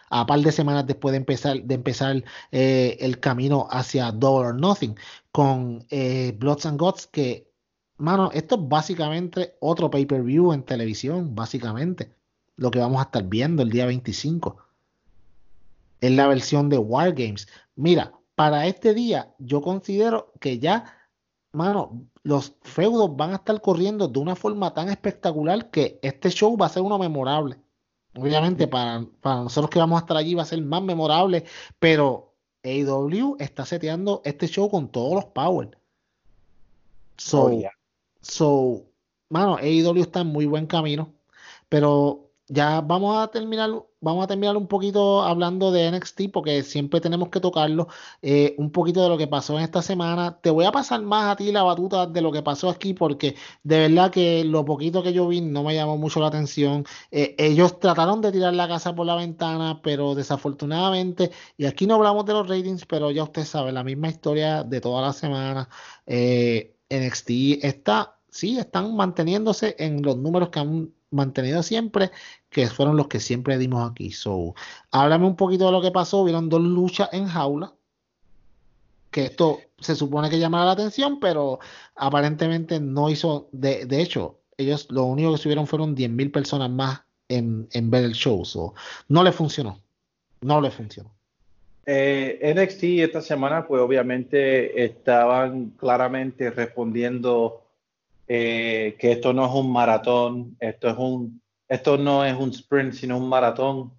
a 0.10 0.26
par 0.26 0.40
de 0.42 0.52
semanas 0.52 0.86
después 0.86 1.12
de 1.12 1.18
empezar, 1.18 1.62
de 1.64 1.76
empezar 1.76 2.24
eh, 2.52 2.98
el 3.00 3.20
camino 3.20 3.68
hacia 3.72 4.12
Double 4.12 4.48
or 4.48 4.56
Nothing 4.56 4.96
con 5.32 5.86
eh, 5.90 6.36
Bloods 6.38 6.68
and 6.68 6.80
Gods 6.80 7.08
que, 7.08 7.50
mano, 7.98 8.30
esto 8.34 8.56
es 8.56 8.62
básicamente 8.70 9.56
otro 9.60 9.90
pay-per-view 9.90 10.54
en 10.54 10.64
televisión, 10.64 11.34
básicamente, 11.34 12.14
lo 12.58 12.70
que 12.70 12.80
vamos 12.80 13.00
a 13.00 13.06
estar 13.06 13.24
viendo 13.24 13.64
el 13.64 13.72
día 13.72 13.88
25. 13.88 14.58
Es 16.00 16.12
la 16.12 16.28
versión 16.28 16.70
de 16.70 16.78
Wargames. 16.78 17.48
Mira, 17.76 18.14
para 18.36 18.68
este 18.68 18.94
día 18.94 19.34
yo 19.40 19.62
considero 19.62 20.34
que 20.40 20.60
ya, 20.60 20.98
mano, 21.52 22.08
los 22.24 22.56
feudos 22.62 23.16
van 23.16 23.32
a 23.32 23.36
estar 23.36 23.60
corriendo 23.62 24.08
de 24.08 24.20
una 24.20 24.36
forma 24.36 24.74
tan 24.74 24.90
espectacular 24.90 25.70
que 25.70 26.00
este 26.02 26.30
show 26.30 26.58
va 26.58 26.68
a 26.68 26.70
ser 26.70 26.84
uno 26.84 26.98
memorable. 26.98 27.58
Obviamente 28.16 28.68
para, 28.68 29.06
para 29.22 29.44
nosotros 29.44 29.70
que 29.70 29.80
vamos 29.80 29.98
a 29.98 30.02
estar 30.02 30.18
allí 30.18 30.36
va 30.36 30.44
a 30.44 30.46
ser 30.46 30.62
más 30.62 30.82
memorable, 30.84 31.46
pero 31.80 32.34
AEW 32.64 33.38
está 33.40 33.66
seteando 33.66 34.22
este 34.24 34.48
show 34.48 34.70
con 34.70 34.90
todos 34.90 35.16
los 35.16 35.26
power. 35.26 35.78
So, 37.18 37.46
oh, 37.46 37.62
so, 38.22 38.86
mano, 39.30 39.58
AEW 39.58 40.02
está 40.02 40.22
en 40.22 40.28
muy 40.28 40.46
buen 40.46 40.66
camino, 40.66 41.14
pero 41.70 42.23
ya 42.48 42.82
vamos 42.82 43.18
a 43.18 43.30
terminar, 43.30 43.70
vamos 44.02 44.24
a 44.24 44.28
terminar 44.28 44.58
un 44.58 44.68
poquito 44.68 45.24
hablando 45.24 45.72
de 45.72 45.90
NXT 45.92 46.32
porque 46.32 46.64
siempre 46.64 47.00
tenemos 47.02 47.30
que 47.30 47.40
tocarlo, 47.40 47.88
eh, 48.22 48.56
un 48.58 48.72
poquito 48.72 49.02
de 49.02 49.10
lo 49.10 49.18
que 49.18 49.28
pasó 49.28 49.58
en 49.58 49.64
esta 49.64 49.82
semana. 49.82 50.40
Te 50.42 50.50
voy 50.50 50.66
a 50.66 50.72
pasar 50.72 51.02
más 51.02 51.32
a 51.32 51.36
ti 51.38 51.52
la 51.52 51.64
batuta 51.64 52.06
de 52.08 52.22
lo 52.22 52.32
que 52.32 52.42
pasó 52.44 52.70
aquí 52.70 52.94
porque 52.94 53.36
de 53.64 53.80
verdad 53.80 54.12
que 54.12 54.44
lo 54.44 54.66
poquito 54.66 55.04
que 55.04 55.14
yo 55.14 55.28
vi 55.28 55.42
no 55.42 55.64
me 55.64 55.74
llamó 55.76 55.98
mucho 55.98 56.20
la 56.20 56.28
atención. 56.28 56.86
Eh, 57.12 57.36
ellos 57.38 57.80
trataron 57.80 58.22
de 58.22 58.32
tirar 58.32 58.54
la 58.54 58.68
casa 58.68 58.94
por 58.94 59.06
la 59.06 59.16
ventana, 59.16 59.82
pero 59.82 60.16
desafortunadamente, 60.16 61.32
y 61.58 61.66
aquí 61.66 61.88
no 61.88 61.96
hablamos 61.96 62.26
de 62.26 62.34
los 62.34 62.48
ratings, 62.48 62.86
pero 62.86 63.12
ya 63.12 63.24
usted 63.24 63.46
sabe, 63.46 63.72
la 63.72 63.84
misma 63.84 64.10
historia 64.10 64.64
de 64.64 64.82
toda 64.82 65.02
la 65.02 65.14
semana. 65.14 65.70
Eh, 66.06 66.76
NXT 66.90 67.30
está, 67.64 68.20
sí, 68.30 68.58
están 68.60 68.96
manteniéndose 68.96 69.76
en 69.80 70.02
los 70.04 70.18
números 70.18 70.50
que 70.50 70.60
han 70.60 70.94
mantenido 71.14 71.64
siempre, 71.64 72.12
que 72.50 72.68
fueron 72.68 72.98
los 72.98 73.08
que 73.08 73.20
siempre 73.20 73.58
dimos 73.58 73.90
aquí. 73.90 74.12
So, 74.12 74.56
háblame 74.92 75.26
un 75.26 75.36
poquito 75.36 75.66
de 75.66 75.72
lo 75.72 75.82
que 75.82 75.92
pasó. 75.92 76.24
Vieron 76.24 76.50
dos 76.50 76.62
luchas 76.62 77.10
en 77.14 77.28
jaula. 77.28 77.74
Que 79.12 79.26
esto 79.26 79.60
se 79.80 79.96
supone 79.96 80.30
que 80.30 80.40
llamara 80.40 80.66
la 80.66 80.72
atención, 80.72 81.20
pero 81.20 81.60
aparentemente 81.96 82.80
no 82.80 83.10
hizo. 83.10 83.48
De, 83.52 83.86
de 83.86 84.02
hecho, 84.02 84.40
ellos 84.58 84.88
lo 84.90 85.04
único 85.04 85.32
que 85.32 85.38
subieron 85.38 85.68
fueron 85.68 85.96
10.000 85.96 86.32
personas 86.32 86.70
más 86.70 87.02
en, 87.30 87.68
en, 87.72 87.90
ver 87.92 88.06
el 88.06 88.14
show. 88.14 88.44
So, 88.44 88.74
no 89.08 89.24
le 89.24 89.32
funcionó. 89.32 89.80
No 90.42 90.60
le 90.62 90.72
funcionó. 90.72 91.12
Eh, 91.86 92.54
NXT 92.56 92.84
esta 93.00 93.22
semana, 93.22 93.68
pues 93.68 93.82
obviamente 93.82 94.84
estaban 94.86 95.72
claramente 95.72 96.50
respondiendo 96.50 97.63
eh, 98.28 98.96
que 99.00 99.12
esto 99.12 99.34
no 99.34 99.46
es 99.46 99.54
un 99.54 99.72
maratón, 99.72 100.56
esto, 100.60 100.90
es 100.90 100.98
un, 100.98 101.42
esto 101.68 101.98
no 101.98 102.26
es 102.26 102.36
un 102.36 102.50
sprint, 102.50 102.94
sino 102.94 103.18
un 103.18 103.30
maratón. 103.30 103.92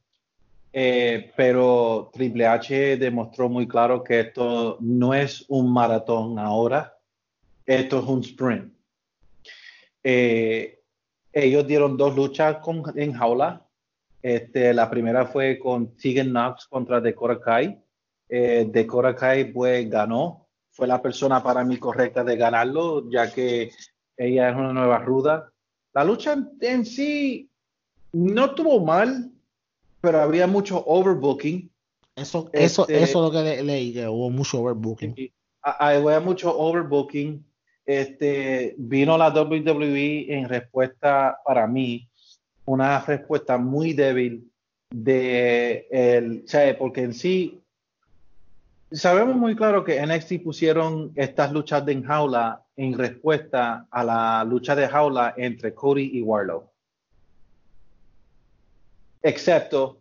Eh, 0.77 1.33
pero 1.37 2.11
Triple 2.13 2.47
H 2.49 2.97
demostró 2.97 3.49
muy 3.49 3.69
claro 3.69 4.03
que 4.03 4.19
esto 4.21 4.77
no 4.81 5.15
es 5.15 5.45
un 5.49 5.73
maratón 5.73 6.39
ahora, 6.39 6.99
esto 7.65 8.01
es 8.01 8.05
un 8.07 8.21
sprint. 8.21 8.75
Eh, 10.03 10.81
ellos 11.33 11.67
dieron 11.67 11.97
dos 11.97 12.15
luchas 12.15 12.59
con, 12.59 12.83
en 12.97 13.13
jaula. 13.13 13.67
Este, 14.23 14.73
la 14.75 14.89
primera 14.89 15.27
fue 15.27 15.59
con 15.59 15.97
Tegan 15.97 16.31
Knox 16.31 16.67
contra 16.67 17.01
Decora 17.01 17.41
Kai. 17.41 17.79
Eh, 18.29 18.67
Decora 18.71 19.15
Kai 19.15 19.53
pues, 19.53 19.89
ganó. 19.89 20.47
Fue 20.71 20.87
la 20.87 21.01
persona 21.01 21.43
para 21.43 21.65
mí 21.65 21.77
correcta 21.77 22.25
de 22.25 22.37
ganarlo, 22.37 23.09
ya 23.09 23.33
que 23.33 23.71
ella 24.17 24.51
es 24.51 24.57
una 24.57 24.73
nueva 24.73 24.99
ruda. 24.99 25.51
La 25.93 26.05
lucha 26.05 26.37
en, 26.61 26.85
sí 26.85 27.49
no 28.13 28.47
estuvo 28.47 28.85
mal, 28.85 29.31
pero 30.01 30.21
había 30.21 30.47
mucho 30.47 30.85
overbooking. 30.87 31.71
Eso, 32.17 32.49
eso, 32.53 32.83
este, 32.83 33.03
eso 33.03 33.27
es 33.27 33.33
lo 33.35 33.43
que 33.43 33.63
leí, 33.63 33.93
que 33.93 34.07
hubo 34.07 34.31
mucho 34.31 34.61
overbooking. 34.61 35.33
Había 35.63 36.21
mucho 36.21 36.57
overbooking. 36.57 37.45
Este, 37.87 38.75
vino 38.79 39.19
la 39.19 39.29
WWE 39.29 40.27
en 40.35 40.49
respuesta 40.49 41.39
para 41.45 41.67
mí, 41.67 42.09
una 42.65 43.01
respuesta 43.01 43.59
muy 43.59 43.93
débil 43.93 44.51
de 44.91 45.87
el, 45.91 46.45
porque 46.79 47.03
en 47.03 47.13
sí 47.13 47.64
sabemos 48.95 49.37
muy 49.37 49.55
claro 49.57 49.85
que 49.85 50.05
NXT 50.05 50.43
pusieron 50.43 51.13
estas 51.17 51.53
luchas 51.53 51.85
de 51.85 52.03
jaula 52.03 52.65
en 52.77 52.97
respuesta 52.97 53.87
a 53.91 54.05
la 54.05 54.45
lucha 54.45 54.75
de 54.75 54.89
jaula 54.89 55.35
entre 55.37 55.75
Cody 55.75 56.11
y 56.15 56.23
Warlow. 56.23 56.69
Excepto 59.23 60.01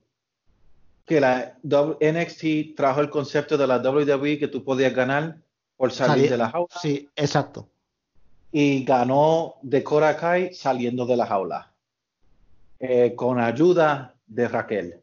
que 1.06 1.20
la 1.20 1.58
NXT 1.64 2.76
trajo 2.76 3.02
el 3.02 3.10
concepto 3.10 3.58
de 3.58 3.68
la 3.68 3.78
WWE 3.78 4.40
que 4.40 4.48
tú 4.48 4.64
podías 4.64 4.94
ganar 4.94 5.38
por 5.76 5.92
salir 5.92 6.30
de 6.30 6.38
la 6.38 6.50
jaula. 6.50 6.76
Sí, 6.82 7.10
exacto. 7.16 7.70
Y 8.52 8.84
ganó 8.86 9.56
de 9.62 9.84
Kai 9.84 10.54
saliendo 10.54 11.06
de 11.06 11.18
la 11.18 11.26
jaula. 11.26 11.74
Eh, 12.80 13.14
con 13.16 13.40
ayuda 13.40 14.16
de 14.28 14.48
Raquel. 14.48 15.02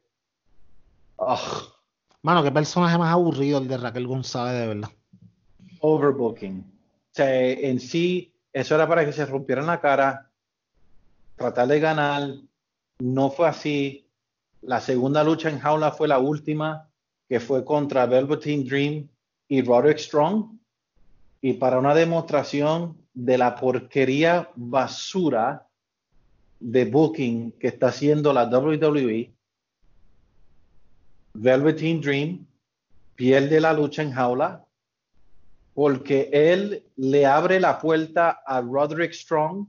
Mano, 2.22 2.42
qué 2.42 2.50
personaje 2.50 2.98
más 2.98 3.12
aburrido 3.12 3.58
el 3.58 3.68
de 3.68 3.78
Raquel 3.78 4.06
González, 4.06 4.60
de 4.60 4.66
verdad. 4.66 4.90
Overbooking. 5.80 6.60
O 6.60 7.12
sea, 7.12 7.34
en 7.34 7.80
sí, 7.80 8.34
eso 8.52 8.74
era 8.74 8.86
para 8.86 9.04
que 9.04 9.12
se 9.12 9.24
rompieran 9.24 9.66
la 9.66 9.80
cara, 9.80 10.30
tratar 11.36 11.66
de 11.68 11.80
ganar. 11.80 12.34
No 12.98 13.30
fue 13.30 13.48
así. 13.48 14.06
La 14.60 14.80
segunda 14.80 15.24
lucha 15.24 15.48
en 15.48 15.58
jaula 15.58 15.92
fue 15.92 16.08
la 16.08 16.18
última, 16.18 16.88
que 17.28 17.40
fue 17.40 17.64
contra 17.64 18.04
Velveteen 18.04 18.64
Dream 18.66 19.08
y 19.48 19.62
Roderick 19.62 19.98
Strong. 19.98 20.58
Y 21.40 21.54
para 21.54 21.78
una 21.78 21.94
demostración 21.94 22.98
de 23.14 23.38
la 23.38 23.56
porquería 23.56 24.50
basura 24.54 25.66
de 26.60 26.84
booking 26.84 27.52
que 27.52 27.68
está 27.68 27.88
haciendo 27.88 28.34
la 28.34 28.44
WWE, 28.44 29.32
Velveteen 31.34 32.00
Dream 32.00 32.46
pierde 33.14 33.60
la 33.60 33.72
lucha 33.72 34.02
en 34.02 34.12
jaula 34.12 34.64
porque 35.74 36.28
él 36.32 36.84
le 36.96 37.26
abre 37.26 37.60
la 37.60 37.78
puerta 37.78 38.42
a 38.44 38.60
Roderick 38.60 39.12
Strong 39.12 39.66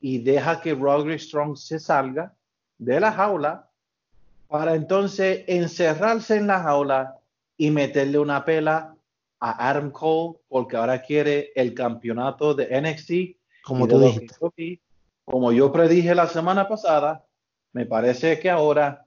y 0.00 0.18
deja 0.18 0.60
que 0.60 0.74
Roderick 0.74 1.20
Strong 1.20 1.56
se 1.56 1.78
salga 1.78 2.34
de 2.78 2.98
la 2.98 3.12
jaula 3.12 3.68
para 4.48 4.74
entonces 4.74 5.44
encerrarse 5.46 6.36
en 6.36 6.46
la 6.46 6.60
jaula 6.60 7.18
y 7.56 7.70
meterle 7.70 8.18
una 8.18 8.44
pela 8.44 8.96
a 9.38 9.68
Adam 9.68 9.90
Cole 9.90 10.38
porque 10.48 10.76
ahora 10.76 11.02
quiere 11.02 11.52
el 11.54 11.74
campeonato 11.74 12.54
de 12.54 12.80
NXT. 12.80 13.38
Como 13.64 13.86
tú 13.86 14.00
dijiste. 14.00 14.80
Como 15.24 15.52
yo 15.52 15.70
predije 15.70 16.14
la 16.14 16.26
semana 16.26 16.66
pasada, 16.66 17.24
me 17.72 17.86
parece 17.86 18.40
que 18.40 18.50
ahora 18.50 19.06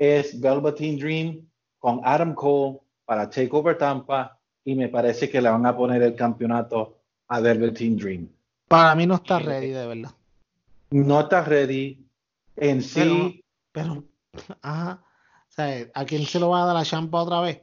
es 0.00 0.40
Velveteen 0.40 0.98
Dream 0.98 1.46
con 1.78 2.00
Adam 2.02 2.34
Cole 2.34 2.80
para 3.04 3.28
Takeover 3.28 3.76
Tampa 3.76 4.38
y 4.64 4.74
me 4.74 4.88
parece 4.88 5.28
que 5.28 5.42
le 5.42 5.50
van 5.50 5.66
a 5.66 5.76
poner 5.76 6.02
el 6.02 6.14
campeonato 6.14 6.96
a 7.28 7.40
Velveteen 7.40 7.98
Dream. 7.98 8.28
Para 8.66 8.94
mí 8.94 9.06
no 9.06 9.16
está 9.16 9.38
ready, 9.38 9.68
de 9.68 9.86
verdad. 9.86 10.10
No 10.90 11.20
está 11.20 11.42
ready. 11.44 12.02
En 12.56 12.82
sí. 12.82 13.44
Pero, 13.72 14.04
ajá. 14.62 15.04
¿a 15.94 16.04
quién 16.06 16.24
se 16.24 16.40
lo 16.40 16.48
va 16.48 16.62
a 16.62 16.66
dar 16.66 16.74
la 16.74 16.84
champa 16.84 17.20
otra 17.20 17.40
vez? 17.42 17.60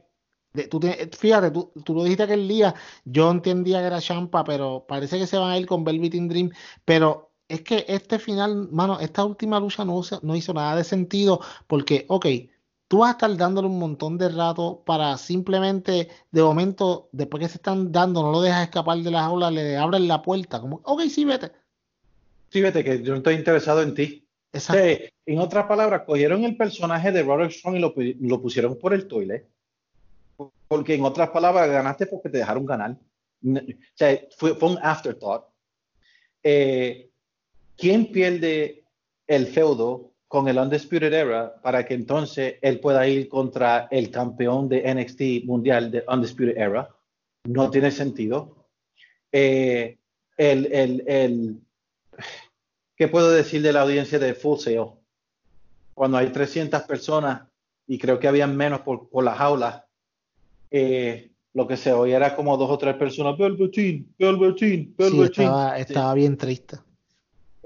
tú 0.70 0.80
fíjate, 1.16 1.50
tú, 1.50 1.72
tú, 1.84 1.94
lo 1.94 2.02
dijiste 2.04 2.22
aquel 2.22 2.48
día, 2.48 2.74
yo 3.04 3.30
entendía 3.30 3.80
que 3.80 3.86
era 3.86 4.00
champa, 4.00 4.44
pero 4.44 4.84
parece 4.88 5.18
que 5.18 5.26
se 5.26 5.36
van 5.36 5.50
a 5.50 5.58
ir 5.58 5.66
con 5.66 5.84
Velveteen 5.84 6.28
Dream, 6.28 6.50
pero 6.84 7.27
es 7.48 7.62
que 7.62 7.84
este 7.88 8.18
final, 8.18 8.68
mano, 8.70 9.00
esta 9.00 9.24
última 9.24 9.58
lucha 9.58 9.84
no, 9.84 10.00
no 10.22 10.36
hizo 10.36 10.52
nada 10.52 10.76
de 10.76 10.84
sentido 10.84 11.40
porque, 11.66 12.04
ok, 12.08 12.26
tú 12.88 12.98
vas 12.98 13.08
a 13.08 13.12
estar 13.12 13.36
dándole 13.36 13.68
un 13.68 13.78
montón 13.78 14.18
de 14.18 14.28
rato 14.28 14.82
para 14.84 15.16
simplemente, 15.16 16.08
de 16.30 16.42
momento, 16.42 17.08
después 17.12 17.42
que 17.42 17.48
se 17.48 17.56
están 17.56 17.90
dando, 17.90 18.22
no 18.22 18.32
lo 18.32 18.40
dejas 18.42 18.64
escapar 18.64 18.98
de 18.98 19.10
las 19.10 19.22
aulas, 19.22 19.52
le 19.52 19.76
abren 19.76 20.06
la 20.08 20.22
puerta, 20.22 20.60
como, 20.60 20.80
ok, 20.84 21.02
sí, 21.08 21.24
vete. 21.24 21.52
Sí, 22.50 22.60
vete, 22.60 22.84
que 22.84 23.02
yo 23.02 23.12
no 23.12 23.18
estoy 23.18 23.34
interesado 23.34 23.82
en 23.82 23.94
ti. 23.94 24.24
Exacto. 24.50 24.82
en 25.26 25.38
otras 25.38 25.66
palabras, 25.66 26.02
cogieron 26.06 26.44
el 26.44 26.56
personaje 26.56 27.12
de 27.12 27.22
Roderick 27.22 27.52
Strong 27.52 27.76
y 27.76 28.28
lo, 28.28 28.40
pusieron 28.40 28.78
por 28.78 28.94
el 28.94 29.06
toilet. 29.06 29.46
Porque 30.68 30.94
en 30.94 31.04
otras 31.04 31.30
palabras, 31.30 31.68
ganaste 31.68 32.06
porque 32.06 32.30
te 32.30 32.38
dejaron 32.38 32.64
ganar. 32.64 32.96
O 33.44 33.60
sea, 33.94 34.18
fue, 34.36 34.54
fue 34.54 34.70
un 34.70 34.78
afterthought. 34.82 35.44
Eh, 36.42 37.07
¿quién 37.78 38.10
pierde 38.12 38.84
el 39.26 39.46
feudo 39.46 40.12
con 40.26 40.48
el 40.48 40.58
Undisputed 40.58 41.12
Era 41.12 41.54
para 41.62 41.86
que 41.86 41.94
entonces 41.94 42.56
él 42.60 42.80
pueda 42.80 43.06
ir 43.08 43.28
contra 43.28 43.88
el 43.90 44.10
campeón 44.10 44.68
de 44.68 44.92
NXT 44.94 45.46
mundial 45.46 45.90
de 45.90 46.04
Undisputed 46.06 46.58
Era? 46.58 46.90
No 47.44 47.70
tiene 47.70 47.90
sentido. 47.90 48.68
Eh, 49.32 49.96
el, 50.36 50.66
el, 50.72 51.04
el, 51.06 51.60
¿Qué 52.96 53.08
puedo 53.08 53.30
decir 53.30 53.62
de 53.62 53.72
la 53.72 53.82
audiencia 53.82 54.18
de 54.18 54.34
Full 54.34 54.58
Sail? 54.58 54.86
Cuando 55.94 56.18
hay 56.18 56.30
300 56.30 56.82
personas 56.82 57.48
y 57.86 57.98
creo 57.98 58.18
que 58.18 58.28
habían 58.28 58.56
menos 58.56 58.80
por, 58.80 59.08
por 59.08 59.24
la 59.24 59.34
jaula, 59.34 59.86
eh, 60.70 61.30
lo 61.54 61.66
que 61.66 61.76
se 61.76 61.92
oía 61.92 62.16
era 62.16 62.36
como 62.36 62.56
dos 62.56 62.70
o 62.70 62.78
tres 62.78 62.96
personas, 62.96 63.38
Velveteen, 63.38 64.14
Velveteen, 64.18 64.94
Velveteen. 64.96 65.34
Sí, 65.34 65.42
estaba, 65.42 65.78
estaba 65.78 66.14
bien 66.14 66.36
triste 66.36 66.76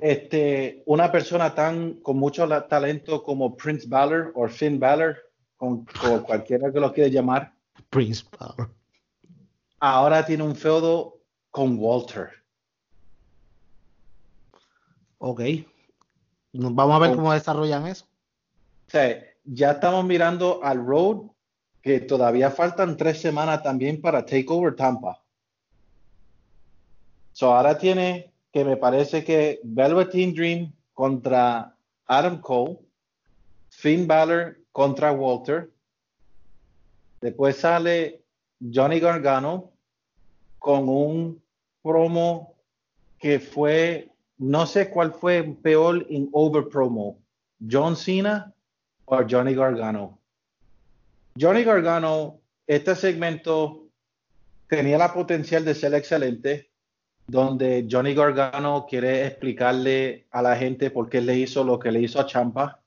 este, 0.02 0.82
una 0.86 1.12
persona 1.12 1.54
tan 1.54 1.94
con 2.00 2.18
mucho 2.18 2.48
talento 2.64 3.22
como 3.22 3.56
Prince 3.56 3.86
Balor 3.88 4.32
o 4.34 4.48
Finn 4.48 4.80
Balor, 4.80 5.16
con, 5.56 5.86
cualquiera 6.26 6.72
que 6.72 6.80
lo 6.80 6.92
quiera 6.92 7.08
llamar. 7.08 7.54
Prince 7.88 8.24
Balor. 8.36 8.74
Ahora 9.78 10.26
tiene 10.26 10.42
un 10.42 10.56
feudo 10.56 11.20
con 11.52 11.78
Walter. 11.78 12.30
Ok. 15.18 15.40
Vamos 16.52 16.96
a 16.96 16.98
ver 16.98 17.14
cómo 17.14 17.32
desarrollan 17.32 17.86
eso. 17.86 18.04
O 18.88 18.90
sea, 18.90 19.24
ya 19.44 19.70
estamos 19.70 20.04
mirando 20.04 20.64
al 20.64 20.84
Road, 20.84 21.30
que 21.80 22.00
todavía 22.00 22.50
faltan 22.50 22.96
tres 22.96 23.20
semanas 23.20 23.62
también 23.62 24.00
para 24.00 24.26
Takeover 24.26 24.74
Tampa. 24.74 25.22
So 27.32 27.54
ahora 27.54 27.78
tiene 27.78 28.31
que 28.52 28.64
me 28.64 28.76
parece 28.76 29.24
que 29.24 29.60
Velveteen 29.64 30.34
Dream 30.34 30.72
contra 30.92 31.74
Adam 32.06 32.40
Cole, 32.40 32.78
Finn 33.70 34.06
Balor 34.06 34.58
contra 34.72 35.12
Walter, 35.12 35.70
después 37.20 37.56
sale 37.56 38.22
Johnny 38.60 39.00
Gargano 39.00 39.72
con 40.58 40.88
un 40.88 41.42
promo 41.82 42.54
que 43.18 43.40
fue, 43.40 44.10
no 44.38 44.66
sé 44.66 44.90
cuál 44.90 45.12
fue 45.12 45.42
peor 45.62 46.06
en 46.10 46.28
over 46.32 46.68
promo, 46.68 47.18
John 47.70 47.96
Cena 47.96 48.52
o 49.06 49.18
Johnny 49.28 49.54
Gargano. 49.54 50.18
Johnny 51.40 51.64
Gargano, 51.64 52.40
este 52.66 52.94
segmento 52.94 53.86
tenía 54.68 54.98
la 54.98 55.14
potencial 55.14 55.64
de 55.64 55.74
ser 55.74 55.94
excelente, 55.94 56.71
donde 57.26 57.86
Johnny 57.90 58.14
Gargano 58.14 58.86
quiere 58.88 59.26
explicarle 59.26 60.26
a 60.30 60.42
la 60.42 60.56
gente 60.56 60.90
por 60.90 61.08
qué 61.08 61.20
le 61.20 61.38
hizo 61.38 61.64
lo 61.64 61.78
que 61.78 61.92
le 61.92 62.00
hizo 62.00 62.20
a 62.20 62.26
Champa. 62.26 62.80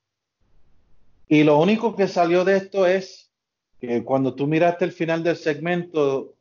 Y 1.27 1.43
lo 1.43 1.57
único 1.59 1.95
que 1.95 2.07
salió 2.07 2.43
de 2.43 2.57
esto 2.57 2.85
es 2.85 3.31
que 3.79 4.03
cuando 4.03 4.35
tú 4.35 4.47
miraste 4.47 4.85
el 4.85 4.91
final 4.91 5.23
del 5.23 5.37
segmento, 5.37 6.35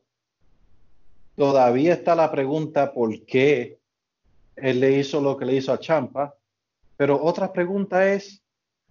todavía 1.37 1.95
está 1.95 2.15
la 2.15 2.31
pregunta 2.31 2.93
por 2.93 3.25
qué 3.25 3.79
él 4.57 4.81
le 4.81 4.99
hizo 4.99 5.21
lo 5.21 5.37
que 5.37 5.47
le 5.47 5.55
hizo 5.55 5.73
a 5.73 5.81
Champa. 5.81 6.35
Pero 6.97 7.23
otra 7.23 7.53
pregunta 7.53 8.13
es, 8.13 8.43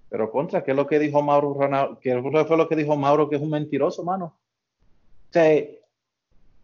pero 0.09 0.29
contra, 0.31 0.63
¿qué 0.63 0.71
es 0.71 0.77
lo 0.77 0.87
que 0.87 0.99
dijo 0.99 1.21
Mauro 1.21 1.57
¿Qué 2.01 2.21
fue 2.21 2.57
lo 2.57 2.67
que 2.67 2.75
dijo 2.75 2.95
Mauro 2.95 3.29
que 3.29 3.35
es 3.35 3.41
un 3.41 3.49
mentiroso, 3.49 4.03
mano? 4.03 4.37
O 5.29 5.33
sea, 5.33 5.65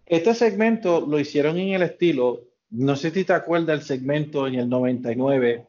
este 0.10 0.34
segmento 0.34 1.06
lo 1.06 1.20
hicieron 1.20 1.58
en 1.58 1.70
el 1.70 1.84
estilo, 1.84 2.42
no 2.72 2.96
sé 2.96 3.12
si 3.12 3.24
te 3.24 3.34
acuerdas 3.34 3.68
del 3.68 3.82
segmento 3.84 4.48
en 4.48 4.56
el 4.56 4.68
99, 4.68 5.68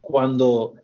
cuando 0.00 0.74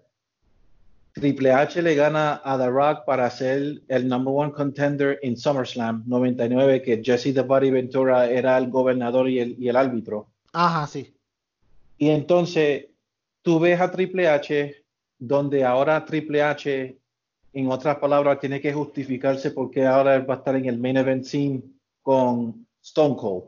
Triple 1.13 1.53
H 1.53 1.81
le 1.81 1.95
gana 1.95 2.41
a 2.45 2.59
The 2.59 2.69
Rock 2.69 3.05
para 3.05 3.31
ser 3.31 3.83
el 3.87 4.09
number 4.09 4.35
one 4.35 4.53
contender 4.53 5.21
en 5.23 5.37
SummerSlam 5.37 6.03
99, 6.07 6.83
que 6.83 7.01
Jesse 7.05 7.33
The 7.33 7.43
Body 7.43 7.71
Ventura 7.71 8.29
era 8.29 8.59
el 8.59 8.69
gobernador 8.69 9.29
y 9.29 9.39
el, 9.39 9.57
y 9.63 9.69
el 9.69 9.77
árbitro. 9.77 10.27
Ajá, 10.53 10.87
sí. 10.89 11.15
Y 11.99 12.09
entonces 12.09 12.87
tú 13.43 13.61
ves 13.61 13.81
a 13.81 13.93
Triple 13.93 14.29
H, 14.29 14.85
donde 15.19 15.65
ahora 15.65 16.05
Triple 16.05 16.43
H, 16.43 16.99
en 17.53 17.71
otras 17.71 17.97
palabras, 17.99 18.41
tiene 18.41 18.61
que 18.61 18.73
justificarse 18.73 19.53
porque 19.53 19.87
ahora 19.87 20.19
va 20.19 20.35
a 20.35 20.39
estar 20.39 20.57
en 20.57 20.65
el 20.65 20.79
main 20.79 20.97
event 20.97 21.25
scene 21.25 21.63
con 22.03 22.67
Stone 22.83 23.17
Cold. 23.17 23.45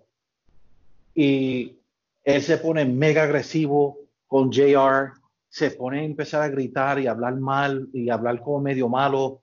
Y 1.14 1.78
él 2.22 2.42
se 2.42 2.58
pone 2.58 2.84
mega 2.84 3.24
agresivo 3.24 3.98
con 4.26 4.50
JR, 4.50 5.12
se 5.48 5.70
pone 5.70 6.00
a 6.00 6.04
empezar 6.04 6.42
a 6.42 6.48
gritar 6.48 6.98
y 6.98 7.06
hablar 7.06 7.36
mal 7.36 7.88
y 7.92 8.10
hablar 8.10 8.40
como 8.40 8.60
medio 8.60 8.88
malo. 8.88 9.42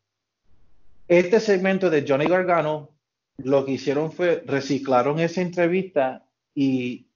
Este 1.08 1.40
segmento 1.40 1.90
de 1.90 2.06
Johnny 2.08 2.26
Gargano 2.26 2.90
lo 3.38 3.66
que 3.66 3.74
hicieron 3.74 4.12
fue 4.12 4.44
reciclaron 4.46 5.20
esa 5.20 5.42
entrevista 5.42 6.26
y 6.54 7.08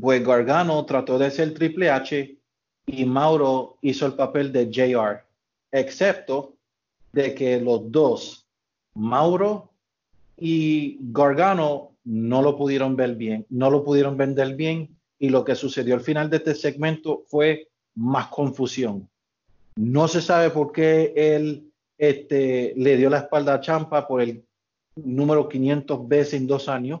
pues 0.00 0.24
Gargano 0.24 0.84
trató 0.86 1.18
de 1.18 1.30
ser 1.30 1.54
Triple 1.54 1.90
H 1.90 2.38
y 2.86 3.04
Mauro 3.04 3.78
hizo 3.82 4.06
el 4.06 4.14
papel 4.14 4.52
de 4.52 4.70
JR, 4.70 5.24
excepto 5.72 6.56
de 7.12 7.34
que 7.34 7.60
los 7.60 7.90
dos, 7.90 8.46
Mauro 8.94 9.70
y 10.36 10.98
Gargano, 11.00 11.93
no 12.04 12.42
lo 12.42 12.56
pudieron 12.56 12.96
ver 12.96 13.16
bien, 13.16 13.46
no 13.48 13.70
lo 13.70 13.82
pudieron 13.82 14.16
vender 14.16 14.54
bien 14.54 14.96
y 15.18 15.30
lo 15.30 15.44
que 15.44 15.54
sucedió 15.54 15.94
al 15.94 16.00
final 16.00 16.30
de 16.30 16.36
este 16.36 16.54
segmento 16.54 17.24
fue 17.26 17.68
más 17.94 18.28
confusión. 18.28 19.08
No 19.76 20.06
se 20.08 20.20
sabe 20.20 20.50
por 20.50 20.72
qué 20.72 21.12
él 21.16 21.72
este, 21.98 22.74
le 22.76 22.96
dio 22.96 23.10
la 23.10 23.18
espalda 23.18 23.54
a 23.54 23.60
Champa 23.60 24.06
por 24.06 24.20
el 24.20 24.44
número 24.96 25.48
500 25.48 26.06
veces 26.08 26.34
en 26.34 26.46
dos 26.46 26.68
años. 26.68 27.00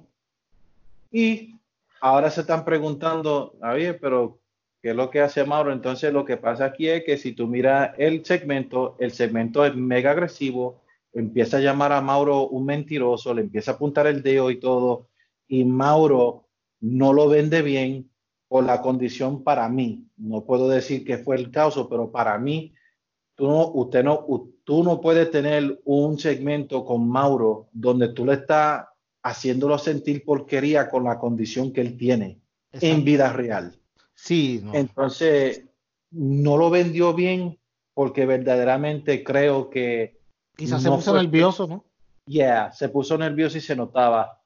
Y 1.10 1.54
ahora 2.00 2.30
se 2.30 2.40
están 2.40 2.64
preguntando, 2.64 3.54
ver, 3.60 3.98
pero 4.00 4.38
¿qué 4.82 4.90
es 4.90 4.96
lo 4.96 5.10
que 5.10 5.20
hace 5.20 5.44
Mauro? 5.44 5.72
Entonces 5.72 6.12
lo 6.12 6.24
que 6.24 6.36
pasa 6.36 6.66
aquí 6.66 6.88
es 6.88 7.04
que 7.04 7.16
si 7.16 7.32
tú 7.32 7.46
miras 7.46 7.92
el 7.98 8.24
segmento, 8.24 8.96
el 8.98 9.12
segmento 9.12 9.64
es 9.64 9.76
mega 9.76 10.10
agresivo, 10.10 10.80
empieza 11.14 11.58
a 11.58 11.60
llamar 11.60 11.92
a 11.92 12.00
Mauro 12.00 12.48
un 12.48 12.66
mentiroso, 12.66 13.32
le 13.32 13.42
empieza 13.42 13.72
a 13.72 13.74
apuntar 13.74 14.06
el 14.06 14.22
dedo 14.22 14.50
y 14.50 14.58
todo, 14.58 15.08
y 15.48 15.64
Mauro 15.64 16.48
no 16.80 17.12
lo 17.12 17.28
vende 17.28 17.62
bien 17.62 18.10
por 18.48 18.64
la 18.64 18.82
condición 18.82 19.42
para 19.42 19.68
mí. 19.68 20.06
No 20.16 20.44
puedo 20.44 20.68
decir 20.68 21.04
que 21.04 21.18
fue 21.18 21.36
el 21.36 21.50
caso, 21.50 21.88
pero 21.88 22.10
para 22.10 22.38
mí, 22.38 22.74
tú 23.34 23.46
no, 23.48 23.68
usted 23.68 24.04
no, 24.04 24.26
tú 24.64 24.84
no 24.84 25.00
puedes 25.00 25.30
tener 25.30 25.80
un 25.84 26.18
segmento 26.18 26.84
con 26.84 27.08
Mauro 27.08 27.68
donde 27.72 28.08
tú 28.08 28.24
le 28.26 28.34
estás 28.34 28.86
haciéndolo 29.22 29.78
sentir 29.78 30.24
porquería 30.24 30.90
con 30.90 31.04
la 31.04 31.18
condición 31.18 31.72
que 31.72 31.80
él 31.80 31.96
tiene 31.96 32.40
en 32.72 33.04
vida 33.04 33.32
real. 33.32 33.78
Sí. 34.14 34.62
Entonces, 34.72 35.64
no 36.10 36.56
lo 36.56 36.70
vendió 36.70 37.14
bien 37.14 37.58
porque 37.94 38.26
verdaderamente 38.26 39.24
creo 39.24 39.70
que... 39.70 40.20
Quizás 40.56 40.82
se 40.82 40.90
puso 40.90 41.14
nervioso, 41.14 41.66
¿no? 41.66 41.84
Yeah, 42.26 42.72
se 42.72 42.88
puso 42.88 43.18
nervioso 43.18 43.58
y 43.58 43.60
se 43.60 43.76
notaba. 43.76 44.40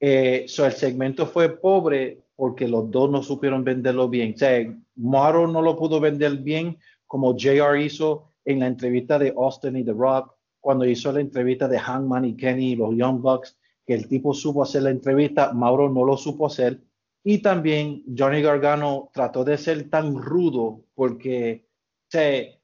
Eh, 0.00 0.46
el 0.46 0.72
segmento 0.72 1.26
fue 1.26 1.48
pobre 1.48 2.22
porque 2.34 2.66
los 2.66 2.90
dos 2.90 3.10
no 3.10 3.22
supieron 3.22 3.62
venderlo 3.62 4.08
bien. 4.08 4.32
O 4.34 4.38
sea, 4.38 4.74
Mauro 4.96 5.46
no 5.46 5.62
lo 5.62 5.76
pudo 5.76 6.00
vender 6.00 6.38
bien 6.38 6.78
como 7.06 7.36
JR 7.36 7.78
hizo 7.80 8.30
en 8.44 8.60
la 8.60 8.66
entrevista 8.66 9.18
de 9.18 9.34
Austin 9.36 9.76
y 9.76 9.84
The 9.84 9.92
Rock, 9.92 10.34
cuando 10.60 10.86
hizo 10.86 11.12
la 11.12 11.20
entrevista 11.20 11.68
de 11.68 11.78
Hangman 11.78 12.24
y 12.24 12.36
Kenny 12.36 12.72
y 12.72 12.76
los 12.76 12.96
Young 12.96 13.20
Bucks, 13.20 13.58
que 13.86 13.94
el 13.94 14.08
tipo 14.08 14.32
supo 14.32 14.62
hacer 14.62 14.84
la 14.84 14.90
entrevista, 14.90 15.52
Mauro 15.52 15.88
no 15.88 16.04
lo 16.04 16.16
supo 16.16 16.46
hacer. 16.46 16.80
Y 17.22 17.38
también 17.38 18.02
Johnny 18.16 18.42
Gargano 18.42 19.10
trató 19.12 19.44
de 19.44 19.58
ser 19.58 19.90
tan 19.90 20.16
rudo 20.16 20.80
porque 20.94 21.68
se 22.08 22.61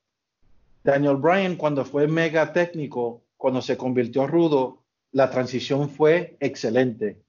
Daniel 0.88 1.16
Bryan 1.16 1.56
cuando 1.56 1.84
fue 1.84 2.08
mega 2.08 2.50
técnico, 2.50 3.22
cuando 3.36 3.60
se 3.60 3.76
convirtió 3.76 4.26
rudo, 4.26 4.84
la 5.12 5.28
transición 5.28 5.90
fue 5.90 6.38
excelente. 6.40 7.22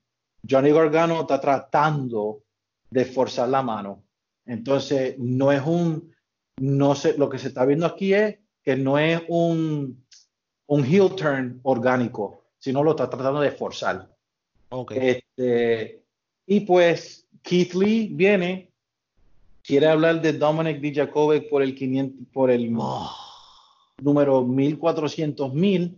Johnny 0.49 0.71
Gargano 0.71 1.19
está 1.19 1.41
tratando 1.41 2.43
de 2.89 3.03
forzar 3.03 3.49
la 3.49 3.61
mano. 3.61 4.01
Entonces, 4.45 5.19
no 5.19 5.51
es 5.51 5.61
un, 5.65 6.15
no 6.61 6.95
sé, 6.95 7.17
lo 7.17 7.29
que 7.29 7.37
se 7.37 7.49
está 7.49 7.65
viendo 7.65 7.85
aquí 7.85 8.13
es 8.13 8.37
que 8.63 8.77
no 8.77 8.97
es 8.97 9.21
un, 9.27 10.05
un 10.67 10.85
heel 10.85 11.13
turn 11.15 11.59
orgánico, 11.63 12.45
sino 12.59 12.81
lo 12.81 12.91
está 12.91 13.09
tratando 13.09 13.41
de 13.41 13.51
forzar. 13.51 14.09
Okay. 14.69 15.21
Este, 15.37 16.01
y 16.45 16.61
pues 16.61 17.27
Keith 17.41 17.73
Lee 17.73 18.09
viene, 18.13 18.71
quiere 19.61 19.87
hablar 19.87 20.21
de 20.21 20.31
Dominic 20.31 20.79
Dijakovic 20.79 21.49
por 21.49 21.61
el 21.61 21.75
500, 21.75 22.27
por 22.31 22.51
el 22.51 22.73
oh. 22.77 23.28
Número 24.01 24.43
1400 24.43 25.53
mil 25.53 25.97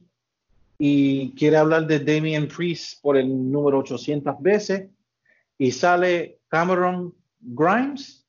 y 0.78 1.32
quiere 1.36 1.58
hablar 1.58 1.86
de 1.88 2.00
Damien 2.00 2.48
Priest 2.48 3.02
por 3.02 3.18
el 3.18 3.52
número 3.52 3.80
800 3.80 4.36
veces 4.40 4.90
y 5.58 5.72
sale 5.72 6.40
Cameron 6.48 7.14
Grimes 7.40 8.26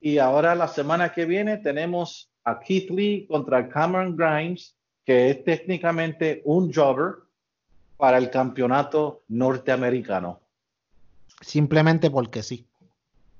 y 0.00 0.18
ahora 0.18 0.54
la 0.54 0.68
semana 0.68 1.12
que 1.12 1.24
viene 1.24 1.58
tenemos 1.58 2.30
a 2.44 2.60
Keith 2.60 2.90
Lee 2.90 3.26
contra 3.26 3.68
Cameron 3.68 4.16
Grimes, 4.16 4.76
que 5.04 5.30
es 5.30 5.44
técnicamente 5.44 6.42
un 6.44 6.72
jobber 6.72 7.14
para 7.96 8.18
el 8.18 8.28
campeonato 8.30 9.22
norteamericano. 9.28 10.40
Simplemente 11.40 12.10
porque 12.10 12.42
sí. 12.42 12.66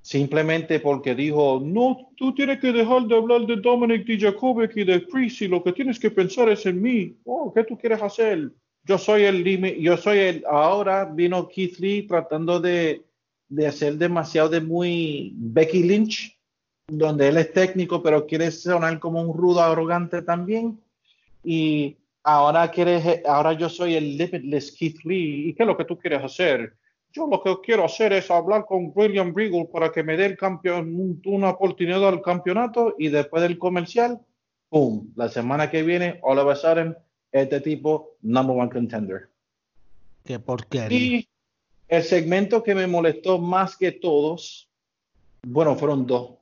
Simplemente 0.04 0.80
porque 0.80 1.14
dijo, 1.14 1.62
no, 1.64 2.10
tú 2.14 2.34
tienes 2.34 2.60
que 2.60 2.72
dejar 2.72 3.04
de 3.04 3.16
hablar 3.16 3.46
de 3.46 3.56
Dominic 3.56 4.04
Dijakovic 4.04 4.76
y 4.76 4.84
de 4.84 5.06
Chris 5.06 5.40
y 5.40 5.48
lo 5.48 5.64
que 5.64 5.72
tienes 5.72 5.98
que 5.98 6.10
pensar 6.10 6.50
es 6.50 6.66
en 6.66 6.82
mí. 6.82 7.16
Oh, 7.24 7.50
¿qué 7.54 7.64
tú 7.64 7.78
quieres 7.78 8.02
hacer? 8.02 8.50
Yo 8.84 8.98
soy 8.98 9.22
el 9.22 9.42
yo 9.80 9.96
soy 9.96 10.18
el, 10.18 10.44
ahora 10.46 11.06
vino 11.06 11.48
Keith 11.48 11.78
Lee 11.78 12.06
tratando 12.06 12.60
de, 12.60 13.02
de 13.48 13.66
hacer 13.66 13.96
demasiado 13.96 14.50
de 14.50 14.60
muy 14.60 15.32
Becky 15.36 15.82
Lynch 15.82 16.38
donde 16.86 17.28
él 17.28 17.38
es 17.38 17.50
técnico, 17.54 18.02
pero 18.02 18.26
quiere 18.26 18.50
sonar 18.50 18.98
como 18.98 19.22
un 19.22 19.34
rudo 19.34 19.62
arrogante 19.62 20.20
también. 20.20 20.78
Y 21.42 21.96
ahora 22.22 22.70
quiere, 22.70 23.22
ahora 23.26 23.54
yo 23.54 23.70
soy 23.70 23.94
el 23.94 24.18
limitless 24.18 24.70
Keith 24.72 25.02
Lee. 25.04 25.48
¿Y 25.48 25.54
qué 25.54 25.62
es 25.62 25.66
lo 25.66 25.78
que 25.78 25.86
tú 25.86 25.98
quieres 25.98 26.22
hacer? 26.22 26.76
Yo 27.14 27.28
lo 27.28 27.40
que 27.40 27.56
quiero 27.62 27.84
hacer 27.84 28.12
es 28.12 28.28
hablar 28.30 28.66
con 28.66 28.90
William 28.92 29.32
Regal 29.34 29.68
para 29.72 29.92
que 29.92 30.02
me 30.02 30.16
dé 30.16 30.26
el 30.26 30.36
campeón, 30.36 31.20
una 31.24 31.50
oportunidad 31.50 32.06
al 32.08 32.20
campeonato 32.20 32.96
y 32.98 33.08
después 33.08 33.40
del 33.42 33.56
comercial, 33.56 34.20
¡pum! 34.68 35.12
La 35.14 35.28
semana 35.28 35.70
que 35.70 35.84
viene, 35.84 36.18
all 36.22 36.40
of 36.40 36.48
a 36.48 36.56
sudden, 36.56 36.96
este 37.30 37.60
tipo, 37.60 38.16
number 38.22 38.56
one 38.56 38.68
contender. 38.68 39.28
Qué 40.24 40.40
porquería. 40.40 40.98
Y 40.98 41.28
el 41.86 42.02
segmento 42.02 42.64
que 42.64 42.74
me 42.74 42.88
molestó 42.88 43.38
más 43.38 43.76
que 43.76 43.92
todos, 43.92 44.68
bueno, 45.42 45.76
fueron 45.76 46.06
dos. 46.06 46.32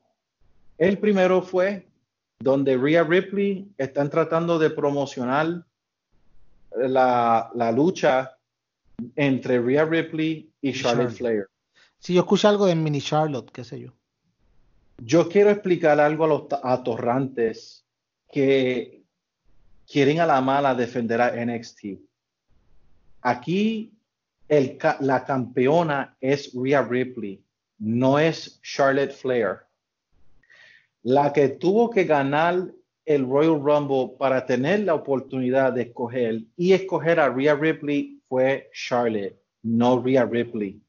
El 0.79 0.99
primero 0.99 1.43
fue 1.43 1.87
donde 2.41 2.77
Rhea 2.77 3.05
Ripley 3.05 3.71
están 3.77 4.09
tratando 4.09 4.59
de 4.59 4.71
promocionar 4.71 5.65
la, 6.77 7.73
lucha 7.75 8.39
entre 9.17 9.61
Rhea 9.61 9.85
Ripley 9.85 10.51
y 10.61 10.73
Charlotte, 10.73 11.13
Flair. 11.13 11.47
Si 11.99 12.15
yo 12.15 12.21
escucho 12.21 12.49
algo 12.49 12.67
de 12.67 12.75
Mini 12.75 13.01
Charlotte, 13.01 13.51
qué 13.51 13.65
sé 13.65 13.81
yo. 13.81 13.93
Yo 14.99 15.29
quiero 15.29 15.51
explicar 15.51 16.01
algo 16.01 16.25
a 16.25 16.29
los 16.29 16.43
atorrantes 16.63 17.85
que 18.31 19.03
quieren 19.87 20.21
a 20.21 20.27
la 20.27 20.41
mala 20.41 20.75
defender 20.75 21.21
a 21.21 21.45
NXT. 21.45 21.99
Aquí 23.23 23.93
el, 24.49 24.79
la 25.01 25.25
campeona 25.25 26.17
es 26.21 26.53
Rhea 26.55 26.83
Ripley, 26.83 27.43
no 27.79 28.19
es 28.19 28.61
Charlotte 28.63 29.13
Flair. 29.13 29.61
La 31.03 31.33
que 31.33 31.49
tuvo 31.49 31.91
que 31.91 32.05
ganar 32.05 32.73
el 33.05 33.27
Royal 33.27 33.61
Rumble 33.61 34.17
para 34.19 34.47
tener 34.47 34.81
la 34.81 34.95
oportunidad 34.95 35.73
de 35.73 35.83
escoger 35.83 36.43
y 36.57 36.73
escoger 36.73 37.19
a 37.19 37.29
Rhea 37.29 37.55
Ripley 37.55 38.22
fue 38.33 38.71
Charlotte, 38.73 39.37
no 39.63 40.01
Rhea 40.03 40.25
Ripley. 40.25 40.81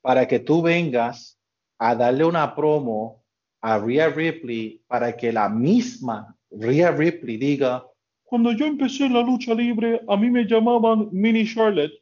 Para 0.00 0.26
que 0.26 0.38
tú 0.38 0.62
vengas 0.62 1.38
a 1.78 1.94
darle 1.94 2.24
una 2.24 2.54
promo 2.54 3.22
a 3.60 3.76
Rhea 3.76 4.08
Ripley 4.08 4.80
para 4.86 5.14
que 5.14 5.30
la 5.34 5.50
misma 5.50 6.34
Rhea 6.50 6.90
Ripley 6.90 7.36
diga, 7.36 7.84
cuando 8.24 8.52
yo 8.52 8.64
empecé 8.64 9.06
la 9.10 9.20
lucha 9.20 9.52
libre, 9.52 10.00
a 10.08 10.16
mí 10.16 10.30
me 10.30 10.46
llamaban 10.46 11.10
Mini 11.12 11.44
Charlotte. 11.46 11.92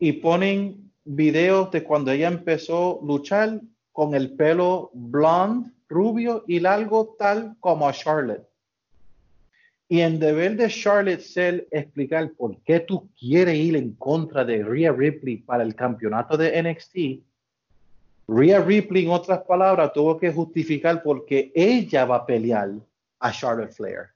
Y 0.00 0.10
ponen 0.14 0.90
videos 1.04 1.70
de 1.70 1.84
cuando 1.84 2.10
ella 2.10 2.26
empezó 2.26 2.98
a 3.00 3.06
luchar 3.06 3.60
con 3.92 4.16
el 4.16 4.32
pelo 4.34 4.90
blonde 4.92 5.70
rubio 5.88 6.42
y 6.48 6.58
largo 6.58 7.14
tal 7.16 7.54
como 7.60 7.86
a 7.86 7.92
Charlotte. 7.92 8.44
Y 9.92 10.00
en 10.00 10.18
deber 10.18 10.56
de 10.56 10.70
Charlotte 10.70 11.20
ser 11.20 11.68
explicar 11.70 12.32
por 12.32 12.58
qué 12.62 12.80
tú 12.80 13.10
quieres 13.14 13.56
ir 13.56 13.76
en 13.76 13.92
contra 13.96 14.42
de 14.42 14.64
Rhea 14.64 14.90
Ripley 14.90 15.36
para 15.36 15.62
el 15.62 15.74
campeonato 15.74 16.38
de 16.38 16.62
NXT, 16.62 17.22
Rhea 18.26 18.62
Ripley, 18.62 19.04
en 19.04 19.10
otras 19.10 19.42
palabras, 19.42 19.92
tuvo 19.92 20.18
que 20.18 20.32
justificar 20.32 21.02
por 21.02 21.26
qué 21.26 21.52
ella 21.54 22.06
va 22.06 22.16
a 22.16 22.24
pelear 22.24 22.70
a 23.20 23.32
Charlotte 23.32 23.70
Flair. 23.70 24.06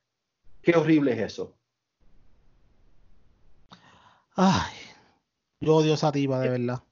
Qué 0.63 0.75
horrible 0.75 1.13
es 1.13 1.33
eso. 1.33 1.55
Ay, 4.35 4.73
yo 5.61 5.75
odio 5.77 5.93
esa 5.93 6.11
diva, 6.11 6.41
de 6.41 6.49
verdad. 6.49 6.83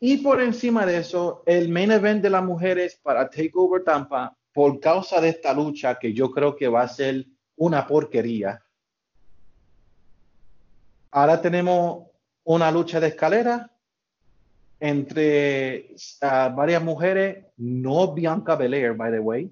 Y 0.00 0.16
por 0.16 0.40
encima 0.40 0.86
de 0.86 0.96
eso, 0.96 1.42
el 1.44 1.68
main 1.68 1.90
event 1.90 2.22
de 2.22 2.30
las 2.30 2.42
mujeres 2.42 2.98
para 3.02 3.28
Takeover 3.28 3.84
Tampa, 3.84 4.34
por 4.56 4.80
causa 4.80 5.20
de 5.20 5.28
esta 5.28 5.52
lucha 5.52 5.98
que 5.98 6.14
yo 6.14 6.30
creo 6.30 6.56
que 6.56 6.66
va 6.66 6.80
a 6.80 6.88
ser 6.88 7.26
una 7.56 7.86
porquería. 7.86 8.62
ahora 11.10 11.40
tenemos 11.42 12.06
una 12.44 12.70
lucha 12.70 12.98
de 13.00 13.08
escalera 13.08 13.70
entre 14.80 15.94
ah, 16.22 16.52
varias 16.54 16.82
mujeres, 16.82 17.44
no 17.58 18.14
Bianca 18.14 18.56
Belair, 18.56 18.94
by 18.94 19.10
the 19.10 19.20
way. 19.20 19.50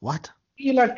What? 0.00 0.22
Y 0.56 0.72
la, 0.72 0.94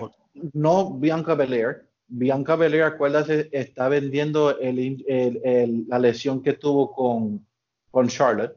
no 0.52 0.92
Bianca 0.98 1.34
Belair. 1.34 1.88
Bianca 2.08 2.56
Belair, 2.56 2.82
acuérdate, 2.84 3.48
está 3.52 3.88
vendiendo 3.88 4.58
el- 4.58 5.04
el- 5.06 5.40
el- 5.44 5.84
la 5.88 5.98
lesión 5.98 6.42
que 6.42 6.52
tuvo 6.54 6.92
con, 6.92 7.46
con 7.90 8.08
Charlotte, 8.08 8.56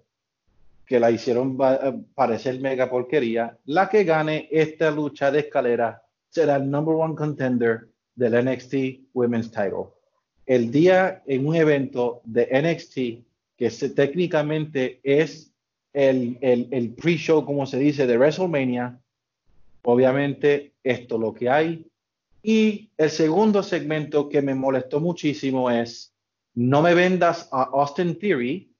que 0.85 0.99
la 0.99 1.09
hicieron 1.11 1.57
eh, 1.61 1.93
parecer 2.13 2.59
mega 2.59 2.89
porquería. 2.89 3.57
La 3.65 3.89
que 3.89 4.03
gane 4.03 4.47
esta 4.51 4.91
lucha 4.91 5.31
de 5.31 5.39
escalera 5.39 6.01
será 6.29 6.57
el 6.57 6.69
number 6.69 6.95
one 6.95 7.15
contender 7.15 7.87
del 8.15 8.45
NXT 8.45 9.09
Women's 9.13 9.49
Title. 9.51 9.87
El 10.45 10.69
día 10.71 11.23
en 11.25 11.47
un 11.47 11.55
evento 11.55 12.21
de 12.23 12.47
NXT, 12.51 13.25
que 13.57 13.69
se- 13.71 13.89
técnicamente 13.89 14.99
es 15.03 15.51
el, 15.93 16.37
el, 16.41 16.67
el 16.71 16.89
pre-show, 16.93 17.43
como 17.45 17.65
se 17.65 17.79
dice, 17.79 18.05
de 18.05 18.17
WrestleMania, 18.17 18.99
obviamente 19.83 20.73
esto 20.83 21.15
es 21.15 21.21
lo 21.21 21.33
que 21.33 21.49
hay. 21.49 21.87
Y 22.43 22.91
el 22.97 23.09
segundo 23.09 23.63
segmento 23.63 24.29
que 24.29 24.41
me 24.41 24.53
molestó 24.53 24.99
muchísimo 24.99 25.71
es, 25.71 26.13
no 26.53 26.81
me 26.81 26.93
vendas 26.93 27.49
a 27.51 27.63
Austin 27.63 28.17
Theory 28.19 28.71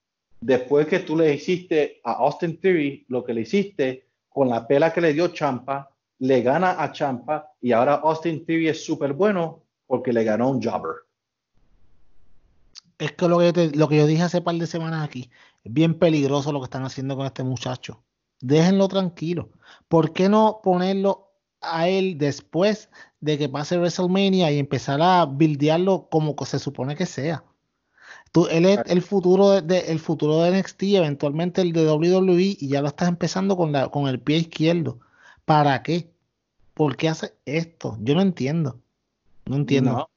después 0.42 0.88
que 0.88 1.00
tú 1.00 1.16
le 1.18 1.34
hiciste 1.34 2.02
a 2.04 2.14
Austin 2.14 2.60
Theory 2.60 3.06
lo 3.10 3.24
que 3.24 3.34
le 3.34 3.42
hiciste 3.42 4.08
con 4.30 4.50
la 4.50 4.68
pela 4.68 4.92
que 4.94 5.02
le 5.02 5.14
dio 5.14 5.30
Champa, 5.30 5.90
le 6.20 6.42
gana 6.42 6.82
a 6.82 6.92
Champa 6.92 7.52
y 7.62 7.72
ahora 7.72 7.96
Austin 7.96 8.46
Theory 8.46 8.70
es 8.70 8.86
súper 8.86 9.14
bueno 9.14 9.64
porque 9.88 10.14
le 10.14 10.24
ganó 10.24 10.50
un 10.50 10.62
jobber. 10.62 10.96
Es 12.98 13.12
que 13.12 13.28
lo 13.28 13.40
que, 13.40 13.54
te- 13.54 13.76
lo 13.76 13.88
que 13.90 13.98
yo 13.98 14.08
dije 14.08 14.24
hace 14.24 14.42
par 14.42 14.56
de 14.56 14.68
semanas 14.68 15.04
aquí, 15.04 15.30
es 15.64 15.74
bien 15.74 15.98
peligroso 16.00 16.52
lo 16.52 16.60
que 16.62 16.66
están 16.66 16.86
haciendo 16.86 17.18
con 17.18 17.26
este 17.26 17.44
muchacho. 17.44 18.04
Déjenlo 18.42 18.88
tranquilo. 18.88 19.50
¿Por 19.88 20.14
qué 20.14 20.30
no 20.30 20.60
ponerlo 20.64 21.32
a 21.62 21.88
él 21.90 22.18
después 22.18 22.90
de 23.20 23.38
que 23.38 23.50
pase 23.50 23.78
WrestleMania 23.78 24.52
y 24.52 24.60
empezar 24.60 25.02
a 25.02 25.26
buildearlo 25.26 26.08
como 26.10 26.36
se 26.46 26.60
supone 26.60 26.96
que 26.96 27.06
sea? 27.06 27.44
Tú, 28.36 28.48
él 28.48 28.66
es 28.66 28.80
el 28.88 29.02
futuro 29.02 29.52
de, 29.52 29.62
de- 29.62 29.92
el 29.94 30.00
futuro 30.02 30.42
de 30.42 30.60
NXT, 30.60 30.84
eventualmente 30.84 31.62
el 31.62 31.72
de 31.72 31.90
WWE, 31.90 32.58
y 32.60 32.68
ya 32.68 32.82
lo 32.82 32.90
estás 32.90 33.08
empezando 33.08 33.56
con, 33.56 33.72
la, 33.72 33.88
con 33.88 34.10
el 34.10 34.20
pie 34.20 34.40
izquierdo. 34.40 35.00
¿Para 35.46 35.82
qué? 35.82 36.10
¿Por 36.74 36.98
qué 36.98 37.08
hace 37.08 37.34
esto? 37.46 37.98
Yo 38.02 38.14
no 38.14 38.22
entiendo. 38.22 38.82
No 39.46 39.56
entiendo. 39.56 39.92
No. 39.94 40.10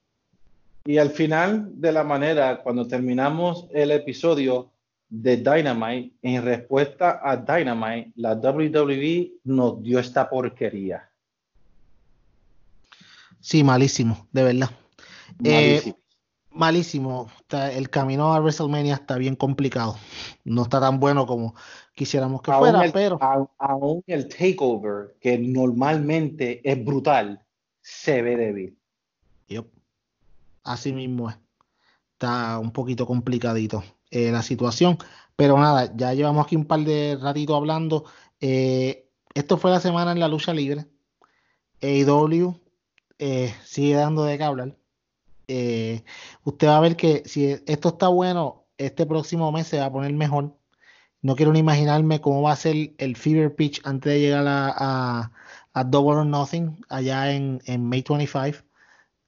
Y 0.84 0.98
al 0.98 1.10
final 1.10 1.70
de 1.80 1.92
la 1.92 2.02
manera, 2.02 2.60
cuando 2.60 2.88
terminamos 2.88 3.68
el 3.72 3.92
episodio 3.92 4.72
de 5.08 5.36
Dynamite, 5.36 6.16
en 6.20 6.42
respuesta 6.42 7.20
a 7.22 7.36
Dynamite, 7.36 8.10
la 8.16 8.34
WWE 8.34 9.30
nos 9.44 9.80
dio 9.80 10.00
esta 10.00 10.28
porquería. 10.28 11.08
Sí, 13.38 13.62
malísimo, 13.62 14.26
de 14.32 14.42
verdad. 14.42 14.70
Eh, 15.44 15.94
Malísimo. 16.50 17.30
Está- 17.48 17.72
el 17.72 17.88
camino 17.88 18.34
a 18.34 18.40
WrestleMania 18.40 18.92
está 18.92 19.16
bien 19.16 19.34
complicado. 19.34 19.96
No 20.44 20.64
está 20.64 20.80
tan 20.80 21.00
bueno 21.00 21.24
como 21.26 21.54
quisiéramos 21.94 22.42
que 22.42 22.50
aún, 22.50 22.60
fuera, 22.60 22.84
el, 22.84 22.92
pero 22.92 23.18
aún 23.58 24.04
el 24.06 24.28
takeover, 24.28 25.16
que 25.18 25.38
normalmente 25.38 26.60
es 26.62 26.84
brutal, 26.84 27.42
se 27.80 28.20
ve 28.20 28.36
débil. 28.36 28.78
yup, 29.48 29.66
así 30.62 30.92
mismo 30.92 31.30
es. 31.30 31.38
Está 32.12 32.58
un 32.58 32.70
poquito 32.70 33.06
complicadito 33.06 33.82
eh, 34.10 34.30
la 34.30 34.42
situación. 34.42 34.98
Pero 35.34 35.56
nada, 35.58 35.90
ya 35.96 36.12
llevamos 36.12 36.44
aquí 36.44 36.54
un 36.54 36.66
par 36.66 36.80
de 36.80 37.16
ratitos 37.18 37.56
hablando. 37.56 38.04
Eh, 38.42 39.08
esto 39.32 39.56
fue 39.56 39.70
la 39.70 39.80
semana 39.80 40.12
en 40.12 40.20
la 40.20 40.28
lucha 40.28 40.52
libre. 40.52 40.84
AEW 41.80 42.60
eh, 43.18 43.54
sigue 43.64 43.94
dando 43.94 44.24
de 44.24 44.36
qué 44.36 44.44
hablar. 44.44 44.76
Eh, 45.48 46.04
usted 46.44 46.68
va 46.68 46.78
a 46.78 46.80
ver 46.80 46.96
que 46.96 47.22
si 47.26 47.46
esto 47.66 47.88
está 47.90 48.08
bueno, 48.08 48.66
este 48.78 49.06
próximo 49.06 49.50
mes 49.52 49.66
se 49.68 49.78
va 49.80 49.86
a 49.86 49.92
poner 49.92 50.12
mejor. 50.14 50.56
No 51.22 51.36
quiero 51.36 51.52
ni 51.52 51.60
imaginarme 51.60 52.20
cómo 52.20 52.42
va 52.42 52.52
a 52.52 52.56
ser 52.56 52.94
el 52.98 53.16
fever 53.16 53.54
pitch 53.56 53.80
antes 53.84 54.12
de 54.14 54.20
llegar 54.20 54.46
a, 54.48 55.32
a, 55.74 55.84
Double 55.84 56.20
or 56.20 56.26
Nothing 56.26 56.76
allá 56.88 57.32
en, 57.32 57.60
en 57.66 57.84
May 57.88 58.02
25. 58.08 58.64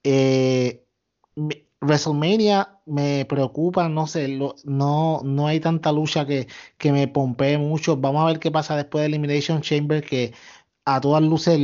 Eh, 0.05 0.85
WrestleMania 1.81 2.79
me 2.87 3.25
preocupa, 3.27 3.89
no 3.89 4.07
sé, 4.07 4.29
lo- 4.29 4.55
no, 4.65 5.21
no 5.25 5.47
hay 5.47 5.61
tanta 5.61 5.93
lucha 5.93 6.27
que, 6.27 6.47
que 6.79 6.93
me 6.93 7.09
pompee 7.09 7.59
mucho. 7.59 7.97
Vamos 7.97 8.23
a 8.23 8.27
ver 8.27 8.39
qué 8.41 8.51
pasa 8.51 8.77
después 8.77 9.03
de 9.03 9.07
Elimination 9.07 9.63
Chamber, 9.63 10.05
que 10.05 10.35
a 10.85 11.01
todas 11.01 11.23
luces 11.23 11.59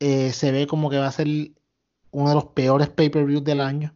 eh, 0.00 0.32
se 0.32 0.52
ve 0.52 0.66
como 0.66 0.90
que 0.90 0.98
va 0.98 1.06
a 1.08 1.12
ser 1.12 1.26
uno 2.12 2.28
de 2.30 2.34
los 2.36 2.46
peores 2.46 2.88
pay-per-views 2.88 3.44
del 3.44 3.60
año. 3.60 3.94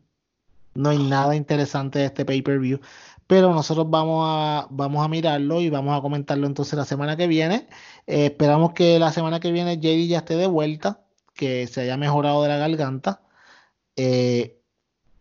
No 0.74 0.90
hay 0.90 0.98
nada 0.98 1.36
interesante 1.36 2.00
de 2.00 2.06
este 2.06 2.24
pay-per-view. 2.24 2.80
Pero 3.26 3.52
nosotros 3.54 3.88
vamos 3.90 4.24
a, 4.28 4.68
vamos 4.70 5.04
a 5.04 5.08
mirarlo 5.08 5.60
y 5.60 5.70
vamos 5.70 5.98
a 5.98 6.02
comentarlo 6.02 6.46
entonces 6.46 6.74
la 6.78 6.84
semana 6.84 7.16
que 7.16 7.26
viene. 7.26 7.68
Eh, 8.06 8.26
esperamos 8.26 8.72
que 8.72 8.98
la 8.98 9.12
semana 9.12 9.40
que 9.40 9.52
viene 9.52 9.78
JD 9.78 10.08
ya 10.08 10.18
esté 10.18 10.36
de 10.36 10.46
vuelta, 10.46 11.04
que 11.34 11.66
se 11.66 11.82
haya 11.82 11.96
mejorado 11.96 12.42
de 12.42 12.48
la 12.50 12.58
garganta. 12.58 13.22
Eh, 13.96 14.60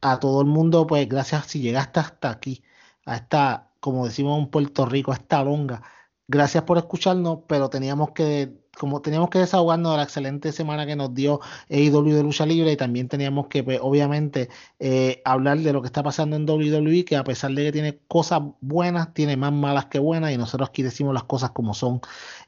a 0.02 0.20
todo 0.20 0.42
el 0.42 0.48
mundo, 0.48 0.88
pues 0.88 1.08
gracias 1.10 1.48
si 1.48 1.62
llegaste 1.62 2.00
hasta 2.00 2.30
aquí, 2.30 2.64
a 3.06 3.16
esta, 3.18 3.72
como 3.80 4.06
decimos 4.06 4.40
en 4.40 4.50
Puerto 4.50 4.86
Rico, 4.86 5.12
a 5.12 5.16
esta 5.16 5.44
longa. 5.44 5.84
Gracias 6.28 6.64
por 6.64 6.78
escucharnos, 6.78 7.40
pero 7.48 7.70
teníamos 7.70 8.12
que, 8.12 8.54
como 8.76 9.02
teníamos 9.02 9.30
que 9.30 9.40
desahogarnos 9.40 9.92
de 9.92 9.98
la 9.98 10.04
excelente 10.04 10.52
semana 10.52 10.86
que 10.86 10.96
nos 10.96 11.14
dio 11.14 11.40
AEW 11.70 12.16
de 12.16 12.24
lucha 12.24 12.46
libre 12.46 12.72
y 12.72 12.78
también 12.78 13.08
teníamos 13.08 13.48
que, 13.48 13.64
pues, 13.64 13.80
obviamente, 13.82 14.50
eh, 14.80 15.22
hablar 15.26 15.60
de 15.60 15.74
lo 15.74 15.82
que 15.82 15.88
está 15.88 16.04
pasando 16.04 16.36
en 16.36 16.48
WWE, 16.50 17.06
que 17.06 17.16
a 17.16 17.24
pesar 17.24 17.52
de 17.52 17.64
que 17.64 17.72
tiene 17.72 18.00
cosas 18.08 18.42
buenas, 18.62 19.14
tiene 19.14 19.38
más 19.38 19.54
malas 19.54 19.86
que 19.86 20.00
buenas 20.00 20.32
y 20.32 20.38
nosotros 20.38 20.70
aquí 20.70 20.84
decimos 20.84 21.14
las 21.14 21.24
cosas 21.24 21.52
como 21.52 21.74
son. 21.74 22.02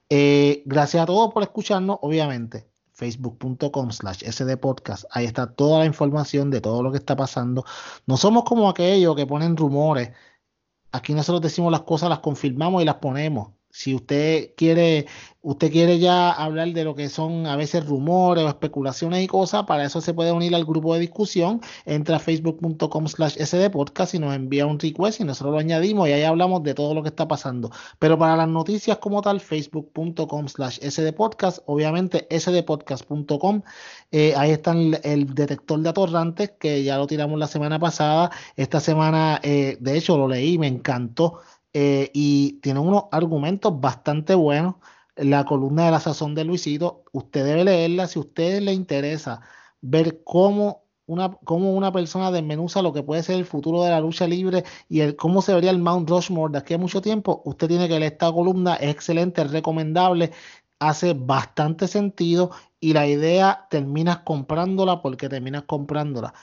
Eh, 0.09 0.63
gracias 0.65 1.03
a 1.03 1.05
todos 1.05 1.33
por 1.33 1.43
escucharnos, 1.43 1.97
obviamente 2.01 2.67
facebook.com 2.97 3.91
slash 3.91 4.23
sdpodcast. 4.25 5.05
Ahí 5.11 5.25
está 5.25 5.53
toda 5.53 5.79
la 5.79 5.85
información 5.85 6.49
de 6.49 6.61
todo 6.61 6.81
lo 6.81 6.91
que 6.91 6.97
está 6.97 7.15
pasando. 7.15 7.63
No 8.07 8.17
somos 8.17 8.43
como 8.43 8.69
aquellos 8.69 9.15
que 9.15 9.27
ponen 9.27 9.55
rumores. 9.55 10.11
Aquí 10.91 11.13
nosotros 11.13 11.41
decimos 11.41 11.71
las 11.71 11.81
cosas, 11.81 12.09
las 12.09 12.19
confirmamos 12.19 12.81
y 12.81 12.85
las 12.85 12.95
ponemos. 12.95 13.56
Si 13.77 13.93
usted 13.93 14.55
quiere, 14.55 15.05
usted 15.43 15.71
quiere 15.71 15.99
ya 15.99 16.31
hablar 16.31 16.69
de 16.69 16.83
lo 16.83 16.95
que 16.95 17.09
son 17.09 17.45
a 17.45 17.55
veces 17.55 17.85
rumores 17.85 18.43
o 18.43 18.47
especulaciones 18.47 19.23
y 19.23 19.27
cosas, 19.27 19.65
para 19.65 19.85
eso 19.85 20.01
se 20.01 20.15
puede 20.15 20.31
unir 20.31 20.55
al 20.55 20.65
grupo 20.65 20.95
de 20.95 20.99
discusión. 21.01 21.61
Entra 21.85 22.15
a 22.15 22.19
facebook.com 22.19 23.07
slash 23.07 23.37
sdpodcast 23.37 24.15
y 24.15 24.19
nos 24.19 24.35
envía 24.35 24.65
un 24.65 24.79
request 24.79 25.21
y 25.21 25.25
nosotros 25.25 25.53
lo 25.53 25.59
añadimos 25.59 26.09
y 26.09 26.13
ahí 26.13 26.23
hablamos 26.23 26.63
de 26.63 26.73
todo 26.73 26.95
lo 26.95 27.03
que 27.03 27.09
está 27.09 27.27
pasando. 27.27 27.69
Pero 27.99 28.17
para 28.17 28.35
las 28.35 28.47
noticias 28.47 28.97
como 28.97 29.21
tal, 29.21 29.39
facebook.com 29.39 30.47
slash 30.47 30.79
sdpodcast, 30.79 31.59
obviamente 31.67 32.27
sdpodcast.com, 32.31 33.61
eh, 34.11 34.33
ahí 34.35 34.49
está 34.49 34.71
el, 34.71 34.99
el 35.03 35.35
detector 35.35 35.79
de 35.81 35.89
atorrantes 35.89 36.51
que 36.59 36.83
ya 36.83 36.97
lo 36.97 37.05
tiramos 37.05 37.37
la 37.37 37.45
semana 37.45 37.77
pasada. 37.77 38.31
Esta 38.55 38.79
semana, 38.79 39.39
eh, 39.43 39.77
de 39.79 39.97
hecho, 39.99 40.17
lo 40.17 40.27
leí, 40.27 40.57
me 40.57 40.65
encantó 40.65 41.41
eh, 41.79 42.09
y 42.11 42.53
tiene 42.61 42.79
unos 42.79 43.03
argumentos 43.11 43.79
bastante 43.79 44.33
buenos. 44.33 44.77
La 45.15 45.45
columna 45.45 45.85
de 45.85 45.91
la 45.91 45.99
sazón 45.99 46.33
de 46.33 46.43
Luisito, 46.43 47.03
usted 47.11 47.45
debe 47.45 47.63
leerla 47.65 48.07
si 48.07 48.17
a 48.17 48.23
usted 48.23 48.61
le 48.63 48.73
interesa 48.73 49.41
ver 49.81 50.23
cómo 50.23 50.85
una, 51.05 51.33
cómo 51.43 51.73
una 51.73 51.91
persona 51.91 52.31
desmenuza 52.31 52.81
lo 52.81 52.93
que 52.93 53.03
puede 53.03 53.21
ser 53.21 53.35
el 53.35 53.45
futuro 53.45 53.83
de 53.83 53.91
la 53.91 54.01
lucha 54.01 54.25
libre 54.27 54.63
y 54.89 55.01
el 55.01 55.15
cómo 55.15 55.43
se 55.43 55.53
vería 55.53 55.69
el 55.69 55.77
Mount 55.77 56.09
Rushmore 56.09 56.51
de 56.51 56.57
aquí 56.57 56.73
a 56.73 56.79
mucho 56.79 56.99
tiempo. 56.99 57.43
Usted 57.45 57.67
tiene 57.67 57.87
que 57.87 57.99
leer 57.99 58.13
esta 58.13 58.31
columna, 58.31 58.73
es 58.75 58.89
excelente, 58.89 59.43
es 59.43 59.51
recomendable, 59.51 60.31
hace 60.79 61.13
bastante 61.13 61.87
sentido 61.87 62.49
y 62.79 62.93
la 62.93 63.05
idea 63.07 63.67
terminas 63.69 64.19
comprándola 64.19 65.03
porque 65.03 65.29
terminas 65.29 65.63
comprándola. 65.67 66.33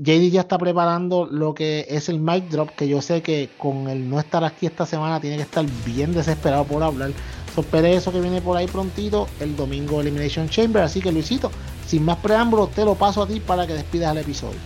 JD 0.00 0.30
ya 0.30 0.42
está 0.42 0.58
preparando 0.58 1.26
lo 1.26 1.54
que 1.54 1.84
es 1.88 2.08
el 2.08 2.20
mic 2.20 2.48
drop, 2.50 2.70
que 2.70 2.86
yo 2.86 3.02
sé 3.02 3.20
que 3.20 3.50
con 3.58 3.88
el 3.88 4.08
no 4.08 4.20
estar 4.20 4.44
aquí 4.44 4.66
esta 4.66 4.86
semana 4.86 5.20
tiene 5.20 5.36
que 5.36 5.42
estar 5.42 5.64
bien 5.84 6.14
desesperado 6.14 6.62
por 6.64 6.82
hablar. 6.84 7.10
So, 7.52 7.62
espere 7.62 7.94
eso 7.96 8.12
que 8.12 8.20
viene 8.20 8.40
por 8.40 8.56
ahí 8.56 8.68
prontito, 8.68 9.26
el 9.40 9.56
domingo 9.56 10.00
Elimination 10.00 10.48
Chamber. 10.48 10.82
Así 10.84 11.00
que 11.00 11.10
Luisito, 11.10 11.50
sin 11.84 12.04
más 12.04 12.18
preámbulos, 12.18 12.70
te 12.70 12.84
lo 12.84 12.94
paso 12.94 13.22
a 13.22 13.26
ti 13.26 13.40
para 13.40 13.66
que 13.66 13.74
despidas 13.74 14.12
el 14.12 14.18
episodio. 14.18 14.58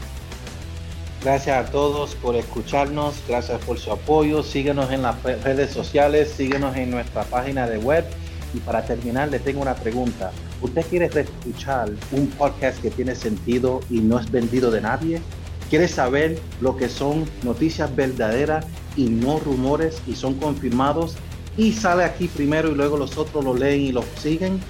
Gracias 1.22 1.68
a 1.68 1.70
todos 1.70 2.14
por 2.16 2.36
escucharnos, 2.36 3.14
gracias 3.26 3.64
por 3.64 3.78
su 3.78 3.90
apoyo, 3.92 4.42
síguenos 4.42 4.90
en 4.90 5.00
las 5.02 5.22
re- 5.22 5.36
redes 5.36 5.70
sociales, 5.70 6.30
síguenos 6.36 6.76
en 6.76 6.90
nuestra 6.90 7.22
página 7.22 7.66
de 7.66 7.78
web. 7.78 8.04
Y 8.52 8.58
para 8.58 8.84
terminar, 8.84 9.30
le 9.30 9.38
tengo 9.38 9.62
una 9.62 9.74
pregunta. 9.76 10.30
¿Usted 10.62 10.86
quiere 10.88 11.06
escuchar 11.06 11.90
un 12.12 12.28
podcast 12.28 12.80
que 12.80 12.90
tiene 12.90 13.16
sentido 13.16 13.80
y 13.90 13.98
no 13.98 14.18
es 14.18 14.30
vendido 14.30 14.70
de 14.70 14.80
nadie? 14.80 15.20
¿Quieres 15.68 15.90
saber 15.90 16.38
lo 16.60 16.76
que 16.76 16.88
son 16.88 17.24
noticias 17.42 17.94
verdaderas 17.96 18.64
y 18.96 19.08
no 19.08 19.40
rumores 19.40 20.00
y 20.06 20.14
son 20.14 20.34
confirmados? 20.34 21.16
Y 21.56 21.72
sale 21.72 22.04
aquí 22.04 22.28
primero 22.28 22.70
y 22.70 22.74
luego 22.76 22.96
los 22.96 23.18
otros 23.18 23.44
lo 23.44 23.54
leen 23.54 23.80
y 23.80 23.92
lo 23.92 24.04
siguen. 24.20 24.60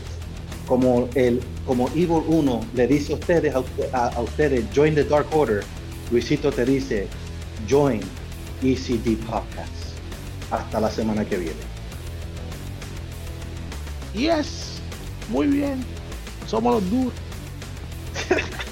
Como 0.66 1.08
el 1.14 1.40
como 1.66 1.88
Evil 1.88 2.22
1 2.26 2.60
le 2.74 2.86
dice 2.86 3.12
a 3.12 3.16
ustedes, 3.16 3.54
a, 3.92 4.06
a 4.06 4.20
ustedes, 4.20 4.64
join 4.74 4.94
the 4.94 5.04
Dark 5.04 5.26
Order. 5.32 5.62
Luisito 6.10 6.50
te 6.50 6.64
dice, 6.64 7.06
join 7.68 8.00
ECD 8.62 9.16
Podcast. 9.26 9.72
Hasta 10.50 10.80
la 10.80 10.90
semana 10.90 11.24
que 11.24 11.36
viene. 11.36 11.72
Yes, 14.14 14.71
muy 15.32 15.46
bien. 15.46 15.82
Somos 16.46 16.74
los 16.74 16.90
duros. 16.90 17.14